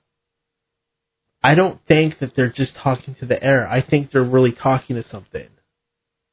I 1.41 1.55
don't 1.55 1.79
think 1.87 2.19
that 2.19 2.33
they're 2.35 2.51
just 2.51 2.73
talking 2.83 3.15
to 3.21 3.25
the 3.25 3.41
air. 3.41 3.65
I 3.65 3.81
think 3.81 4.11
they're 4.11 4.23
really 4.23 4.51
talking 4.51 4.97
to 4.97 5.05
something. 5.09 5.47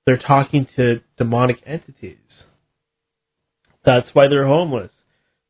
They're 0.04 0.18
talking 0.18 0.66
to 0.74 1.00
demonic 1.16 1.62
entities. 1.64 2.16
That's 3.88 4.08
why 4.12 4.28
they're 4.28 4.46
homeless. 4.46 4.90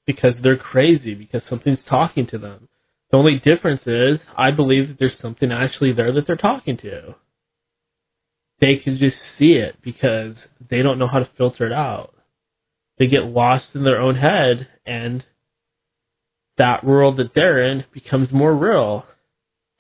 Because 0.07 0.35
they're 0.41 0.57
crazy, 0.57 1.17
because 1.17 1.43
something's 1.51 1.81
talking 1.89 2.25
to 2.29 2.39
them. 2.39 2.69
The 3.11 3.17
only 3.17 3.43
difference 3.45 3.83
is, 3.85 4.21
I 4.37 4.53
believe 4.53 4.87
that 4.87 4.99
there's 5.01 5.19
something 5.21 5.51
actually 5.51 5.93
there 5.93 6.13
that 6.13 6.29
they're 6.29 6.37
talking 6.37 6.77
to. 6.79 7.17
They 8.61 8.77
can 8.77 8.97
just 8.97 9.17
see 9.41 9.55
it 9.55 9.79
because 9.83 10.37
they 10.71 10.83
don't 10.83 11.01
know 11.01 11.09
how 11.09 11.19
to 11.19 11.29
filter 11.37 11.67
it 11.67 11.73
out. 11.73 12.15
They 13.01 13.09
get 13.09 13.25
lost 13.25 13.65
in 13.75 13.83
their 13.83 14.01
own 14.01 14.15
head 14.15 14.69
and 14.87 15.25
that 16.59 16.85
world 16.85 17.17
that 17.17 17.35
they're 17.35 17.65
in 17.73 17.87
becomes 17.93 18.31
more 18.31 18.55
real. 18.55 19.05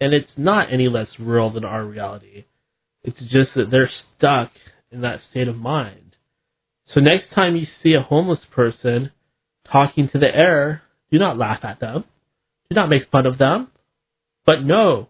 And 0.01 0.13
it's 0.13 0.33
not 0.37 0.73
any 0.73 0.89
less 0.89 1.09
real 1.21 1.51
than 1.51 1.65
our 1.65 1.85
reality. 1.85 2.47
It's 3.05 3.21
just 3.21 3.51
that 3.55 3.71
they're 3.71 3.91
stuck 4.17 4.51
in 4.91 5.03
that 5.03 5.21
state 5.31 5.47
of 5.47 5.57
mind. 5.57 6.08
So 6.95 7.01
next 7.01 7.33
time 7.35 7.57
you 7.57 7.67
see 7.83 7.95
a 7.95 8.03
homeless 8.03 8.41
person 8.55 9.11
talking 9.71 10.09
to 10.11 10.19
the 10.19 10.35
air, 10.35 10.83
do 11.11 11.19
not 11.19 11.37
laugh 11.37 11.61
at 11.63 11.81
them. 11.81 12.05
Do 12.71 12.75
not 12.75 12.89
make 12.89 13.11
fun 13.11 13.27
of 13.27 13.39
them. 13.39 13.69
But 14.47 14.65
know 14.65 15.09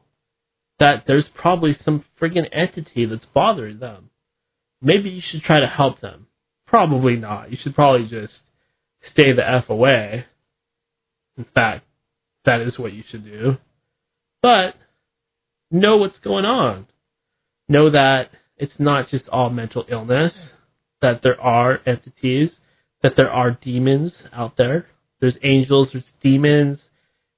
that 0.81 1.05
there's 1.07 1.25
probably 1.35 1.77
some 1.85 2.05
friggin' 2.21 2.49
entity 2.53 3.07
that's 3.07 3.25
bothering 3.33 3.79
them. 3.79 4.11
Maybe 4.81 5.11
you 5.11 5.23
should 5.29 5.43
try 5.43 5.61
to 5.61 5.67
help 5.67 6.01
them. 6.01 6.27
Probably 6.67 7.17
not. 7.17 7.51
You 7.51 7.59
should 7.63 7.75
probably 7.75 8.09
just 8.09 8.35
stay 9.13 9.33
the 9.33 9.49
F 9.49 9.69
away. 9.69 10.27
In 11.37 11.47
fact, 11.55 11.85
that 12.45 12.61
is 12.61 12.79
what 12.79 12.93
you 12.93 13.05
should 13.11 13.25
do. 13.25 13.57
But 14.43 14.75
know 15.71 15.97
what's 15.97 16.19
going 16.19 16.45
on. 16.45 16.87
Know 17.69 17.91
that 17.91 18.31
it's 18.57 18.73
not 18.79 19.11
just 19.11 19.29
all 19.29 19.51
mental 19.51 19.85
illness 19.89 20.33
that 21.03 21.21
there 21.23 21.41
are 21.41 21.81
entities, 21.87 22.51
that 23.03 23.13
there 23.17 23.31
are 23.31 23.53
demons 23.53 24.13
out 24.33 24.57
there. 24.57 24.87
There's 25.21 25.37
angels, 25.43 25.89
there's 25.93 26.05
demons, 26.23 26.79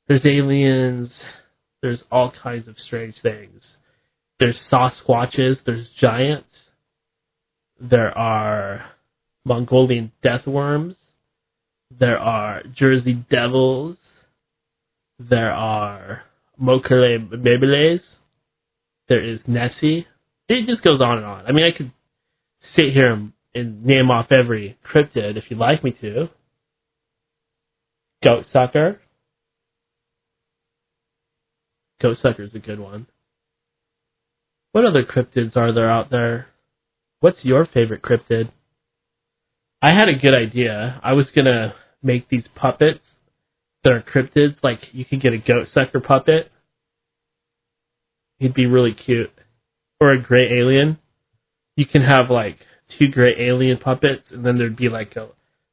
there's 0.09 0.25
aliens, 0.25 1.11
there's 1.83 2.01
all 2.11 2.33
kinds 2.43 2.69
of 2.69 2.77
strange 2.87 3.15
things. 3.23 3.63
There's 4.39 4.57
Sasquatches, 4.73 5.57
there's 5.67 5.87
giants, 6.01 6.49
there 7.81 8.17
are 8.17 8.85
Mongolian 9.45 10.13
death 10.23 10.47
worms, 10.47 10.95
there 11.99 12.19
are 12.19 12.63
Jersey 12.77 13.25
devils, 13.31 13.97
there 15.19 15.53
are 15.53 16.23
Mokele 16.61 17.29
Mbembes, 17.31 18.01
There 19.09 19.23
is 19.23 19.41
Nessie. 19.47 20.07
It 20.49 20.67
just 20.67 20.83
goes 20.83 21.01
on 21.01 21.19
and 21.19 21.27
on. 21.27 21.47
I 21.47 21.53
mean, 21.53 21.65
I 21.65 21.77
could 21.77 21.93
sit 22.77 22.93
here 22.93 23.13
and, 23.13 23.33
and 23.55 23.85
name 23.85 24.11
off 24.11 24.31
every 24.31 24.79
cryptid 24.87 25.37
if 25.37 25.45
you'd 25.49 25.59
like 25.59 25.83
me 25.83 25.93
to. 26.01 26.29
Goat 28.25 28.47
sucker. 28.53 29.01
Goat 32.01 32.19
sucker 32.23 32.43
is 32.43 32.55
a 32.55 32.59
good 32.59 32.81
one. 32.81 33.07
What 34.73 34.85
other 34.85 35.05
cryptids 35.05 35.57
are 35.57 35.73
there 35.73 35.91
out 35.91 36.11
there? 36.11 36.47
What's 37.21 37.39
your 37.43 37.67
favorite 37.67 38.03
cryptid? 38.03 38.51
I 39.83 39.95
had 39.95 40.09
a 40.09 40.15
good 40.15 40.35
idea. 40.35 41.01
I 41.03 41.15
was 41.15 41.27
gonna 41.35 41.75
make 42.03 42.29
these 42.29 42.45
puppets 42.55 43.01
that 43.83 43.93
are 43.93 44.03
cryptids. 44.03 44.57
Like 44.63 44.81
you 44.93 45.05
could 45.05 45.23
get 45.23 45.33
a 45.33 45.39
goat 45.39 45.69
sucker 45.75 46.01
puppet. 46.01 46.51
He'd 48.39 48.55
be 48.55 48.67
really 48.67 48.95
cute. 48.95 49.33
Or 50.01 50.13
a 50.13 50.23
gray 50.23 50.59
alien. 50.59 50.99
You 51.77 51.87
can 51.87 52.03
have 52.03 52.31
like 52.31 52.59
two 52.99 53.09
gray 53.09 53.35
alien 53.39 53.79
puppets, 53.79 54.23
and 54.31 54.45
then 54.45 54.59
there'd 54.59 54.77
be 54.77 54.89
like 54.89 55.17
a, 55.17 55.29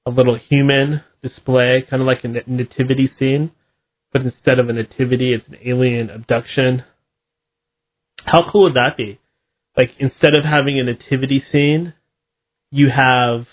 a 0.06 0.12
little 0.12 0.38
human 0.38 1.04
display, 1.22 1.86
kind 1.90 2.02
of 2.02 2.08
like 2.08 2.24
a 2.24 2.28
nativity 2.28 3.12
scene. 3.18 3.52
But 4.14 4.22
instead 4.22 4.60
of 4.60 4.70
a 4.70 4.74
nativity, 4.74 5.34
it's 5.34 5.48
an 5.48 5.58
alien 5.66 6.10
abduction. 6.10 6.84
How 8.26 8.50
cool 8.50 8.64
would 8.64 8.76
that 8.76 8.98
be? 8.98 9.20
Like 9.76 9.92
instead 10.00 10.36
of 10.36 10.44
having 10.44 10.80
a 10.80 10.84
nativity 10.84 11.44
scene, 11.52 11.94
you 12.72 12.90
have 12.90 13.46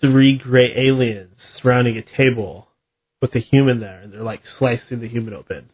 three 0.00 0.38
gray 0.38 0.72
aliens 0.76 1.36
surrounding 1.60 1.96
a 1.96 2.16
table 2.16 2.68
with 3.20 3.34
a 3.34 3.40
human 3.40 3.80
there, 3.80 4.00
and 4.00 4.12
they're 4.12 4.22
like 4.22 4.42
slicing 4.58 5.00
the 5.00 5.08
human 5.08 5.34
open. 5.34 5.70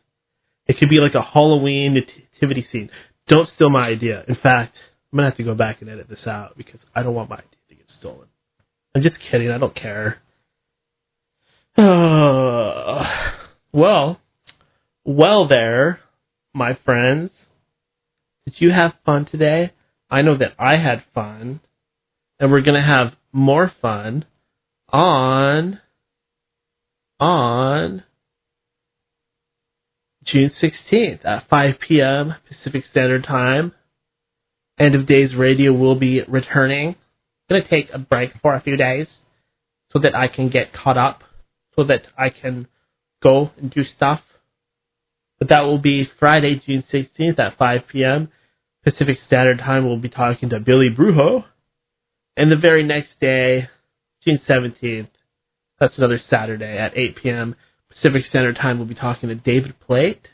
It 0.66 0.78
could 0.78 0.88
be 0.88 0.98
like 0.98 1.14
a 1.14 1.22
Halloween 1.22 1.94
nativity 1.94 2.66
scene. 2.72 2.90
Don't 3.28 3.48
steal 3.54 3.70
my 3.70 3.86
idea. 3.86 4.24
In 4.26 4.36
fact, 4.36 4.74
I'm 5.14 5.18
gonna 5.18 5.28
have 5.28 5.36
to 5.36 5.44
go 5.44 5.54
back 5.54 5.80
and 5.80 5.88
edit 5.88 6.08
this 6.08 6.26
out 6.26 6.56
because 6.56 6.80
I 6.92 7.04
don't 7.04 7.14
want 7.14 7.30
my 7.30 7.36
idea 7.36 7.48
to 7.68 7.74
get 7.76 7.86
stolen. 8.00 8.26
I'm 8.96 9.02
just 9.02 9.14
kidding. 9.30 9.48
I 9.50 9.58
don't 9.58 9.74
care. 9.74 10.18
Well, 13.72 14.20
well, 15.04 15.48
there, 15.48 15.98
my 16.54 16.78
friends. 16.84 17.32
Did 18.44 18.54
you 18.58 18.70
have 18.70 18.92
fun 19.04 19.26
today? 19.26 19.72
I 20.08 20.22
know 20.22 20.36
that 20.36 20.52
I 20.60 20.76
had 20.76 21.02
fun, 21.12 21.58
and 22.38 22.52
we're 22.52 22.60
gonna 22.60 22.86
have 22.86 23.14
more 23.32 23.72
fun 23.82 24.26
on 24.90 25.80
on 27.18 28.04
June 30.24 30.52
16th 30.62 31.24
at 31.24 31.48
5 31.48 31.74
p.m. 31.80 32.34
Pacific 32.48 32.84
Standard 32.92 33.24
Time. 33.24 33.72
End 34.78 34.94
of 34.94 35.06
Days 35.06 35.34
Radio 35.36 35.72
will 35.72 35.94
be 35.94 36.22
returning. 36.22 36.88
I'm 36.88 36.96
going 37.48 37.62
to 37.62 37.68
take 37.68 37.90
a 37.92 37.98
break 37.98 38.30
for 38.42 38.54
a 38.54 38.60
few 38.60 38.76
days 38.76 39.06
so 39.92 40.00
that 40.00 40.14
I 40.14 40.28
can 40.28 40.48
get 40.48 40.72
caught 40.72 40.98
up, 40.98 41.22
so 41.76 41.84
that 41.84 42.02
I 42.18 42.30
can 42.30 42.66
go 43.22 43.50
and 43.56 43.70
do 43.70 43.82
stuff. 43.96 44.20
But 45.38 45.48
that 45.50 45.60
will 45.60 45.78
be 45.78 46.08
Friday, 46.18 46.60
June 46.66 46.84
16th 46.92 47.38
at 47.38 47.58
5 47.58 47.80
p.m. 47.90 48.30
Pacific 48.84 49.18
Standard 49.26 49.58
Time. 49.58 49.86
We'll 49.86 49.98
be 49.98 50.08
talking 50.08 50.50
to 50.50 50.60
Billy 50.60 50.88
Brujo. 50.96 51.44
And 52.36 52.50
the 52.50 52.56
very 52.56 52.82
next 52.82 53.10
day, 53.20 53.68
June 54.24 54.40
17th, 54.48 55.08
that's 55.78 55.94
another 55.96 56.20
Saturday 56.30 56.78
at 56.78 56.96
8 56.96 57.16
p.m. 57.22 57.56
Pacific 57.90 58.24
Standard 58.28 58.56
Time, 58.56 58.78
we'll 58.78 58.88
be 58.88 58.94
talking 58.94 59.28
to 59.28 59.34
David 59.34 59.78
Plate. 59.80 60.26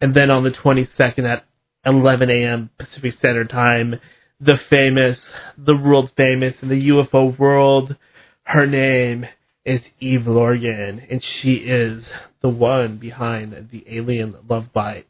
And 0.00 0.14
then 0.14 0.30
on 0.30 0.44
the 0.44 0.50
22nd 0.50 1.24
at 1.24 1.44
11 1.84 2.30
a.m. 2.30 2.70
Pacific 2.78 3.14
Standard 3.18 3.50
Time, 3.50 3.94
the 4.40 4.58
famous, 4.70 5.18
the 5.58 5.76
world 5.76 6.10
famous 6.16 6.54
in 6.62 6.68
the 6.68 6.88
UFO 6.88 7.38
world, 7.38 7.96
her 8.42 8.66
name 8.66 9.24
is 9.64 9.80
Eve 10.00 10.26
Lorgen, 10.26 11.00
and 11.10 11.22
she 11.42 11.52
is 11.52 12.02
the 12.42 12.48
one 12.48 12.98
behind 12.98 13.68
the 13.70 13.84
Alien 13.88 14.34
Love 14.48 14.72
Bite 14.72 15.06